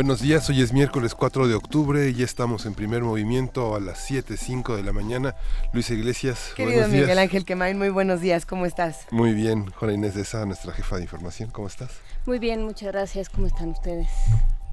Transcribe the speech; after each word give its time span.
Buenos 0.00 0.22
días, 0.22 0.48
hoy 0.48 0.62
es 0.62 0.72
miércoles 0.72 1.14
4 1.14 1.46
de 1.46 1.54
octubre 1.54 2.08
y 2.08 2.14
ya 2.14 2.24
estamos 2.24 2.64
en 2.64 2.72
primer 2.72 3.02
movimiento 3.02 3.74
a 3.74 3.80
las 3.80 4.10
7.05 4.10 4.74
de 4.74 4.82
la 4.82 4.94
mañana. 4.94 5.36
Luisa 5.74 5.92
Iglesias, 5.92 6.54
Querido 6.56 6.88
Miguel 6.88 7.18
Ángel 7.18 7.44
Quemain, 7.44 7.76
muy 7.76 7.90
buenos 7.90 8.22
días, 8.22 8.46
¿cómo 8.46 8.64
estás? 8.64 9.06
Muy 9.10 9.34
bien, 9.34 9.70
Juana 9.72 9.92
Inés 9.92 10.14
de 10.14 10.22
Esa, 10.22 10.46
nuestra 10.46 10.72
jefa 10.72 10.96
de 10.96 11.02
información, 11.02 11.50
¿cómo 11.50 11.68
estás? 11.68 11.90
Muy 12.24 12.38
bien, 12.38 12.64
muchas 12.64 12.92
gracias, 12.92 13.28
¿cómo 13.28 13.46
están 13.46 13.68
ustedes? 13.68 14.08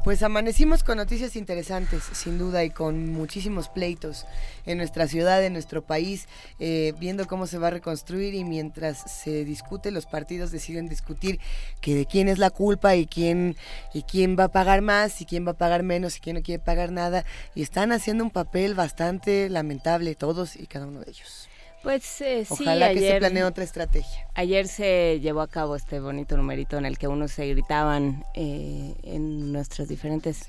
Pues 0.08 0.24
amanecimos 0.24 0.86
con 0.86 0.96
noticias 0.96 1.36
interesantes, 1.36 2.02
sin 2.14 2.38
duda, 2.38 2.64
y 2.64 2.70
con 2.70 3.12
muchísimos 3.12 3.68
pleitos 3.68 4.26
en 4.66 4.78
nuestra 4.78 5.06
ciudad, 5.06 5.44
en 5.44 5.52
nuestro 5.52 5.82
país, 5.82 6.30
eh, 6.60 6.94
viendo 6.98 7.28
cómo 7.28 7.46
se 7.46 7.58
va 7.58 7.68
a 7.68 7.72
reconstruir 7.72 8.34
y 8.34 8.46
mientras 8.46 9.00
se 9.12 9.44
discute, 9.44 9.92
los 9.92 10.06
partidos 10.06 10.50
deciden 10.50 10.88
discutir 10.88 11.42
que 11.82 11.94
de 11.94 12.06
quién 12.06 12.30
es 12.30 12.38
la 12.38 12.52
culpa 12.52 12.96
y 12.96 13.06
quién, 13.06 13.58
y 13.94 14.04
quién 14.04 14.38
va 14.40 14.46
a 14.46 14.48
pagar 14.54 14.82
más 14.82 15.20
y 15.20 15.26
quién 15.26 15.46
va 15.46 15.52
a 15.52 15.58
pagar 15.58 15.84
menos 15.84 16.16
y 16.16 16.22
quién 16.22 16.38
no 16.38 16.42
quiere 16.42 16.64
pagar 16.64 16.94
nada. 16.94 17.26
Y 17.54 17.62
están 17.62 17.92
haciendo 17.92 18.24
un 18.24 18.32
papel 18.32 18.76
bastante 18.76 19.50
lamentable 19.50 20.16
todos 20.16 20.56
y 20.56 20.68
cada 20.68 20.88
uno 20.88 21.02
de 21.02 21.12
ellos. 21.12 21.47
Pues 21.88 22.20
eh, 22.20 22.44
sí, 22.44 22.66
Ojalá 22.66 22.88
ayer, 22.88 23.02
que 23.02 23.12
se 23.12 23.18
planee 23.20 23.44
otra 23.46 23.64
estrategia. 23.64 24.28
Ayer 24.34 24.68
se 24.68 25.22
llevó 25.22 25.40
a 25.40 25.48
cabo 25.48 25.78
este 25.78 26.02
bonito 26.02 26.36
numerito 26.36 26.78
en 26.78 26.86
el 26.86 26.98
que 26.98 27.08
unos 27.08 27.32
se 27.32 27.48
gritaban 27.48 28.26
eh, 28.34 28.94
en 29.04 29.54
nuestras 29.54 29.88
diferentes 29.88 30.46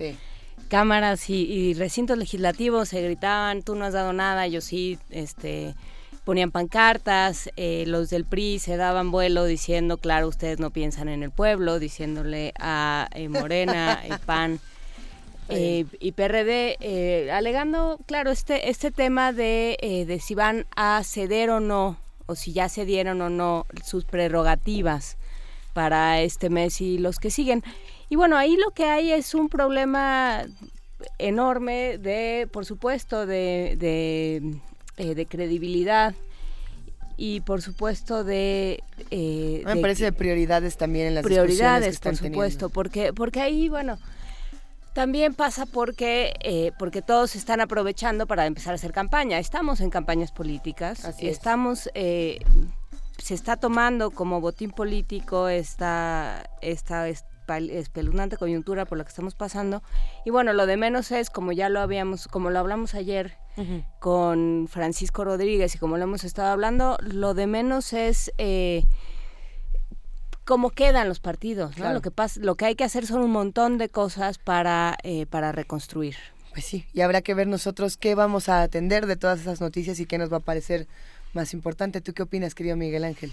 cámaras 0.67 1.31
y, 1.31 1.75
recintos 1.75 2.19
legislativos, 2.19 2.89
se 2.89 3.03
gritaban, 3.03 3.63
tú 3.63 3.77
no 3.77 3.85
has 3.85 3.93
dado 3.93 4.13
nada, 4.13 4.49
yo 4.49 4.61
sí, 4.61 4.99
este 5.11 5.77
ponían 6.25 6.51
pancartas, 6.51 7.51
eh, 7.55 7.85
los 7.87 8.11
del 8.11 8.25
PRI 8.25 8.59
se 8.59 8.77
daban 8.77 9.13
vuelo 9.13 9.45
diciendo, 9.45 9.99
claro, 9.99 10.27
ustedes 10.27 10.59
no 10.59 10.73
piensan 10.73 11.09
en 11.09 11.23
el 11.23 11.31
pueblo, 11.31 11.79
diciéndole 11.79 12.53
a 12.59 13.09
Morena, 13.29 14.03
el 14.11 14.19
PAN, 14.19 14.59
eh, 15.49 15.87
y 15.99 16.13
PRD, 16.13 16.77
eh, 16.81 17.31
alegando, 17.33 17.99
claro, 18.07 18.31
este, 18.31 18.69
este 18.69 18.91
tema 18.91 19.33
de, 19.33 19.79
eh, 19.81 20.05
de 20.05 20.21
si 20.21 20.35
van 20.35 20.67
a 20.77 21.03
ceder 21.05 21.51
o 21.51 21.61
no, 21.61 21.99
o 22.27 22.35
si 22.35 22.53
ya 22.53 22.69
cedieron 22.69 23.21
o 23.23 23.31
no 23.31 23.67
sus 23.85 24.05
prerrogativas 24.05 25.17
para 25.73 26.21
este 26.21 26.51
mes 26.51 26.81
y 26.81 26.99
los 26.99 27.19
que 27.19 27.31
siguen. 27.31 27.63
Y 28.11 28.17
bueno, 28.17 28.37
ahí 28.37 28.57
lo 28.57 28.73
que 28.73 28.85
hay 28.85 29.13
es 29.13 29.35
un 29.35 29.49
problema 29.49 30.45
enorme 31.19 31.99
de, 31.99 32.49
por 32.53 32.67
supuesto, 32.67 33.27
de, 33.27 33.77
de, 34.97 35.27
credibilidad 35.27 36.15
y 37.17 37.41
por 37.41 37.63
supuesto 37.63 38.23
de 38.23 38.83
me 39.11 39.77
parece 39.77 40.05
de 40.05 40.13
prioridades 40.13 40.77
también 40.77 41.09
en 41.09 41.15
las 41.17 41.25
prioridades 41.25 41.99
por 41.99 42.17
supuesto 42.17 42.69
porque 42.69 43.13
porque 43.13 43.41
ahí 43.41 43.69
bueno 43.69 43.99
también 44.99 45.33
pasa 45.33 45.65
porque, 45.65 46.35
eh, 46.41 46.73
porque 46.77 47.03
todos 47.03 47.37
están 47.37 47.61
aprovechando 47.61 48.27
para 48.27 48.47
empezar 48.47 48.73
a 48.73 48.75
hacer 48.75 48.91
campaña. 48.91 49.39
Estamos 49.39 49.81
en 49.81 49.91
campañas 49.91 50.33
políticas, 50.33 51.05
Así 51.05 51.29
estamos, 51.29 51.89
eh, 51.95 52.41
se 53.17 53.35
está 53.35 53.57
tomando 53.57 54.11
como 54.11 54.41
botín 54.41 54.73
político 54.73 55.47
esta, 55.47 56.51
esta 56.63 57.07
espeluznante 57.09 58.37
coyuntura 58.39 58.87
por 58.87 58.99
la 58.99 59.05
que 59.05 59.11
estamos 59.11 59.37
pasando. 59.37 59.85
Y 60.25 60.31
bueno, 60.31 60.53
lo 60.53 60.67
de 60.67 60.77
menos 60.77 61.13
es, 61.13 61.31
como 61.31 61.53
ya 61.53 61.69
lo 61.69 61.79
habíamos, 61.79 62.27
como 62.27 62.51
lo 62.51 62.59
hablamos 62.59 62.95
ayer 62.95 63.39
con 64.01 64.67
Francisco 64.69 65.23
Rodríguez 65.23 65.77
y 65.77 65.79
como 65.79 65.97
lo 65.97 66.03
hemos 66.03 66.25
estado 66.25 66.49
hablando, 66.49 66.99
lo 67.03 67.35
de 67.35 67.47
menos 67.47 67.93
es... 67.93 68.33
Eh, 68.37 68.83
cómo 70.49 70.71
quedan 70.71 71.11
los 71.11 71.21
partidos, 71.21 71.77
¿no? 71.77 71.93
Lo 71.93 72.01
que 72.01 72.11
pasa, 72.11 72.41
lo 72.41 72.55
que 72.55 72.65
hay 72.65 72.75
que 72.75 72.83
hacer 72.83 73.07
son 73.07 73.21
un 73.21 73.31
montón 73.31 73.77
de 73.77 73.91
cosas 73.91 74.39
para, 74.39 74.97
eh, 75.03 75.27
para 75.27 75.53
reconstruir. 75.53 76.17
Pues 76.55 76.65
sí, 76.65 76.87
y 76.95 77.03
habrá 77.03 77.21
que 77.21 77.35
ver 77.35 77.47
nosotros 77.47 77.99
qué 77.99 78.15
vamos 78.15 78.49
a 78.49 78.63
atender 78.63 79.05
de 79.05 79.17
todas 79.17 79.41
esas 79.41 79.61
noticias 79.61 80.01
y 80.01 80.07
qué 80.07 80.17
nos 80.17 80.33
va 80.33 80.39
a 80.39 80.41
parecer 80.41 80.89
más 81.35 81.53
importante. 81.53 82.01
¿Tú 82.01 82.15
qué 82.15 82.23
opinas, 82.23 82.55
querido 82.55 82.79
Miguel 82.79 83.05
Ángel? 83.05 83.31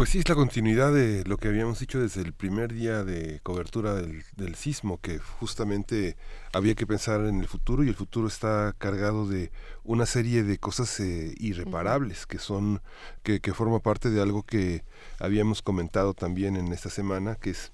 Pues 0.00 0.08
sí, 0.08 0.20
es 0.20 0.30
la 0.30 0.34
continuidad 0.34 0.94
de 0.94 1.24
lo 1.26 1.36
que 1.36 1.48
habíamos 1.48 1.78
dicho 1.78 2.00
desde 2.00 2.22
el 2.22 2.32
primer 2.32 2.72
día 2.72 3.04
de 3.04 3.38
cobertura 3.42 3.92
del, 3.92 4.54
sismo, 4.54 4.98
que 4.98 5.18
justamente 5.18 6.16
había 6.54 6.74
que 6.74 6.86
pensar 6.86 7.20
en 7.26 7.40
el 7.40 7.46
futuro 7.46 7.84
y 7.84 7.88
el 7.88 7.94
futuro 7.94 8.26
está 8.26 8.74
cargado 8.78 9.28
de 9.28 9.52
una 9.84 10.06
serie 10.06 10.42
de 10.42 10.56
cosas 10.56 10.98
eh, 11.00 11.34
irreparables 11.36 12.26
que 12.26 12.38
son, 12.38 12.80
que, 13.22 13.40
que 13.40 13.52
forma 13.52 13.80
parte 13.80 14.08
de 14.08 14.22
algo 14.22 14.42
que 14.42 14.84
habíamos 15.18 15.60
comentado 15.60 16.14
también 16.14 16.56
en 16.56 16.72
esta 16.72 16.88
semana, 16.88 17.34
que 17.34 17.50
es 17.50 17.70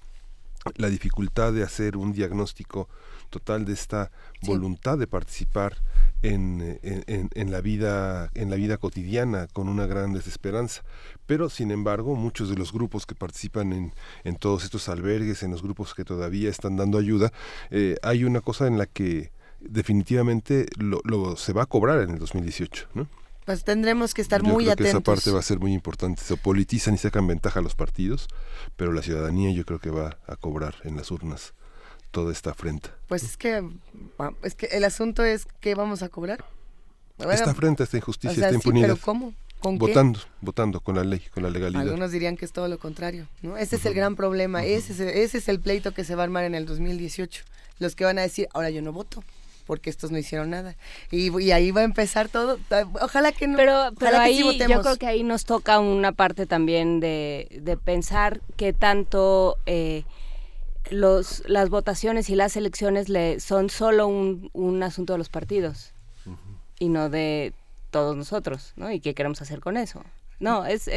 la 0.75 0.89
dificultad 0.89 1.53
de 1.53 1.63
hacer 1.63 1.95
un 1.95 2.11
diagnóstico 2.11 2.89
total 3.27 3.65
de 3.65 3.73
esta 3.73 4.11
voluntad 4.41 4.97
de 4.97 5.07
participar 5.07 5.77
en, 6.21 6.79
en, 6.81 7.29
en, 7.33 7.51
la 7.51 7.61
vida 7.61 8.31
en 8.33 8.49
la 8.49 8.55
vida 8.55 8.77
cotidiana 8.77 9.47
con 9.53 9.69
una 9.69 9.85
gran 9.85 10.13
desesperanza 10.13 10.83
pero 11.25 11.49
sin 11.49 11.71
embargo 11.71 12.15
muchos 12.15 12.49
de 12.49 12.55
los 12.55 12.73
grupos 12.73 13.05
que 13.05 13.15
participan 13.15 13.73
en, 13.73 13.93
en 14.23 14.35
todos 14.35 14.63
estos 14.63 14.89
albergues 14.89 15.43
en 15.43 15.51
los 15.51 15.61
grupos 15.61 15.93
que 15.93 16.03
todavía 16.03 16.49
están 16.49 16.75
dando 16.75 16.97
ayuda 16.97 17.31
eh, 17.69 17.97
hay 18.01 18.23
una 18.23 18.41
cosa 18.41 18.67
en 18.67 18.77
la 18.77 18.85
que 18.87 19.31
definitivamente 19.59 20.65
lo, 20.77 21.01
lo, 21.03 21.35
se 21.35 21.53
va 21.53 21.63
a 21.63 21.67
cobrar 21.67 22.01
en 22.01 22.11
el 22.11 22.19
2018 22.19 22.87
¿no? 22.95 23.07
Pues 23.47 23.63
tendremos 23.63 24.13
que 24.13 24.21
estar 24.21 24.43
muy 24.43 24.65
creo 24.65 24.73
atentos. 24.73 24.91
Que 24.91 24.97
esa 24.97 24.99
parte 24.99 25.31
va 25.31 25.39
a 25.39 25.41
ser 25.41 25.57
muy 25.57 25.71
importante. 25.71 26.21
Se 26.21 26.35
politizan 26.35 26.95
y 26.95 26.97
sacan 26.97 27.27
ventaja 27.27 27.61
a 27.61 27.63
los 27.63 27.75
partidos, 27.75 28.27
pero 28.75 28.91
la 28.91 29.01
ciudadanía 29.01 29.51
yo 29.51 29.63
creo 29.63 29.79
que 29.79 29.89
va 29.89 30.17
a 30.27 30.35
cobrar 30.35 30.75
en 30.83 30.97
las 30.97 31.11
urnas 31.11 31.53
toda 32.11 32.31
esta 32.31 32.51
afrenta. 32.51 32.95
Pues 33.07 33.23
es 33.23 33.37
que, 33.37 33.63
es 34.43 34.55
que 34.55 34.67
el 34.67 34.83
asunto 34.83 35.23
es 35.23 35.45
qué 35.59 35.75
vamos 35.75 36.03
a 36.03 36.09
cobrar. 36.09 36.43
esta 37.19 37.51
afrenta, 37.51 37.83
esta 37.83 37.97
injusticia, 37.97 38.45
esta 38.45 38.55
impunidad. 38.55 38.87
pero 38.87 38.97
¿cómo? 39.01 39.33
¿Con 39.59 39.79
votando, 39.79 40.19
votando 40.41 40.79
con 40.79 40.95
la 40.95 41.03
ley, 41.03 41.21
con 41.33 41.41
la 41.41 41.49
legalidad. 41.49 41.81
Algunos 41.81 42.11
dirían 42.11 42.37
que 42.37 42.45
es 42.45 42.51
todo 42.51 42.67
lo 42.67 42.77
contrario, 42.77 43.27
¿no? 43.41 43.57
Ese 43.57 43.77
es 43.77 43.85
el 43.87 43.95
gran 43.95 44.15
problema, 44.15 44.63
ese, 44.63 44.93
es, 44.93 44.99
ese 44.99 45.37
es 45.39 45.47
el 45.49 45.59
pleito 45.59 45.93
que 45.93 46.03
se 46.03 46.13
va 46.13 46.21
a 46.21 46.25
armar 46.25 46.43
en 46.43 46.53
el 46.53 46.67
2018. 46.67 47.43
Los 47.79 47.95
que 47.95 48.05
van 48.05 48.19
a 48.19 48.21
decir, 48.21 48.47
ahora 48.53 48.69
yo 48.69 48.83
no 48.83 48.91
voto 48.91 49.23
porque 49.67 49.89
estos 49.89 50.09
no 50.09 50.17
hicieron 50.17 50.49
nada. 50.49 50.75
Y, 51.11 51.51
ahí 51.51 51.71
va 51.71 51.81
a 51.81 51.83
empezar 51.83 52.29
todo. 52.29 52.57
Ojalá 53.01 53.33
que 53.33 53.47
no. 53.47 53.57
Pero, 53.57 53.91
pero 53.99 54.17
ahí 54.17 54.39
yo 54.39 54.81
creo 54.81 54.95
que 54.95 55.05
ahí 55.05 55.23
nos 55.23 55.43
toca 55.45 55.79
una 55.79 56.13
parte 56.13 56.47
también 56.47 56.99
de, 56.99 57.47
de 57.51 57.77
pensar 57.77 58.41
que 58.55 58.73
tanto 58.73 59.57
eh, 59.65 60.05
los, 60.91 61.43
las 61.47 61.69
votaciones 61.69 62.29
y 62.29 62.35
las 62.35 62.55
elecciones 62.57 63.09
le, 63.09 63.39
son 63.39 63.69
solo 63.69 64.07
un, 64.07 64.49
un 64.53 64.83
asunto 64.83 65.13
de 65.13 65.19
los 65.19 65.29
partidos 65.29 65.93
y 66.79 66.89
no 66.89 67.09
de 67.09 67.53
todos 67.91 68.15
nosotros, 68.15 68.73
¿no? 68.75 68.91
¿Y 68.91 68.99
qué 68.99 69.13
queremos 69.13 69.41
hacer 69.41 69.59
con 69.59 69.77
eso? 69.77 70.03
No, 70.39 70.65
es, 70.65 70.89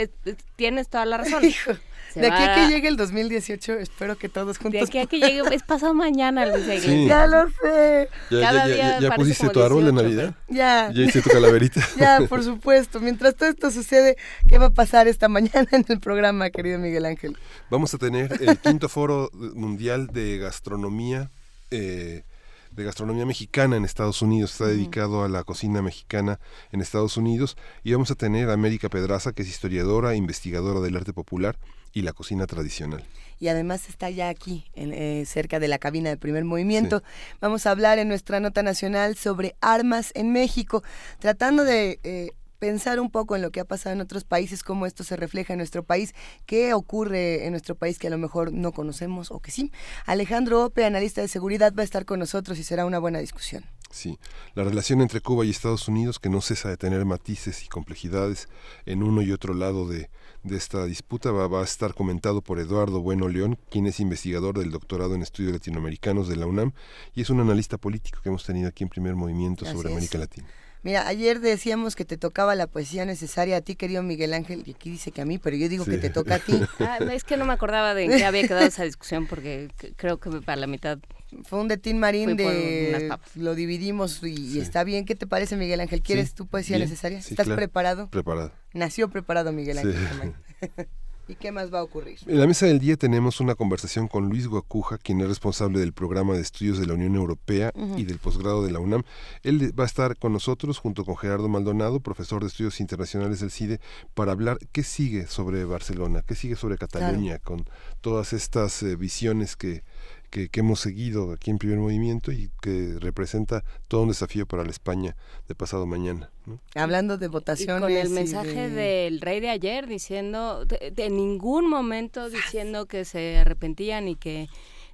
tienes 0.57 0.89
toda 0.89 1.07
la 1.07 1.19
razón. 1.19 1.43
de 2.15 2.27
aquí 2.27 2.43
a 2.43 2.55
que 2.55 2.69
llegue 2.69 2.89
el 2.89 2.97
2018, 2.97 3.75
espero 3.75 4.19
que 4.19 4.29
todos 4.29 4.59
juntos. 4.59 4.81
De 4.81 4.87
aquí 4.87 4.99
a 4.99 5.07
que 5.07 5.19
llegue, 5.19 5.43
es 5.55 5.63
pasado 5.63 5.95
mañana, 5.95 6.45
Luis 6.45 6.85
Ya 7.07 7.27
lo 7.27 7.49
sé. 7.63 8.09
¿Ya, 8.31 8.41
Cada 8.41 8.67
día 8.67 9.01
ya, 9.01 9.11
pusiste 9.13 9.49
tu 9.49 9.63
árbol 9.63 9.87
de 9.87 9.93
Navidad? 9.93 10.35
Ya. 10.49 10.91
¿Ya 10.93 11.03
hiciste 11.03 11.23
tu 11.23 11.31
calaverita? 11.31 11.81
ya, 11.99 12.21
por 12.29 12.45
supuesto. 12.45 13.01
Mientras 13.01 13.35
todo 13.35 13.49
esto 13.49 13.71
sucede, 13.71 14.17
¿qué 14.49 14.59
va 14.59 14.67
a 14.67 14.71
pasar 14.71 15.09
esta 15.09 15.29
mañana 15.29 15.69
en 15.71 15.87
el 15.89 16.01
programa, 16.01 16.51
querido 16.51 16.79
Miguel 16.79 17.07
Ángel? 17.07 17.37
Vamos 17.71 17.95
a 17.95 17.99
tener 17.99 18.39
el 18.43 18.59
quinto 18.59 18.89
foro 18.89 19.31
mundial 19.33 20.09
de 20.09 20.39
gastronomía. 20.39 21.31
Eh, 21.71 22.25
de 22.71 22.85
gastronomía 22.85 23.27
mexicana 23.27 23.77
en 23.77 23.85
Estados 23.85 24.23
Unidos, 24.23 24.53
está 24.53 24.67
dedicado 24.67 25.25
a 25.25 25.29
la 25.29 25.45
cocina 25.45 25.83
mexicana 25.83 26.41
en 26.73 26.81
Estados 26.81 27.17
Unidos. 27.17 27.57
Y 27.83 27.93
vamos 27.93 28.11
a 28.11 28.15
tener 28.15 28.51
a 28.51 28.53
América 28.53 28.89
Pedraza, 28.89 29.33
que 29.33 29.43
es 29.43 29.49
historiadora, 29.49 30.15
investigadora 30.15 30.81
del 30.81 30.97
arte 30.97 31.13
popular 31.13 31.59
y 31.93 32.03
la 32.03 32.13
cocina 32.13 32.47
tradicional. 32.47 33.05
Y 33.39 33.49
además 33.49 33.89
está 33.89 34.11
ya 34.11 34.29
aquí, 34.29 34.67
eh, 34.75 35.25
cerca 35.27 35.59
de 35.59 35.69
la 35.69 35.79
cabina 35.79 36.11
de 36.11 36.19
primer 36.19 36.45
movimiento. 36.45 37.03
Vamos 37.41 37.67
a 37.67 37.71
hablar 37.71 37.99
en 37.99 38.09
nuestra 38.09 38.39
nota 38.39 38.63
nacional 38.63 39.17
sobre 39.17 39.57
armas 39.61 40.13
en 40.15 40.31
México, 40.31 40.83
tratando 41.19 41.65
de 41.65 41.99
eh, 42.05 42.33
pensar 42.61 43.01
un 43.01 43.11
poco 43.11 43.35
en 43.35 43.43
lo 43.43 43.51
que 43.51 43.59
ha 43.59 43.65
pasado 43.65 43.95
en 43.95 44.01
otros 44.01 44.23
países, 44.23 44.63
cómo 44.63 44.87
esto 44.87 45.03
se 45.03 45.17
refleja 45.17 45.55
en 45.55 45.59
nuestro 45.59 45.83
país, 45.83 46.15
qué 46.47 46.75
ocurre 46.75 47.47
en 47.47 47.51
nuestro 47.51 47.75
país 47.75 47.99
que 47.99 48.07
a 48.07 48.11
lo 48.11 48.19
mejor 48.19 48.53
no 48.53 48.71
conocemos 48.71 49.33
o 49.33 49.41
que 49.41 49.51
sí. 49.51 49.73
Alejandro 50.07 50.65
Ope, 50.65 50.85
analista 50.85 51.21
de 51.23 51.29
seguridad, 51.29 51.75
va 51.77 51.81
a 51.81 51.85
estar 51.85 52.05
con 52.05 52.21
nosotros 52.21 52.59
y 52.59 52.63
será 52.63 52.85
una 52.85 53.01
buena 53.01 53.19
discusión. 53.19 53.65
Sí, 53.91 54.21
la 54.55 54.63
relación 54.63 55.01
entre 55.01 55.21
Cuba 55.21 55.45
y 55.45 55.51
Estados 55.51 55.89
Unidos 55.89 56.21
que 56.21 56.29
no 56.29 56.41
cesa 56.41 56.69
de 56.69 56.77
tener 56.77 57.05
matices 57.05 57.65
y 57.65 57.69
complejidades 57.69 58.49
en 58.87 59.03
uno 59.03 59.21
y 59.21 59.33
otro 59.33 59.53
lado 59.53 59.89
de, 59.89 60.11
esta 60.49 60.85
disputa 60.85 61.33
va, 61.33 61.49
va, 61.49 61.63
a 61.63 61.65
estar 61.65 61.93
comentado 61.95 62.41
por 62.41 62.61
Eduardo 62.61 63.01
Bueno 63.01 63.27
León, 63.27 63.59
quien 63.69 63.87
es 63.87 63.99
investigador 63.99 64.57
del 64.57 64.71
doctorado 64.71 65.17
en 65.17 65.23
estudios 65.23 65.55
latinoamericanos 65.55 66.29
de 66.29 66.37
la 66.37 66.47
UNAM 66.47 66.73
y 67.17 67.23
es 67.23 67.31
un 67.31 67.41
analista 67.41 67.79
político 67.79 68.21
que 68.23 68.29
hemos 68.29 68.45
tenido 68.45 68.69
aquí 68.69 68.85
en 68.85 68.91
primer 68.91 69.17
movimiento 69.17 69.65
sobre 69.65 69.91
América 69.91 70.19
Latina. 70.19 70.47
Mira, 70.83 71.07
ayer 71.07 71.41
decíamos 71.41 71.95
que 71.95 72.07
te 72.07 72.17
tocaba 72.17 72.55
la 72.55 72.67
poesía 72.67 73.05
necesaria 73.05 73.59
a 73.59 73.61
ti, 73.61 73.77
querido 73.77 74.03
Miguel 74.03 74.33
Ángel, 74.33 74.63
y 74.65 74.73
aquí 74.73 74.91
dice 74.91 75.13
que 75.13 75.21
a 75.21 75.27
mí, 75.27 75.39
pero 75.39 75.57
yo 75.57 75.69
digo 75.69 75.85
que 75.85 75.99
te 75.99 76.11
toca 76.11 76.37
a 76.37 76.39
ti. 76.39 76.59
Ah, 76.81 76.99
es 77.13 77.25
que 77.25 77.37
no 77.37 77.45
me 77.45 77.53
acordaba 77.53 77.95
de 77.95 78.05
en 78.05 78.11
qué 78.11 78.25
había 78.25 78.47
quedado 78.47 78.65
esa 78.65 78.85
discusión, 78.85 79.27
porque 79.27 79.69
creo 79.97 80.19
que 80.19 80.31
para 80.41 80.57
la 80.57 80.67
mitad... 80.67 80.99
Fue 81.45 81.61
un 81.61 81.69
de 81.69 81.77
Tim 81.77 81.99
Marín 81.99 82.37
de... 82.37 83.11
Lo 83.35 83.55
dividimos 83.55 84.23
y, 84.23 84.59
está 84.59 84.83
bien. 84.83 85.05
¿Qué 85.05 85.15
te 85.15 85.27
parece, 85.27 85.57
Miguel 85.57 85.81
Ángel? 85.81 86.03
¿Quieres 86.03 86.35
tu 86.35 86.47
poesía 86.47 86.79
necesaria? 86.79 87.19
¿Estás 87.19 87.49
preparado? 87.49 88.09
Preparado. 88.09 88.53
Nació 88.73 89.11
preparado, 89.11 89.53
Miguel 89.53 89.79
Ángel. 89.79 90.35
¿Y 91.31 91.37
qué 91.37 91.53
más 91.53 91.73
va 91.73 91.79
a 91.79 91.85
ocurrir? 91.85 92.19
En 92.27 92.41
la 92.41 92.47
mesa 92.49 92.67
del 92.67 92.81
día 92.81 92.97
tenemos 92.97 93.39
una 93.39 93.55
conversación 93.55 94.09
con 94.09 94.29
Luis 94.29 94.49
Guacuja, 94.49 94.99
quien 94.99 95.21
es 95.21 95.29
responsable 95.29 95.79
del 95.79 95.93
programa 95.93 96.35
de 96.35 96.41
estudios 96.41 96.81
de 96.81 96.87
la 96.87 96.95
Unión 96.95 97.15
Europea 97.15 97.73
y 97.97 98.03
del 98.03 98.19
posgrado 98.19 98.65
de 98.65 98.73
la 98.73 98.81
UNAM. 98.81 99.05
Él 99.45 99.73
va 99.79 99.85
a 99.85 99.87
estar 99.87 100.17
con 100.17 100.33
nosotros 100.33 100.79
junto 100.79 101.05
con 101.05 101.17
Gerardo 101.17 101.49
Maldonado, 101.49 102.01
profesor 102.01 102.43
de 102.43 102.49
estudios 102.49 102.81
internacionales 102.81 103.39
del 103.39 103.53
CIDE, 103.53 103.81
para 104.15 104.33
hablar 104.33 104.59
qué 104.73 104.83
sigue 104.83 105.29
sobre 105.29 105.65
Barcelona, 105.65 106.25
qué 106.27 106.35
sigue 106.35 106.57
sobre 106.57 106.79
Cataluña, 106.79 107.39
con 107.39 107.65
todas 108.01 108.33
estas 108.33 108.83
eh, 108.83 108.97
visiones 108.97 109.55
que, 109.55 109.85
que, 110.31 110.49
hemos 110.55 110.81
seguido 110.81 111.33
aquí 111.33 111.51
en 111.51 111.59
Primer 111.59 111.79
Movimiento 111.79 112.33
y 112.33 112.51
que 112.63 112.97
representa 112.99 113.65
todo 113.89 114.03
un 114.03 114.09
desafío 114.09 114.47
para 114.47 114.65
la 114.65 114.71
España 114.71 115.17
de 115.49 115.55
pasado 115.55 115.87
mañana. 115.87 116.31
Hablando 116.75 117.19
de 117.19 117.29
votaciones. 117.29 117.83
con 117.83 117.93
el 117.93 118.11
mensaje 118.11 118.71
del 118.71 119.21
rey 119.21 119.41
de 119.41 119.51
ayer 119.51 119.87
diciendo, 119.87 120.65
de, 120.65 121.11
ningún 121.11 121.69
momento 121.69 122.31
diciendo 122.31 122.87
que 122.87 123.05
se 123.05 123.39
arrepentían 123.39 124.09
y 124.09 124.17
que 124.17 124.49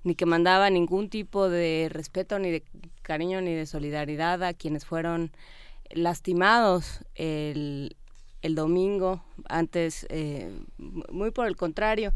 ni 0.04 0.14
que 0.14 0.24
mandaba 0.24 0.70
ningún 0.70 1.10
tipo 1.10 1.48
de 1.48 1.88
respeto, 1.90 2.38
ni 2.38 2.50
de 2.50 2.62
cariño, 3.02 3.40
ni 3.40 3.54
de 3.54 3.66
solidaridad 3.66 4.42
a 4.44 4.54
quienes 4.54 4.84
fueron 4.84 5.32
lastimados 5.90 7.00
el, 7.16 7.96
el 8.42 8.54
domingo, 8.54 9.24
antes, 9.48 10.06
eh, 10.08 10.48
muy 10.78 11.32
por 11.32 11.48
el 11.48 11.56
contrario. 11.56 12.12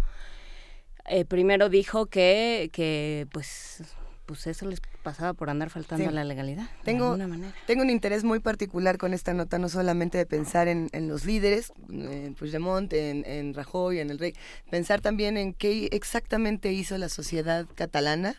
Eh, 1.06 1.24
primero 1.24 1.68
dijo 1.68 2.06
que, 2.06 2.70
que 2.72 3.26
pues 3.32 3.82
pues 4.30 4.46
eso 4.46 4.64
les 4.68 4.80
pasaba 5.02 5.32
por 5.32 5.50
andar 5.50 5.70
faltando 5.70 6.08
a 6.08 6.12
la 6.12 6.22
legalidad. 6.22 6.68
Tengo, 6.84 7.18
tengo 7.66 7.82
un 7.82 7.90
interés 7.90 8.22
muy 8.22 8.38
particular 8.38 8.96
con 8.96 9.12
esta 9.12 9.34
nota, 9.34 9.58
no 9.58 9.68
solamente 9.68 10.18
de 10.18 10.24
pensar 10.24 10.68
en, 10.68 10.88
en 10.92 11.08
los 11.08 11.24
líderes, 11.24 11.72
en 11.88 12.36
Puigdemont, 12.36 12.92
en, 12.92 13.24
en 13.26 13.54
Rajoy, 13.54 13.98
en 13.98 14.08
el 14.08 14.20
rey, 14.20 14.34
pensar 14.70 15.00
también 15.00 15.36
en 15.36 15.52
qué 15.52 15.88
exactamente 15.90 16.72
hizo 16.72 16.96
la 16.96 17.08
sociedad 17.08 17.66
catalana 17.74 18.36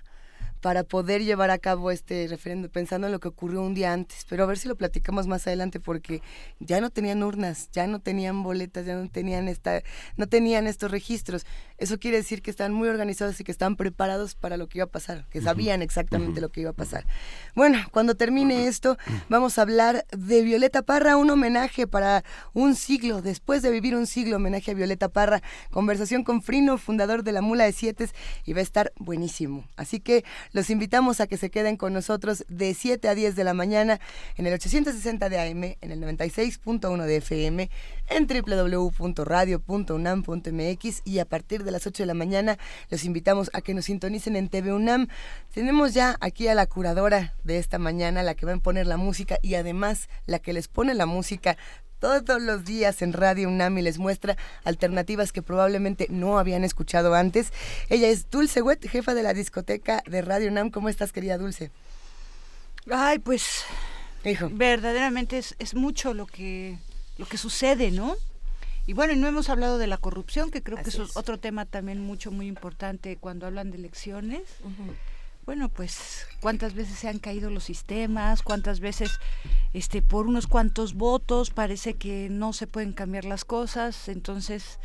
para 0.62 0.84
poder 0.84 1.24
llevar 1.24 1.50
a 1.50 1.58
cabo 1.58 1.92
este 1.92 2.28
referéndum, 2.28 2.70
pensando 2.72 3.08
en 3.08 3.14
lo 3.14 3.20
que 3.20 3.28
ocurrió 3.28 3.62
un 3.62 3.74
día 3.74 3.94
antes. 3.94 4.26
Pero 4.30 4.44
a 4.44 4.48
ver 4.48 4.58
si 4.58 4.68
lo 4.68 4.76
platicamos 4.76 5.28
más 5.28 5.48
adelante, 5.48 5.80
porque 5.80 6.22
ya 6.60 6.80
no 6.80 6.92
tenían 6.92 7.24
urnas, 7.24 7.70
ya 7.72 7.88
no 7.88 8.00
tenían 8.00 8.44
boletas, 8.44 8.86
ya 8.86 8.96
no 8.96 9.10
tenían 9.10 9.48
esta, 9.48 9.82
no 10.18 10.28
tenían 10.28 10.68
estos 10.68 10.92
registros. 10.92 11.46
Eso 11.78 11.98
quiere 11.98 12.18
decir 12.18 12.42
que 12.42 12.52
están 12.52 12.74
muy 12.74 12.88
organizados 12.88 13.40
y 13.40 13.44
que 13.44 13.52
están 13.52 13.76
preparados 13.76 14.36
para 14.36 14.56
lo 14.58 14.68
que 14.68 14.78
iba 14.78 14.86
a 14.86 14.90
pasar, 14.90 15.26
que 15.30 15.42
sabían 15.42 15.82
exactamente 15.82 16.42
lo 16.42 16.50
que 16.50 16.62
iba 16.62 16.70
a 16.70 16.74
pasar. 16.74 17.06
Bueno, 17.56 17.80
cuando 17.92 18.16
termine 18.16 18.68
esto, 18.68 18.98
vamos 19.30 19.58
a 19.58 19.64
hablar 19.64 20.06
de 20.16 20.44
Violeta 20.44 20.84
Parra, 20.84 21.18
un 21.18 21.30
homenaje 21.32 21.88
para 21.88 22.24
un 22.54 22.76
siglo, 22.76 23.24
después 23.24 23.64
de 23.64 23.72
vivir 23.72 23.96
un 23.96 24.06
siglo, 24.06 24.36
homenaje 24.36 24.72
a 24.72 24.74
Violeta 24.76 25.10
Parra, 25.10 25.42
conversación 25.72 26.24
con 26.24 26.44
Frino, 26.44 26.78
fundador 26.78 27.24
de 27.24 27.32
la 27.32 27.42
Mula 27.42 27.66
de 27.66 27.72
Siete, 27.72 28.10
y 28.46 28.54
va 28.54 28.60
a 28.60 28.64
estar 28.64 28.94
buenísimo. 28.98 29.66
Así 29.76 30.00
que 30.00 30.24
los 30.52 30.70
invitamos 30.70 31.22
a 31.22 31.28
que 31.28 31.38
se 31.38 31.50
queden 31.50 31.78
con 31.78 31.94
nosotros 31.94 32.44
de 32.48 32.74
7 32.74 33.08
a 33.08 33.16
10 33.16 33.36
de 33.36 33.44
la 33.44 33.54
mañana 33.54 34.00
en 34.36 34.48
el 34.48 34.54
860 34.54 35.30
de 35.30 35.40
AM, 35.40 35.76
en 35.80 35.92
el 35.92 36.02
96.1 36.02 37.06
de 37.06 37.16
FM, 37.18 37.70
en 38.10 38.28
www.radio.unam.mx 38.28 41.02
y 41.06 41.20
a 41.20 41.26
partir 41.26 41.64
de 41.64 41.72
las 41.72 41.88
8 41.88 42.04
de 42.04 42.08
la 42.08 42.14
mañana 42.14 42.58
los 42.90 43.06
invitamos 43.06 43.50
a 43.54 43.62
que 43.62 43.74
nos 43.74 43.86
sintonicen 43.86 44.36
en 44.36 44.50
TV 44.50 44.74
UNAM. 44.74 45.08
Tenemos 45.54 45.94
ya 45.94 46.18
aquí 46.20 46.48
a 46.48 46.56
la 46.56 46.66
curadora 46.66 47.36
de 47.44 47.58
esta 47.58 47.80
mañana, 47.80 48.24
la 48.24 48.36
que 48.36 48.46
va 48.46 48.54
a 48.54 48.58
poner 48.58 48.88
la 48.88 48.98
música 48.98 49.38
y 49.42 49.56
además 49.56 50.10
la 50.26 50.40
que 50.40 50.54
les 50.54 50.68
pone 50.68 50.94
la 50.94 51.06
música 51.06 51.58
todos 52.02 52.42
los 52.42 52.66
días 52.66 53.04
en 53.04 53.14
Radio 53.14 53.48
UNAM 53.48 53.78
y 53.78 53.84
les 53.84 54.00
muestra 54.00 54.36
alternativas 54.64 55.32
que 55.32 55.44
probablemente 55.44 56.08
no 56.10 56.40
habían 56.40 56.64
escuchado 56.64 57.14
antes. 57.14 57.54
Ella 57.90 58.10
es 58.10 58.30
Dulce 58.30 58.64
Wet, 58.64 58.86
jefa 58.90 59.14
de 59.14 59.22
la 59.22 59.36
discoteca 59.36 60.04
de 60.08 60.22
Radio 60.24 60.50
UNAM. 60.50 60.72
¿Cómo 60.72 60.90
estás, 60.90 61.14
querida 61.14 61.38
Dulce? 61.38 61.70
Ay, 62.92 63.20
pues 63.20 63.64
Hijo. 64.26 64.50
verdaderamente 64.52 65.38
es, 65.38 65.56
es 65.60 65.76
mucho 65.76 66.16
lo 66.16 66.26
que, 66.26 66.80
lo 67.20 67.28
que 67.28 67.38
sucede, 67.38 67.92
¿no? 67.92 68.16
Y 68.88 68.94
bueno, 68.94 69.14
y 69.14 69.16
no 69.16 69.28
hemos 69.28 69.50
hablado 69.50 69.78
de 69.78 69.86
la 69.86 69.98
corrupción, 69.98 70.50
que 70.50 70.64
creo 70.64 70.78
que 70.78 70.90
es, 70.90 71.00
otro 71.16 71.40
tema 71.40 71.66
también 71.66 72.02
mucho, 72.02 72.32
muy 72.32 72.48
importante 72.48 73.16
cuando 73.18 73.46
hablan 73.46 73.70
de 73.70 73.78
elecciones 73.78 74.42
bueno, 75.46 75.70
pues 75.70 76.28
cuántas 76.40 76.74
veces 76.74 76.98
se 76.98 77.08
han 77.08 77.20
caído 77.20 77.50
los 77.50 77.64
sistemas, 77.64 78.42
cuántas 78.44 78.80
veces 78.80 79.12
este 79.74 80.02
por 80.02 80.28
unos 80.28 80.48
cuantos 80.48 80.94
votos 80.94 81.50
parece 81.50 81.96
que 81.96 82.30
no 82.30 82.54
se 82.54 82.68
pueden 82.68 82.94
cambiar 82.94 83.26
las 83.26 83.44
cosas, 83.46 84.08
entonces 84.08 84.80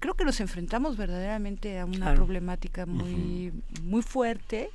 creo 0.00 0.14
que 0.14 0.24
nos 0.24 0.40
enfrentamos 0.40 0.96
verdaderamente 0.96 1.78
a 1.78 1.84
una 1.84 2.14
problemática 2.14 2.86
muy 2.86 3.52
muy 3.82 4.02
fuerte. 4.02 4.70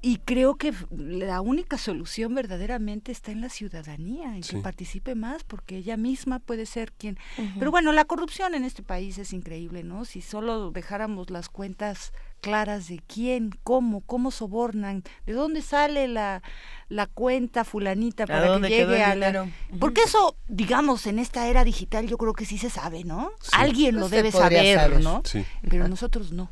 Y 0.00 0.18
creo 0.18 0.54
que 0.54 0.72
la 0.96 1.40
única 1.40 1.76
solución 1.76 2.32
verdaderamente 2.32 3.10
está 3.10 3.32
en 3.32 3.40
la 3.40 3.48
ciudadanía, 3.48 4.36
en 4.36 4.42
que 4.42 4.58
participe 4.58 5.16
más, 5.16 5.42
porque 5.42 5.76
ella 5.76 5.96
misma 5.96 6.38
puede 6.38 6.66
ser 6.66 6.92
quien... 6.92 7.18
Pero 7.58 7.72
bueno, 7.72 7.90
la 7.90 8.04
corrupción 8.04 8.54
en 8.54 8.62
este 8.62 8.84
país 8.84 9.18
es 9.18 9.32
increíble, 9.32 9.82
¿no? 9.82 10.04
Si 10.04 10.20
solo 10.20 10.70
dejáramos 10.70 11.30
las 11.30 11.48
cuentas 11.48 12.12
claras 12.40 12.88
de 12.88 13.00
quién, 13.06 13.50
cómo, 13.62 14.00
cómo 14.02 14.30
sobornan, 14.30 15.02
de 15.26 15.32
dónde 15.32 15.62
sale 15.62 16.08
la, 16.08 16.42
la 16.88 17.06
cuenta 17.06 17.64
fulanita 17.64 18.26
para 18.26 18.60
que 18.60 18.68
llegue 18.68 19.02
a 19.02 19.14
la... 19.14 19.48
Porque 19.78 20.02
eso, 20.02 20.36
digamos, 20.48 21.06
en 21.06 21.18
esta 21.18 21.48
era 21.48 21.64
digital 21.64 22.06
yo 22.06 22.18
creo 22.18 22.32
que 22.32 22.44
sí 22.44 22.58
se 22.58 22.70
sabe, 22.70 23.04
¿no? 23.04 23.32
Alguien 23.52 23.96
lo 23.96 24.08
debe 24.08 24.32
saber, 24.32 25.00
¿no? 25.00 25.22
Pero 25.68 25.88
nosotros 25.88 26.32
no. 26.32 26.50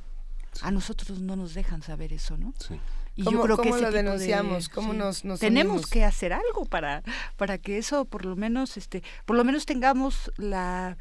A 0.62 0.70
nosotros 0.70 1.20
no 1.20 1.36
nos 1.36 1.54
dejan 1.54 1.82
saber 1.82 2.12
eso, 2.12 2.36
¿no? 2.38 2.54
Sí. 2.58 2.80
Y 3.16 3.24
yo 3.24 3.40
creo 3.40 3.56
que 3.56 3.70
lo 3.70 3.90
denunciamos? 3.90 4.68
¿Cómo 4.68 4.92
nos, 4.92 5.22
tenemos 5.40 5.86
que 5.86 6.04
hacer 6.04 6.34
algo 6.34 6.66
para 6.66 7.02
para 7.36 7.56
que 7.56 7.78
eso 7.78 8.04
por 8.04 8.26
lo 8.26 8.36
menos 8.36 8.76
este 8.76 9.02
por 9.24 9.36
lo 9.36 9.44
menos 9.44 9.64
tengamos 9.64 10.30
la 10.36 10.98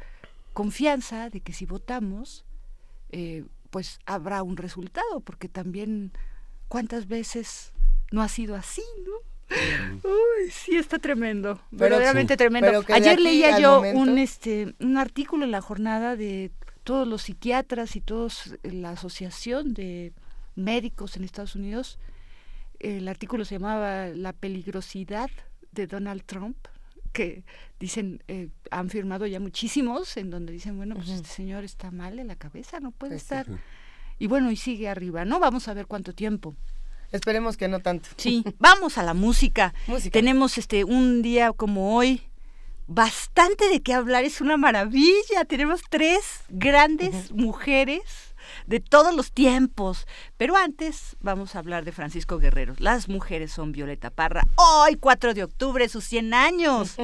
confianza 0.54 1.28
de 1.28 1.40
que 1.42 1.52
si 1.52 1.66
votamos 1.66 2.46
eh, 3.10 3.44
pues 3.76 3.98
habrá 4.06 4.42
un 4.42 4.56
resultado 4.56 5.20
porque 5.20 5.50
también 5.50 6.10
cuántas 6.66 7.08
veces 7.08 7.74
no 8.10 8.22
ha 8.22 8.28
sido 8.28 8.54
así, 8.54 8.80
¿no? 9.04 9.12
Uy, 10.02 10.50
sí 10.50 10.76
está 10.76 10.98
tremendo, 10.98 11.60
verdaderamente 11.70 12.38
tremendo. 12.38 12.82
Ayer 12.88 13.20
leía 13.20 13.60
yo 13.60 13.82
un 13.82 14.16
este 14.16 14.74
un 14.80 14.96
artículo 14.96 15.44
en 15.44 15.50
la 15.50 15.60
jornada 15.60 16.16
de 16.16 16.52
todos 16.84 17.06
los 17.06 17.24
psiquiatras 17.24 17.96
y 17.96 18.00
todos 18.00 18.54
la 18.62 18.92
asociación 18.92 19.74
de 19.74 20.14
médicos 20.54 21.18
en 21.18 21.24
Estados 21.24 21.54
Unidos. 21.54 21.98
El 22.78 23.06
artículo 23.08 23.44
se 23.44 23.56
llamaba 23.56 24.06
La 24.06 24.32
peligrosidad 24.32 25.28
de 25.72 25.86
Donald 25.86 26.22
Trump, 26.24 26.56
que 27.16 27.44
dicen, 27.80 28.22
eh, 28.28 28.50
han 28.70 28.90
firmado 28.90 29.26
ya 29.26 29.40
muchísimos, 29.40 30.18
en 30.18 30.28
donde 30.28 30.52
dicen, 30.52 30.76
bueno, 30.76 30.94
pues 30.96 31.08
este 31.08 31.28
señor 31.28 31.64
está 31.64 31.90
mal 31.90 32.18
en 32.18 32.26
la 32.26 32.36
cabeza, 32.36 32.78
no 32.78 32.90
puede 32.90 33.12
pues 33.12 33.22
estar. 33.22 33.46
Y 34.18 34.26
bueno, 34.26 34.50
y 34.50 34.56
sigue 34.56 34.86
arriba, 34.86 35.24
¿no? 35.24 35.40
Vamos 35.40 35.66
a 35.68 35.72
ver 35.72 35.86
cuánto 35.86 36.12
tiempo. 36.12 36.54
Esperemos 37.12 37.56
que 37.56 37.68
no 37.68 37.80
tanto. 37.80 38.10
Sí, 38.18 38.44
vamos 38.58 38.98
a 38.98 39.02
la 39.02 39.14
música. 39.14 39.72
música. 39.86 40.12
Tenemos 40.12 40.58
este 40.58 40.84
un 40.84 41.22
día 41.22 41.52
como 41.52 41.96
hoy 41.96 42.22
bastante 42.86 43.66
de 43.70 43.80
qué 43.80 43.94
hablar, 43.94 44.24
es 44.24 44.42
una 44.42 44.58
maravilla. 44.58 45.46
Tenemos 45.48 45.80
tres 45.88 46.20
grandes 46.50 47.32
mujeres 47.32 48.25
de 48.66 48.80
todos 48.80 49.14
los 49.14 49.32
tiempos. 49.32 50.06
Pero 50.36 50.56
antes 50.56 51.16
vamos 51.20 51.54
a 51.54 51.58
hablar 51.58 51.84
de 51.84 51.92
Francisco 51.92 52.38
Guerrero. 52.38 52.74
Las 52.78 53.08
mujeres 53.08 53.52
son 53.52 53.72
Violeta 53.72 54.10
Parra. 54.10 54.46
Hoy, 54.56 54.96
4 54.96 55.34
de 55.34 55.44
octubre, 55.44 55.88
sus 55.88 56.04
100 56.04 56.34
años. 56.34 56.96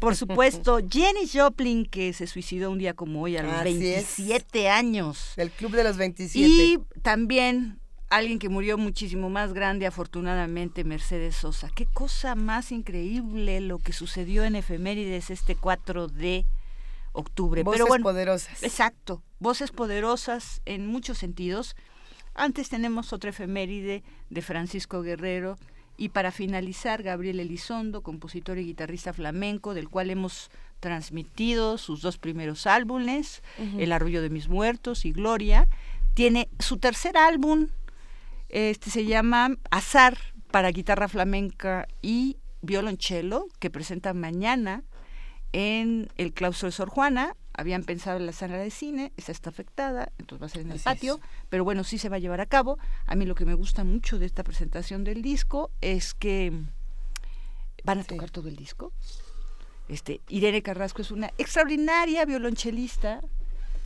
Por 0.00 0.16
supuesto, 0.16 0.78
Jenny 0.88 1.28
Joplin, 1.32 1.86
que 1.86 2.12
se 2.12 2.26
suicidó 2.26 2.70
un 2.70 2.78
día 2.78 2.94
como 2.94 3.22
hoy 3.22 3.36
a 3.36 3.42
los 3.42 3.62
27 3.62 4.68
años. 4.68 5.32
El 5.36 5.50
Club 5.50 5.72
de 5.72 5.84
los 5.84 5.96
27. 5.96 6.48
Y 6.48 6.78
también 7.02 7.80
alguien 8.10 8.38
que 8.38 8.48
murió 8.48 8.78
muchísimo 8.78 9.28
más 9.30 9.52
grande, 9.52 9.86
afortunadamente, 9.86 10.84
Mercedes 10.84 11.36
Sosa. 11.36 11.70
Qué 11.74 11.86
cosa 11.86 12.34
más 12.34 12.72
increíble 12.72 13.60
lo 13.60 13.78
que 13.78 13.92
sucedió 13.92 14.44
en 14.44 14.56
efemérides 14.56 15.30
este 15.30 15.56
4 15.56 16.08
de 16.08 16.38
octubre. 16.38 16.63
Voces 17.64 17.78
Pero 17.78 17.86
bueno, 17.88 18.02
poderosas. 18.02 18.62
Exacto, 18.62 19.22
voces 19.38 19.70
poderosas 19.70 20.60
en 20.64 20.86
muchos 20.86 21.18
sentidos. 21.18 21.76
Antes 22.34 22.68
tenemos 22.68 23.12
otra 23.12 23.30
efeméride 23.30 24.02
de 24.28 24.42
Francisco 24.42 25.02
Guerrero 25.02 25.56
y 25.96 26.08
para 26.08 26.32
finalizar 26.32 27.02
Gabriel 27.02 27.38
Elizondo, 27.38 28.02
compositor 28.02 28.58
y 28.58 28.64
guitarrista 28.64 29.12
flamenco, 29.12 29.74
del 29.74 29.88
cual 29.88 30.10
hemos 30.10 30.50
transmitido 30.80 31.78
sus 31.78 32.02
dos 32.02 32.18
primeros 32.18 32.66
álbumes, 32.66 33.42
El 33.78 33.92
arrullo 33.92 34.20
de 34.20 34.30
mis 34.30 34.48
muertos 34.48 35.04
y 35.04 35.12
Gloria. 35.12 35.68
Tiene 36.14 36.48
su 36.58 36.78
tercer 36.78 37.16
álbum, 37.16 37.68
este 38.48 38.90
se 38.90 39.04
llama 39.04 39.56
Azar 39.70 40.18
para 40.50 40.70
guitarra 40.70 41.08
flamenca 41.08 41.86
y 42.02 42.36
violonchelo, 42.62 43.46
que 43.60 43.70
presenta 43.70 44.14
mañana 44.14 44.82
en 45.54 46.08
el 46.16 46.32
claustro 46.32 46.66
de 46.66 46.72
Sor 46.72 46.90
Juana. 46.90 47.36
Habían 47.56 47.84
pensado 47.84 48.18
en 48.18 48.26
la 48.26 48.32
sala 48.32 48.58
de 48.58 48.72
cine, 48.72 49.12
esa 49.16 49.30
está 49.30 49.50
afectada, 49.50 50.10
entonces 50.18 50.42
va 50.42 50.46
a 50.46 50.48
ser 50.48 50.62
en 50.62 50.72
el 50.72 50.80
patio, 50.80 51.20
pero 51.48 51.62
bueno, 51.62 51.84
sí 51.84 51.98
se 51.98 52.08
va 52.08 52.16
a 52.16 52.18
llevar 52.18 52.40
a 52.40 52.46
cabo. 52.46 52.78
A 53.06 53.14
mí 53.14 53.24
lo 53.24 53.36
que 53.36 53.44
me 53.44 53.54
gusta 53.54 53.84
mucho 53.84 54.18
de 54.18 54.26
esta 54.26 54.42
presentación 54.42 55.04
del 55.04 55.22
disco 55.22 55.70
es 55.80 56.14
que 56.14 56.52
van 57.84 58.00
a 58.00 58.04
tocar 58.04 58.30
todo 58.30 58.48
el 58.48 58.56
disco. 58.56 58.92
Este, 59.88 60.20
Irene 60.28 60.62
Carrasco 60.62 61.02
es 61.02 61.12
una 61.12 61.30
extraordinaria 61.38 62.24
violonchelista, 62.24 63.20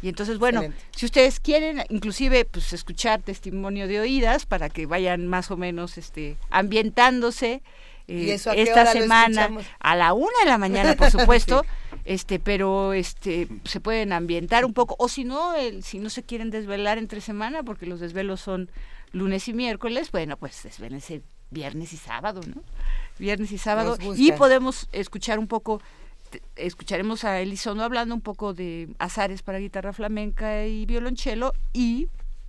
y 0.00 0.08
entonces, 0.08 0.38
bueno, 0.38 0.62
si 0.92 1.06
ustedes 1.06 1.40
quieren, 1.40 1.82
inclusive, 1.90 2.44
pues 2.44 2.72
escuchar 2.72 3.20
testimonio 3.20 3.88
de 3.88 3.98
oídas 3.98 4.46
para 4.46 4.70
que 4.70 4.86
vayan 4.86 5.26
más 5.26 5.50
o 5.50 5.56
menos 5.56 5.98
este, 5.98 6.36
ambientándose 6.50 7.62
¿Y 8.08 8.30
eso 8.30 8.52
esta 8.52 8.86
semana 8.86 9.50
a 9.78 9.96
la 9.96 10.14
una 10.14 10.32
de 10.42 10.50
la 10.50 10.58
mañana, 10.58 10.96
por 10.96 11.10
supuesto. 11.10 11.64
Este, 12.04 12.38
pero 12.38 12.94
este 12.94 13.48
se 13.64 13.80
pueden 13.80 14.14
ambientar 14.14 14.64
un 14.64 14.72
poco 14.72 14.96
o 14.98 15.08
si 15.08 15.24
no, 15.24 15.54
el, 15.54 15.84
si 15.84 15.98
no 15.98 16.08
se 16.08 16.22
quieren 16.22 16.48
desvelar 16.48 16.96
entre 16.96 17.20
semana 17.20 17.62
porque 17.62 17.84
los 17.84 18.00
desvelos 18.00 18.40
son 18.40 18.70
lunes 19.12 19.46
y 19.48 19.52
miércoles, 19.52 20.10
bueno, 20.10 20.38
pues 20.38 20.62
desvelense 20.62 21.20
viernes 21.50 21.92
y 21.92 21.98
sábado, 21.98 22.40
¿no? 22.46 22.62
Viernes 23.18 23.52
y 23.52 23.58
sábado 23.58 23.98
y 24.16 24.32
podemos 24.32 24.88
escuchar 24.92 25.38
un 25.38 25.48
poco 25.48 25.82
escucharemos 26.56 27.24
a 27.24 27.40
Elizondo 27.40 27.84
hablando 27.84 28.14
un 28.14 28.20
poco 28.20 28.54
de 28.54 28.88
azares 28.98 29.42
para 29.42 29.58
guitarra 29.58 29.92
flamenca 29.92 30.66
y 30.66 30.86
violonchelo 30.86 31.52
y 31.72 32.08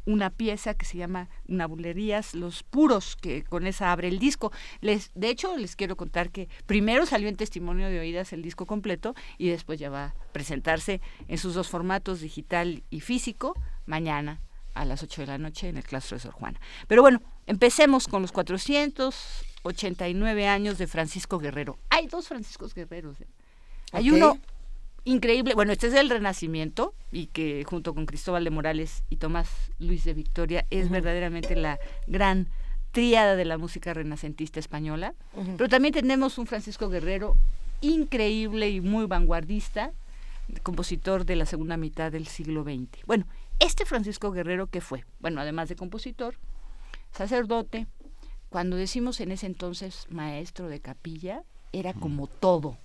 una 0.10 0.30
pieza 0.32 0.74
que 0.74 0.86
se 0.86 0.98
llama 0.98 1.30
Una 1.48 1.68
Bulerías, 1.68 2.34
Los 2.34 2.64
Puros, 2.64 3.16
que 3.16 3.44
con 3.44 3.68
esa 3.68 3.92
abre 3.92 4.08
el 4.08 4.18
disco. 4.18 4.52
Les, 4.82 5.12
de 5.14 5.30
hecho, 5.30 5.56
les 5.56 5.76
quiero 5.76 5.96
contar 5.96 6.32
que 6.32 6.50
primero 6.66 7.06
salió 7.06 7.30
en 7.30 7.36
testimonio 7.36 7.90
de 7.90 8.00
oídas 8.00 8.34
el 8.34 8.42
disco 8.42 8.66
completo 8.66 9.14
y 9.38 9.50
después 9.50 9.80
ya 9.80 9.92
va 9.92 10.06
a 10.06 10.16
presentarse 10.32 11.00
en 11.28 11.38
sus 11.38 11.54
dos 11.54 11.70
formatos, 11.70 12.22
digital 12.22 12.82
y 12.90 13.02
físico, 13.02 13.54
mañana 13.86 14.42
a 14.74 14.84
las 14.84 15.04
8 15.04 15.22
de 15.22 15.28
la 15.28 15.38
noche 15.38 15.70
en 15.70 15.78
el 15.78 15.84
claustro 15.84 16.18
de 16.18 16.24
Sor 16.24 16.34
Juana. 16.34 16.60
Pero 16.88 17.04
bueno, 17.04 17.22
empecemos 17.46 18.08
con 18.08 18.24
los 18.24 18.32
489 18.32 20.48
años 20.48 20.80
de 20.80 20.88
Francisco 20.88 21.38
Guerrero. 21.38 21.78
Hay 21.92 22.08
dos 22.08 22.30
Franciscos 22.30 22.74
Guerreros. 22.74 23.22
¿eh? 23.22 23.28
Hay 23.92 24.10
uno 24.10 24.40
increíble. 25.10 25.56
Bueno, 25.56 25.72
este 25.72 25.88
es 25.88 25.94
el 25.94 26.10
Renacimiento 26.10 26.94
y 27.12 27.28
que 27.28 27.64
junto 27.64 27.94
con 27.94 28.06
Cristóbal 28.06 28.44
de 28.44 28.52
Morales 28.52 29.04
y 29.10 29.18
Tomás 29.18 29.50
Luis 29.80 30.04
de 30.04 30.14
Victoria 30.14 30.66
es 30.70 30.90
verdaderamente 30.90 31.56
la 31.56 31.80
gran 32.08 32.48
tríada 32.92 33.36
de 33.36 33.46
la 33.46 33.58
música 33.58 33.94
renacentista 33.94 34.60
española. 34.60 35.14
Pero 35.58 35.70
también 35.70 35.94
tenemos 35.94 36.38
un 36.38 36.46
Francisco 36.46 36.90
Guerrero 36.90 37.36
increíble 37.82 38.70
y 38.70 38.82
muy 38.82 39.06
vanguardista, 39.06 39.92
compositor 40.64 41.26
de 41.26 41.36
la 41.36 41.46
segunda 41.46 41.78
mitad 41.78 42.12
del 42.12 42.28
siglo 42.28 42.64
XX. 42.64 43.06
Bueno, 43.06 43.26
este 43.60 43.86
Francisco 43.86 44.32
Guerrero, 44.32 44.68
¿qué 44.68 44.82
fue? 44.82 45.06
Bueno, 45.20 45.42
además 45.42 45.70
de 45.70 45.76
compositor, 45.76 46.36
sacerdote, 47.12 47.88
cuando 48.50 48.76
decimos 48.76 49.20
en 49.22 49.32
ese 49.32 49.46
entonces 49.46 50.08
maestro 50.10 50.68
de 50.68 50.80
capilla, 50.80 51.44
era 51.72 51.94
como 51.94 52.28
todo 52.28 52.78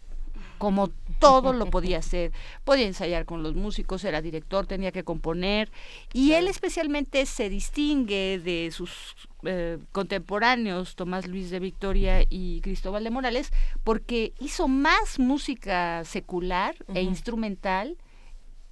como 0.58 0.88
todo 1.18 1.52
lo 1.52 1.66
podía 1.66 1.98
hacer. 1.98 2.32
Podía 2.64 2.86
ensayar 2.86 3.24
con 3.24 3.42
los 3.42 3.54
músicos, 3.54 4.04
era 4.04 4.22
director, 4.22 4.66
tenía 4.66 4.92
que 4.92 5.04
componer 5.04 5.70
y 6.12 6.32
él 6.32 6.48
especialmente 6.48 7.26
se 7.26 7.48
distingue 7.48 8.40
de 8.42 8.70
sus 8.70 9.14
eh, 9.44 9.78
contemporáneos, 9.92 10.96
Tomás 10.96 11.26
Luis 11.26 11.50
de 11.50 11.60
Victoria 11.60 12.24
y 12.28 12.60
Cristóbal 12.60 13.04
de 13.04 13.10
Morales, 13.10 13.52
porque 13.82 14.32
hizo 14.40 14.68
más 14.68 15.18
música 15.18 16.04
secular 16.04 16.76
e 16.94 17.02
instrumental 17.02 17.96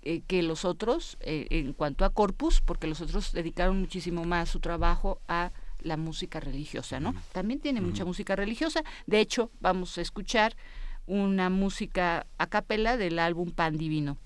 eh, 0.03 0.23
que 0.27 0.43
los 0.43 0.65
otros 0.65 1.17
eh, 1.21 1.47
en 1.51 1.73
cuanto 1.75 2.05
a 2.05 2.11
corpus, 2.11 2.61
porque 2.61 2.87
los 2.87 3.01
otros 3.01 3.33
dedicaron 3.33 3.79
muchísimo 3.81 4.25
más 4.25 4.49
su 4.49 4.61
trabajo 4.61 5.21
a 5.29 5.53
la 5.81 5.97
música 5.97 6.41
religiosa, 6.41 7.01
¿no? 7.01 7.15
También 7.33 7.61
tiene 7.61 7.81
mucha 7.81 8.05
música 8.05 8.37
religiosa. 8.37 8.83
De 9.07 9.21
hecho, 9.21 9.51
vamos 9.61 9.99
a 9.99 10.01
escuchar 10.01 10.57
una 11.07 11.51
música 11.51 12.27
a 12.39 12.47
capela 12.47 12.97
del 12.97 13.19
álbum 13.19 13.51
Pan 13.51 13.77
Divino. 13.77 14.19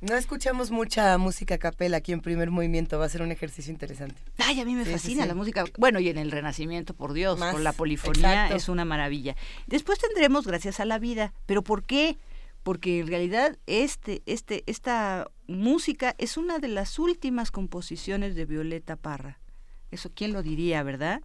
No 0.00 0.16
escuchamos 0.16 0.70
mucha 0.70 1.16
música 1.16 1.54
a 1.54 1.58
capela 1.58 1.96
aquí 1.96 2.12
en 2.12 2.20
primer 2.20 2.50
movimiento, 2.50 2.98
va 2.98 3.06
a 3.06 3.08
ser 3.08 3.22
un 3.22 3.32
ejercicio 3.32 3.72
interesante. 3.72 4.20
Ay, 4.36 4.60
a 4.60 4.64
mí 4.66 4.74
me 4.74 4.84
fascina 4.84 5.24
la 5.24 5.34
música. 5.34 5.64
Bueno, 5.78 5.98
y 5.98 6.10
en 6.10 6.18
el 6.18 6.30
Renacimiento, 6.30 6.92
por 6.92 7.14
Dios, 7.14 7.40
con 7.40 7.64
la 7.64 7.72
polifonía 7.72 8.48
es 8.48 8.68
una 8.68 8.84
maravilla. 8.84 9.34
Después 9.66 9.98
tendremos 9.98 10.46
Gracias 10.46 10.78
a 10.78 10.84
la 10.84 10.98
Vida, 10.98 11.32
pero 11.46 11.62
¿por 11.62 11.84
qué? 11.84 12.18
Porque 12.62 13.00
en 13.00 13.06
realidad 13.06 13.56
este, 13.66 14.22
este, 14.26 14.62
esta 14.66 15.28
música 15.46 16.14
es 16.18 16.36
una 16.36 16.58
de 16.58 16.68
las 16.68 16.98
últimas 16.98 17.50
composiciones 17.50 18.34
de 18.34 18.44
Violeta 18.44 18.96
Parra. 18.96 19.38
Eso, 19.90 20.10
¿quién 20.14 20.34
lo 20.34 20.42
diría, 20.42 20.82
verdad? 20.82 21.22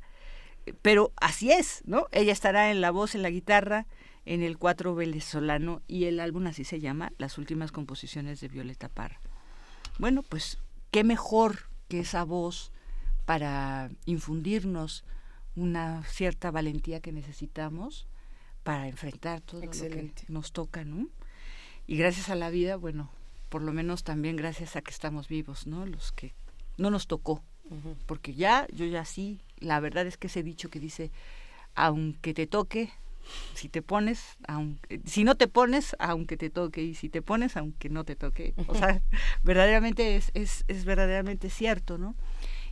Pero 0.82 1.12
así 1.18 1.52
es, 1.52 1.82
¿no? 1.86 2.08
Ella 2.12 2.32
estará 2.32 2.72
en 2.72 2.80
la 2.80 2.92
voz, 2.92 3.14
en 3.14 3.24
la 3.24 3.30
guitarra, 3.30 3.88
en 4.30 4.44
el 4.44 4.60
cuatro 4.60 4.94
venezolano 4.94 5.82
y 5.88 6.06
el 6.06 6.20
álbum 6.20 6.46
así 6.46 6.64
se 6.64 6.80
llama, 6.80 7.12
Las 7.18 7.40
últimas 7.40 7.72
composiciones 7.72 8.40
de 8.40 8.48
Violeta 8.48 8.88
Parra. 8.88 9.20
Bueno, 9.98 10.22
pues 10.22 10.60
qué 10.92 11.04
mejor 11.04 11.62
que 11.88 12.02
esa 12.02 12.26
voz 12.26 12.72
para 13.26 13.90
infundirnos 14.06 15.04
una 15.56 16.04
cierta 16.04 16.52
valentía 16.52 17.00
que 17.00 17.12
necesitamos 17.12 18.06
para 18.62 18.88
enfrentar 18.88 19.42
todo 19.42 19.66
lo 19.66 19.72
que 19.72 20.14
nos 20.28 20.52
toca, 20.52 20.86
¿no? 20.86 21.08
Y 21.88 21.98
gracias 21.98 22.30
a 22.30 22.36
la 22.36 22.52
vida, 22.52 22.76
bueno, 22.76 23.10
por 23.50 23.64
lo 23.64 23.74
menos 23.74 24.04
también 24.04 24.36
gracias 24.36 24.76
a 24.76 24.84
que 24.84 24.92
estamos 24.92 25.28
vivos, 25.28 25.66
¿no? 25.66 25.88
Los 25.88 26.12
que 26.12 26.36
no 26.78 26.92
nos 26.92 27.08
tocó, 27.08 27.42
porque 28.06 28.36
ya, 28.36 28.68
yo 28.72 28.86
ya 28.86 29.06
sí, 29.06 29.42
la 29.58 29.80
verdad 29.80 30.06
es 30.06 30.18
que 30.18 30.28
ese 30.28 30.44
dicho 30.44 30.70
que 30.70 30.80
dice, 30.80 31.10
aunque 31.74 32.36
te 32.36 32.46
toque, 32.46 32.92
si 33.54 33.70
te 33.70 33.82
pones, 33.82 34.38
aunque, 34.48 35.02
si 35.06 35.24
no 35.24 35.36
te 35.36 35.48
pones, 35.48 35.96
aunque 36.00 36.38
te 36.38 36.50
toque, 36.50 36.84
y 36.84 36.96
si 36.96 37.10
te 37.10 37.22
pones, 37.22 37.58
aunque 37.58 37.90
no 37.90 38.04
te 38.04 38.16
toque. 38.16 38.54
O 38.68 38.76
sea, 38.76 39.02
verdaderamente 39.44 40.16
es, 40.16 40.32
es, 40.34 40.66
es 40.68 40.86
verdaderamente 40.86 41.50
cierto, 41.50 41.98
¿no? 41.98 42.16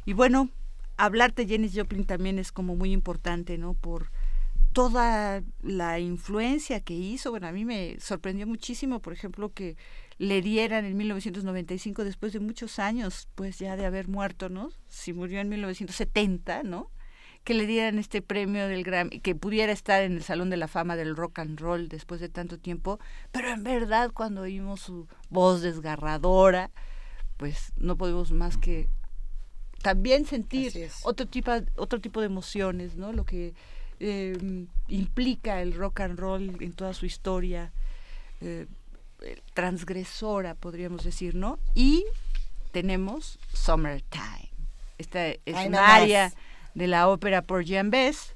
Y 0.06 0.14
bueno, 0.14 0.50
hablar 0.98 1.34
de 1.34 1.48
Janis 1.48 1.74
Joplin 1.76 2.06
también 2.06 2.40
es 2.40 2.52
como 2.52 2.76
muy 2.76 2.92
importante, 2.92 3.58
¿no? 3.58 3.74
Por 3.74 4.12
toda 4.74 5.42
la 5.62 6.00
influencia 6.00 6.82
que 6.82 6.94
hizo. 6.94 7.32
Bueno, 7.32 7.48
a 7.48 7.52
mí 7.52 7.66
me 7.66 8.00
sorprendió 8.00 8.46
muchísimo, 8.46 9.00
por 9.00 9.14
ejemplo, 9.14 9.52
que 9.52 9.76
le 10.20 10.42
dieran 10.42 10.86
en 10.86 10.98
1995, 10.98 12.04
después 12.04 12.34
de 12.34 12.40
muchos 12.40 12.80
años, 12.80 13.28
pues 13.36 13.60
ya 13.60 13.76
de 13.76 13.86
haber 13.86 14.08
muerto, 14.08 14.50
¿no? 14.50 14.70
Si 14.88 15.14
murió 15.14 15.40
en 15.40 15.50
1970, 15.50 16.64
¿no? 16.64 16.92
Que 17.48 17.54
le 17.54 17.66
dieran 17.66 17.98
este 17.98 18.22
premio 18.22 18.68
del 18.68 18.84
Grammy, 18.84 19.22
que 19.22 19.34
pudiera 19.34 19.72
estar 19.72 20.04
en 20.04 20.18
el 20.18 20.22
Salón 20.22 20.50
de 20.50 20.58
la 20.58 20.68
Fama 20.68 20.98
del 20.98 21.16
Rock 21.16 21.40
and 21.40 21.58
Roll 21.58 21.88
después 21.88 22.20
de 22.20 22.28
tanto 22.28 22.60
tiempo, 22.60 23.00
pero 23.32 23.50
en 23.52 23.64
verdad 23.64 24.12
cuando 24.14 24.42
oímos 24.42 24.82
su 24.82 25.08
voz 25.30 25.62
desgarradora, 25.62 26.72
pues 27.38 27.72
no 27.78 27.96
podemos 27.96 28.34
más 28.34 28.58
que 28.58 28.90
también 29.82 30.26
sentir 30.26 30.90
otro 31.04 31.26
tipo, 31.26 31.54
otro 31.78 32.02
tipo 32.02 32.20
de 32.20 32.26
emociones, 32.26 32.98
¿no? 32.98 33.14
Lo 33.14 33.24
que 33.24 33.54
em, 34.02 34.68
implica 34.90 35.62
el 35.62 35.74
rock 35.74 36.02
and 36.02 36.20
roll 36.20 36.62
en 36.62 36.74
toda 36.74 36.94
su 36.94 37.06
historia, 37.06 37.72
eh, 38.42 38.68
transgresora, 39.54 40.54
podríamos 40.54 41.06
decir, 41.06 41.34
¿no? 41.34 41.60
Y 41.76 42.04
tenemos 42.74 43.40
Summertime. 43.54 44.52
Esta 44.98 45.28
es 45.28 45.66
una 45.66 45.96
área 45.96 46.34
de 46.78 46.88
la 46.88 47.10
ópera 47.10 47.42
por 47.42 47.64
Jean 47.64 47.90
Bess. 47.90 48.36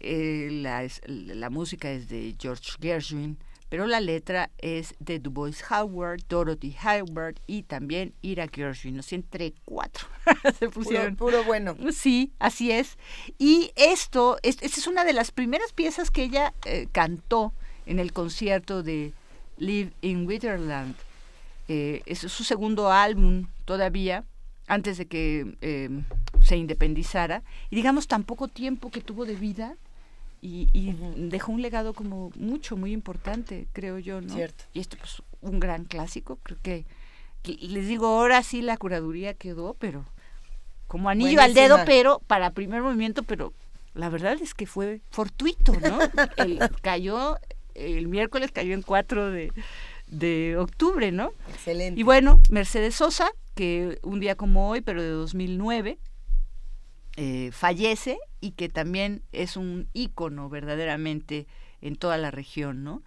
Eh, 0.00 0.48
la, 0.50 0.86
la 1.06 1.50
música 1.50 1.90
es 1.90 2.08
de 2.08 2.34
George 2.38 2.72
Gershwin 2.80 3.36
pero 3.70 3.86
la 3.86 4.00
letra 4.00 4.50
es 4.58 4.96
de 4.98 5.20
Dubois 5.20 5.64
Howard, 5.70 6.22
Dorothy 6.28 6.76
Howard 6.84 7.36
y 7.46 7.62
también 7.62 8.12
Ira 8.20 8.48
Gershwin, 8.52 8.96
¿no? 8.96 9.02
entre 9.12 9.54
cuatro 9.64 10.08
se 10.58 10.68
pusieron. 10.68 11.14
Puro, 11.14 11.44
bueno. 11.44 11.76
Sí, 11.92 12.32
así 12.40 12.72
es. 12.72 12.98
Y 13.38 13.70
esto, 13.76 14.38
esta 14.42 14.66
es 14.66 14.86
una 14.88 15.04
de 15.04 15.12
las 15.12 15.30
primeras 15.30 15.72
piezas 15.72 16.10
que 16.10 16.24
ella 16.24 16.52
eh, 16.66 16.88
cantó 16.90 17.52
en 17.86 18.00
el 18.00 18.12
concierto 18.12 18.82
de 18.82 19.12
Live 19.56 19.92
in 20.02 20.26
Witherland. 20.26 20.96
Eh, 21.68 22.02
es 22.06 22.18
su 22.18 22.42
segundo 22.42 22.90
álbum 22.90 23.46
todavía, 23.64 24.24
antes 24.70 24.98
de 24.98 25.06
que 25.06 25.56
eh, 25.62 25.90
se 26.40 26.56
independizara. 26.56 27.42
Y 27.70 27.76
digamos, 27.76 28.06
tan 28.06 28.22
poco 28.22 28.46
tiempo 28.46 28.90
que 28.90 29.00
tuvo 29.00 29.26
de 29.26 29.34
vida, 29.34 29.76
y, 30.42 30.94
dejó 31.16 31.52
un 31.52 31.60
legado 31.60 31.92
como 31.92 32.30
mucho, 32.34 32.76
muy 32.76 32.92
importante, 32.92 33.66
creo 33.74 33.98
yo, 33.98 34.22
¿no? 34.22 34.32
Cierto. 34.32 34.64
Y 34.72 34.80
esto, 34.80 34.96
pues, 34.96 35.22
un 35.42 35.60
gran 35.60 35.84
clásico, 35.84 36.38
creo 36.42 36.58
que, 36.62 36.86
les 37.44 37.86
digo, 37.86 38.06
ahora 38.06 38.42
sí 38.42 38.62
la 38.62 38.78
curaduría 38.78 39.34
quedó, 39.34 39.74
pero 39.74 40.06
como 40.86 41.10
anillo 41.10 41.42
al 41.42 41.52
dedo, 41.52 41.78
pero 41.84 42.20
para 42.26 42.52
primer 42.52 42.80
movimiento, 42.80 43.22
pero 43.22 43.52
la 43.94 44.08
verdad 44.08 44.38
es 44.40 44.54
que 44.54 44.66
fue 44.66 45.02
fortuito, 45.10 45.72
¿no? 45.78 45.98
el, 46.36 46.58
cayó, 46.80 47.38
el 47.74 48.08
miércoles 48.08 48.50
cayó 48.50 48.72
en 48.72 48.82
4 48.82 49.30
de, 49.30 49.52
de 50.06 50.56
octubre, 50.56 51.12
¿no? 51.12 51.32
Excelente. 51.50 52.00
Y 52.00 52.02
bueno, 52.02 52.40
Mercedes 52.48 52.94
Sosa, 52.94 53.30
que 53.60 53.98
un 54.02 54.20
día 54.20 54.36
como 54.36 54.70
hoy, 54.70 54.80
pero 54.80 55.02
de 55.02 55.10
2009, 55.10 55.98
eh, 57.18 57.50
fallece 57.52 58.16
y 58.40 58.52
que 58.52 58.70
también 58.70 59.20
es 59.32 59.58
un 59.58 59.86
ícono 59.92 60.48
verdaderamente 60.48 61.46
en 61.82 61.96
toda 61.96 62.16
la 62.16 62.30
región, 62.30 62.84
¿no? 62.84 63.02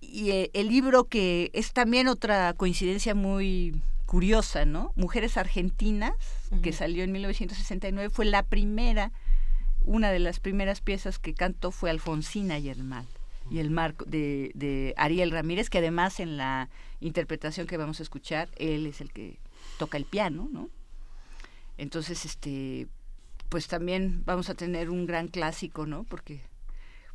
Y 0.00 0.30
eh, 0.30 0.50
el 0.54 0.68
libro 0.68 1.08
que 1.08 1.50
es 1.52 1.72
también 1.72 2.06
otra 2.06 2.52
coincidencia 2.52 3.16
muy 3.16 3.74
curiosa, 4.06 4.66
¿no? 4.66 4.92
Mujeres 4.94 5.36
Argentinas, 5.36 6.12
que 6.62 6.72
salió 6.72 7.02
en 7.02 7.10
1969, 7.10 8.08
fue 8.08 8.26
la 8.26 8.44
primera, 8.44 9.10
una 9.84 10.12
de 10.12 10.20
las 10.20 10.38
primeras 10.38 10.80
piezas 10.80 11.18
que 11.18 11.34
cantó 11.34 11.72
fue 11.72 11.90
Alfonsina 11.90 12.56
y 12.60 12.68
el 12.68 12.84
mal 12.84 13.08
y 13.50 13.58
el 13.58 13.70
marco 13.70 14.04
de, 14.04 14.52
de 14.54 14.94
Ariel 14.96 15.32
Ramírez, 15.32 15.68
que 15.70 15.78
además 15.78 16.20
en 16.20 16.36
la 16.36 16.68
interpretación 17.00 17.66
que 17.66 17.76
vamos 17.76 17.98
a 17.98 18.04
escuchar, 18.04 18.48
él 18.58 18.86
es 18.86 19.00
el 19.00 19.10
que 19.12 19.41
toca 19.78 19.96
el 19.98 20.04
piano, 20.04 20.48
¿no? 20.50 20.68
Entonces, 21.78 22.24
este, 22.24 22.86
pues 23.48 23.68
también 23.68 24.22
vamos 24.24 24.48
a 24.50 24.54
tener 24.54 24.90
un 24.90 25.06
gran 25.06 25.28
clásico, 25.28 25.86
¿no? 25.86 26.04
Porque, 26.04 26.40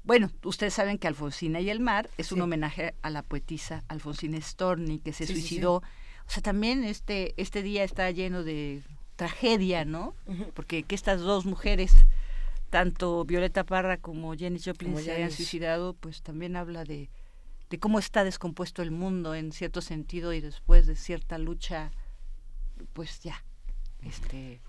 bueno, 0.04 0.32
ustedes 0.44 0.74
saben 0.74 0.98
que 0.98 1.08
Alfonsina 1.08 1.60
y 1.62 1.70
el 1.70 1.80
mar 1.80 2.10
es 2.18 2.32
un 2.32 2.42
homenaje 2.42 2.94
a 3.02 3.10
la 3.10 3.24
poetisa 3.24 3.84
Alfonsina 3.88 4.40
Storni, 4.42 5.00
que 5.00 5.14
se 5.14 5.26
suicidó. 5.26 5.76
o 5.76 5.84
sea, 6.30 6.44
también 6.44 6.84
este, 6.84 7.34
este 7.38 7.62
día 7.62 7.84
está 7.84 8.10
lleno 8.12 8.44
de 8.44 8.84
tragedia, 9.16 9.84
¿no? 9.84 10.14
Porque 10.54 10.84
que 10.84 10.96
estas 10.96 11.22
dos 11.22 11.46
mujeres, 11.46 11.94
tanto 12.70 13.26
Violeta 13.26 13.64
Parra 13.64 13.98
como 13.98 14.34
Jenny 14.36 14.60
Joplin, 14.60 14.98
se 14.98 15.12
hayan 15.12 15.32
suicidado, 15.32 15.94
pues 15.94 16.22
también 16.22 16.56
habla 16.56 16.84
de, 16.84 17.10
de 17.70 17.80
cómo 17.80 18.00
está 18.00 18.24
descompuesto 18.24 18.82
el 18.82 18.92
mundo 18.92 19.36
en 19.36 19.52
cierto 19.52 19.82
sentido 19.82 20.34
y 20.34 20.42
después 20.42 20.88
de 20.88 20.96
cierta 20.96 21.38
lucha, 21.38 21.92
pues 22.94 23.22
ya, 23.22 23.44
este 24.04 24.62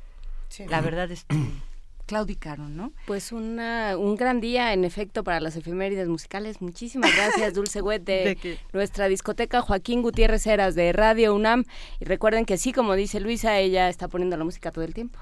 la 0.69 0.81
verdad 0.81 1.11
es 1.11 1.25
que 1.25 1.37
claudicaron, 2.07 2.75
¿no? 2.75 2.93
Pues 3.07 3.33
una, 3.33 3.97
un 3.99 4.17
gran 4.17 4.41
día, 4.41 4.73
en 4.73 4.85
efecto, 4.85 5.23
para 5.23 5.41
las 5.41 5.57
efemérides 5.57 6.09
musicales. 6.09 6.61
Muchísimas 6.63 7.15
gracias, 7.15 7.55
Dulce 7.55 7.83
de, 7.83 8.59
nuestra 8.73 9.09
discoteca 9.09 9.61
Joaquín 9.61 10.03
Gutiérrez 10.03 10.47
Heras 10.47 10.75
de 10.75 10.93
Radio 10.93 11.35
UNAM. 11.35 11.65
Y 12.01 12.07
recuerden 12.07 12.47
que 12.47 12.57
sí, 12.57 12.73
como 12.73 12.95
dice 12.95 13.21
Luisa, 13.21 13.59
ella 13.59 13.89
está 13.89 14.09
poniendo 14.09 14.37
la 14.37 14.45
música 14.45 14.71
todo 14.71 14.85
el 14.85 14.95
tiempo. 14.95 15.19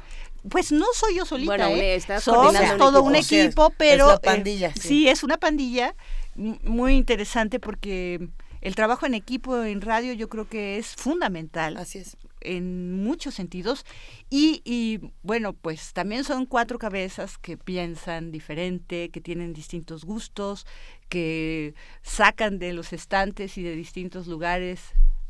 Pues 0.48 0.70
no 0.70 0.86
soy 0.94 1.16
yo 1.16 1.26
solita, 1.26 1.56
bueno, 1.56 1.68
¿eh? 1.70 2.00
Somos 2.20 2.54
todo 2.78 3.02
un 3.02 3.16
equipo, 3.16 3.72
pero... 3.76 4.14
Es 4.14 4.20
pandilla. 4.20 4.72
sí, 4.80 5.08
es 5.08 5.24
una 5.24 5.38
pandilla 5.38 5.94
muy 6.36 6.94
interesante 6.94 7.58
porque 7.58 8.28
el 8.60 8.74
trabajo 8.76 9.06
en 9.06 9.14
equipo 9.14 9.60
en 9.62 9.80
radio 9.80 10.12
yo 10.12 10.28
creo 10.28 10.48
que 10.48 10.78
es 10.78 10.94
fundamental. 10.94 11.76
Así 11.78 11.98
es 11.98 12.16
en 12.54 13.02
muchos 13.02 13.34
sentidos. 13.34 13.84
Y, 14.30 14.62
y, 14.64 15.12
bueno, 15.22 15.52
pues 15.52 15.92
también 15.92 16.24
son 16.24 16.46
cuatro 16.46 16.78
cabezas 16.78 17.38
que 17.38 17.56
piensan 17.56 18.30
diferente, 18.30 19.10
que 19.10 19.20
tienen 19.20 19.52
distintos 19.52 20.04
gustos, 20.04 20.66
que 21.08 21.74
sacan 22.02 22.58
de 22.58 22.72
los 22.72 22.92
estantes 22.92 23.58
y 23.58 23.62
de 23.62 23.74
distintos 23.74 24.26
lugares, 24.26 24.80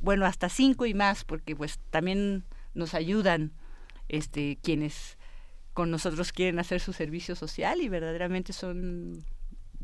bueno, 0.01 0.27
hasta 0.27 0.49
cinco 0.49 0.87
y 0.87 0.95
más, 0.95 1.25
porque 1.25 1.57
pues 1.57 1.81
también 1.91 2.45
nos 2.75 2.95
ayudan 2.95 3.53
este 4.09 4.59
quienes 4.63 5.19
con 5.73 5.91
nosotros 5.91 6.33
quieren 6.33 6.59
hacer 6.59 6.81
su 6.81 6.93
servicio 6.93 7.37
social 7.37 7.81
y 7.81 7.89
verdaderamente 7.89 8.53
son 8.53 9.25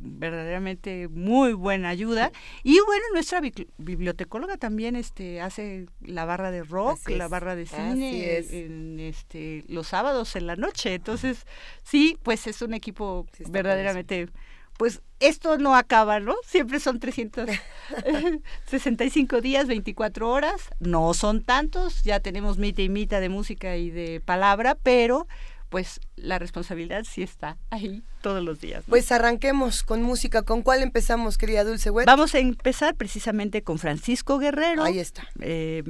verdaderamente 0.02 1.08
muy 1.08 1.52
buena 1.52 1.88
ayuda. 1.88 2.32
Y 2.62 2.78
bueno, 2.80 3.04
nuestra 3.14 3.40
bibliotecóloga 3.78 4.56
también 4.56 4.96
este 4.96 5.40
hace 5.40 5.86
la 6.00 6.24
barra 6.24 6.50
de 6.50 6.64
rock, 6.64 7.08
la 7.10 7.28
barra 7.28 7.54
de 7.54 7.66
cine 7.66 8.38
en 8.38 9.00
este 9.00 9.64
los 9.68 9.88
sábados 9.88 10.36
en 10.36 10.46
la 10.46 10.56
noche. 10.56 10.94
Entonces, 10.94 11.46
sí, 11.82 12.18
pues 12.22 12.46
es 12.46 12.62
un 12.62 12.74
equipo 12.74 13.26
verdaderamente 13.48 14.28
pues 14.76 15.00
esto 15.20 15.56
no 15.58 15.76
acaba, 15.76 16.18
¿no? 16.18 16.34
Siempre 16.44 16.80
son 16.80 16.98
365 16.98 19.40
días, 19.40 19.68
24 19.68 20.28
horas. 20.28 20.70
No 20.80 21.14
son 21.14 21.44
tantos, 21.44 22.02
ya 22.02 22.18
tenemos 22.20 22.58
mitad 22.58 22.82
y 22.82 22.88
mitad 22.88 23.20
de 23.20 23.28
música 23.28 23.76
y 23.76 23.90
de 23.90 24.20
palabra, 24.20 24.76
pero 24.82 25.28
pues 25.72 26.00
la 26.16 26.38
responsabilidad 26.38 27.04
sí 27.04 27.22
está 27.22 27.56
ahí 27.70 28.02
todos 28.20 28.44
los 28.44 28.61
días. 28.61 28.85
Pues 28.87 29.11
arranquemos 29.11 29.82
con 29.82 30.02
música. 30.02 30.42
¿Con 30.42 30.61
cuál 30.61 30.82
empezamos, 30.82 31.38
querida 31.38 31.64
Dulce 31.64 31.88
Wet? 31.88 32.04
Vamos 32.04 32.35
a 32.35 32.40
empezar 32.40 32.94
precisamente 32.94 33.62
con 33.62 33.78
Francisco 33.78 34.37
Guerrero. 34.37 34.85
Ahí 34.85 34.98
está. 34.98 35.26
Eh, 35.40 35.82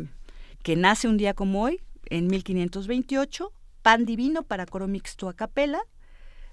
que 0.62 0.76
nace 0.76 1.08
un 1.08 1.16
día 1.16 1.34
como 1.34 1.64
hoy, 1.64 1.80
en 2.06 2.28
1528. 2.28 3.52
Pan 3.82 4.04
Divino 4.04 4.44
para 4.44 4.66
coro 4.66 4.86
mixto 4.86 5.28
a 5.28 5.34
capela. 5.34 5.80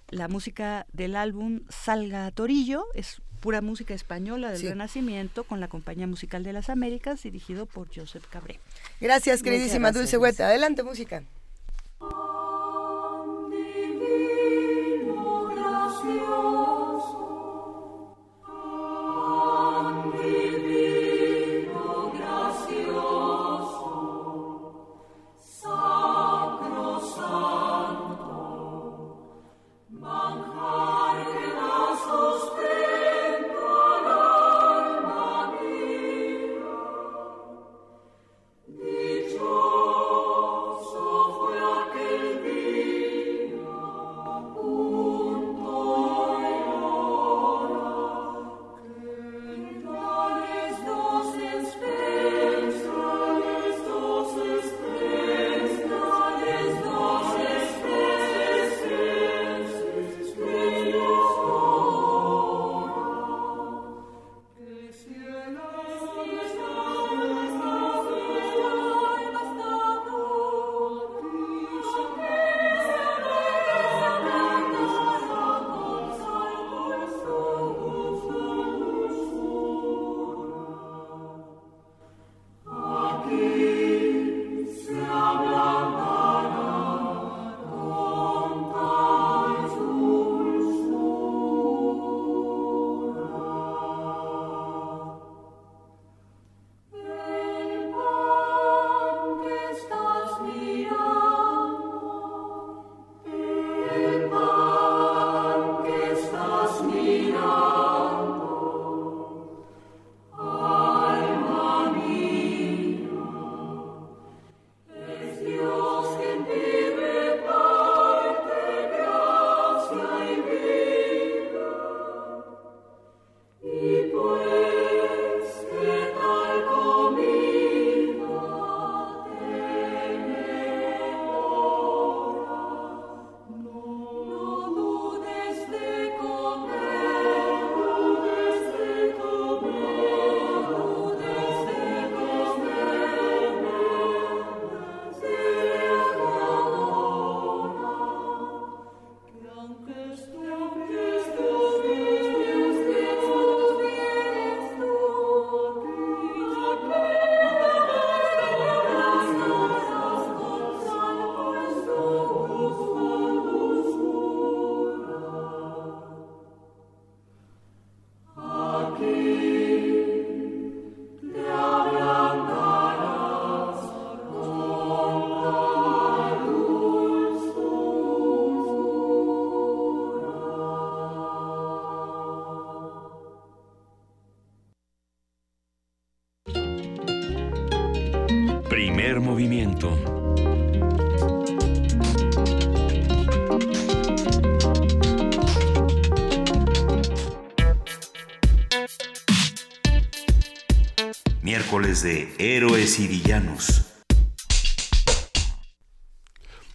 La 0.10 0.28
música 0.28 0.88
del 0.92 1.16
álbum 1.16 1.62
Salga 1.70 2.32
Torillo 2.32 2.88
es 2.96 3.22
pura 3.42 3.62
música 3.62 3.94
española 3.94 4.52
del 4.52 4.64
Renacimiento 4.64 5.44
con 5.44 5.60
la 5.60 5.68
Compañía 5.68 6.08
Musical 6.08 6.42
de 6.42 6.54
las 6.54 6.72
Américas 6.72 7.22
dirigido 7.22 7.68
por 7.68 7.96
Joseph 7.96 8.26
Cabré. 8.28 8.60
Gracias, 9.00 9.44
queridísima 9.44 9.92
Dulce 9.92 10.18
Wet. 10.18 10.40
Adelante, 10.40 10.82
música. 10.82 11.24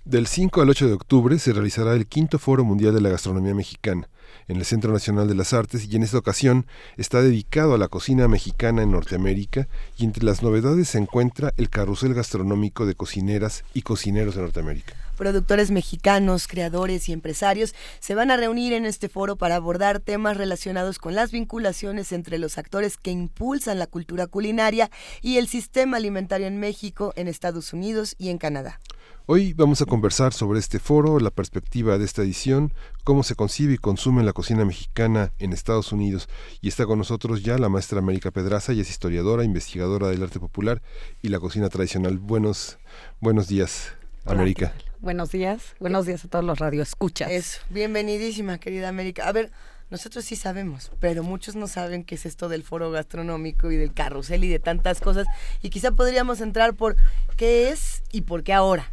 Del 0.07 0.27
5 0.27 0.63
al 0.63 0.71
8 0.71 0.87
de 0.87 0.95
octubre 0.95 1.39
se 1.39 1.53
realizará 1.53 1.93
el 1.93 2.07
quinto 2.07 2.39
Foro 2.39 2.65
Mundial 2.65 2.95
de 2.95 3.03
la 3.03 3.11
Gastronomía 3.11 3.55
Mexicana 3.55 4.09
en 4.49 4.57
el 4.57 4.65
Centro 4.65 4.91
Nacional 4.91 5.29
de 5.29 5.35
las 5.35 5.53
Artes 5.53 5.87
y 5.87 5.97
en 5.97 6.03
esta 6.03 6.17
ocasión 6.17 6.67
está 6.97 7.21
dedicado 7.21 7.75
a 7.75 7.79
la 7.79 7.89
cocina 7.89 8.27
mexicana 8.27 8.83
en 8.83 8.93
Norteamérica 8.93 9.69
y 9.99 10.05
entre 10.05 10.25
las 10.25 10.43
novedades 10.43 10.89
se 10.89 10.99
encuentra 10.99 11.53
el 11.59 11.69
carrusel 11.69 12.15
gastronómico 12.15 12.87
de 12.87 12.95
cocineras 12.95 13.63
y 13.75 13.83
cocineros 13.83 14.35
de 14.35 14.43
Norteamérica. 14.43 14.95
Productores 15.17 15.71
mexicanos, 15.71 16.49
creadores 16.49 17.09
y 17.09 17.13
empresarios 17.13 17.75
se 18.01 18.15
van 18.15 18.31
a 18.31 18.37
reunir 18.37 18.73
en 18.73 18.85
este 18.85 19.09
foro 19.09 19.37
para 19.37 19.57
abordar 19.57 20.01
temas 20.01 20.37
relacionados 20.37 20.99
con 20.99 21.15
las 21.15 21.31
vinculaciones 21.31 22.13
entre 22.13 22.39
los 22.39 22.59
actores 22.59 22.97
que 22.97 23.11
impulsan 23.11 23.79
la 23.79 23.87
cultura 23.87 24.27
culinaria 24.27 24.91
y 25.23 25.39
el 25.39 25.49
sistema 25.49 25.97
alimentario 25.97 26.47
en 26.47 26.59
México, 26.59 27.13
en 27.17 27.29
Estados 27.29 27.73
Unidos 27.73 28.15
y 28.19 28.29
en 28.31 28.39
Canadá. 28.39 28.81
Hoy 29.27 29.55
vamos 29.55 29.81
a 29.81 29.87
conversar 29.87 30.35
sobre 30.35 30.59
este 30.59 30.79
foro, 30.79 31.19
la 31.19 31.31
perspectiva 31.31 31.97
de 31.97 32.05
esta 32.05 32.21
edición, 32.21 32.75
cómo 33.05 33.23
se 33.23 33.35
concibe 33.35 33.73
y 33.73 33.79
consume 33.79 34.23
la 34.23 34.35
cocina 34.35 34.67
mexicana 34.67 35.33
en 35.39 35.55
Estados 35.55 35.93
Unidos. 35.93 36.29
Y 36.61 36.69
está 36.69 36.85
con 36.85 36.99
nosotros 36.99 37.43
ya 37.43 37.57
la 37.57 37.71
maestra 37.71 38.01
América 38.01 38.31
Pedraza, 38.33 38.75
y 38.75 38.81
es 38.81 38.91
historiadora, 38.91 39.43
investigadora 39.43 40.09
del 40.09 40.23
arte 40.23 40.41
popular 40.41 40.83
y 41.23 41.29
la 41.29 41.41
cocina 41.41 41.71
tradicional. 41.71 42.19
Buenos, 42.19 42.77
buenos 43.21 43.49
días, 43.49 43.95
América. 44.27 44.75
Buenos 45.05 45.33
días, 45.33 45.75
buenos 45.81 46.07
días 46.07 46.25
a 46.25 46.29
todos 46.29 46.47
los 46.47 46.59
radioescuchas. 46.59 47.31
Eso, 47.31 47.61
bienvenidísima, 47.69 48.57
querida 48.57 48.89
América. 48.89 49.29
A 49.29 49.33
ver, 49.33 49.53
nosotros 49.91 50.25
sí 50.25 50.35
sabemos, 50.35 50.91
pero 50.99 51.23
muchos 51.23 51.57
no 51.57 51.67
saben 51.67 52.05
qué 52.05 52.15
es 52.15 52.25
esto 52.25 52.49
del 52.49 52.63
foro 52.63 52.91
gastronómico 52.91 53.71
y 53.71 53.77
del 53.77 53.93
carrusel 53.93 54.45
y 54.45 54.49
de 54.49 54.61
tantas 54.61 55.03
cosas. 55.03 55.27
Y 55.61 55.69
quizá 55.69 55.91
podríamos 55.91 56.41
entrar 56.41 56.73
por 56.73 56.97
qué 57.37 57.69
es 57.69 58.03
y 58.13 58.23
por 58.23 58.45
qué 58.45 58.55
ahora. 58.55 58.91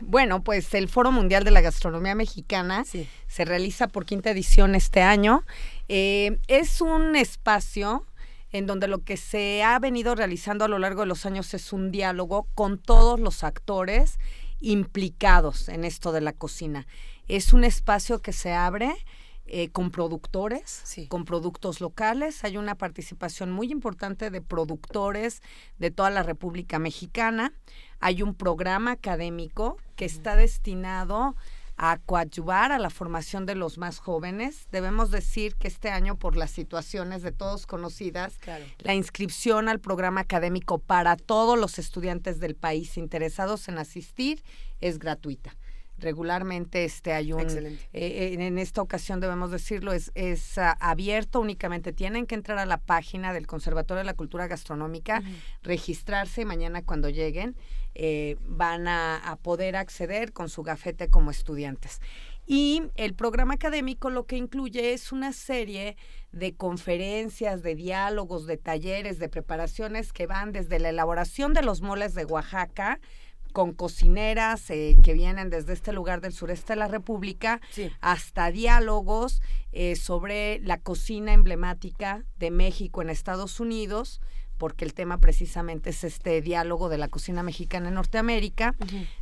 Bueno, 0.00 0.44
pues 0.44 0.74
el 0.74 0.90
Foro 0.90 1.10
Mundial 1.10 1.42
de 1.42 1.52
la 1.52 1.62
Gastronomía 1.62 2.14
Mexicana 2.14 2.84
se 2.84 3.44
realiza 3.46 3.88
por 3.88 4.04
quinta 4.04 4.32
edición 4.32 4.74
este 4.74 5.00
año. 5.00 5.46
Eh, 5.88 6.38
es 6.48 6.82
un 6.82 7.16
espacio 7.16 8.04
en 8.52 8.66
donde 8.66 8.88
lo 8.88 9.04
que 9.04 9.16
se 9.16 9.62
ha 9.62 9.78
venido 9.78 10.14
realizando 10.14 10.64
a 10.64 10.68
lo 10.68 10.78
largo 10.78 11.02
de 11.02 11.06
los 11.06 11.24
años 11.24 11.54
es 11.54 11.72
un 11.72 11.90
diálogo 11.90 12.48
con 12.54 12.78
todos 12.78 13.18
los 13.20 13.44
actores 13.44 14.18
implicados 14.60 15.68
en 15.68 15.84
esto 15.84 16.12
de 16.12 16.20
la 16.20 16.32
cocina. 16.32 16.86
Es 17.28 17.52
un 17.52 17.64
espacio 17.64 18.20
que 18.20 18.32
se 18.32 18.52
abre 18.52 18.94
eh, 19.46 19.68
con 19.70 19.90
productores, 19.90 20.84
con 21.08 21.24
productos 21.24 21.80
locales. 21.80 22.44
Hay 22.44 22.56
una 22.56 22.76
participación 22.76 23.50
muy 23.50 23.72
importante 23.72 24.30
de 24.30 24.40
productores 24.40 25.42
de 25.78 25.90
toda 25.90 26.10
la 26.10 26.22
República 26.22 26.78
Mexicana. 26.78 27.52
Hay 27.98 28.22
un 28.22 28.34
programa 28.34 28.92
académico 28.92 29.76
que 29.96 30.04
está 30.04 30.36
destinado 30.36 31.34
a 31.82 31.96
coadyuvar 31.96 32.72
a 32.72 32.78
la 32.78 32.90
formación 32.90 33.46
de 33.46 33.54
los 33.54 33.78
más 33.78 34.00
jóvenes. 34.00 34.68
Debemos 34.70 35.10
decir 35.10 35.56
que 35.56 35.66
este 35.66 35.88
año, 35.88 36.14
por 36.14 36.36
las 36.36 36.50
situaciones 36.50 37.22
de 37.22 37.32
todos 37.32 37.66
conocidas, 37.66 38.38
la 38.80 38.94
inscripción 38.94 39.66
al 39.66 39.80
programa 39.80 40.20
académico 40.20 40.78
para 40.78 41.16
todos 41.16 41.58
los 41.58 41.78
estudiantes 41.78 42.38
del 42.38 42.54
país 42.54 42.98
interesados 42.98 43.66
en 43.68 43.78
asistir 43.78 44.42
es 44.82 44.98
gratuita. 44.98 45.56
Regularmente 45.96 46.84
este 46.84 47.12
hay 47.12 47.32
un 47.32 47.40
eh, 47.40 47.78
eh, 47.92 48.36
en 48.38 48.58
esta 48.58 48.80
ocasión 48.80 49.20
debemos 49.20 49.50
decirlo 49.50 49.92
es 49.92 50.10
es 50.14 50.56
ah, 50.58 50.76
abierto. 50.80 51.40
Únicamente 51.40 51.92
tienen 51.92 52.26
que 52.26 52.34
entrar 52.34 52.58
a 52.58 52.66
la 52.66 52.78
página 52.78 53.32
del 53.34 53.46
Conservatorio 53.46 53.98
de 53.98 54.04
la 54.04 54.14
Cultura 54.14 54.46
Gastronómica 54.46 55.22
registrarse 55.62 56.42
y 56.42 56.44
mañana 56.46 56.82
cuando 56.82 57.10
lleguen 57.10 57.54
eh, 58.02 58.38
van 58.46 58.88
a, 58.88 59.18
a, 59.18 59.36
poder 59.36 59.76
acceder 59.76 60.32
con 60.32 60.48
su 60.48 60.62
gafete 60.62 61.10
como 61.10 61.30
estudiantes. 61.30 62.00
Y 62.46 62.84
el 62.96 63.12
programa 63.12 63.52
académico 63.52 64.08
lo 64.08 64.24
que 64.24 64.38
incluye 64.38 64.94
es 64.94 65.12
una 65.12 65.34
serie 65.34 65.98
de 66.32 66.54
conferencias, 66.54 67.62
de 67.62 67.74
diálogos, 67.74 68.46
de 68.46 68.56
talleres, 68.56 69.18
de 69.18 69.28
preparaciones 69.28 70.14
que 70.14 70.26
van 70.26 70.50
desde 70.50 70.78
la 70.78 70.88
elaboración 70.88 71.52
de 71.52 71.60
los 71.60 71.82
moles 71.82 72.14
de 72.14 72.24
Oaxaca, 72.24 73.00
con 73.52 73.74
cocineras 73.74 74.70
eh, 74.70 74.96
que 75.02 75.12
vienen 75.12 75.50
desde 75.50 75.74
este 75.74 75.92
lugar 75.92 76.22
del 76.22 76.32
sureste 76.32 76.72
de 76.72 76.78
la 76.78 76.88
República 76.88 77.60
hasta 78.00 78.50
diálogos 78.50 79.42
eh, 79.72 79.94
sobre 79.94 80.60
la 80.60 80.78
cocina 80.78 81.34
emblemática 81.34 82.24
de 82.38 82.50
México 82.50 83.02
en 83.02 83.10
Estados 83.10 83.60
Unidos 83.60 84.22
porque 84.60 84.84
el 84.84 84.92
tema 84.92 85.16
precisamente 85.16 85.88
es 85.88 86.04
este 86.04 86.42
diálogo 86.42 86.90
de 86.90 86.98
la 86.98 87.08
cocina 87.08 87.42
mexicana 87.42 87.88
en 87.88 87.94
Norteamérica, 87.94 88.74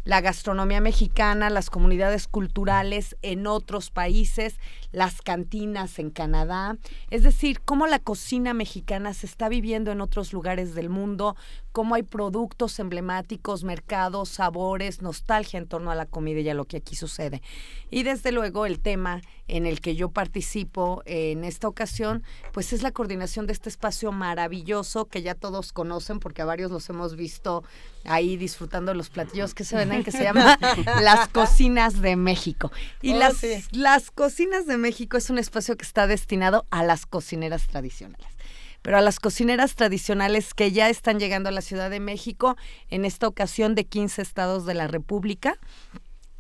la 0.03 0.21
gastronomía 0.21 0.81
mexicana, 0.81 1.49
las 1.49 1.71
comunidades 1.71 2.27
culturales 2.27 3.17
en 3.23 3.47
otros 3.47 3.93
países, 3.93 4.59
las 4.91 5.23
cantinas 5.23 6.01
en 6.01 6.11
Canadá, 6.11 6.77
es 7.11 7.23
decir, 7.23 7.61
cómo 7.65 7.87
la 7.87 8.01
cocina 8.01 8.53
mexicana 8.53 9.15
se 9.15 9.27
está 9.27 9.49
viviendo 9.49 9.93
en 9.93 10.01
otros 10.01 10.33
lugares 10.33 10.75
del 10.75 10.91
mundo, 10.91 11.37
cómo 11.79 11.95
hay 11.95 12.03
productos 12.03 12.81
emblemáticos, 12.81 13.63
mercados, 13.63 14.31
sabores, 14.31 15.01
nostalgia 15.01 15.59
en 15.59 15.69
torno 15.69 15.93
a 15.93 15.95
la 15.95 16.07
comida 16.07 16.41
y 16.41 16.49
a 16.49 16.55
lo 16.55 16.65
que 16.65 16.79
aquí 16.79 16.97
sucede. 16.97 17.41
Y 17.89 18.03
desde 18.03 18.33
luego 18.33 18.67
el 18.67 18.81
tema 18.81 19.23
en 19.47 19.65
el 19.65 19.81
que 19.81 19.95
yo 19.95 20.09
participo 20.09 21.05
en 21.07 21.45
esta 21.45 21.69
ocasión, 21.69 22.25
pues 22.53 22.73
es 22.73 22.83
la 22.83 22.91
coordinación 22.91 23.47
de 23.47 23.53
este 23.53 23.69
espacio 23.69 24.11
maravilloso 24.11 25.05
que 25.05 25.23
ya 25.23 25.37
todos 25.37 25.73
conocen 25.73 26.19
porque 26.19 26.43
a 26.43 26.47
varios 26.47 26.73
los 26.73 26.91
hemos 26.91 27.15
visto 27.15 27.63
ahí 28.05 28.37
disfrutando 28.37 28.91
de 28.91 28.97
los 28.97 29.09
platillos 29.09 29.55
que 29.55 29.63
se 29.63 29.77
venden 29.77 30.03
que 30.03 30.11
se 30.11 30.25
llama 30.25 30.59
Las 31.01 31.29
Cocinas 31.29 32.01
de 32.01 32.17
México. 32.17 32.73
Y 33.03 33.13
oh, 33.13 33.19
las, 33.19 33.37
las 33.71 34.11
Cocinas 34.11 34.67
de 34.67 34.79
México 34.79 35.17
es 35.17 35.31
un 35.31 35.39
espacio 35.39 35.77
que 35.77 35.85
está 35.85 36.09
destinado 36.09 36.67
a 36.71 36.83
las 36.83 37.07
cocineras 37.07 37.69
tradicionales 37.69 38.38
pero 38.83 38.99
a 38.99 39.01
las 39.01 39.21
cocineras 39.21 39.75
tradicionales 39.75 40.55
que 40.55 40.73
ya 40.73 40.89
están 40.89 41.19
llegando 41.19 41.49
a 41.49 41.53
la 41.53 41.63
Ciudad 41.63 41.91
de 41.91 42.01
México, 42.01 42.57
en 42.89 43.05
esta 43.05 43.29
ocasión 43.29 43.75
de 43.75 43.85
15 43.85 44.23
estados 44.23 44.67
de 44.67 44.75
la 44.75 44.87
República. 44.87 45.59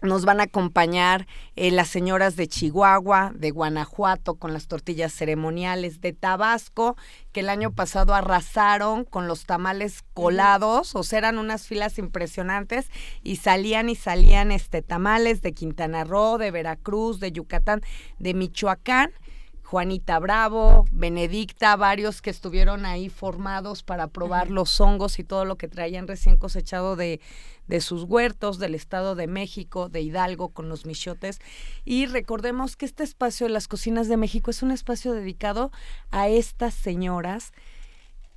Nos 0.00 0.24
van 0.24 0.38
a 0.38 0.44
acompañar 0.44 1.26
eh, 1.56 1.72
las 1.72 1.88
señoras 1.88 2.36
de 2.36 2.46
Chihuahua, 2.46 3.32
de 3.34 3.50
Guanajuato, 3.50 4.36
con 4.36 4.52
las 4.52 4.68
tortillas 4.68 5.12
ceremoniales, 5.12 6.00
de 6.00 6.12
Tabasco, 6.12 6.96
que 7.32 7.40
el 7.40 7.48
año 7.48 7.72
pasado 7.72 8.14
arrasaron 8.14 9.04
con 9.04 9.26
los 9.26 9.44
tamales 9.44 10.04
colados, 10.14 10.94
o 10.94 11.02
sea, 11.02 11.18
eran 11.18 11.36
unas 11.36 11.66
filas 11.66 11.98
impresionantes, 11.98 12.90
y 13.24 13.36
salían 13.36 13.88
y 13.88 13.96
salían 13.96 14.52
este 14.52 14.82
tamales 14.82 15.42
de 15.42 15.52
Quintana 15.52 16.04
Roo, 16.04 16.38
de 16.38 16.52
Veracruz, 16.52 17.18
de 17.18 17.32
Yucatán, 17.32 17.82
de 18.20 18.34
Michoacán 18.34 19.10
Juanita 19.70 20.18
Bravo, 20.18 20.86
Benedicta, 20.92 21.76
varios 21.76 22.22
que 22.22 22.30
estuvieron 22.30 22.86
ahí 22.86 23.10
formados 23.10 23.82
para 23.82 24.06
probar 24.06 24.50
los 24.50 24.80
hongos 24.80 25.18
y 25.18 25.24
todo 25.24 25.44
lo 25.44 25.58
que 25.58 25.68
traían 25.68 26.08
recién 26.08 26.38
cosechado 26.38 26.96
de, 26.96 27.20
de 27.66 27.82
sus 27.82 28.04
huertos 28.04 28.58
del 28.58 28.74
Estado 28.74 29.14
de 29.14 29.26
México, 29.26 29.90
de 29.90 30.00
Hidalgo, 30.00 30.48
con 30.48 30.70
los 30.70 30.86
michotes. 30.86 31.38
Y 31.84 32.06
recordemos 32.06 32.76
que 32.76 32.86
este 32.86 33.04
espacio 33.04 33.46
de 33.46 33.52
las 33.52 33.68
cocinas 33.68 34.08
de 34.08 34.16
México 34.16 34.50
es 34.50 34.62
un 34.62 34.70
espacio 34.70 35.12
dedicado 35.12 35.70
a 36.10 36.28
estas 36.28 36.72
señoras 36.72 37.52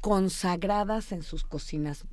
consagradas 0.01 1.13
en 1.13 1.23
sus 1.23 1.45
cocinas. 1.45 2.03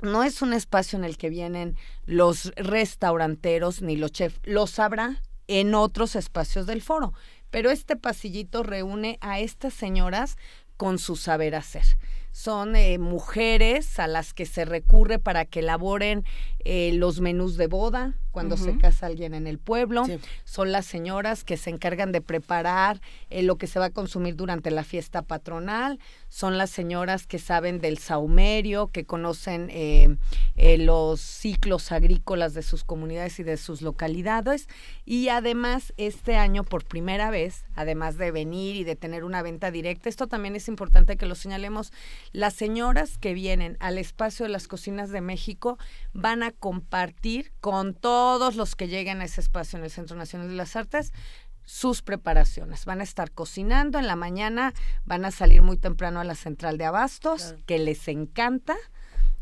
No 0.00 0.24
es 0.24 0.40
un 0.40 0.54
espacio 0.54 0.98
en 0.98 1.04
el 1.04 1.18
que 1.18 1.28
vienen 1.28 1.76
los 2.06 2.54
restauranteros 2.56 3.82
ni 3.82 3.96
los 3.96 4.12
chefs, 4.12 4.40
los 4.44 4.78
habrá 4.78 5.20
en 5.46 5.74
otros 5.74 6.16
espacios 6.16 6.64
del 6.66 6.80
foro 6.80 7.12
pero 7.52 7.70
este 7.70 7.94
pasillito 7.94 8.64
reúne 8.64 9.18
a 9.20 9.38
estas 9.38 9.74
señoras 9.74 10.36
con 10.76 10.98
su 10.98 11.14
saber 11.14 11.54
hacer. 11.54 11.84
Son 12.32 12.74
eh, 12.76 12.98
mujeres 12.98 13.98
a 13.98 14.06
las 14.06 14.34
que 14.34 14.46
se 14.46 14.64
recurre 14.64 15.18
para 15.18 15.44
que 15.44 15.60
elaboren 15.60 16.24
eh, 16.64 16.92
los 16.94 17.20
menús 17.20 17.56
de 17.56 17.66
boda 17.66 18.14
cuando 18.32 18.56
se 18.56 18.78
casa 18.78 19.06
alguien 19.06 19.34
en 19.34 19.46
el 19.46 19.58
pueblo. 19.58 20.04
Son 20.44 20.72
las 20.72 20.86
señoras 20.86 21.44
que 21.44 21.58
se 21.58 21.70
encargan 21.70 22.12
de 22.12 22.22
preparar 22.22 23.00
eh, 23.28 23.42
lo 23.42 23.56
que 23.56 23.66
se 23.66 23.78
va 23.78 23.86
a 23.86 23.90
consumir 23.90 24.36
durante 24.36 24.70
la 24.70 24.84
fiesta 24.84 25.22
patronal. 25.22 25.98
Son 26.28 26.56
las 26.56 26.70
señoras 26.70 27.26
que 27.26 27.38
saben 27.38 27.78
del 27.78 27.98
saumerio, 27.98 28.88
que 28.88 29.04
conocen 29.04 29.68
eh, 29.70 30.16
los 30.78 31.20
ciclos 31.20 31.92
agrícolas 31.92 32.54
de 32.54 32.62
sus 32.62 32.84
comunidades 32.84 33.38
y 33.38 33.42
de 33.42 33.58
sus 33.58 33.82
localidades. 33.82 34.66
Y 35.04 35.28
además, 35.28 35.92
este 35.98 36.36
año, 36.36 36.64
por 36.64 36.84
primera 36.84 37.30
vez, 37.30 37.66
además 37.74 38.16
de 38.16 38.30
venir 38.30 38.76
y 38.76 38.84
de 38.84 38.96
tener 38.96 39.24
una 39.24 39.42
venta 39.42 39.70
directa, 39.70 40.08
esto 40.08 40.26
también 40.26 40.56
es 40.56 40.68
importante 40.68 41.16
que 41.16 41.26
lo 41.26 41.34
señalemos, 41.34 41.92
Las 42.32 42.54
señoras 42.54 43.18
que 43.18 43.34
vienen 43.34 43.76
al 43.80 43.98
espacio 43.98 44.44
de 44.46 44.52
las 44.52 44.68
cocinas 44.68 45.10
de 45.10 45.20
México 45.20 45.78
van 46.12 46.42
a 46.42 46.50
compartir 46.50 47.52
con 47.60 47.94
todos 47.94 48.56
los 48.56 48.74
que 48.74 48.88
lleguen 48.88 49.20
a 49.20 49.24
ese 49.24 49.40
espacio 49.40 49.78
en 49.78 49.84
el 49.84 49.90
Centro 49.90 50.16
Nacional 50.16 50.48
de 50.48 50.54
las 50.54 50.76
Artes 50.76 51.12
sus 51.64 52.02
preparaciones. 52.02 52.84
Van 52.84 53.00
a 53.00 53.04
estar 53.04 53.30
cocinando 53.30 53.98
en 53.98 54.06
la 54.06 54.16
mañana, 54.16 54.74
van 55.04 55.24
a 55.24 55.30
salir 55.30 55.62
muy 55.62 55.76
temprano 55.76 56.20
a 56.20 56.24
la 56.24 56.34
central 56.34 56.76
de 56.76 56.84
abastos, 56.84 57.54
que 57.66 57.78
les 57.78 58.08
encanta. 58.08 58.76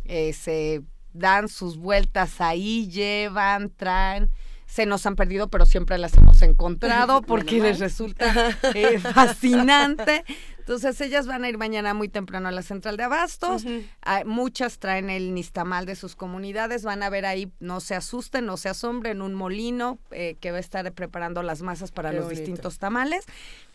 Eh, 0.05 0.33
se 0.33 0.83
dan 1.13 1.49
sus 1.49 1.79
vueltas 1.79 2.41
ahí, 2.41 2.89
llevan, 2.89 3.71
traen 3.71 4.31
se 4.71 4.87
nos 4.87 5.05
han 5.05 5.17
perdido, 5.17 5.49
pero 5.49 5.67
siempre 5.67 5.99
las 5.99 6.17
hemos 6.17 6.41
encontrado 6.43 7.23
porque 7.27 7.61
les 7.61 7.81
resulta 7.81 8.57
eh, 8.75 9.01
fascinante. 9.01 10.25
Entonces 10.71 11.01
ellas 11.01 11.27
van 11.27 11.43
a 11.43 11.49
ir 11.49 11.59
mañana 11.59 11.95
muy 11.95 12.09
temprano 12.09 12.49
a 12.49 12.53
la 12.53 12.63
central 12.63 12.97
de 12.97 13.03
abastos. 13.03 13.65
muchas 14.25 14.79
traen 14.79 15.11
el 15.11 15.35
nistamal 15.35 15.85
de 15.85 15.97
sus 15.97 16.15
comunidades. 16.15 16.85
Van 16.85 17.03
a 17.03 17.11
ver 17.11 17.27
ahí, 17.27 17.51
no 17.59 17.81
se 17.81 17.97
asusten, 17.97 18.47
no 18.47 18.57
se 18.57 18.69
asombren, 18.69 19.21
un 19.21 19.35
molino 19.35 19.99
eh, 20.13 20.37
que 20.39 20.53
va 20.53 20.59
a 20.59 20.61
estar 20.61 20.93
preparando 20.93 21.43
las 21.43 21.63
masas 21.63 21.91
para 21.91 22.13
los 22.13 22.29
distintos 22.29 22.79
tamales. 22.79 23.25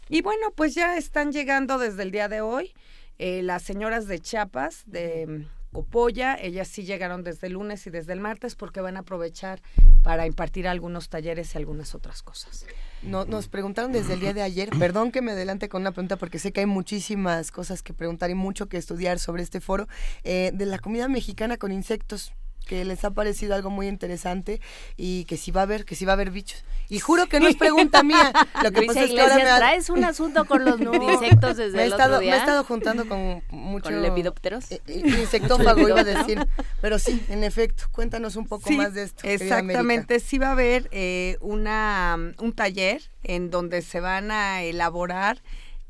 Y 0.07 0.21
bueno, 0.21 0.51
pues 0.55 0.73
ya 0.73 0.95
están 0.95 1.33
llegando 1.33 1.79
desde 1.79 2.01
el 2.01 2.11
día 2.11 2.29
de 2.29 2.39
hoy 2.39 2.71
eh, 3.17 3.43
las 3.43 3.63
señoras 3.63 4.07
de 4.07 4.19
Chiapas, 4.19 4.83
de 4.85 5.47
Copolla. 5.75 6.37
Ellas 6.41 6.69
sí 6.69 6.85
llegaron 6.85 7.21
desde 7.21 7.47
el 7.47 7.53
lunes 7.53 7.85
y 7.85 7.89
desde 7.89 8.13
el 8.13 8.21
martes 8.21 8.55
porque 8.55 8.79
van 8.79 8.95
a 8.95 9.01
aprovechar 9.01 9.61
para 10.03 10.25
impartir 10.25 10.69
algunos 10.69 11.09
talleres 11.09 11.53
y 11.53 11.57
algunas 11.57 11.93
otras 11.93 12.23
cosas. 12.23 12.65
No, 13.03 13.25
nos 13.25 13.49
preguntaron 13.49 13.91
desde 13.91 14.13
el 14.13 14.21
día 14.21 14.33
de 14.33 14.41
ayer, 14.41 14.69
perdón 14.79 15.11
que 15.11 15.21
me 15.21 15.33
adelante 15.33 15.67
con 15.67 15.81
una 15.81 15.91
pregunta 15.91 16.15
porque 16.15 16.39
sé 16.39 16.53
que 16.53 16.61
hay 16.61 16.65
muchísimas 16.65 17.51
cosas 17.51 17.83
que 17.83 17.93
preguntar 17.93 18.29
y 18.29 18.35
mucho 18.35 18.69
que 18.69 18.77
estudiar 18.77 19.19
sobre 19.19 19.43
este 19.43 19.59
foro, 19.59 19.89
eh, 20.23 20.51
de 20.53 20.65
la 20.65 20.79
comida 20.79 21.09
mexicana 21.09 21.57
con 21.57 21.73
insectos 21.73 22.31
que 22.65 22.83
les 22.85 23.03
ha 23.05 23.11
parecido 23.11 23.55
algo 23.55 23.69
muy 23.69 23.87
interesante 23.87 24.61
y 24.97 25.25
que 25.25 25.37
sí 25.37 25.51
va 25.51 25.61
a 25.61 25.63
haber, 25.63 25.85
que 25.85 25.95
sí 25.95 26.05
va 26.05 26.13
a 26.13 26.15
haber 26.15 26.31
bichos. 26.31 26.63
Y 26.89 26.99
juro 26.99 27.27
que 27.27 27.39
no 27.39 27.47
es 27.47 27.55
pregunta 27.55 28.03
mía. 28.03 28.31
Lo 28.63 28.71
que 28.71 28.83
pasa 28.83 29.03
es 29.03 29.11
que 29.11 29.21
ahora 29.21 29.35
me 29.35 29.43
traes 29.43 29.89
un 29.89 30.03
asunto 30.03 30.45
con 30.45 30.65
los 30.65 30.79
insectos 30.79 31.57
desde 31.57 31.77
me 31.77 31.83
el 31.85 31.91
estado, 31.91 32.15
otro 32.15 32.19
día. 32.21 32.31
Me 32.31 32.37
he 32.37 32.39
estado 32.39 32.63
juntando 32.63 33.07
con 33.07 33.43
mucho... 33.49 33.89
¿Con 33.89 34.01
lepidópteros? 34.01 34.71
Eh, 34.71 34.81
eh, 34.87 35.01
insectófago 35.05 35.87
iba 35.87 36.01
a 36.01 36.03
decir. 36.03 36.45
Pero 36.81 36.99
sí, 36.99 37.23
en 37.29 37.43
efecto, 37.43 37.85
cuéntanos 37.91 38.35
un 38.35 38.47
poco 38.47 38.69
más 38.71 38.93
de 38.93 39.03
esto. 39.03 39.27
Exactamente, 39.27 40.19
sí 40.19 40.37
va 40.37 40.49
a 40.49 40.51
haber 40.51 40.89
eh, 40.91 41.37
una, 41.41 42.17
un 42.39 42.53
taller 42.53 43.01
en 43.23 43.49
donde 43.49 43.81
se 43.81 43.99
van 43.99 44.31
a 44.31 44.61
elaborar 44.63 45.41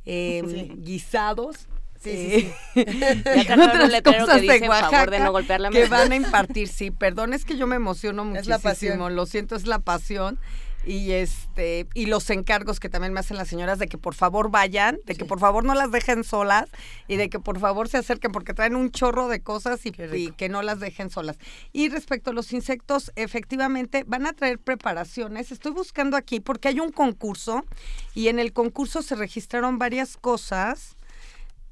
em, 0.06 0.84
guisados 0.84 1.68
Sí, 2.06 2.52
sí, 2.74 2.86
sí. 2.86 2.86
Ya 3.48 3.56
un 3.56 3.92
letrero 3.92 4.28
que 4.28 4.42
dice, 4.42 4.68
favor 4.68 5.10
de 5.10 5.20
no 5.20 5.32
golpear 5.32 5.60
la 5.60 5.70
Que 5.70 5.88
van 5.88 6.12
a 6.12 6.16
impartir, 6.16 6.68
sí. 6.68 6.92
Perdón, 6.92 7.34
es 7.34 7.46
que 7.46 7.58
yo 7.58 7.68
me 7.68 7.76
emociono 7.76 8.24
muchísimo. 8.24 8.56
Es 8.56 8.64
la 8.64 8.70
pasión. 8.70 9.16
Lo 9.16 9.26
siento, 9.26 9.56
es 9.56 9.68
la 9.68 9.80
pasión 9.80 10.40
y 10.86 11.12
este 11.14 11.88
y 11.94 12.06
los 12.06 12.30
encargos 12.30 12.80
que 12.80 12.90
también 12.90 13.12
me 13.14 13.20
hacen 13.20 13.38
las 13.38 13.48
señoras 13.48 13.80
de 13.80 13.88
que 13.88 13.98
por 13.98 14.14
favor 14.14 14.52
vayan, 14.52 15.00
de 15.06 15.16
que 15.16 15.26
por 15.26 15.40
favor 15.40 15.64
no 15.64 15.74
las 15.74 15.92
dejen 15.92 16.24
solas 16.24 16.70
y 17.08 17.16
de 17.16 17.30
que 17.30 17.40
por 17.40 17.60
favor 17.60 17.90
se 17.90 17.98
acerquen 17.98 18.32
porque 18.32 18.54
traen 18.54 18.76
un 18.76 18.92
chorro 18.92 19.28
de 19.28 19.42
cosas 19.42 19.86
y, 19.86 19.94
y, 20.14 20.32
que 20.32 20.50
no 20.50 20.62
las 20.62 20.80
dejen 20.80 21.10
solas. 21.10 21.38
Y 21.74 21.90
respecto 21.90 22.30
a 22.30 22.34
los 22.34 22.54
insectos, 22.54 23.12
efectivamente 23.16 24.04
van 24.06 24.28
a 24.28 24.34
traer 24.34 24.60
preparaciones. 24.60 25.52
Estoy 25.52 25.72
buscando 25.72 26.18
aquí 26.18 26.40
porque 26.40 26.68
hay 26.68 26.80
un 26.80 26.92
concurso 26.92 27.66
y 28.14 28.28
en 28.28 28.40
el 28.40 28.54
concurso 28.54 29.02
se 29.02 29.16
registraron 29.16 29.80
varias 29.80 30.18
cosas 30.18 30.95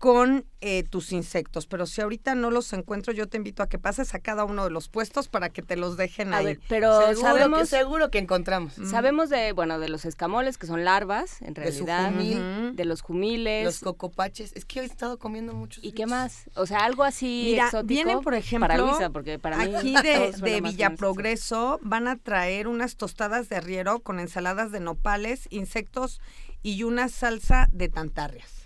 con 0.03 0.45
eh, 0.59 0.83
tus 0.83 1.13
insectos, 1.13 1.65
pero 1.65 1.85
si 1.85 2.01
ahorita 2.01 2.35
no 2.35 2.51
los 2.51 2.73
encuentro, 2.73 3.13
yo 3.13 3.29
te 3.29 3.37
invito 3.37 3.63
a 3.63 3.69
que 3.69 3.79
pases 3.79 4.13
a 4.13 4.19
cada 4.19 4.43
uno 4.43 4.65
de 4.65 4.69
los 4.69 4.89
puestos 4.89 5.29
para 5.29 5.47
que 5.47 5.61
te 5.61 5.77
los 5.77 5.95
dejen 5.95 6.33
ahí. 6.33 6.59
pero 6.67 6.99
seguro 6.99 7.21
sabemos 7.21 7.59
que, 7.61 7.65
seguro 7.67 8.11
que 8.11 8.17
encontramos. 8.17 8.73
Sabemos 8.73 9.29
de, 9.29 9.53
bueno, 9.53 9.79
de 9.79 9.87
los 9.87 10.03
escamoles 10.03 10.57
que 10.57 10.67
son 10.67 10.83
larvas, 10.83 11.41
en 11.41 11.55
realidad, 11.55 12.11
de, 12.11 12.83
los 12.83 12.99
jumiles, 13.01 13.63
los 13.63 13.79
cocopaches. 13.79 14.51
Es 14.57 14.65
que 14.65 14.81
he 14.81 14.83
estado 14.83 15.17
comiendo 15.19 15.53
muchos. 15.53 15.81
¿Y 15.81 15.93
qué 15.93 16.05
más? 16.05 16.49
O 16.55 16.65
sea, 16.65 16.79
algo 16.79 17.05
así 17.05 17.51
Mira, 17.51 17.67
exótico. 17.67 17.87
Vienen, 17.87 18.19
por 18.19 18.33
ejemplo, 18.33 18.67
para 18.67 19.09
porque 19.09 19.39
para 19.39 19.61
aquí 19.61 19.95
de, 20.03 20.33
de 20.37 20.59
Villaprogreso 20.59 21.79
van 21.81 22.09
a 22.09 22.17
traer 22.17 22.67
unas 22.67 22.97
tostadas 22.97 23.47
de 23.47 23.55
arriero 23.55 24.01
con 24.01 24.19
ensaladas 24.19 24.73
de 24.73 24.81
nopales, 24.81 25.47
insectos 25.49 26.19
y 26.61 26.83
una 26.83 27.07
salsa 27.07 27.69
de 27.71 27.87
tantarrias. 27.87 28.62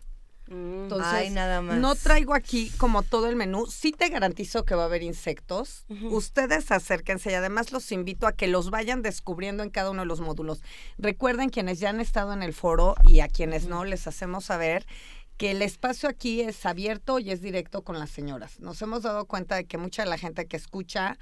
Entonces, 0.49 1.31
nada 1.31 1.61
más. 1.61 1.77
no 1.77 1.95
traigo 1.95 2.33
aquí 2.33 2.71
como 2.77 3.03
todo 3.03 3.27
el 3.27 3.35
menú. 3.35 3.65
Sí 3.67 3.91
te 3.91 4.09
garantizo 4.09 4.65
que 4.65 4.75
va 4.75 4.83
a 4.83 4.85
haber 4.85 5.03
insectos. 5.03 5.85
Ustedes 6.09 6.71
acérquense 6.71 7.31
y 7.31 7.33
además 7.33 7.71
los 7.71 7.91
invito 7.91 8.27
a 8.27 8.31
que 8.31 8.47
los 8.47 8.69
vayan 8.69 9.01
descubriendo 9.01 9.63
en 9.63 9.69
cada 9.69 9.91
uno 9.91 10.01
de 10.01 10.07
los 10.07 10.21
módulos. 10.21 10.61
Recuerden 10.97 11.49
quienes 11.49 11.79
ya 11.79 11.89
han 11.89 11.99
estado 11.99 12.33
en 12.33 12.43
el 12.43 12.53
foro 12.53 12.95
y 13.05 13.19
a 13.19 13.27
quienes 13.27 13.67
no, 13.67 13.83
les 13.83 14.07
hacemos 14.07 14.45
saber 14.45 14.85
que 15.37 15.51
el 15.51 15.61
espacio 15.61 16.09
aquí 16.09 16.41
es 16.41 16.65
abierto 16.65 17.19
y 17.19 17.31
es 17.31 17.41
directo 17.41 17.83
con 17.83 17.99
las 17.99 18.09
señoras. 18.09 18.59
Nos 18.59 18.81
hemos 18.81 19.03
dado 19.03 19.25
cuenta 19.25 19.55
de 19.55 19.65
que 19.65 19.77
mucha 19.77 20.03
de 20.03 20.09
la 20.09 20.17
gente 20.17 20.47
que 20.47 20.57
escucha 20.57 21.17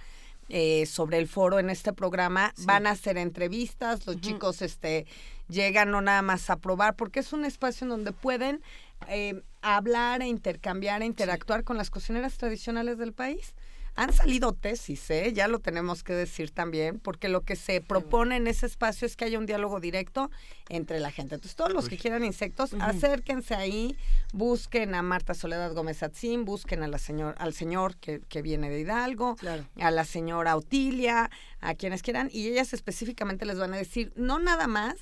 eh, 0.47 0.85
sobre 0.85 1.17
el 1.17 1.27
foro 1.27 1.59
en 1.59 1.69
este 1.69 1.91
programa 1.91 2.53
van 2.59 2.85
a 2.85 2.91
hacer 2.91 3.17
entrevistas, 3.17 4.05
los 4.05 4.21
chicos 4.21 4.61
este, 4.61 5.07
llegan 5.49 5.89
no 5.89 6.01
nada 6.01 6.21
más 6.21 6.49
a 6.49 6.57
probar, 6.57 6.95
porque 6.95 7.19
es 7.19 7.33
un 7.33 7.45
espacio 7.45 7.85
en 7.85 7.89
donde 7.89 8.11
pueden 8.11 8.61
eh, 9.09 9.41
hablar 9.61 10.21
e 10.21 10.27
intercambiar 10.27 11.01
e 11.01 11.05
interactuar 11.05 11.63
con 11.63 11.77
las 11.77 11.89
cocineras 11.89 12.37
tradicionales 12.37 12.97
del 12.97 13.13
país. 13.13 13.53
Han 13.97 14.11
salido 14.11 14.51
tesis, 14.51 15.09
¿eh? 15.09 15.31
ya 15.33 15.47
lo 15.47 15.59
tenemos 15.59 16.03
que 16.03 16.11
decir 16.11 16.51
también, 16.51 16.99
porque 16.99 17.29
lo 17.29 17.41
que 17.41 17.55
se 17.55 17.79
propone 17.79 18.35
en 18.35 18.47
ese 18.47 18.65
espacio 18.65 19.05
es 19.05 19.15
que 19.15 19.23
haya 19.23 19.39
un 19.39 19.45
diálogo 19.45 19.79
directo 19.79 20.29
entre 20.67 20.99
la 20.99 21.11
gente. 21.11 21.35
Entonces, 21.35 21.55
todos 21.55 21.71
los 21.71 21.87
que 21.87 21.97
quieran 21.97 22.25
insectos, 22.25 22.73
acérquense 22.81 23.55
ahí, 23.55 23.95
busquen 24.33 24.95
a 24.95 25.01
Marta 25.01 25.33
Soledad 25.33 25.73
Gómez 25.73 26.03
Atzín, 26.03 26.43
busquen 26.43 26.83
a 26.83 26.89
la 26.89 26.97
señor, 26.97 27.35
al 27.37 27.53
señor 27.53 27.95
que, 27.95 28.19
que 28.27 28.41
viene 28.41 28.69
de 28.69 28.81
Hidalgo, 28.81 29.37
a 29.79 29.91
la 29.91 30.03
señora 30.03 30.57
Otilia, 30.57 31.31
a 31.61 31.73
quienes 31.75 32.01
quieran, 32.01 32.29
y 32.33 32.49
ellas 32.49 32.73
específicamente 32.73 33.45
les 33.45 33.57
van 33.57 33.73
a 33.73 33.77
decir, 33.77 34.11
no 34.17 34.39
nada 34.39 34.67
más 34.67 34.95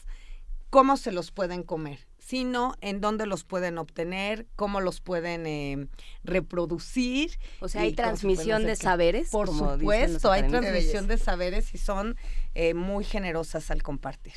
cómo 0.70 0.98
se 0.98 1.12
los 1.12 1.32
pueden 1.32 1.64
comer, 1.64 2.06
sino 2.34 2.74
en 2.82 3.00
dónde 3.00 3.28
los 3.28 3.44
pueden 3.44 3.78
obtener, 3.78 4.48
cómo 4.56 4.82
los 4.82 5.02
pueden 5.02 5.46
eh, 5.46 5.88
reproducir. 6.24 7.38
O 7.60 7.68
sea, 7.68 7.84
hay 7.84 7.94
transmisión 7.94 8.66
de 8.66 8.76
saberes. 8.76 9.30
Por 9.30 9.50
supuesto, 9.50 10.32
hay 10.32 10.48
transmisión 10.48 11.06
de 11.06 11.20
saberes 11.20 11.76
y 11.76 11.78
son 11.78 12.18
eh, 12.56 12.74
muy 12.74 13.04
generosas 13.04 13.70
al 13.70 13.84
compartir. 13.84 14.34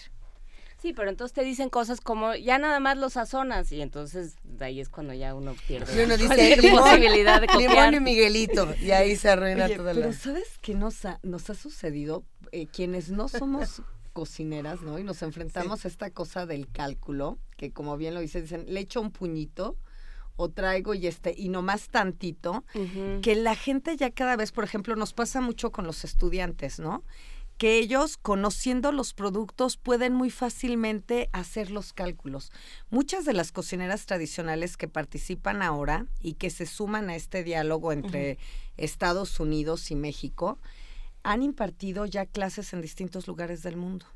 Sí, 0.77 0.93
pero 0.93 1.09
entonces 1.09 1.33
te 1.33 1.43
dicen 1.43 1.71
cosas 1.71 2.03
como 2.03 2.35
ya 2.35 2.59
nada 2.59 2.81
más 2.81 2.99
los 2.99 3.15
sazonas 3.15 3.73
y 3.73 3.81
entonces 3.81 4.35
de 4.45 4.67
ahí 4.67 4.79
es 4.79 4.91
cuando 4.91 5.15
ya 5.15 5.35
uno 5.35 5.55
pierde 5.67 6.05
uno 6.05 6.19
dice, 6.19 6.55
limón, 6.61 6.83
posibilidad 6.83 7.41
de 7.41 7.47
copiar. 7.47 7.71
Limón 7.71 7.95
y 7.95 8.01
Miguelito 8.01 8.75
y 8.83 8.91
ahí 8.91 9.17
se 9.17 9.31
arruina 9.31 9.71
todo 9.71 9.95
Pero 9.95 10.13
¿sabes 10.13 10.59
qué 10.61 10.75
nos 10.75 11.03
ha, 11.07 11.19
nos 11.23 11.49
ha 11.49 11.55
sucedido? 11.55 12.25
Eh, 12.53 12.67
quienes 12.67 13.11
no 13.11 13.29
somos 13.29 13.81
cocineras, 14.17 14.81
¿no? 14.81 14.99
Y 14.99 15.05
nos 15.05 15.21
enfrentamos 15.21 15.85
a 15.85 15.89
esta 15.89 16.09
cosa 16.09 16.47
del 16.47 16.71
cálculo, 16.73 17.39
que 17.59 17.71
como 17.71 17.99
bien 17.99 18.15
lo 18.15 18.21
dice, 18.21 18.41
dicen, 18.41 18.65
le 18.67 18.81
echo 18.81 19.03
un 19.03 19.11
puñito 19.11 19.77
o 20.37 20.49
traigo 20.49 20.95
y 20.95 21.07
este, 21.07 21.35
y 21.37 21.51
nomás 21.51 21.91
tantito, 21.91 22.65
que 23.21 23.35
la 23.35 23.55
gente 23.55 23.95
ya 23.95 24.11
cada 24.11 24.37
vez, 24.37 24.53
por 24.53 24.65
ejemplo, 24.65 24.97
nos 24.97 25.13
pasa 25.13 25.43
mucho 25.43 25.71
con 25.71 25.87
los 25.87 26.03
estudiantes, 26.03 26.79
¿no? 26.79 27.05
que 27.59 27.79
ellos, 27.79 28.17
conociendo 28.17 28.91
los 28.91 29.13
productos, 29.13 29.77
pueden 29.77 30.15
muy 30.15 30.31
fácilmente 30.31 31.29
hacer 31.33 31.71
los 31.71 31.93
cálculos. 31.93 32.53
Muchas 32.91 33.25
de 33.25 33.33
las 33.33 33.53
cocineras 33.53 34.05
tradicionales 34.07 34.77
que 34.77 34.89
participan 34.89 35.63
ahora 35.63 36.07
y 36.21 36.35
que 36.35 36.51
se 36.51 36.67
suman 36.67 37.09
a 37.09 37.17
este 37.17 37.45
diálogo 37.45 37.93
entre 37.93 38.39
Estados 38.77 39.41
Unidos 39.41 39.91
y 39.91 39.95
México, 39.95 40.59
han 41.27 41.43
impartido 41.43 42.07
ya 42.07 42.25
clases 42.25 42.73
en 42.73 42.81
distintos 42.81 43.27
lugares 43.27 43.63
del 43.63 43.77
mundo 43.77 44.07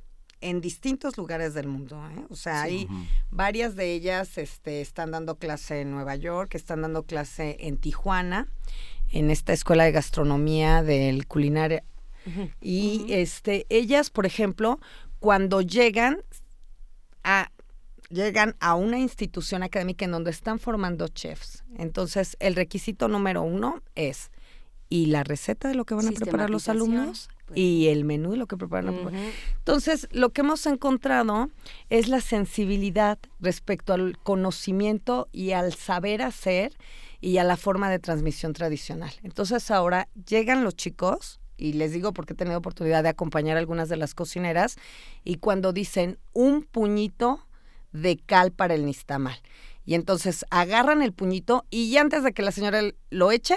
en 0.43 0.63
distintos 0.63 1.19
lugares 1.19 1.53
del 1.53 1.69
mundo. 1.69 2.03
¿eh? 2.17 2.25
O 2.31 2.35
sea, 2.35 2.63
hay 2.63 2.89
varias 3.31 3.77
de 3.77 3.93
ellas 3.93 4.39
este, 4.39 4.81
están 4.81 5.11
dando 5.11 5.37
clase 5.37 5.83
en 5.83 5.91
Nueva 5.91 6.17
York, 6.17 6.55
están 6.55 6.81
dando 6.81 7.03
clase 7.03 7.59
en 7.61 7.77
Tijuana, 7.77 8.49
en 9.13 9.31
esta 9.31 9.53
escuela 9.53 9.85
de 9.85 9.93
gastronomía 9.93 10.83
del 10.83 11.27
culinario. 11.27 11.83
Y 12.63 13.05
este, 13.11 13.67
ellas, 13.69 14.09
por 14.09 14.25
ejemplo, 14.25 14.81
cuando 15.19 15.61
llegan 15.61 16.23
a 17.23 17.51
llegan 18.09 18.57
a 18.61 18.75
una 18.75 18.99
institución 18.99 19.63
académica 19.63 20.05
en 20.05 20.11
donde 20.11 20.31
están 20.31 20.59
formando 20.59 21.07
chefs. 21.09 21.65
Entonces, 21.77 22.37
el 22.41 22.57
requisito 22.57 23.09
número 23.09 23.43
uno 23.43 23.83
es 23.95 24.31
y 24.91 25.07
la 25.07 25.23
receta 25.23 25.69
de 25.69 25.77
lo 25.77 25.87
que 25.87 25.95
van 25.95 26.09
a 26.09 26.13
preparar 26.13 26.51
los 26.51 26.69
alumnos 26.69 27.31
pues. 27.47 27.59
y 27.59 27.87
el 27.89 28.05
menú 28.05 28.33
de 28.33 28.37
lo 28.37 28.47
que 28.47 28.57
preparan. 28.57 28.97
Entonces, 29.57 30.09
lo 30.11 30.31
que 30.31 30.41
hemos 30.41 30.67
encontrado 30.67 31.49
es 31.89 32.09
la 32.09 32.21
sensibilidad 32.21 33.19
respecto 33.39 33.95
al 33.95 34.19
conocimiento 34.19 35.29
y 35.33 35.53
al 35.53 35.73
saber 35.73 36.23
hacer 36.23 36.77
y 37.21 37.39
a 37.39 37.45
la 37.45 37.57
forma 37.57 37.89
de 37.89 38.01
transmisión 38.01 38.53
tradicional. 38.53 39.13
Entonces 39.23 39.71
ahora 39.71 40.09
llegan 40.27 40.65
los 40.65 40.75
chicos, 40.75 41.39
y 41.57 41.75
les 41.75 41.93
digo 41.93 42.13
porque 42.13 42.33
he 42.33 42.37
tenido 42.37 42.59
oportunidad 42.59 43.03
de 43.03 43.11
acompañar 43.11 43.57
a 43.57 43.61
algunas 43.61 43.89
de 43.89 43.97
las 43.97 44.15
cocineras, 44.15 44.77
y 45.23 45.37
cuando 45.37 45.73
dicen 45.73 46.19
un 46.33 46.65
puñito 46.65 47.47
de 47.93 48.17
cal 48.17 48.51
para 48.51 48.75
el 48.75 48.87
nistamal. 48.87 49.41
Y 49.85 49.95
entonces 49.95 50.45
agarran 50.51 51.01
el 51.03 51.13
puñito 51.13 51.65
y 51.71 51.97
antes 51.97 52.25
de 52.25 52.33
que 52.33 52.43
la 52.43 52.53
señora 52.53 52.81
lo 53.11 53.31
eche, 53.33 53.57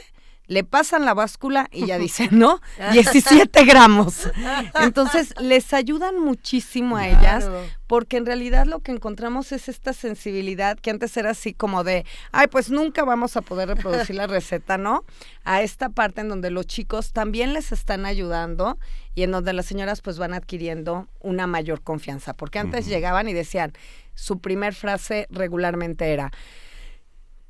le 0.54 0.64
pasan 0.64 1.04
la 1.04 1.14
báscula 1.14 1.68
y 1.72 1.88
ya 1.88 1.98
dicen, 2.00 2.30
¿no? 2.32 2.62
17 2.92 3.66
gramos. 3.66 4.30
Entonces, 4.82 5.34
les 5.40 5.74
ayudan 5.74 6.20
muchísimo 6.20 6.98
a 6.98 7.08
ellas 7.08 7.50
porque 7.88 8.18
en 8.18 8.26
realidad 8.26 8.66
lo 8.66 8.80
que 8.80 8.92
encontramos 8.92 9.52
es 9.52 9.70
esta 9.70 9.94
sensibilidad 9.94 10.80
que 10.80 10.90
antes 10.90 11.16
era 11.18 11.32
así 11.32 11.54
como 11.54 11.84
de, 11.84 12.06
ay, 12.32 12.48
pues 12.48 12.70
nunca 12.70 13.04
vamos 13.04 13.38
a 13.38 13.42
poder 13.42 13.68
reproducir 13.68 14.16
la 14.16 14.28
receta, 14.28 14.78
¿no? 14.78 15.04
A 15.44 15.62
esta 15.62 15.90
parte 15.90 16.22
en 16.22 16.30
donde 16.30 16.50
los 16.50 16.66
chicos 16.66 17.14
también 17.14 17.54
les 17.54 17.72
están 17.72 18.06
ayudando 18.06 18.80
y 19.16 19.24
en 19.24 19.32
donde 19.32 19.54
las 19.54 19.66
señoras 19.66 20.02
pues 20.02 20.18
van 20.18 20.34
adquiriendo 20.34 21.08
una 21.20 21.46
mayor 21.46 21.82
confianza, 21.82 22.34
porque 22.34 22.60
antes 22.60 22.88
llegaban 22.88 23.28
y 23.30 23.34
decían, 23.34 23.74
su 24.16 24.40
primer 24.40 24.74
frase 24.74 25.28
regularmente 25.30 26.14
era, 26.14 26.32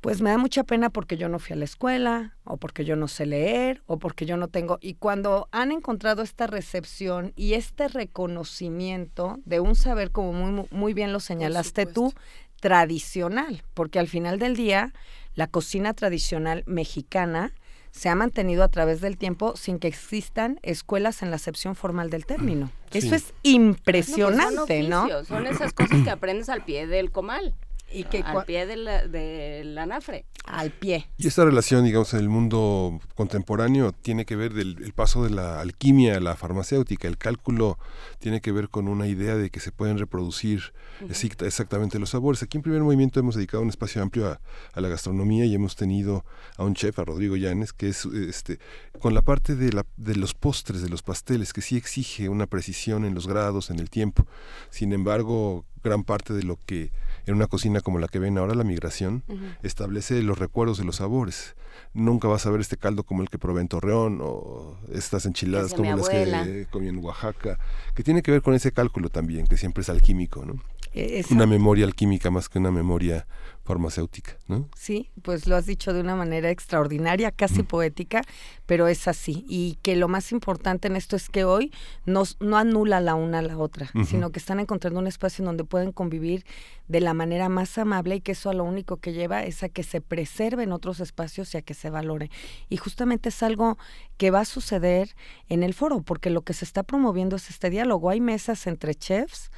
pues 0.04 0.20
me 0.20 0.28
da 0.28 0.36
mucha 0.36 0.64
pena 0.64 0.90
porque 0.90 1.16
yo 1.16 1.30
no 1.30 1.38
fui 1.38 1.54
a 1.54 1.56
la 1.56 1.64
escuela, 1.64 2.36
o 2.44 2.58
porque 2.58 2.84
yo 2.84 2.94
no 2.94 3.08
sé 3.08 3.24
leer, 3.24 3.82
o 3.86 3.98
porque 3.98 4.26
yo 4.26 4.36
no 4.36 4.48
tengo. 4.48 4.76
Y 4.82 4.96
cuando 4.96 5.48
han 5.50 5.72
encontrado 5.72 6.20
esta 6.20 6.46
recepción 6.46 7.32
y 7.36 7.54
este 7.54 7.88
reconocimiento 7.88 9.38
de 9.46 9.60
un 9.60 9.74
saber, 9.74 10.10
como 10.10 10.34
muy, 10.34 10.66
muy 10.70 10.92
bien 10.92 11.14
lo 11.14 11.20
señalaste 11.20 11.86
tú, 11.86 12.12
tradicional, 12.60 13.62
porque 13.72 13.98
al 13.98 14.06
final 14.06 14.38
del 14.38 14.56
día, 14.56 14.92
la 15.36 15.46
cocina 15.46 15.94
tradicional 15.94 16.64
mexicana 16.66 17.54
se 17.90 18.10
ha 18.10 18.14
mantenido 18.14 18.62
a 18.62 18.68
través 18.68 19.00
del 19.00 19.16
tiempo 19.16 19.56
sin 19.56 19.78
que 19.78 19.88
existan 19.88 20.60
escuelas 20.62 21.22
en 21.22 21.30
la 21.30 21.36
acepción 21.36 21.76
formal 21.76 22.10
del 22.10 22.26
término. 22.26 22.70
Eso 22.92 23.14
es 23.14 23.32
impresionante, 23.42 24.82
¿no? 24.82 25.06
Pues 25.06 25.26
son, 25.28 25.44
son 25.44 25.46
esas 25.46 25.72
cosas 25.72 26.04
que 26.04 26.10
aprendes 26.10 26.50
al 26.50 26.62
pie 26.62 26.86
del 26.86 27.10
comal. 27.10 27.54
Y 27.94 28.04
que 28.04 28.18
al 28.18 28.44
pie 28.44 28.66
del 28.66 28.84
de 29.10 29.76
anafre. 29.78 30.26
Al 30.44 30.70
pie. 30.70 31.08
Y 31.16 31.26
esta 31.26 31.44
relación, 31.44 31.84
digamos, 31.84 32.12
en 32.12 32.20
el 32.20 32.28
mundo 32.28 33.00
contemporáneo 33.14 33.92
tiene 33.92 34.24
que 34.24 34.36
ver 34.36 34.52
del 34.52 34.92
paso 34.92 35.24
de 35.24 35.30
la 35.30 35.60
alquimia 35.60 36.16
a 36.16 36.20
la 36.20 36.36
farmacéutica. 36.36 37.08
El 37.08 37.16
cálculo 37.16 37.78
tiene 38.18 38.40
que 38.40 38.52
ver 38.52 38.68
con 38.68 38.88
una 38.88 39.06
idea 39.06 39.36
de 39.36 39.50
que 39.50 39.60
se 39.60 39.72
pueden 39.72 39.98
reproducir 39.98 40.72
exactamente 41.08 41.98
los 41.98 42.10
sabores. 42.10 42.42
Aquí 42.42 42.58
en 42.58 42.62
primer 42.62 42.82
movimiento 42.82 43.20
hemos 43.20 43.36
dedicado 43.36 43.62
un 43.62 43.68
espacio 43.68 44.02
amplio 44.02 44.28
a, 44.28 44.40
a, 44.72 44.80
la 44.80 44.88
gastronomía 44.88 45.44
y 45.44 45.54
hemos 45.54 45.76
tenido 45.76 46.24
a 46.56 46.64
un 46.64 46.74
chef, 46.74 46.98
a 46.98 47.04
Rodrigo 47.04 47.36
Llanes, 47.36 47.72
que 47.72 47.88
es 47.88 48.04
este 48.04 48.58
con 49.00 49.14
la 49.14 49.22
parte 49.22 49.54
de, 49.56 49.72
la, 49.72 49.84
de 49.96 50.16
los 50.16 50.34
postres, 50.34 50.82
de 50.82 50.88
los 50.88 51.02
pasteles, 51.02 51.52
que 51.52 51.60
sí 51.60 51.76
exige 51.76 52.28
una 52.28 52.46
precisión 52.46 53.04
en 53.04 53.14
los 53.14 53.26
grados, 53.26 53.70
en 53.70 53.78
el 53.78 53.90
tiempo. 53.90 54.26
Sin 54.70 54.92
embargo, 54.92 55.64
gran 55.84 56.02
parte 56.02 56.32
de 56.32 56.42
lo 56.42 56.58
que 56.66 56.90
en 57.26 57.34
una 57.34 57.46
cocina 57.46 57.80
como 57.80 57.98
la 57.98 58.08
que 58.08 58.18
ven 58.18 58.38
ahora, 58.38 58.54
la 58.54 58.64
migración, 58.64 59.22
establece 59.62 60.22
los 60.22 60.38
recuerdos 60.38 60.78
de 60.78 60.84
los 60.84 60.96
sabores. 60.96 61.54
Nunca 61.92 62.26
vas 62.26 62.44
a 62.46 62.50
ver 62.50 62.60
este 62.60 62.76
caldo 62.76 63.04
como 63.04 63.22
el 63.22 63.30
que 63.30 63.38
probé 63.38 63.60
en 63.60 63.68
Torreón 63.68 64.18
o 64.20 64.76
estas 64.92 65.26
enchiladas 65.26 65.74
como 65.74 65.96
las 65.96 66.08
que 66.08 66.66
comí 66.70 66.88
en 66.88 66.98
Oaxaca, 66.98 67.58
que 67.94 68.02
tiene 68.02 68.22
que 68.22 68.32
ver 68.32 68.42
con 68.42 68.54
ese 68.54 68.72
cálculo 68.72 69.10
también, 69.10 69.46
que 69.46 69.56
siempre 69.56 69.82
es 69.82 69.88
alquímico, 69.88 70.44
¿no? 70.44 70.60
E-, 70.94 71.24
una 71.30 71.46
memoria 71.46 71.84
alquímica 71.84 72.30
más 72.30 72.48
que 72.48 72.58
una 72.58 72.70
memoria 72.70 73.26
farmacéutica, 73.64 74.36
¿no? 74.46 74.68
Sí, 74.76 75.10
pues 75.22 75.46
lo 75.46 75.56
has 75.56 75.64
dicho 75.64 75.92
de 75.92 76.00
una 76.00 76.14
manera 76.14 76.50
extraordinaria, 76.50 77.32
casi 77.32 77.62
poética, 77.62 78.22
pero 78.66 78.88
es 78.88 79.08
así. 79.08 79.44
Y 79.48 79.78
que 79.82 79.96
lo 79.96 80.06
más 80.06 80.32
importante 80.32 80.86
en 80.86 80.96
esto 80.96 81.16
es 81.16 81.30
que 81.30 81.44
hoy 81.44 81.72
nos, 82.04 82.36
no 82.40 82.58
anula 82.58 83.00
la 83.00 83.14
una 83.14 83.38
a 83.38 83.42
la 83.42 83.56
otra, 83.56 83.90
sino 84.06 84.30
que 84.30 84.38
están 84.38 84.60
encontrando 84.60 85.00
un 85.00 85.06
espacio 85.06 85.42
en 85.42 85.46
donde 85.46 85.64
pueden 85.64 85.92
convivir 85.92 86.44
de 86.88 87.00
la 87.00 87.14
manera 87.14 87.48
más 87.48 87.78
amable 87.78 88.16
y 88.16 88.20
que 88.20 88.32
eso 88.32 88.50
a 88.50 88.54
lo 88.54 88.64
único 88.64 88.98
que 88.98 89.14
lleva 89.14 89.44
es 89.44 89.62
a 89.62 89.70
que 89.70 89.82
se 89.82 90.02
preserven 90.02 90.70
otros 90.70 91.00
espacios 91.00 91.54
y 91.54 91.56
a 91.56 91.62
que 91.62 91.72
se 91.72 91.88
valore. 91.88 92.30
Y 92.68 92.76
justamente 92.76 93.30
es 93.30 93.42
algo 93.42 93.78
que 94.18 94.30
va 94.30 94.40
a 94.40 94.44
suceder 94.44 95.16
en 95.48 95.62
el 95.62 95.72
foro, 95.72 96.02
porque 96.02 96.28
lo 96.28 96.42
que 96.42 96.52
se 96.52 96.66
está 96.66 96.82
promoviendo 96.82 97.36
es 97.36 97.48
este 97.48 97.70
diálogo. 97.70 98.10
Hay 98.10 98.20
mesas 98.20 98.66
entre 98.66 98.94
chefs, 98.94 99.50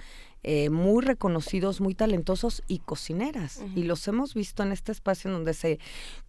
eh, 0.48 0.70
muy 0.70 1.04
reconocidos, 1.04 1.80
muy 1.80 1.96
talentosos 1.96 2.62
y 2.68 2.78
cocineras. 2.78 3.60
Y 3.74 3.82
los 3.82 4.06
hemos 4.06 4.32
visto 4.32 4.62
en 4.62 4.70
este 4.70 4.92
espacio 4.92 5.28
en 5.28 5.34
donde 5.34 5.54
se 5.54 5.80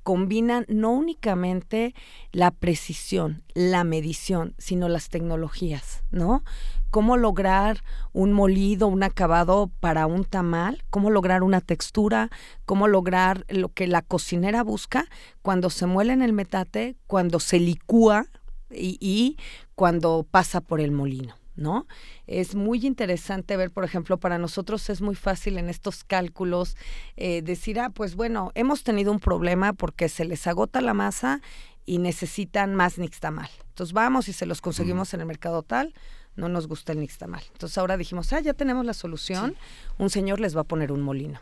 combinan 0.01 0.65
no 0.69 0.89
únicamente 0.89 1.93
la 2.31 2.49
precisión, 2.49 3.43
la 3.53 3.83
medición, 3.83 4.55
sino 4.57 4.89
las 4.89 5.09
tecnologías, 5.09 6.01
¿no? 6.09 6.43
Cómo 6.89 7.15
lograr 7.15 7.83
un 8.11 8.33
molido, 8.33 8.87
un 8.87 9.03
acabado 9.03 9.69
para 9.81 10.07
un 10.07 10.25
tamal, 10.25 10.83
cómo 10.89 11.11
lograr 11.11 11.43
una 11.43 11.61
textura, 11.61 12.31
cómo 12.65 12.87
lograr 12.87 13.45
lo 13.49 13.69
que 13.69 13.85
la 13.85 14.01
cocinera 14.01 14.63
busca 14.63 15.05
cuando 15.43 15.69
se 15.69 15.85
muele 15.85 16.13
en 16.13 16.23
el 16.23 16.33
metate, 16.33 16.95
cuando 17.05 17.39
se 17.39 17.59
licúa 17.59 18.25
y 18.71 19.37
cuando 19.75 20.25
pasa 20.31 20.59
por 20.59 20.81
el 20.81 20.91
molino. 20.91 21.35
¿No? 21.57 21.87
Es 22.27 22.55
muy 22.55 22.85
interesante 22.85 23.57
ver, 23.57 23.71
por 23.71 23.83
ejemplo, 23.83 24.17
para 24.17 24.37
nosotros 24.37 24.89
es 24.89 25.01
muy 25.01 25.15
fácil 25.15 25.57
en 25.57 25.69
estos 25.69 26.03
cálculos 26.03 26.77
eh, 27.17 27.41
decir, 27.41 27.79
ah, 27.79 27.89
pues 27.89 28.15
bueno, 28.15 28.51
hemos 28.55 28.83
tenido 28.83 29.11
un 29.11 29.19
problema 29.19 29.73
porque 29.73 30.07
se 30.07 30.23
les 30.23 30.47
agota 30.47 30.79
la 30.79 30.93
masa 30.93 31.41
y 31.85 31.97
necesitan 31.97 32.75
más 32.75 32.97
nixtamal. 32.97 33.49
Entonces 33.69 33.93
vamos 33.93 34.27
y 34.29 34.33
se 34.33 34.45
los 34.45 34.61
conseguimos 34.61 35.13
en 35.13 35.21
el 35.21 35.25
mercado 35.25 35.63
tal, 35.63 35.93
no 36.35 36.49
nos 36.49 36.67
gusta 36.67 36.93
el 36.93 36.99
nixtamal. 36.99 37.43
Entonces 37.51 37.77
ahora 37.77 37.97
dijimos, 37.97 38.31
ah, 38.33 38.39
ya 38.39 38.53
tenemos 38.53 38.85
la 38.85 38.93
solución, 38.93 39.55
un 39.97 40.09
señor 40.09 40.39
les 40.39 40.55
va 40.55 40.61
a 40.61 40.65
poner 40.65 40.91
un 40.91 41.01
molino. 41.01 41.41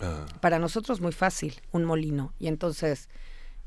Ah. 0.00 0.26
Para 0.40 0.58
nosotros 0.58 1.00
muy 1.00 1.12
fácil, 1.12 1.60
un 1.72 1.84
molino. 1.84 2.32
Y 2.38 2.46
entonces 2.48 3.08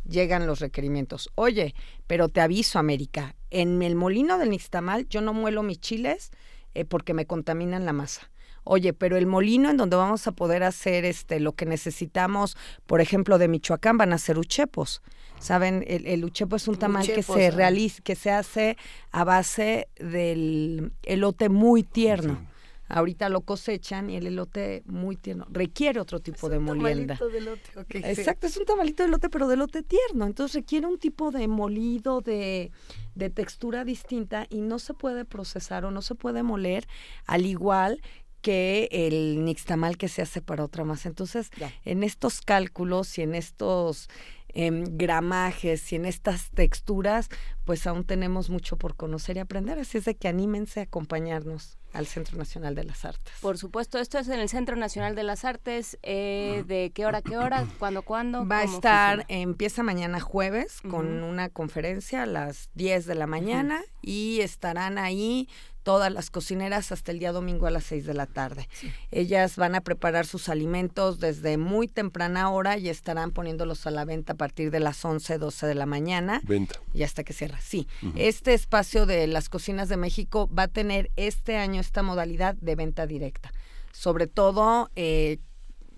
llegan 0.08 0.48
los 0.48 0.60
requerimientos. 0.60 1.30
Oye, 1.36 1.76
pero 2.08 2.30
te 2.30 2.42
aviso, 2.42 2.80
América, 2.80 3.36
en 3.50 3.82
el 3.82 3.96
molino 3.96 4.38
del 4.38 4.50
Nixtamal 4.50 5.08
yo 5.08 5.22
no 5.22 5.34
muelo 5.34 5.64
mis 5.64 5.80
chiles 5.80 6.32
eh, 6.74 6.86
porque 6.86 7.14
me 7.14 7.26
contaminan 7.26 7.86
la 7.86 7.94
masa. 7.94 8.30
Oye, 8.64 8.94
pero 8.94 9.18
el 9.18 9.26
molino 9.26 9.70
en 9.70 9.78
donde 9.78 9.96
vamos 9.96 10.28
a 10.28 10.32
poder 10.32 10.64
hacer 10.64 11.06
este 11.06 11.40
lo 11.40 11.54
que 11.54 11.66
necesitamos, 11.66 12.56
por 12.86 13.02
ejemplo, 13.02 13.38
de 13.38 13.48
Michoacán 13.48 13.98
van 13.98 14.14
a 14.14 14.18
ser 14.18 14.38
uchepos. 14.38 15.02
Saben, 15.40 15.86
el, 15.88 16.06
el 16.06 16.26
uchepo 16.26 16.58
es 16.58 16.68
un 16.68 16.78
tamal 16.78 17.08
que 17.08 17.24
se 17.24 17.50
realiza, 17.50 18.02
que 18.04 18.16
se 18.16 18.30
hace 18.30 18.78
a 19.12 19.24
base 19.24 19.88
del 19.98 20.92
elote 21.04 21.50
muy 21.50 21.84
tierno. 21.84 22.49
Ahorita 22.90 23.30
lo 23.30 23.42
cosechan 23.42 24.10
y 24.10 24.18
el 24.18 24.28
elote 24.28 24.84
muy 24.86 25.16
tierno 25.16 25.46
requiere 25.50 26.00
otro 26.00 26.20
tipo 26.20 26.50
de 26.50 26.60
molienda. 26.60 27.18
De 27.32 27.38
elote, 27.38 27.62
Exacto, 27.90 28.48
es 28.48 28.58
un 28.58 28.66
tamalito 28.66 29.04
de 29.04 29.10
elote, 29.10 29.30
pero 29.30 29.48
de 29.48 29.54
elote 29.54 29.84
tierno. 29.84 30.26
Entonces 30.26 30.56
requiere 30.56 30.88
un 30.88 31.00
tipo 31.00 31.32
de 31.32 31.48
molido, 31.48 32.22
de, 32.22 32.72
de 33.16 33.30
textura 33.30 33.86
distinta 33.86 34.48
y 34.50 34.62
no 34.62 34.80
se 34.80 34.94
puede 34.94 35.24
procesar 35.24 35.86
o 35.86 35.92
no 35.92 36.02
se 36.02 36.16
puede 36.16 36.44
moler 36.44 36.88
al 37.26 37.46
igual 37.46 38.02
que 38.42 38.88
el 38.92 39.44
nixtamal 39.44 39.98
que 39.98 40.08
se 40.08 40.22
hace 40.22 40.42
para 40.42 40.64
otra 40.64 40.84
masa. 40.84 41.10
Entonces, 41.10 41.50
en 41.84 42.04
estos 42.04 42.42
cálculos 42.42 43.18
y 43.18 43.22
en 43.22 43.36
estos 43.36 44.10
en 44.54 44.98
gramajes 44.98 45.92
y 45.92 45.96
en 45.96 46.06
estas 46.06 46.50
texturas, 46.52 47.30
pues 47.66 47.86
aún 47.88 48.04
tenemos 48.04 48.50
mucho 48.50 48.78
por 48.78 48.96
conocer 48.96 49.38
y 49.38 49.40
aprender. 49.40 49.80
Así 49.80 49.98
es 49.98 50.06
de 50.06 50.16
que 50.16 50.28
anímense 50.28 50.80
a 50.80 50.84
acompañarnos 50.84 51.78
al 51.94 52.06
Centro 52.06 52.38
Nacional 52.38 52.76
de 52.76 52.84
las 52.84 53.06
Artes. 53.06 53.34
Por 53.42 53.58
supuesto, 53.58 53.98
esto 53.98 54.20
es 54.20 54.28
en 54.28 54.40
el 54.40 54.50
Centro 54.50 54.76
Nacional 54.76 55.16
de 55.16 55.24
las 55.24 55.44
Artes. 55.46 55.98
Eh, 56.04 56.64
¿De 56.68 56.92
qué 56.94 57.06
hora, 57.06 57.22
qué 57.22 57.38
hora? 57.38 57.66
¿Cuándo, 57.80 58.04
cuándo? 58.04 58.48
Va 58.48 58.60
a 58.60 58.64
estar, 58.64 59.26
empieza 59.28 59.84
mañana 59.84 60.20
jueves 60.20 60.82
con 60.82 61.24
una 61.24 61.50
conferencia 61.50 62.24
a 62.24 62.26
las 62.26 62.70
10 62.76 63.06
de 63.06 63.16
la 63.16 63.28
mañana 63.28 63.82
y 64.02 64.42
estarán 64.42 64.98
ahí 64.98 65.50
todas 65.84 66.12
las 66.12 66.30
cocineras 66.30 66.92
hasta 66.92 67.12
el 67.12 67.20
día 67.20 67.32
domingo 67.32 67.68
a 67.68 67.72
las 67.72 67.86
6 67.86 68.06
de 68.06 68.14
la 68.14 68.26
tarde. 68.26 68.68
Ellas 69.12 69.56
van 69.56 69.76
a 69.76 69.82
preparar 69.82 70.26
sus 70.26 70.50
alimentos 70.50 71.20
desde 71.20 71.58
muy 71.58 71.88
temprana 71.88 72.50
hora 72.50 72.78
y 72.78 72.90
estarán 72.90 73.32
poniéndolos 73.32 73.88
a 73.88 73.92
la 73.92 74.06
venta 74.06 74.34
a 74.34 74.36
partir 74.36 74.72
de 74.72 74.80
las 74.80 75.04
11, 75.04 75.38
12 75.38 75.68
de 75.68 75.76
la 75.76 75.86
mañana. 75.86 76.42
Venta. 76.44 76.80
Y 76.94 77.04
hasta 77.04 77.24
que 77.24 77.34
cierra. 77.34 77.60
Sí. 77.62 77.88
Este 78.16 78.54
espacio 78.54 79.06
de 79.06 79.28
las 79.28 79.50
cocinas 79.50 79.90
de 79.90 79.98
México 79.98 80.50
va 80.54 80.64
a 80.64 80.68
tener 80.68 81.12
este 81.16 81.58
año 81.58 81.82
esta 81.82 82.04
modalidad 82.04 82.56
de 82.56 82.76
venta 82.76 83.08
directa. 83.08 83.52
Sobre 83.92 84.28
todo, 84.28 84.90
eh, 84.96 85.40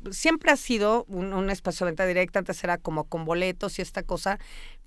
siempre 0.09 0.51
ha 0.51 0.57
sido 0.57 1.05
un, 1.07 1.33
un, 1.33 1.49
espacio 1.49 1.85
de 1.85 1.91
venta 1.91 2.05
directa, 2.05 2.39
antes 2.39 2.63
era 2.63 2.77
como 2.77 3.03
con 3.03 3.25
boletos 3.25 3.77
y 3.77 3.81
esta 3.81 4.03
cosa, 4.03 4.39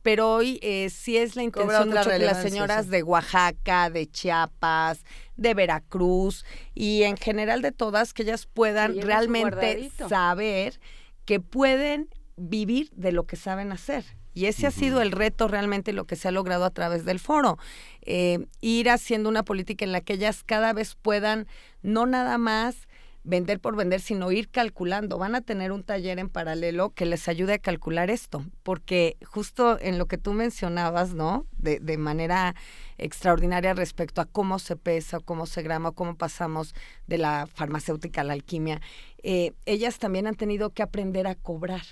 pero 0.05 0.31
hoy 0.31 0.59
eh, 0.61 0.91
sí 0.91 1.17
es 1.17 1.35
la 1.35 1.43
intención 1.43 1.89
mucho 1.89 2.11
que 2.11 2.19
las 2.19 2.43
señoras 2.43 2.91
de 2.91 3.03
Oaxaca, 3.03 3.89
de 3.89 4.07
Chiapas, 4.07 5.03
de 5.39 5.55
Veracruz 5.55 6.45
y 6.75 7.05
en 7.05 7.17
general 7.17 7.63
de 7.63 7.73
todas, 7.73 8.13
que 8.13 8.23
ellas 8.23 8.45
puedan 8.45 9.01
realmente 9.01 9.91
saber 10.07 10.79
que 11.25 11.41
pueden 11.41 12.11
vivir 12.37 12.91
de 12.91 13.13
lo 13.13 13.25
que 13.25 13.37
saben 13.37 13.73
hacer. 13.73 14.05
Y 14.35 14.45
ese 14.45 14.67
ha 14.67 14.71
sido 14.71 15.01
el 15.01 15.11
reto 15.11 15.49
realmente 15.49 15.95
lo 15.95 16.05
que 16.05 16.17
se 16.17 16.29
ha 16.29 16.33
logrado 16.33 16.67
a 16.67 16.71
través 16.71 17.07
del 17.07 17.19
foro. 17.19 17.57
Eh, 18.03 18.45
ir 18.61 18.91
haciendo 18.91 19.31
una 19.31 19.43
política 19.43 19.87
en 19.87 19.93
la 19.93 20.03
que 20.03 20.15
ellas 20.15 20.45
cada 20.45 20.75
vez 20.75 20.97
puedan 20.97 21.47
no 21.81 22.05
nada 22.05 22.37
más 22.37 22.89
vender 23.25 23.59
por 23.59 23.75
vender, 23.75 24.01
sino 24.01 24.31
ir 24.31 24.51
calculando. 24.51 25.19
Van 25.19 25.35
a 25.35 25.41
tener 25.41 25.73
un 25.73 25.83
taller 25.83 26.19
en 26.19 26.29
paralelo 26.29 26.91
que 26.91 27.07
les 27.07 27.27
ayude 27.27 27.55
a 27.55 27.59
calcular 27.59 28.11
esto, 28.11 28.45
porque 28.63 29.17
justo 29.25 29.79
en 29.81 29.99
lo 29.99 30.07
que 30.07 30.19
tú 30.19 30.35
mencionabas, 30.35 31.15
¿no? 31.15 31.47
De, 31.59 31.81
de 31.81 31.97
manera 31.97 32.55
extraordinaria 32.99 33.75
respecto 33.75 34.21
a 34.21 34.27
cómo 34.27 34.59
se 34.59 34.77
pesa, 34.77 35.21
cómo 35.21 35.47
se 35.47 35.63
grama, 35.63 35.93
cómo 35.93 36.17
pasamos 36.17 36.75
de 37.07 37.19
la 37.19 37.49
farmacéutica 37.53 38.21
a 38.21 38.25
la 38.25 38.35
alquimia, 38.35 38.81
eh, 39.23 39.53
ellas 39.65 39.99
también 39.99 40.27
han 40.27 40.37
tenido 40.37 40.71
que 40.71 40.83
aprender 40.83 41.27
a 41.27 41.35
cobrar. 41.35 41.83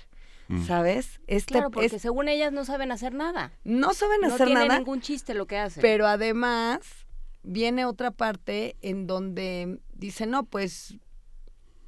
Mm. 0.49 0.65
¿Sabes? 0.65 1.21
Este, 1.27 1.53
claro, 1.53 1.71
porque 1.71 1.97
según 1.99 2.27
ellas 2.27 2.51
no 2.51 2.65
saben 2.65 2.91
hacer 2.91 3.13
nada. 3.13 3.53
No 3.63 3.93
saben 3.93 4.25
hacer 4.25 4.49
nada. 4.49 4.59
No 4.59 4.65
tiene 4.65 4.77
ningún 4.79 5.01
chiste 5.01 5.33
lo 5.33 5.47
que 5.47 5.57
hacen. 5.57 5.81
Pero 5.81 6.05
además 6.05 6.81
viene 7.43 7.85
otra 7.85 8.11
parte 8.11 8.75
en 8.81 9.07
donde 9.07 9.79
dice, 9.93 10.25
no, 10.25 10.43
pues 10.43 10.97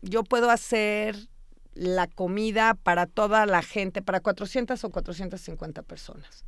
yo 0.06 0.24
puedo 0.24 0.50
hacer 0.50 1.28
la 1.74 2.08
comida 2.08 2.74
para 2.74 3.06
toda 3.06 3.46
la 3.46 3.62
gente, 3.62 4.02
para 4.02 4.22
400 4.22 4.84
o 4.84 4.90
450 4.90 5.82
personas. 5.84 6.46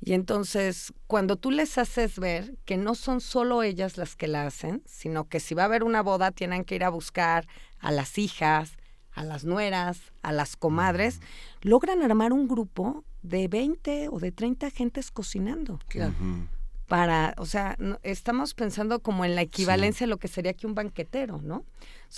Y 0.00 0.14
entonces, 0.14 0.92
cuando 1.06 1.36
tú 1.36 1.50
les 1.50 1.78
haces 1.78 2.18
ver 2.18 2.56
que 2.64 2.76
no 2.76 2.94
son 2.94 3.20
solo 3.20 3.62
ellas 3.62 3.96
las 3.96 4.16
que 4.16 4.26
la 4.26 4.46
hacen, 4.46 4.82
sino 4.84 5.28
que 5.28 5.40
si 5.40 5.54
va 5.54 5.62
a 5.62 5.66
haber 5.66 5.84
una 5.84 6.02
boda, 6.02 6.32
tienen 6.32 6.64
que 6.64 6.74
ir 6.74 6.84
a 6.84 6.88
buscar 6.88 7.46
a 7.78 7.92
las 7.92 8.18
hijas, 8.18 8.76
a 9.12 9.24
las 9.24 9.44
nueras, 9.44 10.00
a 10.22 10.32
las 10.32 10.56
comadres, 10.56 11.20
logran 11.60 12.02
armar 12.02 12.32
un 12.32 12.48
grupo 12.48 13.04
de 13.22 13.46
20 13.46 14.08
o 14.08 14.18
de 14.18 14.32
30 14.32 14.70
gentes 14.70 15.10
cocinando. 15.10 15.78
Para, 16.92 17.32
o 17.38 17.46
sea, 17.46 17.78
estamos 18.02 18.52
pensando 18.52 19.00
como 19.00 19.24
en 19.24 19.34
la 19.34 19.40
equivalencia 19.40 20.06
de 20.06 20.10
lo 20.10 20.18
que 20.18 20.28
sería 20.28 20.50
aquí 20.50 20.66
un 20.66 20.74
banquetero, 20.74 21.40
¿no? 21.40 21.64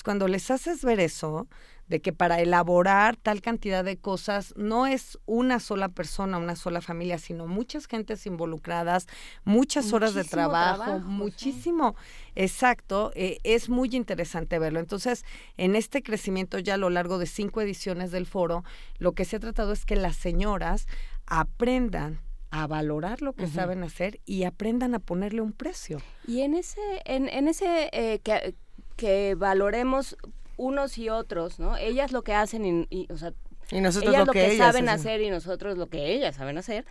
cuando 0.03 0.27
les 0.27 0.51
haces 0.51 0.85
ver 0.85 0.99
eso, 0.99 1.47
de 1.87 2.01
que 2.01 2.13
para 2.13 2.41
elaborar 2.41 3.17
tal 3.17 3.41
cantidad 3.41 3.85
de 3.85 3.97
cosas 3.99 4.53
no 4.57 4.89
es 4.89 5.17
una 5.27 5.61
sola 5.61 5.91
persona, 5.91 6.39
una 6.39 6.57
sola 6.57 6.81
familia, 6.81 7.19
sino 7.19 7.47
muchas 7.47 7.87
gentes 7.87 8.27
involucradas, 8.27 9.07
muchas 9.45 9.93
horas 9.93 10.15
de 10.15 10.25
trabajo, 10.25 10.99
muchísimo. 10.99 11.95
Exacto, 12.35 13.13
eh, 13.15 13.39
es 13.45 13.69
muy 13.69 13.91
interesante 13.93 14.59
verlo. 14.59 14.81
Entonces, 14.81 15.25
en 15.57 15.77
este 15.77 16.03
crecimiento 16.03 16.59
ya 16.59 16.75
a 16.75 16.79
lo 16.79 16.91
largo 16.91 17.19
de 17.19 17.27
cinco 17.27 17.61
ediciones 17.61 18.11
del 18.11 18.27
foro, 18.27 18.65
lo 18.99 19.13
que 19.13 19.25
se 19.25 19.37
ha 19.37 19.41
tratado 19.41 19.73
es 19.73 19.85
que 19.85 19.95
las 19.95 20.17
señoras 20.17 20.89
aprendan 21.27 22.19
a 22.55 22.69
valorar 22.69 23.21
lo 23.21 23.33
que 23.33 23.49
saben 23.49 23.83
hacer 23.83 24.21
y 24.25 24.45
aprendan 24.45 24.95
a 24.95 25.01
ponerle 25.01 25.41
un 25.41 25.53
precio. 25.53 26.01
Y 26.25 26.43
en 26.43 26.55
ese, 26.55 26.81
en, 27.05 27.29
en 27.29 27.49
ese 27.49 27.91
eh, 27.93 28.21
que, 28.21 28.55
que 28.95 29.35
valoremos 29.35 30.17
unos 30.57 30.97
y 30.97 31.09
otros, 31.09 31.59
¿no? 31.59 31.77
Ellas 31.77 32.13
lo 32.13 32.23
que 32.23 32.33
hacen 32.33 32.87
y, 32.89 33.09
o 33.11 33.17
sea, 33.17 33.33
nosotros 33.73 34.15
ellas 34.15 34.27
lo 34.29 34.33
que, 34.33 34.57
saben 34.57 34.89
hacer 34.89 35.21
y 35.21 35.31
nosotros 35.31 35.77
lo 35.77 35.89
que 35.89 36.13
ellas 36.15 36.37
saben 36.37 36.57
hacer 36.57 36.85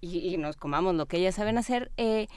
y, 0.00 0.36
nos 0.36 0.56
comamos 0.56 0.94
lo 0.94 1.06
que 1.06 1.16
ellas 1.16 1.34
saben 1.34 1.58
hacer. 1.58 1.90
Eh, 1.96 2.28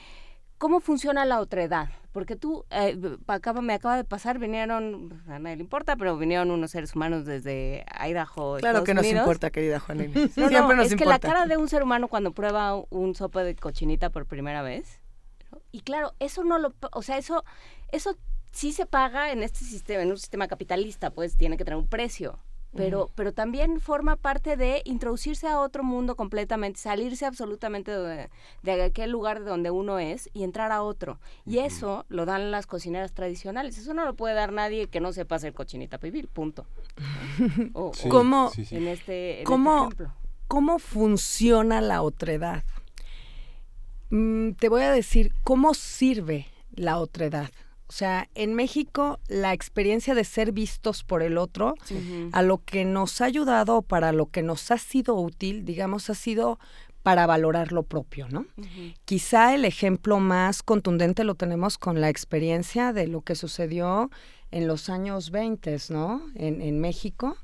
¿Cómo 0.62 0.78
funciona 0.78 1.24
la 1.24 1.40
otredad? 1.40 1.88
Porque 2.12 2.36
tú, 2.36 2.64
eh, 2.70 2.96
acaba, 3.26 3.62
me 3.62 3.72
acaba 3.72 3.96
de 3.96 4.04
pasar, 4.04 4.38
vinieron, 4.38 5.20
a 5.26 5.40
nadie 5.40 5.56
le 5.56 5.62
importa, 5.62 5.96
pero 5.96 6.16
vinieron 6.16 6.52
unos 6.52 6.70
seres 6.70 6.94
humanos 6.94 7.24
desde 7.24 7.84
Idaho. 8.08 8.58
Claro 8.58 8.84
que 8.84 8.94
nos 8.94 9.04
importa, 9.04 9.50
querida 9.50 9.80
Juanita. 9.80 10.20
no, 10.20 10.28
Siempre 10.28 10.76
nos 10.76 10.86
es 10.86 10.94
que 10.94 11.04
la 11.04 11.18
cara 11.18 11.46
de 11.46 11.56
un 11.56 11.68
ser 11.68 11.82
humano 11.82 12.06
cuando 12.06 12.30
prueba 12.30 12.76
un 12.90 13.16
sopa 13.16 13.42
de 13.42 13.56
cochinita 13.56 14.10
por 14.10 14.26
primera 14.26 14.62
vez, 14.62 15.00
y 15.72 15.80
claro, 15.80 16.14
eso 16.20 16.44
no 16.44 16.60
lo, 16.60 16.72
o 16.92 17.02
sea, 17.02 17.18
eso, 17.18 17.42
eso 17.90 18.16
sí 18.52 18.70
se 18.70 18.86
paga 18.86 19.32
en 19.32 19.42
este 19.42 19.64
sistema, 19.64 20.02
en 20.02 20.12
un 20.12 20.16
sistema 20.16 20.46
capitalista, 20.46 21.10
pues 21.10 21.36
tiene 21.36 21.56
que 21.56 21.64
tener 21.64 21.76
un 21.76 21.88
precio. 21.88 22.38
Pero, 22.74 23.10
pero 23.14 23.32
también 23.32 23.80
forma 23.80 24.16
parte 24.16 24.56
de 24.56 24.80
introducirse 24.86 25.46
a 25.46 25.60
otro 25.60 25.84
mundo 25.84 26.16
completamente, 26.16 26.80
salirse 26.80 27.26
absolutamente 27.26 27.90
de, 27.90 28.30
de 28.62 28.82
aquel 28.82 29.10
lugar 29.10 29.40
de 29.40 29.50
donde 29.50 29.70
uno 29.70 29.98
es 29.98 30.30
y 30.32 30.42
entrar 30.42 30.72
a 30.72 30.82
otro. 30.82 31.18
Y 31.44 31.58
eso 31.58 32.06
lo 32.08 32.24
dan 32.24 32.50
las 32.50 32.66
cocineras 32.66 33.12
tradicionales. 33.12 33.76
Eso 33.76 33.92
no 33.92 34.06
lo 34.06 34.14
puede 34.14 34.34
dar 34.34 34.52
nadie 34.52 34.86
que 34.86 35.00
no 35.00 35.12
sepa 35.12 35.36
hacer 35.36 35.52
cochinita 35.52 35.98
pibil, 35.98 36.28
punto. 36.28 36.66
¿Cómo, 38.08 38.50
En 38.70 38.88
este, 38.88 39.42
¿cómo, 39.44 39.90
¿Cómo 40.48 40.78
funciona 40.78 41.80
la 41.80 42.02
otredad? 42.02 42.64
Mm, 44.10 44.52
te 44.52 44.68
voy 44.68 44.82
a 44.82 44.90
decir, 44.90 45.32
¿cómo 45.42 45.72
sirve 45.72 46.46
la 46.74 46.98
otredad? 46.98 47.50
O 47.92 47.94
sea, 47.94 48.30
en 48.34 48.54
México 48.54 49.20
la 49.28 49.52
experiencia 49.52 50.14
de 50.14 50.24
ser 50.24 50.52
vistos 50.52 51.04
por 51.04 51.22
el 51.22 51.36
otro, 51.36 51.74
a 52.32 52.40
lo 52.40 52.56
que 52.64 52.86
nos 52.86 53.20
ha 53.20 53.26
ayudado, 53.26 53.82
para 53.82 54.12
lo 54.12 54.30
que 54.30 54.42
nos 54.42 54.70
ha 54.70 54.78
sido 54.78 55.14
útil, 55.16 55.66
digamos, 55.66 56.08
ha 56.08 56.14
sido 56.14 56.58
para 57.02 57.26
valorar 57.26 57.70
lo 57.70 57.82
propio, 57.82 58.28
¿no? 58.30 58.46
Quizá 59.04 59.54
el 59.54 59.66
ejemplo 59.66 60.20
más 60.20 60.62
contundente 60.62 61.22
lo 61.22 61.34
tenemos 61.34 61.76
con 61.76 62.00
la 62.00 62.08
experiencia 62.08 62.94
de 62.94 63.08
lo 63.08 63.20
que 63.20 63.34
sucedió 63.34 64.10
en 64.50 64.68
los 64.68 64.88
años 64.88 65.30
20, 65.30 65.76
¿no? 65.90 66.22
En, 66.34 66.62
en 66.62 66.80
México, 66.80 67.36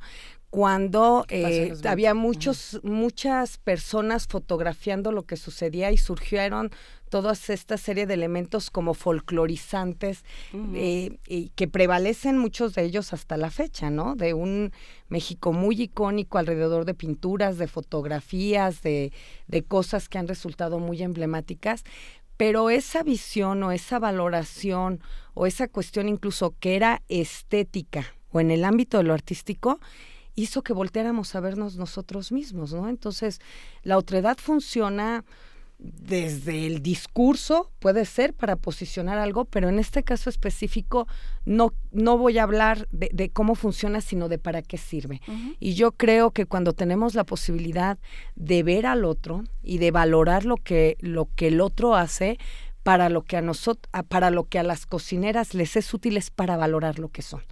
cuando 0.50 1.26
eh, 1.28 1.74
había 1.84 2.14
muchos, 2.14 2.80
muchas 2.82 3.58
personas 3.58 4.26
fotografiando 4.26 5.12
lo 5.12 5.24
que 5.24 5.36
sucedía 5.36 5.90
y 5.92 5.98
surgieron 5.98 6.70
todas 7.10 7.50
esta 7.50 7.76
serie 7.76 8.06
de 8.06 8.14
elementos 8.14 8.70
como 8.70 8.94
folclorizantes 8.94 10.24
eh, 10.74 11.18
y 11.26 11.50
que 11.50 11.68
prevalecen 11.68 12.38
muchos 12.38 12.74
de 12.74 12.84
ellos 12.84 13.12
hasta 13.12 13.36
la 13.36 13.50
fecha, 13.50 13.90
¿no? 13.90 14.14
De 14.14 14.34
un 14.34 14.72
México 15.08 15.52
muy 15.52 15.80
icónico 15.82 16.38
alrededor 16.38 16.84
de 16.84 16.94
pinturas, 16.94 17.58
de 17.58 17.66
fotografías, 17.66 18.82
de, 18.82 19.12
de 19.48 19.62
cosas 19.64 20.08
que 20.08 20.18
han 20.18 20.28
resultado 20.28 20.78
muy 20.78 21.02
emblemáticas, 21.02 21.84
pero 22.36 22.70
esa 22.70 23.02
visión 23.02 23.62
o 23.62 23.72
esa 23.72 23.98
valoración 23.98 25.00
o 25.34 25.46
esa 25.46 25.68
cuestión 25.68 26.08
incluso 26.08 26.54
que 26.60 26.76
era 26.76 27.02
estética 27.08 28.06
o 28.30 28.40
en 28.40 28.50
el 28.50 28.64
ámbito 28.64 28.98
de 28.98 29.04
lo 29.04 29.14
artístico, 29.14 29.80
hizo 30.38 30.62
que 30.62 30.72
volteáramos 30.72 31.34
a 31.34 31.40
vernos 31.40 31.76
nosotros 31.76 32.30
mismos, 32.30 32.72
¿no? 32.72 32.88
Entonces, 32.88 33.40
la 33.82 33.98
otredad 33.98 34.38
funciona 34.38 35.24
desde 35.78 36.66
el 36.66 36.82
discurso, 36.82 37.70
puede 37.78 38.04
ser 38.04 38.34
para 38.34 38.56
posicionar 38.56 39.18
algo, 39.18 39.44
pero 39.44 39.68
en 39.68 39.78
este 39.78 40.02
caso 40.02 40.28
específico 40.28 41.06
no, 41.44 41.72
no 41.92 42.18
voy 42.18 42.38
a 42.38 42.42
hablar 42.42 42.88
de, 42.90 43.30
cómo 43.30 43.54
funciona, 43.54 44.00
sino 44.00 44.28
de 44.28 44.38
para 44.38 44.62
qué 44.62 44.76
sirve. 44.76 45.20
Y 45.60 45.74
yo 45.74 45.92
creo 45.92 46.32
que 46.32 46.46
cuando 46.46 46.72
tenemos 46.72 47.14
la 47.14 47.24
posibilidad 47.24 47.98
de 48.34 48.64
ver 48.64 48.86
al 48.86 49.04
otro 49.04 49.44
y 49.62 49.78
de 49.78 49.92
valorar 49.92 50.44
lo 50.44 50.56
que, 50.56 50.96
lo 51.00 51.28
que 51.36 51.48
el 51.48 51.60
otro 51.60 51.94
hace, 51.94 52.38
para 52.82 53.08
lo 53.08 53.22
que 53.22 53.36
a 53.36 53.42
nosotros, 53.42 53.88
para 54.08 54.30
lo 54.30 54.48
que 54.48 54.58
a 54.58 54.64
las 54.64 54.86
cocineras 54.86 55.54
les 55.54 55.76
es 55.76 55.92
útil 55.94 56.16
es 56.16 56.30
para 56.30 56.56
valorar 56.56 56.98
lo 56.98 57.08
que 57.08 57.22
son 57.22 57.42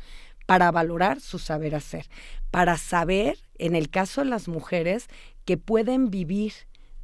para 0.46 0.70
valorar 0.70 1.20
su 1.20 1.38
saber 1.38 1.74
hacer, 1.74 2.06
para 2.50 2.78
saber, 2.78 3.38
en 3.58 3.74
el 3.74 3.90
caso 3.90 4.22
de 4.22 4.30
las 4.30 4.48
mujeres, 4.48 5.08
que 5.44 5.56
pueden 5.56 6.10
vivir 6.10 6.52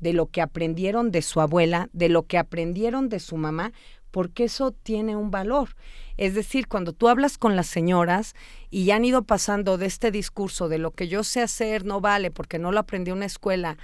de 0.01 0.13
lo 0.13 0.27
que 0.27 0.41
aprendieron 0.41 1.11
de 1.11 1.23
su 1.23 1.41
abuela, 1.41 1.89
de 1.93 2.09
lo 2.09 2.27
que 2.27 2.39
aprendieron 2.39 3.09
de 3.09 3.21
su 3.21 3.37
mamá, 3.37 3.73
porque 4.11 4.45
eso 4.45 4.73
tiene 4.73 5.17
un 5.17 5.31
valor. 5.31 5.71
Es 6.17 6.35
decir, 6.35 6.69
cuando 6.69 6.93
tú 6.93 7.09
hablas 7.09 7.39
con 7.39 7.57
las 7.57 7.67
señoras 7.67 8.35
y 8.71 8.91
han 8.91 9.05
ido 9.05 9.23
pasando 9.23 9.79
de 9.79 9.87
este 9.87 10.11
discurso 10.11 10.69
de 10.69 10.79
lo 10.79 10.91
que 10.91 11.09
yo 11.09 11.25
sé 11.25 11.41
hacer 11.41 11.85
no 11.85 12.01
vale 12.01 12.31
porque 12.31 12.59
no 12.59 12.71
lo 12.71 12.81
aprendí 12.81 13.11
en 13.11 13.19
una 13.19 13.27
escuela, 13.27 13.79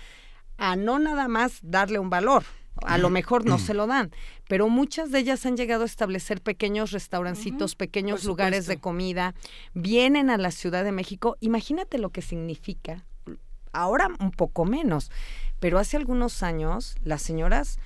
a 0.57 0.77
no 0.77 0.99
nada 0.99 1.29
más 1.29 1.59
darle 1.63 1.99
un 1.99 2.11
valor, 2.11 2.45
a 2.87 2.99
lo 2.99 3.11
mejor 3.11 3.45
no 3.45 3.59
se 3.59 3.75
lo 3.75 3.87
dan, 3.87 4.11
pero 4.49 4.69
muchas 4.69 5.11
de 5.11 5.21
ellas 5.21 5.47
han 5.47 5.57
llegado 5.57 5.83
a 5.83 5.87
establecer 5.87 6.41
pequeños 6.41 6.91
restaurancitos, 6.91 7.75
pequeños 7.75 8.25
lugares 8.25 8.67
de 8.67 8.79
comida, 8.79 9.35
vienen 9.75 10.31
a 10.31 10.39
la 10.39 10.51
Ciudad 10.51 10.85
de 10.85 10.93
México, 10.93 11.37
imagínate 11.41 11.99
lo 11.99 12.11
que 12.11 12.23
significa, 12.23 13.05
ahora 13.73 14.09
un 14.21 14.31
poco 14.31 14.65
menos, 14.65 15.11
pero 15.61 15.79
hace 15.79 15.97
algunos 15.97 16.43
años 16.43 16.97
las 17.03 17.23
señoras 17.23 17.79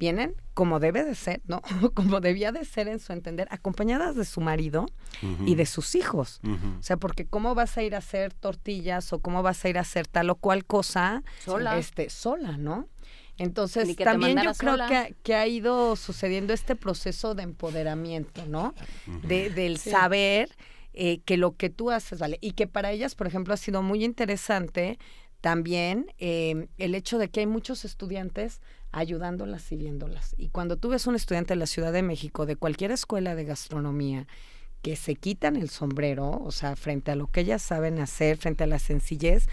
vienen 0.00 0.34
como 0.54 0.80
debe 0.80 1.04
de 1.04 1.14
ser, 1.14 1.42
¿no? 1.46 1.60
como 1.94 2.20
debía 2.20 2.50
de 2.52 2.64
ser 2.64 2.88
en 2.88 2.98
su 2.98 3.12
entender, 3.12 3.46
acompañadas 3.50 4.16
de 4.16 4.24
su 4.24 4.40
marido 4.40 4.86
y 5.46 5.54
de 5.54 5.66
sus 5.66 5.94
hijos. 5.94 6.40
O 6.78 6.82
sea, 6.82 6.96
porque 6.96 7.26
cómo 7.26 7.54
vas 7.54 7.76
a 7.76 7.82
ir 7.82 7.94
a 7.94 7.98
hacer 7.98 8.32
tortillas 8.32 9.12
o 9.12 9.20
cómo 9.20 9.42
vas 9.42 9.64
a 9.64 9.68
ir 9.68 9.78
a 9.78 9.82
hacer 9.82 10.06
tal 10.06 10.30
o 10.30 10.34
cual 10.34 10.64
cosa 10.64 11.22
sola, 11.44 11.78
este, 11.78 12.08
sola 12.08 12.56
¿no? 12.56 12.88
Entonces, 13.40 13.96
también 13.96 14.38
yo 14.42 14.52
creo 14.52 14.76
que, 15.22 15.34
ha 15.34 15.46
ido 15.46 15.96
sucediendo 15.96 16.52
este 16.52 16.76
proceso 16.76 17.34
de 17.34 17.42
empoderamiento, 17.44 18.44
¿no? 18.44 18.74
de, 19.26 19.48
del 19.48 19.78
saber 19.78 20.50
eh, 20.92 21.20
que 21.24 21.38
lo 21.38 21.56
que 21.56 21.70
tú 21.70 21.90
haces, 21.90 22.18
¿vale? 22.18 22.36
Y 22.42 22.52
que 22.52 22.66
para 22.66 22.92
ellas, 22.92 23.14
por 23.14 23.26
ejemplo, 23.26 23.54
ha 23.54 23.56
sido 23.56 23.80
muy 23.80 24.04
interesante 24.04 24.98
también 25.40 26.12
em, 26.18 26.66
el 26.76 26.94
hecho 26.94 27.16
de 27.16 27.28
que 27.30 27.40
hay 27.40 27.46
muchos 27.46 27.86
estudiantes 27.86 28.60
ayudándolas 28.92 29.72
y 29.72 29.76
viéndolas. 29.76 30.34
Y 30.36 30.50
cuando 30.50 30.76
tú 30.76 30.90
ves 30.90 31.06
un 31.06 31.14
estudiante 31.14 31.54
de 31.54 31.60
la 31.60 31.66
Ciudad 31.66 31.94
de 31.94 32.02
México, 32.02 32.44
de 32.44 32.56
cualquier 32.56 32.90
escuela 32.90 33.34
de 33.34 33.44
gastronomía, 33.44 34.26
que 34.82 34.96
se 34.96 35.14
quitan 35.14 35.56
el 35.56 35.70
sombrero, 35.70 36.30
o 36.30 36.50
sea, 36.50 36.76
frente 36.76 37.10
a 37.10 37.14
lo 37.14 37.26
que 37.26 37.40
ellas 37.40 37.62
saben 37.62 38.00
hacer, 38.00 38.36
frente 38.36 38.64
a 38.64 38.66
la 38.66 38.78
sencillez, 38.78 39.46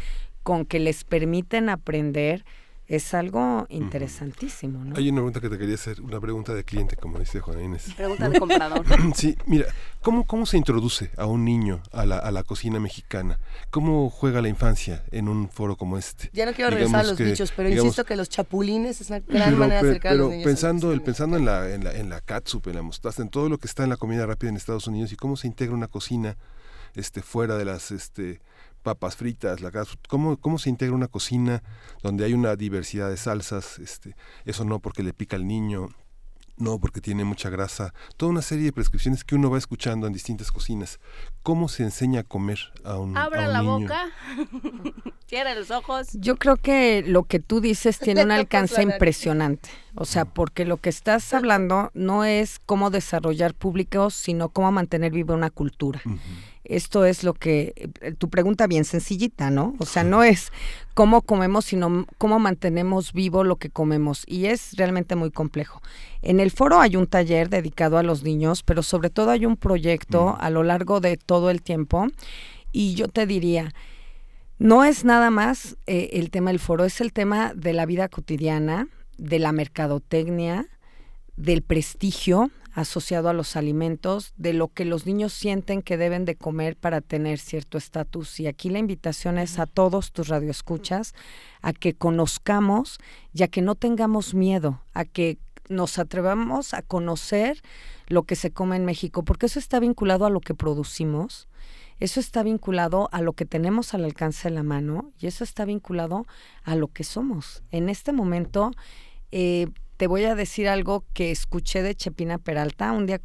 con 0.44 0.66
que 0.66 0.82
les 0.82 1.06
permiten 1.06 1.70
aprender, 1.70 2.44
es 2.88 3.14
algo 3.14 3.66
interesantísimo, 3.70 4.84
¿no? 4.84 4.96
Hay 4.96 5.10
una 5.10 5.18
pregunta 5.18 5.42
que 5.42 5.50
te 5.50 5.58
quería 5.58 5.76
hacer, 5.76 6.00
una 6.02 6.22
pregunta 6.22 6.54
de 6.54 6.64
cliente, 6.64 6.96
como 6.96 7.20
dice 7.20 7.42
Juana 7.42 7.62
Inés. 7.62 7.94
Pregunta 7.96 8.30
de 8.30 8.40
comprador. 8.40 8.86
sí, 9.16 9.38
mira, 9.46 9.66
¿cómo, 10.02 10.26
¿cómo 10.26 10.46
se 10.46 10.58
introduce 10.58 11.12
a 11.18 11.26
un 11.26 11.44
niño 11.44 11.82
a 11.92 12.06
la, 12.06 12.18
a 12.18 12.32
la 12.32 12.44
cocina 12.44 12.80
mexicana? 12.80 13.40
¿Cómo 13.72 14.10
juega 14.10 14.42
la 14.42 14.48
infancia 14.48 15.04
en 15.12 15.28
un 15.28 15.50
foro 15.50 15.76
como 15.76 15.98
este? 15.98 16.30
Ya 16.32 16.46
no 16.46 16.54
quiero 16.54 16.72
regresar 16.72 17.02
a 17.02 17.04
los 17.10 17.18
bichos, 17.18 17.52
pero 17.54 17.70
insisto 17.70 18.06
que 18.06 18.16
los 18.16 18.30
chapulines 18.30 19.02
es 19.02 19.10
una 19.10 19.20
gran 19.20 19.58
manera 19.58 19.84
de 19.84 19.90
acercar 19.90 20.14
pero 20.14 20.24
a 20.24 20.28
los 20.28 20.32
niños. 20.32 20.46
Pensando, 20.46 20.94
el, 20.94 21.02
pensando 21.02 21.36
en 21.36 21.46
la, 21.46 21.70
en, 21.70 21.84
la, 21.84 21.94
en 21.94 22.10
la 22.10 22.22
catsup, 22.22 22.68
en 22.68 22.76
la 22.76 22.82
mostaza, 22.84 23.22
en 23.22 23.30
todo 23.30 23.50
lo 23.50 23.58
que 23.58 23.68
está 23.68 23.84
en 23.84 23.90
la 23.90 23.98
comida 23.98 24.26
rápida 24.26 24.50
en 24.50 24.56
Estados 24.56 24.88
Unidos 24.88 25.12
y 25.12 25.18
cómo 25.18 25.36
se 25.36 25.48
integra 25.48 25.76
una 25.76 25.88
cocina 25.90 26.38
este, 26.96 27.22
fuera 27.22 27.58
de 27.58 27.66
las... 27.66 27.92
Este, 27.92 28.40
papas 28.88 29.18
fritas, 29.18 29.60
la 29.60 29.70
¿cómo, 30.08 30.38
cómo 30.38 30.58
se 30.58 30.70
integra 30.70 30.96
una 30.96 31.10
cocina 31.10 31.62
donde 32.04 32.24
hay 32.24 32.34
una 32.34 32.56
diversidad 32.56 33.10
de 33.10 33.18
salsas, 33.18 33.80
este, 33.80 34.16
eso 34.46 34.64
no 34.64 34.80
porque 34.80 35.04
le 35.04 35.12
pica 35.12 35.36
al 35.36 35.46
niño, 35.46 35.90
no 36.56 36.80
porque 36.80 37.02
tiene 37.02 37.26
mucha 37.26 37.50
grasa, 37.50 37.94
toda 38.16 38.32
una 38.32 38.42
serie 38.42 38.64
de 38.64 38.72
prescripciones 38.72 39.26
que 39.26 39.36
uno 39.36 39.50
va 39.50 39.58
escuchando 39.58 40.08
en 40.08 40.14
distintas 40.14 40.54
cocinas. 40.54 41.02
¿Cómo 41.44 41.68
se 41.68 41.84
enseña 41.84 42.22
a 42.22 42.24
comer 42.24 42.60
a 42.86 42.98
un 42.98 43.18
Abra 43.18 43.50
la 43.50 43.62
boca, 43.62 44.06
cierra 45.28 45.54
los 45.54 45.70
ojos. 45.70 46.08
Yo 46.14 46.38
creo 46.38 46.56
que 46.56 47.04
lo 47.06 47.24
que 47.24 47.42
tú 47.42 47.60
dices 47.60 48.00
tiene 48.00 48.24
un 48.24 48.32
alcance 48.42 48.82
impresionante. 48.82 49.70
O 49.96 50.06
sea, 50.06 50.24
porque 50.24 50.64
lo 50.64 50.78
que 50.78 50.90
estás 50.90 51.34
hablando 51.34 51.92
no 51.94 52.24
es 52.24 52.60
cómo 52.66 52.90
desarrollar 52.90 53.54
públicos, 53.54 54.14
sino 54.14 54.48
cómo 54.50 54.72
mantener 54.72 55.12
viva 55.12 55.36
una 55.36 55.50
cultura. 55.50 56.02
Esto 56.68 57.06
es 57.06 57.24
lo 57.24 57.34
que, 57.34 57.74
eh, 58.02 58.12
tu 58.14 58.30
pregunta 58.30 58.68
bien 58.68 58.84
sencillita, 58.84 59.50
¿no? 59.50 59.76
O 59.80 59.86
sea, 59.86 60.04
no 60.04 60.24
es 60.24 60.52
cómo 60.94 61.22
comemos, 61.22 61.66
sino 61.66 62.06
cómo 62.18 62.40
mantenemos 62.40 63.14
vivo 63.14 63.44
lo 63.44 63.56
que 63.56 63.70
comemos. 63.70 64.24
Y 64.28 64.48
es 64.48 64.76
realmente 64.76 65.16
muy 65.16 65.32
complejo. 65.32 65.82
En 66.22 66.40
el 66.40 66.52
foro 66.52 66.80
hay 66.80 66.96
un 66.96 67.08
taller 67.08 67.50
dedicado 67.50 67.98
a 67.98 68.04
los 68.04 68.24
niños, 68.24 68.64
pero 68.64 68.84
sobre 68.84 69.10
todo 69.10 69.32
hay 69.32 69.46
un 69.46 69.56
proyecto 69.56 70.36
a 70.40 70.50
lo 70.50 70.64
largo 70.64 71.00
de 71.00 71.16
todo 71.18 71.50
el 71.50 71.62
tiempo. 71.62 72.08
Y 72.72 72.96
yo 72.96 73.08
te 73.08 73.26
diría, 73.26 73.74
no 74.60 74.84
es 74.84 75.06
nada 75.06 75.30
más 75.30 75.78
eh, 75.88 76.10
el 76.14 76.32
tema 76.32 76.50
del 76.50 76.60
foro, 76.60 76.84
es 76.84 77.00
el 77.00 77.14
tema 77.14 77.54
de 77.56 77.74
la 77.74 77.86
vida 77.86 78.10
cotidiana, 78.10 78.88
de 79.18 79.40
la 79.40 79.52
mercadotecnia, 79.52 80.68
del 81.38 81.62
prestigio, 81.62 82.50
asociado 82.78 83.28
a 83.28 83.34
los 83.34 83.56
alimentos, 83.56 84.34
de 84.38 84.54
lo 84.54 84.68
que 84.68 84.86
los 84.86 85.08
niños 85.08 85.34
sienten 85.34 85.82
que 85.82 85.98
deben 85.98 86.26
de 86.26 86.36
comer 86.36 86.76
para 86.78 87.02
tener 87.02 87.40
cierto 87.40 87.80
estatus. 87.80 88.40
Y 88.40 88.46
aquí 88.46 88.70
la 88.70 88.78
invitación 88.78 89.40
es 89.40 89.58
a 89.58 89.66
todos 89.66 90.12
tus 90.12 90.28
radioescuchas 90.28 91.16
a 91.64 91.74
que 91.74 91.96
conozcamos 91.96 93.00
y 93.34 93.42
a 93.42 93.48
que 93.48 93.64
no 93.64 93.74
tengamos 93.74 94.36
miedo, 94.36 94.84
a 94.94 95.06
que 95.06 95.40
nos 95.70 95.98
atrevamos 95.98 96.76
a 96.76 96.84
conocer 96.84 97.64
lo 98.10 98.24
que 98.24 98.36
se 98.36 98.52
come 98.52 98.76
en 98.76 98.86
México, 98.86 99.24
porque 99.24 99.48
eso 99.48 99.58
está 99.58 99.80
vinculado 99.80 100.28
a 100.28 100.30
lo 100.30 100.40
que 100.40 100.54
producimos, 100.54 101.48
eso 102.00 102.20
está 102.20 102.44
vinculado 102.44 103.10
a 103.12 103.24
lo 103.24 103.34
que 103.34 103.46
tenemos 103.46 103.96
al 103.96 104.06
alcance 104.06 104.50
de 104.50 104.56
la 104.56 104.62
mano 104.62 105.12
y 105.20 105.26
eso 105.26 105.44
está 105.44 105.66
vinculado 105.66 106.28
a 106.64 106.76
lo 106.76 106.90
que 106.90 107.04
somos. 107.04 107.64
En 107.72 107.90
este 107.90 108.14
momento, 108.14 108.70
eh, 109.32 109.68
te 109.98 110.08
voy 110.08 110.24
a 110.26 110.36
decir 110.36 110.70
algo 110.70 111.04
que 111.14 111.32
escuché 111.32 111.82
de 111.82 111.96
Chepina 111.96 112.38
Peralta. 112.38 112.92
Un 112.92 113.08
día 113.08 113.20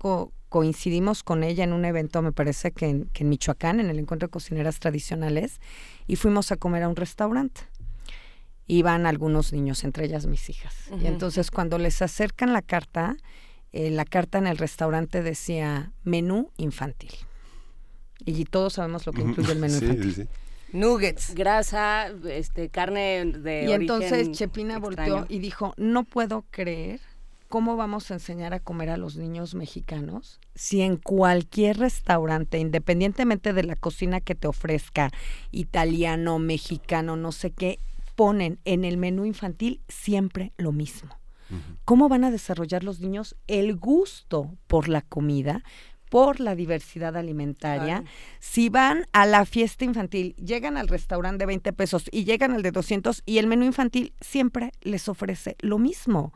coincidimos 0.48 1.22
con 1.22 1.44
ella 1.44 1.64
en 1.64 1.72
un 1.72 1.84
evento, 1.84 2.22
me 2.22 2.32
parece 2.32 2.72
que 2.72 2.86
en, 2.88 3.10
Michoacán, 3.20 3.78
en 3.78 3.90
el 3.90 3.98
encuentro 3.98 4.28
de 4.28 4.32
cocineras 4.32 4.80
tradicionales, 4.80 5.60
y 6.06 6.16
fuimos 6.16 6.50
a 6.50 6.56
comer 6.56 6.82
a 6.82 6.88
un 6.88 6.96
restaurante. 6.96 7.60
Iban 8.66 9.06
algunos 9.06 9.52
niños, 9.52 9.84
entre 9.84 10.06
ellas 10.06 10.26
mis 10.26 10.48
hijas. 10.48 10.74
Y 10.98 11.06
entonces 11.06 11.50
cuando 11.50 11.76
les 11.78 12.00
acercan 12.00 12.54
la 12.54 12.62
carta, 12.62 13.16
eh, 13.72 13.90
la 13.90 14.06
carta 14.06 14.38
en 14.38 14.46
el 14.46 14.56
restaurante 14.56 15.22
decía 15.22 15.92
menú 16.04 16.50
infantil. 16.56 17.12
Y 18.24 18.44
todos 18.44 18.74
sabemos 18.74 19.04
lo 19.04 19.12
que 19.12 19.22
incluye 19.22 19.52
el 19.52 19.58
menú 19.58 19.74
infantil. 19.82 20.28
Nuggets. 20.72 21.34
Grasa, 21.34 22.08
este, 22.28 22.68
carne 22.68 23.24
de 23.24 23.66
Y 23.68 23.72
entonces 23.72 24.30
Chepina 24.32 24.78
volteó 24.78 25.26
y 25.28 25.38
dijo, 25.38 25.74
no 25.76 26.04
puedo 26.04 26.44
creer 26.50 27.00
cómo 27.48 27.76
vamos 27.76 28.10
a 28.10 28.14
enseñar 28.14 28.54
a 28.54 28.60
comer 28.60 28.88
a 28.88 28.96
los 28.96 29.16
niños 29.16 29.54
mexicanos 29.54 30.40
si 30.54 30.82
en 30.82 30.96
cualquier 30.96 31.78
restaurante, 31.78 32.58
independientemente 32.58 33.52
de 33.52 33.62
la 33.62 33.76
cocina 33.76 34.20
que 34.20 34.34
te 34.34 34.48
ofrezca, 34.48 35.10
italiano, 35.50 36.38
mexicano, 36.38 37.16
no 37.16 37.32
sé 37.32 37.50
qué, 37.50 37.78
ponen 38.16 38.58
en 38.64 38.84
el 38.84 38.96
menú 38.96 39.24
infantil 39.24 39.80
siempre 39.88 40.52
lo 40.56 40.72
mismo. 40.72 41.16
¿Cómo 41.84 42.08
van 42.08 42.24
a 42.24 42.30
desarrollar 42.30 42.82
los 42.82 43.00
niños 43.00 43.36
el 43.46 43.76
gusto 43.76 44.56
por 44.66 44.88
la 44.88 45.02
comida 45.02 45.62
por 46.12 46.40
la 46.40 46.54
diversidad 46.54 47.16
alimentaria. 47.16 48.04
Si 48.38 48.68
van 48.68 49.06
a 49.12 49.24
la 49.24 49.46
fiesta 49.46 49.86
infantil, 49.86 50.36
llegan 50.36 50.76
al 50.76 50.88
restaurante 50.88 51.44
de 51.44 51.46
20 51.46 51.72
pesos 51.72 52.04
y 52.12 52.24
llegan 52.24 52.52
al 52.52 52.60
de 52.60 52.70
200 52.70 53.22
y 53.24 53.38
el 53.38 53.46
menú 53.46 53.64
infantil 53.64 54.12
siempre 54.20 54.72
les 54.82 55.08
ofrece 55.08 55.56
lo 55.60 55.78
mismo. 55.78 56.34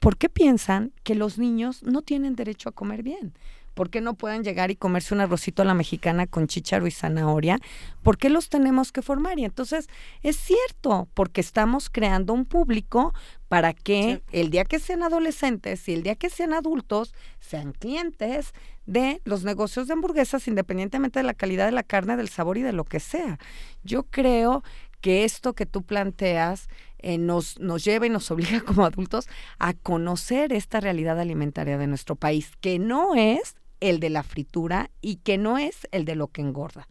¿Por 0.00 0.16
qué 0.16 0.30
piensan 0.30 0.94
que 1.02 1.14
los 1.14 1.36
niños 1.36 1.82
no 1.82 2.00
tienen 2.00 2.36
derecho 2.36 2.70
a 2.70 2.72
comer 2.72 3.02
bien? 3.02 3.34
¿Por 3.78 3.90
qué 3.90 4.00
no 4.00 4.14
pueden 4.14 4.42
llegar 4.42 4.72
y 4.72 4.74
comerse 4.74 5.14
un 5.14 5.20
arrocito 5.20 5.62
a 5.62 5.64
la 5.64 5.72
mexicana 5.72 6.26
con 6.26 6.48
chícharo 6.48 6.88
y 6.88 6.90
zanahoria? 6.90 7.60
¿Por 8.02 8.18
qué 8.18 8.28
los 8.28 8.48
tenemos 8.48 8.90
que 8.90 9.02
formar? 9.02 9.38
Y 9.38 9.44
entonces 9.44 9.88
es 10.24 10.34
cierto, 10.34 11.06
porque 11.14 11.40
estamos 11.40 11.88
creando 11.88 12.32
un 12.32 12.44
público 12.44 13.14
para 13.46 13.74
que 13.74 14.20
el 14.32 14.50
día 14.50 14.64
que 14.64 14.80
sean 14.80 15.04
adolescentes 15.04 15.88
y 15.88 15.94
el 15.94 16.02
día 16.02 16.16
que 16.16 16.28
sean 16.28 16.54
adultos 16.54 17.14
sean 17.38 17.70
clientes 17.70 18.52
de 18.86 19.20
los 19.24 19.44
negocios 19.44 19.86
de 19.86 19.92
hamburguesas 19.92 20.48
independientemente 20.48 21.20
de 21.20 21.24
la 21.24 21.34
calidad 21.34 21.66
de 21.66 21.70
la 21.70 21.84
carne, 21.84 22.16
del 22.16 22.30
sabor 22.30 22.58
y 22.58 22.62
de 22.62 22.72
lo 22.72 22.82
que 22.82 22.98
sea. 22.98 23.38
Yo 23.84 24.02
creo 24.02 24.64
que 25.00 25.22
esto 25.22 25.52
que 25.52 25.66
tú 25.66 25.84
planteas 25.84 26.68
eh, 26.98 27.16
nos, 27.16 27.60
nos 27.60 27.84
lleva 27.84 28.06
y 28.06 28.10
nos 28.10 28.28
obliga 28.32 28.60
como 28.60 28.84
adultos 28.84 29.28
a 29.60 29.72
conocer 29.72 30.52
esta 30.52 30.80
realidad 30.80 31.20
alimentaria 31.20 31.78
de 31.78 31.86
nuestro 31.86 32.16
país, 32.16 32.50
que 32.60 32.80
no 32.80 33.14
es 33.14 33.54
el 33.80 34.00
de 34.00 34.10
la 34.10 34.22
fritura 34.22 34.90
y 35.00 35.16
que 35.16 35.38
no 35.38 35.58
es 35.58 35.88
el 35.92 36.04
de 36.04 36.14
lo 36.14 36.28
que 36.28 36.40
engorda. 36.40 36.86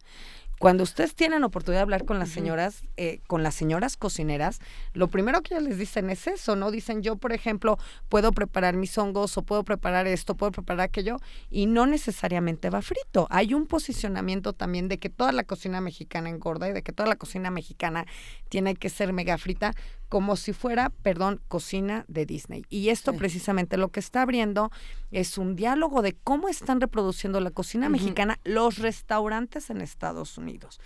Cuando 0.58 0.82
ustedes 0.82 1.14
tienen 1.14 1.44
oportunidad 1.44 1.80
de 1.80 1.82
hablar 1.82 2.04
con 2.04 2.18
las 2.18 2.30
señoras, 2.30 2.82
eh, 2.96 3.20
con 3.28 3.44
las 3.44 3.54
señoras 3.54 3.96
cocineras, 3.96 4.58
lo 4.92 5.06
primero 5.06 5.40
que 5.40 5.54
ellas 5.54 5.62
les 5.62 5.78
dicen 5.78 6.10
es 6.10 6.26
eso, 6.26 6.56
¿no? 6.56 6.72
Dicen, 6.72 7.00
yo, 7.00 7.14
por 7.14 7.32
ejemplo, 7.32 7.78
puedo 8.08 8.32
preparar 8.32 8.74
mis 8.74 8.98
hongos 8.98 9.38
o 9.38 9.42
puedo 9.42 9.62
preparar 9.62 10.08
esto, 10.08 10.34
puedo 10.34 10.50
preparar 10.50 10.86
aquello, 10.86 11.18
y 11.48 11.66
no 11.66 11.86
necesariamente 11.86 12.70
va 12.70 12.82
frito. 12.82 13.28
Hay 13.30 13.54
un 13.54 13.66
posicionamiento 13.66 14.52
también 14.52 14.88
de 14.88 14.98
que 14.98 15.10
toda 15.10 15.30
la 15.30 15.44
cocina 15.44 15.80
mexicana 15.80 16.28
engorda 16.28 16.68
y 16.68 16.72
de 16.72 16.82
que 16.82 16.90
toda 16.90 17.08
la 17.08 17.16
cocina 17.16 17.52
mexicana 17.52 18.04
tiene 18.48 18.74
que 18.74 18.90
ser 18.90 19.12
mega 19.12 19.38
frita, 19.38 19.74
como 20.08 20.36
si 20.36 20.52
fuera, 20.52 20.90
perdón, 20.90 21.40
cocina 21.48 22.04
de 22.08 22.26
Disney. 22.26 22.64
Y 22.70 22.88
esto 22.88 23.12
precisamente 23.14 23.76
lo 23.76 23.88
que 23.88 24.00
está 24.00 24.22
abriendo 24.22 24.70
es 25.10 25.38
un 25.38 25.54
diálogo 25.54 26.02
de 26.02 26.14
cómo 26.14 26.48
están 26.48 26.80
reproduciendo 26.80 27.40
la 27.40 27.50
cocina 27.50 27.88
mexicana 27.88 28.38
los 28.44 28.78
restaurantes 28.78 29.70
en 29.70 29.80
Estados 29.80 30.38
Unidos. 30.38 30.80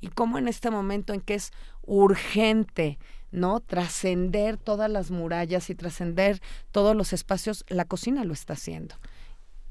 Y 0.00 0.08
cómo 0.08 0.38
en 0.38 0.48
este 0.48 0.70
momento 0.70 1.14
en 1.14 1.20
que 1.20 1.34
es 1.34 1.52
urgente, 1.82 2.98
¿no? 3.30 3.60
Trascender 3.60 4.56
todas 4.56 4.90
las 4.90 5.10
murallas 5.10 5.70
y 5.70 5.74
trascender 5.74 6.40
todos 6.72 6.96
los 6.96 7.12
espacios, 7.12 7.64
la 7.68 7.84
cocina 7.84 8.24
lo 8.24 8.32
está 8.32 8.54
haciendo. 8.54 8.96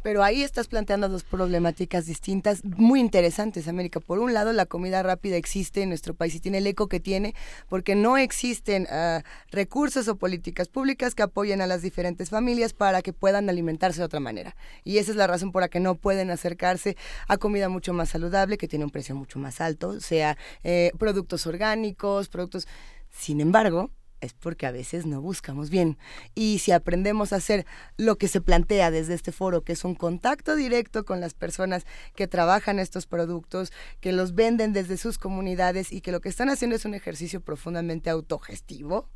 Pero 0.03 0.21
ahí 0.21 0.43
estás 0.43 0.67
planteando 0.67 1.09
dos 1.09 1.23
problemáticas 1.23 2.05
distintas 2.05 2.63
muy 2.65 2.99
interesantes, 2.99 3.67
América. 3.67 3.99
Por 3.99 4.19
un 4.19 4.33
lado, 4.33 4.53
la 4.53 4.65
comida 4.65 5.01
rápida 5.01 5.37
existe 5.37 5.81
en 5.81 5.89
nuestro 5.89 6.13
país 6.13 6.35
y 6.35 6.39
tiene 6.39 6.59
el 6.59 6.67
eco 6.67 6.87
que 6.87 6.99
tiene 6.99 7.33
porque 7.69 7.95
no 7.95 8.17
existen 8.17 8.85
ah, 8.91 9.23
recursos 9.49 10.07
o 10.09 10.17
políticas 10.17 10.67
públicas 10.67 11.15
que 11.15 11.23
apoyen 11.23 11.61
a 11.61 11.67
las 11.67 11.81
diferentes 11.81 12.29
familias 12.29 12.73
para 12.73 13.01
que 13.01 13.13
puedan 13.13 13.49
alimentarse 13.49 13.99
de 13.99 14.05
otra 14.05 14.19
manera. 14.19 14.55
Y 14.83 14.97
esa 14.97 15.11
es 15.11 15.17
la 15.17 15.25
razón 15.25 15.51
por 15.51 15.61
la 15.61 15.69
que 15.69 15.79
no 15.79 15.95
pueden 15.95 16.29
acercarse 16.29 16.97
a 17.27 17.37
comida 17.37 17.69
mucho 17.69 17.93
más 17.93 18.09
saludable, 18.09 18.57
que 18.57 18.67
tiene 18.67 18.85
un 18.85 18.91
precio 18.91 19.15
mucho 19.15 19.39
más 19.39 19.61
alto, 19.61 19.99
sea 19.99 20.37
eh, 20.63 20.91
productos 20.99 21.47
orgánicos, 21.47 22.29
productos... 22.29 22.67
Sin 23.15 23.41
embargo, 23.41 23.91
es 24.23 24.33
porque 24.33 24.65
a 24.65 24.71
veces 24.71 25.05
no 25.05 25.21
buscamos 25.21 25.69
bien. 25.69 25.97
Y 26.35 26.59
si 26.59 26.71
aprendemos 26.71 27.33
a 27.33 27.37
hacer 27.37 27.65
lo 27.97 28.17
que 28.17 28.27
se 28.27 28.41
plantea 28.41 28.91
desde 28.91 29.13
este 29.13 29.31
foro, 29.31 29.63
que 29.63 29.73
es 29.73 29.83
un 29.83 29.95
contacto 29.95 30.55
directo 30.55 31.05
con 31.05 31.19
las 31.19 31.33
personas 31.33 31.85
que 32.15 32.27
trabajan 32.27 32.79
estos 32.79 33.05
productos, 33.05 33.71
que 33.99 34.11
los 34.11 34.35
venden 34.35 34.73
desde 34.73 34.97
sus 34.97 35.17
comunidades 35.17 35.91
y 35.91 36.01
que 36.01 36.11
lo 36.11 36.21
que 36.21 36.29
están 36.29 36.49
haciendo 36.49 36.75
es 36.75 36.85
un 36.85 36.93
ejercicio 36.93 37.41
profundamente 37.41 38.09
autogestivo, 38.09 39.09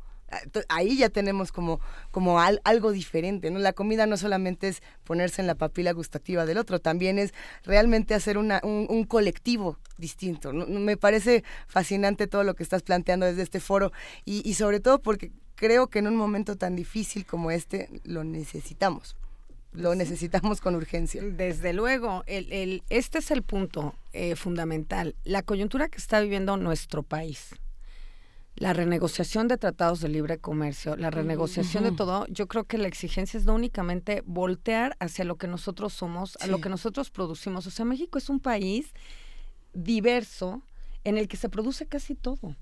ahí 0.68 0.98
ya 0.98 1.08
tenemos 1.08 1.52
como, 1.52 1.80
como 2.10 2.40
algo 2.40 2.92
diferente, 2.92 3.50
¿no? 3.50 3.58
La 3.58 3.72
comida 3.72 4.06
no 4.06 4.16
solamente 4.16 4.68
es 4.68 4.82
ponerse 5.04 5.40
en 5.40 5.46
la 5.46 5.54
papila 5.54 5.92
gustativa 5.92 6.46
del 6.46 6.58
otro, 6.58 6.78
también 6.80 7.18
es 7.18 7.32
realmente 7.64 8.14
hacer 8.14 8.38
una, 8.38 8.60
un, 8.62 9.04
colectivo 9.04 9.78
distinto. 9.96 10.52
Me 10.52 10.96
parece 10.96 11.44
fascinante 11.66 12.26
todo 12.26 12.44
lo 12.44 12.54
que 12.54 12.62
estás 12.62 12.82
planteando 12.82 13.26
desde 13.26 13.42
este 13.42 13.60
foro 13.60 13.92
y, 14.24 14.54
sobre 14.54 14.80
todo 14.80 15.00
porque 15.00 15.32
creo 15.54 15.88
que 15.88 16.00
en 16.00 16.08
un 16.08 16.16
momento 16.16 16.56
tan 16.56 16.76
difícil 16.76 17.24
como 17.24 17.50
este 17.50 17.88
lo 18.04 18.24
necesitamos. 18.24 19.16
Lo 19.72 19.94
necesitamos 19.94 20.60
con 20.60 20.74
urgencia. 20.74 21.22
Desde 21.22 21.74
luego, 21.74 22.24
el, 22.26 22.50
el, 22.52 22.82
este 22.88 23.18
es 23.18 23.30
el 23.30 23.42
punto 23.42 23.94
eh, 24.14 24.34
fundamental. 24.34 25.14
La 25.24 25.42
coyuntura 25.42 25.88
que 25.88 25.98
está 25.98 26.20
viviendo 26.20 26.56
nuestro 26.56 27.02
país, 27.02 27.54
la 28.58 28.72
renegociación 28.72 29.46
de 29.48 29.56
tratados 29.56 30.00
de 30.00 30.08
libre 30.08 30.38
comercio, 30.38 30.96
la 30.96 31.10
renegociación 31.10 31.84
de 31.84 31.92
todo, 31.92 32.26
yo 32.28 32.48
creo 32.48 32.64
que 32.64 32.78
la 32.78 32.88
exigencia 32.88 33.38
es 33.38 33.46
no 33.46 33.54
únicamente 33.54 34.22
voltear 34.26 34.96
hacia 35.00 35.24
lo 35.24 35.36
que 35.36 35.46
nosotros 35.46 35.92
somos, 35.92 36.36
a 36.40 36.46
lo 36.48 36.60
que 36.60 36.68
nosotros 36.68 37.10
producimos. 37.10 37.66
O 37.66 37.70
sea, 37.70 37.84
México 37.84 38.18
es 38.18 38.28
un 38.28 38.40
país 38.40 38.92
diverso 39.74 40.62
en 41.04 41.18
el 41.18 41.28
que 41.28 41.36
se 41.36 41.48
produce 41.48 41.86
casi 41.86 42.14
todo. 42.14 42.56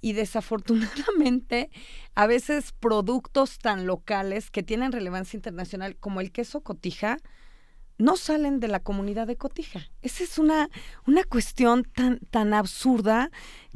Y 0.00 0.12
desafortunadamente, 0.12 1.70
a 2.14 2.26
veces 2.26 2.72
productos 2.72 3.58
tan 3.58 3.86
locales 3.86 4.50
que 4.50 4.62
tienen 4.62 4.92
relevancia 4.92 5.36
internacional 5.36 5.96
como 5.96 6.20
el 6.20 6.30
queso 6.30 6.60
cotija, 6.60 7.18
no 7.98 8.16
salen 8.16 8.60
de 8.60 8.68
la 8.68 8.80
comunidad 8.80 9.26
de 9.26 9.36
Cotija. 9.36 9.88
Esa 10.02 10.24
es 10.24 10.38
una, 10.38 10.68
una 11.06 11.24
cuestión 11.24 11.84
tan, 11.84 12.18
tan 12.30 12.52
absurda 12.52 13.30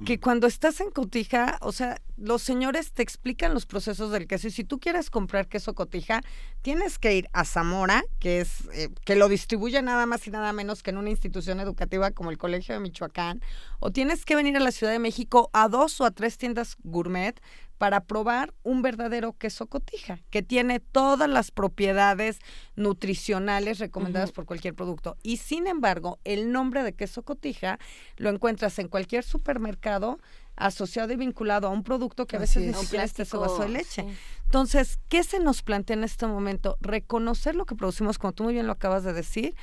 que 0.04 0.16
mm. 0.16 0.20
cuando 0.20 0.46
estás 0.46 0.80
en 0.80 0.90
Cotija, 0.90 1.58
o 1.60 1.72
sea, 1.72 2.00
los 2.16 2.42
señores 2.42 2.92
te 2.92 3.02
explican 3.02 3.54
los 3.54 3.64
procesos 3.66 4.10
del 4.10 4.26
queso 4.26 4.48
y 4.48 4.50
si 4.50 4.64
tú 4.64 4.78
quieres 4.78 5.10
comprar 5.10 5.48
queso 5.48 5.74
Cotija, 5.74 6.20
tienes 6.62 6.98
que 6.98 7.14
ir 7.14 7.28
a 7.32 7.44
Zamora, 7.44 8.02
que 8.18 8.40
es 8.40 8.68
eh, 8.74 8.90
que 9.04 9.16
lo 9.16 9.28
distribuye 9.28 9.80
nada 9.80 10.04
más 10.04 10.26
y 10.26 10.30
nada 10.30 10.52
menos 10.52 10.82
que 10.82 10.90
en 10.90 10.98
una 10.98 11.10
institución 11.10 11.60
educativa 11.60 12.10
como 12.10 12.30
el 12.30 12.38
Colegio 12.38 12.74
de 12.74 12.80
Michoacán, 12.80 13.40
o 13.78 13.90
tienes 13.90 14.24
que 14.24 14.36
venir 14.36 14.56
a 14.56 14.60
la 14.60 14.72
Ciudad 14.72 14.92
de 14.92 14.98
México 14.98 15.48
a 15.52 15.68
dos 15.68 16.00
o 16.00 16.04
a 16.04 16.10
tres 16.10 16.36
tiendas 16.36 16.76
gourmet 16.82 17.40
para 17.80 18.04
probar 18.04 18.52
un 18.62 18.82
verdadero 18.82 19.32
queso 19.32 19.64
cotija, 19.64 20.20
que 20.28 20.42
tiene 20.42 20.80
todas 20.80 21.30
las 21.30 21.50
propiedades 21.50 22.38
nutricionales 22.76 23.78
recomendadas 23.78 24.32
por 24.32 24.44
cualquier 24.44 24.74
producto. 24.74 25.16
Y 25.22 25.38
sin 25.38 25.66
embargo, 25.66 26.18
el 26.24 26.52
nombre 26.52 26.82
de 26.82 26.92
queso 26.92 27.22
cotija 27.22 27.78
lo 28.18 28.28
encuentras 28.28 28.78
en 28.80 28.88
cualquier 28.88 29.24
supermercado 29.24 30.18
asociado 30.56 31.14
y 31.14 31.16
vinculado 31.16 31.68
a 31.68 31.70
un 31.70 31.82
producto 31.82 32.26
que 32.26 32.36
a 32.36 32.40
veces 32.40 32.66
ni 32.66 32.74
siquiera 32.74 33.04
es 33.04 33.18
este 33.18 33.38
vaso 33.38 33.62
de 33.62 33.70
leche. 33.70 34.04
Entonces, 34.44 34.98
¿qué 35.08 35.24
se 35.24 35.40
nos 35.40 35.62
plantea 35.62 35.96
en 35.96 36.04
este 36.04 36.26
momento? 36.26 36.76
Reconocer 36.82 37.54
lo 37.54 37.64
que 37.64 37.76
producimos, 37.76 38.18
como 38.18 38.34
tú 38.34 38.42
muy 38.44 38.52
bien 38.52 38.66
lo 38.66 38.72
acabas 38.72 39.04
de 39.04 39.14
decir, 39.14 39.54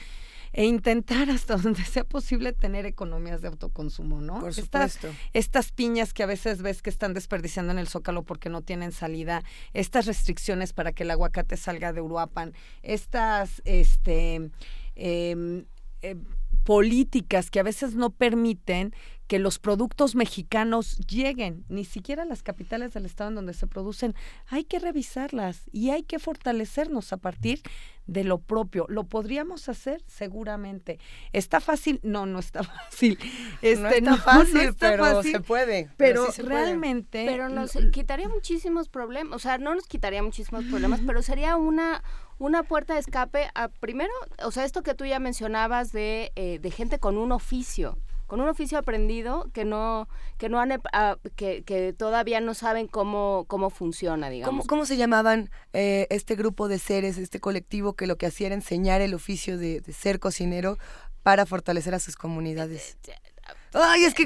e 0.53 0.65
intentar 0.65 1.29
hasta 1.29 1.57
donde 1.57 1.83
sea 1.83 2.03
posible 2.03 2.53
tener 2.53 2.85
economías 2.85 3.41
de 3.41 3.47
autoconsumo, 3.47 4.21
¿no? 4.21 4.39
Por 4.39 4.53
supuesto. 4.53 5.09
Estas, 5.33 5.71
piñas 5.71 6.13
que 6.13 6.23
a 6.23 6.25
veces 6.25 6.61
ves 6.61 6.81
que 6.81 6.89
están 6.89 7.13
desperdiciando 7.13 7.71
en 7.71 7.79
el 7.79 7.87
zócalo 7.87 8.23
porque 8.23 8.49
no 8.49 8.61
tienen 8.61 8.91
salida, 8.91 9.43
estas 9.73 10.05
restricciones 10.05 10.73
para 10.73 10.91
que 10.91 11.03
el 11.03 11.11
aguacate 11.11 11.57
salga 11.57 11.93
de 11.93 12.01
Uruapan, 12.01 12.53
estas, 12.81 13.61
este, 13.65 14.51
em, 14.95 15.65
eh, 16.01 16.15
políticas 16.67 17.49
que 17.49 17.61
a 17.61 17.63
veces 17.63 17.95
no 17.95 18.09
permiten 18.09 18.93
que 19.27 19.39
los 19.39 19.57
productos 19.57 20.15
mexicanos 20.15 20.97
lleguen 21.07 21.63
ni 21.69 21.85
siquiera 21.85 22.23
a 22.23 22.25
las 22.25 22.43
capitales 22.43 22.93
del 22.93 23.05
estado 23.05 23.29
en 23.29 23.35
donde 23.35 23.53
se 23.53 23.67
producen, 23.67 24.15
hay 24.47 24.65
que 24.65 24.77
revisarlas 24.77 25.63
y 25.71 25.91
hay 25.91 26.03
que 26.03 26.19
fortalecernos 26.19 27.13
a 27.13 27.17
partir 27.17 27.61
de 28.05 28.25
lo 28.25 28.39
propio. 28.39 28.85
¿Lo 28.89 29.05
podríamos 29.05 29.69
hacer? 29.69 30.03
Seguramente. 30.07 30.99
¿Está 31.31 31.61
fácil? 31.61 32.01
No, 32.03 32.25
no 32.25 32.37
está 32.37 32.63
fácil. 32.63 33.17
no 33.61 33.89
está 33.89 34.17
fácil, 34.17 34.75
pero 34.77 35.23
se 35.23 35.39
puede. 35.39 35.89
Pero, 35.95 36.27
realmente... 36.37 37.23
Pero 37.25 37.47
nos 37.47 37.77
quitaría 37.93 38.27
muchísimos 38.27 38.89
problemas, 38.89 39.33
o 39.37 39.39
sea, 39.39 39.57
no 39.57 39.73
nos 39.73 39.87
quitaría 39.87 40.21
muchísimos 40.21 40.65
problemas, 40.65 40.99
pero 41.07 41.21
sería 41.21 41.55
una 41.55 42.03
una 42.39 42.63
puerta 42.63 42.93
de 42.93 42.99
escape 42.99 43.49
a 43.55 43.69
primero, 43.69 44.11
o 44.43 44.51
sea, 44.51 44.65
esto 44.65 44.83
que 44.83 44.93
tú 44.93 45.05
ya 45.05 45.19
mencionabas 45.19 45.91
de, 45.91 46.31
eh, 46.35 46.59
de 46.59 46.71
gente 46.71 46.99
con 46.99 47.17
un 47.17 47.31
oficio, 47.31 47.97
con 48.27 48.41
un 48.41 48.49
oficio 48.49 48.77
aprendido 48.77 49.49
que 49.53 49.65
no 49.65 50.07
que 50.37 50.49
no 50.49 50.59
han 50.59 50.81
ah, 50.91 51.17
que, 51.35 51.63
que, 51.63 51.93
todavía 51.93 52.41
no 52.41 52.53
saben 52.53 52.87
cómo 52.87 53.45
cómo 53.47 53.69
funciona 53.69 54.29
digamos. 54.29 54.67
Cómo, 54.67 54.85
se 54.85 54.97
llamaban 54.97 55.49
eh, 55.73 56.07
este 56.09 56.35
grupo 56.35 56.67
de 56.67 56.77
seres 56.77 57.17
este 57.17 57.39
colectivo 57.39 57.93
que 57.93 58.05
lo 58.05 58.17
que 58.17 58.25
hacía 58.25 58.47
era 58.47 58.55
enseñar 58.55 59.01
el 59.01 59.13
oficio 59.13 59.57
de, 59.57 59.81
ser 59.93 60.19
cocinero 60.19 60.77
para 61.23 61.45
fortalecer 61.45 61.95
a 61.95 61.99
sus 61.99 62.15
comunidades 62.17 62.97
eh, 63.07 63.13
Ay, 63.73 64.05
es 64.05 64.13
que, 64.13 64.25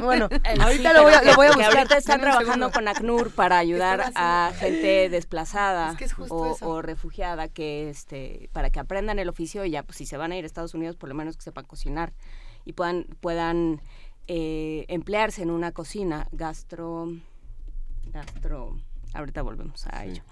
bueno, 0.00 0.28
ahorita 0.60 0.92
lo, 0.92 1.02
voy 1.02 1.14
a, 1.14 1.22
lo 1.22 1.34
voy 1.34 1.46
a 1.46 1.52
buscar. 1.52 1.76
ahorita 1.76 1.96
están 1.96 2.20
trabajando 2.20 2.70
con 2.70 2.88
ACNUR 2.88 3.30
para 3.30 3.58
ayudar 3.58 4.12
a 4.14 4.52
gente 4.56 5.08
desplazada 5.08 5.96
o, 6.28 6.82
refugiada 6.82 7.48
que, 7.48 7.88
este, 7.88 8.50
para 8.52 8.70
que 8.70 8.80
aprendan 8.80 9.18
el 9.18 9.28
oficio 9.28 9.64
y 9.64 9.70
ya, 9.70 9.82
pues 9.82 9.98
si 9.98 10.06
se 10.06 10.16
van 10.16 10.32
a 10.32 10.36
ir 10.36 10.44
a 10.44 10.46
Estados 10.46 10.74
Unidos, 10.74 10.96
por 10.96 11.08
lo 11.08 11.14
menos 11.14 11.36
que 11.36 11.42
sepan 11.42 11.64
cocinar 11.64 12.12
y 12.64 12.72
puedan, 12.72 13.04
puedan 13.20 13.80
eh, 14.26 14.84
emplearse 14.88 15.42
en 15.42 15.50
una 15.50 15.72
cocina 15.72 16.28
gastro, 16.32 17.08
gastro, 18.06 18.76
ahorita 19.14 19.42
volvemos 19.42 19.86
a 19.86 20.04
ello. 20.04 20.22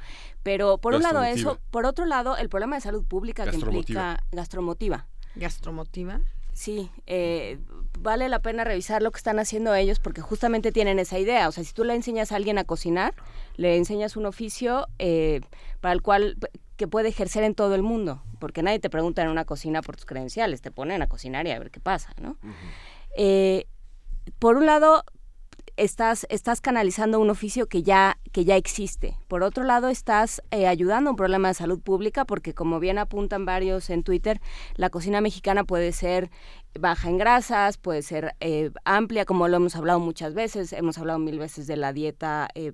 Pero 0.42 0.78
por 0.78 0.94
un 0.94 1.02
lado 1.02 1.22
eso, 1.22 1.58
por 1.70 1.86
otro 1.86 2.06
lado 2.06 2.36
el 2.36 2.48
problema 2.48 2.76
de 2.76 2.82
salud 2.82 3.04
pública 3.04 3.46
que 3.46 3.56
implica 3.56 4.22
gastromotiva. 4.32 5.06
¿Gastromotiva? 5.36 6.20
Sí, 6.58 6.90
eh, 7.06 7.60
vale 8.00 8.28
la 8.28 8.42
pena 8.42 8.64
revisar 8.64 9.00
lo 9.00 9.12
que 9.12 9.18
están 9.18 9.38
haciendo 9.38 9.76
ellos 9.76 10.00
porque 10.00 10.22
justamente 10.22 10.72
tienen 10.72 10.98
esa 10.98 11.16
idea. 11.16 11.46
O 11.46 11.52
sea, 11.52 11.62
si 11.62 11.72
tú 11.72 11.84
le 11.84 11.94
enseñas 11.94 12.32
a 12.32 12.34
alguien 12.34 12.58
a 12.58 12.64
cocinar, 12.64 13.14
le 13.54 13.76
enseñas 13.76 14.16
un 14.16 14.26
oficio 14.26 14.88
eh, 14.98 15.40
para 15.80 15.92
el 15.92 16.02
cual 16.02 16.36
que 16.76 16.88
puede 16.88 17.10
ejercer 17.10 17.44
en 17.44 17.54
todo 17.54 17.76
el 17.76 17.84
mundo, 17.84 18.24
porque 18.40 18.64
nadie 18.64 18.80
te 18.80 18.90
pregunta 18.90 19.22
en 19.22 19.28
una 19.28 19.44
cocina 19.44 19.82
por 19.82 19.94
tus 19.94 20.04
credenciales, 20.04 20.60
te 20.60 20.72
ponen 20.72 21.00
a 21.00 21.06
cocinar 21.06 21.46
y 21.46 21.52
a 21.52 21.60
ver 21.60 21.70
qué 21.70 21.78
pasa, 21.78 22.12
¿no? 22.20 22.36
Eh, 23.16 23.68
por 24.40 24.56
un 24.56 24.66
lado, 24.66 25.04
estás, 25.78 26.26
estás 26.28 26.60
canalizando 26.60 27.20
un 27.20 27.30
oficio 27.30 27.66
que 27.66 27.82
ya, 27.82 28.18
que 28.32 28.44
ya 28.44 28.56
existe. 28.56 29.16
Por 29.28 29.42
otro 29.42 29.64
lado, 29.64 29.88
estás 29.88 30.42
eh, 30.50 30.66
ayudando 30.66 31.08
a 31.08 31.12
un 31.12 31.16
problema 31.16 31.48
de 31.48 31.54
salud 31.54 31.80
pública 31.80 32.24
porque, 32.24 32.52
como 32.52 32.80
bien 32.80 32.98
apuntan 32.98 33.46
varios 33.46 33.88
en 33.90 34.02
Twitter, 34.02 34.40
la 34.74 34.90
cocina 34.90 35.20
mexicana 35.20 35.64
puede 35.64 35.92
ser 35.92 36.30
baja 36.78 37.08
en 37.08 37.18
grasas, 37.18 37.78
puede 37.78 38.02
ser 38.02 38.34
eh, 38.40 38.70
amplia, 38.84 39.24
como 39.24 39.48
lo 39.48 39.56
hemos 39.56 39.76
hablado 39.76 40.00
muchas 40.00 40.34
veces. 40.34 40.72
Hemos 40.72 40.98
hablado 40.98 41.18
mil 41.18 41.38
veces 41.38 41.66
de 41.66 41.76
la 41.76 41.92
dieta 41.92 42.48
eh, 42.54 42.72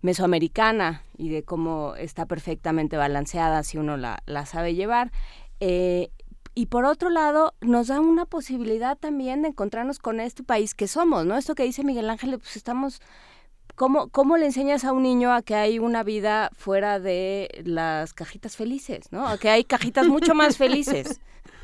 mesoamericana 0.00 1.02
y 1.16 1.28
de 1.28 1.42
cómo 1.42 1.94
está 1.96 2.26
perfectamente 2.26 2.96
balanceada 2.96 3.62
si 3.62 3.78
uno 3.78 3.96
la, 3.96 4.22
la 4.26 4.46
sabe 4.46 4.74
llevar 4.74 5.12
y 6.58 6.66
por 6.66 6.86
otro 6.86 7.08
lado 7.08 7.54
nos 7.60 7.86
da 7.86 8.00
una 8.00 8.24
posibilidad 8.24 8.98
también 8.98 9.42
de 9.42 9.48
encontrarnos 9.50 10.00
con 10.00 10.18
este 10.18 10.42
país 10.42 10.74
que 10.74 10.88
somos, 10.88 11.24
¿no? 11.24 11.36
Esto 11.36 11.54
que 11.54 11.62
dice 11.62 11.84
Miguel 11.84 12.10
Ángel, 12.10 12.36
pues 12.36 12.56
estamos 12.56 13.00
¿Cómo, 13.76 14.08
¿Cómo 14.08 14.36
le 14.36 14.46
enseñas 14.46 14.84
a 14.84 14.90
un 14.90 15.04
niño 15.04 15.32
a 15.32 15.42
que 15.42 15.54
hay 15.54 15.78
una 15.78 16.02
vida 16.02 16.50
fuera 16.56 16.98
de 16.98 17.62
las 17.64 18.12
cajitas 18.12 18.56
felices, 18.56 19.12
¿no? 19.12 19.28
A 19.28 19.38
que 19.38 19.50
hay 19.50 19.62
cajitas 19.62 20.08
mucho 20.08 20.34
más 20.34 20.56
felices 20.58 21.20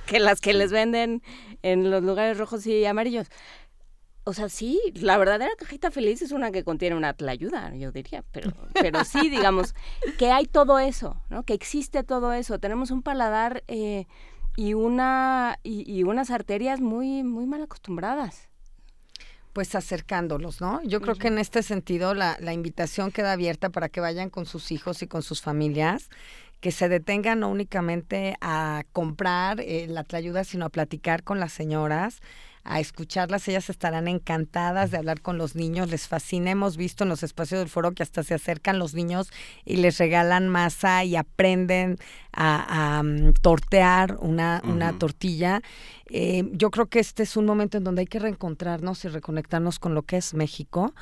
que 0.06 0.20
las 0.20 0.40
que 0.40 0.54
les 0.54 0.70
venden 0.70 1.22
en 1.62 1.90
los 1.90 2.04
lugares 2.04 2.38
rojos 2.38 2.64
y 2.68 2.84
amarillos. 2.84 3.26
O 4.22 4.32
sea, 4.32 4.48
sí, 4.48 4.80
la 4.94 5.18
verdadera 5.18 5.50
cajita 5.58 5.90
feliz 5.90 6.22
es 6.22 6.30
una 6.30 6.52
que 6.52 6.62
contiene 6.62 6.94
una 6.94 7.16
ayuda, 7.28 7.74
yo 7.74 7.90
diría, 7.90 8.22
pero, 8.30 8.52
pero 8.72 9.04
sí, 9.04 9.28
digamos, 9.28 9.74
que 10.18 10.30
hay 10.30 10.46
todo 10.46 10.78
eso, 10.78 11.20
¿no? 11.30 11.42
Que 11.42 11.54
existe 11.54 12.04
todo 12.04 12.32
eso. 12.32 12.60
Tenemos 12.60 12.92
un 12.92 13.02
paladar 13.02 13.64
eh, 13.66 14.06
y 14.56 14.74
una 14.74 15.58
y, 15.62 16.02
unas 16.04 16.30
arterias 16.30 16.80
muy 16.80 17.22
muy 17.22 17.46
mal 17.46 17.62
acostumbradas 17.62 18.48
pues 19.52 19.76
acercándolos, 19.76 20.60
¿no? 20.60 20.82
Yo 20.82 21.00
creo 21.00 21.14
que 21.14 21.28
en 21.28 21.38
este 21.38 21.62
sentido 21.62 22.12
la, 22.12 22.36
la, 22.40 22.52
invitación 22.52 23.12
queda 23.12 23.30
abierta 23.30 23.70
para 23.70 23.88
que 23.88 24.00
vayan 24.00 24.28
con 24.28 24.46
sus 24.46 24.72
hijos 24.72 25.00
y 25.02 25.06
con 25.06 25.22
sus 25.22 25.42
familias, 25.42 26.10
que 26.64 26.72
se 26.72 26.88
detengan 26.88 27.40
no 27.40 27.50
únicamente 27.50 28.36
a 28.40 28.82
comprar 28.92 29.60
eh, 29.60 29.86
la 29.86 30.04
ayuda, 30.12 30.42
sino 30.42 30.64
a 30.64 30.70
platicar 30.70 31.22
con 31.22 31.38
las 31.38 31.52
señoras, 31.52 32.20
a 32.64 32.80
escucharlas. 32.80 33.46
Ellas 33.48 33.70
estarán 33.70 34.08
encantadas 34.08 34.90
de 34.90 34.96
hablar 34.96 35.20
con 35.20 35.38
los 35.38 35.54
niños, 35.54 35.90
les 35.90 36.08
fascina. 36.08 36.50
Hemos 36.50 36.76
visto 36.76 37.04
en 37.04 37.10
los 37.10 37.22
espacios 37.22 37.60
del 37.60 37.68
foro 37.68 37.92
que 37.92 38.02
hasta 38.02 38.22
se 38.22 38.34
acercan 38.34 38.78
los 38.78 38.94
niños 38.94 39.30
y 39.64 39.76
les 39.76 39.98
regalan 39.98 40.48
masa 40.48 41.04
y 41.04 41.16
aprenden 41.16 41.98
a, 42.32 43.02
mm, 43.04 43.34
tortear 43.42 44.16
una, 44.20 44.60
una 44.64 44.98
tortilla. 44.98 45.60
Eh, 46.06 46.48
yo 46.52 46.70
creo 46.70 46.86
que 46.86 46.98
este 46.98 47.22
es 47.22 47.36
un 47.36 47.46
momento 47.46 47.78
en 47.78 47.84
donde 47.84 48.00
hay 48.00 48.06
que 48.06 48.18
reencontrarnos 48.18 49.04
y 49.04 49.08
reconectarnos 49.08 49.78
con 49.78 49.94
lo 49.94 50.02
que 50.02 50.16
es 50.16 50.34
México. 50.34 50.94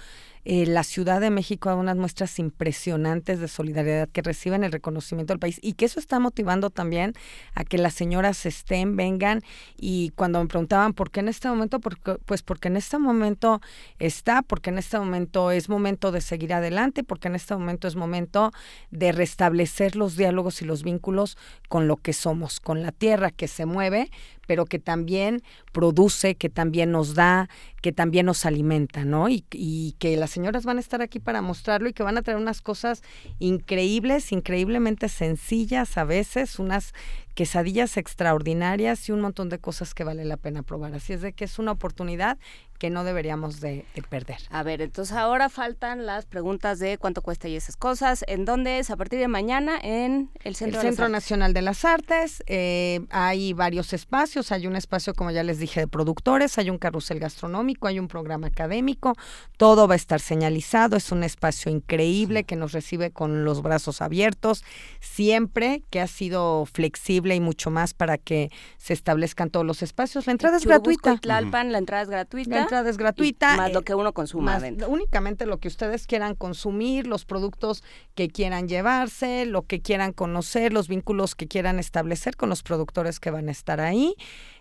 Eh, 0.44 0.66
la 0.66 0.82
Ciudad 0.82 1.20
de 1.20 1.30
México 1.30 1.68
da 1.68 1.76
unas 1.76 1.96
muestras 1.96 2.38
impresionantes 2.38 3.38
de 3.38 3.46
solidaridad 3.46 4.08
que 4.08 4.22
reciben 4.22 4.64
el 4.64 4.72
reconocimiento 4.72 5.32
del 5.32 5.38
país 5.38 5.60
y 5.62 5.74
que 5.74 5.84
eso 5.84 6.00
está 6.00 6.18
motivando 6.18 6.70
también 6.70 7.14
a 7.54 7.64
que 7.64 7.78
las 7.78 7.94
señoras 7.94 8.44
estén, 8.44 8.96
vengan 8.96 9.42
y 9.76 10.10
cuando 10.16 10.40
me 10.40 10.48
preguntaban 10.48 10.94
por 10.94 11.10
qué 11.10 11.20
en 11.20 11.28
este 11.28 11.48
momento, 11.48 11.78
porque, 11.78 12.16
pues 12.26 12.42
porque 12.42 12.68
en 12.68 12.76
este 12.76 12.98
momento 12.98 13.60
está, 14.00 14.42
porque 14.42 14.70
en 14.70 14.78
este 14.78 14.98
momento 14.98 15.52
es 15.52 15.68
momento 15.68 16.10
de 16.10 16.20
seguir 16.20 16.52
adelante, 16.54 17.04
porque 17.04 17.28
en 17.28 17.36
este 17.36 17.54
momento 17.54 17.86
es 17.86 17.94
momento 17.94 18.50
de 18.90 19.12
restablecer 19.12 19.94
los 19.94 20.16
diálogos 20.16 20.60
y 20.60 20.64
los 20.64 20.82
vínculos 20.82 21.38
con 21.68 21.86
lo 21.86 21.96
que 21.96 22.12
somos, 22.12 22.58
con 22.58 22.82
la 22.82 22.90
tierra 22.90 23.30
que 23.30 23.46
se 23.46 23.64
mueve, 23.64 24.10
pero 24.46 24.64
que 24.64 24.78
también 24.78 25.42
produce, 25.72 26.34
que 26.34 26.48
también 26.48 26.90
nos 26.90 27.14
da, 27.14 27.48
que 27.80 27.92
también 27.92 28.26
nos 28.26 28.44
alimenta, 28.46 29.04
¿no? 29.04 29.28
Y, 29.28 29.44
y, 29.52 29.94
que 29.98 30.16
las 30.16 30.30
señoras 30.30 30.64
van 30.64 30.76
a 30.76 30.80
estar 30.80 31.02
aquí 31.02 31.18
para 31.18 31.42
mostrarlo 31.42 31.88
y 31.88 31.92
que 31.92 32.02
van 32.02 32.18
a 32.18 32.22
traer 32.22 32.38
unas 32.38 32.60
cosas 32.60 33.02
increíbles, 33.38 34.32
increíblemente 34.32 35.08
sencillas 35.08 35.96
a 35.98 36.04
veces, 36.04 36.58
unas 36.58 36.92
quesadillas 37.34 37.96
extraordinarias 37.96 39.08
y 39.08 39.12
un 39.12 39.20
montón 39.20 39.48
de 39.48 39.58
cosas 39.58 39.94
que 39.94 40.04
vale 40.04 40.24
la 40.24 40.36
pena 40.36 40.62
probar. 40.62 40.94
Así 40.94 41.12
es 41.12 41.22
de 41.22 41.32
que 41.32 41.44
es 41.44 41.58
una 41.58 41.72
oportunidad 41.72 42.38
que 42.82 42.90
no 42.90 43.04
deberíamos 43.04 43.60
de, 43.60 43.84
perder. 44.10 44.38
A 44.50 44.64
ver, 44.64 44.82
entonces 44.82 45.16
ahora 45.16 45.48
faltan 45.48 46.04
las 46.04 46.26
preguntas 46.26 46.80
de 46.80 46.98
cuánto 46.98 47.22
cuesta 47.22 47.46
y 47.46 47.54
esas 47.54 47.76
cosas. 47.76 48.24
¿En 48.26 48.44
dónde 48.44 48.80
es? 48.80 48.90
A 48.90 48.96
partir 48.96 49.20
de 49.20 49.28
mañana 49.28 49.78
en 49.80 50.30
el 50.42 50.56
Centro, 50.56 50.80
el 50.80 50.86
Centro 50.88 51.08
Nacional 51.08 51.54
de 51.54 51.62
las 51.62 51.84
Artes. 51.84 52.42
Eh, 52.48 53.06
hay 53.10 53.52
varios 53.52 53.92
espacios. 53.92 54.50
Hay 54.50 54.66
un 54.66 54.74
espacio, 54.74 55.14
como 55.14 55.30
ya 55.30 55.44
les 55.44 55.60
dije, 55.60 55.78
de 55.78 55.86
productores. 55.86 56.58
Hay 56.58 56.70
un 56.70 56.78
carrusel 56.78 57.20
gastronómico. 57.20 57.86
Hay 57.86 58.00
un 58.00 58.08
programa 58.08 58.48
académico. 58.48 59.14
Todo 59.56 59.86
va 59.86 59.94
a 59.94 59.96
estar 59.96 60.18
señalizado. 60.18 60.96
Es 60.96 61.12
un 61.12 61.22
espacio 61.22 61.70
increíble 61.70 62.42
que 62.42 62.56
nos 62.56 62.72
recibe 62.72 63.12
con 63.12 63.44
los 63.44 63.62
brazos 63.62 64.02
abiertos. 64.02 64.64
Siempre 64.98 65.84
que 65.90 66.00
ha 66.00 66.08
sido 66.08 66.66
flexible 66.66 67.36
y 67.36 67.40
mucho 67.40 67.70
más 67.70 67.94
para 67.94 68.18
que 68.18 68.50
se 68.76 68.92
establezcan 68.92 69.50
todos 69.50 69.64
los 69.64 69.84
espacios. 69.84 70.26
La 70.26 70.32
entrada 70.32 70.56
es 70.56 70.66
gratuita. 70.66 71.16
Tlalpan, 71.18 71.70
la 71.70 71.78
entrada 71.78 72.02
es 72.02 72.08
gratuita 72.08 72.71
es 72.80 72.96
gratuita. 72.96 73.56
más 73.56 73.72
lo 73.72 73.80
eh, 73.80 73.84
que 73.84 73.94
uno 73.94 74.12
consuma 74.12 74.60
Únicamente 74.88 75.46
lo 75.46 75.58
que 75.58 75.68
ustedes 75.68 76.06
quieran 76.06 76.34
consumir, 76.34 77.06
los 77.06 77.24
productos 77.24 77.82
que 78.14 78.28
quieran 78.28 78.68
llevarse, 78.68 79.46
lo 79.46 79.62
que 79.62 79.80
quieran 79.80 80.12
conocer, 80.12 80.72
los 80.72 80.88
vínculos 80.88 81.34
que 81.34 81.46
quieran 81.46 81.78
establecer 81.78 82.36
con 82.36 82.48
los 82.48 82.62
productores 82.62 83.20
que 83.20 83.30
van 83.30 83.48
a 83.48 83.52
estar 83.52 83.80
ahí. 83.80 84.14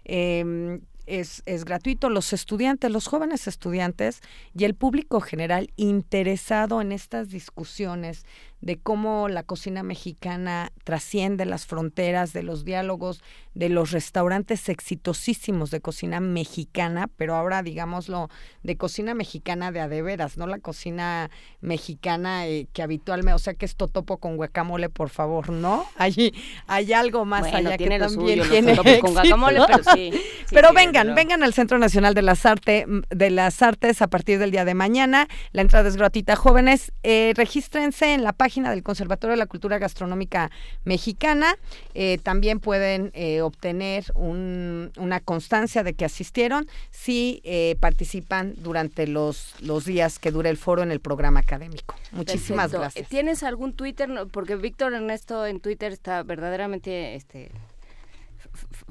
Em, 0.03 0.81
es, 1.07 1.41
es, 1.45 1.65
gratuito. 1.65 2.09
Los 2.09 2.31
estudiantes, 2.31 2.91
los 2.91 3.07
jóvenes 3.07 3.47
estudiantes 3.47 4.21
y 4.53 4.65
el 4.65 4.75
público 4.75 5.19
general 5.19 5.71
interesado 5.75 6.81
en 6.81 6.91
estas 6.91 7.29
discusiones 7.29 8.23
de 8.61 8.77
cómo 8.77 9.27
la 9.27 9.43
cocina 9.43 9.81
mexicana 9.81 10.71
trasciende 10.83 11.45
las 11.45 11.65
fronteras 11.65 12.31
de 12.31 12.43
los 12.43 12.63
diálogos 12.63 13.23
de 13.55 13.69
los 13.69 13.91
restaurantes 13.91 14.69
exitosísimos 14.69 15.71
de 15.71 15.81
cocina 15.81 16.19
mexicana, 16.19 17.09
pero 17.17 17.35
ahora 17.35 17.63
digámoslo 17.63 18.29
de 18.63 18.77
cocina 18.77 19.13
mexicana 19.13 19.71
de 19.71 19.81
adeveras, 19.81 20.37
no 20.37 20.47
la 20.47 20.59
cocina 20.59 21.29
mexicana 21.59 22.47
eh, 22.47 22.67
que 22.71 22.83
habitualmente, 22.83 23.33
o 23.33 23.39
sea 23.39 23.55
que 23.55 23.65
es 23.65 23.75
totopo 23.75 24.17
con 24.17 24.37
guacamole, 24.37 24.89
por 24.89 25.09
favor, 25.09 25.49
¿no? 25.49 25.85
Hay, 25.97 26.33
hay 26.67 26.93
algo 26.93 27.25
más 27.25 27.51
allá 27.53 27.77
que 27.77 27.89
también 27.99 28.41
tiene 28.49 28.77
con 28.99 29.13
guacamole, 29.13 29.59
pero 29.67 29.83
sí. 29.95 30.11
pero 30.51 30.71
vengan, 30.73 31.13
vengan 31.15 31.43
al 31.43 31.53
Centro 31.53 31.77
Nacional 31.77 32.13
de 32.13 32.21
las 32.21 32.45
Artes 32.45 32.85
de 33.09 33.29
las 33.29 33.61
Artes 33.61 34.01
a 34.01 34.07
partir 34.07 34.39
del 34.39 34.51
día 34.51 34.65
de 34.65 34.73
mañana. 34.73 35.27
La 35.51 35.61
entrada 35.61 35.89
es 35.89 35.95
gratuita, 35.95 36.35
jóvenes. 36.35 36.91
Eh, 37.03 37.33
regístrense 37.35 38.13
en 38.13 38.23
la 38.23 38.33
página 38.33 38.50
del 38.59 38.83
Conservatorio 38.83 39.31
de 39.31 39.37
la 39.37 39.45
Cultura 39.45 39.77
Gastronómica 39.77 40.51
Mexicana. 40.83 41.55
Eh, 41.93 42.19
también 42.21 42.59
pueden 42.59 43.11
eh, 43.13 43.41
obtener 43.41 44.05
una 44.15 45.19
constancia 45.21 45.83
de 45.83 45.93
que 45.93 46.05
asistieron 46.05 46.67
si 46.89 47.41
eh, 47.43 47.75
participan 47.79 48.53
durante 48.57 49.07
los, 49.07 49.55
los 49.61 49.85
días 49.85 50.19
que 50.19 50.31
dure 50.31 50.49
el 50.49 50.57
foro 50.57 50.83
en 50.83 50.91
el 50.91 50.99
programa 50.99 51.39
académico. 51.39 51.95
Muchísimas 52.11 52.71
gracias. 52.71 53.07
¿Tienes 53.07 53.43
algún 53.43 53.73
Twitter? 53.73 54.09
Porque 54.31 54.55
Víctor 54.55 54.93
Ernesto 54.93 55.45
en 55.45 55.59
Twitter 55.59 55.91
está 55.91 56.23
verdaderamente 56.23 57.15
este, 57.15 57.51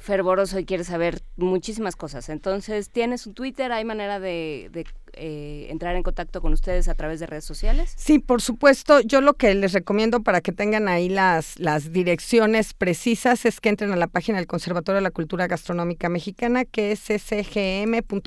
fervoroso 0.01 0.59
y 0.59 0.65
quiere 0.65 0.85
saber 0.85 1.23
muchísimas 1.37 1.95
cosas. 1.97 2.29
Entonces, 2.29 2.91
¿tienes 2.91 3.27
un 3.27 3.35
Twitter? 3.35 3.71
¿Hay 3.73 3.85
manera 3.85 4.19
de, 4.21 4.71
eh, 5.13 5.67
entrar 5.71 5.97
en 5.97 6.03
contacto 6.03 6.41
con 6.41 6.53
ustedes 6.53 6.89
a 6.89 6.95
través 6.95 7.21
de 7.21 7.27
redes 7.27 7.45
sociales? 7.45 7.93
Sí, 7.97 8.19
por 8.19 8.43
supuesto. 8.43 9.01
Yo 9.01 9.21
lo 9.21 9.35
que 9.35 9.55
les 9.55 9.73
recomiendo 9.73 10.23
para 10.23 10.41
que 10.41 10.53
tengan 10.53 10.89
ahí 10.89 11.09
las, 11.09 11.59
las 11.59 11.93
direcciones 11.93 12.75
precisas 12.75 13.45
es 13.45 13.61
que 13.61 13.69
entren 13.69 13.93
a 13.93 13.97
la 13.97 14.07
página 14.07 14.39
del 14.39 14.47
Conservatorio 14.47 14.97
de 14.97 15.03
la 15.03 15.11
Cultura 15.11 15.47
Gastronómica 15.47 16.09
Mexicana, 16.09 16.65
que 16.65 16.93
es 16.93 17.01
scgm.com.mx 17.01 18.21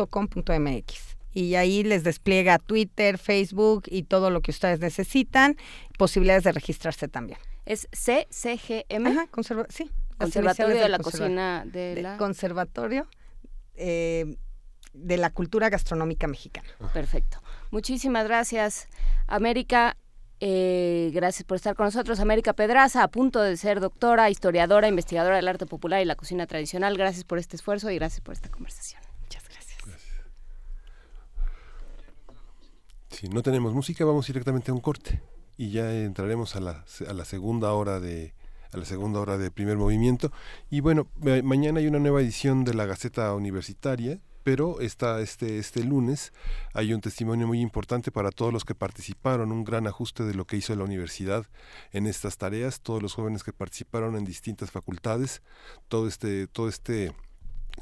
y 1.33 1.55
ahí 1.55 1.83
les 1.83 2.03
despliega 2.03 2.59
Twitter, 2.59 3.17
Facebook 3.17 3.85
y 3.87 4.03
todo 4.03 4.29
lo 4.29 4.41
que 4.41 4.51
ustedes 4.51 4.79
necesitan, 4.79 5.57
posibilidades 5.97 6.43
de 6.43 6.51
registrarse 6.51 7.07
también. 7.07 7.39
¿Es 7.65 7.87
CCGM? 7.91 9.07
Ajá, 9.07 9.27
sí, 9.69 9.89
Conservatorio 10.23 10.81
de 10.81 10.89
la 10.89 10.99
Cocina 10.99 11.63
de, 11.65 12.01
la... 12.01 12.17
Conservatorio 12.17 13.07
eh, 13.75 14.37
de 14.93 15.17
la 15.17 15.29
Cultura 15.31 15.69
Gastronómica 15.69 16.27
Mexicana. 16.27 16.67
Perfecto. 16.93 17.41
Muchísimas 17.71 18.25
gracias, 18.25 18.87
América. 19.27 19.97
Eh, 20.39 21.11
gracias 21.13 21.45
por 21.45 21.55
estar 21.55 21.75
con 21.75 21.85
nosotros. 21.85 22.19
América 22.19 22.53
Pedraza, 22.53 23.01
a 23.01 23.07
punto 23.07 23.41
de 23.41 23.55
ser 23.57 23.79
doctora, 23.79 24.29
historiadora, 24.29 24.87
investigadora 24.87 25.37
del 25.37 25.47
arte 25.47 25.65
popular 25.65 26.01
y 26.01 26.05
la 26.05 26.15
cocina 26.15 26.45
tradicional. 26.47 26.97
Gracias 26.97 27.23
por 27.23 27.39
este 27.39 27.55
esfuerzo 27.55 27.89
y 27.89 27.95
gracias 27.95 28.21
por 28.21 28.33
esta 28.33 28.49
conversación. 28.49 29.01
Muchas 29.21 29.43
gracias. 29.47 29.79
Si 33.09 33.29
no 33.29 33.41
tenemos 33.41 33.73
música, 33.73 34.03
vamos 34.05 34.27
directamente 34.27 34.71
a 34.71 34.73
un 34.73 34.81
corte 34.81 35.21
y 35.55 35.71
ya 35.71 35.93
entraremos 35.93 36.55
a 36.55 36.59
la, 36.59 36.83
a 37.07 37.13
la 37.13 37.25
segunda 37.25 37.71
hora 37.73 37.99
de 37.99 38.33
a 38.73 38.77
la 38.77 38.85
segunda 38.85 39.19
hora 39.19 39.37
de 39.37 39.51
primer 39.51 39.77
movimiento. 39.77 40.31
Y 40.69 40.81
bueno, 40.81 41.07
mañana 41.43 41.79
hay 41.79 41.87
una 41.87 41.99
nueva 41.99 42.21
edición 42.21 42.63
de 42.63 42.73
la 42.73 42.85
Gaceta 42.85 43.33
Universitaria, 43.33 44.19
pero 44.43 44.81
esta, 44.81 45.21
este, 45.21 45.57
este 45.57 45.83
lunes 45.83 46.33
hay 46.73 46.93
un 46.93 47.01
testimonio 47.01 47.47
muy 47.47 47.61
importante 47.61 48.11
para 48.11 48.31
todos 48.31 48.51
los 48.51 48.65
que 48.65 48.75
participaron, 48.75 49.51
un 49.51 49.63
gran 49.63 49.87
ajuste 49.87 50.23
de 50.23 50.33
lo 50.33 50.45
que 50.45 50.57
hizo 50.57 50.75
la 50.75 50.83
universidad 50.83 51.45
en 51.91 52.07
estas 52.07 52.37
tareas, 52.37 52.81
todos 52.81 53.01
los 53.01 53.13
jóvenes 53.13 53.43
que 53.43 53.53
participaron 53.53 54.15
en 54.15 54.25
distintas 54.25 54.71
facultades, 54.71 55.41
todo 55.87 56.07
este, 56.07 56.47
todo 56.47 56.67
este 56.67 57.13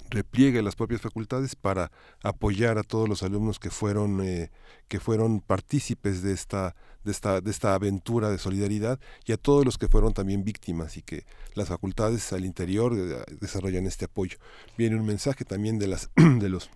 repliegue 0.09 0.61
las 0.61 0.75
propias 0.75 1.01
facultades 1.01 1.55
para 1.55 1.91
apoyar 2.23 2.77
a 2.77 2.83
todos 2.83 3.07
los 3.07 3.23
alumnos 3.23 3.59
que 3.59 3.69
fueron 3.69 4.21
eh, 4.21 4.51
que 4.87 4.99
fueron 4.99 5.39
partícipes 5.39 6.21
de 6.21 6.33
esta 6.33 6.75
de 7.03 7.11
esta 7.11 7.41
de 7.41 7.49
esta 7.49 7.73
aventura 7.73 8.29
de 8.29 8.37
solidaridad 8.37 8.99
y 9.25 9.31
a 9.31 9.37
todos 9.37 9.65
los 9.65 9.77
que 9.77 9.87
fueron 9.87 10.13
también 10.13 10.43
víctimas 10.43 10.97
y 10.97 11.01
que 11.01 11.25
las 11.55 11.69
facultades 11.69 12.31
al 12.33 12.45
interior 12.45 12.93
eh, 12.93 13.23
desarrollan 13.39 13.85
este 13.87 14.05
apoyo. 14.05 14.37
Viene 14.77 14.95
un 14.95 15.05
mensaje 15.05 15.45
también 15.45 15.79
de 15.79 15.87
las 15.87 16.09
de 16.15 16.49
los 16.49 16.69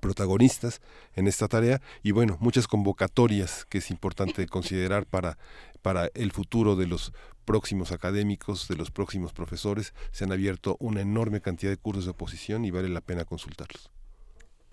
protagonistas 0.00 0.80
en 1.14 1.28
esta 1.28 1.46
tarea 1.48 1.80
y 2.02 2.10
bueno, 2.10 2.36
muchas 2.40 2.66
convocatorias 2.66 3.64
que 3.66 3.78
es 3.78 3.90
importante 3.90 4.46
considerar 4.46 5.06
para, 5.06 5.38
para 5.82 6.10
el 6.14 6.32
futuro 6.32 6.74
de 6.74 6.86
los 6.86 7.12
próximos 7.46 7.92
académicos, 7.92 8.68
de 8.68 8.76
los 8.76 8.90
próximos 8.90 9.32
profesores. 9.32 9.94
Se 10.10 10.24
han 10.24 10.32
abierto 10.32 10.76
una 10.80 11.00
enorme 11.00 11.40
cantidad 11.40 11.70
de 11.70 11.78
cursos 11.78 12.04
de 12.04 12.10
oposición 12.10 12.66
y 12.66 12.70
vale 12.70 12.90
la 12.90 13.00
pena 13.00 13.24
consultarlos. 13.24 13.90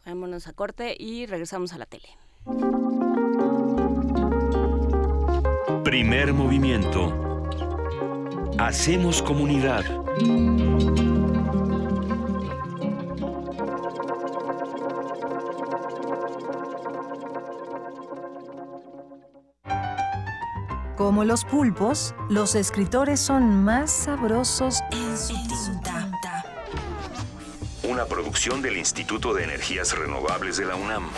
Vámonos 0.06 0.48
a 0.48 0.54
corte 0.54 0.98
y 1.00 1.26
regresamos 1.26 1.72
a 1.72 1.78
la 1.78 1.86
tele. 1.86 2.10
Primer 5.86 6.34
movimiento. 6.34 7.48
Hacemos 8.58 9.22
comunidad. 9.22 9.86
Como 20.96 21.24
los 21.24 21.44
pulpos, 21.44 22.14
los 22.30 22.54
escritores 22.54 23.20
son 23.20 23.64
más 23.64 23.92
sabrosos 23.92 24.80
en 24.92 25.18
su 25.18 25.34
tinta. 25.82 26.46
una 27.84 28.06
producción 28.06 28.62
del 28.62 28.78
Instituto 28.78 29.34
de 29.34 29.44
Energías 29.44 29.98
Renovables 29.98 30.58
de 30.58 30.66
la 30.66 30.76
UNAM. 30.76 31.10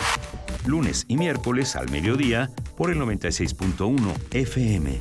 Lunes 0.64 1.04
y 1.08 1.16
miércoles 1.16 1.76
al 1.76 1.90
mediodía 1.90 2.50
por 2.76 2.90
el 2.90 2.98
96.1 2.98 4.14
FM. 4.32 4.98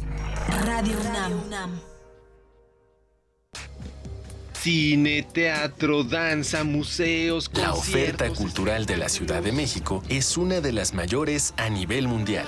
Radio 0.65 0.97
UNAM. 1.47 1.79
Cine, 4.53 5.23
teatro, 5.31 6.03
danza, 6.03 6.63
museos. 6.63 7.49
La 7.53 7.73
oferta 7.73 8.29
cultural 8.29 8.85
de 8.85 8.97
la 8.97 9.09
Ciudad 9.09 9.41
de 9.41 9.51
México 9.51 10.03
es 10.09 10.37
una 10.37 10.59
de 10.59 10.71
las 10.71 10.93
mayores 10.93 11.53
a 11.57 11.69
nivel 11.69 12.07
mundial. 12.07 12.47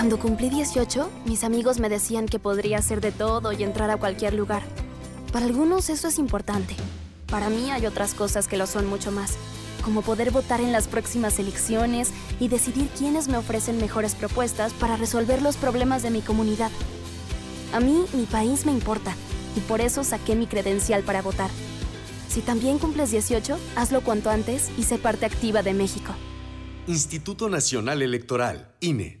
Cuando 0.00 0.18
cumplí 0.18 0.48
18, 0.48 1.10
mis 1.26 1.44
amigos 1.44 1.78
me 1.78 1.90
decían 1.90 2.24
que 2.24 2.38
podría 2.38 2.78
hacer 2.78 3.02
de 3.02 3.12
todo 3.12 3.52
y 3.52 3.62
entrar 3.62 3.90
a 3.90 3.98
cualquier 3.98 4.32
lugar. 4.32 4.62
Para 5.30 5.44
algunos 5.44 5.90
eso 5.90 6.08
es 6.08 6.18
importante. 6.18 6.74
Para 7.26 7.50
mí 7.50 7.70
hay 7.70 7.84
otras 7.84 8.14
cosas 8.14 8.48
que 8.48 8.56
lo 8.56 8.66
son 8.66 8.86
mucho 8.86 9.12
más, 9.12 9.34
como 9.84 10.00
poder 10.00 10.30
votar 10.30 10.62
en 10.62 10.72
las 10.72 10.88
próximas 10.88 11.38
elecciones 11.38 12.12
y 12.40 12.48
decidir 12.48 12.88
quiénes 12.96 13.28
me 13.28 13.36
ofrecen 13.36 13.76
mejores 13.76 14.14
propuestas 14.14 14.72
para 14.72 14.96
resolver 14.96 15.42
los 15.42 15.58
problemas 15.58 16.02
de 16.02 16.08
mi 16.08 16.22
comunidad. 16.22 16.70
A 17.74 17.80
mí 17.80 18.06
mi 18.14 18.24
país 18.24 18.64
me 18.64 18.72
importa 18.72 19.14
y 19.54 19.60
por 19.60 19.82
eso 19.82 20.02
saqué 20.02 20.34
mi 20.34 20.46
credencial 20.46 21.02
para 21.02 21.20
votar. 21.20 21.50
Si 22.26 22.40
también 22.40 22.78
cumples 22.78 23.10
18, 23.10 23.58
hazlo 23.76 24.00
cuanto 24.00 24.30
antes 24.30 24.70
y 24.78 24.84
sé 24.84 24.96
parte 24.96 25.26
activa 25.26 25.62
de 25.62 25.74
México. 25.74 26.14
Instituto 26.86 27.50
Nacional 27.50 28.00
Electoral, 28.00 28.72
INE. 28.80 29.20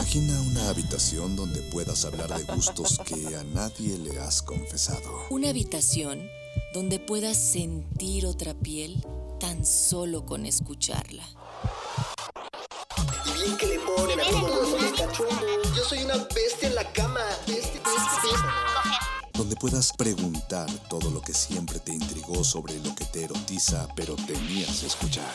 Imagina 0.00 0.40
una 0.40 0.70
habitación 0.70 1.36
donde 1.36 1.60
puedas 1.60 2.06
hablar 2.06 2.34
de 2.34 2.42
gustos 2.54 2.98
que 3.04 3.36
a 3.36 3.44
nadie 3.44 3.98
le 3.98 4.18
has 4.18 4.40
confesado. 4.40 5.26
Una 5.28 5.50
habitación 5.50 6.26
donde 6.72 6.98
puedas 6.98 7.36
sentir 7.36 8.24
otra 8.24 8.54
piel 8.54 9.04
tan 9.38 9.66
solo 9.66 10.24
con 10.24 10.46
escucharla. 10.46 11.22
Y 13.26 13.42
bien 13.42 13.56
que 13.58 13.66
le 13.66 13.78
ponen 13.80 14.20
a 14.20 14.24
todos 14.24 14.80
los 14.80 14.92
cachondos. 14.98 15.76
Yo 15.76 15.84
soy 15.84 16.02
una 16.02 16.16
bestia 16.16 16.68
en 16.68 16.76
la 16.76 16.92
cama. 16.94 17.20
Bestia, 17.46 17.82
donde 19.34 19.54
puedas 19.56 19.92
preguntar 19.92 20.70
todo 20.88 21.10
lo 21.10 21.20
que 21.20 21.34
siempre 21.34 21.78
te 21.78 21.92
intrigó 21.92 22.42
sobre 22.42 22.80
lo 22.80 22.94
que 22.94 23.04
te 23.04 23.24
erotiza, 23.24 23.86
pero 23.94 24.16
temías 24.16 24.82
escuchar. 24.82 25.34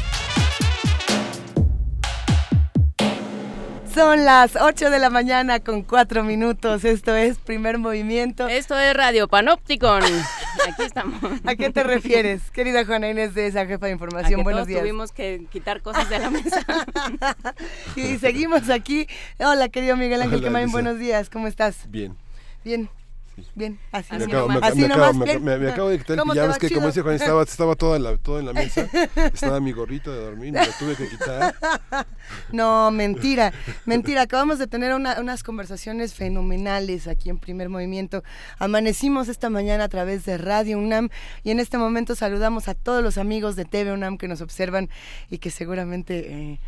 Son 3.93 4.23
las 4.23 4.55
8 4.55 4.89
de 4.89 4.99
la 4.99 5.09
mañana 5.09 5.59
con 5.59 5.83
4 5.83 6.23
minutos. 6.23 6.85
Esto 6.85 7.13
es 7.13 7.39
Primer 7.39 7.77
Movimiento. 7.77 8.47
Esto 8.47 8.79
es 8.79 8.93
Radio 8.93 9.27
Panopticon. 9.27 10.01
Aquí 10.67 10.83
estamos. 10.83 11.21
¿A 11.45 11.55
qué 11.55 11.69
te 11.69 11.83
refieres, 11.83 12.51
querida 12.51 12.85
Juana 12.85 13.09
Inés 13.09 13.33
de 13.33 13.47
esa 13.47 13.65
jefa 13.65 13.87
de 13.87 13.93
información? 13.93 14.41
A 14.41 14.43
Buenos 14.43 14.61
todos 14.61 14.67
días. 14.67 14.81
Tuvimos 14.81 15.11
que 15.11 15.45
quitar 15.51 15.81
cosas 15.81 16.09
de 16.09 16.19
la 16.19 16.29
mesa. 16.29 16.65
y 17.95 18.17
seguimos 18.17 18.69
aquí. 18.69 19.07
Hola, 19.39 19.69
querido 19.69 19.97
Miguel 19.97 20.21
Ángel 20.21 20.39
Hola, 20.39 20.47
Quemain, 20.47 20.65
Lisa. 20.65 20.75
buenos 20.75 20.99
días. 20.99 21.29
¿Cómo 21.29 21.47
estás? 21.47 21.89
Bien. 21.89 22.15
Bien. 22.63 22.89
Bien, 23.55 23.79
así, 23.91 24.13
Me 24.15 24.25
acabo, 24.25 24.47
me, 24.47 24.53
nomás. 24.55 24.75
Me 24.75 24.85
acabo- 24.85 24.97
nomás, 24.99 25.15
me- 25.15 25.25
bien. 25.25 25.43
me- 25.43 25.57
me 25.57 25.71
acabo 25.71 25.89
de 25.89 25.97
quitar 25.97 26.13
el 26.13 26.19
¿Cómo 26.19 26.33
te 26.33 26.39
pijama, 26.39 26.53
es 26.53 26.59
que 26.59 26.69
como 26.71 26.87
dice 26.87 27.01
Juan, 27.01 27.15
estaba, 27.15 27.43
estaba 27.43 27.75
todo, 27.75 27.95
en 27.95 28.03
la, 28.03 28.17
todo 28.17 28.39
en 28.39 28.45
la 28.45 28.53
mesa, 28.53 28.87
estaba 29.33 29.59
mi 29.59 29.71
gorrito 29.71 30.11
de 30.11 30.19
dormir, 30.23 30.53
me 30.53 30.65
lo 30.65 30.71
tuve 30.79 30.95
que 30.95 31.07
quitar. 31.09 31.55
No, 32.51 32.89
mentira, 32.91 33.51
mentira. 33.85 34.21
Acabamos 34.21 34.57
de 34.59 34.67
tener 34.67 34.93
una- 34.93 35.19
unas 35.19 35.43
conversaciones 35.43 36.13
fenomenales 36.13 37.07
aquí 37.07 37.29
en 37.29 37.37
Primer 37.37 37.69
Movimiento. 37.69 38.23
Amanecimos 38.59 39.27
esta 39.27 39.49
mañana 39.49 39.83
a 39.85 39.89
través 39.89 40.23
de 40.25 40.37
Radio 40.37 40.77
UNAM 40.77 41.09
y 41.43 41.51
en 41.51 41.59
este 41.59 41.77
momento 41.77 42.15
saludamos 42.15 42.67
a 42.69 42.75
todos 42.75 43.03
los 43.03 43.17
amigos 43.17 43.55
de 43.55 43.65
TV 43.65 43.91
UNAM 43.91 44.17
que 44.17 44.27
nos 44.27 44.41
observan 44.41 44.89
y 45.29 45.39
que 45.39 45.51
seguramente 45.51 46.31
eh, 46.31 46.59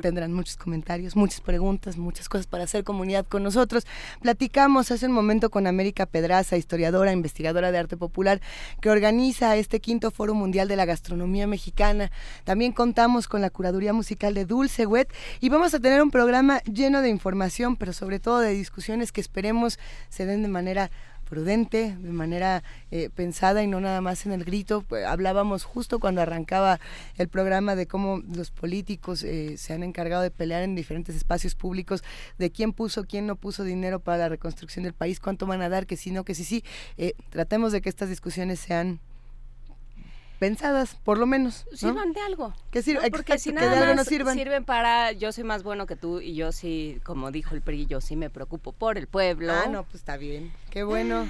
tendrán 0.00 0.32
muchos 0.32 0.56
comentarios, 0.56 1.16
muchas 1.16 1.40
preguntas, 1.40 1.96
muchas 1.96 2.28
cosas 2.28 2.46
para 2.46 2.64
hacer 2.64 2.84
comunidad 2.84 3.26
con 3.26 3.42
nosotros. 3.42 3.86
Platicamos 4.22 4.90
hace 4.90 5.06
un 5.06 5.12
momento 5.12 5.50
con 5.50 5.66
América 5.66 6.06
Pedraza, 6.06 6.56
historiadora, 6.56 7.12
investigadora 7.12 7.72
de 7.72 7.78
arte 7.78 7.96
popular, 7.96 8.40
que 8.80 8.90
organiza 8.90 9.56
este 9.56 9.80
quinto 9.80 10.10
Foro 10.10 10.34
Mundial 10.34 10.68
de 10.68 10.76
la 10.76 10.84
Gastronomía 10.84 11.46
Mexicana. 11.46 12.10
También 12.44 12.72
contamos 12.72 13.28
con 13.28 13.40
la 13.40 13.50
curaduría 13.50 13.92
musical 13.92 14.34
de 14.34 14.44
Dulce 14.44 14.86
Wet 14.86 15.12
y 15.40 15.48
vamos 15.48 15.74
a 15.74 15.80
tener 15.80 16.02
un 16.02 16.10
programa 16.10 16.60
lleno 16.62 17.02
de 17.02 17.08
información, 17.08 17.76
pero 17.76 17.92
sobre 17.92 18.20
todo 18.20 18.40
de 18.40 18.50
discusiones 18.50 19.12
que 19.12 19.20
esperemos 19.20 19.78
se 20.08 20.26
den 20.26 20.42
de 20.42 20.48
manera 20.48 20.90
prudente, 21.28 21.96
de 22.00 22.12
manera 22.12 22.62
eh, 22.90 23.10
pensada 23.14 23.62
y 23.62 23.66
no 23.66 23.80
nada 23.80 24.00
más 24.00 24.24
en 24.26 24.32
el 24.32 24.44
grito. 24.44 24.82
Pues, 24.82 25.04
hablábamos 25.04 25.64
justo 25.64 26.00
cuando 26.00 26.22
arrancaba 26.22 26.80
el 27.16 27.28
programa 27.28 27.76
de 27.76 27.86
cómo 27.86 28.22
los 28.34 28.50
políticos 28.50 29.22
eh, 29.22 29.56
se 29.58 29.74
han 29.74 29.82
encargado 29.82 30.22
de 30.22 30.30
pelear 30.30 30.62
en 30.62 30.74
diferentes 30.74 31.14
espacios 31.14 31.54
públicos 31.54 32.02
de 32.38 32.50
quién 32.50 32.72
puso, 32.72 33.04
quién 33.04 33.26
no 33.26 33.36
puso 33.36 33.64
dinero 33.64 34.00
para 34.00 34.18
la 34.18 34.28
reconstrucción 34.28 34.84
del 34.84 34.94
país, 34.94 35.20
cuánto 35.20 35.46
van 35.46 35.62
a 35.62 35.68
dar, 35.68 35.86
que 35.86 35.96
sí, 35.96 36.10
no, 36.10 36.24
que 36.24 36.34
sí, 36.34 36.44
sí. 36.44 36.64
Eh, 36.96 37.12
tratemos 37.30 37.72
de 37.72 37.80
que 37.80 37.88
estas 37.88 38.08
discusiones 38.08 38.58
sean 38.60 39.00
pensadas, 40.38 40.96
por 41.04 41.18
lo 41.18 41.26
menos. 41.26 41.66
¿no? 41.70 41.76
Sirvan 41.76 42.12
de 42.12 42.20
algo. 42.20 42.54
Que 42.70 42.82
sirva- 42.82 43.02
¿no? 43.02 43.10
Porque 43.10 43.32
exacto, 43.32 43.42
si 43.42 43.50
que 43.50 43.54
nada 43.56 43.70
de 43.70 43.76
algo 43.76 43.86
más 43.88 43.96
nos 43.96 44.06
sirvan. 44.06 44.34
sirven 44.36 44.64
para 44.64 45.12
yo 45.12 45.32
soy 45.32 45.44
más 45.44 45.62
bueno 45.62 45.86
que 45.86 45.96
tú 45.96 46.20
y 46.20 46.34
yo 46.34 46.52
sí, 46.52 47.00
como 47.04 47.30
dijo 47.30 47.54
el 47.54 47.62
PRI, 47.62 47.86
yo 47.86 48.00
sí 48.00 48.16
me 48.16 48.30
preocupo 48.30 48.72
por 48.72 48.98
el 48.98 49.06
pueblo. 49.06 49.52
Ah, 49.52 49.66
no, 49.68 49.82
pues 49.84 49.96
está 49.96 50.16
bien. 50.16 50.52
Qué 50.70 50.82
bueno. 50.84 51.26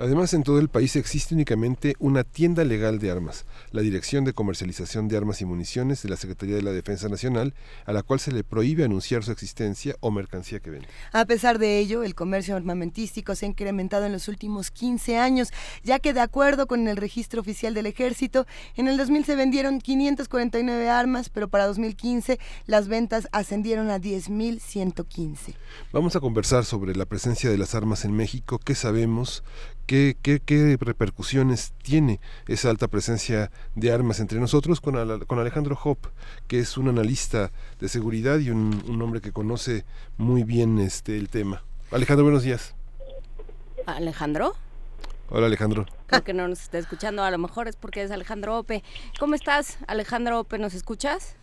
Además, 0.00 0.32
en 0.32 0.44
todo 0.44 0.60
el 0.60 0.68
país 0.68 0.94
existe 0.94 1.34
únicamente 1.34 1.96
una 1.98 2.22
tienda 2.22 2.62
legal 2.62 3.00
de 3.00 3.10
armas, 3.10 3.46
la 3.72 3.82
Dirección 3.82 4.24
de 4.24 4.32
Comercialización 4.32 5.08
de 5.08 5.16
Armas 5.16 5.40
y 5.40 5.44
Municiones 5.44 6.02
de 6.02 6.08
la 6.08 6.16
Secretaría 6.16 6.54
de 6.54 6.62
la 6.62 6.70
Defensa 6.70 7.08
Nacional, 7.08 7.52
a 7.84 7.92
la 7.92 8.04
cual 8.04 8.20
se 8.20 8.30
le 8.30 8.44
prohíbe 8.44 8.84
anunciar 8.84 9.24
su 9.24 9.32
existencia 9.32 9.96
o 9.98 10.12
mercancía 10.12 10.60
que 10.60 10.70
vende. 10.70 10.86
A 11.12 11.24
pesar 11.24 11.58
de 11.58 11.78
ello, 11.78 12.04
el 12.04 12.14
comercio 12.14 12.54
armamentístico 12.54 13.34
se 13.34 13.46
ha 13.46 13.48
incrementado 13.48 14.06
en 14.06 14.12
los 14.12 14.28
últimos 14.28 14.70
15 14.70 15.18
años, 15.18 15.48
ya 15.82 15.98
que 15.98 16.12
de 16.12 16.20
acuerdo 16.20 16.68
con 16.68 16.86
el 16.86 16.96
registro 16.96 17.40
oficial 17.40 17.74
del 17.74 17.86
ejército, 17.86 18.46
en 18.76 18.86
el 18.86 18.96
2000 18.98 19.24
se 19.24 19.34
vendieron 19.34 19.80
549 19.80 20.88
armas, 20.88 21.28
pero 21.28 21.48
para 21.48 21.66
2015 21.66 22.38
las 22.66 22.86
ventas 22.86 23.26
ascendieron 23.32 23.90
a 23.90 23.98
10.115. 23.98 25.54
Vamos 25.92 26.14
a 26.14 26.20
conversar 26.20 26.64
sobre 26.64 26.94
la 26.94 27.04
presencia 27.04 27.50
de 27.50 27.58
las 27.58 27.74
armas 27.74 28.04
en 28.04 28.12
México, 28.12 28.60
qué 28.64 28.76
sabemos, 28.76 29.42
¿Qué, 29.88 30.18
qué, 30.22 30.76
repercusiones 30.78 31.72
tiene 31.82 32.20
esa 32.46 32.68
alta 32.68 32.88
presencia 32.88 33.50
de 33.74 33.90
armas 33.90 34.20
entre 34.20 34.38
nosotros 34.38 34.82
con, 34.82 34.94
con 35.20 35.38
Alejandro 35.38 35.78
Hop, 35.82 35.96
que 36.46 36.58
es 36.58 36.76
un 36.76 36.88
analista 36.88 37.52
de 37.80 37.88
seguridad 37.88 38.38
y 38.38 38.50
un, 38.50 39.00
hombre 39.00 39.22
que 39.22 39.32
conoce 39.32 39.86
muy 40.18 40.44
bien 40.44 40.78
este 40.78 41.16
el 41.16 41.30
tema? 41.30 41.64
Alejandro, 41.90 42.24
buenos 42.24 42.42
días. 42.42 42.74
¿Alejandro? 43.86 44.54
Hola 45.30 45.46
Alejandro. 45.46 45.86
Creo 46.06 46.22
que 46.22 46.34
no 46.34 46.46
nos 46.48 46.60
está 46.60 46.76
escuchando, 46.76 47.24
a 47.24 47.30
lo 47.30 47.38
mejor 47.38 47.66
es 47.66 47.76
porque 47.76 48.02
es 48.02 48.10
Alejandro 48.10 48.58
Ope. 48.58 48.84
¿Cómo 49.18 49.36
estás, 49.36 49.78
Alejandro 49.86 50.40
Ope? 50.40 50.58
¿Nos 50.58 50.74
escuchas? 50.74 51.34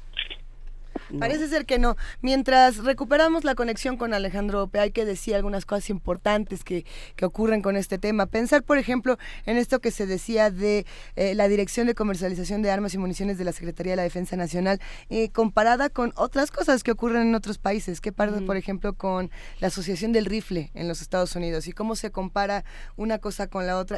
Parece 1.19 1.47
ser 1.47 1.65
que 1.65 1.79
no. 1.79 1.95
Mientras 2.21 2.77
recuperamos 2.77 3.43
la 3.43 3.55
conexión 3.55 3.97
con 3.97 4.13
Alejandro 4.13 4.63
Ope, 4.63 4.79
hay 4.79 4.91
que 4.91 5.05
decir 5.05 5.35
algunas 5.35 5.65
cosas 5.65 5.89
importantes 5.89 6.63
que, 6.63 6.85
que 7.15 7.25
ocurren 7.25 7.61
con 7.61 7.75
este 7.75 7.97
tema. 7.97 8.25
Pensar, 8.25 8.63
por 8.63 8.77
ejemplo, 8.77 9.17
en 9.45 9.57
esto 9.57 9.79
que 9.79 9.91
se 9.91 10.05
decía 10.05 10.51
de 10.51 10.85
eh, 11.15 11.35
la 11.35 11.47
Dirección 11.47 11.87
de 11.87 11.95
Comercialización 11.95 12.61
de 12.61 12.71
Armas 12.71 12.93
y 12.93 12.97
Municiones 12.97 13.37
de 13.37 13.45
la 13.45 13.51
Secretaría 13.51 13.93
de 13.93 13.97
la 13.97 14.03
Defensa 14.03 14.35
Nacional, 14.35 14.79
eh, 15.09 15.29
comparada 15.29 15.89
con 15.89 16.13
otras 16.15 16.51
cosas 16.51 16.83
que 16.83 16.91
ocurren 16.91 17.23
en 17.23 17.35
otros 17.35 17.57
países. 17.57 18.01
¿Qué 18.01 18.11
pasa, 18.11 18.41
por 18.41 18.57
ejemplo, 18.57 18.93
con 18.93 19.31
la 19.59 19.67
Asociación 19.67 20.11
del 20.11 20.25
Rifle 20.25 20.71
en 20.73 20.87
los 20.87 21.01
Estados 21.01 21.35
Unidos? 21.35 21.67
¿Y 21.67 21.73
cómo 21.73 21.95
se 21.95 22.11
compara 22.11 22.65
una 22.95 23.19
cosa 23.19 23.47
con 23.47 23.67
la 23.67 23.77
otra? 23.77 23.97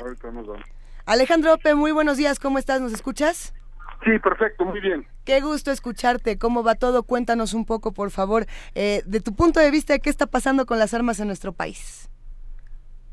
Alejandro 1.05 1.53
Ope, 1.53 1.73
muy 1.73 1.91
buenos 1.91 2.17
días. 2.17 2.39
¿Cómo 2.39 2.59
estás? 2.59 2.81
¿Nos 2.81 2.91
escuchas? 2.91 3.53
Sí, 4.03 4.19
perfecto, 4.19 4.65
muy 4.65 4.79
bien. 4.79 5.05
Qué 5.25 5.41
gusto 5.41 5.71
escucharte. 5.71 6.37
¿Cómo 6.37 6.63
va 6.63 6.75
todo? 6.75 7.03
Cuéntanos 7.03 7.53
un 7.53 7.65
poco, 7.65 7.93
por 7.93 8.11
favor, 8.11 8.45
eh, 8.75 9.01
de 9.05 9.19
tu 9.19 9.33
punto 9.33 9.59
de 9.59 9.71
vista, 9.71 9.97
¿qué 9.99 10.09
está 10.09 10.27
pasando 10.27 10.65
con 10.65 10.79
las 10.79 10.93
armas 10.93 11.19
en 11.19 11.27
nuestro 11.27 11.51
país? 11.51 12.09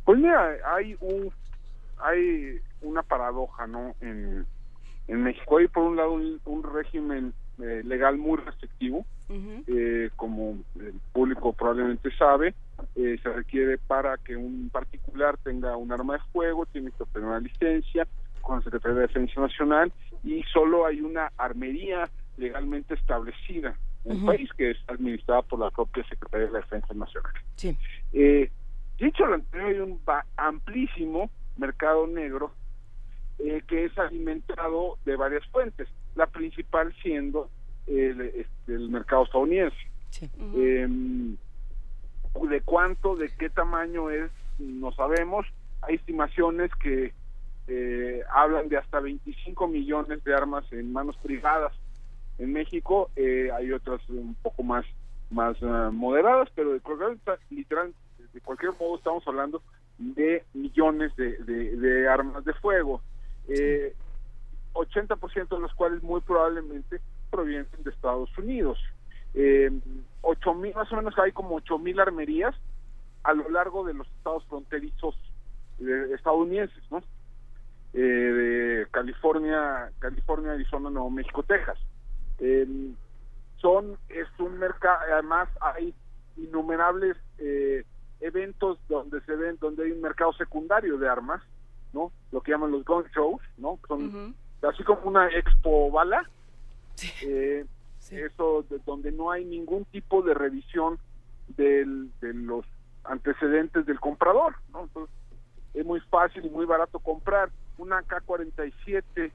Pues 0.05 0.19
mira, 0.19 0.51
hay 0.77 0.97
un 1.01 1.33
hay 1.99 2.61
una 2.83 3.03
paradoja, 3.03 3.67
¿no? 3.67 3.95
En, 4.01 4.45
en 5.09 5.23
México 5.23 5.57
hay 5.57 5.69
por 5.69 5.85
un 5.85 5.97
lado 5.97 6.13
un, 6.13 6.63
régimen 6.63 7.33
eh, 7.63 7.83
legal 7.85 8.19
muy 8.19 8.39
restrictivo, 8.39 9.07
eh, 9.31 10.11
como 10.17 10.59
el 10.79 11.01
público 11.13 11.55
probablemente 11.55 12.15
sabe, 12.17 12.55
se 12.95 13.29
requiere 13.31 13.79
para 13.79 14.19
que 14.19 14.37
un 14.37 14.69
particular 14.71 15.39
tenga 15.39 15.77
un 15.77 15.91
arma 15.93 16.15
de 16.15 16.21
fuego, 16.33 16.67
tiene 16.67 16.91
que 16.91 17.03
obtener 17.03 17.29
una 17.29 17.41
licencia, 17.41 18.07
con 18.43 18.59
la 18.59 18.65
Secretaría 18.65 18.97
de 18.97 19.07
Defensa 19.07 19.41
Nacional 19.41 19.93
y 20.25 20.43
solo 20.45 20.87
hay 20.87 21.01
una 21.01 21.31
armería 21.37 22.09
legalmente 22.37 22.95
establecida 22.95 23.77
en 24.05 24.19
el 24.19 24.25
país 24.25 24.51
que 24.57 24.73
es 24.73 24.79
administrada 24.89 25.43
por 25.43 25.61
la 25.61 25.71
propia 25.71 26.05
Secretaría 26.09 26.47
de 26.47 26.53
la 26.53 26.59
Defensa 26.61 26.93
Nacional. 26.95 27.33
Sí. 27.57 27.77
Eh, 28.13 28.51
dicho 28.99 29.27
lo 29.27 29.35
anterior, 29.35 29.69
hay 29.69 29.81
un 29.81 30.01
amplísimo 30.37 31.31
mercado 31.57 32.07
negro 32.07 32.53
eh, 33.39 33.63
que 33.67 33.87
es 33.87 33.99
alimentado 33.99 34.99
de 35.05 35.17
varias 35.17 35.47
fuentes, 35.47 35.89
la 36.15 36.27
principal 36.27 36.95
siendo 37.03 37.49
el, 37.87 38.21
este, 38.21 38.75
el 38.75 38.89
mercado 38.91 39.25
estadounidense. 39.25 39.77
Sí. 40.11 40.31
Em, 40.55 41.37
de 42.49 42.61
cuánto, 42.63 43.17
de 43.17 43.31
qué 43.39 43.51
tamaño 43.51 44.11
es, 44.11 44.31
no 44.59 44.93
sabemos. 44.93 45.47
Hay 45.83 45.97
estimaciones 45.97 46.71
que 46.77 47.13
eh, 47.69 48.23
hablan 48.33 48.69
de 48.69 48.77
hasta 48.77 49.01
25 49.01 49.69
millones 49.69 50.23
de 50.25 50.35
armas 50.35 50.65
en 50.73 50.93
manos 50.93 51.17
privadas 51.19 51.73
en 52.39 52.53
México, 52.53 53.11
eh, 53.17 53.51
hay 53.53 53.73
otras 53.73 54.01
un 54.09 54.35
poco 54.43 54.63
más 54.63 54.85
más 55.31 55.57
ah, 55.63 55.91
moderadas, 55.93 56.49
pero 56.55 56.73
de 56.73 56.81
cualquier, 56.81 57.19
literal, 57.51 57.95
de 58.33 58.41
cualquier 58.41 58.73
modo 58.79 58.97
estamos 58.97 59.27
hablando 59.27 59.63
de 59.99 60.45
millones 60.55 61.15
de, 61.17 62.09
armas 62.09 62.45
de 62.45 62.53
fuego, 62.55 63.01
eh, 63.49 63.95
80% 64.73 65.49
de 65.49 65.61
los 65.61 65.75
cuales 65.75 66.03
muy 66.03 66.21
probablemente 66.21 67.01
provienen 67.31 67.67
de 67.79 67.91
Estados 67.91 68.37
Unidos. 68.39 68.79
Eh, 69.35 69.71
ocho 70.23 70.55
mil, 70.55 70.75
más 70.75 70.91
o 70.93 70.97
menos 70.97 71.19
hay 71.19 71.33
como 71.33 71.57
ocho 71.57 71.79
mil 71.79 71.99
armerías 71.99 72.55
a 73.25 73.35
lo 73.35 73.49
largo 73.51 73.85
de 73.85 73.95
los 73.95 74.07
estados 74.09 74.45
fronterizos 74.47 75.17
eh, 75.81 76.11
estadounidenses, 76.15 76.83
¿no? 76.91 77.03
Eh, 77.95 77.99
de 77.99 78.87
California, 78.91 79.91
California, 80.01 80.53
Arizona, 80.53 80.91
Nuevo 80.91 81.11
México, 81.11 81.45
Texas. 81.45 81.79
Em, 82.41 82.95
son 83.59 83.97
es 84.09 84.27
un 84.39 84.59
mercado, 84.59 84.99
además 85.13 85.49
hay 85.61 85.95
innumerables 86.37 87.17
eh, 87.39 87.85
eventos 88.21 88.79
donde 88.89 89.21
se 89.21 89.37
ven, 89.37 89.59
donde 89.61 89.85
hay 89.85 89.93
un 89.93 90.01
mercado 90.01 90.33
secundario 90.33 90.99
de 90.99 91.09
armas, 91.09 91.41
¿no? 91.93 92.11
Lo 92.33 92.41
que 92.41 92.51
llaman 92.51 92.73
los 92.73 92.85
gun 92.85 93.05
shows, 93.15 93.41
¿no? 93.59 93.79
Son 93.87 94.35
así 94.63 94.83
como 94.83 95.03
una 95.05 95.29
expo 95.29 95.91
bala. 95.91 96.29
Eh, 97.23 97.65
eso 98.11 98.65
de, 98.69 98.79
donde 98.85 99.13
no 99.13 99.31
hay 99.31 99.45
ningún 99.45 99.85
tipo 99.87 100.23
de 100.23 100.35
revisión 100.35 100.99
del, 101.57 102.11
de 102.21 102.35
los 102.35 102.67
antecedentes 103.05 103.87
del 103.87 104.01
comprador, 104.01 104.57
¿no? 104.73 104.83
Entonces, 104.83 105.15
es 105.75 105.85
muy 105.85 106.01
fácil 106.01 106.45
y 106.45 106.51
muy 106.51 106.67
barato 106.67 106.99
comprar 106.99 107.51
una 107.79 108.03
K-47, 108.03 109.31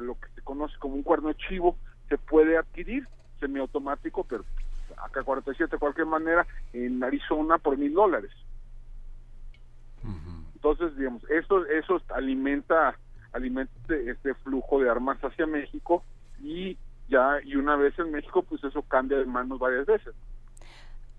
lo 0.00 0.14
que 0.14 0.28
se 0.34 0.42
conoce 0.42 0.74
como 0.78 0.94
un 0.94 1.02
cuerno 1.02 1.32
chivo, 1.32 1.76
se 2.08 2.18
puede 2.18 2.56
adquirir 2.56 3.06
semiautomático, 3.40 4.24
pero 4.24 4.44
AK-47 4.96 5.70
de 5.70 5.78
cualquier 5.78 6.06
manera 6.06 6.46
en 6.72 7.02
Arizona 7.02 7.58
por 7.58 7.76
mil 7.76 7.92
dólares. 7.92 8.30
Entonces, 10.54 10.96
digamos, 10.96 11.22
eso, 11.28 11.66
eso 11.66 12.00
alimenta, 12.14 12.98
alimenta 13.32 13.70
este, 13.82 14.10
este 14.10 14.34
flujo 14.34 14.80
de 14.80 14.88
armas 14.88 15.18
hacia 15.22 15.46
México 15.46 16.02
y 16.42 16.78
ya, 17.08 17.38
y 17.44 17.56
una 17.56 17.76
vez 17.76 17.98
en 17.98 18.10
México, 18.10 18.42
pues 18.42 18.64
eso 18.64 18.80
cambia 18.82 19.18
de 19.18 19.26
manos 19.26 19.58
varias 19.58 19.84
veces. 19.84 20.14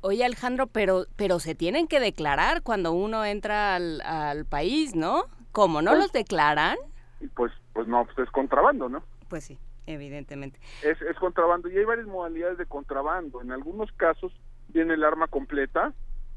Oye 0.01 0.25
Alejandro, 0.25 0.67
pero, 0.67 1.05
pero 1.15 1.39
se 1.39 1.53
tienen 1.53 1.87
que 1.87 1.99
declarar 1.99 2.63
cuando 2.63 2.91
uno 2.91 3.23
entra 3.23 3.75
al, 3.75 4.01
al 4.01 4.45
país, 4.45 4.95
¿no? 4.95 5.25
¿Cómo? 5.55 5.81
¿No 5.81 5.91
pues 5.91 6.03
los 6.03 6.11
declaran? 6.11 6.77
y 7.21 7.27
pues, 7.27 7.53
pues 7.71 7.87
no, 7.87 8.03
pues 8.03 8.27
es 8.27 8.31
contrabando, 8.31 8.89
¿no? 8.89 9.01
Pues 9.29 9.45
sí, 9.45 9.57
evidentemente. 9.85 10.59
Es, 10.83 11.01
es 11.01 11.15
contrabando 11.17 11.69
y 11.69 11.77
hay 11.77 11.85
varias 11.85 12.07
modalidades 12.07 12.57
de 12.57 12.65
contrabando. 12.65 13.41
En 13.41 13.53
algunos 13.53 13.89
casos 13.93 14.33
tiene 14.73 14.95
el 14.95 15.03
arma 15.05 15.27
completa, 15.27 15.93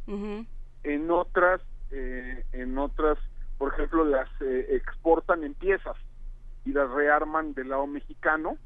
en 0.06 1.10
otras, 1.10 1.60
eh, 1.90 2.44
en 2.52 2.78
otras, 2.78 3.18
por 3.58 3.74
ejemplo, 3.74 4.04
las 4.04 4.28
eh, 4.40 4.68
exportan 4.70 5.42
en 5.42 5.54
piezas 5.54 5.96
y 6.64 6.72
las 6.72 6.88
rearman 6.88 7.54
del 7.54 7.70
lado 7.70 7.88
mexicano. 7.88 8.56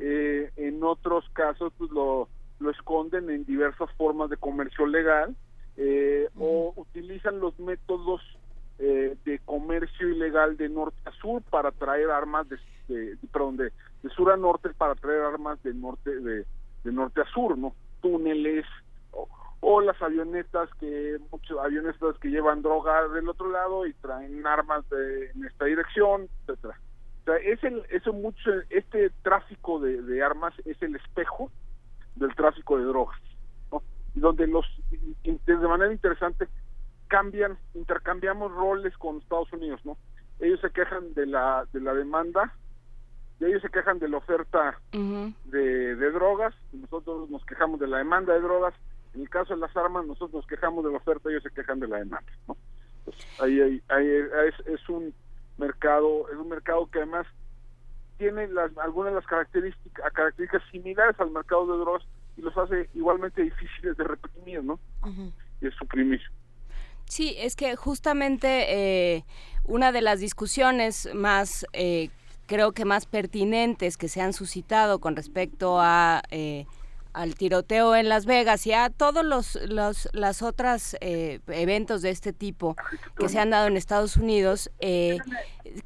Eh, 0.00 0.50
en 0.56 0.82
otros 0.82 1.24
casos, 1.34 1.72
pues 1.78 1.92
lo, 1.92 2.28
lo 2.58 2.70
esconden 2.70 3.30
en 3.30 3.44
diversas 3.44 3.90
formas 3.92 4.28
de 4.28 4.38
comercio 4.38 4.86
legal 4.86 5.36
o 6.36 6.72
utilizan 6.74 7.38
los 7.38 7.56
métodos 7.60 8.20
de 8.78 9.40
comercio 9.44 10.08
ilegal 10.08 10.56
de 10.56 10.68
norte 10.68 10.96
a 11.04 11.12
sur 11.12 11.42
para 11.42 11.72
traer 11.72 12.10
armas 12.10 12.48
de, 12.48 12.58
de 12.86 13.18
perdón 13.32 13.56
de, 13.56 13.72
de, 14.02 14.10
sur 14.10 14.30
a 14.30 14.36
norte 14.36 14.70
para 14.70 14.94
traer 14.94 15.20
armas 15.22 15.60
de 15.64 15.74
norte 15.74 16.10
de, 16.20 16.46
de 16.84 16.92
norte 16.92 17.20
a 17.20 17.24
sur 17.26 17.58
no 17.58 17.74
túneles 18.00 18.64
o 19.60 19.80
las 19.80 20.00
avionetas 20.00 20.70
que 20.78 21.18
muchos 21.32 21.58
avionetas 21.58 22.16
que 22.20 22.28
llevan 22.28 22.62
droga 22.62 23.08
del 23.08 23.28
otro 23.28 23.50
lado 23.50 23.84
y 23.84 23.92
traen 23.94 24.46
armas 24.46 24.88
de, 24.90 25.30
en 25.30 25.44
esta 25.44 25.64
dirección 25.64 26.28
etcétera 26.46 26.78
o 27.22 27.24
sea 27.24 27.36
es 27.38 27.62
el 27.64 27.82
eso 27.90 28.12
mucho 28.12 28.50
este 28.70 29.10
tráfico 29.22 29.80
de, 29.80 30.02
de 30.02 30.22
armas 30.22 30.54
es 30.64 30.80
el 30.82 30.94
espejo 30.94 31.50
del 32.14 32.32
tráfico 32.36 32.78
de 32.78 32.84
drogas 32.84 33.18
¿no? 33.72 33.82
donde 34.14 34.46
los 34.46 34.66
de 35.24 35.56
manera 35.56 35.92
interesante 35.92 36.46
cambian 37.08 37.58
intercambiamos 37.74 38.52
roles 38.52 38.96
con 38.98 39.18
Estados 39.18 39.52
Unidos 39.52 39.80
no 39.84 39.96
ellos 40.40 40.60
se 40.60 40.70
quejan 40.70 41.14
de 41.14 41.26
la 41.26 41.66
de 41.72 41.80
la 41.80 41.94
demanda 41.94 42.54
y 43.40 43.46
ellos 43.46 43.62
se 43.62 43.70
quejan 43.70 43.98
de 43.98 44.08
la 44.08 44.18
oferta 44.18 44.78
de, 44.92 45.96
de 45.96 46.10
drogas 46.12 46.54
nosotros 46.72 47.28
nos 47.30 47.44
quejamos 47.44 47.80
de 47.80 47.88
la 47.88 47.98
demanda 47.98 48.34
de 48.34 48.40
drogas 48.40 48.74
en 49.14 49.22
el 49.22 49.30
caso 49.30 49.54
de 49.54 49.60
las 49.60 49.76
armas, 49.76 50.06
nosotros 50.06 50.32
nos 50.32 50.46
quejamos 50.46 50.84
de 50.84 50.90
la 50.90 50.98
oferta, 50.98 51.28
ellos 51.28 51.42
se 51.42 51.50
quejan 51.50 51.80
de 51.80 51.88
la 51.88 51.98
demanda. 51.98 52.32
¿no? 52.46 52.56
Pues, 53.04 53.16
ahí, 53.40 53.60
es, 53.60 54.66
es, 54.66 54.88
un 54.88 55.14
mercado, 55.56 56.28
es 56.30 56.36
un 56.36 56.48
mercado 56.48 56.88
que 56.90 56.98
además 56.98 57.26
tiene 58.18 58.48
las, 58.48 58.76
algunas 58.78 59.12
de 59.12 59.16
las 59.16 59.26
características, 59.26 60.12
características 60.12 60.62
similares 60.70 61.18
al 61.18 61.30
mercado 61.30 61.66
de 61.66 61.78
drogas 61.78 62.02
y 62.36 62.42
los 62.42 62.56
hace 62.56 62.88
igualmente 62.94 63.42
difíciles 63.42 63.96
de 63.96 64.04
reprimir, 64.04 64.62
¿no? 64.62 64.78
Y 65.60 65.64
de 65.64 65.70
suprimir. 65.72 66.20
Sí, 67.08 67.34
es 67.38 67.56
que 67.56 67.74
justamente 67.76 68.66
eh, 68.68 69.24
una 69.64 69.92
de 69.92 70.02
las 70.02 70.20
discusiones 70.20 71.08
más, 71.14 71.66
eh, 71.72 72.10
creo 72.46 72.72
que 72.72 72.84
más 72.84 73.06
pertinentes 73.06 73.96
que 73.96 74.08
se 74.08 74.20
han 74.20 74.32
suscitado 74.32 74.98
con 75.00 75.16
respecto 75.16 75.78
a 75.80 76.22
eh, 76.30 76.66
al 77.18 77.34
tiroteo 77.34 77.96
en 77.96 78.08
Las 78.08 78.26
Vegas 78.26 78.64
y 78.66 78.72
a 78.72 78.90
todos 78.90 79.24
los, 79.24 79.56
los 79.68 80.08
las 80.12 80.40
otras 80.42 80.96
eh, 81.00 81.40
eventos 81.48 82.00
de 82.00 82.10
este 82.10 82.32
tipo 82.32 82.76
que 83.18 83.28
se 83.28 83.40
han 83.40 83.50
dado 83.50 83.66
en 83.66 83.76
Estados 83.76 84.16
Unidos 84.16 84.70
eh, 84.78 85.18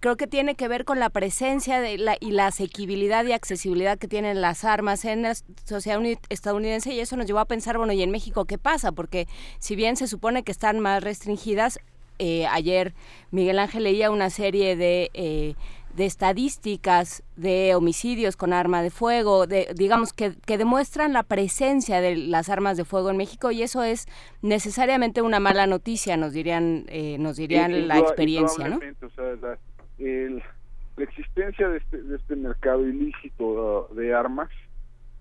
creo 0.01 0.19
que 0.19 0.27
tiene 0.27 0.57
que 0.57 0.69
ver 0.69 0.85
con 0.85 1.01
la 1.01 1.09
presencia 1.09 1.81
de 1.81 1.97
la, 1.97 2.19
y 2.21 2.33
la 2.33 2.49
asequibilidad 2.49 3.25
y 3.25 3.33
accesibilidad 3.33 3.99
que 3.99 4.09
tienen 4.09 4.43
las 4.43 4.65
armas 4.65 5.07
en 5.07 5.23
la 5.23 5.35
sociedad 5.65 6.03
estadounidense 6.29 6.93
y 6.93 7.01
eso 7.01 7.17
nos 7.17 7.27
llevó 7.27 7.39
a 7.39 7.47
pensar 7.47 7.79
bueno 7.79 7.95
y 7.95 8.03
en 8.03 8.11
México 8.11 8.45
qué 8.45 8.59
pasa 8.59 8.93
porque 8.93 9.27
si 9.59 9.75
bien 9.75 9.97
se 9.97 10.09
supone 10.09 10.43
que 10.43 10.53
están 10.53 10.81
más 10.81 11.03
restringidas 11.03 11.79
eh, 12.19 12.47
ayer 12.47 12.93
Miguel 13.31 13.59
Ángel 13.59 13.85
leía 13.85 14.11
una 14.11 14.29
serie 14.29 14.77
de 14.77 15.57
de 15.95 16.07
estadísticas 16.07 17.23
de 17.37 17.75
homicidios 17.75 18.37
con 18.37 18.53
arma 18.53 18.83
de 18.83 18.91
fuego, 18.91 19.47
de, 19.47 19.69
digamos 19.75 20.13
que, 20.13 20.33
que, 20.47 20.57
demuestran 20.57 21.13
la 21.13 21.23
presencia 21.23 22.01
de 22.01 22.17
las 22.17 22.49
armas 22.49 22.77
de 22.77 22.85
fuego 22.85 23.11
en 23.11 23.19
México 23.19 23.51
y 23.51 23.63
eso 23.63 23.83
es 23.83 24.07
necesariamente 24.41 25.21
una 25.21 25.39
mala 25.39 25.67
noticia, 25.67 26.17
nos 26.17 26.33
dirían, 26.33 26.87
eh, 26.89 27.19
nos 27.19 27.37
dirían 27.37 27.89
la 27.89 27.99
experiencia, 27.99 28.69
¿no? 28.69 28.77
O 28.77 29.11
sea, 29.11 29.25
la, 29.43 29.59
la, 29.99 31.05
existencia 31.05 31.69
de 31.69 31.79
este, 31.79 32.03
de 32.03 32.17
este 32.17 32.37
mercado 32.37 32.87
ilícito 32.87 33.89
uh, 33.91 33.95
de 33.95 34.15
armas 34.15 34.49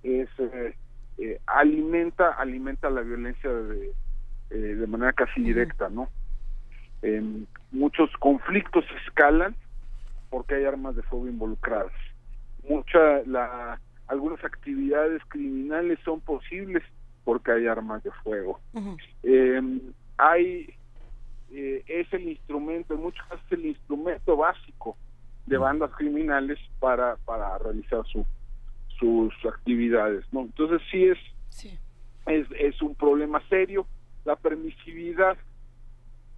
es 0.04 0.30
eh, 0.40 0.76
eh, 1.18 1.40
alimenta 1.48 2.32
alimenta 2.34 2.90
la 2.90 3.02
violencia 3.02 3.50
de, 3.52 3.94
de 4.50 4.88
manera 4.88 5.14
casi 5.14 5.42
directa, 5.42 5.90
¿no? 5.90 6.10
muchos 7.72 8.12
conflictos 8.20 8.86
escalan 9.08 9.56
porque 10.32 10.56
hay 10.56 10.66
armas 10.66 10.96
de 10.96 11.04
fuego 11.04 11.28
involucradas. 11.28 11.92
Mucha, 12.68 13.22
la, 13.28 13.80
algunas 14.08 14.44
actividades 14.44 15.22
criminales 15.28 16.00
son 16.04 16.22
posibles 16.22 16.84
porque 17.24 17.52
hay 17.52 17.68
armas 17.68 18.02
de 18.02 18.12
fuego. 18.24 18.60
Em, 19.22 19.80
hay, 20.18 20.74
eh, 21.52 21.84
es 21.86 22.12
el 22.14 22.30
instrumento, 22.30 22.96
en 22.96 23.02
muchos 23.02 23.24
casos 23.28 23.46
el 23.52 23.66
instrumento 23.68 24.38
básico 24.38 24.98
de 25.46 25.58
bandas 25.58 25.92
criminales 25.92 26.58
para, 26.80 27.18
para 27.18 27.58
realizar 27.58 28.06
su, 28.08 28.26
sus 28.98 29.34
actividades, 29.46 30.26
¿no? 30.32 30.42
Entonces 30.42 30.82
sí 30.90 31.06
es, 31.06 31.18
es, 32.28 32.48
es 32.58 32.82
un 32.82 32.96
problema 32.96 33.42
serio. 33.50 33.86
La 34.24 34.36
permisividad 34.36 35.38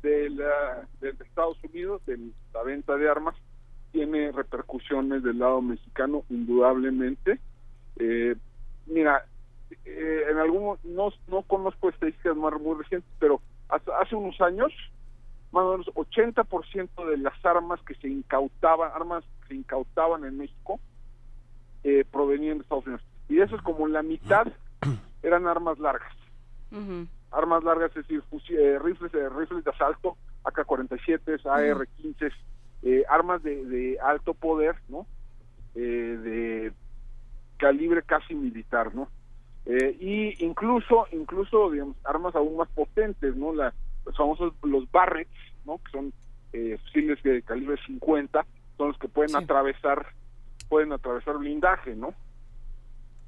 de, 0.02 0.30
la, 0.30 0.88
de 1.00 1.10
Estados 1.10 1.58
Unidos, 1.64 2.06
de 2.06 2.18
la 2.54 2.64
venta 2.64 2.96
de 2.98 3.10
armas, 3.10 3.36
tiene 3.94 4.32
repercusiones 4.32 5.24
del 5.24 5.40
lado 5.40 5.62
mexicano, 5.62 6.24
indudablemente. 6.30 7.40
Eh, 7.98 8.36
mira, 8.88 9.24
eh, 9.86 10.24
en 10.32 10.38
algún 10.40 10.78
no, 10.84 11.14
no 11.28 11.44
conozco 11.44 11.90
estadísticas 11.90 12.36
más 12.36 12.60
muy 12.60 12.76
recientes, 12.76 13.10
pero 13.20 13.40
hace, 13.70 14.16
unos 14.16 14.42
años, 14.42 14.74
más 15.52 15.64
o 15.64 15.72
menos 15.78 15.88
80% 15.94 17.08
de 17.08 17.18
las 17.18 17.46
armas 17.46 17.80
que 17.84 17.94
se 17.96 18.08
incautaban, 18.08 18.92
armas 18.94 19.24
que 19.44 19.50
se 19.50 19.56
incautaban 19.56 20.26
en 20.26 20.40
México, 20.40 20.80
eh, 21.84 22.04
provenían 22.12 22.58
de 22.58 22.64
Estados 22.64 22.88
Unidos. 22.88 23.06
Y 23.30 23.42
eso 23.42 23.56
es 23.56 23.62
como 23.62 23.88
la 23.88 24.02
mitad 24.02 24.48
eran 25.22 25.46
armas 25.46 25.78
largas. 25.78 26.14
Armas 27.32 27.64
largas, 27.64 27.96
es 27.96 28.08
decir, 28.08 28.24
rifles, 28.82 29.12
rifles 29.36 29.64
de 29.64 29.70
asalto, 29.70 30.18
AK-47, 30.46 31.46
AR-15, 31.46 32.34
eh, 32.84 33.04
armas 33.10 33.42
de, 33.44 33.98
alto 34.04 34.34
poder, 34.34 34.76
¿no? 34.90 35.08
Eh, 35.76 35.80
de 35.80 36.74
calibre 37.58 38.04
casi 38.04 38.36
militar, 38.36 38.94
¿no? 38.94 39.08
Eh, 39.66 39.96
y 40.00 40.46
incluso, 40.46 41.08
incluso, 41.12 41.72
digamos, 41.72 41.96
armas 42.04 42.36
aún 42.36 42.58
más 42.58 42.70
potentes, 42.70 43.36
¿no? 43.36 43.54
La, 43.54 43.74
los 44.06 44.18
famosos, 44.18 44.54
los 44.64 44.92
Barretts, 44.92 45.32
¿no? 45.66 45.78
Que 45.78 45.92
son 45.92 46.14
fusiles 46.52 47.24
de 47.24 47.42
calibre 47.42 47.78
50, 47.88 48.46
son 48.78 48.90
los 48.90 48.98
que 49.00 49.08
pueden 49.08 49.36
atravesar, 49.36 50.06
pueden 50.70 50.92
atravesar 50.92 51.38
blindaje, 51.40 51.96
¿no? 51.96 52.14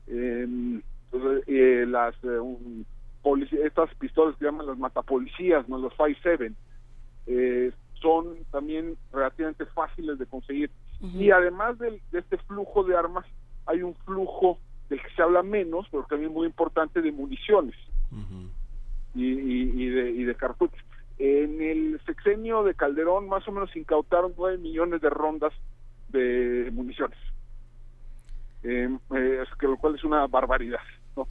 entonces, 0.06 1.48
las, 1.88 2.14
estas 3.64 3.96
pistolas 3.96 4.36
que 4.38 4.46
llaman 4.46 4.68
las 4.68 4.78
matapolicías, 4.78 5.68
¿no? 5.68 5.80
Los 5.80 5.94
5-7, 5.94 6.54
eh, 7.28 7.72
son 8.02 8.38
también 8.52 8.98
relativamente 9.12 9.66
fáciles 9.68 10.18
de 10.20 10.26
conseguir. 10.26 10.72
Y 11.02 11.30
además 11.32 11.78
de, 11.78 12.02
este 12.14 12.38
flujo 12.38 12.84
de 12.84 12.96
armas, 12.96 13.26
hay 13.66 13.82
un 13.82 13.96
flujo 13.96 14.58
del 14.90 15.02
que 15.02 15.10
se 15.16 15.22
habla 15.22 15.44
menos, 15.44 15.88
pero 15.92 16.06
también 16.10 16.32
muy 16.32 16.48
importante, 16.48 17.02
de 17.02 17.12
municiones 17.12 17.76
y, 19.14 19.90
de, 19.90 20.12
y 20.12 20.24
de 20.24 20.36
cartuchos. 20.36 20.80
En 21.18 21.62
el 21.62 22.02
sexenio 22.06 22.64
de 22.64 22.76
Calderón, 22.76 23.30
más 23.30 23.48
o 23.48 23.52
menos 23.52 23.74
incautaron 23.76 24.34
9 24.38 24.58
millones 24.58 25.02
de 25.02 25.10
rondas 25.10 25.54
de 26.10 26.70
municiones, 26.74 27.18
eh, 28.64 28.90
eh, 29.16 29.44
que 29.60 29.68
lo 29.68 29.78
cual 29.78 29.96
es 29.96 30.04
una 30.04 30.28
barbaridad. 30.28 30.82
¿no? 31.16 31.28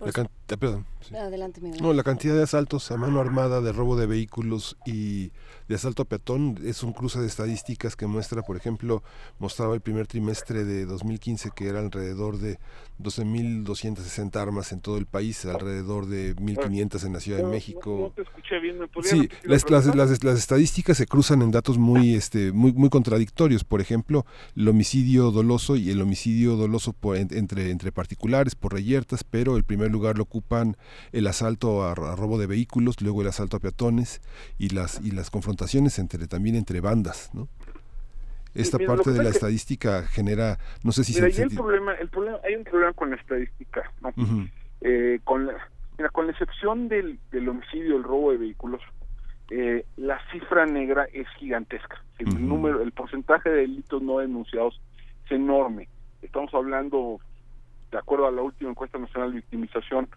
La 0.00 0.28
perdón, 0.56 0.86
Adelante, 1.14 1.60
No, 1.80 1.92
la 1.92 2.02
cantidad 2.02 2.34
de 2.34 2.42
asaltos 2.42 2.90
a 2.90 2.96
mano 2.96 3.20
armada, 3.20 3.60
de 3.60 3.72
robo 3.72 3.96
de 3.96 4.06
vehículos 4.06 4.76
y 4.84 5.30
de 5.68 5.74
asalto 5.74 6.02
a 6.02 6.04
peatón 6.04 6.58
es 6.64 6.82
un 6.82 6.92
cruce 6.92 7.20
de 7.20 7.26
estadísticas 7.26 7.96
que 7.96 8.06
muestra, 8.06 8.42
por 8.42 8.56
ejemplo, 8.56 9.02
mostraba 9.38 9.74
el 9.74 9.80
primer 9.80 10.06
trimestre 10.06 10.64
de 10.64 10.86
2015 10.86 11.50
que 11.54 11.68
era 11.68 11.80
alrededor 11.80 12.38
de 12.38 12.58
12.260 13.00 14.36
armas 14.36 14.72
en 14.72 14.80
todo 14.80 14.98
el 14.98 15.06
país, 15.06 15.44
alrededor 15.44 16.06
de 16.06 16.34
1.500 16.36 17.06
en 17.06 17.12
la 17.12 17.20
Ciudad 17.20 17.38
de 17.38 17.44
México. 17.44 18.12
sí, 19.02 19.28
las, 19.44 19.70
las, 19.70 19.94
las, 19.94 20.24
las, 20.24 20.38
estadísticas 20.38 20.96
se 20.96 21.06
cruzan 21.06 21.42
en 21.42 21.50
datos 21.50 21.78
muy, 21.78 22.14
este, 22.14 22.52
muy, 22.52 22.72
muy 22.72 22.90
contradictorios. 22.90 23.64
Por 23.64 23.80
ejemplo, 23.80 24.26
el 24.56 24.68
homicidio 24.68 25.30
doloso 25.30 25.76
y 25.76 25.90
el 25.90 26.00
homicidio 26.02 26.56
doloso 26.56 26.92
por, 26.92 27.16
entre, 27.16 27.70
entre 27.70 27.92
particulares, 27.92 28.54
por 28.54 28.72
reyertas, 28.72 29.24
pero 29.24 29.56
el 29.56 29.64
primer 29.64 29.90
lugar 29.90 30.16
lo 30.16 30.24
ocupa 30.24 30.37
preocupan 30.40 30.76
el 31.12 31.26
asalto 31.26 31.84
a, 31.84 31.94
robo 31.94 32.38
de 32.38 32.46
vehículos, 32.46 33.00
luego 33.00 33.22
el 33.22 33.28
asalto 33.28 33.56
a 33.56 33.60
peatones 33.60 34.20
y 34.58 34.70
las 34.70 35.00
y 35.00 35.10
las 35.10 35.30
confrontaciones 35.30 35.98
entre 35.98 36.26
también 36.26 36.56
entre 36.56 36.80
bandas, 36.80 37.30
¿no? 37.34 37.48
Esta 38.54 38.78
parte 38.78 39.10
de 39.10 39.22
la 39.22 39.28
estadística 39.28 40.02
genera, 40.02 40.58
no 40.82 40.90
sé 40.90 41.04
si 41.04 41.12
se, 41.12 41.24
hay, 41.24 41.48
problema, 41.54 41.92
el 41.94 42.08
problema, 42.08 42.38
hay 42.44 42.56
un 42.56 42.64
problema 42.64 42.92
con 42.92 43.10
la 43.10 43.16
estadística, 43.16 43.92
¿no? 44.00 44.12
Eh, 44.80 45.20
con 45.22 45.46
la, 45.46 45.54
mira, 45.96 46.10
con 46.10 46.26
la 46.26 46.32
excepción 46.32 46.88
del, 46.88 47.18
del 47.30 47.48
homicidio, 47.48 47.96
el 47.96 48.02
robo 48.02 48.32
de 48.32 48.38
vehículos, 48.38 48.80
eh, 49.50 49.84
la 49.96 50.18
cifra 50.32 50.66
negra 50.66 51.06
es 51.12 51.28
gigantesca. 51.38 52.02
El 52.18 52.48
número, 52.48 52.82
el 52.82 52.90
porcentaje 52.92 53.48
de 53.48 53.56
delitos 53.58 54.02
no 54.02 54.18
denunciados 54.18 54.80
es 55.26 55.32
enorme. 55.32 55.88
Estamos 56.22 56.52
hablando, 56.52 57.20
de 57.92 57.98
acuerdo 57.98 58.26
a 58.26 58.32
la 58.32 58.42
última 58.42 58.70
encuesta 58.70 58.98
nacional 58.98 59.30
de 59.30 59.36
victimización 59.36 60.08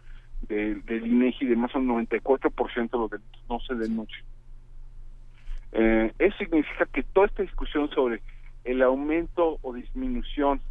del 0.47 1.07
INEGI, 1.07 1.45
de 1.45 1.55
más 1.55 1.73
o 1.75 1.79
menos 1.79 2.07
94% 2.09 2.91
de 2.91 2.97
los 2.97 3.11
delitos 3.11 3.43
no 3.49 3.59
se 3.59 3.75
denuncian. 3.75 4.25
Eh, 5.73 6.11
eso 6.19 6.37
significa 6.37 6.85
que 6.87 7.03
toda 7.03 7.27
esta 7.27 7.43
discusión 7.43 7.89
sobre 7.91 8.21
el 8.63 8.81
aumento 8.81 9.57
o 9.61 9.73
disminución 9.73 10.61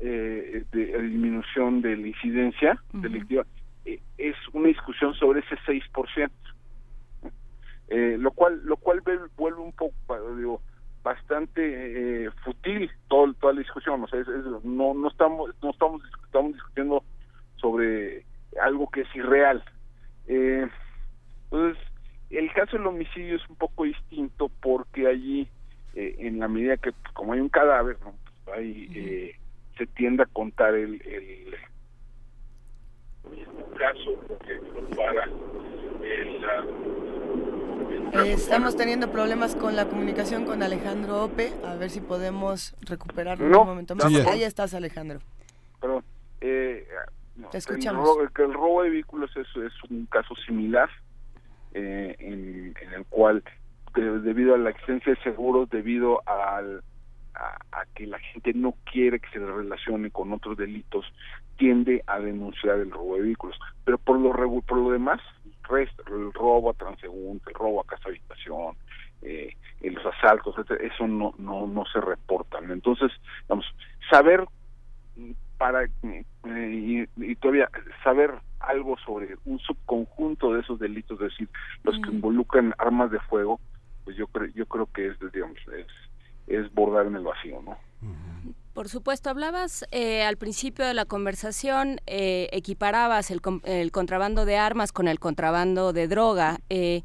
eh, 0.00 0.64
de 0.72 1.02
disminución 1.02 1.80
de 1.80 1.96
la 1.96 2.08
incidencia 2.08 2.82
delictiva 2.92 3.46
eh, 3.84 4.00
es 4.18 4.36
una 4.52 4.68
discusión 4.68 5.14
sobre 5.14 5.40
ese 5.40 5.56
6%. 5.66 6.30
Eh, 7.88 8.16
lo 8.18 8.30
cual 8.30 8.60
lo 8.64 8.78
cual 8.78 9.02
vuelve 9.36 9.60
un 9.60 9.72
poco 9.72 9.94
digo 10.34 10.62
bastante 11.02 12.24
eh, 12.24 12.30
futil 12.42 12.90
todo, 13.08 13.34
toda 13.34 13.52
la 13.52 13.58
discusión 13.58 14.02
o 14.02 14.06
sea, 14.06 14.20
no 14.64 14.94
no 14.94 15.08
estamos 15.08 15.50
no 15.62 15.70
estamos 15.70 16.00
estamos 16.24 16.54
discutiendo 16.54 17.04
sobre 17.56 18.11
algo 18.72 18.90
que 18.90 19.02
es 19.02 19.16
irreal 19.16 19.62
eh, 20.26 20.68
entonces 21.44 21.82
el 22.30 22.52
caso 22.52 22.76
del 22.76 22.86
homicidio 22.86 23.36
es 23.36 23.48
un 23.48 23.56
poco 23.56 23.84
distinto 23.84 24.50
porque 24.60 25.06
allí 25.06 25.48
eh, 25.94 26.16
en 26.18 26.38
la 26.38 26.48
medida 26.48 26.76
que 26.76 26.92
pues, 26.92 27.14
como 27.14 27.34
hay 27.34 27.40
un 27.40 27.48
cadáver 27.48 27.98
¿no? 28.00 28.14
Pues, 28.44 28.58
ahí 28.58 29.34
se 29.76 29.86
tiende 29.86 30.22
a 30.22 30.26
contar 30.26 30.74
el, 30.74 31.00
el 31.02 31.54
mismo 33.30 33.66
caso 33.78 34.18
que 34.46 34.94
para 34.96 35.24
el, 35.24 36.44
eh, 38.12 38.32
estamos 38.32 38.76
teniendo 38.76 39.10
problemas 39.10 39.54
con 39.54 39.74
la 39.74 39.86
comunicación 39.86 40.44
con 40.44 40.62
Alejandro 40.62 41.24
Ope. 41.24 41.52
A 41.64 41.76
ver 41.76 41.88
si 41.88 42.00
podemos 42.00 42.74
recuperarlo 42.82 43.46
un 43.46 43.66
momento 43.66 43.94
más. 43.94 44.12
Ahí 44.26 44.42
estás, 44.42 44.74
Alejandro. 44.74 45.20
Perdón. 45.80 46.04
Eh, 46.40 46.86
Te 47.50 47.58
escuchamos. 47.58 48.08
El 48.38 48.52
robo, 48.52 48.82
de 48.82 48.90
vehículos 48.90 49.30
es, 49.36 49.46
es 49.56 49.72
un 49.90 50.06
caso 50.06 50.34
similar 50.46 50.88
eh, 51.72 52.14
en, 52.18 52.74
el 52.92 53.04
cual, 53.06 53.42
debido 53.94 54.54
a 54.54 54.58
la 54.58 54.70
existencia 54.70 55.14
de 55.14 55.22
seguros, 55.22 55.70
debido 55.70 56.22
al, 56.26 56.82
a, 57.34 57.84
que 57.94 58.06
la 58.06 58.18
gente 58.18 58.52
no 58.54 58.74
quiere 58.84 59.20
que 59.20 59.30
se 59.30 59.38
relacione 59.38 60.10
con 60.10 60.32
otros 60.32 60.56
delitos, 60.56 61.06
tiende 61.56 62.02
a 62.06 62.18
denunciar 62.18 62.78
el 62.78 62.90
robo 62.90 63.16
de 63.16 63.22
vehículos. 63.22 63.58
Pero 63.84 63.98
por 63.98 64.18
lo, 64.18 64.32
por 64.62 64.78
lo 64.78 64.90
demás, 64.90 65.20
el 65.70 66.32
robo 66.34 66.70
a 66.70 66.74
transeúnte, 66.74 67.50
el 67.50 67.54
robo 67.54 67.80
a 67.80 67.86
casa 67.86 68.08
habitación, 68.08 68.76
eh, 69.22 69.56
los 69.80 70.04
asaltos, 70.06 70.54
eso 70.80 71.06
no, 71.06 71.34
no, 71.38 71.66
no 71.66 71.84
se 71.86 72.00
reportan. 72.00 72.70
Entonces, 72.70 73.10
vamos, 73.48 73.64
saber 74.10 74.44
para 75.62 75.84
eh, 75.84 77.06
y, 77.16 77.36
todavía 77.36 77.70
saber 78.02 78.32
algo 78.58 78.96
sobre 79.06 79.36
un 79.44 79.60
subconjunto 79.60 80.52
de 80.52 80.60
esos 80.60 80.80
delitos, 80.80 81.20
es 81.20 81.30
decir, 81.30 81.48
los 81.84 81.94
que 82.00 82.10
involucran 82.10 82.74
armas 82.78 83.12
de 83.12 83.20
fuego, 83.20 83.60
pues 84.02 84.16
yo 84.16 84.26
creo 84.26 84.48
yo 84.56 84.66
creo 84.66 84.88
que 84.92 85.06
es 85.06 85.32
digamos 85.32 85.58
es, 85.68 85.86
es 86.48 86.74
bordar 86.74 87.06
en 87.06 87.14
el 87.14 87.22
vacío, 87.22 87.62
¿no? 87.62 87.78
Por 88.72 88.88
supuesto, 88.88 89.30
hablabas 89.30 89.84
eh, 89.92 90.24
al 90.24 90.36
principio 90.36 90.84
de 90.84 90.94
la 90.94 91.04
conversación, 91.04 92.00
eh, 92.06 92.48
equiparabas 92.50 93.30
el, 93.30 93.40
el, 93.62 93.92
contrabando 93.92 94.44
de 94.44 94.56
armas 94.56 94.90
con 94.90 95.06
el 95.06 95.20
contrabando 95.20 95.92
de 95.92 96.08
droga. 96.08 96.58
Eh, 96.70 97.02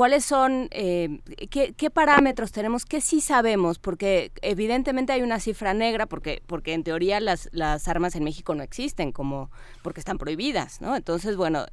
¿Cuáles 0.00 0.24
son, 0.24 0.70
qué, 0.70 1.74
qué, 1.76 1.90
parámetros 1.90 2.52
tenemos, 2.52 2.86
qué 2.86 3.02
sí 3.02 3.20
sabemos? 3.20 3.78
Porque 3.78 4.32
evidentemente 4.40 5.12
hay 5.12 5.20
una 5.20 5.38
cifra 5.40 5.74
negra, 5.74 6.06
porque, 6.06 6.42
porque 6.46 6.72
en 6.72 6.84
teoría 6.84 7.20
las, 7.20 7.50
las 7.52 7.86
armas 7.86 8.16
en 8.16 8.24
México 8.24 8.54
no 8.54 8.62
existen, 8.62 9.12
como 9.12 9.50
porque 9.82 10.00
están 10.00 10.16
prohibidas, 10.16 10.80
¿no? 10.80 10.96
Entonces, 10.96 11.36
bueno, 11.36 11.66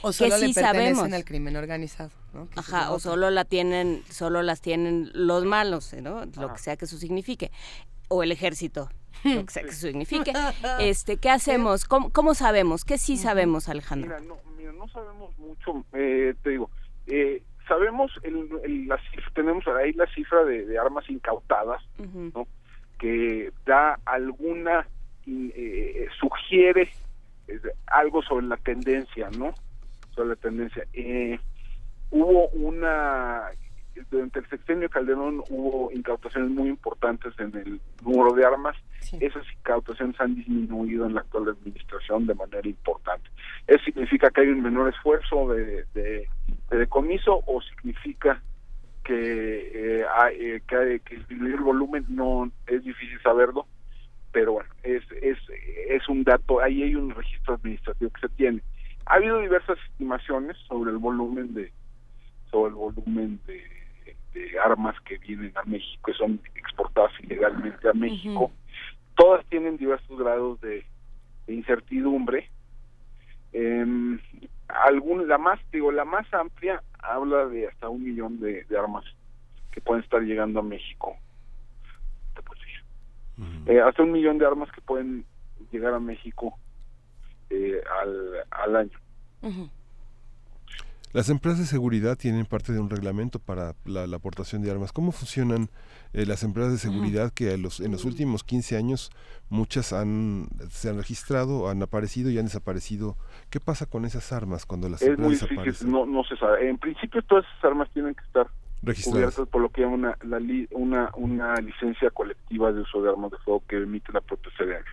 o 0.00 0.14
solo 0.14 0.34
¿qué 0.36 0.46
sí 0.46 0.54
sabemos? 0.54 1.12
al 1.12 1.26
crimen 1.26 1.56
organizado, 1.56 2.08
¿no? 2.32 2.48
Ajá, 2.56 2.90
o 2.90 2.98
solo 2.98 3.28
la 3.28 3.44
tienen, 3.44 4.02
solo 4.08 4.42
las 4.42 4.62
tienen 4.62 5.10
los 5.12 5.44
malos, 5.44 5.92
¿no? 5.92 6.24
Lo 6.24 6.54
que 6.54 6.60
sea 6.60 6.78
que 6.78 6.86
eso 6.86 6.96
signifique 6.96 7.50
o 8.08 8.22
el 8.22 8.32
ejército, 8.32 8.88
lo 9.24 9.44
que 9.44 9.52
sea 9.52 9.62
que 9.62 9.72
signifique. 9.72 10.32
Este, 10.80 11.18
¿Qué 11.18 11.28
hacemos? 11.28 11.84
¿Cómo, 11.84 12.34
sabemos? 12.34 12.86
¿Qué 12.86 12.96
sí 12.96 13.18
sabemos, 13.18 13.68
Alejandro? 13.68 14.16
Mira, 14.18 14.26
no, 14.26 14.72
no 14.72 14.88
sabemos 14.88 15.36
mucho, 15.36 15.84
eh, 15.92 16.34
te 16.42 16.48
digo, 16.48 16.70
eh, 17.06 17.42
sabemos, 17.66 18.12
el, 18.22 18.88
la 18.88 18.98
tenemos 19.34 19.66
ahí 19.68 19.92
la 19.92 20.06
cifra 20.14 20.44
de, 20.44 20.78
armas 20.78 21.08
incautadas, 21.08 21.82
¿no? 21.98 22.46
que 22.98 23.52
da 23.66 23.98
alguna, 24.04 24.86
eh, 25.26 26.06
sugiere 26.18 26.90
algo 27.86 28.22
sobre 28.22 28.46
la 28.46 28.56
tendencia, 28.56 29.28
¿no? 29.36 29.52
Sobre 30.14 30.30
la 30.30 30.36
tendencia. 30.36 30.86
hubo 32.10 32.48
una 32.48 33.50
durante 34.10 34.40
el 34.40 34.48
sexenio 34.48 34.88
Calderón 34.88 35.42
hubo 35.48 35.90
incautaciones 35.92 36.50
muy 36.50 36.68
importantes 36.68 37.32
en 37.38 37.54
el 37.56 37.80
número 38.02 38.32
de 38.34 38.44
armas. 38.44 38.76
Esas 39.20 39.44
incautaciones 39.58 40.20
han 40.20 40.34
disminuido 40.34 41.06
en 41.06 41.14
la 41.14 41.20
actual 41.20 41.48
administración 41.48 42.26
de 42.26 42.34
manera 42.34 42.68
importante. 42.68 43.28
¿Eso 43.66 43.84
significa 43.84 44.30
que 44.30 44.42
hay 44.42 44.48
un 44.48 44.62
menor 44.62 44.88
esfuerzo 44.88 45.48
de, 45.48 45.84
de, 45.94 46.28
decomiso 46.70 47.42
o 47.46 47.60
significa 47.62 48.42
que, 49.04 50.00
eh, 50.00 50.04
hay, 50.16 50.36
eh, 50.40 50.62
que, 50.66 51.00
que 51.04 51.16
disminuir 51.16 51.54
el 51.54 51.60
volumen? 51.60 52.04
No 52.08 52.50
es 52.66 52.82
difícil 52.82 53.20
saberlo, 53.22 53.66
pero 54.32 54.54
bueno, 54.54 54.70
es, 54.82 55.02
es, 55.22 55.38
es 55.88 56.08
un 56.08 56.24
dato, 56.24 56.60
ahí 56.60 56.82
hay 56.82 56.94
un 56.94 57.10
registro 57.10 57.54
administrativo 57.54 58.10
que 58.10 58.20
se 58.20 58.28
tiene. 58.30 58.62
Ha 59.06 59.14
habido 59.14 59.38
diversas 59.40 59.78
estimaciones 59.90 60.56
sobre 60.66 60.90
el 60.90 60.98
volumen 60.98 61.54
de 61.54 61.70
sobre 62.50 62.70
el 62.70 62.76
volumen 62.76 63.40
de 63.46 63.62
de 64.34 64.58
armas 64.58 65.00
que 65.02 65.16
vienen 65.18 65.52
a 65.56 65.62
México, 65.64 66.10
que 66.10 66.18
son 66.18 66.40
exportadas 66.56 67.12
ilegalmente 67.22 67.88
a 67.88 67.92
México. 67.92 68.50
Todas 69.16 69.46
tienen 69.46 69.76
diversos 69.76 70.18
grados 70.18 70.60
de, 70.60 70.84
incertidumbre. 71.46 72.50
Eh, 73.52 74.18
algún, 74.68 75.28
la 75.28 75.38
más, 75.38 75.60
digo, 75.72 75.92
la 75.92 76.04
más 76.04 76.32
amplia 76.34 76.82
habla 76.98 77.46
de 77.46 77.68
hasta 77.68 77.88
un 77.88 78.02
millón 78.02 78.40
de, 78.40 78.66
armas 78.76 79.04
que 79.70 79.80
pueden 79.80 80.02
estar 80.02 80.20
llegando 80.22 80.60
a 80.60 80.62
México. 80.62 81.16
Eh, 83.66 83.80
hasta 83.80 84.02
un 84.02 84.12
millón 84.12 84.38
de 84.38 84.46
armas 84.46 84.70
que 84.72 84.80
pueden 84.80 85.24
llegar 85.72 85.94
a 85.94 85.98
México 85.98 86.58
eh, 87.50 87.80
al, 88.00 88.44
al 88.50 88.76
año. 88.76 88.98
Las 91.14 91.28
empresas 91.28 91.60
de 91.60 91.66
seguridad 91.66 92.18
tienen 92.18 92.44
parte 92.44 92.72
de 92.72 92.80
un 92.80 92.90
reglamento 92.90 93.38
para 93.38 93.76
la, 93.84 94.16
aportación 94.16 94.62
de 94.62 94.72
armas. 94.72 94.90
¿Cómo 94.90 95.12
funcionan 95.12 95.68
eh, 96.12 96.26
las 96.26 96.42
empresas 96.42 96.72
de 96.72 96.78
seguridad 96.78 97.32
que 97.32 97.56
los, 97.56 97.78
en 97.78 97.92
los 97.92 98.04
últimos 98.04 98.42
15 98.42 98.76
años 98.76 99.12
muchas 99.48 99.92
han, 99.92 100.48
se 100.70 100.88
han 100.90 100.96
registrado, 100.96 101.68
han 101.68 101.80
aparecido 101.84 102.30
y 102.30 102.38
han 102.38 102.46
desaparecido? 102.46 103.16
¿Qué 103.48 103.60
pasa 103.60 103.86
con 103.86 104.04
esas 104.04 104.32
armas 104.32 104.66
cuando 104.66 104.88
las 104.88 105.02
es 105.02 105.16
muy 105.16 105.36
difícil, 105.36 105.88
no, 105.88 106.04
no 106.04 106.24
se 106.24 106.36
sabe. 106.36 106.68
En 106.68 106.78
principio 106.78 107.22
todas 107.22 107.44
esas 107.44 107.64
armas 107.64 107.88
tienen 107.92 108.16
que 108.16 108.24
estar 108.24 108.48
registradas 108.82 109.36
por 109.36 109.62
lo 109.62 109.68
que 109.68 109.82
llaman 109.82 110.16
una, 110.24 110.40
una, 110.72 111.10
una 111.14 111.54
licencia 111.60 112.10
colectiva 112.10 112.72
de 112.72 112.80
uso 112.80 113.00
de 113.00 113.10
armas 113.10 113.30
de 113.30 113.38
fuego 113.38 113.62
que 113.68 113.76
emite 113.76 114.12
la 114.12 114.20
propia 114.20 114.50
CDR. 114.58 114.84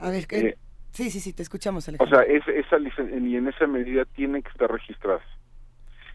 A 0.00 0.10
ver, 0.10 0.26
¿qué? 0.26 0.38
Eh, 0.40 0.58
Sí, 0.92 1.10
sí, 1.10 1.20
sí, 1.20 1.32
te 1.32 1.42
escuchamos, 1.42 1.88
Alejandro. 1.88 2.18
O 2.18 2.22
sea, 2.22 2.28
es, 2.28 2.46
esa 2.48 2.76
y 2.78 3.36
en 3.36 3.48
esa 3.48 3.66
medida 3.66 4.04
tienen 4.04 4.42
que 4.42 4.50
estar 4.50 4.70
registradas. 4.70 5.22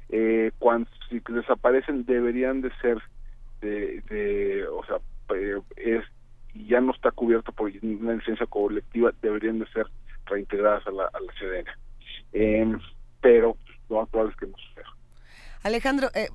Eh, 0.10 0.52
cuando 0.60 0.90
si 1.10 1.22
desaparecen 1.28 2.06
deberían 2.06 2.62
de 2.62 2.72
ser 2.82 3.02
de, 3.62 4.66
o 4.70 4.86
sea, 4.86 4.98
es 5.78 6.04
ya 6.54 6.82
no 6.82 6.92
está 6.92 7.12
cubierto 7.12 7.52
por 7.52 7.72
una 7.82 8.14
licencia 8.14 8.46
colectiva, 8.46 9.12
deberían 9.22 9.60
de 9.60 9.68
ser 9.68 9.88
reintegradas 10.26 10.86
a 10.86 10.92
la, 10.92 11.06
a 11.06 11.20
la 11.20 11.64
em, 12.34 12.80
pero 13.22 13.58
lo 13.90 14.02
actual 14.02 14.30
es 14.30 14.36
que 14.36 14.48
no 14.48 14.58
suceda. 14.58 14.88
Alejandro, 15.64 16.10
eh, 16.14 16.30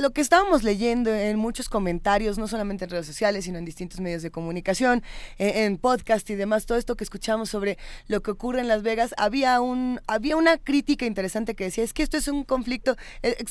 lo, 0.00 0.10
que 0.12 0.20
estábamos 0.20 0.62
leyendo 0.62 1.12
en 1.14 1.38
muchos 1.38 1.68
comentarios, 1.68 2.38
no 2.38 2.48
solamente 2.48 2.84
en 2.84 2.90
redes 2.90 3.06
sociales, 3.06 3.44
sino 3.44 3.58
en 3.58 3.64
distintos 3.64 4.00
medios 4.00 4.22
de 4.22 4.30
comunicación, 4.30 5.02
en, 5.38 5.56
en 5.56 5.78
podcast 5.78 6.28
y 6.30 6.34
demás, 6.34 6.66
todo 6.66 6.78
esto 6.78 6.96
que 6.96 7.04
escuchamos 7.04 7.50
sobre 7.50 7.78
lo 8.06 8.22
que 8.22 8.30
ocurre 8.30 8.60
en 8.60 8.68
Las 8.68 8.82
Vegas, 8.82 9.14
había 9.16 9.60
un 9.60 10.00
había 10.06 10.36
una 10.36 10.58
crítica 10.58 11.06
interesante 11.06 11.54
que 11.54 11.64
decía, 11.64 11.84
es 11.84 11.92
que 11.92 12.02
esto 12.02 12.16
es 12.16 12.28
un 12.28 12.44
conflicto 12.44 12.96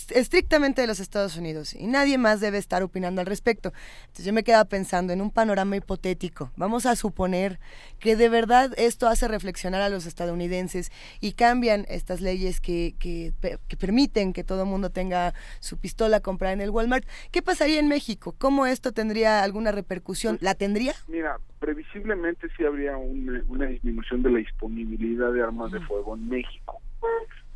estrictamente 0.09 0.81
de 0.81 0.87
los 0.87 0.99
Estados 0.99 1.35
Unidos 1.37 1.73
y 1.73 1.87
nadie 1.87 2.17
más 2.17 2.39
debe 2.39 2.57
estar 2.57 2.83
opinando 2.83 3.21
al 3.21 3.27
respecto. 3.27 3.73
Entonces 4.01 4.25
yo 4.25 4.33
me 4.33 4.43
quedaba 4.43 4.65
pensando 4.65 5.13
en 5.13 5.21
un 5.21 5.31
panorama 5.31 5.75
hipotético. 5.75 6.51
Vamos 6.55 6.85
a 6.85 6.95
suponer 6.95 7.59
que 7.99 8.15
de 8.15 8.29
verdad 8.29 8.71
esto 8.77 9.07
hace 9.07 9.27
reflexionar 9.27 9.81
a 9.81 9.89
los 9.89 10.05
estadounidenses 10.05 10.91
y 11.19 11.33
cambian 11.33 11.85
estas 11.89 12.21
leyes 12.21 12.61
que, 12.61 12.95
que, 12.99 13.33
que 13.67 13.77
permiten 13.77 14.33
que 14.33 14.43
todo 14.43 14.63
el 14.63 14.69
mundo 14.69 14.89
tenga 14.89 15.33
su 15.59 15.77
pistola 15.77 16.19
comprada 16.31 16.53
en 16.53 16.61
el 16.61 16.69
Walmart. 16.69 17.05
¿Qué 17.31 17.41
pasaría 17.41 17.79
en 17.79 17.89
México? 17.89 18.33
¿Cómo 18.37 18.65
esto 18.65 18.93
tendría 18.93 19.43
alguna 19.43 19.71
repercusión? 19.73 20.37
¿La 20.39 20.55
tendría? 20.55 20.93
Mira, 21.09 21.37
previsiblemente 21.59 22.47
sí 22.55 22.63
habría 22.63 22.95
una, 22.95 23.65
disminución 23.65 24.23
de 24.23 24.31
la 24.31 24.37
disponibilidad 24.39 25.33
de 25.33 25.43
armas 25.43 25.73
de 25.73 25.81
fuego 25.81 26.15
en 26.15 26.29
México. 26.29 26.81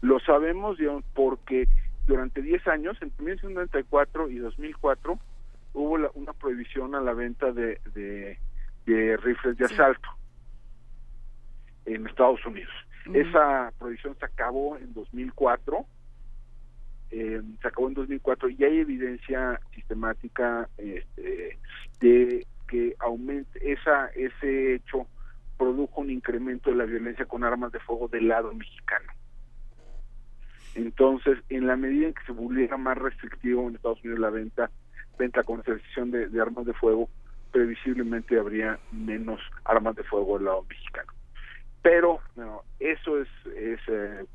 Lo 0.01 0.19
sabemos 0.19 0.77
porque 1.13 1.67
durante 2.05 2.41
10 2.41 2.67
años, 2.67 2.97
en 3.01 3.11
1994 3.17 4.29
y 4.29 4.39
2004, 4.39 5.19
hubo 5.73 6.11
una 6.13 6.33
prohibición 6.33 6.95
a 6.95 7.01
la 7.01 7.13
venta 7.13 7.51
de, 7.53 7.79
de, 7.93 9.17
rifles 9.17 9.57
de 9.57 9.65
asalto 9.65 10.09
en 11.85 12.07
Estados 12.07 12.45
Unidos. 12.45 12.73
Esa 13.13 13.71
prohibición 13.79 14.17
se 14.19 14.25
acabó 14.25 14.75
en 14.77 14.93
2004 14.93 15.85
eh, 17.11 17.41
se 17.61 17.67
acabó 17.67 17.87
en 17.87 17.93
2004 17.93 18.49
y 18.49 18.63
hay 18.63 18.79
evidencia 18.79 19.59
sistemática 19.73 20.67
este, 20.77 21.57
de 21.99 22.47
que 22.67 22.95
aumente 22.99 23.71
esa 23.71 24.07
ese 24.07 24.75
hecho 24.75 25.07
produjo 25.57 26.01
un 26.01 26.09
incremento 26.09 26.69
de 26.69 26.77
la 26.77 26.85
violencia 26.85 27.25
con 27.25 27.43
armas 27.43 27.71
de 27.71 27.79
fuego 27.79 28.07
del 28.07 28.27
lado 28.27 28.53
mexicano. 28.53 29.13
Entonces, 30.73 31.37
en 31.49 31.67
la 31.67 31.77
medida 31.77 32.07
en 32.07 32.13
que 32.13 32.25
se 32.25 32.33
volviera 32.33 32.75
más 32.75 32.97
restrictivo 32.97 33.67
en 33.67 33.75
Estados 33.75 34.03
Unidos 34.03 34.19
la 34.19 34.29
venta, 34.29 34.69
venta 35.17 35.43
con 35.43 35.59
excepción 35.59 36.11
de, 36.11 36.27
armas 36.41 36.65
de 36.65 36.73
fuego, 36.73 37.09
previsiblemente 37.51 38.37
habría 38.37 38.77
menos 38.91 39.39
armas 39.63 39.95
de 39.95 40.03
fuego 40.03 40.37
del 40.37 40.45
lado 40.45 40.65
mexicano. 40.67 41.13
Pero, 41.81 42.19
bueno, 42.35 42.63
eso 42.79 43.21
es, 43.21 43.29
es 43.55 43.79
eh, 43.87 44.25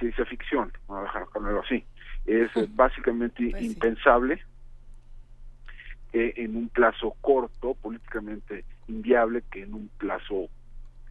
ciencia 0.00 0.24
ficción, 0.24 0.72
vamos 0.88 1.08
a 1.14 1.20
dejarlo 1.20 1.60
así 1.60 1.84
es 2.26 2.50
básicamente 2.74 3.50
pues 3.50 3.62
impensable 3.62 4.42
que 6.12 6.32
en 6.36 6.56
un 6.56 6.68
plazo 6.68 7.16
corto, 7.20 7.74
políticamente 7.74 8.64
inviable, 8.88 9.42
que 9.50 9.62
en 9.62 9.74
un 9.74 9.90
plazo 9.98 10.48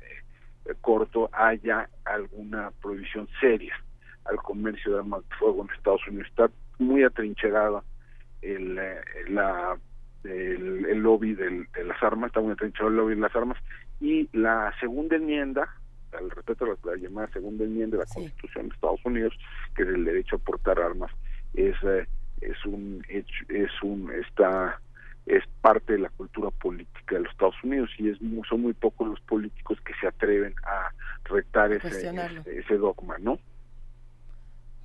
eh, 0.01 0.73
corto 0.81 1.29
haya 1.33 1.89
alguna 2.05 2.71
prohibición 2.81 3.27
seria 3.39 3.75
al 4.25 4.37
comercio 4.37 4.93
de 4.93 4.99
armas 4.99 5.27
de 5.27 5.35
fuego 5.35 5.63
en 5.63 5.75
Estados 5.75 6.07
Unidos. 6.07 6.27
Está 6.29 6.49
muy 6.79 7.03
atrincherada 7.03 7.83
el, 8.41 8.77
eh, 8.77 9.01
la, 9.29 9.77
el, 10.23 10.99
lobby 10.99 11.33
de 11.33 11.67
las 11.83 12.01
armas, 12.01 12.27
está 12.27 12.39
muy 12.39 12.53
atrincherado 12.53 12.89
el 12.89 12.95
lobby 12.95 13.15
de 13.15 13.21
las 13.21 13.35
armas, 13.35 13.57
y 13.99 14.29
la 14.31 14.73
segunda 14.79 15.17
enmienda 15.17 15.67
al 16.17 16.29
respecto 16.29 16.65
a 16.65 16.87
la, 16.87 16.95
llamada 16.95 17.27
segunda 17.31 17.63
enmienda 17.63 17.97
de 17.97 18.03
la 18.03 18.13
Constitución 18.13 18.69
de 18.69 18.75
Estados 18.75 18.99
Unidos, 19.05 19.33
que 19.75 19.83
es 19.83 19.89
el 19.89 20.05
derecho 20.05 20.35
a 20.35 20.39
portar 20.39 20.79
armas, 20.79 21.11
es 21.53 21.75
eh, 21.83 22.07
es 22.41 22.65
un 22.65 23.03
es 23.09 23.83
un 23.83 24.11
está 24.13 24.79
es 25.25 25.43
parte 25.61 25.93
de 25.93 25.99
la 25.99 26.09
cultura 26.09 26.49
política 26.49 27.15
de 27.15 27.21
los 27.21 27.31
Estados 27.31 27.55
Unidos 27.63 27.89
y 27.97 28.09
es 28.09 28.17
son 28.47 28.61
muy 28.61 28.73
pocos 28.73 29.07
los 29.07 29.19
políticos 29.21 29.79
que 29.85 29.93
se 29.99 30.07
atreven 30.07 30.53
a 30.65 30.91
retar 31.25 31.71
ese, 31.71 32.11
ese, 32.45 32.77
dogma, 32.77 33.17
¿no? 33.19 33.39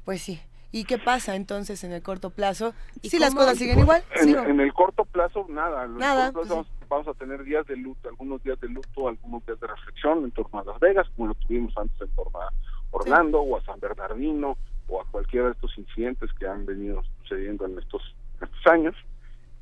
Pues 0.05 0.22
sí. 0.22 0.40
¿Y 0.70 0.85
qué 0.85 0.99
pasa 0.99 1.35
entonces 1.35 1.82
en 1.85 1.93
el 1.93 2.03
corto 2.03 2.31
plazo? 2.31 2.74
Si 3.03 3.19
las 3.19 3.35
cosas 3.35 3.57
siguen 3.57 3.78
igual. 3.78 4.03
En, 4.15 4.61
el 4.61 4.73
corto 4.74 5.05
plazo, 5.05 5.47
nada. 5.49 5.86
nada 5.86 6.31
pues 6.32 6.49
vamos, 6.89 7.09
a 7.09 7.15
tener 7.15 7.43
días 7.45 7.66
de 7.66 7.77
luto, 7.77 8.09
algunos 8.09 8.43
días 8.43 8.61
de 8.61 8.69
luto, 8.69 9.09
algunos 9.09 9.45
días 9.47 9.59
de 9.61 9.66
reflexión 9.66 10.24
en 10.24 10.31
torno 10.31 10.61
a 10.61 10.65
Las 10.65 10.81
Vegas, 10.81 11.07
como 11.16 11.28
lo 11.28 11.35
tuvimos 11.35 11.77
antes 11.77 11.99
en 12.01 12.09
torno 12.09 12.40
a 12.40 12.53
Orlando 12.90 13.40
o 13.40 13.57
a 13.57 13.62
San 13.62 13.81
Bernardino 13.81 14.57
o 14.89 15.01
a 15.01 15.05
cualquiera 15.07 15.47
de 15.47 15.53
estos 15.53 15.77
incidentes 15.78 16.31
que 16.39 16.47
han 16.47 16.66
venido 16.66 17.03
sucediendo 17.23 17.66
en 17.66 17.78
estos, 17.78 18.03
estos 18.40 18.66
años. 18.66 18.95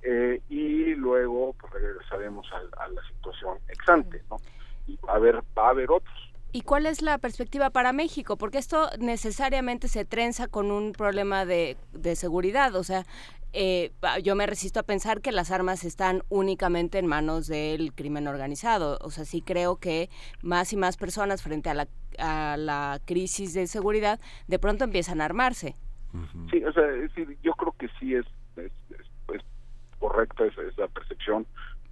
Eh, 0.03 0.41
y 0.49 0.95
luego 0.95 1.55
pues, 1.59 1.73
regresaremos 1.73 2.47
a, 2.53 2.89
la 2.89 3.03
situación 3.09 3.59
exante, 3.69 4.23
¿no? 4.31 4.37
Y 4.87 4.97
va 5.05 5.15
a 5.15 5.17
haber, 5.17 5.43
va 5.57 5.67
a 5.67 5.71
haber 5.71 5.91
otros 5.91 6.15
¿Y 6.57 6.63
cuál 6.63 6.87
es 6.87 7.03
la 7.03 7.19
perspectiva 7.19 7.69
para 7.69 7.93
México? 7.93 8.39
Porque 8.39 8.57
esto 8.57 8.89
necesariamente 8.99 9.89
se 9.89 10.07
trenza 10.07 10.49
con 10.49 10.71
un 10.71 10.93
problema 10.93 11.45
de, 11.45 11.77
seguridad. 12.15 12.75
O 12.77 12.83
sea, 12.83 13.03
eh, 13.53 13.93
yo 14.23 14.35
me 14.37 14.47
resisto 14.47 14.81
a 14.81 14.83
pensar 14.83 15.21
que 15.21 15.33
las 15.33 15.51
armas 15.51 15.85
están 15.85 16.23
únicamente 16.31 16.99
en 16.99 17.07
manos 17.07 17.47
del 17.47 17.93
crimen 17.93 18.27
organizado. 18.27 18.97
O 19.03 19.11
sea, 19.11 19.27
sí 19.27 19.43
creo 19.43 19.77
que 19.77 20.09
más 20.41 20.73
y 20.73 20.79
más 20.79 20.97
personas 20.97 21.43
frente 21.43 21.69
a 21.69 21.75
la, 21.75 21.89
a 22.19 22.57
la 22.57 23.01
crisis 23.05 23.53
de 23.53 23.67
seguridad 23.67 24.19
de 24.49 24.59
pronto 24.59 24.85
empiezan 24.85 25.21
a 25.21 25.27
armarse. 25.27 25.75
Sí, 26.51 26.65
o 26.65 26.73
sea, 26.73 26.85
yo 27.43 27.53
creo 27.53 27.75
que 27.79 27.89
sí 28.01 28.15
es, 28.15 28.25
es, 28.57 28.73
correcta 29.99 30.47
esa, 30.47 30.63
esa, 30.63 30.89
percepción. 30.89 31.47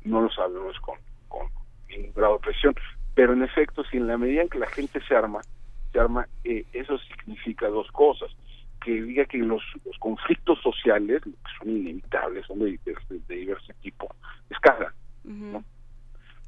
No 0.04 0.22
lo 0.22 0.30
sabemos 0.30 0.80
con, 0.80 0.96
con 1.28 1.48
ningún 1.90 2.14
grado 2.14 2.38
de 2.38 2.40
presión 2.40 2.74
pero 3.14 3.32
en 3.32 3.42
efecto, 3.42 3.84
si 3.84 3.96
en 3.96 4.08
la 4.08 4.18
medida 4.18 4.42
en 4.42 4.48
que 4.48 4.58
la 4.58 4.66
gente 4.66 5.00
se 5.06 5.14
arma, 5.14 5.40
se 5.92 6.00
arma, 6.00 6.26
eh, 6.42 6.64
eso 6.72 6.98
significa 6.98 7.68
dos 7.68 7.90
cosas. 7.92 8.30
Que 8.84 9.00
diga 9.00 9.24
que 9.24 9.38
los, 9.38 9.62
los 9.84 9.96
conflictos 9.98 10.60
sociales, 10.60 11.22
que 11.22 11.30
son 11.58 11.70
inevitables, 11.70 12.46
son 12.46 12.58
de, 12.58 12.78
de, 12.84 13.34
diverso 13.34 13.72
tipo, 13.80 14.14
escalan. 14.50 14.92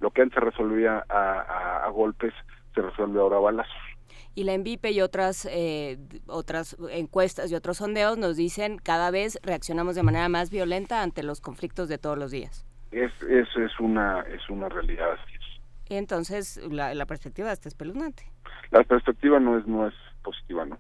Lo 0.01 0.11
que 0.11 0.23
antes 0.23 0.35
se 0.35 0.41
resolvía 0.41 1.05
a, 1.09 1.89
golpes, 1.91 2.35
se 2.75 2.83
resuelve 2.83 3.21
ahora 3.21 3.37
a 3.37 3.41
balazos. 3.41 3.75
Y 4.35 4.45
la 4.45 4.53
ENVIPE 4.53 4.91
y 4.91 5.01
otras, 5.01 5.49
eh, 5.51 5.97
otras 6.27 6.77
encuestas 6.91 7.51
y 7.51 7.55
otros 7.55 7.79
sondeos 7.79 8.19
nos 8.19 8.37
dicen 8.37 8.77
cada 8.77 9.11
vez 9.11 9.39
reaccionamos 9.43 9.95
de 9.95 10.03
manera 10.03 10.29
más 10.29 10.51
violenta 10.51 11.03
ante 11.03 11.23
los 11.23 11.41
conflictos 11.41 11.89
de 11.89 11.97
todos 11.97 12.19
los 12.19 12.33
días. 12.33 12.67
Es, 12.91 13.11
es, 13.23 13.49
es, 13.57 13.81
una, 13.81 14.21
es 14.21 14.47
una 14.51 14.69
realidad 14.69 15.13
así 15.13 15.36
entonces 15.89 16.61
la, 16.71 16.95
la 16.95 17.07
perspectiva 17.07 17.53
está 17.53 17.69
espeluznante. 17.69 18.31
La 18.71 18.83
perspectiva 18.85 19.39
no 19.39 19.59
es, 19.59 19.67
no 19.67 19.87
es 19.87 19.95
positiva, 20.23 20.65
¿no? 20.65 20.79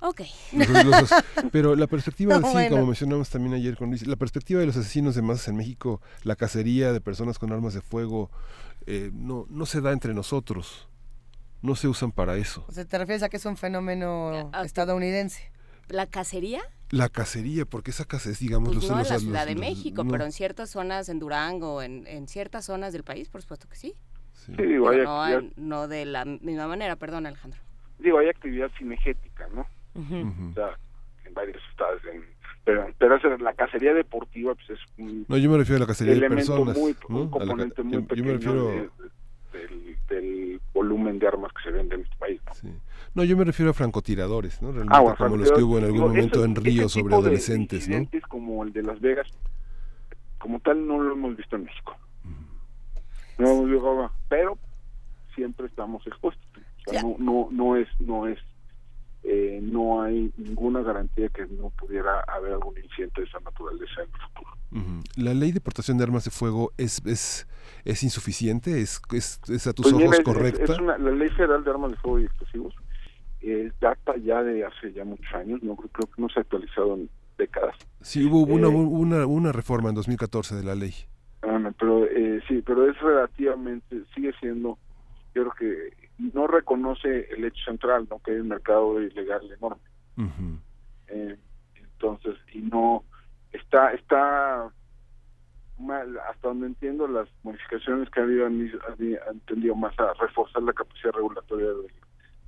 Ok. 0.00 0.22
pero 1.52 1.74
la 1.74 1.86
perspectiva, 1.86 2.36
sí, 2.36 2.68
como 2.68 2.86
mencionamos 2.86 3.30
también 3.30 3.54
ayer 3.54 3.76
con 3.76 3.88
Luis, 3.88 4.06
la 4.06 4.16
perspectiva 4.16 4.60
de 4.60 4.66
los 4.66 4.76
asesinos 4.76 5.14
de 5.14 5.22
masas 5.22 5.48
en 5.48 5.56
México, 5.56 6.00
la 6.22 6.36
cacería 6.36 6.92
de 6.92 7.00
personas 7.00 7.38
con 7.38 7.52
armas 7.52 7.74
de 7.74 7.80
fuego, 7.80 8.30
eh, 8.86 9.10
no, 9.12 9.46
no 9.48 9.66
se 9.66 9.80
da 9.80 9.92
entre 9.92 10.14
nosotros. 10.14 10.88
No 11.62 11.74
se 11.74 11.88
usan 11.88 12.12
para 12.12 12.36
eso. 12.36 12.64
O 12.68 12.72
sea, 12.72 12.84
¿te 12.84 12.98
refieres 12.98 13.22
a 13.22 13.28
que 13.28 13.38
es 13.38 13.46
un 13.46 13.56
fenómeno 13.56 14.52
estadounidense? 14.62 15.50
¿La 15.88 16.06
cacería? 16.06 16.62
La 16.90 17.08
cacería, 17.08 17.64
porque 17.64 17.90
esa 17.90 18.04
cacería, 18.04 18.38
digamos, 18.40 18.74
pues 18.74 18.88
no 18.88 19.00
en 19.00 19.08
la 19.08 19.18
Ciudad 19.18 19.46
de 19.46 19.56
México, 19.56 20.04
pero 20.08 20.24
en 20.24 20.32
ciertas 20.32 20.70
zonas, 20.70 21.08
en 21.08 21.18
Durango, 21.18 21.82
en, 21.82 22.06
en 22.06 22.28
ciertas 22.28 22.64
zonas 22.64 22.92
del 22.92 23.02
país, 23.02 23.28
por 23.28 23.42
supuesto 23.42 23.68
que 23.68 23.76
sí. 23.76 23.94
Sí, 24.32 24.52
digo, 24.62 24.88
hay 24.90 25.02
no, 25.02 25.50
no, 25.56 25.88
de 25.88 26.04
la 26.04 26.24
misma 26.24 26.68
manera, 26.68 26.96
perdón, 26.96 27.26
Alejandro. 27.26 27.60
Digo, 27.98 28.18
hay 28.18 28.28
actividad 28.28 28.70
cinegética, 28.78 29.48
¿no? 29.52 29.66
O 29.94 30.54
sea, 30.54 30.78
en 31.24 31.34
varios 31.34 31.56
estados, 31.70 32.02
pero, 32.64 32.86
pero 32.98 33.38
la 33.38 33.54
cacería 33.54 33.94
deportiva 33.94 34.54
pues 34.54 34.70
es 34.70 34.80
un 34.98 35.24
no 35.28 35.38
yo 35.38 35.48
me 35.48 35.56
refiero 35.56 35.76
a 35.76 35.80
la 35.80 35.86
cacería 35.86 36.14
de 36.14 36.28
personas 36.28 36.76
muy, 36.76 36.94
un 37.08 37.30
componente 37.30 37.82
muy 37.82 38.02
pequeño 38.02 38.36
yo 38.38 38.52
me 38.52 38.72
refiero... 38.72 38.92
del, 39.52 39.96
del, 40.08 40.60
volumen 40.74 41.18
de 41.18 41.28
armas 41.28 41.52
que 41.52 41.62
se 41.62 41.70
venden 41.70 42.00
en 42.00 42.04
este 42.04 42.16
país 42.16 42.40
¿no? 42.44 42.54
Sí. 42.54 42.68
No, 43.16 43.24
yo 43.24 43.34
me 43.34 43.44
refiero 43.44 43.70
a 43.70 43.72
francotiradores, 43.72 44.60
¿no? 44.60 44.72
Realmente 44.72 44.94
ah, 44.94 45.14
como 45.16 45.38
los 45.38 45.50
que 45.50 45.62
hubo 45.62 45.78
en 45.78 45.84
algún 45.84 46.00
momento 46.00 46.44
en 46.44 46.54
Río 46.54 46.86
sobre 46.86 47.14
adolescentes, 47.14 47.88
¿no? 47.88 48.06
como 48.28 48.62
el 48.62 48.74
de 48.74 48.82
Las 48.82 49.00
Vegas, 49.00 49.26
como 50.38 50.60
tal 50.60 50.86
no 50.86 51.00
lo 51.00 51.14
hemos 51.14 51.34
visto 51.34 51.56
en 51.56 51.64
México. 51.64 51.96
No 53.38 53.50
hemos 53.52 53.70
visto, 53.70 54.12
pero 54.28 54.58
siempre 55.34 55.66
estamos 55.66 56.06
expuestos. 56.06 56.46
no, 57.02 57.16
no, 57.18 57.48
no 57.50 57.76
es, 57.76 57.88
no 58.00 58.26
es, 58.26 58.38
eh, 59.22 59.60
no 59.62 60.02
hay 60.02 60.30
ninguna 60.36 60.82
garantía 60.82 61.30
que 61.30 61.46
no 61.46 61.70
pudiera 61.70 62.20
haber 62.28 62.52
algún 62.52 62.76
incidente 62.76 63.22
de 63.22 63.28
esa 63.28 63.40
naturaleza 63.40 64.02
en 64.02 64.10
el 64.12 64.20
futuro. 64.28 65.06
La 65.16 65.32
ley 65.32 65.52
de 65.52 65.62
portación 65.62 65.96
de 65.96 66.04
armas 66.04 66.26
de 66.26 66.30
fuego 66.30 66.70
es, 66.76 67.00
es, 67.06 67.48
es 67.86 68.02
insuficiente, 68.02 68.82
es, 68.82 69.00
es, 69.10 69.66
a 69.66 69.72
tus 69.72 69.90
pues 69.90 70.04
ojos 70.04 70.20
correcta. 70.20 70.78
la 70.82 70.98
ley 70.98 71.30
federal 71.30 71.64
de 71.64 71.70
armas 71.70 71.92
de 71.92 71.96
fuego 71.96 72.20
y 72.20 72.24
explosivos 72.24 72.74
data 73.80 74.16
ya 74.16 74.42
de 74.42 74.64
hace 74.64 74.92
ya 74.92 75.04
muchos 75.04 75.32
años, 75.34 75.62
no 75.62 75.76
creo 75.76 76.06
que 76.06 76.22
no 76.22 76.28
se 76.28 76.40
ha 76.40 76.42
actualizado 76.42 76.94
en 76.94 77.08
décadas. 77.38 77.76
Sí, 78.00 78.24
hubo 78.24 78.40
una, 78.40 78.68
una, 78.68 79.26
una 79.26 79.52
reforma 79.52 79.90
en 79.90 79.94
2014 79.94 80.56
de 80.56 80.64
la 80.64 80.74
ley. 80.74 80.94
Ah, 81.42 81.58
pero 81.78 82.06
sí, 82.48 82.62
pero 82.64 82.90
es 82.90 82.98
relativamente, 83.00 84.02
sigue 84.14 84.32
siendo, 84.40 84.78
yo 85.34 85.50
creo 85.50 85.52
que 85.52 86.06
no 86.32 86.46
reconoce 86.46 87.28
el 87.30 87.44
hecho 87.44 87.64
central, 87.64 88.06
¿no? 88.10 88.20
que 88.20 88.32
hay 88.32 88.38
un 88.38 88.48
mercado 88.48 89.00
ilegal 89.00 89.42
enorme. 89.52 89.82
eh, 91.08 91.36
entonces, 91.76 92.36
y 92.52 92.58
no, 92.58 93.04
está, 93.52 93.92
está 93.92 94.70
mal, 95.78 96.18
hasta 96.30 96.48
donde 96.48 96.68
entiendo, 96.68 97.06
las 97.06 97.28
modificaciones 97.42 98.08
que 98.10 98.20
ha 98.20 98.22
habido 98.22 98.46
han, 98.46 98.70
han, 99.28 99.40
tendido 99.40 99.74
más 99.74 99.98
a 99.98 100.12
reforzar 100.14 100.62
la 100.62 100.72
capacidad 100.72 101.12
regulatoria 101.12 101.68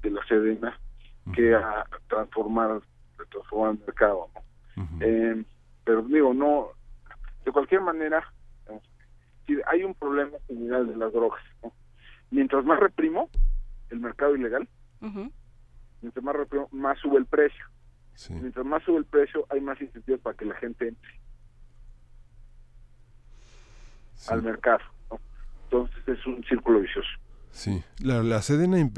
de, 0.02 0.10
la 0.10 0.24
Sedena 0.26 0.78
que 1.32 1.55
a 1.55 1.84
transformar, 2.09 2.80
transformar 3.30 3.72
el 3.72 3.78
mercado. 3.80 4.28
eh, 5.00 5.44
pero 5.84 6.02
digo, 6.02 6.34
no, 6.34 6.68
de 7.44 7.52
cualquier 7.52 7.80
manera, 7.80 8.22
hay 9.66 9.82
un 9.84 9.94
problema 9.94 10.36
general 10.46 10.86
de 10.88 10.96
las 10.96 11.12
drogas. 11.12 11.42
Mientras 12.30 12.64
más 12.64 12.78
reprimo 12.78 13.30
el 13.90 14.00
mercado 14.00 14.36
ilegal, 14.36 14.68
mientras 16.02 16.24
más 16.24 16.36
reprimo, 16.36 16.68
más 16.72 16.98
sube 16.98 17.18
el 17.18 17.26
precio. 17.26 17.64
Mientras 18.30 18.66
más 18.66 18.82
sube 18.82 18.98
el 18.98 19.05
precio, 19.05 19.46
hay 19.48 19.60
más 19.60 19.80
incentivos 19.80 20.20
para 20.20 20.36
que 20.36 20.44
la 20.44 20.55
gente 20.56 20.88
entre 20.88 21.10
al 24.28 24.42
mercado. 24.42 24.80
Entonces 25.64 26.09
es 26.09 26.26
un 26.26 26.42
círculo 26.44 26.80
vicioso. 26.80 27.09
Sí, 27.50 27.82
la, 28.00 28.22
la 28.22 28.40
Sedena, 28.40 28.88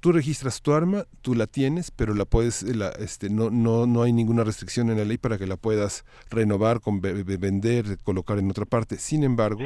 tú 0.00 0.12
registras 0.12 0.62
tu 0.62 0.72
arma, 0.72 1.04
tú 1.20 1.34
la 1.34 1.46
tienes, 1.46 1.90
pero 1.90 2.14
la 2.14 2.24
puedes, 2.24 2.62
la, 2.62 2.88
este, 2.90 3.28
no, 3.28 3.50
no, 3.50 3.86
no 3.86 4.02
hay 4.02 4.12
ninguna 4.12 4.42
restricción 4.42 4.90
en 4.90 4.98
la 4.98 5.04
ley 5.04 5.18
para 5.18 5.36
que 5.36 5.46
la 5.46 5.56
puedas 5.56 6.04
renovar, 6.30 6.80
con, 6.80 7.00
vender, 7.00 7.98
colocar 8.02 8.38
en 8.38 8.50
otra 8.50 8.64
parte. 8.64 8.96
Sin 8.96 9.22
embargo, 9.22 9.60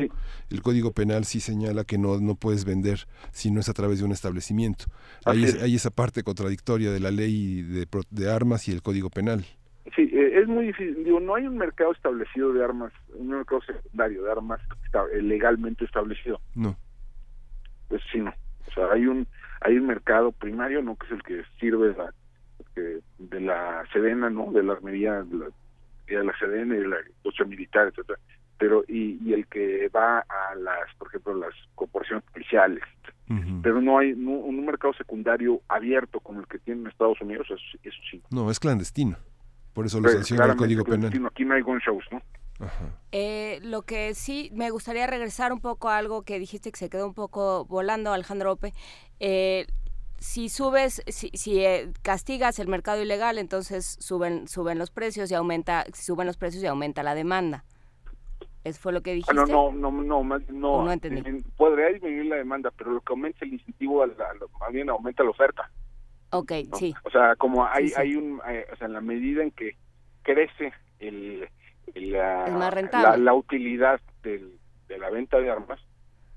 el 0.51 0.63
Código 0.63 0.93
Penal 0.93 1.25
sí 1.25 1.41
señala 1.41 1.85
que 1.85 1.99
no, 1.99 2.19
no 2.19 2.35
puedes 2.35 2.65
vender 2.65 3.07
si 3.31 3.51
no 3.51 3.61
es 3.61 3.69
a 3.69 3.75
través 3.75 4.01
de 4.01 4.05
un 4.05 4.13
establecimiento. 4.13 4.87
Hay, 5.25 5.45
hay 5.45 5.75
esa 5.75 5.91
parte 5.91 6.23
contradictoria 6.23 6.91
de 6.91 7.01
la 7.01 7.11
ley 7.11 7.63
de, 7.63 7.87
de 8.11 8.31
armas 8.31 8.69
y 8.69 8.73
el 8.73 8.83
Código 8.83 9.11
Penal. 9.11 9.45
Sí, 9.95 10.11
eh, 10.13 10.41
es 10.41 10.49
muy 10.49 10.67
difícil. 10.67 11.05
Digo, 11.05 11.21
no 11.21 11.35
hay 11.35 11.47
un 11.47 11.57
mercado 11.57 11.93
establecido 11.93 12.53
de 12.53 12.65
armas, 12.65 12.93
un 13.15 13.29
mercado 13.29 13.63
secundario 13.63 14.25
de 14.25 14.33
armas 14.33 14.61
legalmente 15.23 15.85
establecido. 15.85 16.41
No 16.55 16.77
pues 17.89 18.03
sí 18.13 18.19
no 18.19 18.33
o 18.67 18.71
sea 18.73 18.93
hay 18.93 19.07
un 19.07 19.27
hay 19.61 19.77
un 19.77 19.87
mercado 19.87 20.33
primario 20.33 20.83
no 20.83 20.97
que 20.97 21.07
es 21.07 21.13
el 21.13 21.23
que 21.23 21.43
sirve 21.59 21.89
de 21.89 21.97
la 21.97 22.15
de 23.19 23.41
la 23.41 23.85
sedena 23.93 24.31
no 24.31 24.53
de 24.53 24.63
la 24.63 24.75
armería 24.75 25.23
de 25.23 25.37
la, 25.37 25.47
de 26.07 26.25
la 26.25 26.39
sedena 26.39 26.77
y 26.77 26.81
de 26.81 26.89
la 26.89 26.97
industria 27.17 27.47
militar 27.47 27.89
etcétera. 27.89 28.19
Pero 28.57 28.85
y, 28.89 29.19
y 29.25 29.35
el 29.35 29.47
que 29.47 29.89
va 29.89 30.19
a 30.21 30.55
las 30.57 30.95
por 30.97 31.09
ejemplo 31.09 31.35
las 31.35 31.55
corporaciones 31.75 32.25
policiales 32.33 32.83
pero 33.63 33.83
no 33.83 33.99
hay 33.99 34.13
un 34.13 34.65
mercado 34.65 34.95
secundario 34.95 35.61
abierto 35.69 36.19
como 36.21 36.41
el 36.41 36.47
que 36.47 36.59
tienen 36.59 36.87
Estados 36.87 37.21
Unidos 37.21 37.47
eso, 37.51 37.79
eso 37.83 37.99
sí. 38.11 38.23
No 38.31 38.51
es 38.51 38.59
clandestino. 38.59 39.19
Por 39.75 39.85
eso 39.85 40.01
lo 40.01 40.09
sanciona 40.09 40.47
el 40.47 40.57
Código 40.57 40.83
Penal. 40.83 41.13
aquí 41.27 41.45
no 41.45 41.55
hay 41.55 41.61
gun 41.61 41.79
shows 41.79 42.05
no 42.11 42.23
eh, 43.13 43.61
lo 43.63 43.83
que 43.83 44.15
sí 44.15 44.51
me 44.53 44.71
gustaría 44.71 45.07
regresar 45.07 45.53
un 45.53 45.61
poco 45.61 45.89
a 45.89 45.99
algo 45.99 46.23
que 46.23 46.39
dijiste 46.39 46.71
que 46.71 46.79
se 46.79 46.91
quedó 46.91 47.07
un 47.07 47.15
poco 47.15 47.65
volando, 47.67 48.13
Alejandro 48.13 48.53
Ope. 48.53 48.75
Eh, 49.21 49.67
si 50.19 50.49
subes, 50.49 51.03
si, 51.07 51.31
si 51.35 51.65
eh, 51.65 51.93
castigas 52.03 52.59
el 52.59 52.69
mercado 52.69 53.01
ilegal, 53.01 53.39
entonces 53.39 53.97
suben 54.01 54.49
suben 54.49 54.79
los 54.79 54.91
precios 54.91 55.31
y 55.31 55.35
aumenta, 55.35 55.85
suben 55.95 56.27
los 56.27 56.37
precios 56.37 56.63
y 56.63 56.67
aumenta 56.67 57.03
la 57.03 57.15
demanda. 57.15 57.65
¿Eso 58.65 58.81
fue 58.81 58.93
lo 58.93 59.03
que 59.03 59.15
dijiste? 59.15 59.35
no, 59.35 59.47
no, 59.47 59.71
no, 59.73 59.91
no, 59.93 60.25
no, 60.25 60.85
no 60.85 60.93
entendí. 60.93 61.23
podría 61.57 61.89
disminuir 61.89 62.27
la 62.27 62.37
demanda, 62.37 62.73
pero 62.77 62.91
lo 62.91 63.01
que 63.01 63.13
aumenta 63.13 63.45
el 63.45 63.55
incentivo, 63.55 64.05
más 64.05 64.73
bien 64.73 64.91
aumenta 64.91 65.23
la 65.23 65.31
oferta. 65.31 65.71
Ok, 66.31 66.53
sí. 66.75 66.93
O 67.05 67.11
sea, 67.11 67.37
como 67.37 67.65
hay, 67.65 67.93
hay 67.97 68.17
un, 68.17 68.41
o 68.41 68.77
sea, 68.77 68.87
en 68.87 68.93
la 68.93 69.01
medida 69.01 69.43
en 69.43 69.53
que 69.53 69.77
crece 70.23 70.73
el, 70.99 71.49
la, 71.95 73.17
la, 73.17 73.35
utilidad 73.35 74.01
del, 74.23 74.59
de 74.89 74.99
la 74.99 75.11
venta 75.11 75.39
de 75.39 75.51
armas, 75.51 75.81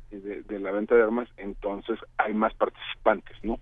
de, 0.10 0.60
la 0.60 0.72
venta 0.72 0.96
de 0.96 1.04
armas, 1.04 1.30
entonces 1.38 1.98
hay 2.18 2.34
más 2.34 2.54
participantes, 2.54 3.38
¿no? 3.44 3.60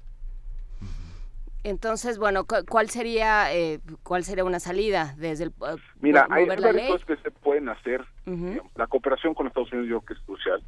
Entonces, 1.64 2.18
bueno, 2.18 2.46
¿cuál 2.46 2.90
sería 2.90 3.54
eh, 3.54 3.82
cuál 4.04 4.24
sería 4.24 4.46
una 4.46 4.62
salida 4.62 5.14
desde 5.18 5.44
el 5.46 5.50
uh, 5.60 5.78
Mira, 6.00 6.26
hay 6.30 6.46
varias 6.46 6.88
cosas 6.88 7.06
que 7.06 7.18
se 7.18 7.32
pueden 7.32 7.68
hacer. 7.68 8.06
la 8.76 8.88
cooperación 8.88 9.34
con 9.34 9.48
Estados 9.48 9.72
Unidos 9.74 9.90
yo 9.90 10.02
creo 10.02 10.08
que 10.08 10.14
es 10.22 10.26
crucial 10.26 10.64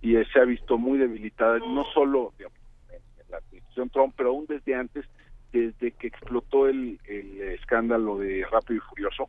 y 0.00 0.14
se 0.32 0.40
ha 0.40 0.44
visto 0.44 0.76
muy 0.78 0.98
debilitada 0.98 1.58
no 1.58 1.84
solo 1.94 2.34
en 2.38 3.30
la 3.30 3.36
administración 3.36 3.88
Trump, 3.90 4.14
pero 4.16 4.30
aún 4.30 4.46
desde 4.48 4.74
antes, 4.74 5.06
desde 5.52 5.92
que 5.92 6.08
explotó 6.08 6.66
el, 6.66 6.98
el 7.04 7.40
escándalo 7.52 8.18
de 8.18 8.44
Rápido 8.50 8.78
y 8.78 8.88
Furioso 8.88 9.28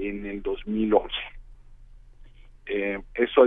en 0.00 0.26
el 0.26 0.42
2011. 0.42 1.14
Eh, 2.66 2.98
eso 3.14 3.46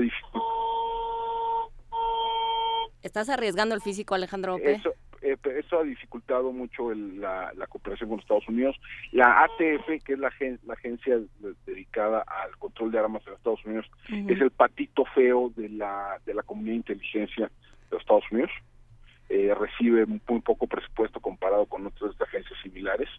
¿Estás 3.01 3.29
arriesgando 3.29 3.75
el 3.75 3.81
físico, 3.81 4.15
Alejandro 4.15 4.57
Eso, 4.57 4.93
eh, 5.21 5.37
eso 5.57 5.79
ha 5.79 5.83
dificultado 5.83 6.51
mucho 6.51 6.93
la, 6.93 7.51
cooperación 7.69 8.09
con 8.09 8.19
Estados 8.19 8.47
Unidos. 8.47 8.75
La 9.11 9.43
ATF, 9.43 10.03
que 10.03 10.13
es 10.13 10.19
la, 10.19 10.31
la 10.65 10.73
agencia 10.73 11.19
dedicada 11.65 12.23
al 12.27 12.57
control 12.57 12.91
de 12.91 12.99
armas 12.99 13.23
en 13.27 13.33
Estados 13.33 13.63
Unidos, 13.65 13.85
es 14.09 14.39
el 14.41 14.51
patito 14.51 15.05
feo 15.15 15.51
de 15.55 15.69
la, 15.69 16.19
de 16.25 16.33
la 16.33 16.43
comunidad 16.43 16.73
de 16.73 16.77
inteligencia 16.77 17.51
de 17.89 17.97
Estados 17.97 18.25
Unidos. 18.31 18.51
Eh, 19.29 19.53
recibe 19.57 20.05
muy 20.05 20.41
poco 20.41 20.67
presupuesto 20.67 21.19
comparado 21.19 21.65
con 21.65 21.87
otras 21.87 22.19
agencias 22.21 22.59
similares 22.61 23.09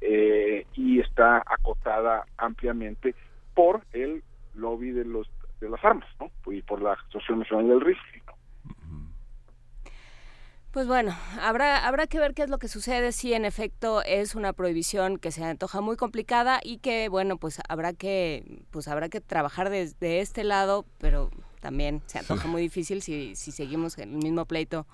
eh, 0.00 0.66
y 0.74 1.00
está 1.00 1.38
acotada 1.46 2.24
ampliamente 2.36 3.14
por 3.54 3.82
el 3.92 4.22
lobby 4.54 4.90
de 4.90 5.04
los 5.04 5.28
de 5.60 5.68
las 5.68 5.84
armas, 5.84 6.08
¿no? 6.20 6.30
Y 6.52 6.62
por 6.62 6.80
la 6.80 6.92
Asociación 6.92 7.40
Nacional 7.40 7.68
del 7.68 7.80
Rifle. 7.80 8.22
Pues 10.70 10.86
bueno, 10.86 11.16
habrá, 11.40 11.88
habrá 11.88 12.06
que 12.06 12.20
ver 12.20 12.34
qué 12.34 12.42
es 12.42 12.50
lo 12.50 12.58
que 12.58 12.68
sucede 12.68 13.10
si 13.12 13.32
en 13.32 13.44
efecto 13.44 14.02
es 14.02 14.34
una 14.34 14.52
prohibición 14.52 15.16
que 15.16 15.32
se 15.32 15.42
antoja 15.42 15.80
muy 15.80 15.96
complicada 15.96 16.60
y 16.62 16.78
que 16.78 17.08
bueno, 17.08 17.38
pues 17.38 17.58
habrá 17.68 17.94
que 17.94 18.62
pues 18.70 18.86
habrá 18.86 19.08
que 19.08 19.20
trabajar 19.22 19.70
desde 19.70 20.20
este 20.20 20.44
lado, 20.44 20.84
pero 20.98 21.30
también 21.60 22.02
se 22.06 22.18
antoja 22.18 22.46
muy 22.48 22.60
difícil 22.62 23.00
si, 23.00 23.34
si 23.34 23.50
seguimos 23.50 23.96
en 23.98 24.10
el 24.10 24.22
mismo 24.22 24.44
pleito 24.44 24.86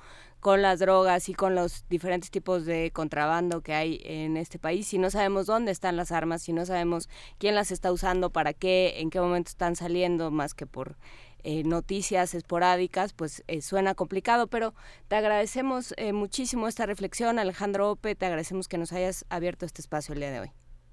con 0.45 0.61
las 0.61 0.79
drogas 0.79 1.31
y 1.31 1.33
con 1.33 1.55
los 1.55 1.89
diferentes 1.89 2.31
tipos 2.31 2.66
de 2.66 2.91
contrabando 2.91 3.62
que 3.62 3.73
hay 3.73 4.03
en 4.05 4.37
este 4.37 4.59
país, 4.59 4.87
si 4.87 4.99
no 4.99 5.09
sabemos 5.09 5.47
dónde 5.47 5.73
están 5.73 5.97
las 5.97 6.12
armas, 6.12 6.43
si 6.43 6.53
no 6.53 6.66
sabemos 6.66 7.09
quién 7.39 7.55
las 7.55 7.71
está 7.71 7.91
usando, 7.91 8.29
para 8.29 8.53
qué, 8.53 9.01
en 9.01 9.09
qué 9.09 9.23
momento 9.23 9.49
están 9.49 9.75
saliendo, 9.75 10.31
más 10.31 10.53
que 10.53 10.66
por 10.66 10.97
eh, 11.45 11.62
noticias 11.65 12.35
esporádicas, 12.35 13.15
pues 13.15 13.43
eh, 13.49 13.62
suena 13.62 13.95
complicado, 13.95 14.47
pero 14.49 14.75
te 15.09 15.16
agradecemos 15.16 15.95
eh, 15.97 16.12
muchísimo 16.12 16.69
esta 16.69 16.85
reflexión, 16.85 17.39
Alejandro 17.39 17.93
Ope, 17.93 18.15
te 18.15 18.27
agradecemos 18.27 18.69
que 18.69 18.77
nos 18.77 18.93
hayas 18.93 19.25
abierto 19.31 19.65
este 19.65 19.81
espacio 19.81 20.12
el 20.12 20.21
día 20.21 20.31
de 20.31 20.41
hoy. 20.41 20.51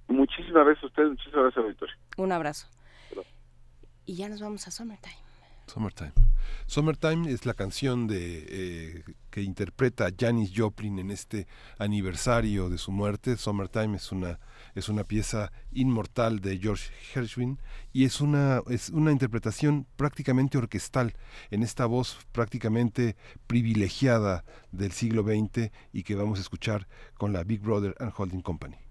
Muchísimas 0.07 0.64
gracias 0.64 0.86
a 0.86 0.88
ustedes, 0.88 1.10
muchísimas 1.10 1.44
gracias, 1.44 1.68
Victoria. 1.68 1.98
Un 2.15 2.32
abrazo. 2.32 2.69
Y 4.06 4.15
ya 4.15 4.30
nos 4.30 4.40
vamos 4.40 4.65
a 4.69 4.72
Summertime. 4.72 5.31
Summertime. 5.72 6.11
Summertime 6.65 7.31
es 7.31 7.45
la 7.45 7.53
canción 7.53 8.06
de 8.06 8.45
eh, 8.49 9.03
que 9.30 9.41
interpreta 9.41 10.10
Janis 10.18 10.52
Joplin 10.53 10.99
en 10.99 11.11
este 11.11 11.48
aniversario 11.77 12.69
de 12.69 12.77
su 12.77 12.91
muerte. 12.91 13.38
Summertime 13.38 13.95
es 13.95 14.11
una 14.11 14.39
es 14.76 14.89
una 14.89 15.06
pieza 15.06 15.53
inmortal 15.72 16.41
de 16.41 16.57
George 16.57 16.91
Gershwin 17.14 17.57
y 17.93 18.03
es 18.03 18.19
una 18.19 18.61
es 18.69 18.89
una 18.89 19.14
interpretación 19.14 19.88
prácticamente 19.95 20.57
orquestal 20.57 21.14
en 21.52 21.64
esta 21.64 21.85
voz 21.85 22.18
prácticamente 22.34 23.15
privilegiada 23.48 24.43
del 24.73 24.91
siglo 24.91 25.23
XX 25.23 25.72
y 25.93 26.03
que 26.03 26.15
vamos 26.15 26.39
a 26.39 26.41
escuchar 26.41 26.89
con 27.18 27.31
la 27.31 27.45
Big 27.45 27.61
Brother 27.61 27.95
and 27.99 28.11
Holding 28.18 28.41
Company. 28.41 28.90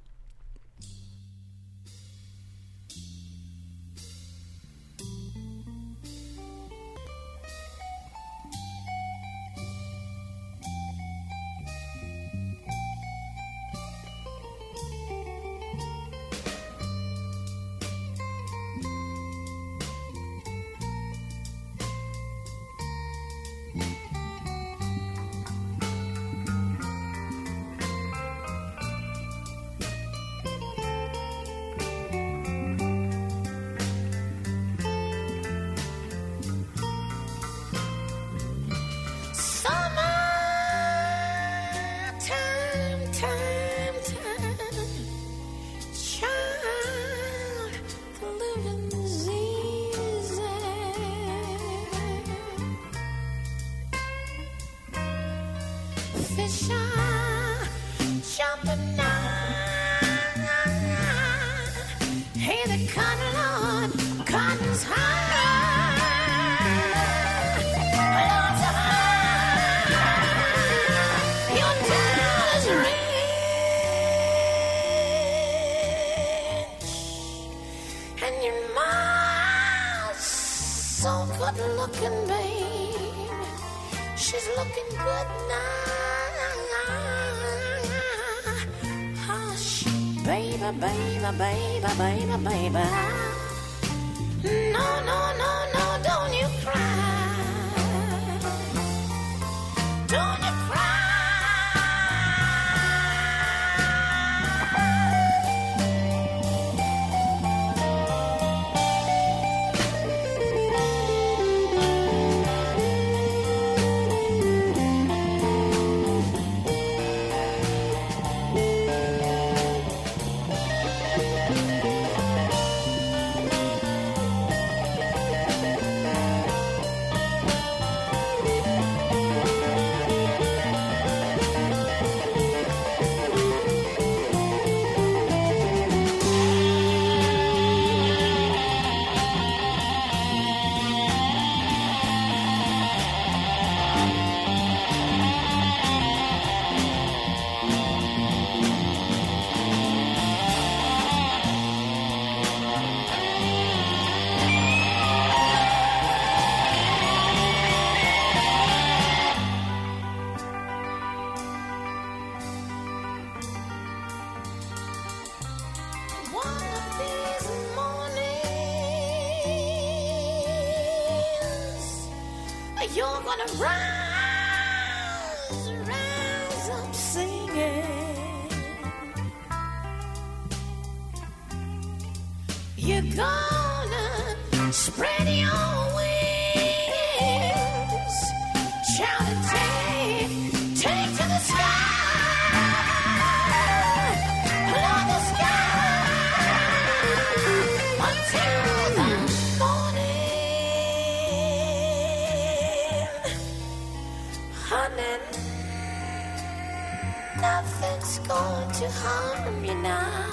To 208.81 208.89
harm 208.89 209.63
you 209.63 209.75
now. 209.75 210.31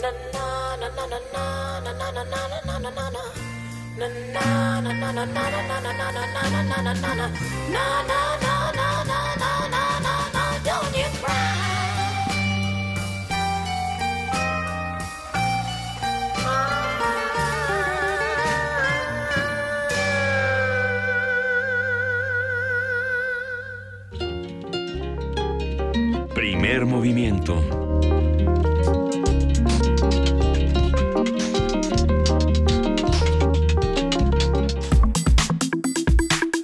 Na 0.00 0.10
na 0.32 0.76
na 0.80 0.88
na 0.96 1.04
na 1.12 1.18
na 1.36 1.84
na 1.84 1.92
na 1.92 2.08
na 2.08 2.24
na 2.24 2.40
na 2.64 2.78
na 2.80 2.90
na 2.96 3.10
na. 3.14 3.24
Na 4.00 4.06
na 4.32 4.80
na 4.80 4.92
na 4.96 5.12
na 5.12 5.24
na 5.24 5.44
na 5.44 5.76
na 5.76 5.92
na 5.92 6.08
na 6.08 6.24
na 6.24 6.52
na 6.52 6.62
na 6.62 6.80
na 6.80 6.92
na 6.94 7.12
na. 7.20 7.26
Na 7.74 8.59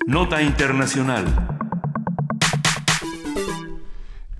Nota 0.07 0.41
Internacional. 0.41 1.56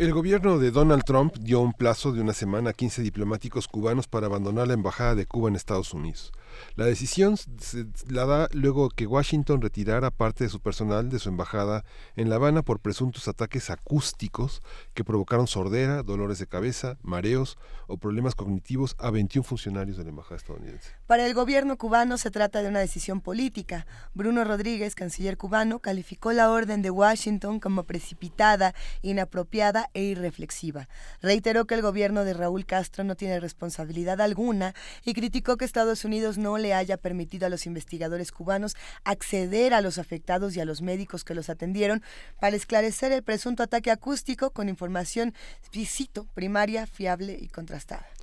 El 0.07 0.13
gobierno 0.13 0.59
de 0.59 0.71
Donald 0.71 1.03
Trump 1.03 1.35
dio 1.41 1.61
un 1.61 1.73
plazo 1.73 2.13
de 2.13 2.21
una 2.21 2.33
semana 2.33 2.71
a 2.71 2.73
15 2.73 3.03
diplomáticos 3.03 3.67
cubanos 3.67 4.07
para 4.07 4.27
abandonar 4.29 4.69
la 4.69 4.75
embajada 4.75 5.17
de 5.17 5.27
Cuba 5.27 5.49
en 5.49 5.57
Estados 5.57 5.93
Unidos. 5.93 6.31
La 6.77 6.85
decisión 6.85 7.37
se 7.37 7.87
la 8.09 8.25
da 8.25 8.49
luego 8.53 8.89
que 8.89 9.09
Washington 9.09 9.61
retirara 9.61 10.13
parte 10.13 10.45
de 10.45 10.51
su 10.51 10.61
personal 10.61 11.09
de 11.09 11.19
su 11.19 11.29
embajada 11.29 11.85
en 12.15 12.31
La 12.31 12.37
Habana 12.37 12.63
por 12.63 12.79
presuntos 12.79 13.27
ataques 13.27 13.69
acústicos 13.69 14.63
que 14.95 15.03
provocaron 15.03 15.49
sordera, 15.49 16.05
dolores 16.05 16.39
de 16.39 16.47
cabeza, 16.47 16.99
mareos 17.03 17.59
o 17.89 17.97
problemas 17.97 18.37
cognitivos 18.37 18.95
a 19.01 19.11
21 19.11 19.43
funcionarios 19.43 19.97
de 19.97 20.05
la 20.05 20.11
embajada 20.11 20.37
estadounidense. 20.37 20.93
Para 21.07 21.25
el 21.25 21.35
gobierno 21.35 21.79
cubano 21.79 22.19
se 22.19 22.33
trata 22.33 22.63
de 22.63 22.69
una 22.69 22.81
decisión 22.81 23.21
política. 23.21 23.87
Bruno 24.15 24.43
Rodríguez, 24.43 24.97
canciller 24.97 25.37
cubano, 25.37 25.79
calificó 25.79 26.33
la 26.33 26.51
orden 26.51 26.83
de 26.83 26.91
Washington 26.91 27.61
como 27.61 27.85
precipitada, 27.85 28.75
inapropiada 29.03 29.89
e 29.95 30.03
irreflexiva. 30.03 30.89
Reiteró 31.23 31.65
que 31.65 31.75
el 31.75 31.83
gobierno 31.83 32.25
de 32.25 32.35
Raúl 32.35 32.67
Castro 32.67 33.05
no 33.05 33.15
tiene 33.15 33.39
responsabilidad 33.39 34.21
alguna 34.21 34.75
y 35.05 35.15
criticó 35.15 35.57
que 35.57 35.65
Estados 35.65 36.05
Unidos 36.05 36.39
no 36.39 36.59
le 36.59 36.75
haya 36.75 36.97
permitido 36.97 37.47
a 37.47 37.51
los 37.51 37.67
investigadores 37.67 38.33
cubanos 38.33 38.75
acceder 39.05 39.75
a 39.75 39.83
los 39.83 39.99
afectados 39.99 40.57
y 40.57 40.61
a 40.61 40.65
los 40.65 40.83
médicos 40.83 41.23
que 41.23 41.37
los 41.37 41.51
atendieron 41.51 42.03
para 42.41 42.57
esclarecer 42.57 43.13
el 43.13 43.23
presunto 43.23 43.63
ataque 43.63 43.93
acústico 43.93 44.51
con 44.51 44.69
información, 44.69 45.35
cito, 45.73 46.27
primaria, 46.35 46.89
fiable 46.89 47.39
y 47.41 47.47
contrastada. 47.47 48.16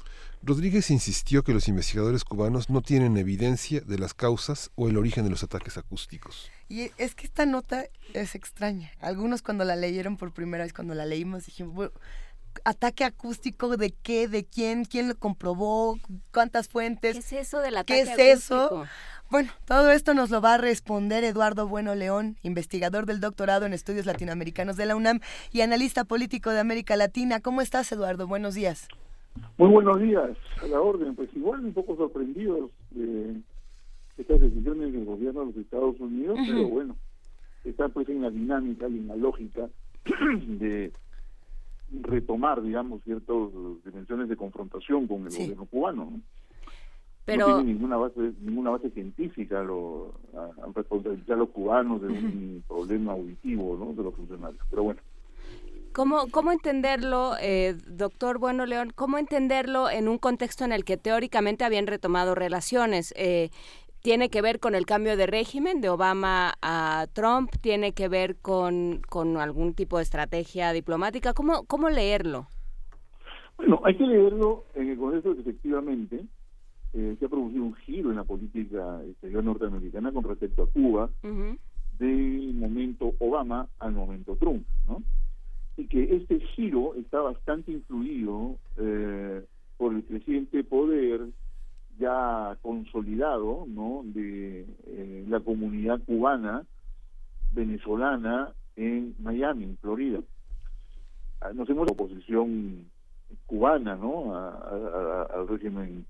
Rodríguez 0.46 0.92
insistió 0.92 1.44
que 1.44 1.54
los 1.54 1.70
investigadores 1.70 2.26
cubanos 2.26 2.70
no 2.70 2.82
tienen 2.82 3.16
evidencia 3.16 3.80
de 3.80 3.98
las 3.98 4.14
causas 4.14 4.72
o 4.76 4.90
el 4.90 4.98
origen 4.98 5.24
de 5.24 5.30
los 5.30 5.42
ataques 5.42 5.78
acústicos. 5.78 6.52
Y 6.68 6.92
es 6.98 7.16
que 7.16 7.26
esta 7.26 7.46
nota 7.46 7.86
es 8.14 8.36
extraña. 8.36 8.92
Algunos 9.00 9.42
cuando 9.42 9.64
la 9.64 9.78
leyeron 9.78 10.18
por 10.18 10.34
primera 10.34 10.66
vez, 10.66 10.74
cuando 10.74 10.96
la 10.96 11.06
leímos, 11.06 11.46
dijimos, 11.46 11.74
bueno, 11.74 11.94
ataque 12.66 13.06
acústico 13.06 13.78
de 13.78 13.92
qué, 13.92 14.28
de 14.28 14.44
quién, 14.44 14.84
quién 14.84 15.08
lo 15.08 15.18
comprobó, 15.18 15.98
cuántas 16.34 16.68
fuentes. 16.68 17.14
¿Qué 17.14 17.20
es 17.20 17.48
eso 17.48 17.60
del 17.60 17.78
ataque 17.78 17.94
¿Qué 17.94 18.32
es 18.32 18.42
acústico? 18.42 18.84
eso? 18.84 18.88
Bueno, 19.30 19.50
todo 19.66 19.92
esto 19.92 20.14
nos 20.14 20.30
lo 20.30 20.42
va 20.42 20.56
a 20.56 20.58
responder 20.58 21.24
Eduardo 21.24 21.70
Bueno 21.70 21.96
León, 21.96 22.38
investigador 22.44 23.06
del 23.06 23.22
doctorado 23.22 23.66
en 23.66 23.72
estudios 23.72 24.06
latinoamericanos 24.06 24.76
de 24.76 24.88
la 24.88 24.98
UNAM 24.98 25.22
y 25.54 25.62
analista 25.62 26.04
político 26.04 26.50
de 26.50 26.60
América 26.60 26.98
Latina. 26.98 27.40
¿Cómo 27.40 27.62
estás, 27.62 27.90
Eduardo? 27.94 28.28
Buenos 28.28 28.56
días. 28.56 28.90
Muy 29.58 29.70
buenos 29.70 30.00
días, 30.00 30.38
a 30.62 30.68
la 30.68 30.82
orden. 30.82 31.16
Pues 31.16 31.30
igual 31.36 31.64
un 31.64 31.74
poco 31.74 31.96
sorprendidos 31.96 32.72
de 32.92 33.36
estas 34.18 34.42
decisiones 34.42 34.94
del 34.94 35.06
gobierno 35.06 35.42
de 35.42 35.46
los 35.48 35.58
Estados 35.58 36.00
Unidos, 36.00 36.38
pero 36.48 36.68
bueno, 36.68 36.96
está 37.64 37.90
pues 37.90 38.08
en 38.10 38.22
la 38.22 38.30
dinámica 38.30 38.88
y 38.88 38.98
en 38.98 39.08
la 39.08 39.16
lógica 39.16 39.70
de 40.48 40.92
retomar, 42.02 42.62
digamos, 42.62 43.04
ciertas 43.04 43.36
dimensiones 43.86 44.30
de 44.30 44.36
confrontación 44.36 45.08
con 45.08 45.24
el 45.26 45.32
Sí. 45.32 45.44
gobierno 45.44 45.66
cubano. 45.66 46.06
¿no? 46.12 46.22
Pero... 47.26 47.48
No 47.48 47.56
tiene 47.58 47.74
ninguna 47.74 47.98
base, 47.98 48.34
ninguna 48.42 48.72
base 48.72 48.90
científica 48.90 49.64
lo, 49.64 50.14
a, 50.36 50.50
responsabilizar 50.76 51.36
a 51.36 51.40
los 51.40 51.50
cubanos 51.50 52.02
de 52.02 52.08
un 52.08 52.64
problema 52.68 53.14
auditivo 53.14 53.78
¿no? 53.78 53.94
de 53.94 54.04
los 54.04 54.14
funcionarios. 54.16 54.62
Pero 54.70 54.84
bueno. 54.84 55.00
¿Cómo, 55.94 56.28
¿Cómo 56.32 56.52
entenderlo, 56.52 57.34
eh, 57.40 57.76
doctor 57.88 58.40
Bueno 58.40 58.66
León? 58.66 58.92
¿Cómo 58.96 59.20
entenderlo 59.20 59.92
en 59.92 60.08
un 60.08 60.18
contexto 60.18 60.66
en 60.66 60.72
el 60.72 60.84
que 60.84 60.98
teóricamente 60.98 61.66
habían 61.66 61.86
retomado 61.86 62.34
relaciones? 62.34 63.14
Eh, 63.16 63.52
¿Tiene 64.02 64.30
que 64.30 64.42
ver 64.42 64.60
con 64.60 64.74
el 64.74 64.88
cambio 64.88 65.16
de 65.16 65.28
régimen 65.28 65.82
de 65.82 65.90
Obama 65.90 66.56
a 66.64 67.06
Trump? 67.14 67.52
¿Tiene 67.62 67.94
que 67.94 68.08
ver 68.08 68.38
con, 68.38 69.02
con 69.08 69.38
algún 69.38 69.76
tipo 69.76 69.98
de 69.98 70.04
estrategia 70.04 70.74
diplomática? 70.74 71.34
¿Cómo, 71.34 71.66
¿Cómo 71.66 71.92
leerlo? 71.92 72.48
Bueno, 73.58 73.80
hay 73.84 73.96
que 73.96 74.06
leerlo 74.06 74.66
en 74.74 74.90
el 74.90 74.98
contexto 74.98 75.30
de 75.30 75.36
que 75.36 75.42
efectivamente 75.42 76.26
eh, 76.94 77.16
se 77.20 77.26
ha 77.26 77.30
producido 77.30 77.66
un 77.66 77.76
giro 77.76 78.10
en 78.10 78.16
la 78.16 78.24
política 78.24 79.00
exterior 79.08 79.44
norteamericana 79.44 80.12
con 80.12 80.24
respecto 80.24 80.64
a 80.64 80.68
Cuba 80.70 81.12
del 82.00 82.56
momento 82.56 83.14
Obama 83.20 83.68
al 83.78 83.94
momento 83.94 84.36
Trump, 84.38 84.66
¿no? 84.88 85.04
Y 85.78 85.88
que 85.88 86.16
este 86.16 86.40
giro 86.40 86.96
está 86.96 87.22
bastante 87.22 87.72
influido 87.72 88.58
eh, 88.78 89.44
por 89.78 89.94
el 89.94 90.04
creciente 90.04 90.64
poder 90.64 91.22
ya 91.98 92.58
consolidado 92.62 93.66
¿no? 93.68 94.02
de 94.06 94.66
eh, 94.88 95.26
la 95.28 95.40
comunidad 95.40 96.02
cubana 96.06 96.64
venezolana 97.52 98.52
en 98.76 99.16
Miami, 99.20 99.66
en 99.66 99.78
Florida. 99.78 100.20
Ah, 101.42 101.52
nos 101.54 101.70
hemos 101.70 101.90
oposición 101.92 102.86
cubana 103.46 103.96
¿no? 103.96 104.36
al 104.36 105.48
régimen 105.48 106.06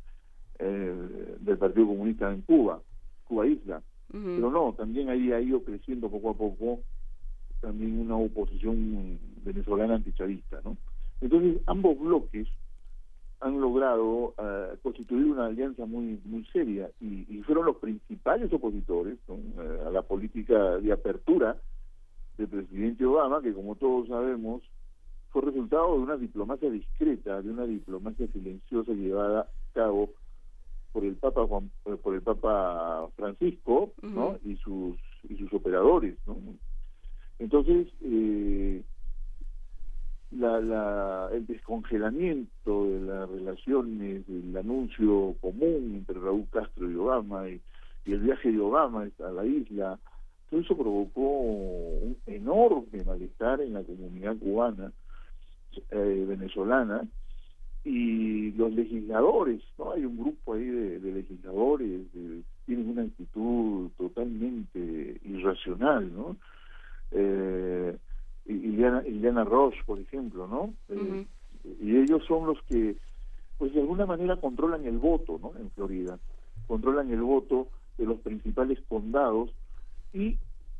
eh, 0.59 1.35
del 1.39 1.57
Partido 1.57 1.87
Comunista 1.87 2.31
en 2.31 2.41
Cuba, 2.41 2.79
Cuba 3.25 3.47
Isla. 3.47 3.81
Pero 4.11 4.51
no, 4.51 4.73
también 4.73 5.09
ahí 5.09 5.31
ha 5.31 5.41
ido 5.41 5.63
creciendo 5.63 6.07
poco 6.07 6.29
a 6.29 6.33
poco 6.35 6.81
también 7.63 7.97
una 8.01 8.17
oposición 8.17 9.17
venezolana 9.43 9.95
antichavista, 9.95 10.59
¿no? 10.65 10.75
Entonces, 11.21 11.61
ambos 11.65 11.97
bloques 11.97 12.47
han 13.39 13.59
logrado 13.59 14.33
uh, 14.37 14.77
constituir 14.81 15.25
una 15.25 15.45
alianza 15.45 15.85
muy 15.85 16.19
muy 16.25 16.45
seria 16.47 16.89
y, 16.99 17.25
y 17.29 17.41
fueron 17.43 17.65
los 17.65 17.77
principales 17.77 18.51
opositores 18.53 19.17
¿no? 19.27 19.35
uh, 19.35 19.87
a 19.87 19.91
la 19.91 20.01
política 20.01 20.77
de 20.77 20.91
apertura 20.91 21.57
del 22.37 22.47
presidente 22.47 23.05
Obama, 23.05 23.41
que 23.41 23.53
como 23.53 23.75
todos 23.75 24.07
sabemos 24.07 24.61
fue 25.31 25.41
resultado 25.41 25.93
de 25.93 26.03
una 26.03 26.17
diplomacia 26.17 26.69
discreta, 26.69 27.41
de 27.41 27.49
una 27.49 27.65
diplomacia 27.65 28.27
silenciosa 28.27 28.91
llevada 28.91 29.41
a 29.41 29.73
cabo 29.73 30.09
por 30.91 31.03
el 31.03 31.15
Papa 31.15 31.47
Juan, 31.47 31.71
eh, 31.85 31.95
por 32.01 32.13
el 32.13 32.21
Papa 32.21 33.07
Francisco, 33.15 33.93
¿no? 34.01 34.37
Y 34.43 34.57
sus 34.57 34.97
y 35.27 35.37
sus 35.37 35.51
operadores, 35.53 36.17
¿no? 36.27 36.35
Entonces, 37.39 37.87
eh, 38.01 38.81
la, 40.31 41.29
el 41.31 41.45
descongelamiento 41.45 42.85
de 42.87 43.01
las 43.01 43.29
relaciones, 43.29 44.23
el 44.27 44.55
anuncio 44.57 45.35
común 45.41 45.95
entre 45.95 46.19
Raúl 46.19 46.47
Castro 46.51 46.89
y 46.89 46.95
Obama 46.95 47.49
y, 47.49 47.61
el 48.05 48.19
viaje 48.19 48.51
de 48.51 48.59
Obama 48.59 49.07
a 49.25 49.31
la 49.31 49.45
isla, 49.45 49.97
todo 50.49 50.59
eso 50.59 50.75
provocó 50.75 51.21
un 51.21 52.17
enorme 52.25 53.03
malestar 53.05 53.61
en 53.61 53.73
la 53.73 53.83
comunidad 53.83 54.35
cubana, 54.37 54.91
eh, 55.89 56.25
venezolana, 56.27 57.07
y 57.85 58.51
los 58.51 58.73
legisladores, 58.73 59.61
¿no? 59.77 59.91
Hay 59.91 60.05
un 60.05 60.17
grupo 60.17 60.53
ahí 60.53 60.65
de, 60.65 60.99
legisladores, 60.99 62.01
que 62.13 62.41
tienen 62.65 62.89
una 62.89 63.03
actitud 63.03 63.89
totalmente 63.97 65.19
irracional, 65.23 66.13
¿no? 66.13 66.37
Eh, 67.13 67.97
Iliana, 68.45 69.43
Roche, 69.43 69.79
por 69.85 69.99
ejemplo, 69.99 70.47
¿no? 70.47 70.73
Eh, 70.89 71.25
y 71.81 71.97
ellos 71.97 72.23
son 72.27 72.45
los 72.47 72.61
que, 72.63 72.95
pues 73.57 73.73
de 73.73 73.81
alguna 73.81 74.05
manera 74.05 74.35
controlan 74.37 74.85
el 74.85 74.97
voto, 74.97 75.39
¿no? 75.41 75.53
En 75.57 75.69
Florida, 75.71 76.19
controlan 76.67 77.11
el 77.11 77.21
voto 77.21 77.67
de 77.97 78.05
los 78.05 78.19
principales 78.19 78.79
condados 78.87 79.51
y 80.13 80.37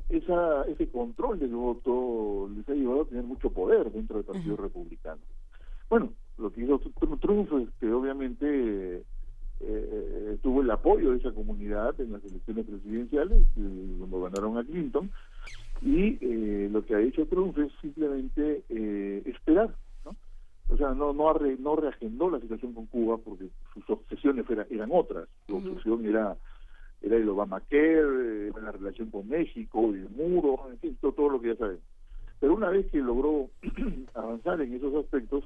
esa, 0.10 0.64
ese 0.64 0.90
control 0.90 1.40
del 1.40 1.56
voto 1.56 2.50
les 2.56 2.68
ha 2.68 2.74
llevado 2.74 3.02
a 3.04 3.06
tener 3.06 3.24
mucho 3.24 3.50
poder 3.50 3.92
dentro 3.92 4.18
del 4.18 4.26
Partido 4.26 4.58
Republicano. 4.58 5.22
Bueno, 5.90 6.10
lo 6.38 6.52
que 6.52 6.64
hizo 6.64 6.80
Trump, 7.22 7.50
que 7.80 7.92
obviamente 7.92 9.04
eh, 9.66 10.38
tuvo 10.42 10.62
el 10.62 10.72
apoyo 10.72 11.12
de 11.12 11.18
esa 11.18 11.32
comunidad 11.32 12.00
en 12.00 12.14
las 12.14 12.24
elecciones 12.24 12.66
presidenciales, 12.66 13.46
cuando 13.56 14.22
ganaron 14.22 14.58
a 14.58 14.64
Clinton, 14.64 15.10
y 15.82 16.18
eh, 16.22 16.70
lo 16.72 16.86
que 16.86 16.96
ha 16.96 17.02
hecho 17.02 17.26
Trump 17.28 17.58
es 17.58 17.72
simplemente 17.82 18.64
eh, 18.70 19.22
esperar, 19.26 19.76
¿no? 20.06 20.16
O 20.70 20.78
sea, 20.78 20.94
no 20.94 21.14
no, 21.14 21.36
no 21.60 21.76
reagendó 21.76 22.30
la 22.30 22.40
situación 22.40 22.74
con 22.74 22.86
Cuba 22.86 23.18
porque 23.18 23.50
sus 23.74 23.90
obsesiones 23.90 24.46
eran, 24.70 24.90
otras. 24.92 25.28
Su 25.48 25.58
obsesión 25.58 26.06
era 26.06 26.38
era 27.02 27.18
el 27.18 27.28
Obamacare, 27.28 28.50
la 28.52 28.72
relación 28.72 29.10
con 29.12 29.28
México, 29.28 29.94
el 29.94 30.10
muro, 30.12 30.70
en 30.72 30.80
fin, 30.80 30.98
todo, 31.02 31.30
lo 31.30 31.42
que 31.42 31.50
ya 31.50 31.56
sabemos. 31.58 31.84
Pero 32.40 32.56
una 32.56 32.70
vez 32.70 32.90
que 32.92 33.00
logró 33.00 33.50
avanzar 34.14 34.62
en 34.62 34.74
esos 34.74 34.96
aspectos, 34.96 35.44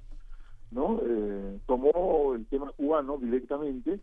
no 0.71 0.99
eh, 1.03 1.59
tomó 1.65 2.33
el 2.35 2.45
tema 2.47 2.71
cubano 2.71 3.17
directamente 3.17 3.99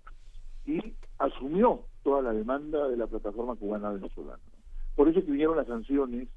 y 0.67 0.81
asumió 1.19 1.81
toda 2.03 2.23
la 2.23 2.33
demanda 2.33 2.89
de 2.89 2.97
la 2.97 3.07
plataforma 3.07 3.57
cubana 3.57 3.91
venezolana. 3.91 4.41
Por 4.97 5.09
eso 5.09 5.25
que 5.25 5.31
vinieron 5.31 5.57
las 5.57 5.67
sanciones 5.67 6.29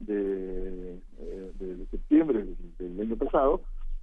de, 0.00 0.98
eh, 1.18 1.86
septiembre 1.90 2.44
del, 2.78 3.00
año 3.00 3.16
pasado, 3.16 3.62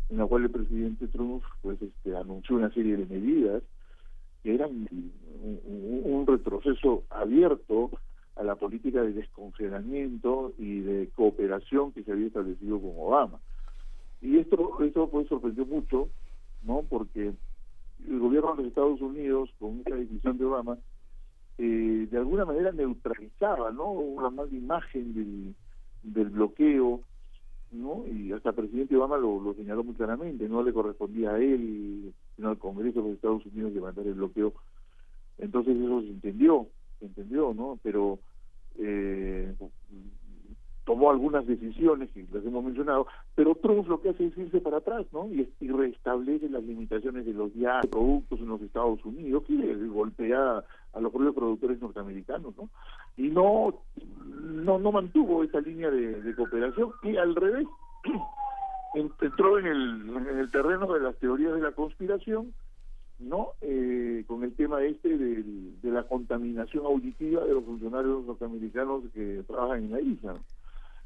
en 0.09 0.17
la 0.17 0.25
cual 0.25 0.43
el 0.43 0.49
presidente 0.49 1.07
Trump 1.07 1.43
pues 1.61 1.81
este, 1.81 2.15
anunció 2.15 2.55
una 2.55 2.73
serie 2.73 2.97
de 2.97 3.05
medidas 3.05 3.63
que 4.43 4.55
eran 4.55 4.71
un, 4.71 5.11
un, 6.03 6.27
retroceso 6.27 7.03
abierto 7.09 7.91
a 8.35 8.43
la 8.43 8.55
política 8.55 9.01
de 9.03 9.13
descongelamiento 9.13 10.53
y 10.57 10.79
de 10.79 11.09
cooperación 11.15 11.91
que 11.91 12.03
se 12.03 12.11
había 12.11 12.27
establecido 12.27 12.79
con 12.79 12.91
Obama. 12.97 13.39
Y 14.21 14.37
esto, 14.37 14.83
esto 14.83 15.09
pues 15.09 15.27
sorprendió 15.27 15.65
mucho, 15.65 16.09
¿no? 16.63 16.83
Porque 16.87 17.33
el 18.07 18.19
gobierno 18.19 18.55
de 18.55 18.67
Estados 18.67 19.01
Unidos, 19.01 19.49
con 19.59 19.79
esta 19.79 19.95
decisión 19.95 20.37
de 20.37 20.45
Obama, 20.45 20.77
eh, 21.57 22.07
de 22.09 22.17
alguna 22.17 22.45
manera 22.45 22.71
neutralizaba 22.71 23.71
no 23.71 23.91
una 23.91 24.29
mala 24.29 24.51
imagen 24.51 25.13
del, 25.13 25.55
del 26.03 26.29
bloqueo 26.29 27.01
no 27.71 28.05
y 28.07 28.31
hasta 28.31 28.49
el 28.49 28.55
presidente 28.55 28.97
Obama 28.97 29.17
lo, 29.17 29.53
señaló 29.53 29.83
muy 29.83 29.95
claramente 29.95 30.47
no 30.49 30.63
le 30.63 30.73
correspondía 30.73 31.31
a 31.31 31.39
él 31.39 32.13
sino 32.35 32.49
al 32.49 32.57
Congreso 32.57 33.01
de 33.01 33.09
los 33.09 33.15
Estados 33.15 33.45
Unidos 33.45 33.73
levantar 33.73 34.05
el 34.07 34.15
bloqueo. 34.15 34.53
Entonces 35.37 35.77
eso 35.77 36.01
se 36.01 36.07
entendió 36.07 36.67
se 36.99 37.05
entendió 37.05 37.53
no 37.53 37.79
pero 37.83 38.19
eh, 38.79 39.53
tomó 40.91 41.09
algunas 41.09 41.47
decisiones 41.47 42.11
que 42.11 42.25
las 42.33 42.43
hemos 42.43 42.65
mencionado, 42.65 43.07
pero 43.33 43.55
Trump 43.55 43.87
lo 43.87 44.01
que 44.01 44.09
hace 44.09 44.25
es 44.25 44.37
irse 44.37 44.59
para 44.59 44.79
atrás, 44.79 45.05
¿no? 45.13 45.25
Y, 45.31 45.47
restablece 45.69 46.49
las 46.49 46.63
limitaciones 46.63 47.25
de 47.25 47.31
los 47.31 47.53
ya 47.53 47.79
productos 47.89 48.41
en 48.41 48.49
los 48.49 48.61
Estados 48.61 48.99
Unidos, 49.05 49.43
que 49.47 49.87
golpea 49.87 50.61
a 50.91 50.99
los 50.99 51.13
propios 51.13 51.33
productores 51.33 51.81
norteamericanos, 51.81 52.53
¿no? 52.57 52.69
Y 53.15 53.29
no 53.29 53.73
no 54.41 54.79
no 54.79 54.91
mantuvo 54.91 55.45
esa 55.45 55.61
línea 55.61 55.89
de, 55.89 56.35
cooperación 56.35 56.91
y 57.03 57.15
al 57.15 57.35
revés 57.35 57.65
entró 59.21 59.59
en 59.59 59.67
el, 59.67 60.09
en 60.27 60.39
el 60.39 60.51
terreno 60.51 60.91
de 60.91 60.99
las 60.99 61.15
teorías 61.19 61.53
de 61.53 61.61
la 61.61 61.71
conspiración, 61.71 62.53
¿no? 63.17 63.51
Eh, 63.61 64.25
con 64.27 64.43
el 64.43 64.53
tema 64.57 64.83
este 64.83 65.17
de 65.17 65.89
la 65.89 66.03
contaminación 66.03 66.85
auditiva 66.85 67.45
de 67.45 67.53
los 67.53 67.63
funcionarios 67.63 68.25
norteamericanos 68.25 69.03
que 69.13 69.41
trabajan 69.47 69.85
en 69.85 69.91
la 69.93 70.01
isla. 70.01 70.35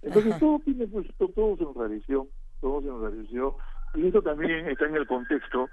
Entonces 0.06 0.40
todo 0.40 0.60
tiene, 0.60 0.88
pues, 0.88 1.08
todo, 1.18 1.58
se 1.58 1.64
enrareció, 1.64 2.28
todo 2.62 2.82
se 2.82 2.88
enrareció, 2.88 3.56
y 3.96 4.08
eso 4.08 4.22
también 4.22 4.68
está 4.68 4.86
en 4.86 4.96
el 4.96 5.08
contexto 5.08 5.68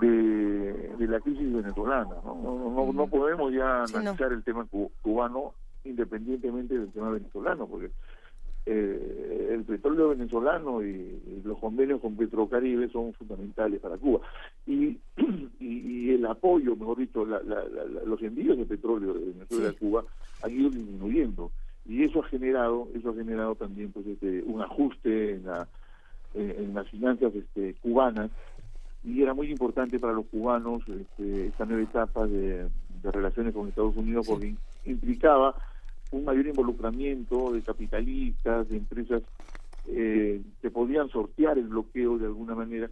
de, 0.00 0.94
de 0.98 1.06
la 1.06 1.20
crisis 1.20 1.52
venezolana, 1.52 2.16
¿no? 2.24 2.34
No, 2.34 2.92
no, 2.92 3.06
podemos 3.06 3.52
ya 3.52 3.84
analizar 3.84 4.32
el 4.32 4.42
tema 4.42 4.66
cubano 5.02 5.52
independientemente 5.84 6.78
del 6.78 6.90
tema 6.90 7.10
venezolano, 7.10 7.66
porque 7.66 7.90
eh, 8.66 9.50
el 9.54 9.64
petróleo 9.64 10.10
venezolano 10.10 10.82
y, 10.82 11.42
los 11.44 11.58
convenios 11.58 12.00
con 12.00 12.16
Petrocaribe 12.16 12.88
son 12.90 13.14
fundamentales 13.14 13.80
para 13.80 13.96
Cuba. 13.96 14.20
Y, 14.66 14.98
y, 15.60 16.10
el 16.10 16.26
apoyo, 16.26 16.74
mejor 16.76 16.98
dicho, 16.98 17.24
los 17.24 18.22
envíos 18.22 18.56
de 18.58 18.66
petróleo 18.66 19.14
de 19.14 19.32
Venezuela 19.32 19.68
a 19.70 19.72
Cuba 19.72 20.04
han 20.42 20.50
ido 20.52 20.70
disminuyendo 20.70 21.50
y 21.88 22.04
eso 22.04 22.22
ha 22.22 22.28
generado 22.28 22.88
eso 22.94 23.10
ha 23.10 23.14
generado 23.14 23.54
también 23.54 23.90
pues 23.90 24.06
este 24.06 24.42
un 24.42 24.60
ajuste 24.60 25.34
en 25.34 25.46
la 25.46 25.66
en, 26.34 26.74
las 26.74 26.88
finanzas 26.88 27.34
este 27.34 27.74
cubanas 27.80 28.30
y 29.02 29.22
era 29.22 29.32
muy 29.32 29.50
importante 29.50 29.98
para 29.98 30.12
los 30.12 30.26
cubanos 30.26 30.82
este, 30.86 31.46
esta 31.46 31.64
nueva 31.64 31.82
etapa 31.82 32.26
de, 32.26 32.68
relaciones 33.02 33.54
con 33.54 33.68
Estados 33.68 33.96
Unidos 33.96 34.26
porque 34.28 34.54
implicaba 34.84 35.54
un 36.10 36.24
mayor 36.24 36.46
involucramiento 36.46 37.52
de 37.52 37.62
capitalistas, 37.62 38.68
de 38.68 38.76
empresas 38.76 39.22
eh, 39.86 40.42
que 40.60 40.70
podían 40.70 41.08
sortear 41.08 41.58
el 41.58 41.68
bloqueo 41.68 42.18
de 42.18 42.26
alguna 42.26 42.54
manera, 42.54 42.90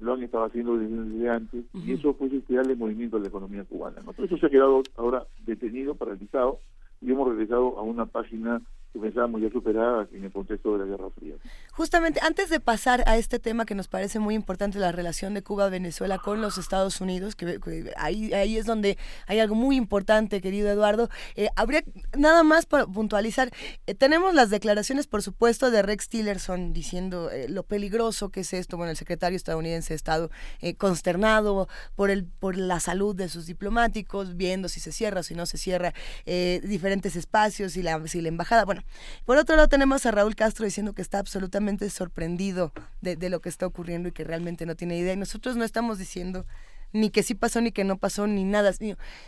lo 0.00 0.14
han 0.14 0.22
estado 0.22 0.44
haciendo 0.44 0.76
desde, 0.76 1.28
antes, 1.28 1.64
y 1.72 1.92
eso 1.92 2.14
fue 2.14 2.28
este, 2.28 2.54
darle 2.54 2.74
movimiento 2.74 3.16
a 3.16 3.20
la 3.20 3.28
economía 3.28 3.64
cubana. 3.64 4.00
¿no? 4.04 4.12
Eso 4.24 4.36
se 4.36 4.46
ha 4.46 4.50
quedado 4.50 4.82
ahora 4.96 5.24
detenido, 5.44 5.94
paralizado, 5.94 6.58
y 7.04 7.12
hemos 7.12 7.28
regresado 7.28 7.78
a 7.78 7.82
una 7.82 8.06
página 8.06 8.62
que 8.94 9.00
pensábamos 9.00 9.42
ya 9.42 9.50
superada 9.50 10.06
en 10.12 10.24
el 10.24 10.32
contexto 10.32 10.72
de 10.72 10.78
la 10.78 10.84
Guerra 10.84 11.10
Fría. 11.10 11.34
Justamente, 11.72 12.20
antes 12.22 12.48
de 12.48 12.60
pasar 12.60 13.02
a 13.08 13.16
este 13.16 13.40
tema 13.40 13.66
que 13.66 13.74
nos 13.74 13.88
parece 13.88 14.20
muy 14.20 14.36
importante, 14.36 14.78
la 14.78 14.92
relación 14.92 15.34
de 15.34 15.42
Cuba-Venezuela 15.42 16.18
con 16.18 16.40
los 16.40 16.58
Estados 16.58 17.00
Unidos, 17.00 17.34
que, 17.34 17.58
ahí, 17.96 18.32
ahí 18.32 18.56
es 18.56 18.66
donde 18.66 18.96
hay 19.26 19.40
algo 19.40 19.56
muy 19.56 19.74
importante, 19.74 20.40
querido 20.40 20.70
Eduardo, 20.70 21.08
eh, 21.34 21.48
habría 21.56 21.82
nada 22.16 22.44
más 22.44 22.66
para 22.66 22.86
puntualizar, 22.86 23.50
eh, 23.88 23.94
tenemos 23.96 24.32
las 24.32 24.50
declaraciones, 24.50 25.08
por 25.08 25.22
supuesto, 25.22 25.72
de 25.72 25.82
Rex 25.82 26.08
Tillerson 26.08 26.72
diciendo 26.72 27.32
eh, 27.32 27.48
lo 27.48 27.64
peligroso 27.64 28.28
que 28.28 28.40
es 28.40 28.52
esto, 28.52 28.76
bueno, 28.76 28.92
el 28.92 28.96
secretario 28.96 29.34
estadounidense 29.34 29.94
ha 29.94 29.96
estado 29.96 30.30
consternado 30.78 31.68
por, 31.96 32.10
el, 32.10 32.26
por 32.26 32.56
la 32.56 32.78
salud 32.78 33.16
de 33.16 33.28
sus 33.28 33.46
diplomáticos, 33.46 34.36
viendo 34.36 34.68
si 34.68 34.78
se 34.78 34.92
cierra 34.92 35.20
o 35.20 35.22
si 35.24 35.34
no 35.34 35.46
se 35.46 35.58
cierra 35.58 35.92
diferentes 36.24 37.16
espacios 37.16 37.76
y 37.76 37.82
la, 37.82 38.06
si 38.06 38.20
la 38.20 38.28
embajada, 38.28 38.64
bueno, 38.64 38.83
por 39.24 39.36
otro 39.36 39.56
lado 39.56 39.68
tenemos 39.68 40.06
a 40.06 40.10
Raúl 40.10 40.36
Castro 40.36 40.64
diciendo 40.64 40.92
que 40.92 41.02
está 41.02 41.18
absolutamente 41.18 41.88
sorprendido 41.90 42.72
de, 43.00 43.28
lo 43.28 43.40
que 43.40 43.48
está 43.48 43.66
ocurriendo 43.66 44.08
y 44.08 44.12
que 44.12 44.24
realmente 44.24 44.66
no 44.66 44.74
tiene 44.74 44.98
idea. 44.98 45.14
Y 45.14 45.16
nosotros 45.16 45.56
no 45.56 45.64
estamos 45.64 45.98
diciendo 45.98 46.46
ni 46.92 47.10
que 47.10 47.22
sí 47.22 47.34
pasó 47.34 47.60
ni 47.60 47.72
que 47.72 47.84
no 47.84 47.98
pasó 47.98 48.26
ni 48.26 48.44
nada. 48.44 48.72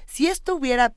Si 0.06 0.26
esto 0.26 0.54
hubiera 0.54 0.94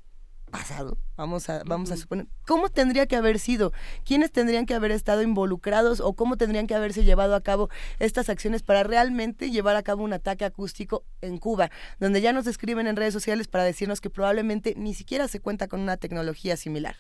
pasado, 0.49 0.97
vamos 1.15 1.49
a, 1.49 1.63
vamos 1.63 1.91
a 1.91 1.97
suponer, 1.97 2.27
¿cómo 2.45 2.69
tendría 2.69 3.05
que 3.05 3.15
haber 3.15 3.39
sido? 3.39 3.71
¿Quiénes 4.03 4.31
tendrían 4.31 4.65
que 4.65 4.73
haber 4.73 4.91
estado 4.91 5.21
involucrados 5.21 5.99
o 5.99 6.13
cómo 6.13 6.37
tendrían 6.37 6.67
que 6.67 6.75
haberse 6.75 7.03
llevado 7.03 7.35
a 7.35 7.41
cabo 7.41 7.69
estas 7.99 8.29
acciones 8.29 8.63
para 8.63 8.83
realmente 8.83 9.51
llevar 9.51 9.75
a 9.75 9.83
cabo 9.83 10.03
un 10.03 10.13
ataque 10.13 10.45
acústico 10.45 11.03
en 11.21 11.37
Cuba, 11.37 11.69
donde 11.99 12.21
ya 12.21 12.33
nos 12.33 12.47
escriben 12.47 12.87
en 12.87 12.95
redes 12.95 13.13
sociales 13.13 13.47
para 13.47 13.63
decirnos 13.63 14.01
que 14.01 14.09
probablemente 14.09 14.73
ni 14.75 14.93
siquiera 14.93 15.27
se 15.27 15.39
cuenta 15.39 15.67
con 15.67 15.79
una 15.79 15.97
tecnología 15.97 16.57
similar? 16.57 16.97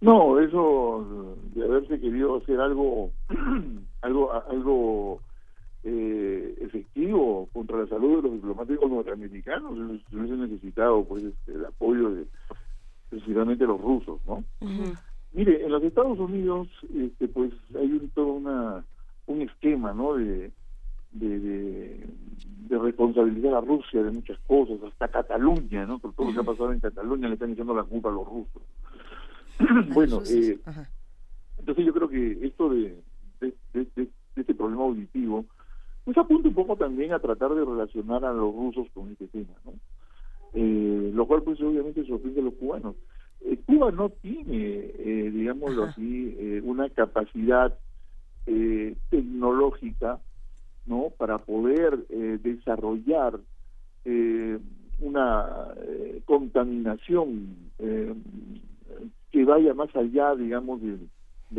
No, 0.00 0.38
eso 0.38 1.36
de 1.54 1.64
haberse 1.64 2.00
querido 2.00 2.36
hacer 2.36 2.60
algo, 2.60 3.10
algo, 4.02 4.32
algo 4.32 5.20
eh, 5.84 6.56
efectivo 6.60 7.48
contra 7.52 7.78
la 7.78 7.86
salud 7.86 8.16
de 8.16 8.22
los 8.22 8.32
diplomáticos 8.32 8.90
norteamericanos, 8.90 9.76
se 10.08 10.16
hubiese 10.16 10.36
necesitado 10.36 11.04
pues 11.04 11.24
este, 11.24 11.52
el 11.52 11.66
apoyo 11.66 12.10
de 12.10 12.26
precisamente 13.10 13.66
los 13.66 13.80
rusos, 13.80 14.20
¿no? 14.26 14.44
Mire, 15.32 15.64
en 15.64 15.72
los 15.72 15.82
Estados 15.82 16.18
Unidos, 16.18 16.68
este, 16.94 17.28
pues 17.28 17.52
hay 17.74 17.92
un, 17.92 18.08
todo 18.10 18.32
una 18.32 18.84
un 19.26 19.42
esquema, 19.42 19.92
¿no? 19.92 20.14
De, 20.14 20.50
de, 21.12 21.38
de, 21.40 22.78
responsabilizar 22.78 23.54
a 23.54 23.60
Rusia 23.60 24.02
de 24.02 24.10
muchas 24.10 24.38
cosas, 24.46 24.76
hasta 24.82 25.08
Cataluña, 25.08 25.86
¿no? 25.86 25.98
Por 25.98 26.12
todo 26.14 26.28
lo 26.28 26.32
que 26.32 26.40
ha 26.40 26.44
pasado 26.44 26.72
en 26.72 26.80
Cataluña 26.80 27.28
le 27.28 27.34
están 27.34 27.52
echando 27.52 27.74
la 27.74 27.84
culpa 27.84 28.08
a 28.08 28.12
los 28.12 28.26
rusos. 28.26 28.62
Bueno, 29.92 30.22
eh, 30.28 30.58
entonces 31.58 31.86
yo 31.86 31.92
creo 31.92 32.08
que 32.08 32.46
esto 32.46 32.70
de, 32.70 33.02
de, 33.40 34.08
este 34.36 34.54
problema 34.54 34.82
auditivo, 34.82 35.44
pues 36.04 36.16
apunta 36.16 36.48
un 36.48 36.54
poco 36.54 36.76
también 36.76 37.12
a 37.12 37.18
tratar 37.18 37.54
de 37.54 37.64
relacionar 37.64 38.24
a 38.24 38.32
los 38.32 38.54
rusos 38.54 38.86
con 38.94 39.10
este 39.10 39.26
tema, 39.28 39.54
¿no? 39.64 39.72
Eh, 40.52 41.10
lo 41.14 41.26
cual 41.26 41.42
pues 41.42 41.60
obviamente 41.60 42.04
sorprende 42.06 42.40
a 42.40 42.44
los 42.44 42.54
cubanos. 42.54 42.96
Eh, 43.42 43.58
Cuba 43.64 43.90
no 43.92 44.08
tiene, 44.08 44.90
eh, 44.98 45.30
digámoslo 45.32 45.84
así, 45.84 46.60
una 46.64 46.88
capacidad 46.90 47.76
tecnológica, 49.10 50.18
¿no? 50.86 51.12
Para 51.16 51.38
poder 51.38 52.06
desarrollar 52.08 53.38
una 54.98 55.68
contaminación 56.24 57.54
que 59.30 59.44
vaya 59.44 59.74
más 59.74 59.94
allá, 59.94 60.34
digamos, 60.34 60.80
de, 60.82 60.98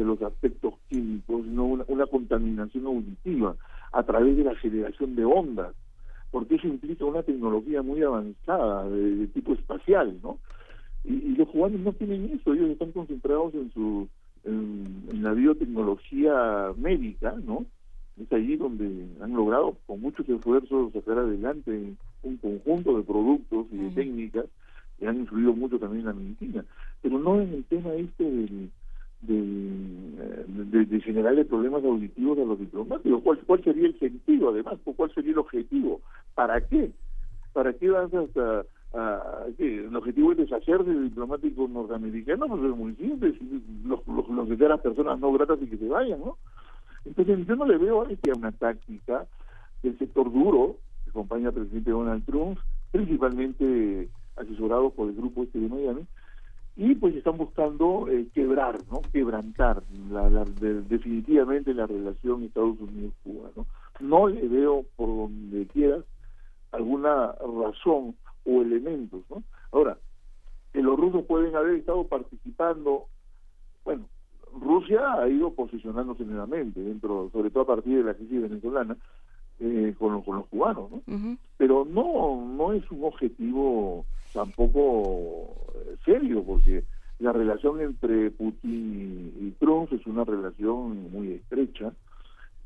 los 0.03 0.21
aspectos 0.21 0.73
químicos, 0.89 1.43
sino 1.43 1.65
una, 1.65 2.05
contaminación 2.05 2.85
auditiva 2.85 3.55
a 3.91 4.03
través 4.03 4.37
de 4.37 4.43
la 4.43 4.55
generación 4.55 5.15
de 5.15 5.25
ondas, 5.25 5.73
porque 6.31 6.55
eso 6.55 6.67
implica 6.67 7.05
una 7.05 7.23
tecnología 7.23 7.81
muy 7.81 8.01
avanzada 8.01 8.89
de, 8.89 9.27
tipo 9.27 9.53
espacial, 9.53 10.17
¿no? 10.23 10.39
Y, 11.03 11.35
los 11.35 11.49
cubanos 11.49 11.81
no 11.81 11.93
tienen 11.93 12.31
eso, 12.33 12.53
ellos 12.53 12.69
están 12.69 12.91
concentrados 12.91 13.53
en 13.53 13.71
su 13.71 14.07
en, 14.43 15.23
la 15.23 15.33
biotecnología 15.33 16.71
médica, 16.77 17.35
¿no? 17.43 17.65
Es 18.21 18.31
allí 18.31 18.55
donde 18.55 19.07
han 19.21 19.33
logrado 19.33 19.77
con 19.85 20.01
muchos 20.01 20.27
esfuerzos 20.27 20.93
sacar 20.93 21.19
adelante 21.19 21.93
un 22.23 22.37
conjunto 22.37 22.97
de 22.97 23.03
productos 23.03 23.67
y 23.71 23.77
de 23.77 23.89
técnicas 23.91 24.45
han 25.07 25.17
influido 25.17 25.53
mucho 25.53 25.79
también 25.79 26.01
en 26.01 26.07
la 26.07 26.13
medicina, 26.13 26.65
pero 27.01 27.19
no 27.19 27.41
en 27.41 27.53
el 27.53 27.63
tema 27.65 27.93
este 27.93 28.23
del, 28.23 28.69
de, 29.21 30.85
de, 30.85 31.01
generarle 31.01 31.45
problemas 31.45 31.83
auditivos 31.83 32.37
a 32.39 32.45
los 32.45 32.59
diplomáticos. 32.59 33.21
¿Cuál, 33.21 33.39
¿Cuál 33.39 33.63
sería 33.63 33.87
el 33.87 33.99
sentido, 33.99 34.49
además? 34.49 34.79
¿Cuál 34.83 35.13
sería 35.13 35.31
el 35.31 35.39
objetivo? 35.39 36.01
¿Para 36.33 36.61
qué? 36.61 36.91
¿Para 37.53 37.73
qué 37.73 37.89
vas 37.89 38.13
hasta 38.13 38.65
a, 38.93 39.45
el 39.57 39.95
objetivo 39.95 40.31
es 40.31 40.39
deshacerse 40.39 40.89
de 40.89 41.03
diplomáticos 41.03 41.69
norteamericanos, 41.69 42.49
pues 42.49 42.63
es 42.63 42.77
muy 42.77 42.95
simple, 42.95 43.33
los, 43.85 44.05
los, 44.07 44.27
los 44.29 44.81
personas 44.81 45.19
no 45.19 45.31
gratas 45.33 45.59
y 45.61 45.67
que 45.67 45.77
se 45.77 45.87
vayan, 45.87 46.19
¿no? 46.19 46.37
Entonces 47.05 47.47
yo 47.47 47.55
no 47.55 47.65
le 47.65 47.77
veo 47.77 48.03
a 48.03 48.11
este 48.11 48.31
una 48.33 48.51
táctica 48.51 49.25
del 49.81 49.97
sector 49.97 50.31
duro 50.31 50.77
que 51.03 51.09
acompaña 51.09 51.47
al 51.49 51.53
presidente 51.55 51.91
Donald 51.91 52.25
Trump, 52.25 52.59
principalmente 52.91 54.09
asesorados 54.35 54.93
por 54.93 55.09
el 55.09 55.15
grupo 55.15 55.43
este 55.43 55.59
de 55.59 55.69
Miami, 55.69 56.05
y 56.75 56.95
pues 56.95 57.15
están 57.15 57.37
buscando 57.37 58.07
eh, 58.09 58.27
quebrar, 58.33 58.77
¿no? 58.89 59.01
Quebrantar 59.11 59.83
la, 60.09 60.29
definitivamente 60.29 61.73
la 61.73 61.85
relación 61.85 62.43
Estados 62.43 62.79
Unidos-Cuba, 62.79 63.49
¿no? 63.55 63.65
No 63.99 64.27
le 64.27 64.47
veo 64.47 64.85
por 64.95 65.07
donde 65.07 65.67
quieras 65.67 66.05
alguna 66.71 67.33
razón 67.33 68.15
o 68.45 68.61
elementos, 68.61 69.21
¿no? 69.29 69.43
Ahora, 69.71 69.97
que 70.71 70.81
los 70.81 70.97
rusos 70.97 71.25
pueden 71.25 71.55
haber 71.55 71.75
estado 71.75 72.05
participando, 72.07 73.07
bueno, 73.83 74.05
Rusia 74.59 75.13
ha 75.13 75.27
ido 75.27 75.53
posicionándose 75.53 76.23
nuevamente 76.23 76.79
dentro, 76.79 77.29
sobre 77.31 77.49
todo 77.49 77.63
a 77.63 77.67
partir 77.67 77.97
de 77.97 78.03
la 78.03 78.13
crisis 78.13 78.41
venezolana, 78.41 78.95
eh, 79.59 79.93
con, 79.99 80.21
con, 80.23 80.37
los 80.37 80.47
cubanos, 80.47 80.89
¿no? 80.89 81.37
Pero 81.57 81.85
no, 81.85 82.43
no 82.57 82.73
es 82.73 82.89
un 82.89 83.03
objetivo 83.03 84.05
tampoco 84.33 85.55
eh, 85.75 85.95
serio, 86.05 86.43
porque 86.43 86.83
la 87.19 87.31
relación 87.31 87.81
entre 87.81 88.31
Putin 88.31 89.33
y, 89.39 89.51
Trump 89.59 89.93
es 89.93 90.05
una 90.07 90.23
relación 90.23 91.11
muy 91.11 91.33
estrecha 91.33 91.93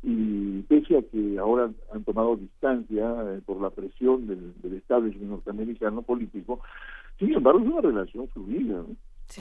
y 0.02 0.62
pese 0.64 0.98
a 0.98 1.02
que 1.02 1.38
ahora 1.40 1.72
han 1.92 2.04
tomado 2.04 2.36
distancia 2.36 3.06
eh, 3.28 3.42
por 3.46 3.60
la 3.62 3.70
presión 3.70 4.28
del, 4.28 4.54
del 4.62 4.76
establishment 4.76 5.32
norteamericano 5.32 6.04
político, 6.04 6.62
sin 7.20 7.34
embargo 7.34 7.60
es 7.60 7.68
una 7.68 7.82
relación 7.82 8.28
fluida. 8.30 8.78
¿no? 8.78 8.96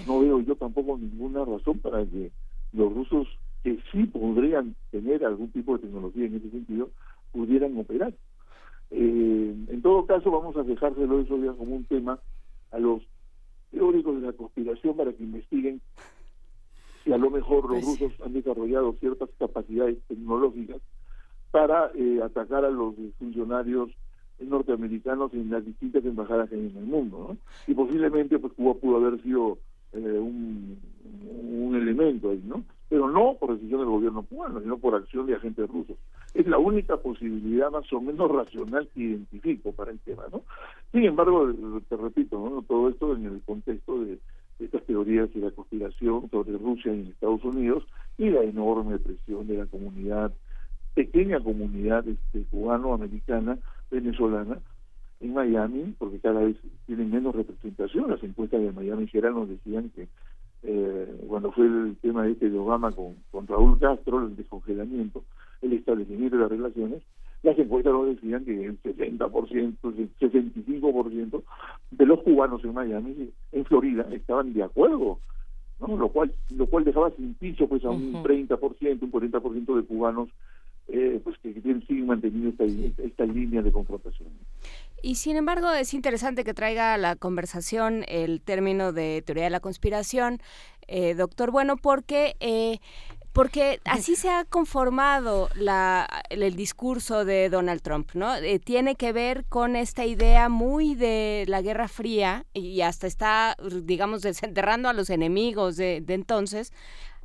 no 0.06 0.20
veo 0.20 0.40
yo 0.40 0.56
tampoco 0.56 0.98
ninguna 0.98 1.44
razón 1.44 1.78
para 1.78 2.05
que 2.06 2.32
los 2.72 2.92
rusos 2.92 3.28
que 3.62 3.78
sí 3.92 4.05
podrían 4.05 4.74
tener 4.90 5.24
algún 5.24 5.51
tipo 5.51 5.74
de 5.74 5.84
tecnología 5.84 6.26
en 6.26 6.36
ese 6.36 6.51
sentido 6.51 6.90
pudieran 7.32 7.78
operar. 7.78 8.12
Eh, 8.90 9.55
en 9.69 9.82
todo 9.82 10.06
caso, 10.06 10.31
vamos 10.31 10.56
a 10.56 10.62
dejárselo 10.62 11.20
eso 11.20 11.36
ya 11.39 11.52
como 11.52 11.77
un 11.77 11.85
tema 11.85 12.19
a 12.70 12.78
los 12.78 13.02
teóricos 13.70 14.20
de 14.20 14.27
la 14.27 14.32
conspiración 14.32 14.97
para 14.97 15.12
que 15.12 15.23
investiguen 15.23 15.81
si 17.02 17.12
a 17.12 17.19
lo 17.19 17.31
mejor 17.31 17.70
los 17.70 17.85
pues 17.85 18.01
rusos 18.01 18.12
han 18.24 18.32
desarrollado 18.32 18.94
ciertas 19.01 19.28
capacidades 19.39 19.98
tecnológicas 20.09 20.81
para 21.51 21.90
eh, 21.94 22.20
atacar 22.23 22.65
a 22.65 22.70
los 22.70 22.94
funcionarios 23.19 23.90
norteamericanos 24.40 25.32
en 25.35 25.51
las 25.51 25.65
distintas 25.65 26.05
embajadas 26.05 26.48
que 26.48 26.56
hay 26.56 26.66
en 26.66 26.77
el 26.77 26.86
mundo. 26.86 27.27
¿no? 27.31 27.36
Y 27.66 27.74
posiblemente 27.74 28.39
pues 28.39 28.52
Cuba 28.55 28.74
pudo 28.74 28.97
haber 28.97 29.23
sido 29.23 29.59
eh, 29.93 30.19
un, 30.19 30.78
un 31.43 31.74
elemento 31.77 32.31
ahí, 32.31 32.43
¿no? 32.44 32.65
pero 32.89 33.11
no 33.11 33.36
por 33.39 33.55
decisión 33.55 33.81
del 33.81 33.89
gobierno 33.89 34.23
cubano, 34.23 34.61
sino 34.61 34.78
por 34.78 34.94
acción 34.94 35.27
de 35.27 35.35
agentes 35.35 35.69
rusos. 35.69 35.97
Es 36.35 36.47
la 36.47 36.59
única 36.59 36.97
posibilidad 36.97 37.70
más 37.70 37.90
o 37.93 38.01
menos 38.01 38.31
racional 38.31 38.89
que 38.93 39.01
identifico 39.01 39.73
para 39.73 39.93
el 39.93 40.01
tema, 40.01 40.24
¿no? 40.32 40.43
Sin 40.93 41.05
embargo, 41.05 41.52
te 41.89 41.97
repito, 41.97 42.65
todo 42.66 42.89
esto 42.89 43.15
en 43.15 43.27
el 43.27 43.40
contexto 43.43 44.05
de 44.05 44.19
estas 44.59 44.85
teorías 44.85 45.32
de 45.32 45.40
la 45.40 45.51
conspiración 45.52 46.28
sobre 46.31 46.59
Rusia 46.59 46.93
y 46.94 47.09
Estados 47.09 47.44
Unidos 47.44 47.85
y 48.19 48.31
la 48.31 48.43
enorme 48.43 48.98
presión 48.98 49.47
de 49.47 49.59
la 49.59 49.66
comunidad 49.66 50.32
pequeña 50.94 51.40
comunidad 51.40 52.06
este, 52.06 52.44
cubano-americana, 52.51 53.59
venezolana, 53.90 54.59
en 55.20 55.35
Miami, 55.35 55.94
porque 55.98 56.20
cada 56.20 56.40
vez 56.40 56.56
tienen 56.86 57.11
menos 57.11 57.35
representación. 57.35 58.11
Las 58.11 58.23
encuestas 58.23 58.61
de 58.61 58.73
Miami 58.73 59.09
Herald 59.12 59.36
nos 59.36 59.48
decían 59.48 59.90
que 59.90 60.09
eh, 60.62 61.24
cuando 61.28 61.52
fue 61.52 61.66
el 61.66 61.97
tema 62.01 62.27
este 62.27 62.51
de 62.51 62.59
Obama 62.59 62.93
con, 62.93 63.16
con 63.31 63.47
Raúl 63.47 63.78
Castro, 63.78 64.24
el 64.24 64.36
descongelamiento, 64.36 65.24
el 65.65 65.73
establecimiento 65.73 66.36
de 66.36 66.43
las 66.43 66.51
relaciones, 66.51 67.03
las 67.43 67.59
encuestas 67.59 67.93
nos 67.93 68.07
decían 68.07 68.45
que 68.45 68.65
el 68.65 68.82
60%, 68.82 69.77
el 69.99 70.19
65% 70.19 71.43
de 71.91 72.07
los 72.07 72.23
cubanos 72.23 72.65
en 72.65 72.74
Miami, 72.74 73.31
en 73.53 73.65
Florida, 73.66 74.07
estaban 74.12 74.53
de 74.55 74.62
acuerdo, 74.62 75.19
¿no? 75.81 75.97
lo 75.97 76.09
cual 76.09 76.32
lo 76.51 76.66
cual 76.66 76.85
dejaba 76.85 77.11
sin 77.11 77.35
piso 77.35 77.69
pues 77.69 77.85
a 77.85 77.91
un 77.91 78.15
30%, 78.15 79.03
un 79.03 79.12
40% 79.12 79.77
de 79.77 79.82
cubanos 79.85 80.28
eh, 80.89 81.20
pues 81.24 81.36
que, 81.39 81.53
siguen 81.55 82.07
manteniendo 82.07 82.51
esta, 82.51 82.65
esta 83.03 83.24
línea 83.24 83.62
de 83.62 83.73
confrontación. 83.73 84.28
Y 85.03 85.16
sin 85.16 85.36
embargo 85.36 85.70
es 85.70 85.95
interesante 85.95 86.45
que 86.45 86.55
traiga 86.55 86.95
a 86.95 86.99
la 86.99 87.16
conversación 87.16 88.05
el 88.09 88.41
término 88.41 88.93
de 88.93 89.23
teoría 89.24 89.45
de 89.45 89.51
la 89.51 89.61
conspiración, 89.61 90.39
eh, 90.86 91.15
doctor 91.15 91.51
Bueno, 91.51 91.77
porque 91.77 92.36
eh, 92.41 92.78
porque 93.35 93.81
así 93.85 94.15
se 94.15 94.31
ha 94.31 94.44
conformado 94.44 95.51
la, 95.56 96.09
el, 96.31 96.55
discurso 96.55 97.24
de 97.24 97.51
Donald 97.51 97.82
Trump, 97.82 98.11
¿no? 98.15 98.36
Eh, 98.36 98.61
tiene 98.61 98.94
que 98.94 99.12
ver 99.12 99.44
con 99.47 99.74
esta 99.74 100.06
idea 100.06 100.48
muy 100.48 100.94
de 100.94 101.44
la 101.48 101.61
Guerra 101.61 101.89
Fría 101.89 102.47
y 102.55 102.81
hasta 102.82 103.09
está, 103.09 103.56
digamos, 103.82 104.23
desenterrando 104.23 104.89
a 104.89 104.93
los 104.93 105.11
enemigos 105.11 105.77
de, 105.77 106.05
entonces. 106.06 106.73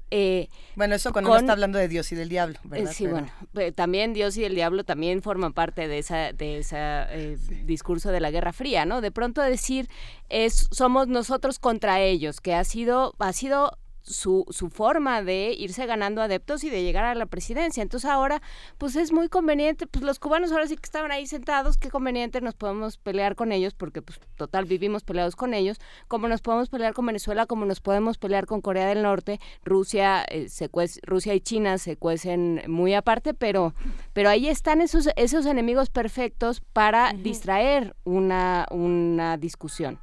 Eh, 0.09 0.49
bueno, 0.75 0.95
eso 0.95 1.13
cuando 1.13 1.37
está 1.37 1.51
hablando 1.51 1.77
de 1.77 1.87
Dios 1.87 2.11
y 2.11 2.15
del 2.15 2.27
diablo, 2.27 2.57
eh, 2.63 2.67
¿verdad? 2.69 2.91
sí, 2.91 3.05
bueno, 3.05 3.29
también 3.75 4.13
Dios 4.13 4.35
y 4.37 4.43
el 4.43 4.55
diablo 4.55 4.83
también 4.83 5.21
forman 5.21 5.53
parte 5.53 5.87
de 5.87 5.99
esa, 5.99 6.33
de 6.33 6.57
ese 6.57 7.37
discurso 7.65 8.09
de 8.09 8.19
la 8.19 8.31
Guerra 8.31 8.51
Fría, 8.51 8.83
¿no? 8.85 9.01
De 9.01 9.11
pronto 9.11 9.43
decir 9.43 9.87
es 10.27 10.69
somos 10.71 11.07
nosotros 11.07 11.59
contra 11.59 12.01
ellos, 12.01 12.41
que 12.41 12.55
ha 12.55 12.63
sido 12.63 13.13
ha 13.19 13.31
sido 13.33 13.77
su, 14.09 14.45
su 14.49 14.69
forma 14.69 15.21
de 15.21 15.53
irse 15.57 15.85
ganando 15.85 16.21
adeptos 16.21 16.63
y 16.63 16.69
de 16.69 16.83
llegar 16.83 17.05
a 17.05 17.15
la 17.15 17.27
presidencia. 17.27 17.83
Entonces 17.83 18.09
ahora, 18.09 18.41
pues 18.77 18.95
es 18.95 19.11
muy 19.11 19.29
conveniente, 19.29 19.87
pues 19.87 20.03
los 20.03 20.19
cubanos 20.19 20.51
ahora 20.51 20.67
sí 20.67 20.75
que 20.75 20.85
estaban 20.85 21.11
ahí 21.11 21.27
sentados, 21.27 21.77
qué 21.77 21.89
conveniente 21.89 22.41
nos 22.41 22.55
podemos 22.55 22.97
pelear 22.97 23.35
con 23.35 23.51
ellos, 23.51 23.73
porque 23.73 24.01
pues 24.01 24.19
total 24.35 24.65
vivimos 24.65 25.03
peleados 25.03 25.35
con 25.35 25.53
ellos, 25.53 25.79
como 26.07 26.27
nos 26.27 26.41
podemos 26.41 26.69
pelear 26.69 26.93
con 26.93 27.05
Venezuela, 27.05 27.45
como 27.45 27.65
nos 27.65 27.79
podemos 27.81 28.17
pelear 28.17 28.45
con 28.45 28.61
Corea 28.61 28.87
del 28.87 29.03
Norte, 29.03 29.39
Rusia, 29.63 30.23
eh, 30.23 30.49
se 30.49 30.69
Rusia 31.03 31.35
y 31.35 31.41
China 31.41 31.77
se 31.77 31.95
cuecen 31.97 32.63
muy 32.67 32.93
aparte, 32.93 33.33
pero, 33.33 33.73
pero 34.13 34.29
ahí 34.29 34.47
están 34.47 34.81
esos, 34.81 35.09
esos 35.15 35.45
enemigos 35.45 35.89
perfectos 35.89 36.61
para 36.73 37.13
distraer 37.13 37.95
una, 38.03 38.65
una 38.71 39.37
discusión. 39.37 39.99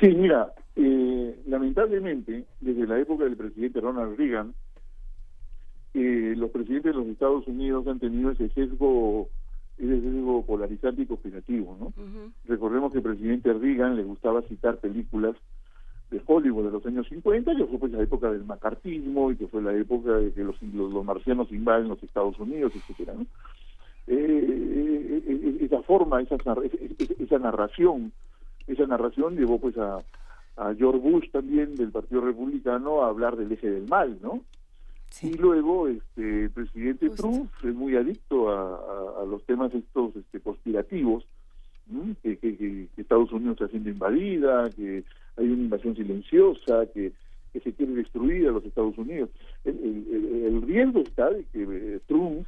Sí, 0.00 0.08
mira, 0.08 0.52
eh, 0.76 1.42
lamentablemente, 1.46 2.44
desde 2.60 2.86
la 2.86 2.98
época 2.98 3.24
del 3.24 3.36
presidente 3.36 3.80
Ronald 3.80 4.18
Reagan, 4.18 4.54
eh, 5.94 6.34
los 6.36 6.50
presidentes 6.50 6.92
de 6.92 6.98
los 6.98 7.08
Estados 7.08 7.46
Unidos 7.46 7.86
han 7.86 7.98
tenido 7.98 8.30
ese 8.30 8.50
sesgo, 8.50 9.28
ese 9.78 10.02
sesgo 10.02 10.44
polarizante 10.44 11.02
y 11.02 11.06
conspirativo, 11.06 11.76
¿no? 11.80 11.94
Recordemos 12.44 12.92
que 12.92 12.98
el 12.98 13.04
presidente 13.04 13.54
Reagan 13.54 13.96
le 13.96 14.04
gustaba 14.04 14.42
citar 14.42 14.76
películas 14.76 15.34
de 16.10 16.20
Hollywood 16.26 16.66
de 16.66 16.72
los 16.72 16.84
años 16.84 17.08
50, 17.08 17.56
que 17.56 17.64
fue 17.64 17.78
pues 17.78 17.92
la 17.92 18.02
época 18.02 18.30
del 18.30 18.44
macartismo 18.44 19.32
y 19.32 19.36
que 19.36 19.48
fue 19.48 19.62
la 19.62 19.74
época 19.74 20.12
de 20.12 20.32
que 20.32 20.44
los, 20.44 20.60
los, 20.62 21.04
marcianos 21.04 21.50
invaden 21.50 21.88
los 21.88 22.02
Estados 22.02 22.38
Unidos, 22.38 22.72
etcétera, 22.76 23.14
¿no? 23.14 23.26
Eh, 24.08 25.22
eh, 25.26 25.56
esa 25.62 25.82
forma, 25.82 26.20
esa, 26.20 26.36
esa 27.18 27.38
narración, 27.38 28.12
esa 28.66 28.86
narración 28.86 29.36
llevó 29.36 29.58
pues 29.58 29.76
a, 29.78 30.00
a 30.56 30.74
George 30.74 31.00
Bush 31.00 31.30
también 31.30 31.74
del 31.76 31.90
Partido 31.90 32.22
Republicano 32.22 33.02
a 33.02 33.08
hablar 33.08 33.36
del 33.36 33.52
eje 33.52 33.70
del 33.70 33.88
mal, 33.88 34.18
¿no? 34.22 34.42
Y 35.22 35.32
luego 35.34 35.88
este, 35.88 36.44
el 36.44 36.50
presidente 36.50 37.08
Trump 37.10 37.50
es 37.62 37.74
muy 37.74 37.96
adicto 37.96 38.50
a, 38.50 39.24
los 39.24 39.42
temas 39.44 39.72
estos 39.74 40.14
este, 40.16 40.40
conspirativos, 40.40 41.26
que, 42.22 42.36
que, 42.36 42.88
Estados 42.96 43.32
Unidos 43.32 43.54
está 43.54 43.68
siendo 43.68 43.90
invadida, 43.90 44.68
que 44.70 45.04
hay 45.36 45.46
una 45.46 45.62
invasión 45.62 45.94
silenciosa, 45.94 46.86
que, 46.92 47.12
que 47.52 47.60
se 47.60 47.72
quiere 47.72 47.94
destruir 47.94 48.48
a 48.48 48.52
los 48.52 48.64
Estados 48.64 48.98
Unidos. 48.98 49.30
El, 49.64 50.62
riesgo 50.62 51.00
está 51.00 51.30
de 51.30 51.44
que 51.44 51.62
eh, 51.62 52.00
Trump, 52.06 52.46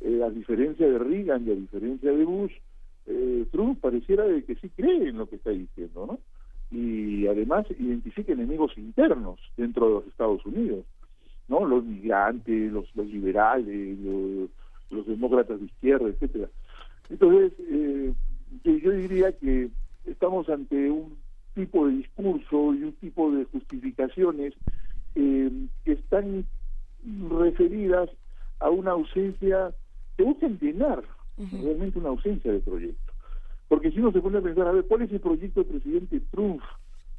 eh, 0.00 0.22
a 0.24 0.30
diferencia 0.30 0.86
de 0.86 0.98
Reagan 0.98 1.46
y 1.46 1.50
a 1.50 1.54
diferencia 1.54 2.12
de 2.12 2.24
Bush, 2.24 2.52
eh, 3.06 3.44
Trump 3.50 3.80
pareciera 3.80 4.24
de 4.24 4.44
que 4.44 4.54
sí 4.54 4.70
cree 4.70 5.08
en 5.08 5.18
lo 5.18 5.28
que 5.28 5.36
está 5.36 5.50
diciendo, 5.50 6.06
¿no? 6.06 6.18
Y 6.70 7.26
además 7.26 7.66
identifica 7.78 8.32
enemigos 8.32 8.76
internos 8.76 9.40
dentro 9.56 9.86
de 9.86 9.94
los 9.94 10.06
Estados 10.06 10.44
Unidos, 10.46 10.84
¿no? 11.48 11.64
Los 11.64 11.84
migrantes, 11.84 12.72
los, 12.72 12.84
los 12.94 13.06
liberales, 13.06 13.98
los, 14.90 15.06
demócratas 15.06 15.58
de 15.58 15.66
izquierda, 15.66 16.08
etcétera. 16.08 16.48
Entonces, 17.08 17.52
eh, 17.58 18.12
yo, 18.64 18.90
diría 18.90 19.32
que 19.32 19.70
estamos 20.04 20.48
ante 20.48 20.90
un 20.90 21.16
tipo 21.54 21.86
de 21.86 21.94
discurso 21.94 22.74
y 22.74 22.84
un 22.84 22.92
tipo 23.00 23.32
de 23.32 23.44
justificaciones 23.46 24.54
eh, 25.16 25.50
que 25.84 25.92
están 25.92 26.44
referidas 27.30 28.10
a 28.60 28.70
una 28.70 28.92
ausencia 28.92 29.72
que 30.16 30.22
buscan 30.22 30.58
llenar 30.60 31.02
realmente 31.36 31.98
una 31.98 32.10
ausencia 32.10 32.52
de 32.52 32.60
proyecto. 32.60 33.09
Porque 33.70 33.92
si 33.92 34.00
uno 34.00 34.10
se 34.10 34.20
pone 34.20 34.36
a 34.36 34.42
pensar, 34.42 34.66
a 34.66 34.72
ver, 34.72 34.84
¿cuál 34.84 35.02
es 35.02 35.12
el 35.12 35.20
proyecto 35.20 35.62
del 35.62 35.70
presidente 35.70 36.20
Trump? 36.32 36.60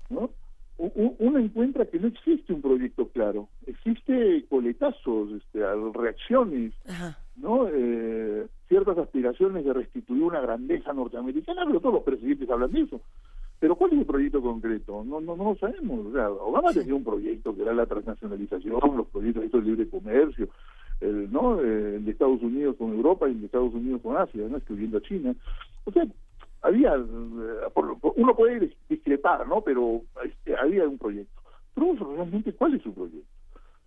¿no? 0.09 0.29
Uno 0.77 1.39
encuentra 1.39 1.85
que 1.85 1.97
no 1.97 2.07
existe 2.07 2.51
un 2.51 2.61
proyecto 2.61 3.07
claro, 3.07 3.47
existe 3.67 4.43
coletazos, 4.49 5.31
este, 5.31 5.61
reacciones, 5.93 6.73
¿no? 7.37 7.69
Eh, 7.71 8.47
ciertas 8.67 8.97
aspiraciones 8.97 9.63
de 9.63 9.71
restituir 9.71 10.23
una 10.23 10.41
grandeza 10.41 10.91
norteamericana, 10.91 11.63
pero 11.65 11.79
todos 11.79 11.95
los 11.95 12.03
presidentes 12.03 12.49
hablan 12.49 12.71
de 12.73 12.81
eso. 12.81 12.99
Pero 13.59 13.75
¿cuál 13.75 13.93
es 13.93 13.99
el 13.99 14.05
proyecto 14.05 14.41
concreto? 14.41 15.05
No 15.05 15.21
no 15.21 15.37
no 15.37 15.51
lo 15.51 15.55
sabemos. 15.55 16.07
O 16.07 16.11
sea, 16.11 16.29
Obama 16.31 16.73
tenía 16.73 16.95
un 16.95 17.03
proyecto 17.05 17.55
que 17.55 17.61
era 17.61 17.73
la 17.73 17.85
transnacionalización, 17.85 18.97
los 18.97 19.07
proyectos 19.07 19.51
de 19.51 19.61
libre 19.61 19.87
comercio, 19.87 20.49
el, 20.99 21.31
¿no? 21.31 21.61
Eh, 21.61 21.95
el 21.95 22.05
de 22.05 22.11
Estados 22.11 22.41
Unidos 22.41 22.75
con 22.77 22.91
Europa 22.91 23.29
y 23.29 23.33
el 23.33 23.39
de 23.39 23.45
Estados 23.45 23.73
Unidos 23.73 24.01
con 24.01 24.17
Asia, 24.17 24.47
¿no? 24.49 24.57
excluyendo 24.57 24.97
a 24.97 25.01
China. 25.01 25.35
O 25.85 25.91
sea, 25.91 26.05
había, 26.61 26.95
eh, 26.95 28.01
uno 28.15 28.35
puede 28.35 28.75
discrepar, 28.89 29.47
¿no? 29.47 29.61
Pero 29.61 30.01
este, 30.23 30.55
había 30.55 30.87
un 30.87 30.97
proyecto. 30.97 31.41
Trump 31.73 31.99
realmente, 32.01 32.53
¿cuál 32.53 32.75
es 32.75 32.83
su 32.83 32.93
proyecto? 32.93 33.27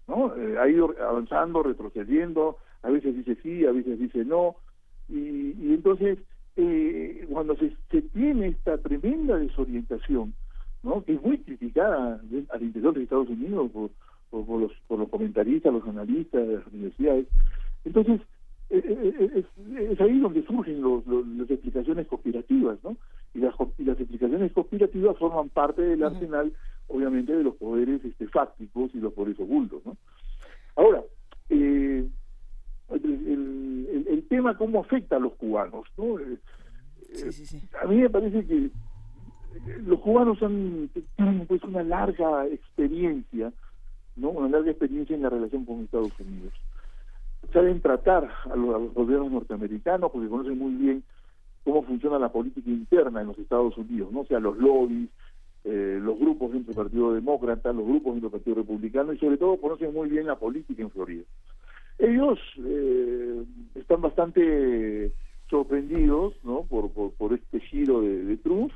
¿No? 0.07 0.35
Eh, 0.37 0.59
ha 0.59 0.69
ido 0.69 0.95
avanzando, 1.01 1.63
retrocediendo, 1.63 2.59
a 2.83 2.91
veces 2.91 3.15
dice 3.17 3.37
sí, 3.43 3.65
a 3.65 3.73
veces 3.73 3.99
dice 3.99 4.25
no, 4.25 4.57
y, 5.09 5.53
y 5.53 5.75
entonces 5.75 6.19
eh, 6.57 7.27
cuando 7.31 7.57
se, 7.57 7.73
tiene 8.13 8.49
esta 8.49 8.79
tremenda 8.79 9.37
desorientación, 9.37 10.35
¿no? 10.83 11.03
que 11.05 11.15
es 11.15 11.23
muy 11.23 11.39
criticada 11.39 12.21
al 12.51 12.63
interior 12.63 12.95
de 12.95 13.03
Estados 13.03 13.29
Unidos 13.29 13.71
por, 13.73 13.91
por, 14.31 14.61
los, 14.61 14.73
por 14.87 14.99
los 14.99 15.09
comentaristas, 15.09 15.73
los 15.73 15.89
analistas 15.89 16.47
de 16.47 16.57
las 16.57 16.67
universidades, 16.69 17.27
entonces 17.85 18.21
es, 18.79 20.01
ahí 20.01 20.19
donde 20.19 20.43
surgen 20.45 20.83
las 21.39 21.51
explicaciones 21.51 22.07
conspirativas, 22.07 22.79
¿no? 22.83 22.97
Y 23.35 23.39
las, 23.39 23.55
las 23.79 24.01
explicaciones 24.01 24.53
conspirativas 24.53 25.17
forman 25.19 25.49
parte 25.49 25.83
del 25.83 26.03
arsenal, 26.03 26.53
obviamente, 26.89 27.35
de 27.35 27.45
los 27.45 27.55
poderes 27.57 28.05
este, 28.05 28.27
fácticos 28.29 28.95
y 28.95 28.99
los 28.99 29.13
poderes 29.13 29.39
ocultos, 29.41 29.85
¿no? 29.85 29.97
Ahora, 30.77 31.03
eh, 31.51 32.07
el, 32.91 34.07
el, 34.09 34.29
tema 34.29 34.57
cómo 34.57 34.81
afecta 34.81 35.17
a 35.17 35.21
los 35.21 35.35
cubanos, 35.35 35.87
¿no? 35.97 36.19
Eh, 36.19 36.39
a 37.81 37.87
mí 37.87 37.97
me 37.97 38.11
parece 38.11 38.45
que 38.45 38.71
los 39.87 40.01
cubanos 40.01 40.43
han 40.43 40.91
tienen 41.17 41.47
pues 41.47 41.63
una 41.63 41.83
larga 41.83 42.47
experiencia, 42.49 43.53
¿no? 44.17 44.31
Una 44.31 44.49
larga 44.49 44.71
experiencia 44.71 45.15
en 45.15 45.23
la 45.23 45.31
relación 45.31 45.65
con 45.65 45.83
Estados 45.83 46.19
Unidos 46.19 46.53
saben 47.53 47.81
tratar 47.81 48.31
a 48.51 48.57
los, 48.57 48.93
gobiernos 48.95 49.31
norteamericanos 49.31 50.11
porque 50.11 50.29
conocen 50.29 50.59
muy 50.59 50.75
bien 50.75 51.03
cómo 51.65 51.83
funciona 51.83 52.19
la 52.19 52.31
política 52.31 52.71
interna 52.71 53.21
en 53.21 53.29
los 53.29 53.39
Estados 53.39 53.77
Unidos, 53.79 54.13
no 54.13 54.21
o 54.21 54.27
sea 54.27 54.39
los 54.39 54.57
lobbies, 54.59 55.09
eh, 55.65 55.99
los 56.03 56.19
grupos 56.19 56.53
dentro 56.53 56.75
del 56.75 56.85
Partido 56.85 57.15
Demócrata, 57.15 57.73
los 57.73 57.87
grupos 57.87 58.15
dentro 58.15 58.29
del 58.29 58.39
Partido 58.39 58.57
Republicano 58.57 59.13
y 59.13 59.19
sobre 59.19 59.39
todo 59.39 59.57
conocen 59.57 59.95
muy 59.95 60.09
bien 60.09 60.27
la 60.27 60.37
política 60.37 60.83
en 60.83 60.91
Florida. 60.91 61.25
Ellos 61.99 62.39
eh, 62.59 63.45
están 63.75 64.01
bastante 64.01 65.13
sorprendidos 65.49 66.35
¿no? 66.43 66.65
por, 66.65 66.91
por, 66.91 67.33
este 67.33 67.61
giro 67.61 68.01
de, 68.01 68.25
de 68.25 68.37
Trump, 68.37 68.73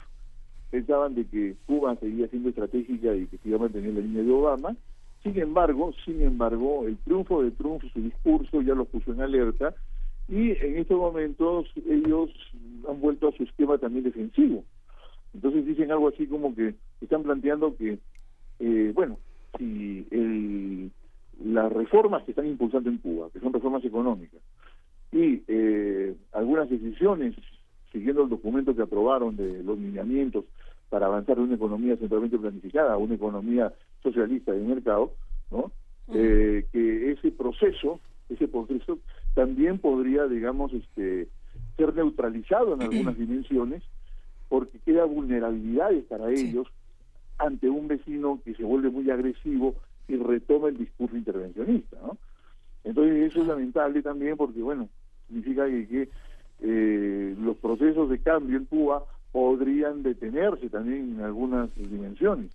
pensaban 0.71 1.15
de 1.15 1.27
que 1.27 1.57
Cuba 1.67 1.97
seguía 1.97 2.29
siendo 2.29 2.51
estratégica 2.51 3.15
y 3.15 3.27
que 3.27 3.39
se 3.39 3.49
iba 3.49 3.59
a 3.59 3.69
la 3.69 3.81
línea 3.81 4.23
de 4.23 4.31
Obama, 4.31 4.77
Sin 5.23 5.39
embargo, 5.39 5.93
sin 6.05 6.23
embargo, 6.23 6.87
el 6.87 6.97
triunfo 6.99 7.43
de 7.43 7.51
Trump, 7.53 7.83
su 7.93 8.01
discurso 8.01 8.63
ya 8.63 8.75
lo 8.75 8.85
puso 8.85 9.13
en 9.13 9.21
alerta 9.21 9.75
y 10.29 10.51
en 10.51 10.79
estos 10.79 10.99
momentos 10.99 11.67
ellos 11.89 12.31
han 12.89 13.01
vuelto 13.01 13.29
a 13.29 13.33
su 13.33 13.43
esquema 13.43 13.79
también 13.79 14.05
defensivo. 14.05 14.65
Entonces 15.35 15.67
dicen 15.67 15.91
algo 15.91 16.09
así 16.09 16.27
como 16.27 16.55
que 16.55 16.75
están 17.01 17.23
planteando 17.23 17.77
que, 17.77 17.99
eh, 18.61 18.93
bueno, 18.95 19.19
si 19.59 20.07
el, 20.11 20.91
las 21.45 21.73
reformas 21.73 22.25
que 22.25 22.33
están 22.33 22.47
impulsando 22.47 22.91
en 22.91 22.99
Cuba, 22.99 23.29
que 23.33 23.41
son 23.41 23.53
reformas 23.53 23.85
económicas, 23.85 24.41
y 25.13 25.43
eh, 25.49 26.15
algunas 26.33 26.69
decisiones, 26.69 27.35
siguiendo 27.93 28.23
el 28.23 28.29
documento 28.29 28.75
que 28.77 28.83
aprobaron 28.83 29.37
de 29.37 29.63
los 29.63 29.79
lineamientos 29.79 30.45
para 30.91 31.07
avanzar 31.07 31.39
en 31.39 31.45
una 31.45 31.55
economía 31.55 31.97
centralmente 31.97 32.39
planificada, 32.39 32.97
una 32.97 33.15
economía 33.15 33.73
socialista 34.03 34.53
de 34.53 34.61
mercado, 34.61 35.13
¿no? 35.51 35.71
Eh, 36.13 36.67
que 36.73 37.13
ese 37.13 37.31
proceso, 37.31 38.01
ese 38.29 38.49
proceso 38.49 38.99
también 39.35 39.79
podría, 39.79 40.27
digamos, 40.27 40.73
este, 40.73 41.29
ser 41.77 41.95
neutralizado 41.95 42.75
en 42.75 42.83
algunas 42.83 43.19
dimensiones, 43.19 43.83
porque 44.49 44.79
queda 44.79 45.05
vulnerabilidades 45.05 46.05
para 46.05 46.31
ellos 46.31 46.67
ante 47.39 47.69
un 47.69 47.89
vecino 47.89 48.41
que 48.45 48.55
se 48.55 48.65
vuelve 48.65 48.91
muy 48.91 49.11
agresivo 49.11 49.75
y 50.09 50.17
retoma 50.17 50.69
el 50.69 50.79
discurso 50.79 51.17
intervencionista, 51.17 51.99
¿no? 52.03 52.17
Entonces 52.85 53.31
eso 53.31 53.43
es 53.43 53.49
lamentable 53.49 54.03
también 54.03 54.37
porque, 54.37 54.63
bueno, 54.63 54.89
significa 55.27 55.67
que, 55.67 56.09
eh, 56.61 57.37
los 57.39 57.57
procesos 57.59 58.09
de 58.09 58.19
cambio 58.19 58.57
en 58.57 58.65
Cuba 58.65 59.05
podrían 59.31 60.03
detenerse 60.03 60.69
también 60.71 61.17
en 61.17 61.21
algunas 61.21 61.73
dimensiones. 61.77 62.51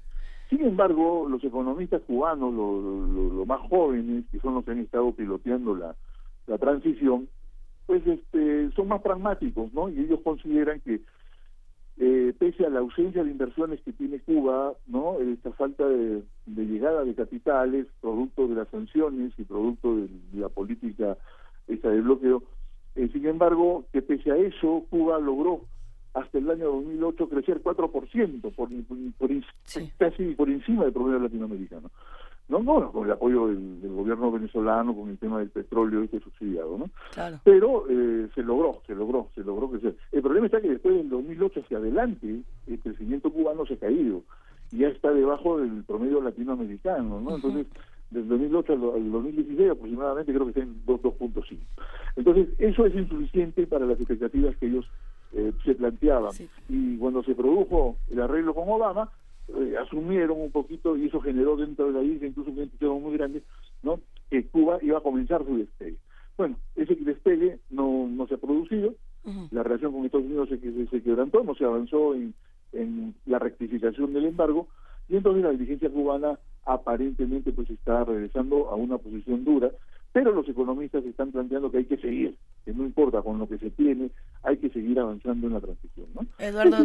Sin 0.49 0.61
embargo, 0.65 1.27
los 1.29 1.43
economistas 1.43 2.01
cubanos, 2.01 2.53
los 2.53 3.47
más 3.47 3.61
jóvenes, 3.69 4.25
que 4.31 4.39
son 4.39 4.55
los 4.55 4.65
que 4.65 4.71
han 4.71 4.79
estado 4.79 5.11
piloteando 5.11 5.75
la, 5.75 5.95
transición, 6.57 7.29
pues 7.85 8.05
este, 8.05 8.69
son 8.71 8.89
más 8.89 9.01
pragmáticos, 9.01 9.73
¿no? 9.73 9.89
Y 9.89 9.99
ellos 9.99 10.19
consideran 10.23 10.81
que 10.81 11.01
eh, 11.97 12.33
pese 12.37 12.65
a 12.65 12.69
la 12.69 12.79
ausencia 12.79 13.23
de 13.23 13.31
inversiones 13.31 13.79
que 13.81 13.93
tiene 13.93 14.19
Cuba, 14.19 14.73
¿no? 14.87 15.19
Esta 15.19 15.51
falta 15.53 15.87
de, 15.87 16.23
llegada 16.47 17.03
de 17.03 17.15
capitales, 17.15 17.87
producto 18.01 18.47
de 18.47 18.55
las 18.55 18.67
sanciones 18.69 19.31
y 19.37 19.43
producto 19.43 19.95
de 19.95 20.09
la 20.33 20.49
política 20.49 21.17
de 21.67 22.01
bloqueo, 22.01 22.43
eh, 22.95 23.09
sin 23.11 23.25
embargo, 23.25 23.85
que 23.91 24.01
pese 24.01 24.31
a 24.31 24.37
eso, 24.37 24.85
Cuba 24.89 25.19
logró 25.19 25.61
hasta 26.13 26.37
el 26.37 26.49
año 26.49 26.65
2008 26.65 27.29
crecer 27.29 27.61
4%, 27.61 28.41
por, 28.53 28.69
por, 29.17 29.29
casi 29.97 30.35
por 30.35 30.49
encima 30.49 30.83
del 30.83 30.93
promedio 30.93 31.19
latinoamericano. 31.19 31.89
No, 32.49 32.59
no, 32.59 32.91
con 32.91 33.05
el 33.05 33.11
apoyo 33.11 33.47
del, 33.47 33.79
gobierno 33.83 34.31
venezolano, 34.31 34.93
con 34.93 35.09
el 35.09 35.17
tema 35.17 35.39
del 35.39 35.49
petróleo 35.49 36.03
este 36.03 36.19
subsidiado, 36.19 36.77
¿no? 36.77 36.89
Claro. 37.13 37.39
Pero 37.43 37.85
eh, 37.89 38.27
se 38.35 38.43
logró, 38.43 38.81
se 38.85 38.93
logró, 38.93 39.29
se 39.33 39.43
logró 39.43 39.69
crecer. 39.69 39.95
El 40.11 40.21
problema 40.21 40.47
está 40.47 40.61
que 40.61 40.69
después 40.69 40.95
del 40.95 41.09
2008 41.09 41.61
hacia 41.61 41.77
adelante, 41.77 42.41
el 42.67 42.79
crecimiento 42.79 43.31
cubano 43.31 43.65
se 43.65 43.75
ha 43.75 43.77
caído 43.77 44.23
y 44.71 44.79
ya 44.79 44.89
está 44.89 45.11
debajo 45.11 45.59
del 45.59 45.83
promedio 45.85 46.21
latinoamericano, 46.21 47.21
¿no? 47.21 47.35
Entonces, 47.35 47.65
desde 48.11 48.27
2008 48.27 48.73
al, 48.73 49.11
2016 49.11 49.71
aproximadamente 49.71 50.33
creo 50.33 50.45
que 50.45 50.49
está 50.49 50.61
en 50.61 50.85
2.5. 50.85 51.57
Entonces, 52.15 52.49
eso 52.59 52.85
es 52.85 52.95
insuficiente 52.95 53.65
para 53.67 53.85
las 53.85 53.99
expectativas 53.99 54.55
que 54.57 54.67
ellos 54.67 54.85
eh, 55.35 55.51
se 55.63 55.75
planteaban. 55.75 56.31
Y 56.69 56.97
cuando 56.97 57.23
se 57.23 57.35
produjo 57.35 57.97
el 58.11 58.21
arreglo 58.21 58.53
con 58.53 58.69
Obama, 58.69 59.09
eh, 59.49 59.75
asumieron 59.81 60.39
un 60.39 60.51
poquito 60.51 60.95
y 60.95 61.07
eso 61.07 61.19
generó 61.19 61.57
dentro 61.57 61.87
de 61.87 61.93
la 61.93 62.03
isla 62.03 62.27
incluso 62.27 62.51
un 62.51 62.59
entusiasmo 62.59 62.99
muy 62.99 63.17
grande, 63.17 63.43
¿no? 63.81 63.99
Que 64.29 64.45
Cuba 64.47 64.79
iba 64.81 64.97
a 64.97 65.01
comenzar 65.01 65.45
su 65.45 65.57
despegue. 65.57 65.97
Bueno, 66.37 66.55
ese 66.75 66.95
despegue 66.95 67.59
no, 67.69 68.07
no 68.07 68.27
se 68.27 68.35
ha 68.35 68.37
producido, 68.37 68.95
la 69.51 69.63
relación 69.63 69.93
con 69.93 70.05
Estados 70.05 70.25
Unidos 70.25 70.49
se, 70.49 70.87
se, 70.87 71.01
quebrantó, 71.01 71.43
no 71.43 71.55
se 71.55 71.63
avanzó 71.63 72.13
en, 72.13 72.33
en 72.73 73.15
la 73.25 73.39
rectificación 73.39 74.13
del 74.13 74.25
embargo 74.25 74.67
y 75.07 75.15
entonces 75.15 75.43
la 75.43 75.51
dirigencia 75.51 75.89
cubana 75.89 76.39
aparentemente 76.65 77.51
pues 77.51 77.69
está 77.69 78.03
regresando 78.03 78.69
a 78.69 78.75
una 78.75 78.97
posición 78.97 79.43
dura, 79.43 79.71
pero 80.13 80.31
los 80.31 80.47
economistas 80.47 81.03
están 81.03 81.31
planteando 81.31 81.71
que 81.71 81.79
hay 81.79 81.85
que 81.85 81.97
seguir, 81.97 82.37
que 82.63 82.73
no 82.73 82.85
importa 82.85 83.21
con 83.21 83.39
lo 83.39 83.49
que 83.49 83.57
se 83.57 83.71
tiene, 83.71 84.11
hay 84.43 84.57
que 84.57 84.69
seguir 84.69 84.99
avanzando 84.99 85.47
en 85.47 85.53
la 85.53 85.59
transición, 85.59 86.07
¿no? 86.13 86.25
Eduardo, 86.37 86.77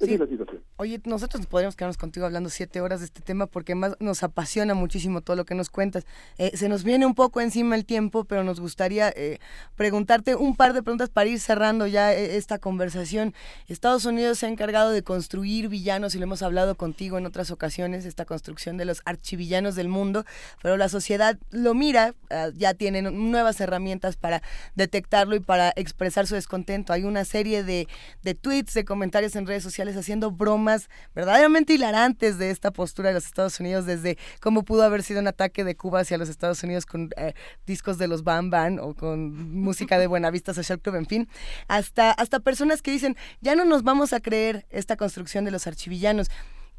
esa 0.00 0.12
es 0.12 0.20
la 0.20 0.26
situación. 0.26 0.62
Oye, 0.76 1.00
nosotros 1.06 1.44
podríamos 1.46 1.74
quedarnos 1.74 1.96
contigo 1.96 2.24
hablando 2.24 2.50
siete 2.50 2.80
horas 2.80 3.00
de 3.00 3.06
este 3.06 3.20
tema 3.20 3.46
porque 3.46 3.74
más 3.74 3.96
nos 3.98 4.22
apasiona 4.22 4.74
muchísimo 4.74 5.22
todo 5.22 5.34
lo 5.34 5.44
que 5.44 5.56
nos 5.56 5.70
cuentas. 5.70 6.06
Eh, 6.38 6.56
se 6.56 6.68
nos 6.68 6.84
viene 6.84 7.04
un 7.04 7.16
poco 7.16 7.40
encima 7.40 7.74
el 7.74 7.84
tiempo, 7.84 8.24
pero 8.24 8.44
nos 8.44 8.60
gustaría 8.60 9.08
eh, 9.16 9.38
preguntarte 9.74 10.36
un 10.36 10.54
par 10.54 10.72
de 10.72 10.84
preguntas 10.84 11.08
para 11.08 11.28
ir 11.28 11.40
cerrando 11.40 11.88
ya 11.88 12.14
eh, 12.14 12.36
esta 12.36 12.58
conversación. 12.58 13.34
Estados 13.66 14.04
Unidos 14.04 14.38
se 14.38 14.46
ha 14.46 14.48
encargado 14.48 14.90
de 14.92 15.02
construir 15.02 15.68
villanos 15.68 16.14
y 16.14 16.18
lo 16.18 16.24
hemos 16.24 16.42
hablado 16.42 16.76
contigo 16.76 17.18
en 17.18 17.26
otras 17.26 17.50
ocasiones, 17.50 18.04
esta 18.04 18.24
construcción 18.24 18.76
de 18.76 18.84
los 18.84 19.02
archivillanos 19.04 19.74
del 19.74 19.88
mundo, 19.88 20.24
pero 20.62 20.76
la 20.76 20.88
sociedad 20.88 21.38
lo 21.50 21.74
mira, 21.74 22.14
ah, 22.30 22.50
ya 22.54 22.74
tienen 22.74 23.30
nuevas 23.32 23.60
herramientas 23.60 24.16
para 24.16 24.42
detectarlo 24.76 25.34
y 25.34 25.40
para 25.40 25.72
expresar 25.74 26.28
su 26.28 26.36
descontento. 26.36 26.92
Hay 26.92 27.02
una 27.02 27.24
serie 27.24 27.64
de, 27.64 27.88
de 28.22 28.34
tweets, 28.34 28.74
de 28.74 28.84
comentarios 28.84 29.34
en 29.34 29.46
redes 29.46 29.64
sociales 29.64 29.87
haciendo 29.96 30.30
bromas 30.30 30.88
verdaderamente 31.14 31.74
hilarantes 31.74 32.38
de 32.38 32.50
esta 32.50 32.70
postura 32.70 33.08
de 33.08 33.14
los 33.14 33.26
Estados 33.26 33.58
Unidos, 33.60 33.86
desde 33.86 34.18
cómo 34.40 34.64
pudo 34.64 34.82
haber 34.82 35.02
sido 35.02 35.20
un 35.20 35.28
ataque 35.28 35.64
de 35.64 35.76
Cuba 35.76 36.00
hacia 36.00 36.18
los 36.18 36.28
Estados 36.28 36.62
Unidos 36.62 36.86
con 36.86 37.10
eh, 37.16 37.34
discos 37.66 37.98
de 37.98 38.08
los 38.08 38.24
Bam 38.24 38.50
Bam 38.50 38.78
o 38.80 38.94
con 38.94 39.52
música 39.62 39.98
de 39.98 40.06
Buenavista 40.06 40.54
Social 40.54 40.80
Club, 40.80 40.96
en 40.96 41.06
fin, 41.06 41.28
hasta, 41.68 42.10
hasta 42.12 42.40
personas 42.40 42.82
que 42.82 42.90
dicen, 42.90 43.16
ya 43.40 43.54
no 43.54 43.64
nos 43.64 43.82
vamos 43.82 44.12
a 44.12 44.20
creer 44.20 44.66
esta 44.70 44.96
construcción 44.96 45.44
de 45.44 45.50
los 45.50 45.66
archivillanos. 45.66 46.28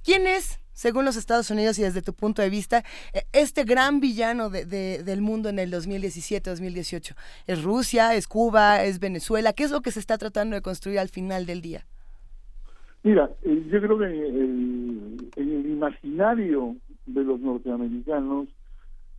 ¿Quién 0.04 0.28
es, 0.28 0.60
según 0.74 1.06
los 1.06 1.18
Estados 1.18 1.50
Unidos 1.52 1.78
y 1.78 1.84
desde 1.84 2.02
tu 2.02 2.14
punto 2.14 2.42
de 2.42 2.50
vista, 2.50 2.84
e, 3.14 3.26
este 3.34 3.64
gran 3.64 4.00
villano 4.00 4.50
de, 4.50 4.66
del 4.66 5.22
mundo 5.22 5.50
en 5.50 5.60
el 5.60 5.72
2017-2018? 5.74 7.16
¿Es 7.48 7.64
Rusia? 7.64 8.16
¿Es 8.16 8.28
Cuba? 8.28 8.84
¿Es 8.84 9.00
Venezuela? 9.00 9.54
¿Qué 9.54 9.64
es 9.66 9.72
lo 9.72 9.82
que 9.82 9.92
se 9.92 10.00
está 10.00 10.18
tratando 10.18 10.56
de 10.56 10.62
construir 10.62 11.00
al 11.00 11.10
final 11.10 11.46
del 11.46 11.62
día? 11.62 11.86
Mira, 13.04 13.30
eh, 13.44 13.66
yo 13.72 13.82
creo 13.82 13.98
que 13.98 14.06
en 14.06 15.18
el, 15.38 15.72
imaginario 15.72 16.76
de 17.06 17.24
los 17.24 17.40
norteamericanos 17.40 18.50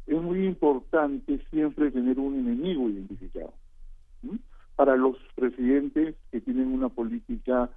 es 0.07 0.21
muy 0.21 0.45
importante 0.45 1.41
siempre 1.51 1.91
tener 1.91 2.19
un 2.19 2.39
enemigo 2.39 2.91
identificado. 2.91 3.55
Para 4.77 4.97
los 4.97 5.17
presidentes 5.35 6.15
que 6.31 6.41
tienen 6.41 6.69
una 6.69 6.91
política, 6.91 7.71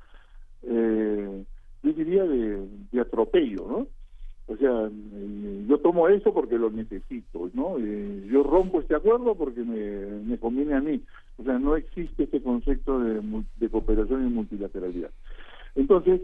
eh, 0.64 1.46
yo 1.84 1.94
diría, 1.94 2.24
de, 2.26 3.00
atropello, 3.00 3.66
¿no? 3.68 3.88
O 4.48 4.58
sea, 4.58 4.90
eh, 4.90 5.66
yo 5.70 5.78
tomo 5.78 6.10
eso 6.10 6.34
porque 6.34 6.58
lo 6.58 6.70
necesito, 6.70 7.50
¿no? 7.54 7.80
yo 7.80 8.44
rompo 8.44 8.82
este 8.82 8.94
acuerdo 8.94 9.36
porque 9.36 9.62
me, 9.62 10.22
me, 10.26 10.38
conviene 10.38 10.74
a 10.74 10.82
mí. 10.82 11.02
O 11.38 11.44
sea, 11.44 11.58
no 11.60 11.78
existe 11.78 12.24
este 12.24 12.42
concepto 12.42 13.00
de, 13.00 13.22
de 13.56 13.70
cooperación 13.70 14.28
y 14.28 14.30
multilateralidad. 14.30 15.12
Entonces, 15.76 16.22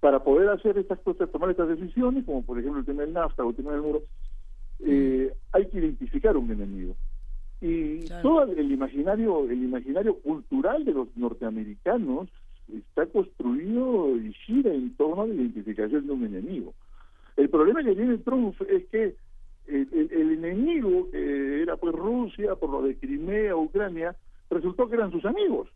para 0.00 0.22
poder 0.24 0.48
hacer 0.48 0.78
estas 0.78 0.98
cosas, 1.00 1.30
tomar 1.30 1.50
estas 1.50 1.68
decisiones, 1.68 2.24
como 2.24 2.42
por 2.42 2.58
ejemplo 2.58 2.80
el 2.80 2.86
tema 2.86 3.02
del 3.02 3.12
NAFTA 3.12 3.44
o 3.44 3.50
el 3.50 3.56
tema 3.56 3.72
del 3.72 3.82
muro, 3.82 4.02
eh, 4.80 5.32
hay 5.52 5.66
que 5.66 5.78
identificar 5.78 6.36
un 6.36 6.50
enemigo. 6.50 6.94
Y 7.60 8.06
todo 8.22 8.44
el 8.44 8.72
imaginario, 8.72 9.44
el 9.44 9.62
imaginario 9.62 10.16
cultural 10.20 10.84
de 10.84 10.92
los 10.92 11.14
norteamericanos 11.16 12.28
está 12.74 13.04
construido 13.06 14.16
y 14.16 14.32
gira 14.32 14.72
en 14.72 14.94
torno 14.96 15.22
a 15.22 15.26
la 15.26 15.34
identificación 15.34 16.06
de 16.06 16.12
un 16.12 16.24
enemigo. 16.24 16.72
El 17.36 17.50
problema 17.50 17.84
que 17.84 17.94
tiene 17.94 18.18
Trump 18.18 18.54
es 18.68 18.86
que 18.86 19.14
el, 19.66 20.32
enemigo, 20.32 21.10
que 21.10 21.62
era 21.62 21.76
pues 21.76 21.94
Rusia, 21.94 22.54
por 22.56 22.70
lo 22.70 22.82
de 22.82 22.96
Crimea, 22.96 23.54
Ucrania, 23.56 24.16
resultó 24.48 24.88
que 24.88 24.96
eran 24.96 25.12
sus 25.12 25.24
amigos. 25.24 25.68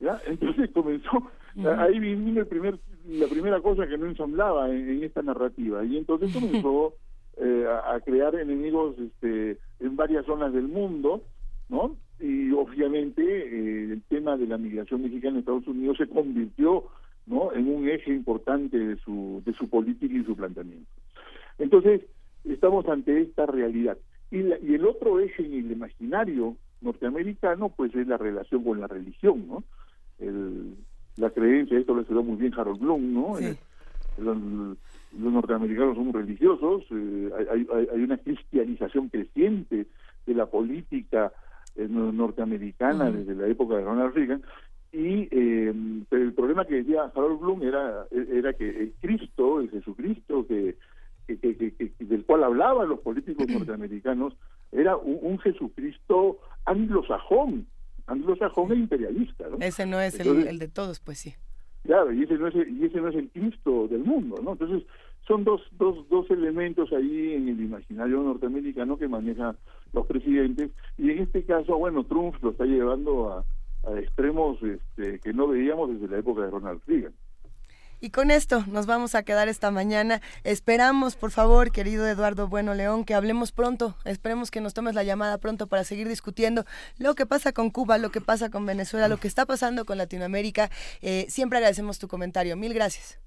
¿Ya? 0.00 0.20
Entonces 0.26 0.70
comenzó, 0.72 1.30
ahí 1.78 1.98
vino 1.98 2.40
el 2.40 2.46
primer, 2.46 2.78
la 3.08 3.26
primera 3.26 3.60
cosa 3.60 3.86
que 3.86 3.98
no 3.98 4.06
ensamblaba 4.06 4.70
en, 4.70 5.02
esta 5.02 5.22
narrativa, 5.22 5.84
y 5.84 5.96
entonces 5.96 6.32
comenzó 6.32 6.94
eh, 7.38 7.66
a, 7.66 8.00
crear 8.00 8.34
enemigos 8.34 8.96
este, 8.98 9.58
en 9.80 9.96
varias 9.96 10.26
zonas 10.26 10.52
del 10.52 10.68
mundo, 10.68 11.22
¿no? 11.68 11.96
Y 12.18 12.50
obviamente 12.52 13.22
eh, 13.22 13.92
el 13.92 14.02
tema 14.08 14.36
de 14.36 14.46
la 14.46 14.56
migración 14.56 15.02
mexicana 15.02 15.34
en 15.34 15.40
Estados 15.40 15.66
Unidos 15.66 15.98
se 15.98 16.08
convirtió 16.08 16.84
¿no? 17.26 17.52
en 17.52 17.68
un 17.68 17.88
eje 17.88 18.12
importante 18.12 18.78
de 18.78 18.96
su, 18.96 19.42
de 19.44 19.52
su 19.52 19.68
política 19.68 20.14
y 20.14 20.24
su 20.24 20.34
planteamiento. 20.34 20.88
Entonces, 21.58 22.02
estamos 22.44 22.88
ante 22.88 23.20
esta 23.20 23.46
realidad. 23.46 23.98
Y, 24.30 24.38
y 24.38 24.74
el 24.74 24.86
otro 24.86 25.20
eje 25.20 25.44
en 25.44 25.54
el 25.54 25.72
imaginario 25.72 26.56
norteamericano, 26.80 27.68
pues 27.70 27.94
es 27.94 28.06
la 28.06 28.16
relación 28.16 28.64
con 28.64 28.80
la 28.80 28.86
religión, 28.86 29.46
¿no? 29.46 29.64
El, 30.18 30.76
la 31.16 31.30
creencia, 31.30 31.78
esto 31.78 31.94
lo 31.94 32.02
estudió 32.02 32.22
muy 32.22 32.36
bien 32.36 32.54
Harold 32.54 32.80
Bloom, 32.80 33.14
¿no? 33.14 33.34
los 34.18 35.32
norteamericanos 35.32 35.96
son 35.96 36.12
religiosos, 36.12 36.84
eh, 36.90 37.30
hay, 37.50 37.66
hay, 37.92 38.02
una 38.02 38.16
cristianización 38.16 39.08
creciente 39.08 39.86
de 40.26 40.34
la 40.34 40.46
política 40.46 41.32
eh, 41.74 41.86
norteamericana 41.88 43.10
desde 43.10 43.34
la 43.34 43.46
época 43.46 43.76
de 43.76 43.84
Ronald 43.84 44.14
Reagan, 44.14 44.42
y 44.92 45.28
eh, 45.30 45.74
el 46.10 46.32
problema 46.32 46.64
que 46.64 46.76
decía 46.76 47.10
Harold 47.14 47.40
Bloom 47.40 47.62
era, 47.62 48.06
era 48.10 48.52
que 48.54 48.68
el 48.68 48.94
Cristo, 49.00 49.60
el 49.60 49.70
Jesucristo 49.70 50.46
que, 50.46 50.76
del 51.98 52.24
cual 52.24 52.44
hablaban 52.44 52.88
los 52.88 53.00
políticos 53.00 53.46
norteamericanos, 53.48 54.34
era 54.72 54.96
un, 54.96 55.38
Jesucristo 55.38 56.38
anglosajón, 56.64 57.66
anglosajón 58.06 58.72
e 58.72 58.76
imperialista. 58.76 59.48
¿no? 59.48 59.58
Ese 59.60 59.86
no 59.86 60.00
es 60.00 60.18
el, 60.20 60.46
el 60.46 60.58
de 60.58 60.68
todos, 60.68 61.00
pues 61.00 61.18
sí. 61.18 61.34
Claro, 61.84 62.12
y 62.12 62.24
ese 62.24 62.34
no 62.34 62.48
es 62.48 62.54
el, 62.54 62.68
y 62.76 62.84
ese 62.84 63.00
no 63.00 63.08
es 63.08 63.14
el 63.14 63.28
Cristo 63.30 63.86
del 63.88 64.04
mundo, 64.04 64.36
¿no? 64.42 64.52
Entonces, 64.52 64.82
son 65.26 65.44
dos, 65.44 65.60
dos, 65.72 66.08
dos 66.08 66.28
elementos 66.30 66.92
ahí 66.92 67.34
en 67.34 67.48
el 67.48 67.60
imaginario 67.60 68.22
norteamericano 68.22 68.98
que 68.98 69.08
manejan 69.08 69.56
los 69.92 70.06
presidentes, 70.06 70.70
y 70.98 71.10
en 71.10 71.18
este 71.20 71.44
caso, 71.44 71.78
bueno, 71.78 72.04
Trump 72.04 72.34
lo 72.42 72.50
está 72.50 72.64
llevando 72.64 73.32
a, 73.32 73.44
a 73.88 73.98
extremos 73.98 74.58
este, 74.62 75.20
que 75.20 75.32
no 75.32 75.48
veíamos 75.48 75.90
desde 75.90 76.08
la 76.08 76.18
época 76.18 76.42
de 76.42 76.50
Ronald 76.50 76.80
Reagan. 76.86 77.12
Y 78.00 78.10
con 78.10 78.30
esto 78.30 78.64
nos 78.66 78.86
vamos 78.86 79.14
a 79.14 79.22
quedar 79.22 79.48
esta 79.48 79.70
mañana. 79.70 80.20
Esperamos, 80.44 81.16
por 81.16 81.30
favor, 81.30 81.70
querido 81.72 82.06
Eduardo 82.06 82.48
Bueno 82.48 82.74
León, 82.74 83.04
que 83.04 83.14
hablemos 83.14 83.52
pronto. 83.52 83.96
Esperemos 84.04 84.50
que 84.50 84.60
nos 84.60 84.74
tomes 84.74 84.94
la 84.94 85.02
llamada 85.02 85.38
pronto 85.38 85.66
para 85.66 85.84
seguir 85.84 86.08
discutiendo 86.08 86.64
lo 86.98 87.14
que 87.14 87.26
pasa 87.26 87.52
con 87.52 87.70
Cuba, 87.70 87.98
lo 87.98 88.10
que 88.10 88.20
pasa 88.20 88.50
con 88.50 88.66
Venezuela, 88.66 89.08
lo 89.08 89.16
que 89.16 89.28
está 89.28 89.46
pasando 89.46 89.84
con 89.84 89.98
Latinoamérica. 89.98 90.70
Eh, 91.00 91.26
siempre 91.28 91.58
agradecemos 91.58 91.98
tu 91.98 92.08
comentario. 92.08 92.56
Mil 92.56 92.74
gracias. 92.74 93.18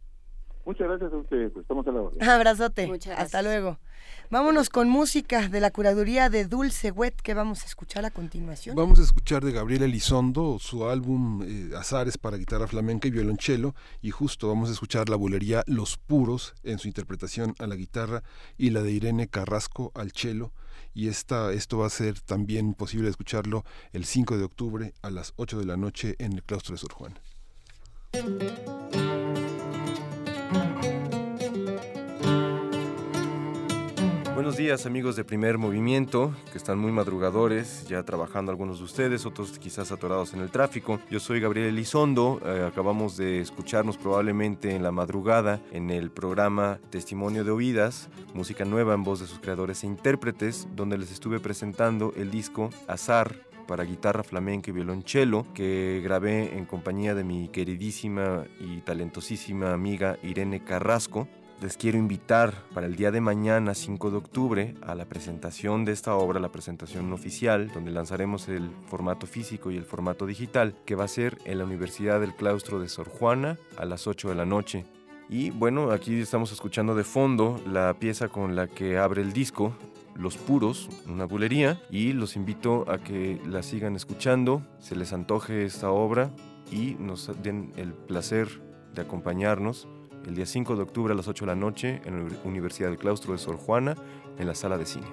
Muchas 0.66 0.88
gracias 0.88 1.12
a 1.12 1.18
ustedes. 1.18 1.56
Estamos 1.56 1.88
a 1.88 1.92
la 1.92 2.02
hora. 2.02 2.36
Abrazote. 2.36 2.92
Hasta 3.18 3.42
luego. 3.42 3.80
Vámonos 4.32 4.70
con 4.70 4.88
música 4.88 5.50
de 5.50 5.60
la 5.60 5.72
curaduría 5.72 6.30
de 6.30 6.46
Dulce 6.46 6.92
Wet 6.92 7.16
que 7.16 7.34
vamos 7.34 7.64
a 7.64 7.66
escuchar 7.66 8.06
a 8.06 8.12
continuación. 8.12 8.76
Vamos 8.76 9.00
a 9.00 9.02
escuchar 9.02 9.44
de 9.44 9.52
Gabriel 9.52 9.82
Elizondo 9.82 10.60
su 10.60 10.86
álbum 10.86 11.42
eh, 11.42 11.72
Azares 11.76 12.20
para 12.20 12.38
guitarra 12.38 12.68
flamenca 12.68 13.08
y 13.08 13.12
violonchelo 13.12 13.74
y 14.04 14.12
justo 14.12 14.48
vamos 14.48 14.70
a 14.70 14.74
escuchar 14.74 15.10
la 15.10 15.16
bulería 15.16 15.64
Los 15.66 15.98
Puros 15.98 16.54
en 16.62 16.78
su 16.78 16.88
interpretación 16.88 17.56
a 17.58 17.66
la 17.66 17.76
guitarra 17.76 18.22
y 18.56 18.70
la 18.70 18.84
de 18.84 18.92
Irene 18.92 19.30
Carrasco 19.30 19.92
al 19.96 20.12
cello 20.12 20.52
y 20.94 21.08
esta, 21.08 21.52
esto 21.52 21.80
va 21.80 21.88
a 21.88 21.90
ser 21.90 22.20
también 22.20 22.76
posible 22.76 23.10
escucharlo 23.10 23.66
el 23.94 24.06
5 24.06 24.38
de 24.38 24.44
octubre 24.44 24.94
a 25.02 25.10
las 25.10 25.34
8 25.38 25.58
de 25.58 25.66
la 25.66 25.76
noche 25.76 26.16
en 26.20 26.34
el 26.34 26.44
claustro 26.44 26.76
de 26.76 26.78
Sor 26.78 26.94
Juan. 26.94 27.18
Buenos 34.40 34.56
días 34.56 34.86
amigos 34.86 35.18
de 35.18 35.26
Primer 35.26 35.58
Movimiento, 35.58 36.34
que 36.54 36.58
están 36.58 36.80
muy 36.80 36.94
madrugadores, 36.94 37.86
ya 37.90 38.04
trabajando 38.04 38.52
algunos 38.52 38.78
de 38.78 38.86
ustedes, 38.86 39.26
otros 39.26 39.60
quizás 39.60 39.92
atorados 39.92 40.34
en 40.34 40.40
el 40.40 40.50
tráfico. 40.50 41.02
Yo 41.12 41.20
soy 41.20 41.42
Gabriel 41.42 41.68
Elizondo, 41.68 42.40
eh, 42.46 42.66
acabamos 42.66 43.18
de 43.18 43.42
escucharnos 43.42 43.98
probablemente 43.98 44.74
en 44.74 44.82
la 44.82 44.94
madrugada 44.94 45.60
en 45.74 45.90
el 45.90 46.10
programa 46.10 46.80
Testimonio 46.90 47.44
de 47.44 47.52
Oídas, 47.52 48.08
música 48.34 48.64
nueva 48.64 48.94
en 48.94 49.04
voz 49.04 49.20
de 49.20 49.28
sus 49.28 49.40
creadores 49.40 49.84
e 49.84 49.88
intérpretes, 49.88 50.70
donde 50.74 50.98
les 50.98 51.12
estuve 51.12 51.42
presentando 51.42 52.14
el 52.16 52.32
disco 52.32 52.70
Azar 52.88 53.36
para 53.68 53.84
guitarra 53.84 54.24
flamenca 54.24 54.72
y 54.72 54.74
violonchelo 54.74 55.48
que 55.54 56.00
grabé 56.02 56.58
en 56.58 56.64
compañía 56.64 57.14
de 57.14 57.26
mi 57.26 57.50
queridísima 57.50 58.46
y 58.62 58.80
talentosísima 58.80 59.74
amiga 59.74 60.18
Irene 60.24 60.64
Carrasco 60.64 61.28
les 61.62 61.76
quiero 61.76 61.98
invitar 61.98 62.54
para 62.74 62.88
el 62.88 62.96
día 62.96 63.12
de 63.12 63.20
mañana, 63.20 63.74
5 63.74 64.12
de 64.12 64.18
octubre, 64.18 64.76
a 64.82 64.96
la 64.96 65.06
presentación 65.06 65.84
de 65.84 65.92
esta 65.92 66.16
obra, 66.16 66.40
la 66.40 66.52
presentación 66.52 67.12
oficial, 67.12 67.70
donde 67.74 67.92
lanzaremos 67.92 68.48
el 68.48 68.70
formato 68.88 69.28
físico 69.28 69.70
y 69.70 69.76
el 69.76 69.84
formato 69.84 70.26
digital, 70.26 70.76
que 70.86 70.96
va 70.96 71.04
a 71.04 71.10
ser 71.10 71.38
en 71.46 71.58
la 71.58 71.66
Universidad 71.66 72.22
del 72.22 72.36
Claustro 72.36 72.80
de 72.80 72.88
Sor 72.88 73.10
Juana 73.10 73.58
a 73.78 73.86
las 73.86 74.08
8 74.08 74.30
de 74.30 74.36
la 74.36 74.46
noche. 74.46 74.86
Y 75.28 75.50
bueno, 75.52 75.92
aquí 75.92 76.22
estamos 76.22 76.52
escuchando 76.52 76.96
de 76.96 77.04
fondo 77.04 77.62
la 77.68 77.94
pieza 78.00 78.30
con 78.30 78.56
la 78.56 78.68
que 78.68 78.98
abre 78.98 79.22
el 79.22 79.34
disco, 79.34 79.76
Los 80.16 80.38
Puros, 80.38 80.90
una 81.08 81.26
bulería, 81.26 81.82
y 81.92 82.14
los 82.14 82.38
invito 82.38 82.90
a 82.90 83.00
que 83.00 83.40
la 83.46 83.64
sigan 83.64 83.96
escuchando, 83.98 84.62
se 84.80 84.96
les 84.96 85.12
antoje 85.12 85.66
esta 85.66 85.92
obra 85.92 86.32
y 86.72 86.96
nos 87.00 87.30
den 87.44 87.74
el 87.76 87.94
placer 87.94 88.48
de 88.94 89.02
acompañarnos 89.02 89.88
el 90.26 90.36
día 90.36 90.46
5 90.46 90.76
de 90.76 90.82
octubre 90.84 91.14
a 91.14 91.16
las 91.16 91.28
8 91.28 91.46
de 91.46 91.48
la 91.48 91.56
noche 91.56 92.02
en 92.06 92.30
la 92.30 92.36
Universidad 92.44 92.90
del 92.90 92.98
Claustro 92.98 93.34
de 93.34 93.40
Sor 93.40 93.58
Juana, 93.58 93.96
en 94.38 94.48
la 94.48 94.56
sala 94.56 94.78
de 94.78 94.86
cine. 94.86 95.08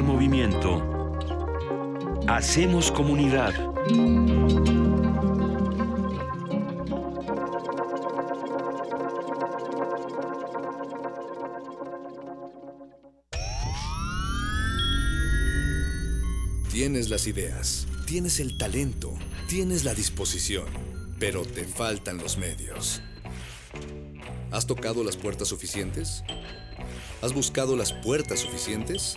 Movimiento. 0.00 0.82
Hacemos 2.26 2.90
comunidad. 2.90 3.52
Tienes 16.70 17.10
las 17.10 17.26
ideas, 17.26 17.86
tienes 18.06 18.40
el 18.40 18.56
talento, 18.56 19.12
tienes 19.46 19.84
la 19.84 19.92
disposición, 19.92 20.64
pero 21.18 21.42
te 21.42 21.64
faltan 21.64 22.16
los 22.16 22.38
medios. 22.38 23.02
¿Has 24.50 24.66
tocado 24.66 25.04
las 25.04 25.18
puertas 25.18 25.48
suficientes? 25.48 26.24
¿Has 27.20 27.34
buscado 27.34 27.76
las 27.76 27.92
puertas 27.92 28.40
suficientes? 28.40 29.16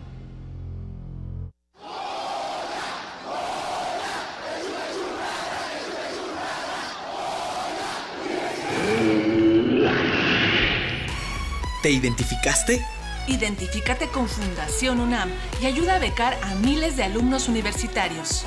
¿Te 11.81 11.89
identificaste? 11.89 12.85
Identifícate 13.27 14.07
con 14.07 14.27
Fundación 14.27 14.99
UNAM 14.99 15.29
y 15.61 15.65
ayuda 15.65 15.95
a 15.95 15.99
becar 15.99 16.37
a 16.43 16.55
miles 16.55 16.95
de 16.95 17.03
alumnos 17.03 17.47
universitarios. 17.47 18.45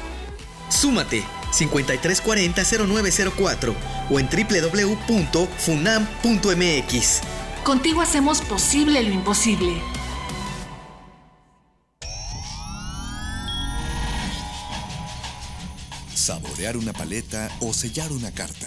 Súmate 0.69 1.25
5340-0904 1.53 3.75
o 4.11 4.19
en 4.19 4.29
www.funam.mx. 4.29 5.45
Contigo 7.65 8.03
hacemos 8.03 8.43
posible 8.43 9.03
lo 9.03 9.11
imposible. 9.11 9.81
Saborear 16.15 16.77
una 16.77 16.93
paleta 16.93 17.51
o 17.61 17.73
sellar 17.73 18.13
una 18.13 18.31
carta. 18.33 18.67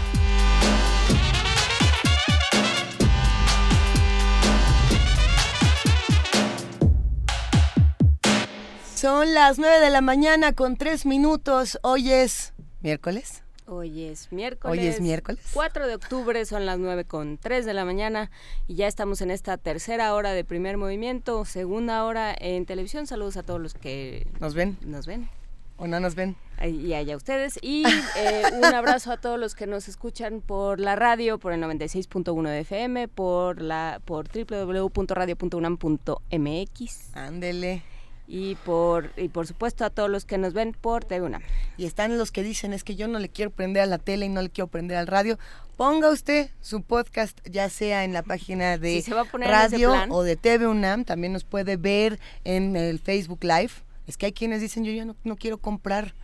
Son 8.95 9.35
las 9.35 9.59
9 9.59 9.81
de 9.81 9.91
la 9.91 10.01
mañana 10.01 10.53
con 10.53 10.77
3 10.77 11.05
minutos. 11.05 11.81
Hoy 11.83 12.13
es 12.13 12.55
miércoles. 12.81 13.43
Hoy 13.69 14.05
es 14.05 14.31
miércoles. 14.33 14.79
Hoy 14.79 14.87
es 14.87 15.01
miércoles. 15.01 15.41
4 15.53 15.89
de 15.89 15.97
octubre, 15.97 16.45
son 16.45 16.67
las 16.67 16.79
9 16.79 17.05
con 17.05 17.37
3 17.37 17.67
de 17.67 17.75
la 17.75 17.85
mañana 17.85 18.31
y 18.69 18.77
ya 18.77 18.87
estamos 18.87 19.23
en 19.23 19.33
esta 19.33 19.57
tercera 19.57 20.15
hora 20.15 20.31
de 20.33 20.45
primer 20.45 20.77
movimiento, 20.77 21.45
segunda 21.45 22.05
hora 22.05 22.33
en 22.39 22.65
televisión. 22.65 23.09
Saludos 23.09 23.37
a 23.37 23.43
todos 23.43 23.61
los 23.61 23.75
que 23.75 24.29
nos 24.41 24.55
ven. 24.55 24.79
Nos 24.83 25.07
ven. 25.07 25.29
¿O 25.79 25.87
no 25.87 26.01
nos 26.01 26.15
ven? 26.15 26.37
Y 26.65 26.95
allá 26.95 27.15
ustedes. 27.17 27.59
Y 27.61 27.85
eh, 28.17 28.45
un 28.57 28.65
abrazo 28.65 29.13
a 29.13 29.19
todos 29.19 29.39
los 29.39 29.55
que 29.55 29.67
nos 29.67 29.89
escuchan 29.89 30.41
por 30.41 30.81
la 30.81 30.97
radio, 30.97 31.37
por 31.39 31.53
el 31.53 31.61
96.1 31.61 32.49
de 32.49 32.61
FM, 32.61 33.09
por, 33.09 33.61
la, 33.61 34.01
por 34.05 34.27
www.radio.unam.mx. 34.29 37.17
Ándele 37.17 37.83
y 38.29 38.57
por 38.57 39.11
y 39.17 39.29
por 39.29 39.47
supuesto 39.47 39.85
a 39.85 39.91
todos 39.91 40.11
los 40.11 40.25
que 40.25 40.39
nos 40.39 40.53
ven 40.53 40.73
por 40.73 41.05
TV 41.05 41.39
Y 41.77 41.87
están 41.87 42.19
los 42.19 42.33
que 42.33 42.43
dicen 42.43 42.73
es 42.73 42.85
que 42.85 42.97
yo 42.97 43.09
no 43.09 43.19
le 43.19 43.29
quiero 43.29 43.51
prender 43.51 43.83
a 43.83 43.87
la 43.87 43.99
tele 43.99 44.27
y 44.27 44.29
no 44.29 44.43
le 44.43 44.51
quiero 44.51 44.69
prender 44.69 44.97
al 44.97 45.07
radio. 45.07 45.39
Ponga 45.77 46.11
usted 46.11 46.51
su 46.61 46.83
podcast 46.83 47.39
ya 47.49 47.69
sea 47.69 48.05
en 48.05 48.13
la 48.13 48.23
página 48.23 48.79
de 48.79 49.05
radio 49.33 49.93
o 50.09 50.23
de 50.23 50.37
TV 50.37 50.67
UNAM, 50.67 51.05
también 51.05 51.33
nos 51.33 51.45
puede 51.45 51.77
ver 51.77 52.19
en 52.45 52.77
el 52.77 52.99
Facebook 52.99 53.45
Live. 53.45 53.73
Es 54.07 54.17
que 54.17 54.27
hay 54.27 54.33
quienes 54.33 54.61
dicen 54.61 54.85
yo 54.85 54.93
ya 54.93 55.05
no, 55.05 55.17
no 55.25 55.37
quiero 55.37 55.59
comprar 55.59 56.15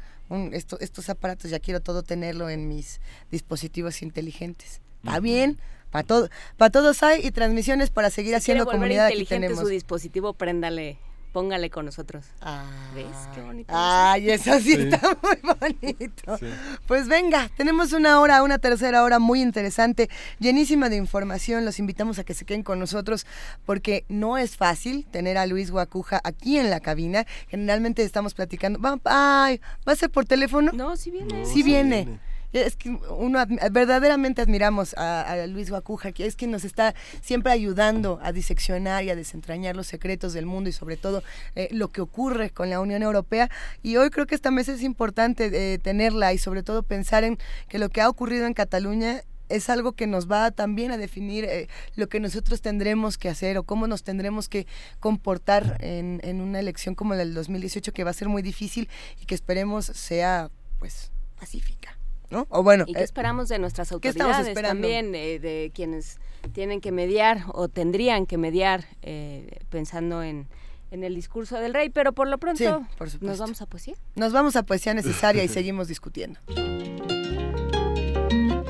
estos 0.53 1.11
aparatos, 1.11 1.51
ya 1.51 1.59
quiero 1.59 1.81
todo 1.81 2.03
tenerlo 2.03 2.49
en 2.49 2.69
mis 2.69 3.01
dispositivos 3.31 4.01
inteligentes. 4.01 4.81
Va 5.07 5.21
bien, 5.21 5.59
para 5.91 6.07
todo, 6.07 6.31
para 6.57 6.71
todos 6.71 7.03
hay 7.03 7.27
y 7.27 7.33
transmisiones 7.33 7.91
para 7.91 8.09
seguir 8.09 8.35
haciendo 8.35 8.65
comunidad 8.65 9.09
aquí 9.09 9.27
tenemos. 9.27 9.59
su 9.59 9.67
dispositivo, 9.67 10.33
préndale 10.33 10.99
póngale 11.33 11.71
con 11.71 11.87
nosotros. 11.87 12.27
Ah, 12.41 12.65
¿Ves? 12.95 13.07
Qué 13.35 13.41
bonito. 13.41 13.73
Ay, 13.75 14.31
eso 14.31 14.59
sí, 14.61 14.73
está 14.73 15.01
muy 15.23 15.55
bonito. 15.59 16.39
Pues 16.87 17.09
venga, 17.09 17.51
tenemos 17.57 17.93
una 17.93 18.21
hora, 18.21 18.43
una 18.43 18.59
tercera 18.59 19.03
hora 19.03 19.19
muy 19.19 19.41
interesante, 19.41 20.09
llenísima 20.39 20.89
de 20.89 20.97
información. 20.97 21.65
Los 21.65 21.79
invitamos 21.79 22.19
a 22.19 22.25
que 22.25 22.35
se 22.35 22.45
queden 22.45 22.63
con 22.63 22.79
nosotros 22.79 23.27
porque 23.65 24.05
no 24.09 24.39
es 24.39 24.57
fácil 24.57 25.07
tener 25.11 25.39
a 25.39 25.47
Luis 25.47 25.71
Guacuja 25.71 26.21
aquí 26.23 26.59
en 26.59 26.71
la 26.71 26.81
cabina. 26.81 27.27
Generalmente 27.49 28.03
estamos 28.03 28.35
platicando. 28.35 28.79
Ay, 29.05 29.61
¿va 29.89 29.93
a 29.93 29.97
ser 29.97 30.11
por 30.11 30.25
teléfono? 30.27 30.73
No, 30.73 30.97
sí 30.97 31.11
viene. 31.11 31.47
sí, 31.47 31.63
viene. 31.63 32.21
Es 32.53 32.77
que 32.77 32.91
uno 32.91 33.45
verdaderamente 33.71 34.43
admiramos 34.43 34.95
a, 34.95 35.47
Luis 35.47 35.71
Guacuja, 35.71 36.13
que 36.13 36.27
es 36.27 36.37
quien 36.37 36.51
nos 36.51 36.65
está 36.65 36.95
siempre 37.23 37.53
ayudando 37.53 38.21
a 38.23 38.33
diseccionar 38.33 39.05
y 39.05 39.11
a 39.11 39.17
desentrañar 39.17 39.75
los 39.75 39.87
secretos 39.87 40.33
del 40.35 40.47
mundo 40.47 40.69
y 40.69 40.73
sobre 40.73 40.97
todo 40.97 41.23
eh, 41.55 41.69
lo 41.73 41.89
que 41.89 42.01
ocurre 42.01 42.51
con 42.51 42.69
la 42.69 42.81
Unión 42.81 43.03
Europea. 43.03 43.51
Y 43.83 43.97
hoy 43.97 44.11
creo 44.11 44.27
que 44.27 44.35
esta 44.35 44.51
mesa 44.51 44.73
es 44.73 44.83
importante 44.83 45.51
eh, 45.75 45.79
tenerla 45.79 46.33
y 46.33 46.39
sobre 46.39 46.63
todo 46.63 46.83
pensar 46.83 47.25
en 47.25 47.39
que 47.69 47.79
lo 47.79 47.89
que 47.89 48.01
ha 48.01 48.09
ocurrido 48.09 48.47
en 48.47 48.55
Cataluña 48.55 49.23
es 49.49 49.69
algo 49.69 49.93
que 49.93 50.07
nos 50.07 50.31
va 50.31 50.51
también 50.51 50.93
a 50.93 50.97
definir 50.97 51.45
eh, 51.45 51.69
lo 51.95 52.09
que 52.09 52.21
nosotros 52.21 52.63
tendremos 52.63 53.19
que 53.19 53.29
hacer 53.29 53.59
o 53.59 53.65
cómo 53.65 53.87
nos 53.87 54.03
tendremos 54.03 54.49
que 54.49 54.67
comportar 54.99 55.77
en, 55.81 56.21
en, 56.25 56.41
una 56.41 56.59
elección 56.59 56.95
como 56.95 57.13
la 57.15 57.19
del 57.19 57.35
2018 57.35 57.93
que 57.93 58.05
va 58.05 58.11
a 58.11 58.15
ser 58.15 58.29
muy 58.29 58.43
difícil 58.43 58.89
y 59.21 59.27
que 59.27 59.35
esperemos 59.35 59.87
sea 59.87 60.51
pues 60.79 61.11
pacífica. 61.39 62.02
O 62.49 62.63
bueno, 62.63 62.85
¿Y 62.87 62.95
qué 62.95 63.01
eh, 63.01 63.05
esperamos 63.05 63.49
de 63.49 63.59
nuestras 63.59 63.93
autoridades 63.93 64.55
también, 64.55 65.15
eh, 65.15 65.39
de 65.39 65.71
quienes 65.75 66.19
tienen 66.53 66.81
que 66.81 66.93
mediar 66.93 67.45
o 67.53 67.69
tendrían 67.69 68.27
que 68.27 68.39
mediar 68.39 68.85
eh, 69.03 69.61
pensando 69.71 70.23
en, 70.23 70.49
en 70.91 71.05
el 71.05 71.15
discurso 71.15 71.59
del 71.59 71.75
rey? 71.75 71.91
Pero 71.91 72.13
por 72.13 72.29
lo 72.29 72.39
pronto, 72.39 72.87
¿nos 73.21 73.39
vamos 73.39 73.63
a 73.63 73.67
poesía? 73.67 73.95
Nos 74.15 74.33
vamos 74.33 74.57
a 74.57 74.63
poesía 74.65 74.95
necesaria 74.95 75.45
y 75.45 75.49
seguimos 75.59 75.89
discutiendo. 75.89 76.41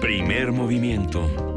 Primer 0.01 0.53
movimiento. 0.53 1.52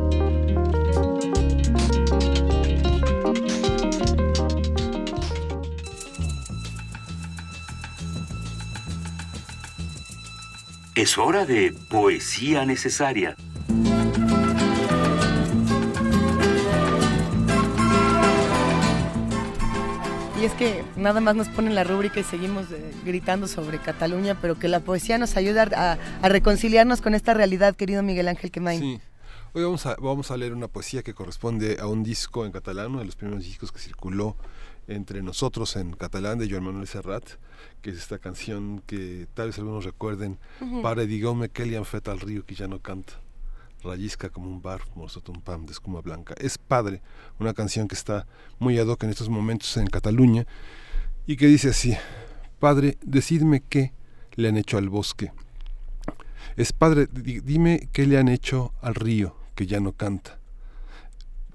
Es 10.95 11.17
hora 11.17 11.45
de 11.45 11.73
poesía 11.89 12.65
necesaria. 12.65 13.35
Y 20.39 20.45
es 20.45 20.53
que 20.53 20.85
nada 20.95 21.19
más 21.19 21.35
nos 21.35 21.49
ponen 21.49 21.75
la 21.75 21.83
rúbrica 21.83 22.21
y 22.21 22.23
seguimos 22.23 22.71
eh, 22.71 22.93
gritando 23.03 23.49
sobre 23.49 23.79
Cataluña, 23.79 24.39
pero 24.41 24.57
que 24.57 24.69
la 24.69 24.79
poesía 24.79 25.17
nos 25.17 25.35
ayuda 25.35 25.67
a, 25.75 25.97
a 26.21 26.29
reconciliarnos 26.29 27.01
con 27.01 27.13
esta 27.13 27.33
realidad, 27.33 27.75
querido 27.75 28.01
Miguel 28.01 28.29
Ángel 28.29 28.49
Quemain. 28.49 28.79
Sí. 28.79 29.01
Hoy 29.51 29.63
vamos 29.63 29.85
a, 29.85 29.95
vamos 29.95 30.31
a 30.31 30.37
leer 30.37 30.53
una 30.53 30.69
poesía 30.69 31.03
que 31.03 31.13
corresponde 31.13 31.77
a 31.79 31.87
un 31.87 32.03
disco 32.03 32.45
en 32.45 32.53
catalán, 32.53 32.87
uno 32.87 32.99
de 32.99 33.05
los 33.05 33.17
primeros 33.17 33.43
discos 33.43 33.73
que 33.73 33.79
circuló 33.79 34.37
entre 34.87 35.21
nosotros 35.23 35.75
en 35.75 35.93
catalán 35.93 36.37
de 36.39 36.49
Joan 36.49 36.63
Manuel 36.63 36.87
Serrat, 36.87 37.23
que 37.81 37.89
es 37.91 37.97
esta 37.97 38.19
canción 38.19 38.81
que 38.85 39.27
tal 39.33 39.47
vez 39.47 39.57
algunos 39.57 39.83
recuerden, 39.85 40.37
Ujú. 40.61 40.81
Pare 40.81 41.07
digome 41.07 41.49
que 41.49 41.65
li 41.65 41.75
han 41.75 41.85
fet 41.85 42.07
al 42.07 42.19
río 42.19 42.45
que 42.45 42.55
ya 42.55 42.67
no 42.67 42.79
canta, 42.79 43.13
rayisca 43.83 44.29
como 44.29 44.49
un 44.49 44.61
bar, 44.61 44.81
un 44.95 45.41
pam 45.41 45.65
de 45.65 45.71
escuma 45.71 46.01
blanca. 46.01 46.33
Es 46.37 46.57
Padre, 46.57 47.01
una 47.39 47.53
canción 47.53 47.87
que 47.87 47.95
está 47.95 48.25
muy 48.59 48.77
ad 48.79 48.87
hoc 48.87 49.03
en 49.03 49.09
estos 49.11 49.29
momentos 49.29 49.75
en 49.77 49.87
Cataluña 49.87 50.45
y 51.27 51.35
que 51.37 51.47
dice 51.47 51.69
así, 51.69 51.95
Padre, 52.59 52.97
decidme 53.03 53.61
qué 53.67 53.91
le 54.35 54.47
han 54.49 54.57
hecho 54.57 54.77
al 54.77 54.89
bosque. 54.89 55.31
Es 56.57 56.73
Padre, 56.73 57.07
di- 57.11 57.39
dime 57.41 57.89
qué 57.91 58.05
le 58.07 58.17
han 58.17 58.27
hecho 58.27 58.73
al 58.81 58.95
río 58.95 59.35
que 59.55 59.65
ya 59.67 59.79
no 59.79 59.91
canta. 59.93 60.39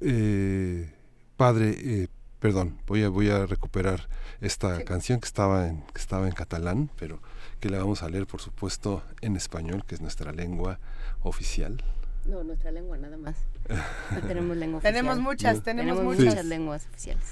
Eh, 0.01 0.93
padre, 1.36 1.74
eh, 1.78 2.09
perdón, 2.40 2.78
voy 2.86 3.04
a, 3.04 3.08
voy 3.08 3.28
a 3.28 3.46
recuperar 3.46 4.08
esta 4.40 4.82
canción 4.84 5.20
que 5.20 5.26
estaba, 5.26 5.68
en, 5.68 5.82
que 5.92 6.00
estaba 6.00 6.26
en 6.26 6.32
catalán, 6.32 6.90
pero 6.98 7.20
que 7.60 7.68
la 7.68 7.78
vamos 7.78 8.02
a 8.02 8.08
leer, 8.08 8.26
por 8.26 8.40
supuesto, 8.40 9.02
en 9.20 9.36
español, 9.36 9.84
que 9.86 9.94
es 9.94 10.00
nuestra 10.00 10.32
lengua 10.32 10.80
oficial. 11.22 11.82
No, 12.24 12.42
nuestra 12.42 12.70
lengua 12.70 12.96
nada 12.96 13.16
más. 13.16 13.36
No 14.10 14.20
tenemos 14.26 14.56
lengua 14.56 14.78
oficial. 14.78 14.94
Tenemos 14.94 15.18
muchas, 15.18 15.62
tenemos 15.62 16.02
muchas. 16.02 16.24
muchas 16.24 16.44
lenguas 16.46 16.86
oficiales. 16.90 17.24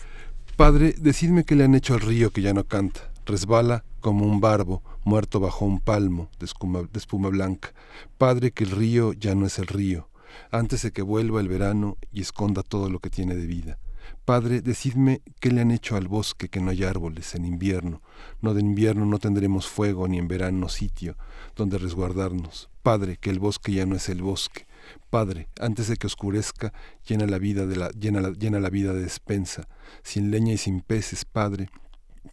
Padre, 0.56 0.94
decidme 0.98 1.44
qué 1.44 1.54
le 1.54 1.64
han 1.64 1.74
hecho 1.74 1.94
al 1.94 2.00
río 2.00 2.30
que 2.30 2.42
ya 2.42 2.52
no 2.52 2.64
canta. 2.64 3.00
Resbala 3.24 3.84
como 4.00 4.26
un 4.26 4.40
barbo 4.40 4.82
muerto 5.04 5.40
bajo 5.40 5.64
un 5.64 5.80
palmo 5.80 6.30
de 6.38 6.46
espuma, 6.46 6.82
de 6.82 6.98
espuma 6.98 7.28
blanca. 7.30 7.72
Padre, 8.18 8.50
que 8.50 8.64
el 8.64 8.70
río 8.70 9.12
ya 9.12 9.34
no 9.34 9.46
es 9.46 9.58
el 9.58 9.66
río, 9.66 10.08
antes 10.50 10.82
de 10.82 10.92
que 10.92 11.02
vuelva 11.02 11.40
el 11.40 11.48
verano 11.48 11.96
y 12.12 12.20
esconda 12.20 12.62
todo 12.62 12.90
lo 12.90 12.98
que 12.98 13.10
tiene 13.10 13.34
de 13.34 13.46
vida. 13.46 13.78
Padre, 14.24 14.60
decidme 14.60 15.22
qué 15.40 15.50
le 15.50 15.62
han 15.62 15.70
hecho 15.70 15.96
al 15.96 16.08
bosque 16.08 16.48
que 16.48 16.60
no 16.60 16.70
hay 16.70 16.84
árboles 16.84 17.34
en 17.34 17.44
invierno. 17.44 18.02
No 18.42 18.54
de 18.54 18.60
invierno 18.60 19.06
no 19.06 19.18
tendremos 19.18 19.68
fuego 19.68 20.06
ni 20.06 20.18
en 20.18 20.28
verano 20.28 20.68
sitio 20.68 21.16
donde 21.56 21.78
resguardarnos. 21.78 22.68
Padre, 22.82 23.16
que 23.20 23.30
el 23.30 23.38
bosque 23.38 23.72
ya 23.72 23.86
no 23.86 23.96
es 23.96 24.08
el 24.08 24.22
bosque. 24.22 24.66
Padre, 25.10 25.48
antes 25.60 25.88
de 25.88 25.96
que 25.96 26.06
oscurezca, 26.06 26.72
llena 27.06 27.26
la 27.26 27.38
vida 27.38 27.66
de 27.66 27.76
la, 27.76 27.90
llena 27.90 28.20
la, 28.20 28.30
llena 28.30 28.60
la 28.60 28.70
vida 28.70 28.92
de 28.92 29.02
despensa. 29.02 29.68
Sin 30.02 30.30
leña 30.30 30.52
y 30.52 30.58
sin 30.58 30.80
peces, 30.80 31.24
Padre, 31.24 31.70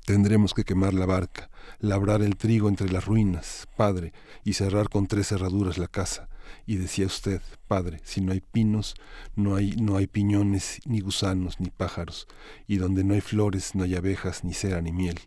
tendremos 0.06 0.54
que 0.54 0.64
quemar 0.64 0.94
la 0.94 1.06
barca, 1.06 1.50
labrar 1.80 2.22
el 2.22 2.38
trigo 2.38 2.70
entre 2.70 2.92
las 2.92 3.06
ruinas, 3.06 3.68
Padre, 3.76 4.14
y 4.44 4.54
cerrar 4.54 4.90
con 4.90 5.08
tres 5.08 5.28
cerraduras 5.28 5.78
la 5.78 5.88
casa. 5.88 6.30
Y 6.66 6.78
decía 6.78 7.06
usted, 7.06 7.42
Padre, 7.68 8.00
si 8.04 8.22
no 8.22 8.32
hay 8.32 8.42
pinos, 8.42 8.96
no 9.36 9.56
hay, 9.56 9.72
no 9.72 9.98
hay 9.98 10.08
piñones, 10.08 10.80
ni 10.86 11.00
gusanos, 11.00 11.60
ni 11.60 11.70
pájaros, 11.70 12.28
y 12.68 12.78
donde 12.78 13.04
no 13.04 13.14
hay 13.14 13.22
flores, 13.22 13.76
no 13.76 13.84
hay 13.84 13.96
abejas, 13.96 14.44
ni 14.44 14.54
cera, 14.54 14.82
ni 14.82 14.92
miel, 14.92 15.20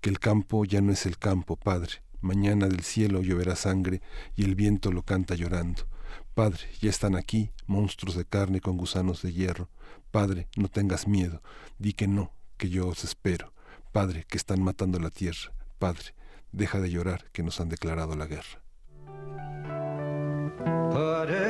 que 0.00 0.10
el 0.10 0.18
campo 0.18 0.64
ya 0.64 0.80
no 0.80 0.92
es 0.92 1.06
el 1.06 1.18
campo, 1.18 1.56
Padre. 1.56 2.02
Mañana 2.20 2.68
del 2.68 2.82
cielo 2.82 3.22
lloverá 3.22 3.56
sangre 3.56 4.00
y 4.36 4.44
el 4.44 4.54
viento 4.54 4.92
lo 4.92 5.02
canta 5.02 5.34
llorando. 5.34 5.88
Padre, 6.34 6.60
ya 6.80 6.88
están 6.88 7.16
aquí 7.16 7.50
monstruos 7.66 8.16
de 8.16 8.24
carne 8.24 8.60
con 8.60 8.76
gusanos 8.76 9.22
de 9.22 9.32
hierro. 9.32 9.68
Padre, 10.10 10.48
no 10.56 10.68
tengas 10.68 11.08
miedo, 11.08 11.42
di 11.78 11.92
que 11.92 12.06
no, 12.06 12.32
que 12.58 12.70
yo 12.70 12.86
os 12.88 13.02
espero. 13.04 13.52
Padre, 13.92 14.24
que 14.28 14.38
están 14.38 14.62
matando 14.62 14.98
la 14.98 15.10
tierra. 15.10 15.52
Padre, 15.78 16.14
deja 16.52 16.80
de 16.80 16.90
llorar, 16.90 17.30
que 17.32 17.42
nos 17.42 17.60
han 17.60 17.68
declarado 17.68 18.14
la 18.14 18.26
guerra. 18.26 18.61
Pare, 20.92 21.48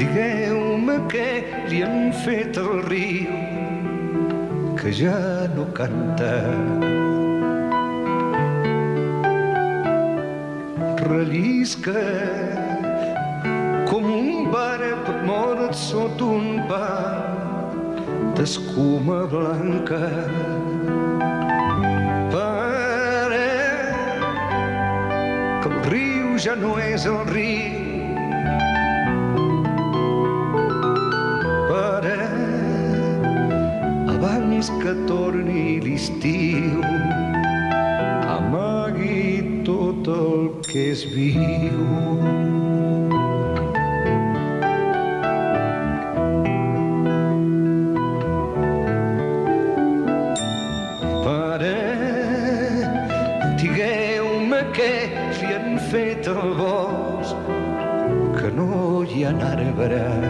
digueu-me 0.00 0.98
què 1.12 1.28
li 1.70 1.82
han 1.86 2.12
fet 2.24 2.58
al 2.62 2.82
riu 2.88 3.34
que 4.78 4.92
ja 4.94 5.18
no 5.56 5.64
canta. 5.78 6.32
Rellisca 11.08 12.04
com 13.90 14.06
un 14.12 14.50
barb 14.52 15.12
mort 15.26 15.74
sota 15.74 16.30
un 16.38 16.62
pa 16.70 16.88
d'escuma 18.38 19.24
blanca. 19.34 20.02
Ja 26.44 26.54
no 26.54 26.76
és 26.78 27.04
el 27.08 27.18
riu. 27.32 27.78
Pare, 31.66 32.18
abans 34.14 34.70
que 34.78 34.94
torni 35.08 35.80
l'estiu, 35.82 36.84
amagui 38.36 39.64
tot 39.66 40.12
el 40.14 40.48
que 40.68 40.86
és 40.92 41.06
viu. 41.16 41.82
Hi 59.18 59.24
ha 59.24 59.30
arbres. 59.44 60.26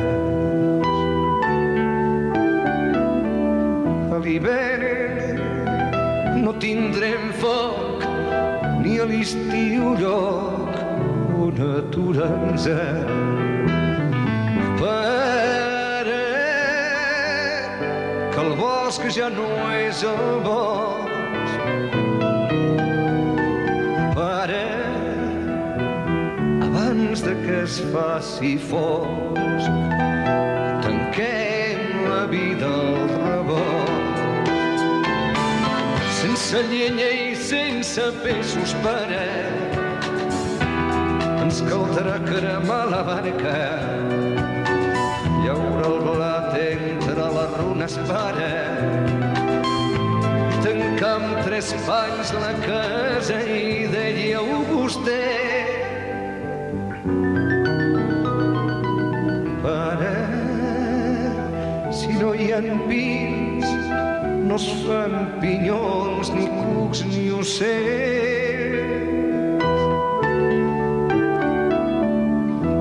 A 4.15 4.19
l'hivern 4.25 5.41
no 6.45 6.53
tindrem 6.63 7.27
foc, 7.43 8.07
ni 8.85 8.95
a 9.03 9.09
l'estiu 9.11 9.85
lloc 10.03 10.73
on 11.49 11.61
aturar-nos. 11.67 12.67
Pare, 14.81 16.25
que 18.33 18.41
el 18.47 18.53
bosc 18.63 19.03
ja 19.19 19.29
no 19.37 19.51
és 19.83 19.99
el 20.15 20.27
bosc. 20.49 21.08
Abans 27.19 27.23
de 27.23 27.35
que 27.47 27.63
es 27.63 27.81
faci 27.93 28.59
fosc, 28.59 29.71
tanquem 30.83 32.09
la 32.09 32.27
vida 32.27 32.67
al 32.67 33.09
rebost. 33.25 34.51
Sense 36.21 36.63
llenya 36.71 37.09
i 37.11 37.35
sense 37.37 38.03
peixos, 38.23 38.75
pare, 38.85 39.27
ens 41.43 41.63
caldrà 41.63 42.19
cremar 42.27 42.87
la 42.91 43.03
barca. 43.03 43.59
Llaura 45.43 45.87
el 45.89 45.99
blat 46.05 46.57
entre 46.59 47.29
les 47.37 47.59
runes, 47.59 47.99
pare, 48.09 48.55
tancar 50.63 51.15
amb 51.17 51.45
tres 51.47 51.75
panys 51.87 52.35
la 52.35 52.55
casa 52.67 53.43
i 53.43 53.87
deia-ho 53.91 54.65
vostè. 54.73 55.48
Si 62.61 63.63
no 64.49 64.57
es 64.57 64.67
fan 64.85 65.39
pinyons, 65.41 66.31
ni 66.35 66.47
cucs, 66.49 67.05
ni 67.07 67.31
ocells. 67.31 67.63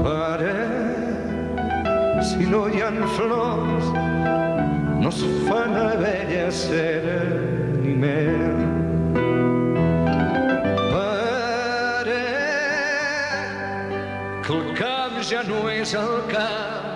Pare, 0.03 0.55
si 2.23 2.49
no 2.49 2.63
hi 2.69 2.81
ha 2.81 2.89
flors, 3.17 3.91
no 4.97 5.09
es 5.09 5.21
fan 5.45 5.77
abelles, 5.77 6.63
cera 6.71 7.21
ni 7.83 7.93
mel. 7.93 8.57
Pare, 10.89 12.25
que 14.41 14.53
el 14.57 14.67
camp 14.81 15.21
ja 15.21 15.43
no 15.43 15.69
és 15.69 15.93
el 15.93 16.21
camp. 16.33 16.86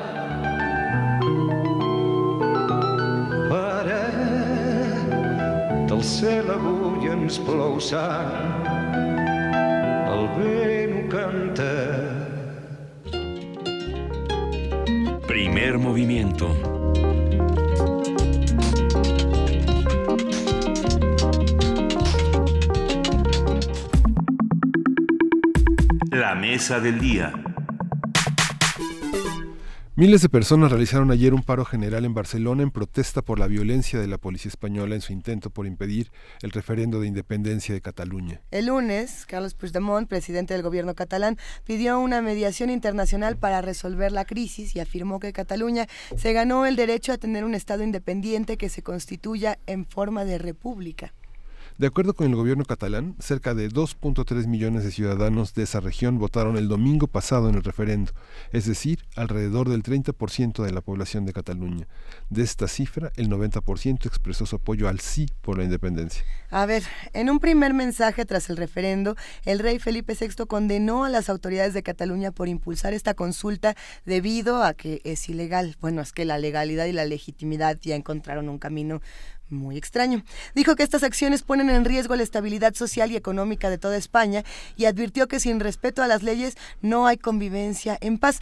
Potser 6.02 6.40
l'avui 6.48 7.12
ens 7.14 7.36
plou 7.46 7.76
sang, 7.78 8.64
el 10.10 10.24
vent 10.34 10.96
ho 10.98 11.04
canta. 11.12 11.68
Primer 15.28 15.78
movimiento. 15.78 16.50
La 26.10 26.34
mesa 26.34 26.80
del 26.80 26.98
día. 26.98 27.51
Miles 30.02 30.24
de 30.24 30.30
personas 30.30 30.72
realizaron 30.72 31.12
ayer 31.12 31.32
un 31.32 31.44
paro 31.44 31.64
general 31.64 32.06
en 32.06 32.16
Barcelona 32.16 32.64
en 32.64 32.72
protesta 32.72 33.22
por 33.22 33.38
la 33.38 33.46
violencia 33.46 34.00
de 34.00 34.08
la 34.08 34.18
policía 34.18 34.50
española 34.50 34.96
en 34.96 35.02
su 35.02 35.14
intento 35.14 35.52
por 35.52 35.68
impedir 35.68 36.12
el 36.42 36.50
referendo 36.50 37.00
de 37.00 37.06
independencia 37.06 37.76
de 37.76 37.82
Cataluña. 37.82 38.42
El 38.50 38.66
lunes, 38.66 39.28
Carlos 39.28 39.54
Puigdemont, 39.54 40.10
presidente 40.10 40.56
del 40.56 40.64
gobierno 40.64 40.96
catalán, 40.96 41.38
pidió 41.66 42.00
una 42.00 42.24
mediación 42.24 42.72
internacional 42.72 43.38
para 43.38 43.62
resolver 43.62 44.12
la 44.12 44.26
crisis 44.26 44.76
y 44.76 44.80
afirmó 44.80 45.20
que 45.20 45.34
Cataluña 45.34 45.86
se 46.18 46.34
ganó 46.34 46.66
el 46.66 46.76
derecho 46.76 47.14
a 47.14 47.20
tener 47.20 47.44
un 47.44 47.54
Estado 47.54 47.84
independiente 47.84 48.58
que 48.58 48.70
se 48.70 48.82
constituya 48.82 49.60
en 49.68 49.86
forma 49.86 50.26
de 50.26 50.40
república. 50.40 51.14
De 51.82 51.88
acuerdo 51.88 52.14
con 52.14 52.28
el 52.28 52.36
gobierno 52.36 52.64
catalán, 52.64 53.16
cerca 53.18 53.56
de 53.56 53.68
2.3 53.68 54.46
millones 54.46 54.84
de 54.84 54.92
ciudadanos 54.92 55.56
de 55.56 55.64
esa 55.64 55.80
región 55.80 56.20
votaron 56.20 56.56
el 56.56 56.68
domingo 56.68 57.08
pasado 57.08 57.50
en 57.50 57.56
el 57.56 57.64
referendo, 57.64 58.12
es 58.52 58.68
decir, 58.68 59.00
alrededor 59.16 59.68
del 59.68 59.82
30% 59.82 60.64
de 60.64 60.72
la 60.72 60.82
población 60.82 61.26
de 61.26 61.34
Cataluña. 61.34 61.88
De 62.30 62.44
esta 62.44 62.68
cifra, 62.68 63.12
el 63.16 63.30
90% 63.30 64.06
expresó 64.06 64.46
su 64.46 64.58
apoyo 64.58 64.88
al 64.90 65.00
sí 65.00 65.26
por 65.42 65.58
la 65.58 65.64
independencia. 65.64 66.24
A 66.52 66.68
ver, 66.68 66.84
en 67.14 67.32
un 67.32 67.40
primer 67.40 67.74
mensaje 67.74 68.26
tras 68.26 68.52
el 68.52 68.58
referendo, 68.58 69.16
el 69.46 69.58
rey 69.58 69.80
Felipe 69.80 70.14
VI 70.14 70.46
condenó 70.46 71.04
a 71.04 71.10
las 71.10 71.30
autoridades 71.30 71.74
de 71.74 71.82
Cataluña 71.82 72.32
por 72.32 72.48
impulsar 72.48 72.94
esta 72.94 73.16
consulta 73.16 73.76
debido 74.06 74.64
a 74.64 74.76
que 74.76 75.02
es 75.04 75.28
ilegal. 75.30 75.78
Bueno, 75.82 76.02
es 76.02 76.12
que 76.12 76.26
la 76.26 76.38
legalidad 76.38 76.86
y 76.86 76.92
la 76.92 77.06
legitimidad 77.06 77.80
ya 77.82 77.96
encontraron 77.96 78.50
un 78.50 78.60
camino 78.60 79.02
muy 79.52 79.78
extraño. 79.78 80.24
Dijo 80.56 80.76
que 80.76 80.84
estas 80.84 81.04
acciones 81.04 81.44
ponen 81.44 81.70
en 81.70 81.86
riesgo 81.86 82.16
la 82.16 82.24
estabilidad 82.24 82.74
social 82.74 83.12
y 83.12 83.16
económica 83.16 83.70
de 83.70 83.78
toda 83.78 83.98
España 83.98 84.44
y 84.76 84.86
advirtió 84.86 85.28
que 85.28 85.40
sin 85.40 85.60
respeto 85.60 86.02
a 86.02 86.08
las 86.08 86.24
leyes 86.24 86.56
no 86.82 87.08
hay 87.08 87.18
convivencia 87.18 87.98
en 88.02 88.18
paz. 88.18 88.40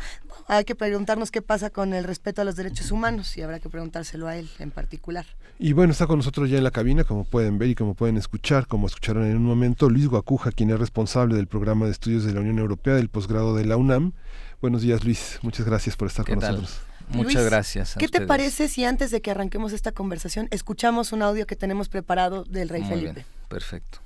Hay 0.47 0.65
que 0.65 0.75
preguntarnos 0.75 1.31
qué 1.31 1.41
pasa 1.41 1.69
con 1.69 1.93
el 1.93 2.03
respeto 2.03 2.41
a 2.41 2.45
los 2.45 2.55
derechos 2.55 2.91
humanos 2.91 3.37
y 3.37 3.41
habrá 3.41 3.59
que 3.59 3.69
preguntárselo 3.69 4.27
a 4.27 4.35
él 4.35 4.49
en 4.59 4.71
particular. 4.71 5.25
Y 5.57 5.73
bueno, 5.73 5.91
está 5.91 6.07
con 6.07 6.17
nosotros 6.17 6.49
ya 6.49 6.57
en 6.57 6.63
la 6.63 6.71
cabina, 6.71 7.03
como 7.03 7.25
pueden 7.25 7.57
ver 7.57 7.69
y 7.69 7.75
como 7.75 7.93
pueden 7.93 8.17
escuchar, 8.17 8.65
como 8.67 8.87
escucharon 8.87 9.25
en 9.25 9.35
un 9.35 9.43
momento, 9.43 9.89
Luis 9.89 10.07
Guacuja, 10.07 10.51
quien 10.51 10.69
es 10.69 10.79
responsable 10.79 11.35
del 11.35 11.47
programa 11.47 11.85
de 11.85 11.91
estudios 11.91 12.23
de 12.23 12.33
la 12.33 12.39
Unión 12.39 12.59
Europea 12.59 12.95
del 12.95 13.09
posgrado 13.09 13.55
de 13.55 13.65
la 13.65 13.75
UNAM. 13.75 14.13
Buenos 14.61 14.81
días, 14.81 15.03
Luis. 15.03 15.39
Muchas 15.41 15.65
gracias 15.65 15.95
por 15.95 16.07
estar 16.07 16.25
con 16.25 16.39
nosotros. 16.39 16.88
Muchas 17.09 17.45
gracias. 17.45 17.95
¿Qué 17.97 18.07
te 18.07 18.21
parece 18.21 18.67
si 18.67 18.85
antes 18.85 19.11
de 19.11 19.21
que 19.21 19.31
arranquemos 19.31 19.73
esta 19.73 19.91
conversación 19.91 20.47
escuchamos 20.51 21.11
un 21.11 21.21
audio 21.21 21.47
que 21.47 21.55
tenemos 21.55 21.89
preparado 21.89 22.43
del 22.43 22.69
rey 22.69 22.81
Muy 22.81 22.89
Felipe? 22.89 23.13
bien, 23.13 23.25
perfecto. 23.47 23.99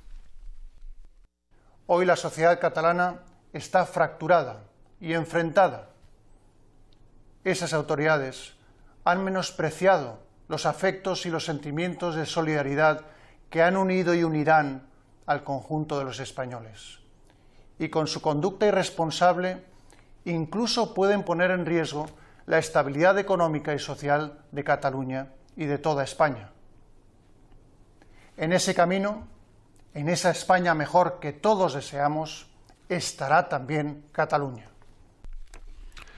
Hoy 1.86 2.06
la 2.06 2.16
sociedad 2.16 2.58
catalana 2.60 3.20
está 3.52 3.84
fracturada 3.84 4.64
y 5.00 5.12
enfrentada. 5.12 5.90
Esas 7.44 7.74
autoridades 7.74 8.54
han 9.04 9.22
menospreciado 9.22 10.18
los 10.48 10.64
afectos 10.64 11.26
y 11.26 11.30
los 11.30 11.44
sentimientos 11.44 12.14
de 12.16 12.24
solidaridad 12.24 13.02
que 13.50 13.62
han 13.62 13.76
unido 13.76 14.14
y 14.14 14.24
unirán 14.24 14.86
al 15.26 15.44
conjunto 15.44 15.98
de 15.98 16.04
los 16.04 16.20
españoles. 16.20 17.00
Y 17.78 17.88
con 17.88 18.06
su 18.06 18.22
conducta 18.22 18.66
irresponsable 18.66 19.62
incluso 20.24 20.94
pueden 20.94 21.22
poner 21.22 21.50
en 21.50 21.66
riesgo 21.66 22.06
la 22.46 22.58
estabilidad 22.58 23.18
económica 23.18 23.74
y 23.74 23.78
social 23.78 24.38
de 24.52 24.64
Cataluña 24.64 25.28
y 25.56 25.64
de 25.66 25.78
toda 25.78 26.04
España. 26.04 26.50
En 28.36 28.52
ese 28.52 28.74
camino, 28.74 29.28
en 29.94 30.08
esa 30.08 30.30
España 30.30 30.74
mejor 30.74 31.20
que 31.20 31.32
todos 31.32 31.74
deseamos, 31.74 32.46
estará 32.88 33.48
también 33.48 34.04
Cataluña. 34.12 34.68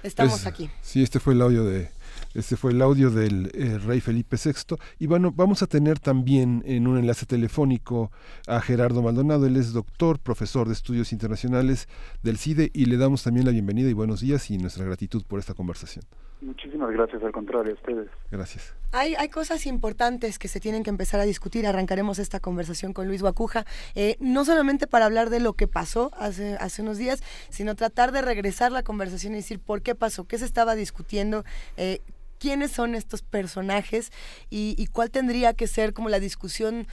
Estamos 0.02 0.32
Pues, 0.34 0.46
aquí. 0.46 0.70
Sí, 0.82 1.02
este 1.02 1.20
fue 1.20 1.34
el 1.34 1.42
audio 1.42 1.64
de 1.64 1.90
este 2.36 2.56
fue 2.56 2.72
el 2.72 2.82
audio 2.82 3.10
del 3.10 3.50
eh, 3.54 3.78
rey 3.78 4.00
Felipe 4.00 4.36
VI 4.36 4.76
y 4.98 5.06
bueno, 5.06 5.32
vamos 5.34 5.62
a 5.62 5.66
tener 5.66 5.98
también 5.98 6.62
en 6.66 6.86
un 6.86 6.98
enlace 6.98 7.24
telefónico 7.24 8.10
a 8.46 8.60
Gerardo 8.60 9.00
Maldonado, 9.00 9.46
él 9.46 9.56
es 9.56 9.72
doctor, 9.72 10.18
profesor 10.18 10.66
de 10.66 10.74
estudios 10.74 11.12
internacionales 11.12 11.88
del 12.22 12.36
CIDE 12.36 12.70
y 12.74 12.84
le 12.84 12.98
damos 12.98 13.22
también 13.22 13.46
la 13.46 13.52
bienvenida 13.52 13.88
y 13.88 13.94
buenos 13.94 14.20
días 14.20 14.50
y 14.50 14.58
nuestra 14.58 14.84
gratitud 14.84 15.24
por 15.26 15.38
esta 15.38 15.54
conversación. 15.54 16.04
Muchísimas 16.42 16.90
gracias, 16.92 17.22
al 17.22 17.32
contrario, 17.32 17.72
a 17.72 17.74
ustedes. 17.74 18.10
Gracias. 18.30 18.74
Hay, 18.92 19.14
hay 19.14 19.30
cosas 19.30 19.64
importantes 19.66 20.38
que 20.38 20.48
se 20.48 20.60
tienen 20.60 20.82
que 20.82 20.90
empezar 20.90 21.18
a 21.18 21.24
discutir. 21.24 21.66
Arrancaremos 21.66 22.18
esta 22.18 22.40
conversación 22.40 22.92
con 22.92 23.08
Luis 23.08 23.22
Guacuja, 23.22 23.64
eh, 23.94 24.16
no 24.20 24.44
solamente 24.44 24.86
para 24.86 25.06
hablar 25.06 25.30
de 25.30 25.40
lo 25.40 25.54
que 25.54 25.66
pasó 25.66 26.10
hace, 26.18 26.56
hace 26.60 26.82
unos 26.82 26.98
días, 26.98 27.22
sino 27.48 27.74
tratar 27.74 28.12
de 28.12 28.20
regresar 28.20 28.70
la 28.70 28.82
conversación 28.82 29.32
y 29.32 29.36
decir 29.36 29.60
por 29.60 29.80
qué 29.80 29.94
pasó, 29.94 30.24
qué 30.24 30.36
se 30.36 30.44
estaba 30.44 30.74
discutiendo, 30.74 31.44
eh, 31.78 32.00
quiénes 32.38 32.70
son 32.72 32.94
estos 32.94 33.22
personajes 33.22 34.12
y, 34.50 34.74
y 34.78 34.86
cuál 34.86 35.10
tendría 35.10 35.54
que 35.54 35.66
ser 35.66 35.92
como 35.92 36.08
la 36.08 36.20
discusión 36.20 36.86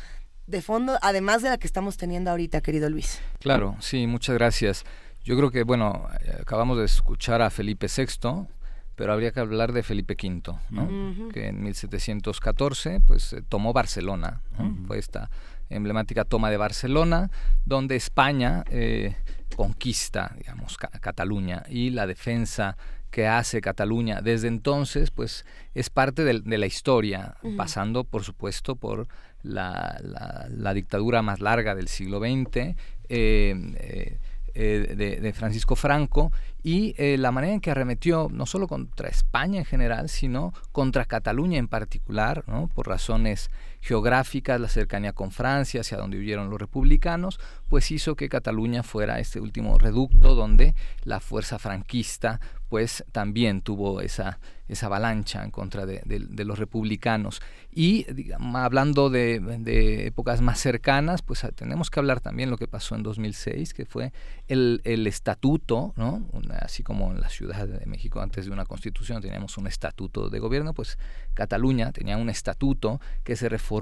de 0.47 0.61
fondo, 0.61 0.97
además 1.01 1.41
de 1.41 1.49
la 1.49 1.57
que 1.57 1.67
estamos 1.67 1.97
teniendo 1.97 2.29
ahorita, 2.31 2.61
querido 2.61 2.89
Luis. 2.89 3.19
Claro, 3.39 3.75
sí, 3.79 4.07
muchas 4.07 4.35
gracias. 4.35 4.83
Yo 5.23 5.37
creo 5.37 5.51
que, 5.51 5.63
bueno, 5.63 6.07
eh, 6.21 6.37
acabamos 6.41 6.77
de 6.77 6.85
escuchar 6.85 7.41
a 7.41 7.49
Felipe 7.49 7.87
VI, 7.87 8.47
pero 8.95 9.13
habría 9.13 9.31
que 9.31 9.39
hablar 9.39 9.71
de 9.71 9.81
Felipe 9.83 10.15
V, 10.21 10.53
¿no? 10.69 11.29
Que 11.31 11.47
en 11.47 11.63
1714 11.63 12.99
pues 12.99 13.33
eh, 13.33 13.41
tomó 13.47 13.73
Barcelona, 13.73 14.41
¿no? 14.59 14.85
fue 14.85 14.99
esta 14.99 15.29
emblemática 15.69 16.25
toma 16.25 16.51
de 16.51 16.57
Barcelona, 16.57 17.31
donde 17.65 17.95
España 17.95 18.63
eh, 18.69 19.15
conquista, 19.55 20.35
digamos, 20.37 20.77
Ca- 20.77 20.89
Cataluña 20.99 21.63
y 21.69 21.89
la 21.89 22.05
defensa 22.05 22.77
que 23.14 23.27
hace 23.27 23.61
Cataluña 23.61 24.22
desde 24.22 24.48
entonces, 24.48 25.11
pues 25.11 25.45
es 25.76 25.91
parte 25.91 26.23
de, 26.23 26.57
la 26.57 26.65
historia, 26.65 27.35
pasando, 27.56 28.03
por 28.06 28.23
supuesto, 28.23 28.76
por 28.76 29.07
la, 29.44 29.99
la- 30.02 30.48
la 30.49 30.73
dictadura 30.73 31.22
más 31.22 31.40
larga 31.40 31.76
del 31.76 31.88
siglo 31.90 32.18
XX, 32.19 32.57
eh, 32.57 32.76
eh, 33.10 34.18
eh, 34.56 34.95
de, 34.98 35.19
de 35.22 35.34
Francisco 35.34 35.76
Franco 35.76 36.31
y 36.64 36.95
la 37.18 37.31
manera 37.31 37.53
en 37.53 37.61
que 37.61 37.69
arremetió 37.72 38.30
no 38.31 38.45
solo 38.48 38.68
contra 38.68 39.10
España 39.10 39.60
en 39.60 39.65
general, 39.65 40.10
sino 40.10 40.52
contra 40.72 41.06
Cataluña 41.06 41.60
en 41.60 41.68
particular, 41.68 42.44
¿no? 42.48 42.68
por 42.73 42.88
razones 42.88 43.49
geográficas, 43.84 44.61
la 44.61 44.69
cercanía 44.69 45.11
con 45.11 45.31
Francia, 45.31 45.81
hacia 45.81 45.97
donde 45.97 46.18
huyeron 46.18 46.49
los 46.49 46.60
republicanos, 46.60 47.38
pues 47.68 47.91
hizo 47.91 48.15
que 48.15 48.30
Cataluña 48.30 48.81
fuera 48.81 49.19
este 49.19 49.41
último 49.41 49.77
reducto 49.77 50.35
donde 50.35 50.73
la 51.03 51.19
fuerza 51.19 51.60
franquista 51.60 52.39
pues 52.69 53.03
también 53.11 53.61
tuvo 53.61 54.01
esa, 54.01 54.39
esa 54.68 54.88
avalancha 54.88 55.43
en 55.43 55.51
contra 55.51 55.85
de, 55.85 56.01
los 56.43 56.57
republicanos. 56.57 57.39
Y 57.72 58.11
digamos, 58.11 58.55
hablando 58.55 59.11
de, 59.11 60.07
épocas 60.07 60.41
más 60.41 60.60
cercanas, 60.60 61.22
pues 61.22 61.43
ah, 61.43 61.51
tenemos 61.51 61.91
que 61.91 61.99
hablar 61.99 62.19
también 62.19 62.49
lo 62.49 62.57
que 62.57 62.68
pasó 62.68 62.95
en 62.95 63.03
2006, 63.03 63.76
que 63.76 63.85
fue 63.85 64.11
el, 64.47 64.81
el 64.85 65.05
estatuto, 65.05 65.93
¿no? 65.97 66.27
Así 66.61 66.81
como 66.81 67.11
en 67.11 67.22
la 67.22 67.30
Ciudad 67.30 67.68
de 67.68 67.85
México 67.85 68.22
antes 68.22 68.45
de 68.45 68.51
una 68.51 68.65
constitución 68.65 69.22
teníamos 69.22 69.55
un 69.60 69.68
estatuto 69.68 70.31
de 70.31 70.39
gobierno, 70.39 70.73
pues 70.73 70.97
Cataluña 71.35 71.91
tenía 71.91 72.18
un 72.18 72.31
estatuto 72.31 72.99
que 73.23 73.35
se 73.35 73.49
reformó 73.49 73.72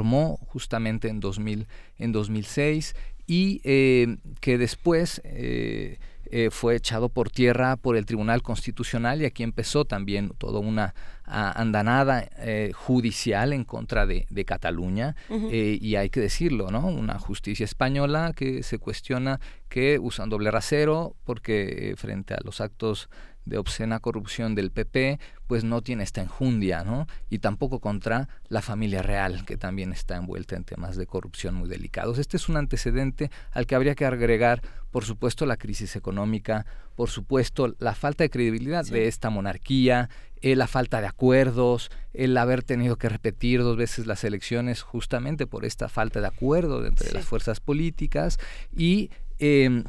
justamente 0.48 1.10
en, 1.10 1.20
2000, 1.20 1.68
en 1.98 2.12
2006 2.12 2.96
y 3.28 3.62
eh, 3.64 4.18
que 4.40 4.58
después 4.58 5.22
eh, 5.24 6.00
eh, 6.26 6.50
fue 6.52 6.76
echado 6.76 7.10
por 7.10 7.30
tierra 7.30 7.78
por 7.78 7.96
el 7.96 8.06
Tribunal 8.06 8.42
Constitucional 8.42 9.22
y 9.22 9.26
aquí 9.26 9.44
empezó 9.44 9.86
también 9.86 10.32
toda 10.38 10.60
una 10.60 10.94
andanada 11.24 12.28
judicial 12.74 13.54
en 13.54 13.64
contra 13.64 14.06
de, 14.06 14.28
de 14.30 14.44
Cataluña 14.44 15.16
y 15.30 15.96
hay 15.96 16.10
que 16.10 16.20
decirlo, 16.20 16.72
¿no? 16.72 16.86
Una 16.88 17.20
justicia 17.20 17.64
española 17.64 18.34
que 18.36 18.64
se 18.64 18.80
cuestiona 18.80 19.40
que 19.70 19.98
usan 19.98 20.30
doble 20.30 20.52
rasero 20.52 21.16
porque 21.24 21.94
frente 21.96 22.34
a 22.34 22.40
los 22.44 22.60
actos 22.60 23.08
de 23.46 23.58
obscena 23.58 24.00
corrupción 24.00 24.56
del 24.56 24.72
PP, 24.72 25.20
pues 25.48 25.64
no 25.64 25.82
tiene 25.82 26.04
esta 26.04 26.22
enjundia, 26.22 26.84
¿no? 26.84 27.08
Y 27.30 27.40
tampoco 27.40 27.80
contra 27.80 28.30
la 28.48 28.62
familia 28.62 29.02
real, 29.02 29.46
que 29.46 29.58
también 29.58 29.92
está 29.92 30.16
envuelta 30.16 30.56
en 30.56 30.64
temas 30.64 30.96
de 30.96 31.08
corrupción 31.08 31.56
muy 31.56 31.70
delicados. 31.70 32.18
Este 32.20 32.38
es 32.38 32.50
un 32.50 32.58
antecedente 32.58 33.32
al 33.52 33.66
que 33.66 33.76
habría 33.76 33.96
que 33.96 34.06
agregar, 34.06 34.62
por 34.92 35.06
supuesto, 35.06 35.46
la 35.46 35.58
crisis 35.58 35.96
económica, 35.96 36.66
por 36.96 37.10
supuesto, 37.10 37.76
la 37.80 37.96
falta 37.96 38.24
de 38.24 38.30
credibilidad 38.30 38.86
de 38.86 39.08
esta 39.08 39.30
monarquía, 39.30 40.10
eh, 40.42 40.56
la 40.56 40.68
falta 40.68 41.02
de 41.02 41.08
acuerdos, 41.08 41.92
el 42.14 42.36
haber 42.38 42.64
tenido 42.64 42.98
que 42.98 43.10
repetir 43.10 43.62
dos 43.62 43.78
veces 43.78 44.08
las 44.08 44.24
elecciones 44.24 44.82
justamente 44.82 45.48
por 45.48 45.66
esta 45.66 45.88
falta 45.88 46.20
de 46.20 46.28
acuerdo 46.28 46.86
entre 46.86 47.12
las 47.12 47.26
fuerzas 47.26 47.60
políticas 47.60 48.40
y 48.76 49.12
em, 49.38 49.84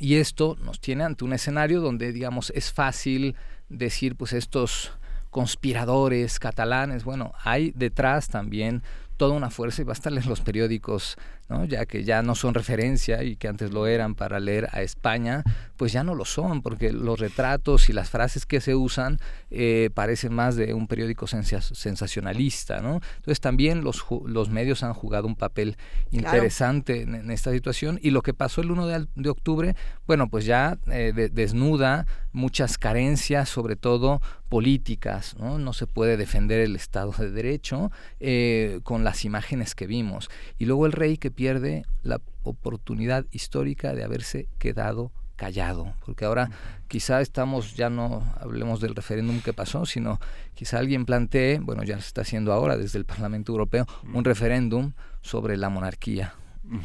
y 0.00 0.16
esto 0.16 0.56
nos 0.64 0.80
tiene 0.80 1.04
ante 1.04 1.24
un 1.24 1.34
escenario 1.34 1.82
donde, 1.82 2.10
digamos, 2.10 2.50
es 2.56 2.72
fácil 2.72 3.36
decir, 3.68 4.16
pues 4.16 4.32
estos 4.32 4.92
conspiradores 5.28 6.38
catalanes. 6.38 7.04
Bueno, 7.04 7.34
hay 7.44 7.72
detrás 7.76 8.28
también 8.28 8.82
toda 9.18 9.34
una 9.34 9.50
fuerza 9.50 9.82
y 9.82 9.84
basta 9.84 10.08
leer 10.08 10.26
los 10.26 10.40
periódicos, 10.40 11.18
¿no? 11.50 11.64
ya 11.64 11.84
que 11.84 12.04
ya 12.04 12.22
no 12.22 12.34
son 12.34 12.54
referencia 12.54 13.22
y 13.22 13.36
que 13.36 13.48
antes 13.48 13.72
lo 13.72 13.86
eran 13.86 14.14
para 14.14 14.40
leer 14.40 14.68
a 14.72 14.82
España, 14.82 15.42
pues 15.76 15.92
ya 15.92 16.04
no 16.04 16.14
lo 16.14 16.24
son, 16.24 16.62
porque 16.62 16.92
los 16.92 17.18
retratos 17.18 17.88
y 17.88 17.92
las 17.92 18.08
frases 18.08 18.46
que 18.46 18.60
se 18.60 18.74
usan 18.74 19.18
eh, 19.50 19.90
parecen 19.92 20.32
más 20.32 20.56
de 20.56 20.72
un 20.72 20.86
periódico 20.86 21.26
sensacionalista. 21.26 22.80
¿no? 22.80 23.00
Entonces 23.16 23.40
también 23.40 23.82
los, 23.82 24.04
los 24.26 24.48
medios 24.48 24.82
han 24.82 24.94
jugado 24.94 25.26
un 25.26 25.36
papel 25.36 25.76
interesante 26.10 27.02
en, 27.02 27.30
esta 27.30 27.50
situación 27.50 27.98
y 28.02 28.10
lo 28.10 28.22
que 28.22 28.34
pasó 28.34 28.60
el 28.60 28.70
1 28.70 28.86
de, 29.14 29.28
octubre, 29.28 29.74
bueno, 30.06 30.28
pues 30.28 30.44
ya 30.44 30.78
eh, 30.86 31.30
desnuda 31.32 32.06
muchas 32.32 32.78
carencias, 32.78 33.48
sobre 33.48 33.76
todo 33.76 34.20
políticas, 34.48 35.36
¿no? 35.38 35.58
No 35.58 35.72
se 35.72 35.86
puede 35.86 36.16
defender 36.16 36.60
el 36.60 36.74
Estado 36.76 37.12
de 37.16 37.30
Derecho 37.30 37.90
eh, 38.18 38.80
con 38.82 39.04
las 39.04 39.24
imágenes 39.24 39.74
que 39.74 39.86
vimos. 39.86 40.28
Y 40.58 40.66
luego 40.66 40.86
el 40.86 40.92
rey 40.92 41.16
que 41.16 41.30
pierde 41.40 41.86
la 42.02 42.20
oportunidad 42.42 43.24
histórica 43.30 43.94
de 43.94 44.04
haberse 44.04 44.46
quedado 44.58 45.10
callado, 45.36 45.94
porque 46.04 46.26
ahora 46.26 46.50
quizá 46.86 47.22
estamos, 47.22 47.76
ya 47.76 47.88
no 47.88 48.22
hablemos 48.38 48.82
del 48.82 48.94
referéndum 48.94 49.40
que 49.40 49.54
pasó, 49.54 49.86
sino 49.86 50.20
quizá 50.52 50.78
alguien 50.78 51.06
plantee, 51.06 51.58
bueno, 51.58 51.82
ya 51.82 51.98
se 51.98 52.08
está 52.08 52.20
haciendo 52.20 52.52
ahora 52.52 52.76
desde 52.76 52.98
el 52.98 53.06
Parlamento 53.06 53.52
Europeo, 53.52 53.86
un 54.12 54.22
referéndum 54.22 54.92
sobre 55.22 55.56
la 55.56 55.70
monarquía 55.70 56.34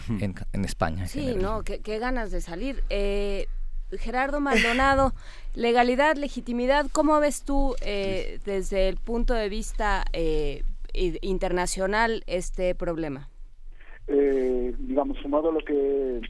en, 0.07 0.63
España. 0.63 1.05
sí, 1.05 1.35
no, 1.35 1.63
qué, 1.63 1.99
ganas 1.99 2.31
de 2.31 2.39
salir. 2.39 2.81
Eh, 2.89 3.47
Gerardo 3.91 4.39
Maldonado, 4.39 5.13
legalidad, 5.53 6.15
legitimidad, 6.15 6.87
¿cómo 6.93 7.19
ves 7.19 7.41
tú 7.41 7.75
eh, 7.81 8.39
desde 8.45 8.87
el 8.87 8.95
punto 8.95 9.33
de 9.33 9.49
vista 9.49 10.05
eh, 10.13 10.63
internacional 10.93 12.23
este 12.25 12.73
problema? 12.73 13.27
Eh, 14.07 14.73
digamos, 14.79 15.17
sumado 15.17 15.49
a 15.49 15.53
lo 15.53 15.59
que 15.59 16.21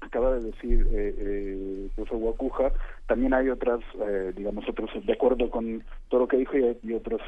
acaba 0.00 0.34
de 0.36 0.50
decir 0.50 0.86
eh, 0.92 1.88
profesor 1.94 2.18
Guacuja, 2.18 2.72
también 3.06 3.34
hay 3.34 3.48
otras, 3.48 3.80
digamos, 4.36 4.68
otros, 4.68 4.90
de 5.04 5.12
acuerdo 5.12 5.50
con 5.50 5.82
todo 6.08 6.20
lo 6.20 6.28
que 6.28 6.38
dijo, 6.38 6.56
y, 6.56 6.92
otros 6.92 7.20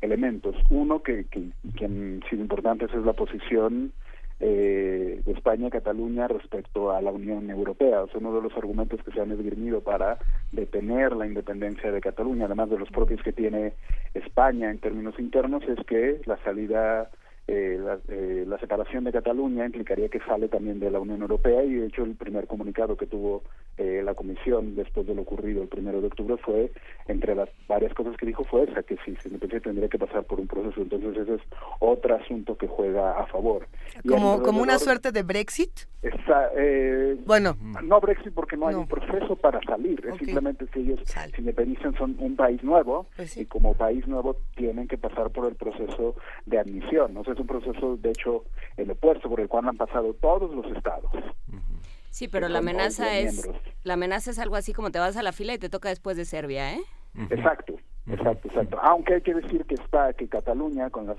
elementos. 0.00 0.56
Uno 0.70 1.02
que, 1.02 1.26
que, 1.26 1.50
que 1.76 1.84
han 1.84 2.22
sido 2.28 2.42
importantes 2.42 2.90
es 2.92 3.04
la 3.04 3.12
posición 3.12 3.92
eh, 4.38 5.22
de 5.24 5.32
España 5.32 5.68
y 5.68 5.70
Cataluña 5.70 6.28
respecto 6.28 6.90
a 6.90 7.00
la 7.00 7.10
Unión 7.10 7.48
Europea. 7.48 8.04
Sea, 8.06 8.20
uno 8.20 8.34
de 8.34 8.42
los 8.42 8.54
argumentos 8.54 9.02
que 9.02 9.10
se 9.12 9.20
han 9.20 9.32
esgrimido 9.32 9.80
para 9.80 10.18
detener 10.52 11.12
la 11.12 11.26
independencia 11.26 11.90
de 11.90 12.02
Cataluña, 12.02 12.44
además 12.44 12.68
de 12.68 12.78
los 12.78 12.90
propios 12.90 13.22
que 13.22 13.32
tiene 13.32 13.72
España 14.12 14.70
en 14.70 14.78
términos 14.78 15.18
internos, 15.18 15.62
es 15.64 15.78
que 15.86 16.20
la 16.26 16.36
salida 16.44 17.10
eh, 17.48 17.78
la, 17.80 17.98
eh, 18.08 18.44
la, 18.44 18.58
separación 18.58 19.04
de 19.04 19.12
Cataluña 19.12 19.66
implicaría 19.66 20.08
que 20.08 20.18
sale 20.20 20.48
también 20.48 20.80
de 20.80 20.90
la 20.90 20.98
Unión 20.98 21.22
Europea 21.22 21.62
y 21.62 21.74
de 21.74 21.86
hecho 21.86 22.02
el 22.02 22.16
primer 22.16 22.48
comunicado 22.48 22.96
que 22.96 23.06
tuvo 23.06 23.44
eh, 23.76 24.02
la 24.04 24.14
Comisión 24.14 24.74
después 24.74 25.06
de 25.06 25.14
lo 25.14 25.22
ocurrido 25.22 25.62
el 25.62 25.68
primero 25.68 26.00
de 26.00 26.08
octubre 26.08 26.36
fue, 26.38 26.72
entre 27.06 27.36
las 27.36 27.48
varias 27.68 27.94
cosas 27.94 28.16
que 28.16 28.26
dijo 28.26 28.42
fue 28.42 28.64
esa, 28.64 28.82
que 28.82 28.96
si 29.04 29.14
se 29.16 29.28
independencia 29.28 29.60
tendría 29.60 29.88
que 29.88 29.98
pasar 29.98 30.24
por 30.24 30.40
un 30.40 30.48
proceso, 30.48 30.80
entonces 30.80 31.16
ese 31.16 31.34
es 31.34 31.42
otro 31.78 32.16
asunto 32.16 32.56
que 32.56 32.66
juega 32.66 33.12
a 33.12 33.26
favor. 33.26 33.68
¿Como, 34.08 34.42
como 34.42 34.60
una 34.60 34.80
suerte 34.80 35.12
de 35.12 35.22
Brexit? 35.22 35.70
eh, 36.56 37.16
bueno. 37.26 37.56
No 37.82 38.00
Brexit 38.00 38.32
porque 38.32 38.56
no, 38.56 38.68
hay 38.68 38.74
un 38.74 38.86
proceso 38.86 39.36
para 39.36 39.60
salir, 39.62 40.04
es 40.06 40.16
simplemente 40.18 40.66
que 40.66 40.80
ellos 40.80 41.00
se 41.04 41.40
independizan 41.40 41.94
son 41.96 42.16
un 42.18 42.36
país 42.36 42.62
nuevo 42.62 43.06
pues 43.16 43.36
y 43.36 43.46
como 43.46 43.74
país 43.74 44.06
nuevo 44.06 44.36
tienen 44.54 44.88
que 44.88 44.98
pasar 44.98 45.30
por 45.30 45.48
el 45.48 45.54
proceso 45.54 46.14
de 46.46 46.58
admisión, 46.58 47.14
¿no? 47.14 47.24
Es 47.36 47.40
un 47.40 47.46
proceso, 47.46 47.96
de 47.96 48.10
hecho, 48.10 48.44
el 48.76 48.90
opuesto 48.90 49.28
por 49.28 49.40
el 49.40 49.48
cual 49.48 49.68
han 49.68 49.76
pasado 49.76 50.14
todos 50.14 50.52
los 50.54 50.66
estados. 50.76 51.10
Sí, 52.10 52.28
pero 52.28 52.48
la 52.48 52.58
amenaza 52.58 53.18
es 53.18 53.48
la 53.84 53.94
amenaza 53.94 54.30
es 54.30 54.38
algo 54.38 54.56
así 54.56 54.72
como 54.72 54.90
te 54.90 54.98
vas 54.98 55.16
a 55.16 55.22
la 55.22 55.32
fila 55.32 55.52
y 55.54 55.58
te 55.58 55.68
toca 55.68 55.90
después 55.90 56.16
de 56.16 56.24
Serbia, 56.24 56.74
¿eh? 56.74 56.80
Exacto. 57.30 57.74
Exacto, 58.08 58.46
exacto. 58.46 58.78
Aunque 58.82 59.14
hay 59.14 59.20
que 59.20 59.34
decir 59.34 59.64
que 59.64 59.74
está 59.74 60.12
que 60.12 60.28
Cataluña 60.28 60.90
con 60.90 61.08
las, 61.08 61.16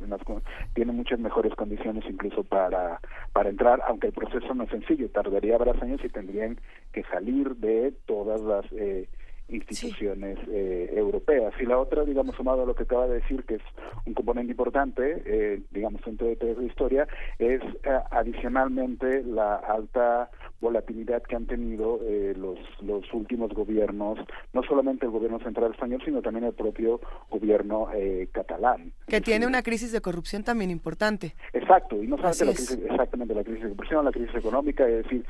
tiene 0.73 0.93
muchas 0.93 1.19
mejores 1.19 1.53
condiciones 1.55 2.05
incluso 2.09 2.45
para 2.45 3.01
para 3.33 3.49
entrar, 3.49 3.81
aunque 3.87 4.07
el 4.07 4.13
proceso 4.13 4.53
no 4.53 4.63
es 4.63 4.69
sencillo, 4.69 5.09
tardaría 5.09 5.57
varios 5.57 5.81
años 5.83 5.99
y 6.03 6.07
tendrían 6.07 6.57
que 6.93 7.03
salir 7.11 7.57
de 7.57 7.93
todas 8.05 8.39
las 8.39 8.65
eh, 8.71 9.09
instituciones 9.49 10.37
eh, 10.49 10.93
europeas. 10.95 11.53
Y 11.59 11.65
la 11.65 11.77
otra, 11.77 12.03
digamos, 12.03 12.35
sumado 12.35 12.63
a 12.63 12.65
lo 12.65 12.75
que 12.75 12.83
acaba 12.83 13.07
de 13.07 13.15
decir, 13.15 13.43
que 13.45 13.55
es 13.55 13.61
un 14.05 14.13
componente 14.13 14.51
importante, 14.51 15.23
eh, 15.25 15.61
digamos, 15.71 16.01
dentro 16.05 16.27
de 16.27 16.35
toda 16.35 16.53
la 16.53 16.63
historia, 16.63 17.07
es 17.39 17.61
eh, 17.61 17.99
adicionalmente 18.11 19.23
la 19.23 19.55
alta 19.55 20.29
volatilidad 20.59 21.21
que 21.23 21.35
han 21.35 21.45
tenido 21.45 21.99
los, 22.35 22.57
los 22.81 23.13
últimos 23.13 23.53
gobiernos, 23.53 24.17
no 24.53 24.63
solamente 24.63 25.05
el 25.05 25.11
gobierno 25.11 25.39
central 25.39 25.71
español, 25.71 26.01
sino 26.03 26.21
también 26.21 26.45
el 26.45 26.53
propio 26.53 26.99
gobierno 27.29 27.87
catalán. 28.31 28.91
Que 29.07 29.21
tiene 29.21 29.45
una 29.45 29.61
crisis 29.61 29.91
de 29.91 30.01
corrupción 30.01 30.43
también 30.43 30.71
importante. 30.71 31.35
Exacto, 31.53 32.01
y 32.01 32.07
no 32.07 32.17
solamente 32.17 32.45
la 32.45 32.53
crisis, 32.53 32.79
exactamente 32.89 33.35
la 33.35 33.43
crisis 33.43 33.63
de 33.63 33.69
corrupción, 33.69 34.05
la 34.05 34.11
crisis 34.11 34.35
económica, 34.35 34.87
es 34.87 35.03
decir, 35.03 35.25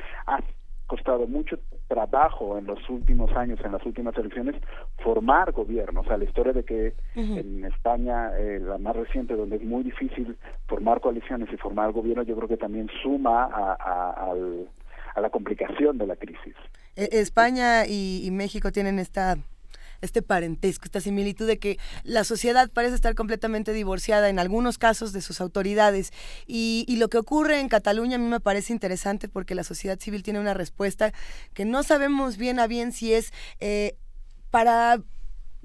costado 0.88 1.27
mucho 1.27 1.60
trabajo 1.88 2.57
en 2.57 2.65
los 2.65 2.80
últimos 2.89 3.31
años, 3.35 3.59
en 3.64 3.72
las 3.72 3.85
últimas 3.85 4.18
elecciones, 4.18 4.55
formar 5.03 5.51
gobierno. 5.51 6.01
O 6.01 6.03
sea, 6.03 6.18
la 6.18 6.26
historia 6.26 6.53
de 6.53 6.64
que 6.64 6.93
en 7.15 7.65
España, 7.65 8.31
eh, 8.38 8.59
la 8.59 8.77
más 8.77 8.95
reciente, 8.95 9.35
donde 9.35 9.57
es 9.57 9.64
muy 9.64 9.84
difícil 9.84 10.38
formar 10.68 10.99
coaliciones 10.99 11.49
y 11.51 11.57
formar 11.57 11.91
gobierno, 11.91 12.23
yo 12.23 12.35
creo 12.35 12.47
que 12.47 12.57
también 12.57 12.89
suma 13.01 13.45
a, 13.45 14.34
a 15.15 15.22
la 15.22 15.30
complicación 15.30 15.97
de 15.97 16.07
la 16.07 16.15
crisis. 16.15 16.55
E, 16.95 17.09
España 17.19 17.85
y 17.88 18.30
México 18.31 18.72
tienen 18.72 18.99
esta 18.99 19.38
este 20.01 20.21
parentesco, 20.21 20.85
esta 20.85 21.01
similitud 21.01 21.47
de 21.47 21.59
que 21.59 21.77
la 22.03 22.23
sociedad 22.23 22.69
parece 22.71 22.95
estar 22.95 23.15
completamente 23.15 23.73
divorciada 23.73 24.29
en 24.29 24.39
algunos 24.39 24.77
casos 24.77 25.13
de 25.13 25.21
sus 25.21 25.41
autoridades. 25.41 26.11
Y, 26.45 26.85
lo 26.97 27.09
que 27.09 27.19
ocurre 27.19 27.59
en 27.59 27.69
Cataluña 27.69 28.15
a 28.15 28.19
mí 28.19 28.25
me 28.25 28.39
parece 28.39 28.73
interesante 28.73 29.27
porque 29.29 29.53
la 29.53 29.63
sociedad 29.63 29.99
civil 29.99 30.23
tiene 30.23 30.39
una 30.39 30.55
respuesta 30.55 31.13
que 31.53 31.63
no 31.63 31.83
sabemos 31.83 32.37
bien 32.37 32.59
a 32.59 32.65
bien 32.65 32.91
si 32.91 33.13
es 33.13 33.31
eh, 33.59 33.95
para 34.49 34.99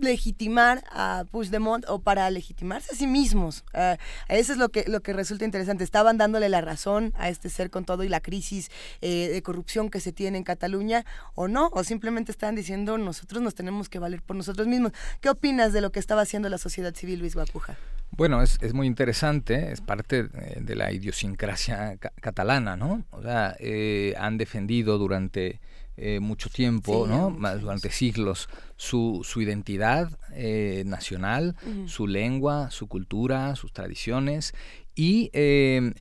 legitimar 0.03 0.85
a 0.91 1.25
Puigdemont 1.31 1.85
o 1.89 2.01
para 2.01 2.29
legitimarse 2.31 2.93
a 2.93 2.97
sí 2.97 3.07
mismos. 3.07 3.65
Uh, 3.75 3.97
eso 4.29 4.53
es 4.53 4.59
lo 4.59 4.71
que, 4.71 4.85
lo 4.87 5.01
que 5.01 5.13
resulta 5.13 5.45
interesante. 5.45 5.85
Estaban 5.85 6.19
dándole 6.19 6.49
la 6.49 6.61
razón 6.61 7.13
a 7.17 7.29
este 7.29 7.49
ser 7.49 7.71
con 7.71 7.85
todo 7.85 8.05
y 8.05 8.09
la 8.09 8.21
crisis 8.21 8.71
eh, 9.01 9.29
de 9.33 9.43
corrupción 9.43 9.91
que 9.91 10.01
se 10.01 10.13
tiene 10.13 10.39
en 10.39 10.45
Cataluña 10.45 11.05
o 11.35 11.49
no, 11.49 11.71
o 11.73 11.85
simplemente 11.85 12.33
estaban 12.33 12.55
diciendo 12.55 12.99
nosotros 12.99 13.43
nos 13.43 13.55
tenemos 13.55 13.89
que 13.89 13.99
valer 13.99 14.23
por 14.23 14.37
nosotros 14.37 14.67
mismos. 14.67 14.93
¿Qué 15.21 15.31
opinas 15.31 15.73
de 15.73 15.81
lo 15.81 15.93
que 15.93 16.01
estaba 16.01 16.23
haciendo 16.23 16.49
la 16.49 16.59
sociedad 16.59 16.95
civil, 16.95 17.21
Luis 17.21 17.35
Guacuja? 17.35 17.77
Bueno, 18.15 18.43
es, 18.43 18.59
es 18.61 18.75
muy 18.75 18.87
interesante, 18.87 19.73
es 19.73 19.81
parte 19.81 20.25
de 20.25 20.77
la 20.77 20.93
idiosincrasia 20.93 21.97
catalana, 21.97 22.77
¿no? 22.77 23.05
O 23.11 23.23
sea, 23.23 23.57
eh, 23.59 24.15
han 24.19 24.37
defendido 24.37 24.99
durante 24.99 25.61
eh, 26.05 26.19
mucho 26.19 26.51
tiempo, 26.51 27.07
¿no? 27.07 27.31
durante 27.61 27.93
siglos, 27.93 28.49
su, 28.77 29.21
su 29.23 29.41
identidad 29.41 30.11
eh, 30.35 30.83
nacional, 30.85 31.55
su 31.87 32.09
lengua, 32.09 32.73
su 32.73 32.89
cultura, 32.89 33.55
sus 33.55 33.73
tradiciones 33.73 34.53
y, 34.97 35.31
em, 35.33 35.95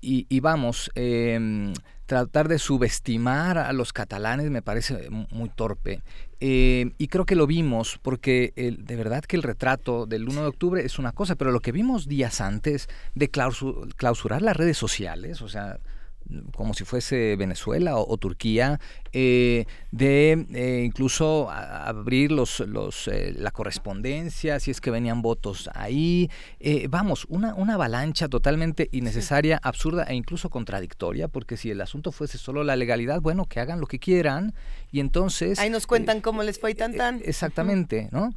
y, 0.00 0.40
vamos, 0.40 0.90
em, 0.94 1.74
tratar 2.06 2.48
de 2.48 2.58
subestimar 2.58 3.58
a 3.58 3.74
los 3.74 3.92
catalanes 3.92 4.50
me 4.50 4.62
parece 4.62 5.10
muy 5.10 5.50
torpe. 5.50 6.00
Em, 6.40 6.94
y 6.96 7.08
creo 7.08 7.26
que 7.26 7.34
lo 7.36 7.46
vimos 7.46 7.98
porque 8.00 8.54
de 8.56 8.96
verdad 8.96 9.22
que 9.24 9.36
el 9.36 9.42
retrato 9.42 10.06
del 10.06 10.26
1 10.30 10.40
de 10.40 10.48
octubre 10.48 10.82
es 10.82 10.98
una 10.98 11.12
cosa, 11.12 11.34
pero 11.34 11.52
lo 11.52 11.60
que 11.60 11.72
vimos 11.72 12.08
días 12.08 12.40
antes 12.40 12.88
de 13.14 13.28
clausurar 13.28 14.40
las 14.40 14.56
redes 14.56 14.78
sociales, 14.78 15.42
o 15.42 15.48
sea, 15.50 15.78
como 16.54 16.74
si 16.74 16.84
fuese 16.84 17.36
Venezuela 17.36 17.96
o, 17.96 18.16
Turquía, 18.16 18.80
eh, 19.12 19.66
de 19.92 20.46
eh, 20.52 20.82
incluso 20.84 21.50
abrir 21.50 22.32
los, 22.32 22.60
los, 22.60 23.08
eh, 23.08 23.34
la 23.36 23.50
correspondencia, 23.50 24.58
si 24.60 24.70
es 24.70 24.80
que 24.80 24.90
venían 24.90 25.22
votos 25.22 25.70
ahí. 25.74 26.30
vamos, 26.88 27.26
una, 27.28 27.54
una 27.54 27.74
avalancha 27.74 28.28
totalmente 28.28 28.88
innecesaria, 28.92 29.60
absurda 29.62 30.04
e 30.04 30.14
incluso 30.14 30.50
contradictoria, 30.50 31.28
porque 31.28 31.56
si 31.56 31.70
el 31.70 31.80
asunto 31.80 32.12
fuese 32.12 32.38
solo 32.38 32.64
la 32.64 32.76
legalidad, 32.76 33.20
bueno, 33.20 33.46
que 33.46 33.60
hagan 33.60 33.80
lo 33.80 33.86
que 33.86 33.98
quieran 33.98 34.54
y 34.90 35.00
entonces... 35.00 35.58
Ahí 35.58 35.70
nos 35.70 35.86
cuentan 35.86 36.20
cómo 36.20 36.42
les 36.42 36.58
fue 36.58 36.74
tan 36.74 36.94
tan. 36.94 37.20
Exactamente, 37.24 38.08
¿no? 38.12 38.34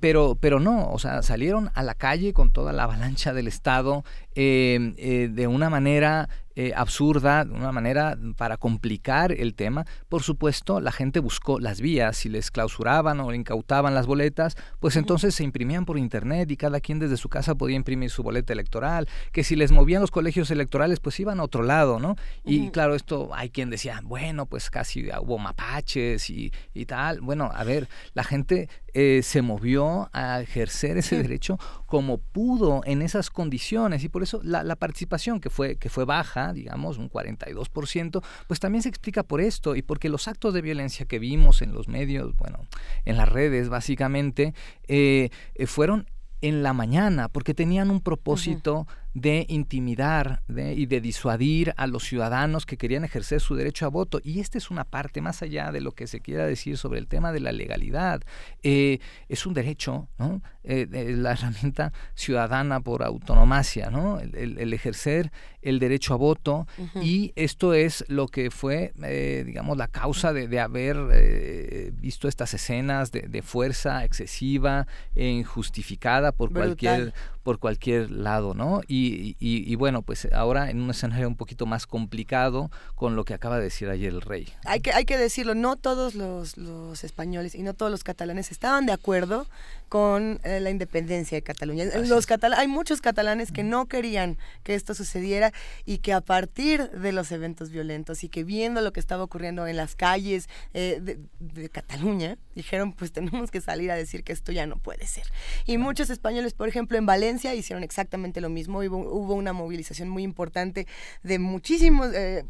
pero, 0.00 0.36
pero 0.40 0.60
no, 0.60 0.90
o 0.90 0.98
sea, 0.98 1.22
salieron 1.22 1.70
a 1.74 1.82
la 1.82 1.94
calle 1.94 2.32
con 2.32 2.50
toda 2.50 2.72
la 2.72 2.84
avalancha 2.84 3.32
del 3.32 3.48
Estado 3.48 4.04
de 4.34 5.46
una 5.48 5.70
manera 5.70 6.28
eh, 6.60 6.72
absurda, 6.74 7.44
de 7.44 7.52
una 7.52 7.70
manera 7.70 8.18
para 8.36 8.56
complicar 8.56 9.30
el 9.30 9.54
tema. 9.54 9.86
Por 10.08 10.24
supuesto, 10.24 10.80
la 10.80 10.90
gente 10.90 11.20
buscó 11.20 11.60
las 11.60 11.80
vías, 11.80 12.16
si 12.16 12.28
les 12.28 12.50
clausuraban 12.50 13.20
o 13.20 13.32
incautaban 13.32 13.94
las 13.94 14.08
boletas, 14.08 14.56
pues 14.80 14.96
entonces 14.96 15.36
se 15.36 15.44
imprimían 15.44 15.84
por 15.84 15.98
internet 15.98 16.50
y 16.50 16.56
cada 16.56 16.80
quien 16.80 16.98
desde 16.98 17.16
su 17.16 17.28
casa 17.28 17.54
podía 17.54 17.76
imprimir 17.76 18.10
su 18.10 18.24
boleta 18.24 18.52
electoral, 18.52 19.06
que 19.30 19.44
si 19.44 19.54
les 19.54 19.70
movían 19.70 20.00
los 20.00 20.10
colegios 20.10 20.50
electorales, 20.50 20.98
pues 20.98 21.20
iban 21.20 21.38
a 21.38 21.44
otro 21.44 21.62
lado, 21.62 22.00
¿no? 22.00 22.16
Y 22.44 22.70
claro, 22.70 22.96
esto 22.96 23.30
hay 23.32 23.50
quien 23.50 23.70
decía, 23.70 24.00
bueno, 24.02 24.46
pues 24.46 24.68
casi 24.68 25.08
hubo 25.20 25.38
mapaches 25.38 26.28
y, 26.28 26.52
y 26.74 26.86
tal. 26.86 27.20
Bueno, 27.20 27.52
a 27.54 27.62
ver, 27.62 27.88
la 28.14 28.24
gente 28.24 28.68
eh, 28.94 29.20
se 29.22 29.42
movió 29.42 30.08
a 30.12 30.40
ejercer 30.40 30.96
ese 30.98 31.22
derecho 31.22 31.58
como 31.86 32.18
pudo 32.18 32.82
en 32.84 33.02
esas 33.02 33.30
condiciones. 33.30 34.04
Y 34.04 34.08
por 34.08 34.22
eso 34.22 34.40
la, 34.42 34.62
la, 34.62 34.76
participación 34.76 35.40
que 35.40 35.50
fue, 35.50 35.76
que 35.76 35.88
fue 35.88 36.04
baja, 36.04 36.52
digamos, 36.52 36.98
un 36.98 37.10
42%, 37.10 38.22
pues 38.46 38.60
también 38.60 38.82
se 38.82 38.88
explica 38.88 39.22
por 39.22 39.40
esto 39.40 39.76
y 39.76 39.82
porque 39.82 40.08
los 40.08 40.28
actos 40.28 40.54
de 40.54 40.62
violencia 40.62 41.06
que 41.06 41.18
vimos 41.18 41.62
en 41.62 41.72
los 41.72 41.88
medios, 41.88 42.36
bueno, 42.36 42.66
en 43.04 43.16
las 43.16 43.28
redes 43.28 43.68
básicamente, 43.68 44.54
eh, 44.86 45.30
eh, 45.54 45.66
fueron 45.66 46.06
en 46.40 46.62
la 46.62 46.72
mañana 46.72 47.28
porque 47.28 47.54
tenían 47.54 47.90
un 47.90 48.00
propósito 48.00 48.86
de 49.14 49.46
intimidar 49.48 50.42
y 50.48 50.86
de 50.86 51.00
disuadir 51.00 51.74
a 51.76 51.86
los 51.86 52.04
ciudadanos 52.04 52.66
que 52.66 52.76
querían 52.76 53.04
ejercer 53.04 53.40
su 53.40 53.54
derecho 53.54 53.86
a 53.86 53.88
voto. 53.88 54.20
Y 54.22 54.40
esta 54.40 54.58
es 54.58 54.70
una 54.70 54.84
parte 54.84 55.20
más 55.20 55.42
allá 55.42 55.72
de 55.72 55.80
lo 55.80 55.92
que 55.92 56.06
se 56.06 56.20
quiera 56.20 56.46
decir 56.46 56.76
sobre 56.76 56.98
el 56.98 57.08
tema 57.08 57.32
de 57.32 57.40
la 57.40 57.52
legalidad. 57.52 58.22
Eh, 58.62 58.98
es 59.28 59.46
un 59.46 59.54
derecho, 59.54 60.08
¿no? 60.18 60.42
Eh, 60.64 60.86
la 60.90 61.32
herramienta 61.32 61.92
ciudadana 62.14 62.80
por 62.80 63.02
autonomacia, 63.02 63.90
¿no? 63.90 64.20
El, 64.20 64.72
ejercer 64.72 65.32
el 65.62 65.78
derecho 65.78 66.14
a 66.14 66.16
voto. 66.16 66.66
Y 67.02 67.32
esto 67.34 67.74
es 67.74 68.04
lo 68.08 68.28
que 68.28 68.50
fue, 68.50 68.92
eh, 69.02 69.42
digamos, 69.46 69.76
la 69.76 69.88
causa 69.88 70.32
de, 70.32 70.58
haber 70.60 71.92
visto 71.92 72.28
estas 72.28 72.52
escenas 72.54 73.10
de, 73.12 73.42
fuerza 73.42 74.04
excesiva 74.04 74.86
e 75.14 75.28
injustificada 75.28 76.32
por 76.32 76.52
cualquier 76.52 77.14
por 77.48 77.58
cualquier 77.58 78.10
lado, 78.10 78.52
¿no? 78.52 78.82
Y, 78.86 79.74
bueno, 79.76 80.02
pues 80.02 80.28
ahora 80.34 80.68
en 80.68 80.82
un 80.82 80.90
escenario 80.90 81.26
un 81.26 81.34
poquito 81.34 81.64
más 81.64 81.86
complicado 81.86 82.70
con 82.94 83.16
lo 83.16 83.24
que 83.24 83.32
acaba 83.32 83.56
de 83.56 83.62
decir 83.62 83.88
ayer 83.88 84.12
el 84.12 84.20
rey. 84.20 84.48
Hay 84.66 84.80
que, 84.80 84.92
hay 84.92 85.06
que 85.06 85.16
decirlo, 85.16 85.54
no 85.54 85.76
todos 85.76 86.14
los, 86.14 86.58
los 86.58 87.04
españoles 87.04 87.54
y 87.54 87.62
no 87.62 87.72
todos 87.72 87.90
los 87.90 88.04
catalanes 88.04 88.52
estaban 88.52 88.84
de 88.84 88.92
acuerdo 88.92 89.46
con 89.88 90.40
eh, 90.44 90.60
la 90.60 90.70
independencia 90.70 91.36
de 91.36 91.42
Cataluña. 91.42 91.84
Los 91.84 92.26
hay 92.56 92.68
muchos 92.68 93.00
catalanes 93.00 93.52
que 93.52 93.62
no 93.62 93.86
querían 93.86 94.38
que 94.62 94.74
esto 94.74 94.94
sucediera 94.94 95.52
y 95.84 95.98
que 95.98 96.12
a 96.12 96.20
partir 96.20 96.90
de 96.90 97.12
los 97.12 97.32
eventos 97.32 97.70
violentos 97.70 98.22
y 98.24 98.28
que 98.28 98.44
viendo 98.44 98.80
lo 98.80 98.92
que 98.92 99.00
estaba 99.00 99.22
ocurriendo 99.22 99.66
en 99.66 99.76
las 99.76 99.96
calles 99.96 100.48
eh, 100.74 101.00
de, 101.00 101.68
Cataluña, 101.70 102.38
dijeron 102.54 102.92
pues 102.92 103.12
tenemos 103.12 103.50
que 103.50 103.60
salir 103.60 103.90
a 103.90 103.96
decir 103.96 104.24
que 104.24 104.32
esto 104.32 104.52
ya 104.52 104.66
no 104.66 104.76
puede 104.76 105.06
ser. 105.06 105.24
Y 105.66 105.78
muchos 105.78 106.10
españoles, 106.10 106.54
por 106.54 106.68
ejemplo, 106.68 106.98
en 106.98 107.06
Valencia 107.06 107.54
hicieron 107.54 107.82
exactamente 107.82 108.40
lo 108.40 108.48
mismo. 108.48 108.80
Hubo, 108.80 108.98
hubo 108.98 109.34
una 109.34 109.52
movilización 109.52 110.08
muy 110.08 110.22
importante 110.22 110.86
de 111.22 111.38
muchísimos... 111.38 112.12
Eh, 112.14 112.44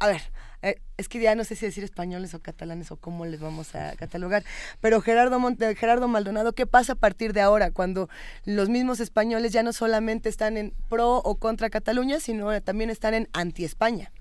a 0.00 0.06
ver, 0.06 0.22
eh, 0.62 0.76
es 0.96 1.08
que 1.08 1.20
ya 1.20 1.34
no 1.34 1.44
sé 1.44 1.56
si 1.56 1.66
decir 1.66 1.84
españoles 1.84 2.34
o 2.34 2.40
catalanes 2.40 2.92
o 2.92 2.96
cómo 2.96 3.26
les 3.26 3.40
vamos 3.40 3.74
a 3.74 3.96
catalogar, 3.96 4.44
pero 4.80 5.00
Gerardo, 5.00 5.40
Gerardo 5.76 6.08
Maldonado, 6.08 6.52
¿qué 6.52 6.66
pasa 6.66 6.92
a 6.92 6.96
partir 6.96 7.32
de 7.32 7.40
ahora 7.40 7.72
cuando 7.72 8.08
los 8.44 8.68
mismos 8.68 9.00
españoles 9.00 9.52
ya 9.52 9.62
no 9.62 9.72
solamente 9.72 10.28
están 10.28 10.56
en 10.56 10.72
pro 10.88 11.16
o 11.16 11.34
contra 11.36 11.68
Cataluña, 11.68 12.20
sino 12.20 12.60
también 12.62 12.90
están 12.90 13.14
en 13.14 13.28
anti-España? 13.32 14.12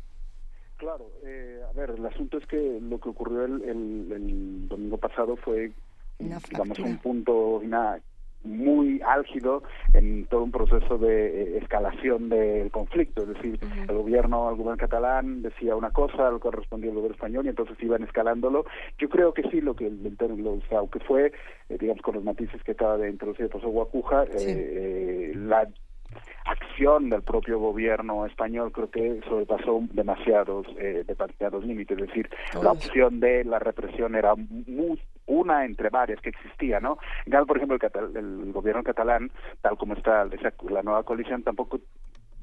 Claro, 0.78 1.11
eh, 1.24 1.61
a 1.70 1.74
ver, 1.74 1.92
el 1.92 2.06
asunto 2.06 2.40
es 2.40 2.45
que 2.48 2.80
lo 2.82 3.00
que 3.00 3.10
ocurrió 3.10 3.45
el, 3.45 3.61
el, 3.61 4.68
domingo 4.68 4.98
pasado 4.98 5.36
fue, 5.38 5.72
digamos, 6.18 6.80
un 6.80 6.98
punto, 6.98 7.58
una 7.58 8.02
muy 8.44 9.02
álgido 9.06 9.64
en 9.94 10.26
todo 10.26 10.44
un 10.44 10.52
proceso 10.52 10.98
de 10.98 11.44
eh, 11.44 11.58
escalación 11.58 12.30
del 12.30 12.72
conflicto, 12.72 13.24
es 13.24 13.30
decir, 13.30 13.60
el 13.88 13.95
gobierno, 13.95 14.50
el 14.50 14.56
gobierno 14.56 14.78
catalán 14.78 15.42
decía 15.42 15.76
una 15.76 15.92
cosa, 15.92 16.30
lo 16.30 16.40
que 16.40 16.52
respondía 16.52 16.90
el 16.90 16.95
gobierno 16.95 17.16
español 17.16 17.45
y 17.45 17.50
entonces 17.50 17.78
iban 17.82 18.03
escalándolo. 18.03 18.66
Yo 18.98 19.10
creo 19.10 19.34
que 19.34 19.44
sí, 19.50 19.61
lo 19.61 19.76
que 19.76 19.90
lo, 19.90 20.60
aunque 20.78 21.00
fue, 21.00 21.32
eh, 21.70 21.78
digamos, 21.80 22.02
con 22.02 22.16
los 22.16 22.24
matices 22.24 22.64
que 22.64 22.72
acaba 22.72 22.98
de 22.98 23.10
introducir 23.10 23.44
el 23.44 23.50
profesor 23.50 23.72
Guacuja, 23.72 24.26
eh, 24.38 25.34
la 25.36 25.68
acción 26.45 27.10
del 27.10 27.22
propio 27.22 27.60
gobierno 27.60 28.26
español 28.26 28.72
creo 28.72 28.90
que 28.90 29.22
sobrepasó 29.28 29.84
demasiados 29.92 30.68
eh, 30.78 31.03
demasiados 31.08 31.64
límites. 31.66 31.98
Es 32.00 32.08
decir 32.08 32.30
la 32.61 32.72
opción 32.72 33.20
de 33.20 33.44
la 33.44 33.60
represión 33.60 34.16
era 34.16 34.36
muy, 34.36 35.00
una 35.25 35.66
entre 35.66 35.90
varias 35.90 36.22
que 36.22 36.30
existía 36.30 36.80
no 36.80 36.98
en 37.25 37.45
por 37.45 37.58
ejemplo 37.58 37.77
el, 37.82 38.17
el 38.17 38.51
gobierno 38.51 38.83
catalán 38.83 39.32
tal 39.61 39.77
como 39.77 39.93
está 39.93 40.25
la 40.25 40.83
nueva 40.83 41.03
coalición 41.03 41.43
tampoco 41.43 41.80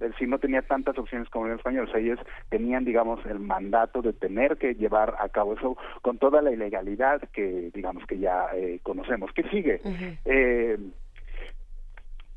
es 0.00 0.12
decir, 0.12 0.28
no 0.28 0.38
tenía 0.38 0.62
tantas 0.62 0.96
opciones 0.96 1.28
como 1.28 1.46
el 1.46 1.54
español. 1.54 1.88
O 1.88 1.90
sea, 1.90 2.00
ellos 2.00 2.20
tenían, 2.50 2.84
digamos, 2.84 3.24
el 3.26 3.40
mandato 3.40 4.00
de 4.00 4.12
tener 4.12 4.56
que 4.56 4.74
llevar 4.74 5.16
a 5.18 5.28
cabo 5.28 5.54
eso 5.54 5.76
con 6.02 6.18
toda 6.18 6.40
la 6.40 6.52
ilegalidad 6.52 7.20
que, 7.32 7.70
digamos, 7.74 8.06
que 8.06 8.18
ya 8.18 8.46
eh, 8.54 8.78
conocemos. 8.82 9.32
¿Qué 9.32 9.42
sigue? 9.44 9.80
eh, 10.24 10.78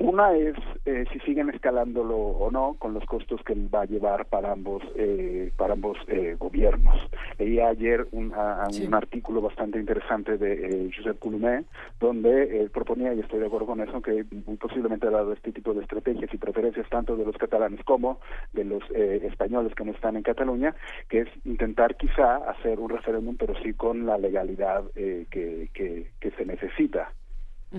una 0.02 0.34
es 0.36 0.56
eh, 0.86 1.06
si 1.14 1.20
siguen 1.20 1.50
escalándolo 1.50 2.18
o 2.18 2.50
no, 2.52 2.76
con 2.80 2.94
los 2.94 3.06
costos 3.06 3.42
que 3.44 3.54
va 3.54 3.82
a 3.82 3.86
llevar 3.86 4.26
para 4.26 4.52
ambos 4.52 4.82
eh, 4.96 5.52
para 5.56 5.74
ambos 5.74 5.98
eh, 6.08 6.36
gobiernos. 6.40 6.96
Leí 7.38 7.60
ayer 7.60 8.08
un, 8.12 8.34
un 8.34 8.94
artículo 8.94 9.42
bastante 9.42 9.80
interesante 9.80 10.38
de 10.38 10.54
eh, 10.54 10.92
Josep 10.96 11.20
Coulomé, 11.20 11.66
donde 12.00 12.62
él 12.62 12.70
proponía, 12.72 13.14
y 13.14 13.20
estoy 13.20 13.40
de 13.40 13.46
acuerdo 13.46 13.68
con 13.68 13.82
eso, 13.82 14.02
que 14.02 14.26
muy 14.46 14.58
posiblemente 14.58 15.10
dado 15.10 15.34
este 15.34 15.52
tipo 15.52 15.74
de 15.74 15.82
estrategias 15.82 16.34
y 16.34 16.38
preferencias 16.38 16.90
tanto 16.90 17.16
de 17.16 17.26
los 17.26 17.38
catalanes 17.38 17.84
como 17.86 18.20
de 18.54 18.66
los 18.66 18.84
eh, 18.96 19.22
españoles 19.24 19.74
que 19.76 19.86
no 19.86 19.92
están 19.92 20.16
en 20.16 20.24
Cataluña, 20.24 20.76
que 21.10 21.22
es 21.22 21.30
intentar 21.46 21.96
quizá 21.96 22.38
hacer 22.50 22.80
un 22.80 22.90
referéndum, 22.90 23.38
pero 23.38 23.54
sí 23.62 23.74
con 23.74 24.06
la 24.06 24.18
legalidad 24.18 24.84
eh, 24.96 25.26
que, 25.30 25.70
que, 25.74 26.12
que 26.20 26.32
se 26.32 26.46
necesita 26.46 27.12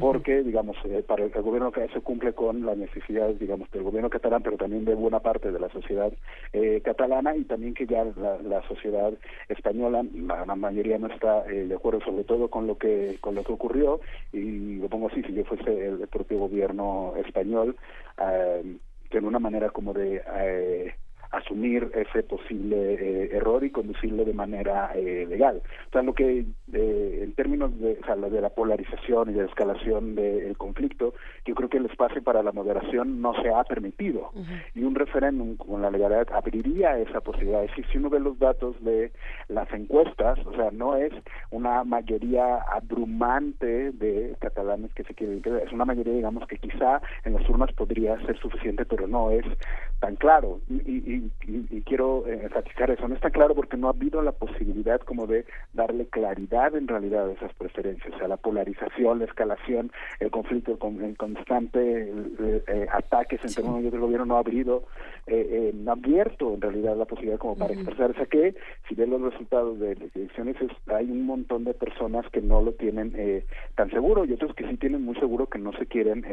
porque, 0.00 0.42
digamos, 0.42 0.76
eh, 0.84 1.04
para 1.06 1.24
el, 1.24 1.30
gobierno 1.30 1.70
que 1.70 1.86
se 1.88 2.00
cumple 2.00 2.32
con 2.32 2.64
las 2.64 2.76
necesidades, 2.76 3.38
digamos, 3.38 3.70
del 3.70 3.82
gobierno 3.82 4.08
catalán, 4.08 4.42
pero 4.42 4.56
también 4.56 4.84
de 4.84 4.94
buena 4.94 5.20
parte 5.20 5.52
de 5.52 5.60
la 5.60 5.68
sociedad 5.68 6.12
eh, 6.52 6.80
catalana 6.82 7.36
y 7.36 7.44
también 7.44 7.74
que 7.74 7.86
ya 7.86 8.04
la, 8.04 8.62
sociedad 8.68 9.12
española, 9.48 10.04
la 10.14 10.56
mayoría 10.56 10.98
no 10.98 11.08
está 11.08 11.44
eh, 11.46 11.66
de 11.66 11.74
acuerdo 11.74 12.00
sobre 12.00 12.24
todo 12.24 12.48
con 12.48 12.66
lo 12.66 12.78
que 12.78 13.18
con 13.20 13.34
lo 13.34 13.42
que 13.42 13.52
ocurrió 13.52 14.00
y 14.32 14.76
lo 14.76 14.88
pongo 14.88 15.08
así, 15.08 15.22
si 15.22 15.34
yo 15.34 15.44
fuese 15.44 15.88
el, 15.88 16.08
propio 16.08 16.38
gobierno 16.38 17.14
español, 17.16 17.76
eh, 18.18 18.76
que 19.10 19.18
en 19.18 19.26
una 19.26 19.38
manera 19.38 19.70
como 19.70 19.92
de 19.92 20.94
asumir 21.32 21.90
ese 21.94 22.22
posible 22.22 22.76
eh, 22.76 23.36
error 23.36 23.64
y 23.64 23.70
conducirlo 23.70 24.24
de 24.24 24.34
manera 24.34 24.92
eh, 24.94 25.26
legal. 25.28 25.62
O 25.88 25.92
sea, 25.92 26.02
lo 26.02 26.14
que 26.14 26.44
eh, 26.72 27.20
en 27.22 27.32
términos 27.34 27.78
de, 27.80 27.98
o 28.00 28.04
sea, 28.04 28.16
de 28.16 28.40
la 28.40 28.50
polarización 28.50 29.30
y 29.30 29.32
de 29.32 29.42
la 29.42 29.48
escalación 29.48 30.14
del 30.14 30.56
conflicto, 30.56 31.14
yo 31.44 31.54
creo 31.54 31.68
que 31.68 31.78
el 31.78 31.86
espacio 31.86 32.22
para 32.22 32.42
la 32.42 32.52
moderación 32.52 33.20
no 33.20 33.34
se 33.42 33.48
ha 33.48 33.64
permitido. 33.64 34.30
Y 34.74 34.84
un 34.84 34.94
referéndum 34.94 35.56
con 35.56 35.82
la 35.82 35.90
legalidad 35.90 36.28
abriría 36.32 36.98
esa 36.98 37.20
posibilidad. 37.20 37.64
Es 37.64 37.70
decir, 37.70 37.86
si 37.90 37.98
uno 37.98 38.10
ve 38.10 38.20
los 38.20 38.38
datos 38.38 38.82
de 38.84 39.12
las 39.48 39.72
encuestas, 39.72 40.38
o 40.46 40.54
sea, 40.54 40.70
no 40.70 40.96
es 40.96 41.12
una 41.50 41.84
mayoría 41.84 42.56
abrumante 42.70 43.92
de 43.92 44.36
catalanes 44.40 44.92
que 44.94 45.04
se 45.04 45.14
quieren 45.14 45.42
es 45.64 45.72
una 45.72 45.84
mayoría, 45.84 46.12
digamos, 46.12 46.46
que 46.46 46.58
quizá 46.58 47.00
en 47.24 47.34
las 47.34 47.48
urnas 47.48 47.72
podría 47.72 48.18
ser 48.26 48.38
suficiente, 48.38 48.84
pero 48.84 49.06
no 49.06 49.30
es 49.30 49.44
tan 50.00 50.16
claro. 50.16 50.60
y 50.68 50.92
y, 50.92 51.21
quiero 51.84 52.26
eh, 52.26 52.40
enfatizar 52.42 52.90
eso, 52.90 53.06
no 53.08 53.14
está 53.14 53.30
claro 53.30 53.54
porque 53.54 53.76
no 53.76 53.88
ha 53.88 53.90
habido 53.90 54.22
la 54.22 54.32
posibilidad 54.32 55.00
como 55.00 55.26
de 55.26 55.44
darle 55.72 56.06
claridad 56.06 56.74
en 56.74 56.88
realidad 56.88 57.28
a 57.28 57.32
esas 57.32 57.52
preferencias, 57.54 58.14
o 58.14 58.18
sea, 58.18 58.28
la 58.28 58.36
polarización, 58.36 59.20
la 59.20 59.26
escalación, 59.26 59.92
el 60.20 60.30
conflicto, 60.30 60.72
el, 60.72 61.16
constante 61.16 62.12
eh, 62.40 62.86
ataques 62.92 63.40
entre 63.44 63.62
uno 63.62 63.80
y 63.80 63.86
otro 63.86 64.00
gobierno 64.00 64.26
no 64.26 64.36
ha 64.36 64.40
habido, 64.40 64.84
eh, 65.26 65.72
no 65.74 65.90
ha 65.90 65.94
abierto 65.94 66.54
en 66.54 66.60
realidad 66.60 66.96
la 66.96 67.04
posibilidad 67.04 67.38
como 67.38 67.56
para 67.56 67.74
expresar, 67.74 68.10
o 68.10 68.14
sea 68.14 68.26
que 68.26 68.54
si 68.88 68.94
ven 68.94 69.10
los 69.10 69.20
resultados 69.20 69.78
de 69.78 69.94
las 69.96 70.16
elecciones 70.16 70.56
hay 70.86 71.10
un 71.10 71.26
montón 71.26 71.64
de 71.64 71.74
personas 71.74 72.26
que 72.30 72.40
no 72.40 72.60
lo 72.60 72.72
tienen 72.72 73.12
tan 73.74 73.90
seguro 73.90 74.24
y 74.24 74.32
otros 74.32 74.54
que 74.54 74.68
sí 74.68 74.76
tienen 74.76 75.02
muy 75.02 75.14
seguro 75.16 75.46
que 75.46 75.58
no 75.58 75.72
se 75.72 75.86
quieren 75.86 76.24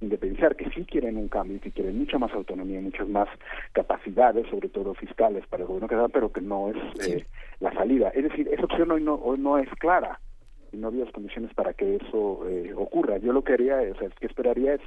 independizar, 0.00 0.56
que 0.56 0.70
sí 0.70 0.84
quieren 0.84 1.16
un 1.16 1.28
cambio, 1.28 1.60
que 1.60 1.70
quieren 1.70 1.98
mucha 1.98 2.18
más 2.18 2.32
autonomía, 2.32 2.80
muchas 2.80 3.08
más 3.08 3.28
capacidades 3.72 4.35
sobre 4.44 4.68
todo 4.68 4.94
fiscales, 4.94 5.46
para 5.46 5.62
el 5.62 5.68
gobierno 5.68 5.88
catalán, 5.88 6.10
pero 6.12 6.32
que 6.32 6.40
no 6.40 6.70
es 6.70 6.76
eh, 7.08 7.26
la 7.60 7.72
salida. 7.72 8.10
Es 8.10 8.24
decir, 8.24 8.48
esa 8.48 8.64
opción 8.64 8.90
hoy 8.90 9.02
no, 9.02 9.14
hoy 9.14 9.38
no 9.38 9.58
es 9.58 9.68
clara 9.78 10.20
y 10.72 10.76
no 10.76 10.88
había 10.88 11.04
las 11.04 11.12
condiciones 11.12 11.52
para 11.54 11.72
que 11.72 11.96
eso 11.96 12.46
eh, 12.48 12.72
ocurra. 12.76 13.18
Yo 13.18 13.32
lo 13.32 13.42
que 13.42 13.54
haría, 13.54 13.76
o 13.76 13.98
sea, 13.98 14.08
que 14.10 14.26
esperaría 14.26 14.74
es 14.74 14.80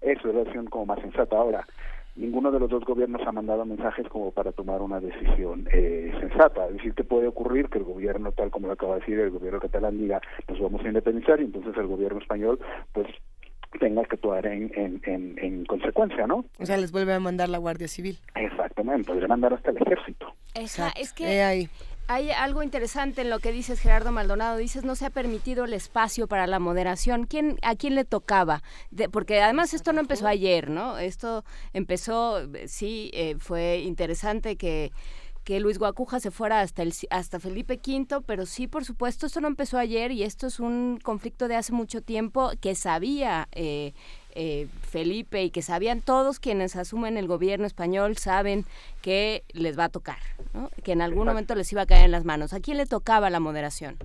eso, 0.00 0.28
es 0.28 0.34
la 0.34 0.42
opción 0.42 0.66
como 0.66 0.86
más 0.86 1.00
sensata. 1.00 1.36
Ahora, 1.36 1.66
ninguno 2.14 2.50
de 2.50 2.60
los 2.60 2.70
dos 2.70 2.84
gobiernos 2.84 3.26
ha 3.26 3.32
mandado 3.32 3.64
mensajes 3.64 4.06
como 4.08 4.30
para 4.30 4.52
tomar 4.52 4.82
una 4.82 5.00
decisión 5.00 5.66
eh, 5.72 6.12
sensata. 6.20 6.66
Es 6.68 6.74
decir, 6.74 6.94
que 6.94 7.04
puede 7.04 7.26
ocurrir 7.26 7.68
que 7.68 7.78
el 7.78 7.84
gobierno, 7.84 8.32
tal 8.32 8.50
como 8.50 8.66
lo 8.66 8.74
acaba 8.74 8.94
de 8.94 9.00
decir, 9.00 9.18
el 9.18 9.30
gobierno 9.30 9.60
catalán 9.60 9.98
diga, 9.98 10.20
nos 10.48 10.60
vamos 10.60 10.84
a 10.84 10.88
independizar 10.88 11.40
y 11.40 11.44
entonces 11.44 11.76
el 11.76 11.86
gobierno 11.86 12.20
español, 12.20 12.58
pues 12.92 13.06
tenga 13.78 14.02
que 14.04 14.16
actuar 14.16 14.46
en, 14.46 14.70
en, 14.74 15.38
en, 15.38 15.64
consecuencia, 15.64 16.26
¿no? 16.26 16.44
O 16.58 16.66
sea, 16.66 16.76
les 16.76 16.92
vuelve 16.92 17.12
a 17.14 17.20
mandar 17.20 17.48
la 17.48 17.58
Guardia 17.58 17.88
Civil. 17.88 18.18
Exactamente, 18.34 19.06
podría 19.06 19.28
mandar 19.28 19.54
hasta 19.54 19.70
el 19.70 19.78
ejército. 19.78 20.34
es 20.54 21.12
que 21.12 21.68
hay 22.08 22.30
algo 22.30 22.62
interesante 22.62 23.22
en 23.22 23.30
lo 23.30 23.38
que 23.38 23.52
dices, 23.52 23.80
Gerardo 23.80 24.12
Maldonado. 24.12 24.56
Dices, 24.56 24.84
no 24.84 24.96
se 24.96 25.06
ha 25.06 25.10
permitido 25.10 25.64
el 25.64 25.72
espacio 25.72 26.26
para 26.26 26.46
la 26.46 26.58
moderación. 26.58 27.24
¿Quién, 27.24 27.58
¿A 27.62 27.74
quién 27.74 27.94
le 27.94 28.04
tocaba? 28.04 28.62
porque 29.10 29.40
además 29.40 29.72
esto 29.72 29.92
no 29.92 30.00
empezó 30.00 30.26
ayer, 30.26 30.68
¿no? 30.68 30.98
Esto 30.98 31.44
empezó, 31.72 32.40
sí, 32.66 33.10
eh, 33.14 33.36
fue 33.38 33.78
interesante 33.78 34.56
que 34.56 34.90
que 35.44 35.60
Luis 35.60 35.78
Guacuja 35.78 36.20
se 36.20 36.30
fuera 36.30 36.60
hasta 36.60 36.82
el 36.82 36.92
hasta 37.10 37.40
Felipe 37.40 37.80
V, 37.84 38.22
pero 38.26 38.46
sí, 38.46 38.68
por 38.68 38.84
supuesto, 38.84 39.26
esto 39.26 39.40
no 39.40 39.48
empezó 39.48 39.78
ayer 39.78 40.12
y 40.12 40.22
esto 40.22 40.46
es 40.46 40.60
un 40.60 41.00
conflicto 41.02 41.48
de 41.48 41.56
hace 41.56 41.72
mucho 41.72 42.02
tiempo 42.02 42.50
que 42.60 42.74
sabía 42.74 43.48
eh, 43.52 43.92
eh, 44.34 44.68
Felipe 44.82 45.42
y 45.42 45.50
que 45.50 45.62
sabían 45.62 46.00
todos 46.00 46.38
quienes 46.38 46.76
asumen 46.76 47.16
el 47.16 47.26
gobierno 47.26 47.66
español 47.66 48.16
saben 48.16 48.64
que 49.00 49.44
les 49.52 49.78
va 49.78 49.84
a 49.84 49.88
tocar, 49.88 50.18
que 50.82 50.92
en 50.92 51.02
algún 51.02 51.26
momento 51.26 51.54
les 51.54 51.70
iba 51.72 51.82
a 51.82 51.86
caer 51.86 52.04
en 52.04 52.12
las 52.12 52.24
manos. 52.24 52.52
¿A 52.52 52.60
quién 52.60 52.76
le 52.76 52.86
tocaba 52.86 53.30
la 53.30 53.40
moderación? 53.40 53.98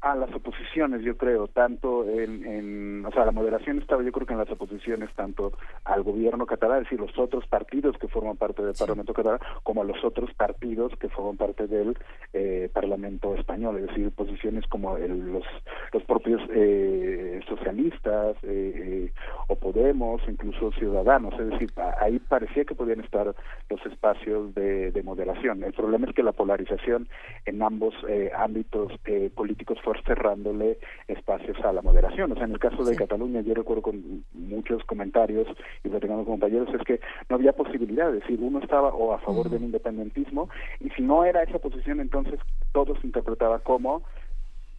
A 0.00 0.14
las 0.14 0.34
oposiciones, 0.34 1.02
yo 1.02 1.16
creo, 1.16 1.48
tanto 1.48 2.08
en, 2.08 2.44
en, 2.46 3.04
o 3.04 3.10
sea, 3.12 3.26
la 3.26 3.32
moderación 3.32 3.78
estaba 3.78 4.02
yo 4.02 4.12
creo 4.12 4.26
que 4.26 4.32
en 4.32 4.38
las 4.38 4.50
oposiciones 4.50 5.10
tanto 5.14 5.52
al 5.84 6.02
gobierno 6.02 6.46
catalán, 6.46 6.78
es 6.78 6.84
decir, 6.84 7.00
los 7.00 7.18
otros 7.18 7.46
partidos 7.46 7.98
que 7.98 8.08
forman 8.08 8.36
parte 8.38 8.62
del 8.62 8.74
Parlamento 8.78 9.12
catalán, 9.12 9.40
como 9.62 9.82
a 9.82 9.84
los 9.84 10.02
otros 10.02 10.32
partidos 10.34 10.92
que 10.98 11.10
forman 11.10 11.36
parte 11.36 11.66
del 11.66 11.98
eh, 12.32 12.70
Parlamento 12.72 13.34
español, 13.34 13.76
es 13.76 13.88
decir, 13.88 14.10
posiciones 14.12 14.66
como 14.68 14.96
el, 14.96 15.32
los, 15.32 15.44
los 15.92 16.02
propios 16.04 16.40
eh, 16.50 17.40
socialistas 17.46 18.36
eh, 18.42 19.12
o 19.48 19.56
Podemos, 19.56 20.22
incluso 20.26 20.72
Ciudadanos, 20.72 21.34
es 21.38 21.50
decir, 21.50 21.70
ahí 22.00 22.18
parecía 22.18 22.64
que 22.64 22.74
podían 22.74 23.00
estar 23.00 23.34
los 23.68 23.86
espacios 23.86 24.54
de, 24.54 24.90
de 24.90 25.02
moderación. 25.02 25.62
El 25.62 25.74
problema 25.74 26.06
es 26.06 26.14
que 26.14 26.22
la 26.22 26.32
polarización 26.32 27.06
en 27.44 27.62
ambos 27.62 27.94
ámbitos 28.34 28.92
políticos 29.34 29.78
fue 29.84 29.89
cerrándole 30.04 30.78
espacios 31.08 31.58
a 31.64 31.72
la 31.72 31.82
moderación. 31.82 32.32
O 32.32 32.34
sea, 32.34 32.44
en 32.44 32.52
el 32.52 32.58
caso 32.58 32.84
de 32.84 32.96
Cataluña, 32.96 33.40
yo 33.40 33.54
recuerdo 33.54 33.82
con 33.82 34.24
muchos 34.32 34.84
comentarios 34.84 35.46
y 35.84 35.88
platicando 35.88 36.24
con 36.24 36.34
compañeros, 36.34 36.68
es 36.74 36.82
que 36.82 37.00
no 37.28 37.36
había 37.36 37.52
posibilidad, 37.52 38.10
de 38.10 38.20
decir, 38.20 38.38
uno 38.40 38.60
estaba 38.60 38.88
o 38.88 39.12
a 39.12 39.18
favor 39.18 39.48
del 39.48 39.62
independentismo, 39.62 40.48
y 40.80 40.90
si 40.90 41.02
no 41.02 41.24
era 41.24 41.42
esa 41.42 41.58
posición, 41.58 42.00
entonces 42.00 42.40
todo 42.72 42.98
se 43.00 43.06
interpretaba 43.06 43.58
como 43.60 44.02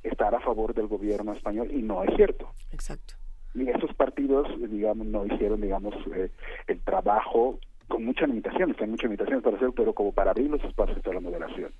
estar 0.03 0.33
a 0.33 0.39
favor 0.39 0.73
del 0.73 0.87
gobierno 0.87 1.33
español, 1.33 1.69
y 1.71 1.81
no 1.81 2.03
es 2.03 2.15
cierto. 2.15 2.49
Exacto. 2.71 3.15
Y 3.53 3.69
esos 3.69 3.93
partidos, 3.95 4.47
digamos, 4.69 5.07
no 5.07 5.25
hicieron, 5.25 5.61
digamos, 5.61 5.93
eh, 6.15 6.31
el 6.67 6.79
trabajo 6.81 7.59
con 7.87 8.05
muchas 8.05 8.29
limitaciones, 8.29 8.77
hay 8.79 8.87
muchas 8.87 9.05
limitaciones 9.05 9.43
para 9.43 9.57
hacerlo, 9.57 9.73
pero 9.75 9.93
como 9.93 10.13
para 10.13 10.31
abrir 10.31 10.49
los 10.49 10.63
espacios 10.63 11.05
a 11.05 11.13
la 11.13 11.19
moderación. 11.19 11.71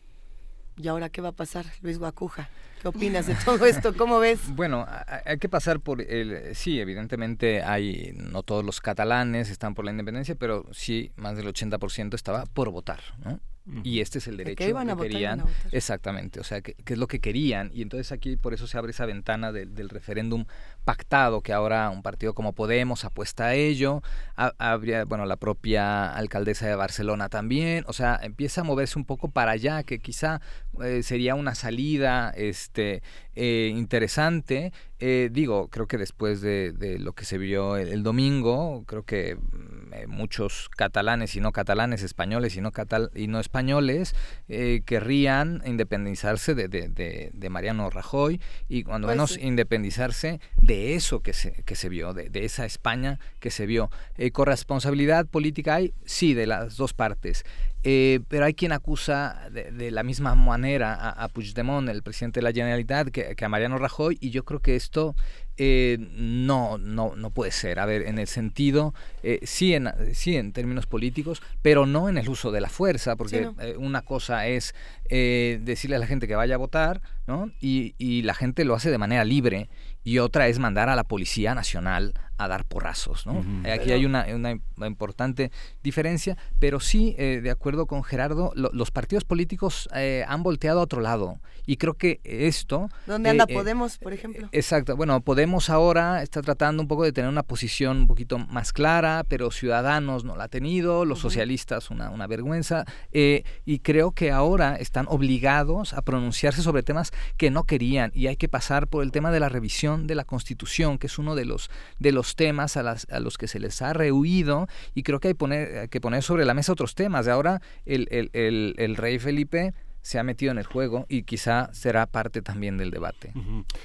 ¿Y 0.78 0.88
ahora 0.88 1.10
qué 1.10 1.22
va 1.22 1.30
a 1.30 1.34
pasar, 1.34 1.66
Luis 1.82 1.98
Guacuja? 1.98 2.50
¿Qué 2.82 2.88
opinas 2.88 3.28
de 3.28 3.36
todo 3.46 3.66
esto? 3.66 3.96
¿Cómo 3.96 4.20
ves? 4.20 4.40
Bueno, 4.56 4.88
hay 5.26 5.38
que 5.38 5.50
pasar 5.50 5.80
por 5.80 6.02
el... 6.02 6.56
Sí, 6.56 6.80
evidentemente 6.80 7.62
hay... 7.62 8.14
No 8.16 8.42
todos 8.42 8.66
los 8.66 8.82
catalanes 8.82 9.50
están 9.52 9.76
por 9.76 9.86
la 9.86 9.92
independencia, 9.92 10.36
pero 10.36 10.66
sí, 10.72 11.12
más 11.16 11.38
del 11.38 11.48
80% 11.48 12.16
estaba 12.16 12.46
por 12.46 12.72
votar, 12.72 13.02
¿no? 13.24 13.40
Y 13.84 14.00
este 14.00 14.18
es 14.18 14.28
el 14.28 14.38
derecho 14.38 14.58
que, 14.58 14.96
querían. 14.98 15.44
Exactamente, 15.72 16.40
o 16.40 16.44
sea, 16.44 16.62
que, 16.62 16.76
es 16.84 16.98
lo 16.98 17.08
que 17.08 17.20
querían. 17.20 17.70
Y 17.74 17.84
entonces 17.84 18.12
aquí 18.12 18.36
por 18.36 18.54
eso 18.54 18.66
se 18.66 18.78
abre 18.78 18.92
esa 18.92 19.06
ventana 19.06 19.52
del 19.52 19.90
referéndum 19.90 20.46
pactado, 20.84 21.42
que 21.42 21.54
ahora 21.54 21.90
un 21.90 22.02
partido 22.02 22.34
como 22.34 22.54
Podemos 22.54 23.06
apuesta 23.06 23.46
a 23.48 23.54
ello. 23.56 24.02
habría, 24.36 25.06
bueno, 25.06 25.26
la 25.26 25.38
propia 25.38 26.14
alcaldesa 26.14 26.68
de 26.68 26.76
Barcelona 26.76 27.30
también. 27.30 27.84
O 27.88 27.94
sea, 27.94 28.20
empieza 28.22 28.62
a 28.62 28.64
moverse 28.64 28.98
un 28.98 29.06
poco 29.06 29.30
para 29.30 29.52
allá, 29.52 29.84
que 29.84 30.00
quizá 30.00 30.42
eh, 30.84 31.04
sería 31.04 31.36
una 31.36 31.56
salida 31.56 32.32
este, 32.36 33.04
eh, 33.36 33.72
interesante. 33.76 34.74
Eh, 35.02 35.30
digo, 35.32 35.68
creo 35.70 35.88
que 35.88 35.98
después 35.98 36.42
de, 36.42 36.98
lo 37.00 37.14
que 37.14 37.26
se 37.26 37.38
vio 37.38 37.76
el, 37.76 38.04
domingo, 38.04 38.84
creo 38.86 39.04
que 39.04 39.36
mm, 39.36 40.08
muchos 40.08 40.70
catalanes 40.70 41.36
y 41.36 41.42
no 41.42 41.52
catalanes, 41.52 42.04
españoles 42.04 42.56
y 42.56 42.62
no, 42.62 42.72
catal 42.72 43.12
y 43.16 43.28
no 43.28 43.40
españoles, 43.40 44.16
querrían 44.48 45.62
independizarse 45.66 46.56
de, 46.56 46.68
de, 46.68 47.50
Mariano 47.50 47.90
Rajoy 47.90 48.40
y 48.70 48.84
cuando 48.84 49.08
pues 49.08 49.18
menos 49.18 49.38
independizarse 49.38 50.40
de 50.58 50.96
eso 50.96 51.20
que 51.20 51.34
se, 51.34 51.64
que 51.64 51.76
se 51.76 51.90
vio, 51.90 52.14
de, 52.14 52.30
esa 52.46 52.66
España 52.66 53.20
que 53.40 53.52
se 53.52 53.66
vio. 53.66 53.90
corresponsabilidad 54.32 55.26
política 55.26 55.76
hay, 55.76 55.94
sí, 56.06 56.34
de 56.34 56.48
las 56.48 56.78
dos 56.78 56.94
partes. 56.94 57.44
Eh, 57.84 58.20
pero 58.28 58.46
hay 58.46 58.54
quien 58.54 58.74
acusa 58.74 59.50
de, 59.52 59.90
la 59.90 60.04
misma 60.04 60.36
manera 60.36 61.10
a, 61.10 61.28
Puigdemont, 61.30 61.90
el 61.90 62.04
presidente 62.04 62.40
de 62.40 62.44
la 62.44 62.52
Generalitat, 62.52 63.10
que, 63.10 63.36
a 63.44 63.50
Mariano 63.50 63.78
Rajoy, 63.80 64.18
y 64.22 64.30
yo 64.30 64.46
creo 64.46 64.60
que 64.60 64.76
esto 64.92 65.16
eh, 65.56 65.98
no, 66.18 66.78
no, 66.78 67.16
no 67.16 67.30
puede 67.30 67.52
ser. 67.52 67.80
A 67.80 67.86
ver, 67.86 68.02
en 68.04 68.20
el 68.20 68.28
sentido, 68.28 68.94
eh, 69.24 69.40
sí, 69.44 69.74
en, 69.74 69.90
sí 70.14 70.36
en 70.36 70.52
términos 70.52 70.86
políticos, 70.86 71.42
pero 71.62 71.86
no 71.86 72.10
en 72.10 72.18
el 72.18 72.28
uso 72.28 72.52
de 72.52 72.60
la 72.60 72.70
fuerza, 72.70 73.16
porque 73.16 73.50
una 73.78 74.02
cosa 74.02 74.48
es 74.48 74.74
decirle 75.10 75.98
a 75.98 76.00
la 76.00 76.08
gente 76.08 76.28
que 76.28 76.36
vaya 76.36 76.56
a 76.56 76.58
votar, 76.58 77.02
¿no? 77.28 77.52
Y, 77.60 77.96
y 77.98 78.24
la 78.24 78.34
gente 78.34 78.66
lo 78.66 78.76
hace 78.76 78.90
de 78.92 78.98
manera 78.98 79.24
libre 79.26 79.70
y 80.04 80.18
otra 80.20 80.48
es 80.48 80.58
mandar 80.58 80.90
a 80.90 80.96
la 80.96 81.04
Policía 81.04 81.54
Nacional 81.54 82.14
a 82.42 82.48
dar 82.48 82.66
porrazos. 82.66 83.26
¿no? 83.26 83.44
Aquí 83.70 83.92
hay 83.92 84.06
una, 84.06 84.26
una, 84.34 84.88
importante 84.88 85.52
diferencia, 85.84 86.38
pero 86.60 86.80
sí, 86.80 87.16
eh, 87.18 87.40
de 87.42 87.52
acuerdo 87.52 87.86
con 87.86 88.04
Gerardo, 88.04 88.52
los 88.56 88.92
partidos 88.92 89.24
políticos 89.26 89.88
eh, 89.96 90.26
han 90.28 90.44
volteado 90.44 90.80
a 90.80 90.84
otro 90.84 91.02
lado. 91.02 91.40
Y 91.66 91.78
creo 91.78 91.94
que 91.94 92.20
esto... 92.24 92.90
¿Dónde 93.06 93.30
anda 93.30 93.46
eh, 93.48 93.54
Podemos, 93.54 93.98
por 93.98 94.14
ejemplo? 94.14 94.50
Exacto. 94.52 94.96
Bueno, 94.96 95.22
Podemos 95.22 95.70
ahora 95.70 96.24
está 96.24 96.42
tratando 96.42 96.82
un 96.82 96.88
poco 96.88 97.04
de 97.04 97.12
tener 97.12 97.30
una 97.30 97.44
posición 97.44 97.98
un 97.98 98.08
poquito 98.08 98.40
más 98.40 98.74
clara, 98.74 99.24
pero 99.28 99.52
Ciudadanos 99.52 100.24
no 100.24 100.36
la 100.36 100.46
ha 100.46 100.48
tenido, 100.48 101.06
los 101.06 101.20
socialistas 101.20 101.92
una, 101.92 102.10
una 102.10 102.28
vergüenza. 102.28 102.86
y 103.12 103.80
creo 103.80 104.12
que 104.12 104.32
ahora 104.32 104.76
están 104.76 105.06
obligados 105.08 105.94
a 105.94 106.02
pronunciarse 106.02 106.62
sobre 106.62 106.84
temas 106.84 107.12
que 107.38 107.52
no 107.52 107.66
querían. 107.66 108.12
Y 108.16 108.28
hay 108.28 108.38
que 108.38 108.50
pasar 108.50 108.88
por 108.88 109.04
el 109.04 109.12
tema 109.12 109.32
de 109.32 109.40
la 109.40 109.50
revisión 109.50 110.08
de 110.08 110.16
la 110.16 110.26
Constitución, 110.26 110.98
que 110.98 111.08
es 111.08 111.18
uno 111.20 111.36
de 111.36 111.46
los, 111.46 111.70
de 112.00 112.12
los 112.12 112.31
temas 112.36 112.78
a, 112.78 112.84
las, 112.84 113.08
a 113.12 113.20
los 113.20 113.38
que 113.38 113.48
se 113.48 113.60
les 113.60 113.82
ha 113.82 113.94
rehuido 113.94 114.68
y 114.94 115.04
creo 115.04 115.20
que 115.20 115.30
hay, 115.30 115.34
poner, 115.34 115.90
que 115.90 116.02
poner 116.02 116.24
sobre 116.24 116.46
la 116.46 116.54
mesa 116.54 116.72
otros 116.72 116.96
temas. 116.96 117.28
Ahora 117.28 117.62
el, 117.86 118.08
el, 118.12 118.30
el, 118.34 118.76
el 118.78 118.96
rey 118.96 119.20
Felipe 119.20 119.74
se 120.02 120.20
ha 120.20 120.24
metido 120.24 120.52
en 120.52 120.58
el 120.58 120.66
juego 120.66 121.06
y 121.10 121.24
quizá 121.24 121.74
será 121.74 122.06
parte 122.08 122.42
también 122.42 122.78
del 122.78 122.92
debate. 122.92 123.34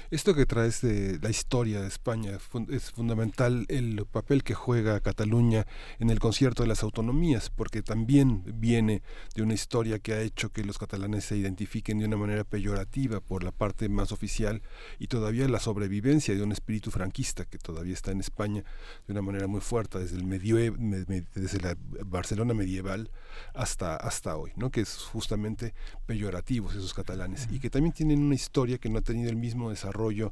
Esto 0.09 0.33
que 0.33 0.45
traes 0.45 0.81
de 0.81 1.19
la 1.21 1.29
historia 1.29 1.81
de 1.81 1.87
España 1.87 2.37
es 2.69 2.91
fundamental 2.91 3.65
el 3.69 4.05
papel 4.05 4.43
que 4.43 4.53
juega 4.53 4.99
Cataluña 4.99 5.65
en 5.99 6.09
el 6.09 6.19
concierto 6.19 6.63
de 6.63 6.69
las 6.69 6.83
autonomías, 6.83 7.49
porque 7.49 7.81
también 7.81 8.43
viene 8.45 9.01
de 9.35 9.43
una 9.43 9.53
historia 9.53 9.99
que 9.99 10.13
ha 10.13 10.21
hecho 10.21 10.49
que 10.49 10.63
los 10.63 10.77
catalanes 10.77 11.25
se 11.25 11.37
identifiquen 11.37 11.99
de 11.99 12.05
una 12.05 12.17
manera 12.17 12.43
peyorativa 12.43 13.19
por 13.19 13.43
la 13.43 13.51
parte 13.51 13.89
más 13.89 14.11
oficial 14.11 14.61
y 14.99 15.07
todavía 15.07 15.47
la 15.47 15.59
sobrevivencia 15.59 16.35
de 16.35 16.41
un 16.41 16.51
espíritu 16.51 16.91
franquista 16.91 17.45
que 17.45 17.57
todavía 17.57 17.93
está 17.93 18.11
en 18.11 18.19
España 18.19 18.63
de 19.05 19.13
una 19.13 19.21
manera 19.21 19.47
muy 19.47 19.61
fuerte 19.61 19.99
desde 19.99 20.17
el 20.17 20.25
medio 20.25 20.57
desde 20.57 21.59
la 21.61 21.75
Barcelona 22.05 22.53
medieval 22.53 23.11
hasta 23.53 23.95
hasta 23.95 24.35
hoy, 24.35 24.51
¿no? 24.55 24.71
Que 24.71 24.81
es 24.81 24.97
justamente 24.97 25.73
peyorativos 26.07 26.73
esos 26.73 26.93
catalanes 26.93 27.47
y 27.51 27.59
que 27.59 27.69
también 27.69 27.93
tienen 27.93 28.23
una 28.23 28.33
historia 28.33 28.79
que 28.79 28.89
no 28.89 28.99
ha 28.99 29.01
tenido 29.01 29.29
el 29.29 29.35
mismo 29.35 29.69
desarrollo 29.69 30.31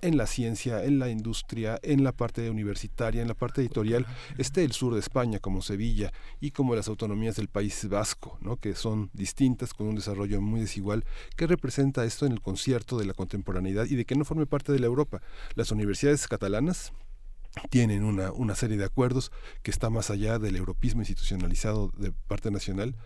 en 0.00 0.16
la 0.16 0.26
ciencia, 0.26 0.84
en 0.84 0.98
la 0.98 1.10
industria, 1.10 1.78
en 1.82 2.04
la 2.04 2.12
parte 2.12 2.48
universitaria, 2.48 3.22
en 3.22 3.28
la 3.28 3.34
parte 3.34 3.60
editorial, 3.60 4.06
esté 4.38 4.62
el 4.62 4.72
sur 4.72 4.94
de 4.94 5.00
España 5.00 5.38
como 5.38 5.62
Sevilla 5.62 6.12
y 6.40 6.50
como 6.50 6.74
las 6.74 6.88
autonomías 6.88 7.36
del 7.36 7.48
País 7.48 7.88
Vasco, 7.88 8.38
¿no? 8.40 8.56
que 8.56 8.74
son 8.74 9.10
distintas, 9.14 9.74
con 9.74 9.88
un 9.88 9.96
desarrollo 9.96 10.40
muy 10.40 10.60
desigual. 10.60 11.04
¿Qué 11.36 11.46
representa 11.46 12.04
esto 12.04 12.26
en 12.26 12.32
el 12.32 12.40
concierto 12.40 12.98
de 12.98 13.06
la 13.06 13.14
contemporaneidad 13.14 13.86
y 13.86 13.96
de 13.96 14.04
que 14.04 14.14
no 14.14 14.24
forme 14.24 14.46
parte 14.46 14.72
de 14.72 14.78
la 14.78 14.86
Europa? 14.86 15.22
Las 15.54 15.70
universidades 15.72 16.28
catalanas 16.28 16.92
tienen 17.70 18.04
una, 18.04 18.32
una 18.32 18.54
serie 18.54 18.76
de 18.76 18.84
acuerdos 18.84 19.32
que 19.62 19.70
está 19.70 19.90
más 19.90 20.10
allá 20.10 20.38
del 20.38 20.56
europismo 20.56 21.00
institucionalizado 21.00 21.92
de 21.96 22.12
parte 22.12 22.50
nacional 22.50 22.96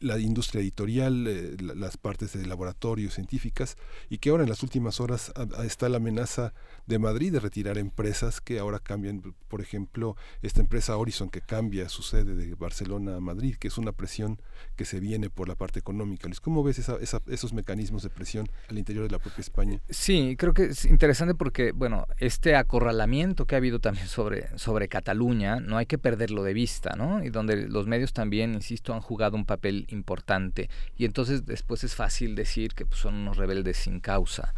la 0.00 0.18
industria 0.18 0.62
editorial, 0.62 1.26
eh, 1.28 1.56
las 1.58 1.96
partes 1.96 2.32
de 2.32 2.46
laboratorios 2.46 3.14
científicas, 3.14 3.76
y 4.08 4.18
que 4.18 4.30
ahora 4.30 4.42
en 4.42 4.48
las 4.48 4.62
últimas 4.62 4.98
horas 4.98 5.32
está 5.64 5.88
la 5.88 5.98
amenaza 5.98 6.54
de 6.90 6.98
Madrid 6.98 7.32
de 7.32 7.40
retirar 7.40 7.78
empresas 7.78 8.40
que 8.40 8.58
ahora 8.58 8.80
cambian, 8.80 9.22
por 9.48 9.60
ejemplo, 9.60 10.16
esta 10.42 10.60
empresa 10.60 10.96
Horizon 10.96 11.30
que 11.30 11.40
cambia 11.40 11.88
su 11.88 12.02
sede 12.02 12.34
de 12.34 12.54
Barcelona 12.56 13.16
a 13.16 13.20
Madrid, 13.20 13.54
que 13.56 13.68
es 13.68 13.78
una 13.78 13.92
presión 13.92 14.42
que 14.76 14.84
se 14.84 14.98
viene 14.98 15.30
por 15.30 15.48
la 15.48 15.54
parte 15.54 15.78
económica. 15.78 16.28
¿Cómo 16.42 16.64
ves 16.64 16.78
esos 16.78 17.52
mecanismos 17.52 18.02
de 18.02 18.10
presión 18.10 18.48
al 18.68 18.76
interior 18.76 19.04
de 19.04 19.10
la 19.10 19.20
propia 19.20 19.40
España? 19.40 19.80
Sí, 19.88 20.34
creo 20.36 20.52
que 20.52 20.64
es 20.64 20.84
interesante 20.84 21.34
porque, 21.34 21.70
bueno, 21.70 22.06
este 22.18 22.56
acorralamiento 22.56 23.46
que 23.46 23.54
ha 23.54 23.58
habido 23.58 23.78
también 23.78 24.08
sobre, 24.08 24.58
sobre 24.58 24.88
Cataluña, 24.88 25.60
no 25.60 25.76
hay 25.76 25.86
que 25.86 25.96
perderlo 25.96 26.42
de 26.42 26.54
vista, 26.54 26.96
¿no? 26.96 27.22
Y 27.22 27.30
donde 27.30 27.68
los 27.68 27.86
medios 27.86 28.12
también, 28.12 28.54
insisto, 28.54 28.92
han 28.94 29.00
jugado 29.00 29.36
un 29.36 29.46
papel 29.46 29.86
importante. 29.90 30.68
Y 30.96 31.04
entonces 31.04 31.46
después 31.46 31.84
es 31.84 31.94
fácil 31.94 32.34
decir 32.34 32.74
que 32.74 32.84
pues, 32.84 33.00
son 33.00 33.14
unos 33.14 33.36
rebeldes 33.36 33.76
sin 33.76 34.00
causa. 34.00 34.54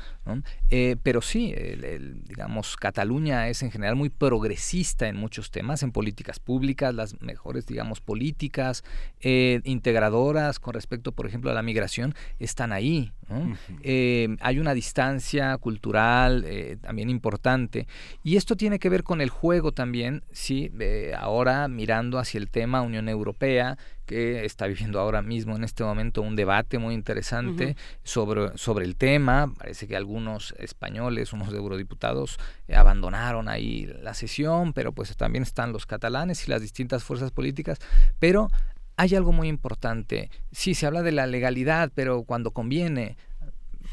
Eh, 0.71 0.97
pero 1.03 1.21
sí, 1.21 1.55
digamos, 2.25 2.77
Cataluña 2.77 3.49
es 3.49 3.63
en 3.63 3.71
general 3.71 3.97
muy 3.97 4.09
progresista 4.09 5.09
en 5.09 5.17
muchos 5.17 5.51
temas, 5.51 5.83
en 5.83 5.93
políticas 5.93 6.39
públicas, 6.39 6.95
las 6.95 7.21
mejores, 7.21 7.67
digamos, 7.67 8.01
políticas 8.01 8.85
eh, 9.21 9.61
integradoras 9.65 10.59
con 10.59 10.75
respecto, 10.75 11.13
por 11.13 11.27
ejemplo, 11.27 11.51
a 11.51 11.55
la 11.55 11.63
migración, 11.63 12.15
están 12.39 12.73
ahí. 12.73 13.13
Eh, 13.83 14.37
hay 14.41 14.59
una 14.59 14.75
distancia 14.75 15.57
cultural 15.59 16.47
también 16.81 17.11
importante. 17.11 17.87
Y 18.23 18.37
esto 18.37 18.57
tiene 18.57 18.79
que 18.79 18.89
ver 18.89 19.03
con 19.03 19.21
el 19.21 19.31
juego 19.31 19.73
también, 19.73 20.25
sí, 20.33 20.71
ahora 21.17 21.69
mirando 21.69 22.19
hacia 22.19 22.39
el 22.39 22.51
tema 22.51 22.83
Unión 22.83 23.09
Europea, 23.09 23.77
que 24.07 24.45
está 24.45 24.67
viviendo 24.67 25.01
ahora 25.01 25.23
mismo 25.23 25.57
en 25.57 25.65
este 25.65 25.85
momento 25.85 26.23
un 26.23 26.37
debate 26.37 26.79
muy 26.79 26.95
interesante 26.95 27.77
sobre, 28.03 28.57
sobre 28.59 28.85
el 28.85 28.97
tema. 28.97 29.53
Parece 29.57 29.87
que 29.87 29.97
algunos 29.97 30.55
españoles, 30.59 31.33
unos 31.33 31.53
eurodiputados, 31.53 32.39
eh, 32.69 32.77
abandonaron 32.77 33.49
ahí 33.49 33.87
la 34.03 34.15
sesión, 34.15 34.73
pero 34.73 34.93
pues 34.93 35.17
también 35.17 35.43
están 35.43 35.73
los 35.73 35.87
catalanes 35.87 36.47
y 36.47 36.51
las 36.51 36.61
distintas 36.61 37.05
fuerzas 37.05 37.31
políticas. 37.31 37.79
Pero 38.19 38.51
hay 39.03 39.17
algo 39.17 39.33
muy 39.33 39.49
importante. 39.49 40.31
Sí, 40.53 40.75
se 40.75 40.87
habla 40.87 41.03
de 41.03 41.11
la 41.11 41.27
legalidad, 41.27 41.91
pero 41.93 42.23
cuando 42.23 42.53
conviene, 42.53 43.17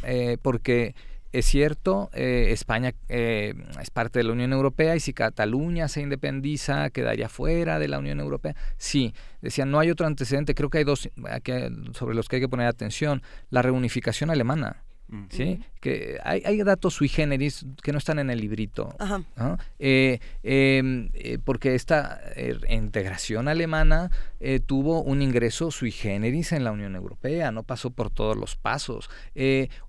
eh, 0.03 0.37
porque 0.39 0.93
es 1.31 1.47
cierto, 1.47 2.11
eh, 2.13 2.49
España 2.51 2.93
eh, 3.07 3.55
es 3.81 3.89
parte 3.89 4.19
de 4.19 4.25
la 4.25 4.33
Unión 4.33 4.53
Europea 4.53 4.95
y 4.95 4.99
si 4.99 5.13
Cataluña 5.13 5.87
se 5.87 6.01
independiza, 6.01 6.91
quedaría 6.91 7.27
fuera 7.27 7.79
de 7.79 7.87
la 7.87 7.97
Unión 7.97 8.19
Europea. 8.19 8.55
Sí, 8.77 9.15
decían, 9.41 9.71
no 9.71 9.79
hay 9.79 9.89
otro 9.89 10.05
antecedente, 10.05 10.53
creo 10.53 10.69
que 10.69 10.77
hay 10.77 10.83
dos 10.83 11.09
sobre 11.93 12.13
los 12.13 12.27
que 12.27 12.35
hay 12.35 12.41
que 12.43 12.49
poner 12.49 12.67
atención. 12.67 13.23
La 13.49 13.63
reunificación 13.63 14.29
alemana. 14.29 14.83
¿Sí? 15.29 15.61
Que 15.79 16.19
hay, 16.23 16.41
hay, 16.45 16.61
datos 16.63 16.95
sui 16.95 17.07
generis 17.07 17.65
que 17.81 17.91
no 17.91 17.97
están 17.97 18.19
en 18.19 18.29
el 18.29 18.39
librito. 18.39 18.95
Eh, 19.79 20.19
em, 20.43 21.09
eh, 21.13 21.39
porque 21.43 21.75
esta 21.75 22.19
eh, 22.35 22.57
integración 22.69 23.47
alemana 23.47 24.11
tuvo 24.65 25.01
un 25.01 25.21
ingreso 25.21 25.71
sui 25.71 25.91
generis 25.91 26.51
en 26.51 26.63
la 26.63 26.71
Unión 26.71 26.95
Europea, 26.95 27.51
no 27.51 27.63
pasó 27.63 27.91
por 27.91 28.09
todos 28.09 28.37
los 28.37 28.55
pasos. 28.55 29.09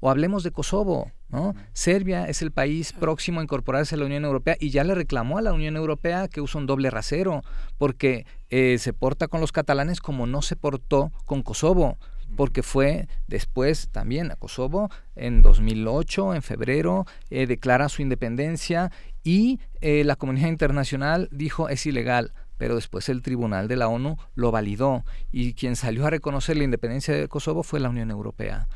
o 0.01 0.11
hablemos 0.11 0.43
de 0.43 0.51
Kosovo. 0.51 1.13
¿no? 1.29 1.55
Serbia 1.73 2.25
es 2.25 2.43
el 2.43 2.51
país 2.51 2.93
próximo 2.93 3.39
a 3.39 3.45
incorporarse 3.45 3.95
a 3.95 3.99
la 3.99 4.07
Unión 4.07 4.25
Europea 4.25 4.57
y 4.59 4.71
ya 4.71 4.83
le 4.83 4.97
reclamó 4.97 5.39
a 5.39 5.43
la 5.43 5.53
Unión 5.53 5.77
Europea 5.77 6.27
que 6.27 6.41
usa 6.41 6.61
un 6.61 6.67
doble 6.67 6.91
rasero 6.91 7.43
porque 7.79 8.27
se 8.49 8.93
porta 8.93 9.29
con 9.29 9.41
los 9.41 9.53
catalanes 9.53 10.01
como 10.01 10.27
no 10.27 10.43
se 10.43 10.57
portó 10.57 11.13
con 11.27 11.43
Kosovo 11.45 11.99
porque 12.37 12.63
fue 12.63 13.09
después 13.27 13.89
también 13.91 14.31
a 14.31 14.37
Kosovo 14.37 14.91
en 15.17 15.43
2008, 15.43 16.35
en 16.35 16.43
febrero, 16.43 17.07
eh, 17.31 17.47
declara 17.47 17.89
su 17.89 18.03
independencia 18.03 18.91
y 19.23 19.61
eh, 19.81 20.05
la 20.05 20.17
comunidad 20.17 20.49
internacional 20.49 21.29
dijo 21.31 21.69
es 21.69 21.87
ilegal 21.87 22.33
pero 22.61 22.75
después 22.75 23.09
el 23.09 23.23
Tribunal 23.23 23.69
de 23.69 23.77
la 23.77 23.89
ONU 23.89 24.19
lo 24.35 24.51
validó 24.51 25.03
y 25.33 25.55
quien 25.55 25.77
salió 25.77 26.07
a 26.07 26.11
reconocer 26.11 26.59
la 26.59 26.65
independencia 26.65 27.15
de 27.15 27.27
Kosovo 27.27 27.63
fue 27.63 27.81
la 27.81 27.89
Unión 27.89 28.11
Europea. 28.11 28.69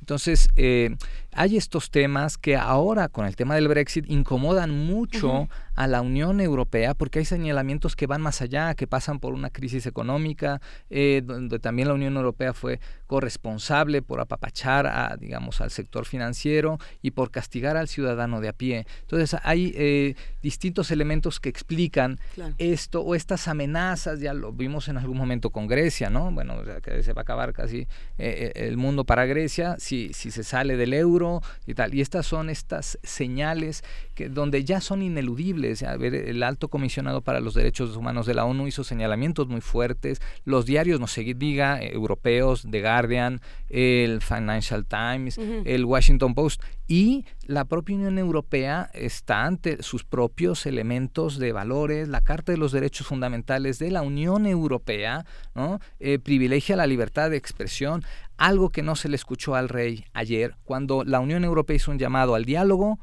Entonces, 0.00 0.48
eh, 0.56 0.96
hay 1.32 1.56
estos 1.56 1.90
temas 1.90 2.36
que 2.36 2.56
ahora 2.56 3.08
con 3.08 3.24
el 3.24 3.36
tema 3.36 3.54
del 3.54 3.68
Brexit 3.68 4.04
incomodan 4.10 4.70
mucho 4.70 5.48
a 5.74 5.86
la 5.86 6.02
Unión 6.02 6.40
Europea 6.40 6.92
porque 6.92 7.20
hay 7.20 7.24
señalamientos 7.24 7.96
que 7.96 8.06
van 8.06 8.20
más 8.20 8.42
allá, 8.42 8.74
que 8.74 8.86
pasan 8.86 9.20
por 9.20 9.32
una 9.32 9.50
crisis 9.50 9.86
económica, 9.86 10.60
eh, 10.90 11.22
donde 11.24 11.58
también 11.60 11.88
la 11.88 11.94
Unión 11.94 12.16
Europea 12.16 12.52
fue 12.52 12.80
corresponsable 13.06 14.02
por 14.02 14.20
apapachar 14.20 14.86
a, 14.86 15.16
digamos, 15.16 15.60
al 15.60 15.70
sector 15.70 16.04
financiero 16.04 16.78
y 17.00 17.12
por 17.12 17.30
castigar 17.30 17.76
al 17.76 17.88
ciudadano 17.88 18.40
de 18.40 18.48
a 18.48 18.52
pie. 18.52 18.86
Entonces, 19.02 19.38
hay 19.44 19.72
eh, 19.76 20.16
distintos 20.42 20.90
elementos 20.90 21.38
que 21.38 21.48
explican 21.48 22.18
esto 22.58 23.02
o 23.02 23.14
estas 23.14 23.46
amenazas, 23.48 24.20
ya 24.20 24.34
lo 24.34 24.52
vimos 24.52 24.88
en 24.88 24.98
algún 24.98 25.16
momento 25.16 25.50
con 25.50 25.68
Grecia, 25.68 26.10
¿no? 26.10 26.30
Bueno, 26.32 26.56
que 26.82 27.02
se 27.02 27.12
va 27.12 27.20
a 27.20 27.22
acabar 27.22 27.52
casi 27.52 27.86
el 28.18 28.76
mundo 28.76 29.04
para 29.04 29.24
Grecia 29.26 29.51
si, 29.78 30.12
si 30.12 30.30
se 30.30 30.44
sale 30.44 30.76
del 30.76 30.94
euro 30.94 31.42
y 31.66 31.74
tal. 31.74 31.94
Y 31.94 32.00
estas 32.00 32.26
son 32.26 32.50
estas 32.50 32.98
señales 33.02 33.84
que 34.14 34.28
donde 34.28 34.64
ya 34.64 34.80
son 34.80 35.02
ineludibles. 35.02 35.82
A 35.82 35.96
ver, 35.96 36.14
el 36.14 36.42
alto 36.42 36.68
comisionado 36.68 37.22
para 37.22 37.40
los 37.40 37.54
derechos 37.54 37.96
humanos 37.96 38.26
de 38.26 38.34
la 38.34 38.44
ONU 38.44 38.66
hizo 38.66 38.84
señalamientos 38.84 39.48
muy 39.48 39.60
fuertes. 39.60 40.20
Los 40.44 40.66
diarios, 40.66 41.00
no 41.00 41.06
sé, 41.06 41.22
diga, 41.34 41.82
eh, 41.82 41.92
europeos, 41.92 42.66
The 42.70 42.80
Guardian, 42.80 43.40
el 43.68 44.20
Financial 44.20 44.84
Times, 44.84 45.38
el 45.38 45.84
Washington 45.84 46.34
Post 46.34 46.62
y 46.92 47.24
la 47.46 47.64
propia 47.64 47.96
Unión 47.96 48.18
Europea 48.18 48.90
está 48.92 49.46
ante 49.46 49.82
sus 49.82 50.04
propios 50.04 50.66
elementos 50.66 51.38
de 51.38 51.50
valores. 51.50 52.06
La 52.06 52.20
Carta 52.20 52.52
de 52.52 52.58
los 52.58 52.70
Derechos 52.70 53.06
Fundamentales 53.06 53.78
de 53.78 53.90
la 53.90 54.02
Unión 54.02 54.44
Europea 54.44 55.24
¿no? 55.54 55.80
Eh, 56.00 56.18
privilegia 56.18 56.76
la 56.76 56.86
libertad 56.86 57.30
de 57.30 57.38
expresión, 57.38 58.04
algo 58.36 58.68
que 58.68 58.82
no 58.82 58.94
se 58.94 59.08
le 59.08 59.16
escuchó 59.16 59.54
al 59.54 59.70
rey 59.70 60.04
ayer, 60.12 60.54
cuando 60.64 61.02
la 61.02 61.20
Unión 61.20 61.44
Europea 61.44 61.76
hizo 61.76 61.90
un 61.90 61.98
llamado 61.98 62.34
al 62.34 62.44
diálogo. 62.44 62.98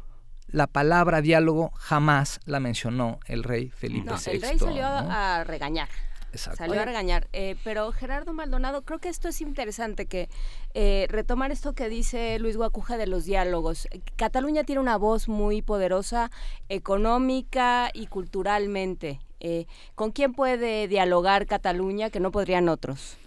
La 0.46 0.68
palabra 0.68 1.22
diálogo 1.22 1.72
jamás 1.74 2.40
la 2.46 2.60
mencionó 2.60 3.18
el 3.26 3.44
rey 3.44 3.72
Felipe 3.72 4.12
VI. 4.24 4.32
El 4.34 4.42
rey 4.44 4.60
salió 4.60 4.86
a 4.86 5.44
regañar. 5.44 5.90
Salió 6.34 6.82
a 6.82 6.86
regañar. 6.86 7.28
Eh, 7.34 7.56
pero 7.64 7.92
Gerardo 7.92 8.34
Maldonado, 8.34 8.84
creo 8.84 9.00
que 9.00 9.10
esto 9.10 9.28
es 9.28 9.42
interesante, 9.42 10.06
que 10.06 10.30
eh, 10.74 11.08
retomar 11.10 11.52
esto 11.52 11.74
que 11.74 11.90
dice 11.90 12.40
Luis 12.40 12.58
Guacuja 12.58 12.98
de 12.98 13.08
los 13.08 13.26
diálogos. 13.26 13.88
Cataluña 14.16 14.64
tiene 14.64 14.82
una 14.82 14.98
voz 14.98 15.28
muy 15.28 15.62
poderosa 15.62 16.30
económica 16.70 17.90
y 17.94 18.08
culturalmente. 18.08 19.20
Eh, 19.40 19.66
¿Con 19.96 20.12
quién 20.12 20.34
puede 20.34 20.88
dialogar 20.88 21.46
Cataluña 21.46 22.10
que 22.10 22.20
no 22.20 22.32
podrían 22.32 22.70
otros? 22.70 23.18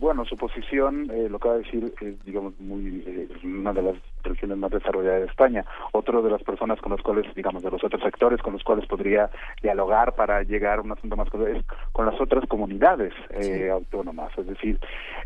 bueno, 0.00 0.24
su 0.26 0.36
posición, 0.36 1.10
lo 1.30 1.38
que 1.40 1.48
va 1.48 1.54
a 1.54 1.58
decir, 1.58 1.92
es 2.00 2.24
digamos 2.24 2.58
muy 2.60 3.28
una 3.42 3.72
de 3.72 3.82
las 3.82 3.96
regiones 4.22 4.58
más 4.58 4.70
desarrolladas 4.70 5.20
de 5.20 5.26
España. 5.26 5.64
Otro 5.92 6.22
de 6.22 6.30
las 6.30 6.42
personas 6.42 6.80
con 6.80 6.92
las 6.92 7.02
cuales, 7.02 7.26
digamos, 7.34 7.62
de 7.62 7.70
los 7.70 7.82
otros 7.82 8.02
sectores 8.02 8.40
con 8.42 8.52
los 8.52 8.64
cuales 8.64 8.86
podría 8.86 9.30
dialogar 9.62 10.14
para 10.14 10.42
llegar 10.42 10.78
a 10.78 10.82
un 10.82 10.92
asunto 10.92 11.16
más 11.16 11.28
es 11.28 11.64
con 11.92 12.06
las 12.06 12.20
otras 12.20 12.44
comunidades 12.48 13.12
eh, 13.30 13.70
autónomas. 13.70 14.36
Es 14.38 14.46
decir, 14.46 14.78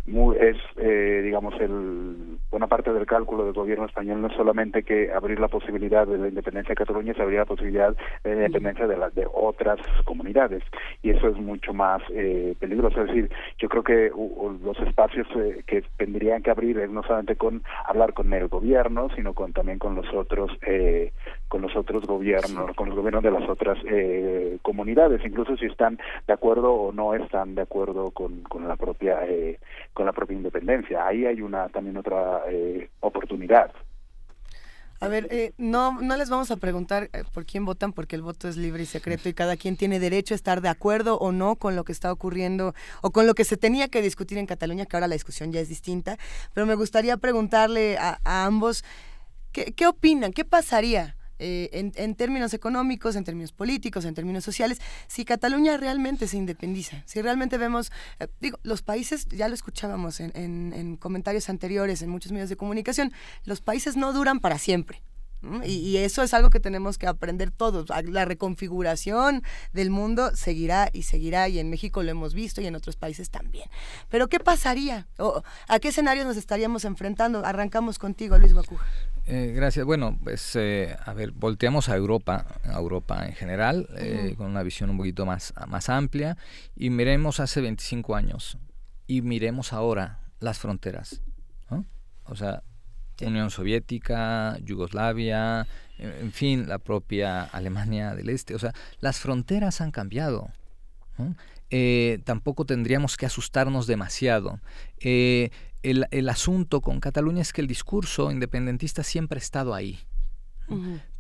es, 0.07 0.57
eh, 0.77 1.21
digamos, 1.25 1.55
el 1.61 2.39
buena 2.51 2.67
parte 2.67 2.93
del 2.93 3.07
cálculo 3.07 3.45
del 3.45 3.55
gobierno 3.55 3.87
español 3.87 4.21
no 4.21 4.29
es 4.29 4.35
solamente 4.35 4.83
que 4.83 5.13
abrir 5.13 5.41
la 5.41 5.49
posibilidad 5.49 6.07
de 6.07 6.19
la 6.19 6.29
independencia 6.29 6.73
de 6.73 6.77
Cataluña, 6.77 7.15
se 7.15 7.23
abrir 7.23 7.39
la 7.39 7.45
posibilidad 7.45 7.97
de 8.25 8.31
la 8.31 8.47
independencia 8.47 8.87
de 8.87 8.97
las 8.97 9.15
de 9.15 9.27
otras 9.33 9.79
comunidades. 10.05 10.63
Y 11.03 11.11
eso 11.11 11.29
es 11.29 11.37
mucho 11.37 11.73
más 11.73 12.03
eh, 12.11 12.55
peligroso. 12.59 13.01
Es 13.03 13.09
decir, 13.09 13.31
yo 13.59 13.69
creo 13.69 13.83
que 13.83 14.11
los 14.63 14.79
espacios 14.81 15.27
que 15.67 15.83
tendrían 15.97 16.43
que 16.43 16.51
abrir 16.51 16.79
es 16.79 16.91
no 16.91 17.03
solamente 17.03 17.37
con 17.37 17.63
hablar 17.87 18.13
con 18.13 18.33
el 18.33 18.49
gobierno, 18.49 18.82
sino 19.15 19.35
con 19.35 19.53
también 19.53 19.79
con 19.79 19.95
los 19.95 20.07
otros 20.13 20.51
eh, 20.67 21.13
con 21.49 21.63
los 21.63 21.75
otros 21.77 22.05
gobiernos 22.05 22.75
con 22.75 22.89
los 22.89 22.97
gobiernos 22.97 23.23
de 23.23 23.31
las 23.31 23.49
otras 23.49 23.79
eh, 23.87 24.59
comunidades. 24.63 25.25
Incluso 25.25 25.57
si 25.57 25.67
están 25.67 25.99
de 26.27 26.33
acuerdo 26.33 26.73
o 26.73 26.93
no 26.93 27.15
están 27.15 27.55
de 27.55 27.63
acuerdo 27.63 28.11
con, 28.11 28.43
con 28.43 28.67
la 28.67 28.77
propia 28.77 29.25
eh, 29.27 29.59
con 29.93 30.07
la 30.07 30.13
propia 30.13 30.37
independencia. 30.37 31.07
Ahí 31.07 31.27
hay 31.27 31.41
una 31.43 31.69
también 31.69 31.97
otra 31.97 32.43
oportunidad 33.01 33.73
a 35.03 35.09
ver, 35.09 35.53
no, 35.59 36.01
no 36.01 36.17
les 36.17 36.31
vamos 36.31 36.53
a 36.53 36.57
preguntar 36.57 37.11
por 37.33 37.45
quién 37.45 37.65
votan 37.65 37.93
porque 37.93 38.15
el 38.15 38.23
voto 38.23 38.49
es 38.49 38.57
libre 38.57 38.85
y 38.85 38.87
secreto 38.87 39.29
y 39.29 39.35
cada 39.35 39.57
quien 39.57 39.77
tiene 39.77 39.99
derecho 39.99 40.33
a 40.33 40.37
estar 40.37 40.61
de 40.61 40.69
acuerdo 40.69 41.19
o 41.19 41.33
no 41.33 41.57
con 41.57 41.75
lo 41.75 41.83
que 41.83 41.91
está 41.91 42.13
ocurriendo 42.13 42.73
o 43.01 43.11
con 43.11 43.27
lo 43.27 43.35
que 43.35 43.45
se 43.45 43.57
tenía 43.57 43.89
que 43.89 44.01
discutir 44.01 44.39
en 44.39 44.47
Cataluña, 44.47 44.87
que 44.87 44.95
ahora 44.97 45.09
la 45.09 45.15
discusión 45.15 45.51
ya 45.51 45.59
es 45.59 45.69
distinta. 45.69 46.19
Pero 46.55 46.67
me 46.67 46.77
gustaría 46.77 47.17
preguntarle 47.17 47.99
a, 47.99 48.21
ambos, 48.25 48.85
¿qué, 49.51 49.73
¿qué, 49.73 49.89
opinan? 49.89 50.33
¿Qué 50.33 50.45
pasaría 50.45 51.17
eh, 51.43 51.93
en, 51.97 52.15
términos 52.15 52.55
económicos, 52.55 53.17
en 53.17 53.25
términos 53.25 53.53
políticos, 53.53 54.05
en 54.05 54.15
términos 54.15 54.45
sociales, 54.45 54.81
si 55.09 55.25
Cataluña 55.25 55.77
realmente 55.77 56.29
se 56.29 56.37
independiza, 56.37 57.03
si 57.07 57.21
realmente 57.21 57.59
vemos, 57.59 57.91
eh, 58.21 58.29
digo, 58.41 58.59
los 58.63 58.83
países, 58.83 59.27
ya 59.29 59.49
lo 59.49 59.55
escuchábamos 59.55 60.21
en, 60.21 60.33
en 60.35 60.97
comentarios 60.97 61.49
anteriores, 61.49 62.03
en 62.03 62.11
muchos 62.11 62.33
medios 62.33 62.49
de 62.49 62.57
comunicación, 62.57 63.13
los 63.45 63.61
países 63.61 63.97
no 63.97 64.13
duran 64.13 64.41
para 64.41 64.59
siempre. 64.59 65.03
Y, 65.65 65.97
eso 65.97 66.23
es 66.23 66.35
algo 66.35 66.51
que 66.51 66.61
tenemos 66.61 66.99
que 66.99 67.07
aprender 67.07 67.51
todos. 67.51 67.89
La 68.05 68.25
reconfiguración 68.25 69.43
del 69.73 69.91
mundo 69.91 70.35
seguirá 70.37 70.89
y 70.93 71.03
seguirá, 71.03 71.49
y 71.49 71.59
en 71.59 71.69
México 71.69 72.03
lo 72.03 72.11
hemos 72.11 72.33
visto 72.33 72.61
y 72.61 72.67
en 72.67 72.77
otros 72.77 72.97
países 72.97 73.31
también. 73.31 73.69
Pero 74.09 74.29
¿qué 74.29 74.39
pasaría? 74.39 75.09
¿A 75.67 75.79
qué 75.81 75.89
escenario 75.89 76.25
nos 76.25 76.37
estaríamos 76.37 76.85
enfrentando? 76.85 77.45
Arrancamos 77.45 77.99
contigo, 77.99 78.39
Luis 78.39 78.53
Guacuja. 78.53 78.87
Eh, 79.27 79.53
gracias. 79.55 79.87
Bueno, 79.87 80.19
pues, 80.23 80.57
eh, 80.57 80.97
a 81.05 81.13
ver, 81.13 81.33
volteamos 81.33 81.89
a 81.89 81.97
Europa, 81.97 82.47
a 82.65 82.79
Europa 82.79 83.25
en 83.27 83.35
general, 83.35 83.89
eh, 83.97 84.35
con 84.37 84.47
una 84.47 84.63
visión 84.63 84.91
un 84.91 84.97
poquito 84.97 85.27
más, 85.27 85.55
más 85.69 85.89
amplia, 85.89 86.37
y 86.77 86.91
miremos 86.91 87.41
hace 87.41 87.61
25 87.61 88.17
años, 88.17 88.59
y 89.07 89.23
miremos 89.23 89.73
ahora 89.73 90.19
las 90.41 90.59
fronteras. 90.59 91.23
O 92.25 92.37
sea, 92.37 92.63
Unión 93.21 93.51
Soviética, 93.51 94.59
Yugoslavia, 94.65 95.67
en 95.99 96.33
fin, 96.33 96.69
la 96.69 96.79
propia 96.79 97.43
Alemania 97.45 98.15
del 98.15 98.29
Este. 98.29 98.55
O 98.55 98.59
sea, 98.59 98.73
las 99.01 99.21
fronteras 99.21 99.81
han 99.81 99.91
cambiado. 99.91 100.51
Eh, 101.71 102.21
tampoco 102.25 102.65
tendríamos 102.65 103.17
que 103.17 103.27
asustarnos 103.27 103.87
demasiado. 103.87 104.61
Eh, 105.01 105.51
el, 105.83 106.07
el, 106.11 106.29
asunto 106.29 106.81
con 106.81 107.01
Cataluña 107.01 107.43
es 107.43 107.53
que 107.53 107.61
el 107.61 107.67
discurso 107.67 108.31
independentista 108.31 109.03
siempre 109.03 109.39
ha 109.39 109.43
estado 109.43 109.75
ahí. 109.75 109.99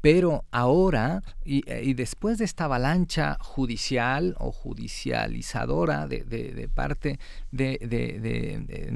Pero 0.00 0.44
ahora, 0.50 1.22
y, 1.44 1.94
después 1.94 2.38
de 2.38 2.44
esta 2.44 2.64
avalancha 2.64 3.36
judicial 3.40 4.34
o 4.38 4.50
judicializadora 4.50 6.08
de, 6.08 6.24
de, 6.24 6.68
parte 6.68 7.20
de, 7.52 7.78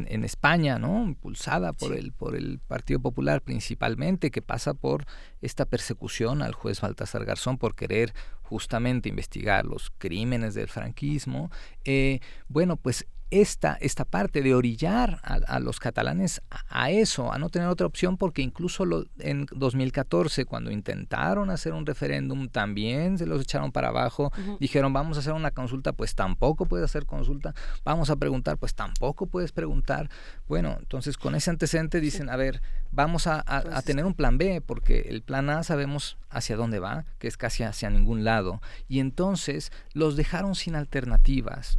en, 0.08 0.24
España, 0.24 0.78
¿no? 0.78 1.04
impulsada 1.04 1.72
por, 1.72 1.94
el, 1.94 2.12
por 2.12 2.34
el 2.34 2.58
Partido 2.58 2.98
Popular 3.00 3.40
principalmente, 3.40 4.32
que 4.32 4.42
pasa 4.42 4.74
por 4.74 5.04
esta 5.42 5.64
persecución 5.64 6.42
al 6.42 6.54
juez 6.54 6.80
Baltasar 6.80 7.24
Garzón 7.24 7.58
por 7.58 7.76
querer 7.76 8.12
justamente 8.42 9.08
investigar 9.08 9.64
los 9.64 9.92
crímenes 9.98 10.54
del 10.54 10.68
franquismo, 10.68 11.50
eh, 11.84 12.20
bueno, 12.48 12.76
pues 12.76 13.06
esta, 13.30 13.76
esta 13.80 14.04
parte 14.04 14.42
de 14.42 14.54
orillar 14.54 15.20
a, 15.22 15.58
los 15.58 15.80
catalanes 15.80 16.42
a, 16.68 16.90
eso, 16.90 17.32
a 17.32 17.38
no 17.38 17.48
tener 17.48 17.68
otra 17.68 17.86
opción, 17.86 18.16
porque 18.16 18.42
incluso 18.42 18.84
lo, 18.84 19.04
en 19.18 19.46
2014, 19.52 20.44
cuando 20.44 20.70
intentaron 20.70 21.50
hacer 21.50 21.72
un 21.72 21.86
referéndum, 21.86 22.48
también 22.48 23.18
se 23.18 23.26
los 23.26 23.40
echaron 23.40 23.72
para 23.72 23.88
abajo, 23.88 24.32
dijeron 24.60 24.92
vamos 24.92 25.16
a 25.16 25.20
hacer 25.20 25.32
una 25.32 25.50
consulta, 25.50 25.92
pues 25.92 26.14
tampoco 26.14 26.66
puedes 26.66 26.84
hacer 26.84 27.06
consulta, 27.06 27.54
vamos 27.84 28.10
a 28.10 28.16
preguntar, 28.16 28.58
pues 28.58 28.74
tampoco 28.74 29.26
puedes 29.26 29.52
preguntar. 29.52 30.08
Bueno, 30.46 30.76
entonces 30.78 31.16
con 31.16 31.34
ese 31.34 31.50
antecedente 31.50 32.00
dicen, 32.00 32.30
a 32.30 32.36
ver, 32.36 32.62
vamos 32.92 33.26
a, 33.26 33.42
a 33.46 33.82
tener 33.82 34.04
un 34.04 34.14
plan 34.14 34.38
B, 34.38 34.60
porque 34.60 35.06
el 35.08 35.22
plan 35.22 35.50
A 35.50 35.62
sabemos 35.64 36.16
hacia 36.30 36.56
dónde 36.56 36.78
va, 36.78 37.06
que 37.18 37.28
es 37.28 37.36
casi 37.36 37.62
hacia 37.62 37.90
ningún 37.90 38.24
lado. 38.24 38.60
Y 38.88 39.00
entonces 39.00 39.72
los 39.92 40.16
dejaron 40.16 40.54
sin 40.54 40.76
alternativas, 40.76 41.78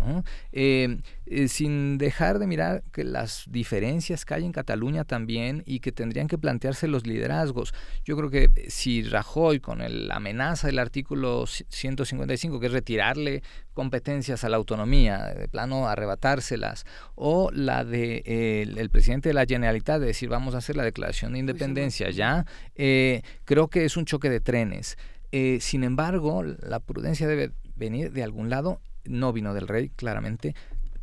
eh, 0.51 0.99
eh, 1.37 1.49
sin 1.49 1.99
dejar 1.99 2.39
de 2.39 2.47
mirar 2.47 2.81
que 2.91 3.03
las 3.03 3.45
diferencias 3.47 4.25
que 4.25 4.33
hay 4.33 4.43
en 4.43 4.51
Cataluña 4.51 5.03
también 5.03 5.61
y 5.67 5.81
que 5.81 5.91
tendrían 5.91 6.27
que 6.27 6.39
plantearse 6.39 6.87
los 6.87 7.05
liderazgos. 7.05 7.75
Yo 8.03 8.17
creo 8.17 8.31
que 8.31 8.65
si 8.69 9.03
Rajoy, 9.03 9.59
con 9.59 9.77
la 9.77 10.15
amenaza 10.15 10.65
del 10.65 10.79
artículo 10.79 11.45
155, 11.45 12.59
que 12.59 12.65
es 12.65 12.71
retirarle 12.71 13.43
competencias 13.75 14.43
a 14.43 14.49
la 14.49 14.57
autonomía, 14.57 15.25
de 15.25 15.47
plano 15.47 15.87
arrebatárselas, 15.87 16.87
o 17.13 17.51
la 17.51 17.85
de 17.85 18.63
el, 18.63 18.89
presidente 18.89 19.29
de 19.29 19.33
la 19.35 19.45
Generalitat 19.45 19.99
de 19.99 20.07
decir 20.07 20.29
vamos 20.29 20.55
a 20.55 20.57
hacer 20.57 20.75
la 20.75 20.83
declaración 20.83 21.33
de 21.33 21.39
independencia 21.39 22.09
ya, 22.09 22.47
eh, 22.73 23.21
creo 23.45 23.67
que 23.67 23.85
es 23.85 23.95
un 23.95 24.05
choque 24.05 24.31
de 24.31 24.39
trenes. 24.39 24.97
Eh, 25.31 25.59
sin 25.61 25.83
embargo, 25.83 26.41
la 26.41 26.79
prudencia 26.79 27.27
debe 27.27 27.51
venir 27.75 28.11
de 28.11 28.23
algún 28.23 28.49
lado, 28.49 28.81
no 29.05 29.33
vino 29.33 29.53
del 29.53 29.67
rey, 29.67 29.89
claramente, 29.89 30.55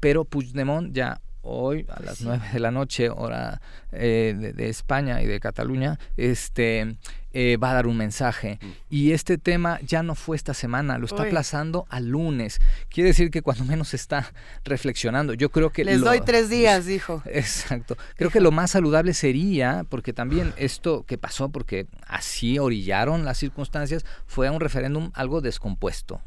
pero 0.04 0.26
Puigdemont 0.26 0.92
ya 0.92 1.22
hoy 1.40 1.86
a 1.88 2.02
las 2.02 2.20
nueve 2.20 2.46
de 2.52 2.60
la 2.60 2.70
noche, 2.70 3.08
hora 3.08 3.62
eh, 3.90 4.34
de, 4.38 4.52
de, 4.52 4.68
España 4.68 5.22
y 5.22 5.26
de 5.26 5.40
Cataluña, 5.40 5.98
este 6.18 6.96
eh, 7.36 7.56
va 7.56 7.72
a 7.72 7.74
dar 7.74 7.88
un 7.88 7.96
mensaje. 7.96 8.60
Mm. 8.62 8.66
Y 8.90 9.12
este 9.12 9.38
tema 9.38 9.80
ya 9.82 10.04
no 10.04 10.14
fue 10.14 10.36
esta 10.36 10.54
semana, 10.54 10.98
lo 10.98 11.06
está 11.06 11.24
aplazando 11.24 11.84
al 11.90 12.06
lunes. 12.06 12.60
Quiere 12.88 13.08
decir 13.08 13.32
que 13.32 13.42
cuando 13.42 13.64
menos 13.64 13.92
está 13.92 14.32
reflexionando. 14.64 15.34
Yo 15.34 15.50
creo 15.50 15.70
que... 15.70 15.84
Les 15.84 16.00
doy 16.00 16.20
tres 16.20 16.48
días, 16.48 16.86
dijo. 16.94 17.22
Exacto. 17.26 17.96
Creo 18.16 18.30
que 18.30 18.40
lo 18.40 18.52
más 18.52 18.70
saludable 18.70 19.14
sería, 19.14 19.84
porque 19.88 20.12
también 20.12 20.52
esto 20.56 21.04
que 21.06 21.18
pasó, 21.18 21.48
porque 21.48 21.88
así 22.06 22.60
orillaron 22.60 23.24
las 23.24 23.38
circunstancias, 23.38 24.04
fue 24.26 24.46
a 24.46 24.52
un 24.52 24.60
referéndum 24.60 25.10
algo 25.14 25.40
descompuesto. 25.40 26.20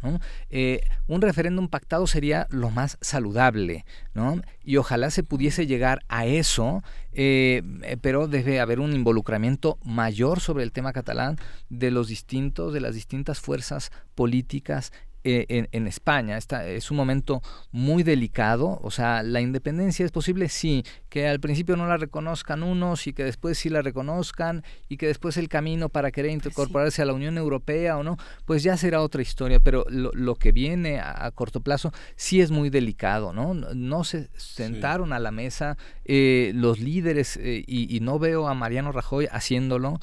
Eh, 0.50 0.82
un 1.08 1.22
referéndum 1.22 1.69
pactado 1.69 2.06
sería 2.06 2.48
lo 2.50 2.69
más 2.69 2.98
saludable, 3.00 3.86
¿no? 4.14 4.42
Y 4.66 4.76
ojalá 4.76 5.10
se 5.10 5.24
pudiese 5.24 5.68
llegar 5.68 6.03
a 6.10 6.26
eso 6.26 6.84
eh, 7.19 7.64
eh, 7.82 7.98
pero 8.00 8.27
debe 8.27 8.60
haber 8.60 8.80
un 8.80 8.94
involucramiento 8.94 9.80
mayor 9.84 10.40
sobre 10.40 10.64
el 10.64 10.72
tema 10.72 10.94
catalán 10.98 11.38
de 11.69 11.92
los 11.92 12.08
distintos, 12.08 12.74
de 12.74 12.82
las 12.82 12.95
distintas 12.95 13.40
fuerzas 13.40 13.92
políticas 14.16 14.92
eh, 15.24 15.68
en, 15.72 15.88
España. 15.88 16.38
es 16.38 16.92
un 16.92 16.98
momento 16.98 17.42
muy 17.72 18.04
delicado, 18.04 18.80
o 18.82 18.92
sea, 18.92 19.24
la 19.24 19.42
independencia 19.42 20.06
es 20.06 20.12
posible, 20.12 20.48
sí, 20.48 20.84
que 21.10 21.28
al 21.28 21.40
principio 21.40 21.76
no 21.76 21.86
la 21.86 21.98
reconozcan 21.98 22.64
unos 22.64 23.08
y 23.08 23.14
que 23.14 23.24
después 23.24 23.58
sí 23.58 23.70
la 23.70 23.82
reconozcan 23.82 24.64
y 24.88 24.96
que 24.98 25.08
después 25.08 25.36
el 25.36 25.50
camino 25.50 25.90
para 25.90 26.12
querer 26.12 26.32
pues 26.40 26.54
incorporarse 26.54 27.02
a 27.02 27.06
la 27.06 27.14
Unión 27.14 27.38
Europea 27.38 27.98
o 27.98 28.04
no, 28.04 28.18
pues 28.46 28.64
ya 28.64 28.78
será 28.78 29.02
otra 29.02 29.22
historia, 29.22 29.60
pero 29.60 29.86
lo, 29.90 30.36
que 30.36 30.52
viene 30.52 31.00
a, 31.00 31.30
corto 31.32 31.62
plazo 31.62 31.92
sí 32.16 32.40
es 32.40 32.52
muy 32.52 32.70
delicado, 32.70 33.34
¿no? 33.34 33.54
No 33.54 34.04
se 34.04 34.30
sentaron 34.38 35.12
a 35.12 35.20
la 35.20 35.32
mesa 35.32 35.78
eh, 36.06 36.52
los 36.56 36.80
líderes 36.80 37.38
eh, 37.38 37.64
y, 37.68 38.00
no 38.00 38.20
veo 38.20 38.48
a 38.48 38.54
Mariano 38.54 38.92
Rajoy 38.92 39.28
haciéndolo, 39.32 40.00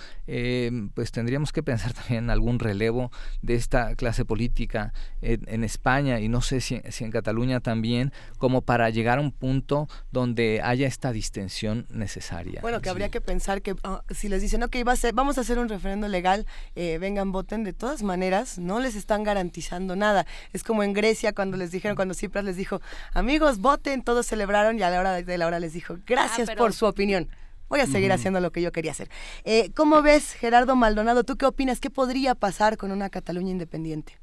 pues 0.94 1.12
tendríamos 1.12 1.52
que 1.52 1.62
pensar 1.62 1.92
también 1.94 2.24
en 2.24 2.30
algún 2.30 2.58
relevo 2.58 3.10
de 3.40 3.54
esta 3.54 3.94
clase 3.94 4.24
política 4.24 4.92
en, 5.22 5.64
España 5.64 6.20
y 6.20 6.28
no 6.28 6.42
sé 6.42 6.60
si, 6.60 6.80
en 7.00 7.10
Cataluña 7.10 7.60
también, 7.60 8.12
como 8.38 8.62
para 8.62 8.90
llegar 8.90 9.18
a 9.18 9.20
un 9.20 9.32
punto 9.32 9.88
donde 10.12 10.60
haya 10.62 10.86
esta 10.86 11.12
distensión 11.12 11.86
necesaria. 11.90 12.60
Bueno, 12.60 12.80
que 12.80 12.90
habría 12.90 13.08
que 13.08 13.20
pensar 13.20 13.62
que 13.62 13.74
ah, 13.84 14.02
si 14.10 14.28
les 14.28 14.42
dicen, 14.42 14.62
ok, 14.62 14.76
va 14.86 14.92
a 14.92 14.96
ser, 14.96 15.14
vamos 15.14 15.38
a 15.38 15.42
hacer 15.42 15.58
un 15.58 15.68
referendo 15.68 16.08
legal, 16.08 16.46
eh, 16.74 16.98
vengan, 16.98 17.32
voten, 17.32 17.64
de 17.64 17.72
todas 17.72 18.02
maneras, 18.02 18.58
no 18.58 18.80
les 18.80 18.96
están 18.96 19.24
garantizando 19.24 19.96
nada. 19.96 20.26
Es 20.52 20.62
como 20.62 20.82
en 20.82 20.92
Grecia 20.92 21.32
cuando 21.32 21.56
les 21.56 21.70
dijeron, 21.70 21.96
cuando 21.96 22.14
Cipras 22.14 22.44
les 22.44 22.56
dijo, 22.56 22.80
amigos, 23.12 23.58
voten, 23.58 24.02
todos 24.02 24.26
celebraron 24.26 24.78
y 24.78 24.82
a 24.82 24.90
la 24.90 25.00
hora 25.00 25.22
de 25.22 25.38
la 25.38 25.46
hora 25.46 25.58
les 25.58 25.72
dijo, 25.72 25.98
gracias 26.06 26.50
ah, 26.50 26.54
por 26.56 26.72
su 26.72 26.86
opinión 26.86 27.28
voy 27.68 27.80
a 27.80 27.86
seguir 27.86 28.12
haciendo 28.12 28.40
lo 28.40 28.52
que 28.52 28.62
yo 28.62 28.70
quería 28.70 28.92
hacer. 28.92 29.10
Eh, 29.44 29.72
¿Cómo 29.74 30.00
ves, 30.00 30.32
Gerardo 30.34 30.76
Maldonado? 30.76 31.24
¿Tú 31.24 31.36
qué 31.36 31.46
opinas? 31.46 31.80
¿Qué 31.80 31.90
podría 31.90 32.34
pasar 32.34 32.76
con 32.76 32.92
una 32.92 33.10
Cataluña 33.10 33.50
independiente? 33.50 34.20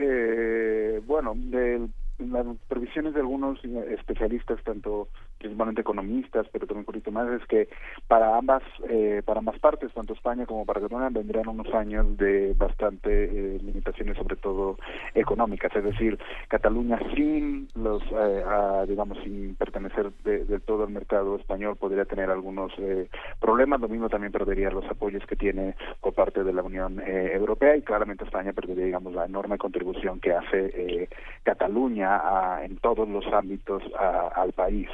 Eh, 0.00 1.02
bueno, 1.04 1.34
de 1.36 1.88
las 2.18 2.46
previsiones 2.68 3.14
de 3.14 3.20
algunos 3.20 3.58
especialistas, 3.64 4.62
tanto 4.62 5.08
principalmente 5.38 5.80
economistas, 5.80 6.46
pero 6.52 6.66
también 6.66 6.80
un 6.80 6.84
poquito 6.86 7.10
más, 7.10 7.28
es 7.28 7.46
que 7.46 7.68
para 8.06 8.36
ambas 8.36 8.62
eh, 8.88 9.22
para 9.24 9.40
ambas 9.40 9.58
partes, 9.58 9.92
tanto 9.92 10.12
España 10.12 10.46
como 10.46 10.64
para 10.64 10.80
Cataluña, 10.80 11.10
vendrán 11.10 11.48
unos 11.48 11.72
años 11.74 12.16
de 12.16 12.54
bastante 12.54 13.08
eh, 13.24 13.58
limitaciones, 13.62 14.16
sobre 14.16 14.36
todo 14.36 14.78
económicas. 15.14 15.74
Es 15.74 15.84
decir, 15.84 16.18
Cataluña 16.48 16.98
sin 17.14 17.68
los, 17.74 18.02
eh, 18.12 18.44
digamos, 18.88 19.18
sin 19.22 19.54
pertenecer 19.56 20.12
del 20.24 20.62
todo 20.62 20.84
al 20.84 20.90
mercado 20.90 21.36
español 21.36 21.76
podría 21.76 22.04
tener 22.04 22.30
algunos 22.30 22.72
eh, 22.78 23.08
problemas. 23.40 23.80
Lo 23.80 23.88
mismo 23.88 24.08
también 24.08 24.32
perdería 24.32 24.70
los 24.70 24.84
apoyos 24.86 25.24
que 25.26 25.36
tiene 25.36 25.74
por 26.00 26.14
parte 26.14 26.44
de 26.44 26.52
la 26.52 26.62
Unión 26.62 27.00
eh, 27.00 27.32
Europea 27.34 27.76
y 27.76 27.82
claramente 27.82 28.24
España 28.24 28.52
perdería, 28.52 28.86
digamos, 28.86 29.14
la 29.14 29.26
enorme 29.26 29.58
contribución 29.58 30.20
que 30.20 30.32
hace 30.32 31.08
Cataluña 31.42 32.16
a, 32.16 32.64
en 32.64 32.76
todos 32.78 33.08
los 33.08 33.26
ámbitos 33.32 33.82
al 33.98 34.52
país. 34.52 34.88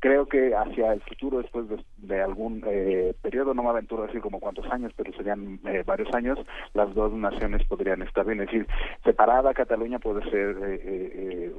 Creo 0.00 0.26
que 0.26 0.54
hacia 0.54 0.92
el 0.92 1.00
futuro, 1.02 1.38
después 1.38 1.66
de, 1.98 2.22
algún 2.22 2.62
eh, 2.66 3.14
periodo, 3.22 3.54
no 3.54 3.62
me 3.62 3.70
aventuro 3.70 4.02
a 4.02 4.06
decir 4.06 4.20
como 4.20 4.40
cuántos 4.40 4.66
años, 4.70 4.92
pero 4.96 5.12
serían 5.12 5.60
eh, 5.66 5.82
varios 5.84 6.12
años, 6.14 6.38
las 6.74 6.94
dos 6.94 7.12
naciones 7.12 7.66
podrían 7.66 8.02
estar 8.02 8.24
bien. 8.24 8.40
Es 8.40 8.46
decir, 8.46 8.66
separada 9.04 9.54
Cataluña 9.54 9.98
puede 9.98 10.28
ser 10.30 10.56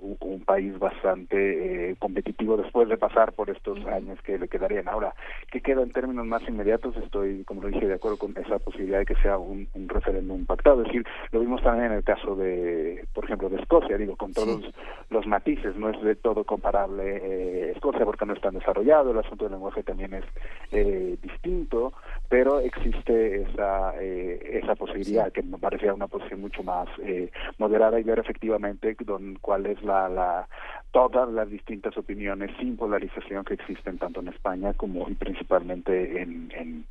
un, 0.01 0.17
un, 0.19 0.41
país 0.47 0.77
bastante 0.79 1.95
competitivo 1.99 2.55
después 2.55 2.87
de 2.87 2.97
pasar 2.97 3.33
por 3.33 3.49
estos 3.49 3.85
años 3.85 4.21
que 4.21 4.37
le 4.37 4.47
quedarían. 4.47 4.87
Ahora, 4.87 5.13
¿qué 5.51 5.61
queda 5.61 5.81
en 5.81 5.91
términos 5.91 6.25
más 6.25 6.41
inmediatos? 6.47 6.95
Estoy, 6.97 7.43
como 7.43 7.61
lo 7.61 7.67
dije, 7.67 7.87
de 7.87 7.95
acuerdo 7.95 8.17
con 8.17 8.33
esa 8.37 8.59
posibilidad 8.59 8.99
de 8.99 9.05
que 9.05 9.15
sea 9.15 9.37
un, 9.37 9.67
un 9.73 9.89
referéndum 9.89 10.45
pactado. 10.45 10.81
Es 10.81 10.87
decir, 10.87 11.05
lo 11.31 11.39
vimos 11.41 11.61
también 11.63 11.87
en 11.87 11.97
el 11.97 12.03
caso 12.03 12.35
de, 12.35 13.05
por 13.13 13.25
ejemplo, 13.25 13.49
de 13.49 13.57
Escocia, 13.57 13.97
digo, 13.97 14.15
con 14.15 14.33
todos 14.33 14.61
los 15.09 15.27
matices, 15.27 15.75
no 15.75 15.89
es 15.89 16.01
de 16.01 16.15
todo 16.15 16.43
comparable 16.43 17.17
eh, 17.23 17.71
Escocia 17.71 18.05
porque 18.05 18.25
no 18.25 18.33
está 18.37 18.51
desarrollado, 18.51 19.11
el 19.11 19.19
asunto 19.19 19.45
del 19.45 19.53
lenguaje 19.53 19.83
también 19.83 20.13
es 20.13 20.23
eh, 20.71 21.17
distinto, 21.21 21.93
pero 22.29 22.59
existe 22.59 23.41
esa 23.41 23.93
eh, 23.99 24.59
esa 24.63 24.75
posibilidad 24.75 25.31
que 25.31 25.43
me 25.43 25.57
parecía 25.57 25.93
una 25.93 26.07
posición 26.07 26.41
mucho 26.41 26.63
más 26.63 26.87
eh, 27.01 27.31
moderada 27.57 27.99
y 27.99 28.03
ver 28.03 28.19
efectivamente 28.19 28.95
don, 28.99 29.35
cuál 29.41 29.65
es 29.65 29.81
la, 29.83 30.09
la 30.09 30.47
todas 30.91 31.29
las 31.31 31.49
distintas 31.49 31.97
opiniones 31.97 32.51
sin 32.59 32.77
polarización 32.77 33.43
que 33.43 33.55
existen 33.55 33.97
tanto 33.97 34.21
en 34.21 34.29
España 34.29 34.73
como 34.73 35.09
y 35.09 35.15
principalmente 35.15 36.21
en, 36.21 36.51
en, 36.51 36.85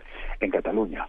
Cataluña. 0.50 1.08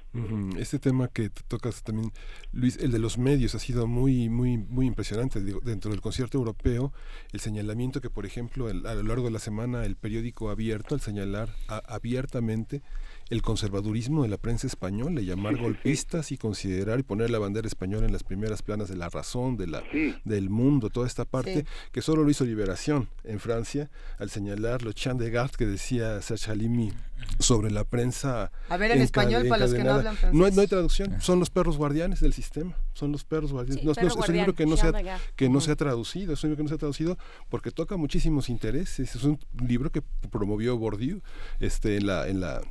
Este 0.58 0.80
tema 0.80 1.08
que 1.08 1.30
tocas 1.48 1.84
también, 1.84 2.12
Luis, 2.52 2.78
el 2.78 2.92
de 2.92 3.00
los 3.00 3.18
medios 3.18 3.56
ha 3.56 3.60
sido 3.60 3.88
muy 3.88 4.30
muy 4.30 4.58
muy 4.58 4.88
impresionante 4.88 5.40
dentro 5.40 5.92
del 5.92 6.02
concierto 6.02 6.38
europeo, 6.38 6.92
el 7.32 7.40
señalamiento 7.40 8.02
que 8.02 8.10
por 8.10 8.26
ejemplo 8.26 8.68
a 8.68 8.74
lo 8.74 9.04
largo 9.04 9.26
de 9.26 9.32
la 9.32 9.40
semana 9.40 9.86
el 9.86 9.96
periódico 9.96 10.50
abierto 10.50 10.96
al 10.96 11.02
señalar 11.02 11.50
abiertamente 11.88 12.82
el 13.30 13.42
conservadurismo 13.42 14.24
de 14.24 14.30
la 14.30 14.38
prensa 14.38 14.68
española, 14.68 15.22
llamar 15.22 15.58
golpistas 15.58 16.32
y 16.32 16.38
considerar 16.38 17.00
y 17.00 17.04
poner 17.04 17.30
la 17.30 17.40
bandera 17.40 17.68
española 17.68 18.06
en 18.06 18.14
las 18.14 18.24
primeras 18.24 18.62
planas 18.62 18.88
de 18.90 18.96
la 18.96 19.10
razón, 19.10 19.58
de 19.58 19.68
la, 19.68 19.84
del 20.24 20.50
mundo, 20.50 20.90
toda 20.90 21.08
esta 21.08 21.26
parte, 21.26 21.66
que 21.92 22.02
solo 22.02 22.24
lo 22.24 22.30
hizo 22.30 22.46
Liberación 22.46 23.10
en 23.24 23.40
Francia, 23.40 23.90
al 24.18 24.30
señalar 24.30 24.84
lo 24.84 24.94
Chan 24.94 25.18
de 25.18 25.30
Gart 25.30 25.56
que 25.56 25.66
decía 25.66 26.22
Serge 26.22 26.52
Halimi 26.52 26.94
sobre 27.40 27.72
la 27.72 27.84
prensa. 27.84 28.52
A 28.70 28.78
ver 28.78 28.92
en 28.92 29.02
español 29.02 29.48
para 29.48 29.66
los 29.66 29.74
que 29.74 29.84
no 29.84 29.94
hablan 29.94 30.16
francés. 30.16 30.40
No 30.40 30.46
hay, 30.46 30.52
no 30.52 30.62
hay 30.62 30.68
traducción, 30.68 31.20
son 31.22 31.40
los 31.40 31.50
perros 31.50 31.78
guardianes 31.78 32.20
del 32.20 32.34
sistema, 32.34 32.76
son 32.94 33.12
los 33.12 33.24
perros 33.24 33.52
guardianes. 33.52 33.84
no, 33.84 33.92
es 33.92 34.16
un 34.16 34.34
libro 34.36 34.54
que 34.56 34.66
no, 34.66 34.78
se 34.78 34.88
ha, 34.88 35.20
que 35.36 35.50
no 35.50 35.60
se 35.60 35.72
ha 35.72 35.76
traducido, 35.76 36.34
es 36.34 36.44
un 36.44 36.52
libro 36.52 36.58
que 36.58 36.64
no 36.64 36.70
se 36.70 36.76
ha 36.76 36.80
traducido 36.80 37.18
porque 37.50 37.72
toca 37.72 37.98
muchísimos 37.98 38.50
intereses, 38.50 39.16
es 39.16 39.24
un 39.24 39.40
libro 39.68 39.92
que 39.92 40.02
promovió 40.32 40.78
Bourdieu 40.78 41.22
este, 41.60 41.98
en 41.98 42.08
la, 42.08 42.28
en 42.28 42.40
la 42.40 42.62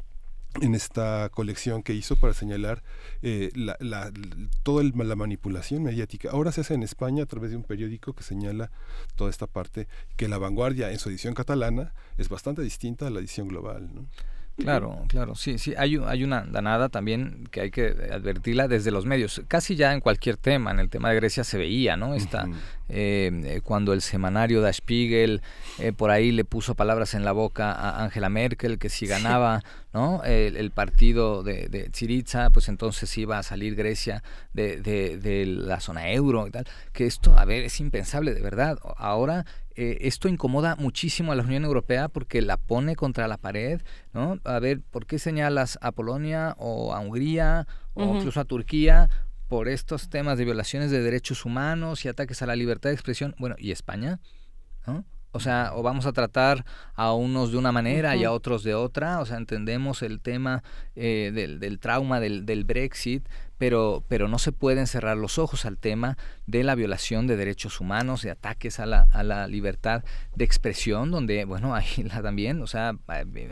en 0.60 0.74
esta 0.74 1.28
colección 1.30 1.82
que 1.82 1.94
hizo 1.94 2.16
para 2.16 2.34
señalar 2.34 2.82
eh, 3.22 3.50
la, 3.54 3.76
la, 3.80 4.12
toda 4.62 4.84
la 4.84 5.16
manipulación 5.16 5.82
mediática. 5.82 6.30
Ahora 6.30 6.52
se 6.52 6.62
hace 6.62 6.74
en 6.74 6.82
España 6.82 7.24
a 7.24 7.26
través 7.26 7.50
de 7.50 7.56
un 7.56 7.62
periódico 7.62 8.12
que 8.12 8.22
señala 8.22 8.70
toda 9.14 9.30
esta 9.30 9.46
parte, 9.46 9.88
que 10.16 10.28
la 10.28 10.38
vanguardia 10.38 10.90
en 10.90 10.98
su 10.98 11.08
edición 11.08 11.34
catalana 11.34 11.92
es 12.16 12.28
bastante 12.28 12.62
distinta 12.62 13.06
a 13.06 13.10
la 13.10 13.20
edición 13.20 13.48
global. 13.48 13.90
Claro, 14.56 15.04
claro, 15.08 15.34
sí, 15.34 15.58
sí, 15.58 15.74
hay, 15.76 16.00
hay 16.06 16.24
una 16.24 16.40
danada 16.40 16.88
también 16.88 17.46
que 17.50 17.60
hay 17.60 17.70
que 17.70 17.88
advertirla 18.10 18.68
desde 18.68 18.90
los 18.90 19.04
medios, 19.04 19.42
casi 19.48 19.76
ya 19.76 19.92
en 19.92 20.00
cualquier 20.00 20.38
tema, 20.38 20.70
en 20.70 20.78
el 20.78 20.88
tema 20.88 21.10
de 21.10 21.16
Grecia 21.16 21.44
se 21.44 21.58
veía, 21.58 21.98
¿no? 21.98 22.14
Esta, 22.14 22.48
eh, 22.88 23.60
cuando 23.64 23.92
el 23.92 24.00
semanario 24.00 24.62
Da 24.62 24.72
Spiegel 24.72 25.42
eh, 25.78 25.92
por 25.92 26.10
ahí 26.10 26.32
le 26.32 26.46
puso 26.46 26.74
palabras 26.74 27.12
en 27.12 27.24
la 27.24 27.32
boca 27.32 27.70
a 27.70 28.02
Angela 28.02 28.30
Merkel, 28.30 28.78
que 28.78 28.88
si 28.88 29.06
ganaba 29.06 29.62
¿no? 29.92 30.22
el, 30.24 30.70
partido 30.70 31.42
de, 31.42 31.68
de 31.68 31.90
pues 32.52 32.68
entonces 32.68 33.18
iba 33.18 33.38
a 33.38 33.42
salir 33.42 33.74
Grecia 33.74 34.22
de, 34.54 34.80
de, 34.80 35.18
de 35.18 35.44
la 35.44 35.80
zona 35.80 36.10
euro 36.10 36.46
y 36.46 36.50
tal, 36.50 36.66
que 36.94 37.04
esto, 37.04 37.38
a 37.38 37.44
ver, 37.44 37.64
es 37.64 37.78
impensable, 37.80 38.32
de 38.32 38.40
verdad. 38.40 38.78
Ahora 38.96 39.44
eh, 39.76 39.98
esto 40.00 40.28
incomoda 40.28 40.74
muchísimo 40.76 41.32
a 41.32 41.34
la 41.34 41.42
Unión 41.42 41.64
Europea 41.64 42.08
porque 42.08 42.40
la 42.40 42.56
pone 42.56 42.96
contra 42.96 43.28
la 43.28 43.36
pared, 43.36 43.82
¿no? 44.14 44.40
A 44.44 44.58
ver, 44.58 44.80
¿por 44.80 45.04
qué 45.04 45.18
señalas 45.18 45.78
a 45.82 45.92
Polonia 45.92 46.54
o 46.58 46.94
a 46.94 47.00
Hungría 47.00 47.66
o 47.92 48.16
incluso 48.16 48.40
a 48.40 48.44
Turquía 48.44 49.10
por 49.48 49.68
estos 49.68 50.08
temas 50.08 50.38
de 50.38 50.46
violaciones 50.46 50.90
de 50.90 51.02
derechos 51.02 51.44
humanos 51.44 52.04
y 52.04 52.08
ataques 52.08 52.40
a 52.40 52.46
la 52.46 52.56
libertad 52.56 52.88
de 52.88 52.94
expresión? 52.94 53.34
Bueno, 53.38 53.54
¿y 53.58 53.70
España? 53.70 54.18
¿No? 54.86 55.04
O 55.36 55.40
sea, 55.40 55.72
o 55.74 55.82
vamos 55.82 56.06
a 56.06 56.14
tratar 56.14 56.64
a 56.94 57.12
unos 57.12 57.52
de 57.52 57.58
una 57.58 57.70
manera 57.70 58.16
y 58.16 58.24
a 58.24 58.32
otros 58.32 58.62
de 58.62 58.74
otra. 58.74 59.20
O 59.20 59.26
sea, 59.26 59.36
entendemos 59.36 60.00
el 60.00 60.22
tema 60.22 60.62
eh, 60.94 61.30
del, 61.34 61.60
del, 61.60 61.78
trauma 61.78 62.20
del, 62.20 62.46
del 62.46 62.64
Brexit, 62.64 63.28
pero, 63.58 64.04
pero 64.08 64.28
no 64.28 64.38
se 64.38 64.52
pueden 64.52 64.86
cerrar 64.86 65.16
los 65.16 65.38
ojos 65.38 65.64
al 65.64 65.78
tema 65.78 66.18
de 66.46 66.62
la 66.62 66.74
violación 66.74 67.26
de 67.26 67.36
derechos 67.36 67.80
humanos, 67.80 68.22
de 68.22 68.30
ataques 68.30 68.80
a 68.80 68.86
la, 68.86 69.06
a 69.12 69.22
la 69.22 69.48
libertad 69.48 70.04
de 70.34 70.44
expresión, 70.44 71.10
donde, 71.10 71.44
bueno, 71.44 71.74
ahí 71.74 72.02
la 72.04 72.22
también, 72.22 72.60
o 72.62 72.66
sea, 72.66 72.96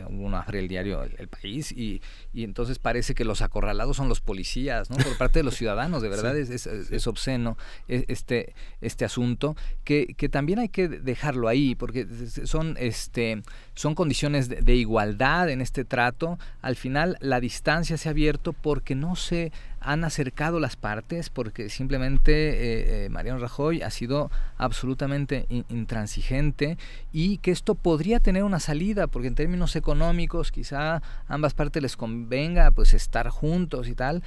uno 0.09 0.37
abre 0.37 0.59
el 0.59 0.67
diario 0.67 1.03
El, 1.03 1.27
País 1.27 1.71
y, 1.71 2.01
y, 2.33 2.43
entonces 2.43 2.77
parece 2.77 3.15
que 3.15 3.25
los 3.25 3.41
acorralados 3.41 3.97
son 3.97 4.07
los 4.07 4.21
policías, 4.21 4.89
¿no? 4.89 4.97
Por 4.97 5.17
parte 5.17 5.39
de 5.39 5.43
los 5.43 5.55
ciudadanos, 5.57 6.01
de 6.01 6.09
verdad 6.09 6.37
es, 6.37 6.49
es, 6.49 6.67
es, 6.67 7.07
obsceno 7.07 7.57
e, 7.87 8.05
este, 8.07 8.53
este 8.81 9.05
asunto, 9.05 9.55
que, 9.83 10.13
que 10.15 10.29
también 10.29 10.59
hay 10.59 10.69
que 10.69 10.87
dejarlo 10.87 11.47
ahí, 11.47 11.75
porque 11.75 12.07
son, 12.45 12.75
este, 12.79 13.41
son 13.73 13.95
condiciones 13.95 14.49
de, 14.49 14.61
de 14.61 14.75
igualdad 14.75 15.49
en 15.49 15.61
este 15.61 15.83
trato. 15.83 16.37
Al 16.61 16.75
final 16.75 17.17
la 17.19 17.39
distancia 17.39 17.97
se 17.97 18.07
ha 18.07 18.11
abierto 18.11 18.53
porque 18.53 18.95
no 18.95 19.15
se 19.15 19.51
han 19.85 20.03
acercado 20.03 20.59
las 20.59 20.75
partes 20.75 21.29
porque 21.29 21.69
simplemente 21.69 22.31
eh, 22.31 23.05
eh, 23.05 23.09
Mariano 23.09 23.39
Rajoy 23.39 23.83
ha 23.83 23.91
sido 23.91 24.31
absolutamente 24.57 25.45
intransigente 25.69 26.77
y 27.13 27.37
que 27.37 27.51
esto 27.51 27.75
podría 27.75 28.19
tener 28.19 28.43
una 28.43 28.59
salida 28.59 29.07
porque 29.07 29.27
en 29.27 29.35
términos 29.35 29.75
económicos 29.75 30.51
quizá 30.51 31.01
ambas 31.27 31.53
partes 31.53 31.83
les 31.83 31.95
convenga 31.95 32.71
pues 32.71 32.93
estar 32.93 33.29
juntos 33.29 33.87
y 33.87 33.93
tal 33.95 34.23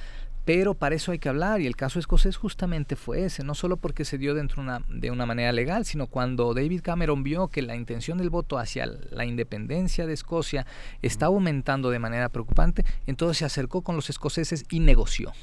pero 0.49 0.73
para 0.73 0.95
eso 0.95 1.11
hay 1.11 1.19
que 1.19 1.29
hablar 1.29 1.61
y 1.61 1.67
el 1.67 1.75
caso 1.75 1.99
escocés 1.99 2.35
justamente 2.35 2.95
fue 2.95 3.23
ese, 3.23 3.43
no 3.43 3.53
solo 3.53 3.77
porque 3.77 4.03
se 4.03 4.17
dio 4.17 4.33
dentro 4.33 4.63
una, 4.63 4.81
de 4.89 5.11
una 5.11 5.27
manera 5.27 5.51
legal, 5.51 5.85
sino 5.85 6.07
cuando 6.07 6.55
David 6.55 6.81
Cameron 6.81 7.21
vio 7.21 7.49
que 7.49 7.61
la 7.61 7.75
intención 7.75 8.17
del 8.17 8.31
voto 8.31 8.57
hacia 8.57 8.87
la 8.87 9.25
independencia 9.25 10.07
de 10.07 10.13
Escocia 10.13 10.65
estaba 11.03 11.35
aumentando 11.35 11.91
de 11.91 11.99
manera 11.99 12.29
preocupante, 12.29 12.83
entonces 13.05 13.37
se 13.37 13.45
acercó 13.45 13.83
con 13.83 13.95
los 13.95 14.09
escoceses 14.09 14.65
y 14.71 14.79
negoció 14.79 15.33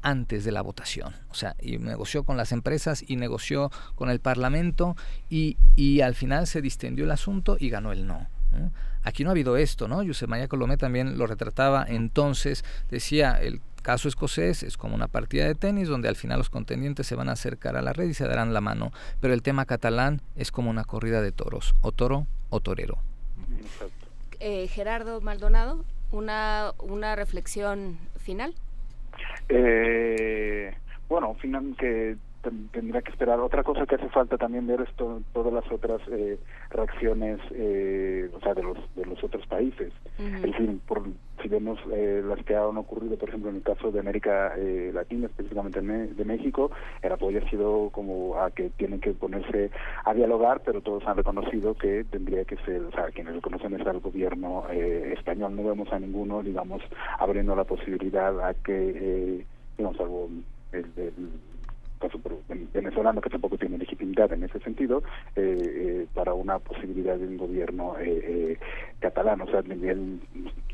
antes 0.00 0.44
de 0.44 0.52
la 0.52 0.62
votación. 0.62 1.12
O 1.30 1.34
sea, 1.34 1.56
y 1.60 1.78
negoció 1.78 2.22
con 2.22 2.36
las 2.36 2.52
empresas 2.52 3.02
y 3.04 3.16
negoció 3.16 3.72
con 3.96 4.10
el 4.10 4.20
Parlamento 4.20 4.96
y, 5.28 5.56
y 5.74 6.02
al 6.02 6.14
final 6.14 6.46
se 6.46 6.62
distendió 6.62 7.04
el 7.04 7.10
asunto 7.10 7.56
y 7.58 7.68
ganó 7.68 7.90
el 7.90 8.06
no. 8.06 8.28
Aquí 9.02 9.24
no 9.24 9.30
ha 9.30 9.32
habido 9.32 9.56
esto, 9.56 9.88
¿no? 9.88 10.04
José 10.04 10.26
María 10.26 10.46
Colomé 10.46 10.76
también 10.76 11.16
lo 11.16 11.26
retrataba 11.26 11.86
entonces, 11.88 12.64
decía, 12.90 13.32
el 13.32 13.60
caso 13.80 14.08
escocés 14.08 14.62
es 14.62 14.76
como 14.76 14.94
una 14.94 15.08
partida 15.08 15.46
de 15.46 15.54
tenis 15.54 15.88
donde 15.88 16.08
al 16.08 16.16
final 16.16 16.38
los 16.38 16.50
contendientes 16.50 17.06
se 17.06 17.16
van 17.16 17.28
a 17.28 17.32
acercar 17.32 17.76
a 17.76 17.82
la 17.82 17.92
red 17.92 18.08
y 18.08 18.14
se 18.14 18.26
darán 18.26 18.54
la 18.54 18.60
mano, 18.60 18.92
pero 19.20 19.34
el 19.34 19.42
tema 19.42 19.66
catalán 19.66 20.20
es 20.36 20.50
como 20.52 20.70
una 20.70 20.84
corrida 20.84 21.22
de 21.22 21.32
toros, 21.32 21.74
o 21.80 21.92
toro 21.92 22.26
o 22.50 22.60
torero. 22.60 22.98
Eh, 24.40 24.68
Gerardo 24.68 25.20
Maldonado, 25.20 25.84
una, 26.12 26.72
una 26.78 27.14
reflexión 27.16 27.98
final. 28.18 28.54
Eh, 29.48 30.74
bueno, 31.08 31.34
final 31.34 31.74
que 31.78 32.16
tendría 32.72 33.02
que 33.02 33.10
esperar. 33.10 33.38
Otra 33.40 33.62
cosa 33.62 33.86
que 33.86 33.96
hace 33.96 34.08
falta 34.08 34.38
también 34.38 34.66
ver 34.66 34.80
es 34.80 34.88
todas 34.94 35.52
las 35.52 35.70
otras 35.70 36.00
eh, 36.10 36.38
reacciones, 36.70 37.38
eh, 37.52 38.30
o 38.34 38.40
sea, 38.40 38.54
de 38.54 38.62
los 38.62 38.78
de 38.94 39.04
los 39.06 39.22
otros 39.22 39.46
países. 39.46 39.92
Es 40.18 40.42
decir, 40.42 40.78
por, 40.86 41.02
si 41.42 41.48
vemos 41.48 41.78
eh, 41.92 42.22
las 42.24 42.44
que 42.44 42.54
han 42.54 42.76
ocurrido, 42.76 43.16
por 43.16 43.28
ejemplo, 43.28 43.50
en 43.50 43.56
el 43.56 43.62
caso 43.62 43.90
de 43.90 44.00
América 44.00 44.54
eh, 44.56 44.90
Latina, 44.92 45.26
específicamente 45.26 45.80
de 45.80 46.24
México, 46.24 46.70
el 47.02 47.12
apoyo 47.12 47.40
ha 47.44 47.50
sido 47.50 47.90
como 47.90 48.40
a 48.40 48.50
que 48.50 48.70
tienen 48.70 49.00
que 49.00 49.12
ponerse 49.12 49.70
a 50.04 50.14
dialogar, 50.14 50.62
pero 50.64 50.80
todos 50.80 51.06
han 51.06 51.16
reconocido 51.16 51.74
que 51.74 52.04
tendría 52.04 52.44
que 52.44 52.56
ser, 52.58 52.82
o 52.82 52.90
sea, 52.92 53.06
quienes 53.06 53.34
reconocen 53.34 53.80
es 53.80 53.86
al 53.86 54.00
gobierno 54.00 54.64
eh, 54.70 55.14
español. 55.16 55.56
No 55.56 55.64
vemos 55.64 55.92
a 55.92 55.98
ninguno, 55.98 56.42
digamos, 56.42 56.82
abriendo 57.18 57.54
la 57.56 57.64
posibilidad 57.64 58.40
a 58.40 58.54
que, 58.54 58.92
eh, 58.94 59.46
digamos, 59.76 60.00
algo 60.00 60.28
el, 60.72 60.86
el 60.96 61.12
caso 62.00 62.18
venezolano 62.72 63.20
que 63.20 63.30
tampoco 63.30 63.58
tiene 63.58 63.78
legitimidad 63.78 64.32
en 64.32 64.44
ese 64.44 64.58
sentido 64.60 65.02
eh, 65.36 65.42
eh, 65.62 66.06
para 66.14 66.34
una 66.34 66.58
posibilidad 66.58 67.16
de 67.16 67.26
un 67.26 67.36
gobierno 67.36 67.96
eh, 67.98 68.24
eh 68.24 68.58
catalán. 68.98 69.40
O 69.42 69.46
sea 69.46 69.62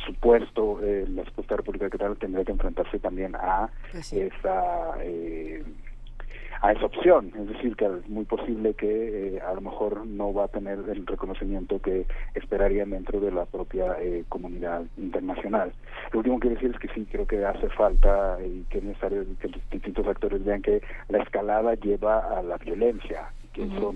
supuesto 0.05 0.81
la 0.81 1.25
supuesta 1.25 1.57
República 1.57 1.91
Catalana 1.91 2.17
tendría 2.17 2.45
que 2.45 2.53
enfrentarse 2.53 2.99
también 2.99 3.35
a 3.35 3.69
pues 3.93 4.13
esa 4.13 4.95
a 6.67 6.73
esa 6.73 6.87
opción, 6.87 7.33
es 7.39 7.47
decir, 7.47 7.77
que 7.77 7.85
es 7.87 8.09
muy 8.09 8.25
posible 8.25 8.75
que 8.75 9.37
eh, 9.37 9.41
a 9.41 9.55
lo 9.55 9.61
mejor 9.61 10.05
no 10.05 10.35
va 10.35 10.47
a 10.47 10.49
tener 10.49 10.81
el 10.89 11.07
reconocimiento 11.07 11.81
que 11.81 12.07
esperarían 12.35 12.91
dentro 12.91 13.21
de 13.21 13.31
la 13.31 13.45
propia 13.45 13.97
eh, 14.01 14.25
comunidad 14.29 14.83
internacional. 14.97 15.73
Lo 16.11 16.19
último 16.19 16.41
que 16.41 16.49
quiero 16.49 16.61
decir 16.61 16.75
es 16.75 16.81
que 16.81 16.93
sí, 16.93 17.07
creo 17.09 17.25
que 17.25 17.45
hace 17.45 17.69
falta 17.69 18.39
y 18.45 18.65
que 18.69 18.79
es 18.79 18.85
necesario 18.85 19.25
que 19.41 19.49
los 19.49 19.71
distintos 19.71 20.09
actores 20.09 20.45
vean 20.45 20.61
que 20.61 20.83
la 21.09 21.19
escalada 21.23 21.75
lleva 21.75 22.37
a 22.37 22.43
la 22.43 22.57
violencia, 22.57 23.31
que 23.53 23.63
eso 23.63 23.95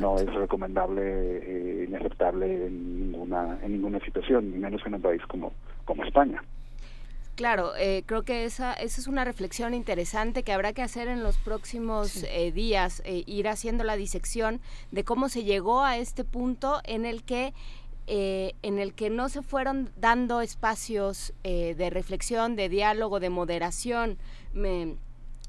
no 0.00 0.16
es 0.16 0.32
recomendable 0.32 1.02
eh, 1.02 1.84
inaceptable 1.88 2.68
en 2.68 3.00
ninguna 3.00 3.58
en 3.62 3.72
ninguna 3.72 4.00
situación, 4.00 4.50
ni 4.50 4.58
menos 4.58 4.80
en 4.86 4.94
un 4.94 5.02
país 5.02 5.22
como 5.26 5.52
como 5.84 6.04
España. 6.04 6.42
Claro, 7.36 7.76
eh, 7.76 8.02
creo 8.06 8.22
que 8.22 8.46
esa, 8.46 8.72
esa 8.72 8.98
es 8.98 9.06
una 9.06 9.22
reflexión 9.22 9.74
interesante 9.74 10.42
que 10.42 10.52
habrá 10.52 10.72
que 10.72 10.80
hacer 10.80 11.06
en 11.06 11.22
los 11.22 11.36
próximos 11.36 12.22
eh, 12.22 12.50
días, 12.50 13.02
eh, 13.04 13.24
ir 13.26 13.46
haciendo 13.48 13.84
la 13.84 13.94
disección 13.96 14.62
de 14.90 15.04
cómo 15.04 15.28
se 15.28 15.44
llegó 15.44 15.82
a 15.84 15.98
este 15.98 16.24
punto 16.24 16.80
en 16.84 17.04
el 17.04 17.22
que 17.22 17.52
en 18.08 18.78
el 18.78 18.94
que 18.94 19.10
no 19.10 19.28
se 19.28 19.42
fueron 19.42 19.90
dando 19.96 20.40
espacios 20.40 21.34
de 21.42 21.90
reflexión, 21.90 22.54
de 22.54 22.68
diálogo, 22.68 23.18
de 23.18 23.30
moderación. 23.30 24.16
Me, 24.52 24.94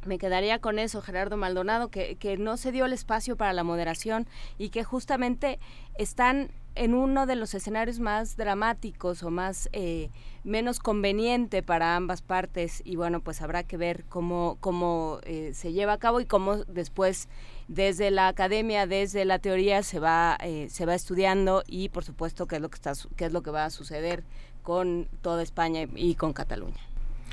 me 0.07 0.17
quedaría 0.17 0.57
con 0.57 0.79
eso, 0.79 1.03
Gerardo 1.03 1.37
Maldonado, 1.37 1.89
que, 1.89 2.15
que 2.15 2.35
no 2.35 2.57
se 2.57 2.71
dio 2.71 2.85
el 2.85 2.93
espacio 2.93 3.35
para 3.35 3.53
la 3.53 3.63
moderación 3.63 4.25
y 4.57 4.69
que 4.69 4.83
justamente 4.83 5.59
están 5.99 6.49
en 6.77 6.93
uno 6.93 7.25
de 7.25 7.35
los 7.35 7.53
escenarios 7.53 7.99
más 7.99 8.37
dramáticos 8.37 9.23
o 9.23 9.29
más 9.29 9.69
eh, 9.73 10.09
menos 10.43 10.79
conveniente 10.79 11.63
para 11.63 11.95
ambas 11.95 12.21
partes 12.21 12.81
y 12.85 12.95
bueno 12.95 13.19
pues 13.19 13.41
habrá 13.41 13.63
que 13.63 13.77
ver 13.77 14.05
cómo 14.05 14.57
cómo 14.59 15.19
eh, 15.23 15.51
se 15.53 15.73
lleva 15.73 15.93
a 15.93 15.97
cabo 15.97 16.19
y 16.19 16.25
cómo 16.25 16.57
después 16.65 17.27
desde 17.67 18.11
la 18.11 18.27
academia 18.27 18.87
desde 18.87 19.25
la 19.25 19.39
teoría 19.39 19.83
se 19.83 19.99
va 19.99 20.37
eh, 20.41 20.67
se 20.69 20.85
va 20.85 20.95
estudiando 20.95 21.63
y 21.67 21.89
por 21.89 22.03
supuesto 22.03 22.47
qué 22.47 22.57
es 22.57 22.61
lo 22.61 22.69
que 22.69 22.75
está 22.75 22.93
qué 23.15 23.25
es 23.25 23.33
lo 23.33 23.41
que 23.41 23.51
va 23.51 23.65
a 23.65 23.69
suceder 23.69 24.23
con 24.63 25.07
toda 25.21 25.43
España 25.43 25.87
y 25.95 26.15
con 26.15 26.33
Cataluña. 26.33 26.81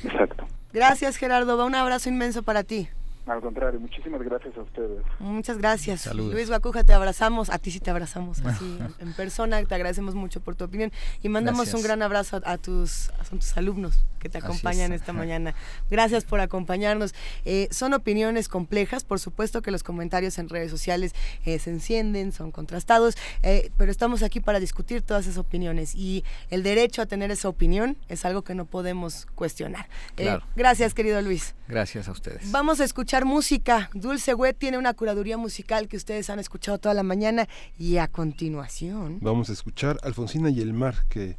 Exacto. 0.05 0.47
Gracias 0.73 1.16
Gerardo. 1.16 1.64
Un 1.66 1.74
abrazo 1.74 2.08
inmenso 2.08 2.42
para 2.42 2.62
ti 2.62 2.89
al 3.27 3.41
contrario, 3.41 3.81
muchísimas 3.81 4.20
gracias 4.23 4.57
a 4.57 4.61
ustedes. 4.61 5.03
Muchas 5.19 5.59
gracias. 5.59 6.03
Saludos. 6.03 6.35
Luis 6.35 6.49
Guacuja, 6.49 6.85
te 6.85 6.93
abrazamos, 6.93 7.49
a 7.51 7.59
ti 7.59 7.70
sí 7.70 7.81
te 7.81 7.91
abrazamos 7.91 8.41
así 8.44 8.78
en 8.99 9.12
persona, 9.15 9.62
te 9.65 9.75
agradecemos 9.75 10.15
mucho 10.15 10.41
por 10.41 10.57
tu 10.57 10.65
opinión 10.65 10.93
y 11.23 11.28
mandamos 11.28 11.61
Gracias. 11.62 11.75
un 11.77 11.83
gran 11.83 12.03
abrazo 12.03 12.41
a, 12.44 12.53
a 12.53 12.59
tus, 12.59 13.11
a 13.11 13.25
tus 13.25 13.57
alumnos 13.57 14.05
que 14.19 14.28
te 14.28 14.39
acompañan 14.39 14.93
es, 14.93 15.01
esta 15.01 15.12
ajá. 15.12 15.19
mañana. 15.20 15.55
Gracias 15.91 16.25
por 16.25 16.41
acompañarnos. 16.41 17.15
Eh, 17.44 17.69
son 17.70 17.93
opiniones 17.94 18.49
complejas, 18.49 19.05
por 19.05 19.20
supuesto 19.20 19.61
que 19.62 19.70
los 19.70 19.83
comentarios 19.83 20.39
en 20.39 20.49
redes 20.49 20.70
sociales 20.70 21.15
eh, 21.44 21.59
se 21.59 21.70
encienden, 21.70 22.33
son 22.33 22.51
contrastados, 22.51 23.17
eh, 23.43 23.70
pero 23.77 23.91
estamos 23.91 24.23
aquí 24.23 24.41
para 24.41 24.61
discutir 24.61 25.03
todas 25.03 25.27
esas 25.27 25.39
opiniones 25.39 25.94
y 25.94 26.25
el 26.51 26.62
derecho 26.62 27.03
a 27.03 27.07
tener 27.07 27.31
esa 27.31 27.49
opinión 27.49 27.97
es 28.09 28.25
algo 28.25 28.43
que 28.43 28.55
no 28.55 28.65
podemos 28.67 29.27
cuestionar. 29.35 29.86
Eh, 30.17 30.25
Claro. 30.25 30.43
gracias, 30.57 30.94
querido 30.94 31.20
Luis. 31.23 31.55
Gracias 31.69 32.09
a 32.09 32.12
ustedes. 32.12 32.51
Vamos 32.51 32.81
a 32.81 32.85
escuchar 32.85 33.14
música. 33.23 33.89
Dulce 33.94 34.34
Wet 34.34 34.59
tiene 34.59 34.78
una 34.78 34.94
curaduría 34.94 35.39
musical 35.39 35.86
que 35.86 35.97
ustedes 35.97 36.28
han 36.31 36.41
escuchado 36.41 36.78
toda 36.78 36.94
la 36.94 37.05
mañana 37.05 37.47
y 37.78 37.99
a 37.99 38.09
continuación. 38.09 39.18
Vamos 39.20 39.51
a 39.51 39.52
escuchar 39.52 40.01
Alfonsina 40.02 40.51
y 40.51 40.60
el 40.60 40.73
mar, 40.73 40.97
que 41.09 41.36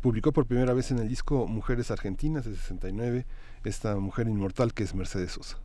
publicó 0.00 0.32
por 0.32 0.46
primera 0.46 0.72
vez 0.72 0.90
en 0.90 1.00
el 1.00 1.10
disco 1.10 1.46
Mujeres 1.46 1.90
Argentinas 1.90 2.46
de 2.46 2.54
69, 2.54 3.26
esta 3.64 3.94
mujer 3.96 4.26
inmortal 4.26 4.72
que 4.72 4.84
es 4.84 4.94
Mercedes 4.94 5.32
Sosa. 5.32 5.58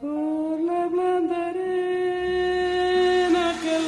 Por 0.00 0.60
la 0.60 0.88
blanda 0.88 1.50
arena 1.50 3.54
que 3.62 3.78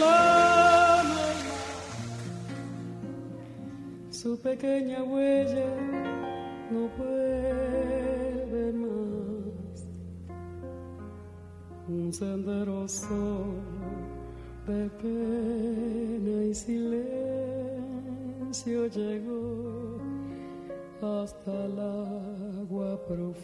su 4.20 4.38
pequeña 4.38 5.02
huella 5.02 5.70
no 6.70 6.90
vuelve 6.98 8.70
más. 8.74 9.86
Un 11.88 12.12
sendero 12.12 12.86
solo 12.86 13.54
de 14.66 14.90
pena 15.00 16.44
y 16.44 16.54
silencio 16.54 17.18
llegó 18.88 19.96
hasta 21.00 21.64
el 21.64 21.78
agua 21.80 23.00
profunda. 23.08 23.40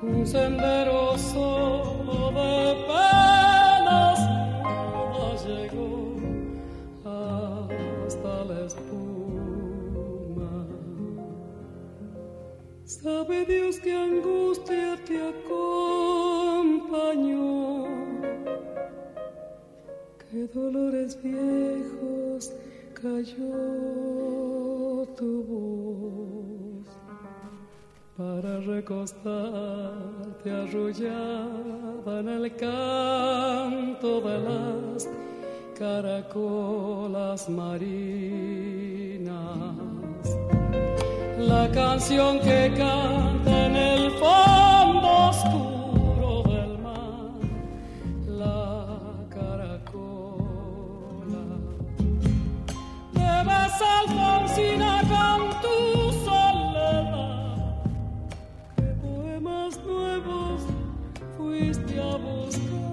Un 0.00 0.26
sendero 0.26 1.18
solo 1.18 2.30
de 2.30 2.74
penas 2.86 3.59
Sabe 12.84 13.44
Dios 13.46 13.78
que 13.78 13.92
angustia 13.92 14.98
te 15.06 15.16
acompañó, 15.32 16.26
que 20.18 20.46
dolores 20.48 21.16
viejos 21.22 22.52
cayó 22.92 23.46
tu 25.16 25.44
voz 25.44 26.88
para 28.16 28.60
recostarte 28.60 30.50
arrullada 30.50 32.20
en 32.20 32.28
el 32.28 32.54
canto 32.56 34.20
de 34.20 34.38
las 34.40 35.08
caracolas 35.80 37.48
marinas. 37.48 37.96
La 41.38 41.70
canción 41.72 42.38
que 42.40 42.70
canta 42.76 43.66
en 43.66 43.76
el 43.76 44.10
fondo 44.22 45.08
oscuro 45.30 46.42
del 46.52 46.78
mar, 46.86 47.32
la 48.26 48.86
caracola. 49.30 50.64
Te 53.14 53.30
vas 53.48 53.80
Alfonsina 54.00 55.00
con 55.14 55.38
tu 55.64 55.78
soledad, 56.26 57.82
que 58.76 58.88
poemas 59.02 59.72
nuevos 59.86 60.60
fuiste 61.38 61.94
a 62.02 62.16
buscar, 62.16 62.89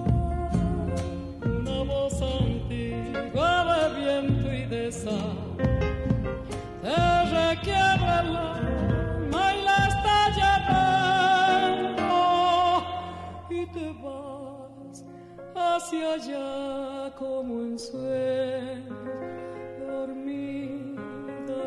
te 4.90 5.04
requiebra 7.26 8.22
el 8.22 8.36
alma 8.38 9.54
y 9.54 9.58
la 9.66 9.78
está 9.88 10.18
llevando. 11.90 12.12
Y 13.50 13.66
te 13.68 13.88
vas 14.02 15.04
hacia 15.56 16.14
allá 16.14 17.14
como 17.18 17.54
en 17.64 17.78
sueño 17.78 18.96
dormida 19.86 21.02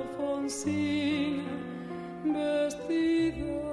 Alfonsina 0.01 1.45
vestida 2.25 3.70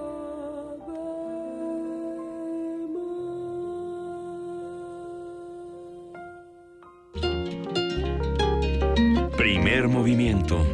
Primer 9.38 9.88
movimiento. 9.88 10.66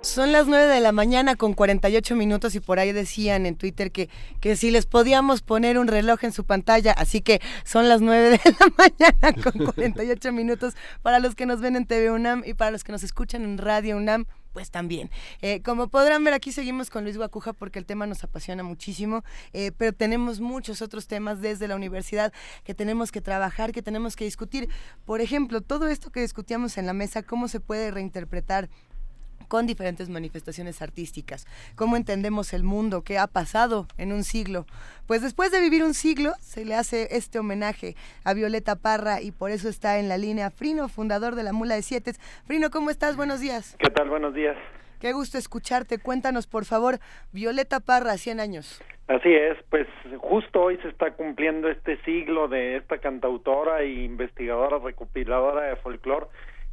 Son 0.00 0.32
las 0.32 0.46
9 0.48 0.66
de 0.66 0.80
la 0.80 0.90
mañana 0.90 1.36
con 1.36 1.54
48 1.54 2.16
minutos 2.16 2.56
y 2.56 2.60
por 2.60 2.80
ahí 2.80 2.90
decían 2.92 3.46
en 3.46 3.54
Twitter 3.56 3.92
que, 3.92 4.10
que 4.40 4.56
si 4.56 4.72
les 4.72 4.86
podíamos 4.86 5.42
poner 5.42 5.78
un 5.78 5.86
reloj 5.86 6.24
en 6.24 6.32
su 6.32 6.44
pantalla, 6.44 6.90
así 6.92 7.20
que 7.20 7.40
son 7.64 7.88
las 7.88 8.00
9 8.00 8.30
de 8.30 8.40
la 8.58 8.66
mañana 8.76 9.42
con 9.42 9.64
48 9.64 10.32
minutos 10.32 10.74
para 11.02 11.20
los 11.20 11.36
que 11.36 11.46
nos 11.46 11.60
ven 11.60 11.76
en 11.76 11.86
TV 11.86 12.10
UNAM 12.10 12.42
y 12.44 12.54
para 12.54 12.72
los 12.72 12.82
que 12.82 12.90
nos 12.92 13.04
escuchan 13.04 13.44
en 13.44 13.58
Radio 13.58 13.96
UNAM. 13.96 14.26
Pues 14.54 14.70
también. 14.70 15.10
Eh, 15.42 15.62
como 15.62 15.88
podrán 15.88 16.22
ver, 16.22 16.32
aquí 16.32 16.52
seguimos 16.52 16.88
con 16.88 17.02
Luis 17.02 17.16
Guacuja 17.16 17.52
porque 17.52 17.80
el 17.80 17.86
tema 17.86 18.06
nos 18.06 18.22
apasiona 18.22 18.62
muchísimo, 18.62 19.24
eh, 19.52 19.72
pero 19.76 19.92
tenemos 19.92 20.38
muchos 20.38 20.80
otros 20.80 21.08
temas 21.08 21.40
desde 21.40 21.66
la 21.66 21.74
universidad 21.74 22.32
que 22.62 22.72
tenemos 22.72 23.10
que 23.10 23.20
trabajar, 23.20 23.72
que 23.72 23.82
tenemos 23.82 24.14
que 24.14 24.24
discutir. 24.24 24.68
Por 25.04 25.20
ejemplo, 25.20 25.60
todo 25.60 25.88
esto 25.88 26.12
que 26.12 26.20
discutíamos 26.20 26.78
en 26.78 26.86
la 26.86 26.92
mesa, 26.92 27.24
cómo 27.24 27.48
se 27.48 27.58
puede 27.58 27.90
reinterpretar 27.90 28.70
con 29.54 29.68
diferentes 29.68 30.08
manifestaciones 30.08 30.82
artísticas. 30.82 31.46
¿Cómo 31.76 31.94
entendemos 31.94 32.52
el 32.52 32.64
mundo? 32.64 33.02
¿Qué 33.02 33.18
ha 33.18 33.28
pasado 33.28 33.86
en 33.98 34.12
un 34.12 34.24
siglo? 34.24 34.66
Pues 35.06 35.22
después 35.22 35.52
de 35.52 35.60
vivir 35.60 35.84
un 35.84 35.94
siglo, 35.94 36.32
se 36.40 36.64
le 36.64 36.74
hace 36.74 37.06
este 37.12 37.38
homenaje 37.38 37.94
a 38.24 38.34
Violeta 38.34 38.74
Parra 38.74 39.22
y 39.22 39.30
por 39.30 39.52
eso 39.52 39.68
está 39.68 40.00
en 40.00 40.08
la 40.08 40.18
línea 40.18 40.50
Frino, 40.50 40.88
fundador 40.88 41.36
de 41.36 41.44
la 41.44 41.52
Mula 41.52 41.76
de 41.76 41.82
Siete. 41.82 42.14
Frino, 42.48 42.70
¿cómo 42.70 42.90
estás? 42.90 43.16
Buenos 43.16 43.38
días. 43.38 43.76
¿Qué 43.78 43.90
tal? 43.90 44.08
Buenos 44.08 44.34
días. 44.34 44.56
Qué 44.98 45.12
gusto 45.12 45.38
escucharte. 45.38 45.98
Cuéntanos, 45.98 46.48
por 46.48 46.64
favor, 46.64 46.98
Violeta 47.30 47.78
Parra, 47.78 48.16
100 48.16 48.40
años. 48.40 48.82
Así 49.06 49.32
es, 49.32 49.56
pues 49.70 49.86
justo 50.18 50.62
hoy 50.62 50.78
se 50.78 50.88
está 50.88 51.12
cumpliendo 51.12 51.68
este 51.68 51.96
siglo 52.02 52.48
de 52.48 52.78
esta 52.78 52.98
cantautora 52.98 53.82
e 53.82 54.02
investigadora 54.02 54.80
recopiladora 54.80 55.66
de 55.66 55.76
folclore 55.76 56.26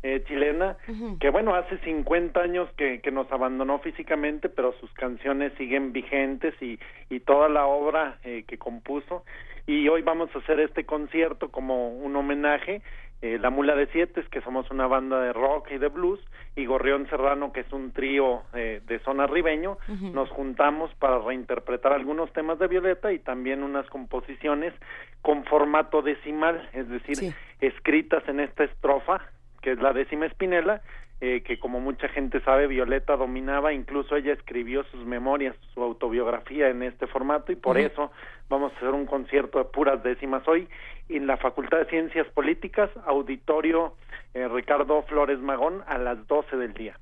eh, 0.04 0.24
chilena, 0.28 0.78
que 1.20 1.30
bueno, 1.30 1.56
hace 1.56 1.78
50 1.80 2.40
años 2.40 2.70
que, 2.76 3.02
que, 3.02 3.12
nos 3.12 3.32
abandonó 3.32 3.80
físicamente, 3.80 4.50
pero 4.50 4.74
sus 4.80 4.92
canciones 4.94 5.54
siguen 5.58 5.94
vigentes 5.94 6.56
y, 6.62 6.80
y 7.10 7.20
toda 7.20 7.50
la 7.50 7.66
obra 7.66 8.18
eh, 8.24 8.44
que 8.48 8.58
compuso. 8.58 9.24
Y 9.68 9.88
hoy 9.90 10.02
vamos 10.02 10.30
a 10.36 10.40
hacer 10.40 10.60
este 10.60 10.86
concierto 10.86 11.50
como 11.50 11.90
un 11.90 12.16
homenaje 12.16 12.82
eh, 13.22 13.38
La 13.40 13.52
Mula 13.52 13.76
de 13.76 13.86
Siete, 13.88 14.24
que 14.32 14.42
somos 14.42 14.72
una 14.72 14.88
banda 14.88 15.22
de 15.22 15.32
rock 15.32 15.70
y 15.72 15.78
de 15.78 15.90
blues, 15.90 16.20
y 16.56 16.66
Gorrión 16.66 17.08
Serrano, 17.08 17.54
que 17.54 17.60
es 17.60 17.72
un 17.72 17.92
trío 17.92 18.42
eh, 18.56 18.82
de 18.88 19.00
zona 19.00 19.28
ribeño, 19.28 19.78
nos 20.14 20.30
juntamos 20.30 20.92
para 20.96 21.20
reinterpretar 21.20 21.94
algunos 21.94 22.34
temas 22.34 22.58
de 22.58 22.68
Violeta 22.68 23.14
y 23.14 23.20
también 23.20 23.62
unas 23.62 23.88
composiciones 23.90 24.74
con 25.22 25.46
formato 25.46 26.02
decimal, 26.02 26.68
es 26.74 26.90
decir, 26.90 27.34
escritas 27.60 28.28
en 28.28 28.40
esta 28.40 28.64
estrofa, 28.64 29.22
que 29.62 29.72
es 29.72 29.82
la 29.82 29.94
décima 29.94 30.26
espinela, 30.26 30.82
eh, 31.24 31.44
que 31.44 31.60
como 31.60 31.80
mucha 31.80 32.08
gente 32.10 32.42
sabe, 32.42 32.66
Violeta 32.66 33.16
dominaba, 33.16 33.74
incluso 33.74 34.16
ella 34.16 34.34
escribió 34.34 34.84
sus 34.86 35.06
memorias, 35.06 35.56
su 35.74 35.84
autobiografía 35.84 36.70
en 36.70 36.82
este 36.82 37.06
formato 37.06 37.52
y 37.52 37.56
por 37.56 37.78
eso 37.78 38.12
vamos 38.50 38.74
a 38.74 38.78
hacer 38.78 38.90
un 38.90 39.06
concierto 39.06 39.60
de 39.60 39.66
puras 39.66 40.02
décimas 40.02 40.48
hoy 40.48 40.68
en 41.10 41.28
la 41.28 41.38
Facultad 41.38 41.78
de 41.78 41.86
Ciencias 41.86 42.28
Políticas, 42.30 42.90
auditorio 43.06 43.94
eh, 44.34 44.48
Ricardo 44.48 45.04
Flores 45.04 45.40
Magón 45.40 45.84
a 45.86 46.00
las 46.00 46.26
12 46.28 46.58
del 46.58 46.74
día. 46.74 46.98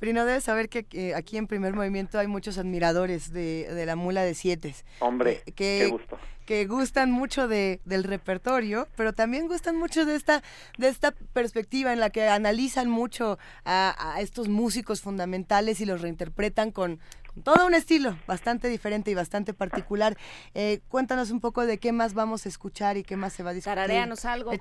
Pero 0.00 0.12
no 0.12 0.24
debes 0.24 0.42
saber 0.42 0.68
que 0.68 1.14
aquí 1.14 1.36
en 1.36 1.46
Primer 1.46 1.74
Movimiento 1.74 2.18
hay 2.18 2.26
muchos 2.26 2.58
admiradores 2.58 3.32
de, 3.32 3.72
de 3.72 3.86
la 3.86 3.94
mula 3.94 4.24
de 4.24 4.34
siete. 4.34 4.74
Hombre, 4.98 5.42
que, 5.44 5.52
qué 5.54 5.88
gusto. 5.90 6.18
Que 6.46 6.66
gustan 6.66 7.12
mucho 7.12 7.46
de, 7.46 7.80
del 7.84 8.02
repertorio, 8.02 8.88
pero 8.96 9.12
también 9.12 9.46
gustan 9.46 9.76
mucho 9.76 10.04
de 10.04 10.16
esta, 10.16 10.42
de 10.78 10.88
esta 10.88 11.12
perspectiva 11.12 11.92
en 11.92 12.00
la 12.00 12.10
que 12.10 12.26
analizan 12.26 12.90
mucho 12.90 13.38
a, 13.64 14.14
a 14.14 14.20
estos 14.20 14.48
músicos 14.48 15.00
fundamentales 15.00 15.80
y 15.80 15.84
los 15.84 16.00
reinterpretan 16.00 16.72
con, 16.72 16.98
todo 17.40 17.66
un 17.66 17.74
estilo 17.74 18.16
bastante 18.26 18.68
diferente 18.68 19.10
y 19.10 19.14
bastante 19.14 19.54
particular. 19.54 20.16
Eh, 20.54 20.80
cuéntanos 20.88 21.30
un 21.30 21.40
poco 21.40 21.66
de 21.66 21.78
qué 21.78 21.92
más 21.92 22.14
vamos 22.14 22.46
a 22.46 22.48
escuchar 22.48 22.96
y 22.96 23.02
qué 23.02 23.16
más 23.16 23.32
se 23.32 23.42
va 23.42 23.50
a 23.50 23.52
discutir. 23.52 23.74
Tarareanos 23.74 24.24
algo, 24.24 24.52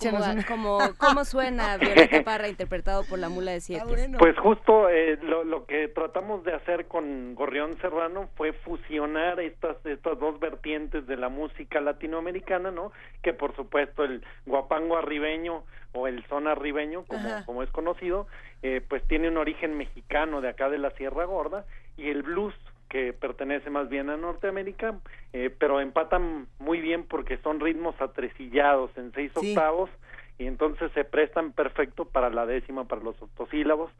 como, 0.47 0.79
cómo 0.97 1.25
suena 1.25 1.77
Violeta 1.77 2.23
Parra 2.23 2.47
interpretado 2.47 3.03
por 3.03 3.19
la 3.19 3.29
Mula 3.29 3.51
de 3.51 3.61
Siete. 3.61 3.83
Ah, 3.85 4.17
pues 4.17 4.37
justo 4.39 4.89
eh, 4.89 5.17
lo, 5.21 5.43
lo, 5.43 5.65
que 5.65 5.87
tratamos 5.89 6.43
de 6.43 6.53
hacer 6.53 6.87
con 6.87 7.35
Gorrión 7.35 7.77
Serrano 7.81 8.29
fue 8.35 8.53
fusionar 8.53 9.39
estas, 9.39 9.77
estas 9.85 10.19
dos 10.19 10.39
vertientes 10.39 11.05
de 11.07 11.17
la 11.17 11.29
música 11.29 11.81
latinoamericana, 11.81 12.71
¿no? 12.71 12.91
Que 13.21 13.33
por 13.33 13.55
supuesto 13.55 14.03
el 14.03 14.23
guapango 14.45 14.97
arribeño 14.97 15.63
o 15.93 16.07
el 16.07 16.25
son 16.27 16.47
arribeño, 16.47 17.03
como, 17.05 17.45
como 17.45 17.63
es 17.63 17.69
conocido, 17.71 18.27
eh, 18.61 18.81
pues 18.87 19.03
tiene 19.07 19.29
un 19.29 19.37
origen 19.37 19.77
mexicano 19.77 20.41
de 20.41 20.49
acá 20.49 20.69
de 20.69 20.77
la 20.77 20.91
Sierra 20.91 21.25
Gorda 21.25 21.65
y 21.97 22.09
el 22.09 22.23
blues 22.23 22.53
que 22.89 23.13
pertenece 23.13 23.69
más 23.69 23.87
bien 23.87 24.09
a 24.09 24.17
Norteamérica, 24.17 24.99
eh, 25.31 25.53
pero 25.57 25.79
empatan 25.79 26.47
muy 26.57 26.81
bien 26.81 27.03
porque 27.03 27.37
son 27.37 27.59
ritmos 27.59 27.99
atresillados 28.01 28.89
en 28.97 29.11
seis 29.13 29.31
octavos 29.35 29.89
y 30.39 30.47
entonces 30.47 30.91
se 30.93 31.03
prestan 31.03 31.51
perfecto 31.51 32.05
para 32.05 32.31
la 32.31 32.47
décima, 32.47 32.85
para 32.85 33.03
los 33.03 33.21
octosílabos 33.21 33.91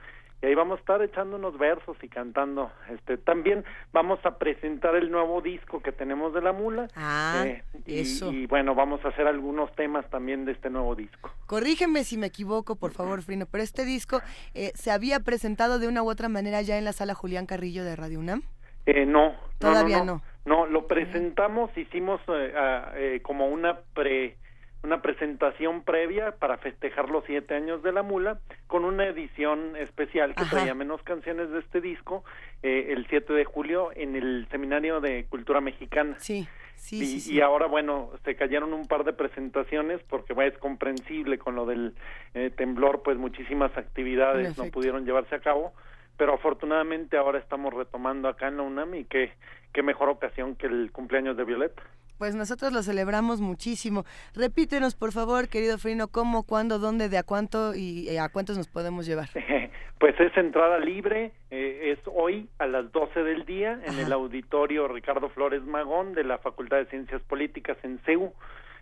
y 0.41 0.45
ahí 0.45 0.55
vamos 0.55 0.77
a 0.77 0.79
estar 0.79 1.01
echando 1.01 1.35
unos 1.35 1.57
versos 1.57 1.97
y 2.01 2.07
cantando. 2.07 2.71
Este, 2.89 3.17
también 3.17 3.65
vamos 3.91 4.19
a 4.25 4.37
presentar 4.37 4.95
el 4.95 5.11
nuevo 5.11 5.41
disco 5.41 5.81
que 5.81 5.91
tenemos 5.91 6.33
de 6.33 6.41
la 6.41 6.53
mula. 6.53 6.87
Ah, 6.95 7.43
eh, 7.45 7.63
y, 7.85 7.99
eso. 7.99 8.31
Y 8.31 8.45
bueno, 8.45 8.73
vamos 8.73 9.03
a 9.03 9.09
hacer 9.09 9.27
algunos 9.27 9.69
temas 9.75 10.09
también 10.09 10.45
de 10.45 10.53
este 10.53 10.69
nuevo 10.69 10.95
disco. 10.95 11.29
Corrígeme 11.45 12.05
si 12.05 12.17
me 12.17 12.27
equivoco, 12.27 12.77
por 12.77 12.91
favor, 12.91 13.21
Frino, 13.21 13.47
pero 13.47 13.63
este 13.63 13.83
disco 13.83 14.21
eh, 14.53 14.71
se 14.75 14.91
había 14.91 15.19
presentado 15.19 15.77
de 15.77 15.89
una 15.89 16.03
u 16.03 16.09
otra 16.09 16.29
manera 16.29 16.61
ya 16.61 16.77
en 16.77 16.85
la 16.85 16.93
sala 16.93 17.15
Julián 17.15 17.45
Carrillo 17.45 17.83
de 17.83 17.97
Radio 17.97 18.19
UNAM. 18.19 18.43
Eh, 18.85 19.05
no, 19.05 19.35
todavía 19.57 20.05
no. 20.05 20.21
No, 20.45 20.65
lo 20.65 20.87
presentamos, 20.87 21.77
hicimos 21.77 22.21
eh, 22.29 23.19
como 23.23 23.47
una 23.49 23.81
pre 23.93 24.37
una 24.83 25.01
presentación 25.01 25.83
previa 25.83 26.31
para 26.31 26.57
festejar 26.57 27.09
los 27.09 27.25
siete 27.25 27.53
años 27.55 27.83
de 27.83 27.91
la 27.91 28.01
mula 28.01 28.39
con 28.67 28.85
una 28.85 29.05
edición 29.07 29.75
especial 29.75 30.35
que 30.35 30.45
traía 30.45 30.73
menos 30.73 31.01
canciones 31.03 31.49
de 31.49 31.59
este 31.59 31.81
disco 31.81 32.23
eh, 32.63 32.87
el 32.89 33.05
7 33.07 33.33
de 33.33 33.45
julio 33.45 33.91
en 33.95 34.15
el 34.15 34.47
seminario 34.49 35.01
de 35.01 35.25
cultura 35.25 35.61
mexicana. 35.61 36.15
Sí 36.19 36.47
Sí, 36.79 37.01
y, 37.01 37.19
sí, 37.19 37.35
y 37.35 37.41
ahora 37.41 37.67
bueno 37.67 38.09
se 38.23 38.35
cayeron 38.35 38.73
un 38.73 38.87
par 38.87 39.03
de 39.03 39.11
presentaciones 39.11 40.01
porque 40.09 40.33
es 40.47 40.57
comprensible 40.57 41.37
con 41.37 41.55
lo 41.55 41.65
del 41.65 41.93
eh, 42.33 42.51
temblor 42.55 43.03
pues 43.03 43.17
muchísimas 43.17 43.75
actividades 43.77 44.57
no 44.57 44.71
pudieron 44.71 45.05
llevarse 45.05 45.35
a 45.35 45.39
cabo 45.39 45.73
pero 46.15 46.33
afortunadamente 46.33 47.17
ahora 47.17 47.37
estamos 47.37 47.73
retomando 47.73 48.29
acá 48.29 48.47
en 48.47 48.57
la 48.57 48.63
UNAM 48.63 48.95
y 48.95 49.03
qué 49.03 49.33
qué 49.73 49.83
mejor 49.83 50.07
ocasión 50.07 50.55
que 50.55 50.67
el 50.67 50.91
cumpleaños 50.93 51.35
de 51.35 51.43
Violeta 51.43 51.83
pues 52.19 52.35
nosotros 52.35 52.71
lo 52.71 52.83
celebramos 52.83 53.41
muchísimo. 53.41 54.05
Repítenos, 54.35 54.93
por 54.93 55.11
favor, 55.13 55.47
querido 55.47 55.79
Frino, 55.79 56.09
cómo, 56.09 56.43
cuándo, 56.43 56.77
dónde, 56.77 57.09
de 57.09 57.17
a 57.17 57.23
cuánto 57.23 57.73
y 57.73 58.15
a 58.17 58.29
cuántos 58.29 58.57
nos 58.57 58.67
podemos 58.67 59.07
llevar. 59.07 59.29
Pues 59.99 60.17
es 60.17 60.35
entrada 60.37 60.79
libre, 60.79 61.33
eh, 61.51 61.91
es 61.91 61.99
hoy 62.05 62.47
a 62.57 62.67
las 62.67 62.89
12 62.93 63.21
del 63.21 63.45
día 63.45 63.81
en 63.85 63.99
el 63.99 64.13
auditorio 64.13 64.87
Ricardo 64.87 65.27
Flores 65.27 65.61
Magón 65.63 66.13
de 66.13 66.23
la 66.23 66.37
Facultad 66.37 66.77
de 66.77 66.85
Ciencias 66.85 67.21
Políticas 67.23 67.77
en 67.83 67.99
CEU. 68.05 68.33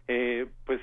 Eh, 0.08 0.46
pues 0.68 0.80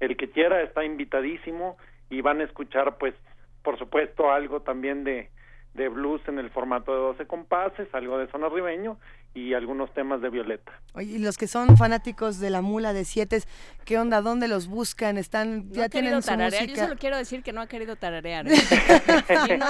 el 0.00 0.18
que 0.18 0.28
quiera 0.28 0.60
está 0.60 0.84
invitadísimo 0.84 1.78
y 2.10 2.20
van 2.20 2.42
a 2.42 2.44
escuchar, 2.44 2.98
pues, 2.98 3.14
por 3.62 3.78
supuesto, 3.78 4.30
algo 4.30 4.60
también 4.60 5.02
de, 5.02 5.30
de 5.74 5.88
blues 5.88 6.20
en 6.26 6.38
el 6.38 6.50
formato 6.50 6.92
de 6.92 6.98
12 6.98 7.26
compases, 7.26 7.88
algo 7.92 8.18
de 8.18 8.26
zona 8.28 8.48
ribeño 8.48 8.98
y 9.34 9.54
algunos 9.54 9.92
temas 9.94 10.20
de 10.20 10.28
Violeta. 10.28 10.72
Oye, 10.94 11.16
y 11.16 11.18
los 11.18 11.38
que 11.38 11.46
son 11.46 11.76
fanáticos 11.76 12.40
de 12.40 12.50
la 12.50 12.62
mula 12.62 12.92
de 12.92 13.04
siete, 13.04 13.40
¿qué 13.84 13.98
onda? 13.98 14.20
¿Dónde 14.20 14.48
los 14.48 14.66
buscan? 14.66 15.16
¿Están, 15.16 15.68
no 15.68 15.74
ya 15.74 15.88
tienen 15.88 16.20
su 16.22 16.32
música? 16.32 16.64
Yo 16.64 16.76
solo 16.76 16.96
quiero 16.96 17.16
decir 17.16 17.42
que 17.42 17.52
no 17.52 17.60
ha 17.60 17.68
querido 17.68 17.94
tararear. 17.96 18.48
¿eh? 18.48 18.56
¿Sí, 19.46 19.56
no? 19.56 19.66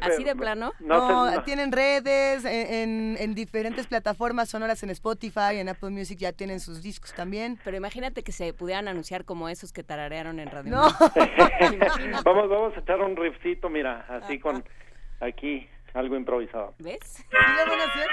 ¿Así 0.00 0.22
de 0.22 0.36
plano? 0.36 0.72
No, 0.78 1.30
no, 1.30 1.42
tienen 1.42 1.72
redes, 1.72 2.44
en, 2.44 3.16
en, 3.18 3.34
diferentes 3.34 3.86
plataformas 3.86 4.50
sonoras 4.50 4.82
en 4.84 4.90
Spotify, 4.90 5.56
en 5.56 5.68
Apple 5.68 5.90
Music 5.90 6.18
ya 6.18 6.32
tienen 6.32 6.60
sus 6.60 6.82
discos 6.82 7.12
también. 7.12 7.58
Pero 7.64 7.76
imagínate 7.76 8.22
que 8.22 8.30
se 8.30 8.52
pudieran 8.52 8.86
anunciar 8.86 9.24
como 9.24 9.48
esos 9.48 9.72
que 9.72 9.82
tararearon 9.82 10.38
en 10.38 10.50
radio. 10.50 10.70
No. 10.70 10.82
vamos, 12.24 12.48
vamos 12.48 12.76
a 12.76 12.80
echar 12.80 13.00
un 13.00 13.16
riffcito, 13.16 13.68
mira, 13.68 14.06
así 14.08 14.38
con 14.38 14.62
aquí 15.20 15.68
algo 15.94 16.16
improvisado. 16.16 16.74
¿Ves? 16.78 17.00
¿Sí 17.02 17.24
lo 17.32 17.70
van 17.70 17.80
a 17.80 17.84
hacer? 17.84 18.08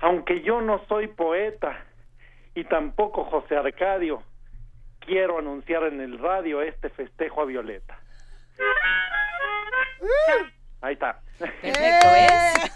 Aunque 0.00 0.42
yo 0.42 0.60
no 0.60 0.84
soy 0.86 1.08
poeta 1.08 1.82
y 2.54 2.64
tampoco 2.64 3.24
José 3.24 3.56
Arcadio, 3.56 4.22
quiero 5.00 5.38
anunciar 5.38 5.84
en 5.84 6.00
el 6.00 6.18
radio 6.18 6.60
este 6.60 6.90
festejo 6.90 7.40
a 7.40 7.46
Violeta. 7.46 7.98
Ahí 10.84 10.92
está. 10.92 11.18
Perfecto, 11.38 12.08
¿ves? 12.12 12.72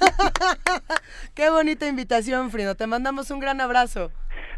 Qué 1.35 1.51
bonita 1.51 1.87
invitación, 1.87 2.51
Frino. 2.51 2.75
Te 2.75 2.87
mandamos 2.87 3.31
un 3.31 3.39
gran 3.39 3.61
abrazo. 3.61 4.11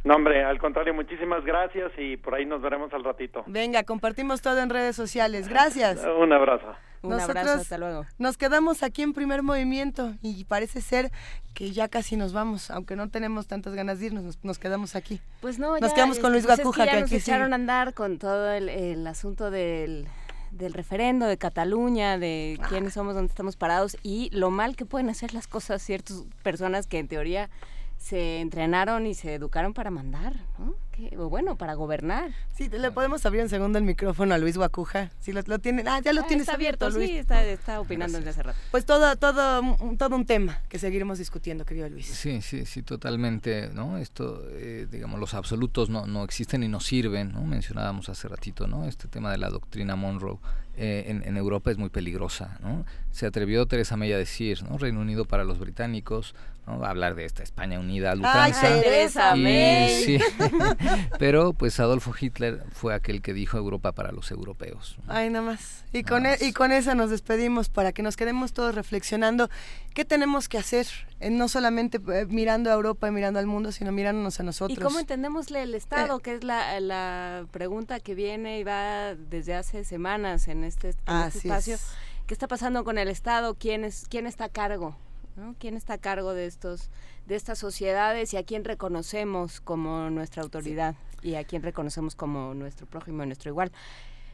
No, 0.04 0.14
hombre, 0.14 0.44
al 0.44 0.60
contrario, 0.60 0.94
muchísimas 0.94 1.44
gracias 1.44 1.90
y 1.98 2.16
por 2.16 2.36
ahí 2.36 2.46
nos 2.46 2.62
veremos 2.62 2.92
al 2.94 3.02
ratito. 3.02 3.42
Venga, 3.48 3.82
compartimos 3.82 4.40
todo 4.40 4.60
en 4.60 4.70
redes 4.70 4.94
sociales. 4.94 5.48
Gracias. 5.48 6.00
Un 6.04 6.32
abrazo. 6.32 6.76
Un 7.02 7.14
abrazo, 7.14 7.54
hasta 7.54 7.76
luego. 7.76 8.06
Nos 8.18 8.36
quedamos 8.36 8.84
aquí 8.84 9.02
en 9.02 9.14
primer 9.14 9.42
movimiento 9.42 10.12
y 10.22 10.44
parece 10.44 10.80
ser 10.80 11.10
que 11.52 11.72
ya 11.72 11.88
casi 11.88 12.16
nos 12.16 12.32
vamos, 12.32 12.70
aunque 12.70 12.94
no 12.94 13.08
tenemos 13.08 13.48
tantas 13.48 13.74
ganas 13.74 13.98
de 13.98 14.06
irnos, 14.06 14.38
nos, 14.44 14.58
quedamos 14.60 14.94
aquí. 14.94 15.20
Pues 15.40 15.58
no, 15.58 15.76
nos 15.76 15.92
quedamos 15.92 16.20
con 16.20 16.30
Luis 16.30 16.46
pues 16.46 16.58
Guacuja. 16.58 16.84
Es 16.84 16.88
que 16.88 16.92
ya 16.92 16.96
que 16.96 17.00
nos 17.00 17.10
aquí 17.10 17.16
echaron 17.16 17.52
a 17.52 17.56
andar 17.56 17.94
con 17.94 18.18
todo 18.18 18.52
el, 18.52 18.68
el 18.68 19.04
asunto 19.08 19.50
del 19.50 20.06
del 20.50 20.72
referendo 20.74 21.26
de 21.26 21.38
Cataluña, 21.38 22.18
de 22.18 22.58
quiénes 22.68 22.94
somos, 22.94 23.14
dónde 23.14 23.30
estamos 23.30 23.56
parados 23.56 23.96
y 24.02 24.30
lo 24.32 24.50
mal 24.50 24.76
que 24.76 24.86
pueden 24.86 25.08
hacer 25.08 25.34
las 25.34 25.46
cosas 25.46 25.82
ciertas 25.82 26.24
personas 26.42 26.86
que 26.86 26.98
en 26.98 27.08
teoría 27.08 27.50
se 27.98 28.40
entrenaron 28.40 29.06
y 29.06 29.14
se 29.14 29.34
educaron 29.34 29.74
para 29.74 29.90
mandar, 29.90 30.34
¿no? 30.58 30.74
O 31.16 31.28
bueno, 31.30 31.56
para 31.56 31.74
gobernar. 31.74 32.30
Sí, 32.54 32.68
le 32.68 32.90
podemos 32.90 33.24
abrir 33.24 33.42
un 33.42 33.48
segundo 33.48 33.78
el 33.78 33.84
micrófono 33.84 34.34
a 34.34 34.38
Luis 34.38 34.56
Guacuja. 34.56 35.10
Si 35.20 35.32
lo, 35.32 35.40
lo 35.46 35.58
tiene, 35.58 35.82
ah, 35.86 36.00
ya 36.00 36.12
lo 36.12 36.22
Ah, 36.22 36.26
tienes 36.26 36.42
está 36.42 36.54
abierto, 36.54 36.90
Luis. 36.90 37.08
sí, 37.08 37.16
está, 37.16 37.42
está 37.44 37.80
opinando 37.80 38.18
desde 38.18 38.30
hace 38.30 38.42
rato. 38.42 38.58
Pues 38.70 38.84
todo, 38.84 39.16
todo, 39.16 39.60
un- 39.62 39.96
todo 39.96 40.14
un 40.16 40.26
tema 40.26 40.60
que 40.68 40.78
seguiremos 40.78 41.18
discutiendo, 41.18 41.64
querido 41.64 41.88
Luis. 41.88 42.06
Sí, 42.06 42.42
sí, 42.42 42.66
sí, 42.66 42.82
totalmente, 42.82 43.70
¿no? 43.72 43.96
Esto, 43.98 44.42
eh, 44.50 44.86
digamos, 44.90 45.18
los 45.18 45.34
absolutos 45.34 45.88
no, 45.88 46.06
no 46.06 46.22
existen 46.24 46.62
y 46.62 46.68
no 46.68 46.80
sirven, 46.80 47.32
¿no? 47.32 47.42
Mencionábamos 47.44 48.08
hace 48.08 48.28
ratito, 48.28 48.66
¿no? 48.66 48.84
Este 48.86 49.08
tema 49.08 49.30
de 49.32 49.38
la 49.38 49.48
doctrina 49.48 49.96
Monroe 49.96 50.38
eh, 50.76 51.04
en, 51.08 51.22
en 51.26 51.36
Europa 51.36 51.70
es 51.70 51.78
muy 51.78 51.88
peligrosa, 51.90 52.58
¿no? 52.62 52.84
Se 53.10 53.26
atrevió 53.26 53.66
Teresa 53.66 53.96
May 53.96 54.12
a 54.12 54.18
decir, 54.18 54.62
¿no? 54.64 54.78
Reino 54.78 55.00
Unido 55.00 55.24
para 55.24 55.44
los 55.44 55.58
británicos, 55.58 56.34
¿no? 56.66 56.84
A 56.84 56.90
hablar 56.90 57.14
de 57.16 57.24
esta 57.24 57.42
España 57.42 57.78
unida 57.80 58.12
al 58.12 58.20
Ay. 58.24 58.52
Teresa 58.82 59.36
Y 59.36 59.42
May. 59.42 60.04
sí, 60.04 60.18
pero 61.18 61.52
pues 61.52 61.78
Adolfo 61.80 62.12
Hitler 62.18 62.62
fue 62.72 62.94
aquel 62.94 63.22
que 63.22 63.32
dijo 63.32 63.56
Europa 63.58 63.92
para 63.92 64.12
los 64.12 64.30
europeos. 64.30 64.96
Ay, 65.08 65.30
nada 65.30 65.44
más. 65.44 65.84
Y 65.92 66.02
con, 66.04 66.26
e- 66.26 66.38
y 66.40 66.52
con 66.52 66.72
esa 66.72 66.94
nos 66.94 67.10
despedimos 67.10 67.68
para 67.68 67.92
que 67.92 68.02
nos 68.02 68.16
quedemos 68.16 68.52
todos 68.52 68.74
reflexionando 68.74 69.50
qué 69.94 70.04
tenemos 70.04 70.48
que 70.48 70.58
hacer, 70.58 70.86
en 71.20 71.36
no 71.38 71.48
solamente 71.48 72.00
eh, 72.12 72.26
mirando 72.28 72.70
a 72.70 72.74
Europa 72.74 73.08
y 73.08 73.10
mirando 73.10 73.38
al 73.40 73.46
mundo, 73.46 73.72
sino 73.72 73.92
mirándonos 73.92 74.38
a 74.40 74.42
nosotros. 74.42 74.78
¿Y 74.78 74.80
cómo 74.80 74.98
entendemosle 75.00 75.62
el 75.62 75.74
Estado? 75.74 76.20
que 76.20 76.34
es 76.34 76.44
la, 76.44 76.78
la 76.80 77.46
pregunta 77.50 78.00
que 78.00 78.14
viene 78.14 78.58
y 78.60 78.64
va 78.64 79.14
desde 79.14 79.54
hace 79.54 79.84
semanas 79.84 80.48
en 80.48 80.64
este, 80.64 80.90
en 81.06 81.16
este 81.26 81.38
espacio. 81.38 81.74
es. 81.74 81.86
¿Qué 82.26 82.34
está 82.34 82.46
pasando 82.46 82.84
con 82.84 82.96
el 82.98 83.08
Estado? 83.08 83.54
¿Quién, 83.54 83.84
es, 83.84 84.06
quién 84.08 84.26
está 84.26 84.44
a 84.44 84.48
cargo? 84.48 84.96
¿No? 85.40 85.56
¿Quién 85.58 85.76
está 85.76 85.94
a 85.94 85.98
cargo 85.98 86.34
de, 86.34 86.46
estos, 86.46 86.90
de 87.26 87.34
estas 87.34 87.58
sociedades 87.58 88.32
y 88.34 88.36
a 88.36 88.44
quién 88.44 88.64
reconocemos 88.64 89.60
como 89.60 90.10
nuestra 90.10 90.42
autoridad 90.42 90.94
y 91.22 91.34
a 91.34 91.44
quién 91.44 91.62
reconocemos 91.62 92.14
como 92.14 92.54
nuestro 92.54 92.86
prójimo 92.86 93.24
nuestro 93.24 93.50
igual? 93.50 93.72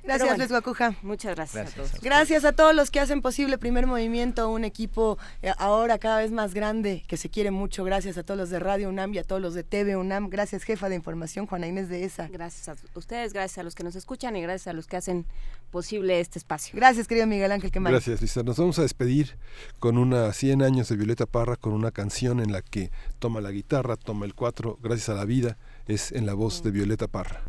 Gracias, 0.07 0.29
bueno, 0.29 0.39
Luis 0.39 0.51
Guacuja. 0.51 0.95
Muchas 1.03 1.35
gracias, 1.35 1.73
a 1.73 1.75
todos. 1.75 2.01
Gracias 2.01 2.45
a 2.45 2.53
todos 2.53 2.75
los 2.75 2.91
que 2.91 3.01
hacen 3.01 3.23
posible 3.23 3.59
Primer 3.59 3.87
Movimiento, 3.87 4.49
un 4.51 4.65
equipo 4.65 5.19
eh, 5.43 5.53
ahora 5.59 5.99
cada 5.99 6.19
vez 6.19 6.31
más 6.31 6.55
grande, 6.55 7.05
que 7.09 7.17
se 7.17 7.29
quiere 7.29 7.51
mucho. 7.51 7.83
Gracias 7.85 8.17
a 8.17 8.23
todos 8.23 8.39
los 8.39 8.51
de 8.51 8.61
Radio 8.61 8.89
UNAM 8.89 9.13
y 9.15 9.19
a 9.19 9.25
todos 9.25 9.43
los 9.43 9.55
de 9.55 9.65
TV 9.65 9.97
UNAM. 9.97 10.29
Gracias, 10.31 10.63
jefa 10.63 10.89
de 10.89 10.95
información, 10.95 11.47
Juana 11.47 11.67
Inés 11.67 11.89
de 11.89 12.05
ESA. 12.05 12.29
Gracias 12.29 12.69
a 12.69 12.77
ustedes, 12.95 13.33
gracias 13.33 13.59
a 13.59 13.63
los 13.65 13.75
que 13.75 13.83
nos 13.83 13.97
escuchan 13.97 14.37
y 14.37 14.43
gracias 14.43 14.69
a 14.69 14.73
los 14.73 14.87
que 14.87 14.97
hacen 14.97 15.27
posible 15.71 16.21
este 16.21 16.39
espacio. 16.39 16.75
Gracias, 16.77 17.09
querido 17.09 17.27
Miguel 17.27 17.51
Ángel 17.51 17.73
Quemán. 17.73 17.93
Gracias, 17.93 18.23
Lisa. 18.23 18.43
Nos 18.45 18.57
vamos 18.59 18.79
a 18.79 18.83
despedir 18.83 19.37
con 19.81 19.99
una 19.99 20.33
100 20.33 20.63
años 20.63 20.89
de 20.89 20.97
Violeta 20.97 21.27
Parra, 21.27 21.57
con 21.57 21.73
una 21.73 21.91
canción 21.91 22.41
en 22.41 22.53
la 22.53 22.63
que 22.63 22.91
toma 23.19 23.41
la 23.41 23.51
guitarra, 23.51 23.97
toma 23.97 24.25
el 24.27 24.35
cuatro, 24.35 24.79
gracias 24.83 25.09
a 25.09 25.15
la 25.15 25.25
vida, 25.25 25.59
es 25.87 26.13
en 26.13 26.27
la 26.27 26.35
voz 26.35 26.63
de 26.63 26.71
Violeta 26.71 27.09
Parra. 27.09 27.43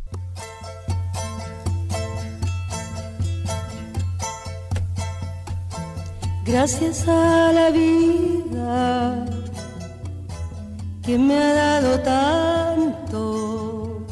Gracias 6.48 7.06
a 7.10 7.52
la 7.52 7.72
vida 7.72 9.26
que 11.04 11.18
me 11.18 11.38
ha 11.38 11.54
dado 11.54 12.00
tanto, 12.00 14.06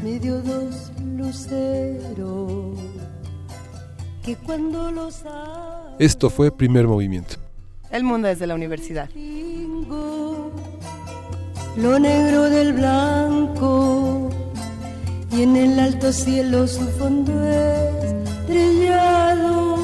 me 0.00 0.20
dio 0.20 0.40
dos 0.40 0.92
luceros 1.04 2.78
que 4.22 4.36
cuando 4.36 4.92
los 4.92 5.24
Esto 5.98 6.30
fue 6.30 6.56
Primer 6.56 6.86
Movimiento. 6.86 7.34
El 7.90 8.04
mundo 8.04 8.28
desde 8.28 8.46
la 8.46 8.54
universidad. 8.54 9.10
lo 11.76 11.98
negro 11.98 12.44
del 12.44 12.74
blanco 12.74 14.30
y 15.32 15.42
en 15.42 15.56
el 15.56 15.80
alto 15.80 16.12
cielo 16.12 16.68
su 16.68 16.86
fondo 16.90 17.32
estrellado 18.46 19.83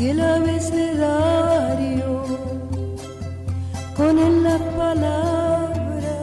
y 0.00 0.08
el 0.08 0.20
abecedario 0.20 2.24
con 3.94 4.18
él 4.18 4.42
la 4.42 4.58
palabra 4.78 6.16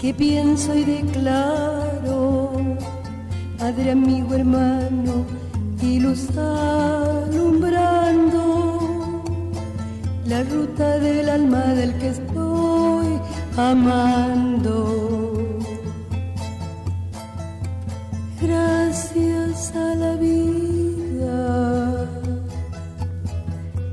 que 0.00 0.14
pienso 0.14 0.72
y 0.76 0.84
declaro, 0.84 2.52
Padre, 3.58 3.90
amigo, 3.90 4.34
hermano 4.34 5.26
y 5.82 5.98
luz 5.98 6.28
alumbrando 6.36 9.24
la 10.26 10.44
ruta 10.44 11.00
del 11.00 11.28
alma 11.28 11.64
del 11.74 11.98
que 11.98 12.10
estoy 12.10 13.18
amando. 13.56 15.58
Gracias 18.40 19.74
a 19.74 19.96
la 19.96 20.14
vida 20.14 20.49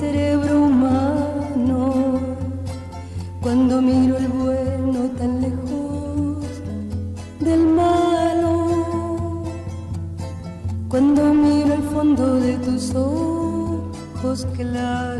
cerebro 0.00 0.62
humano 0.62 1.92
cuando 3.42 3.82
miro 3.82 4.16
el 4.16 4.28
bueno 4.28 5.00
tan 5.18 5.42
lejos 5.42 6.46
del 7.38 7.66
malo, 7.66 9.42
cuando 10.88 11.34
miro 11.34 11.74
el 11.74 11.82
fondo 11.82 12.36
de 12.36 12.56
tus 12.64 12.94
ojos 12.94 14.46
claros. 14.56 15.19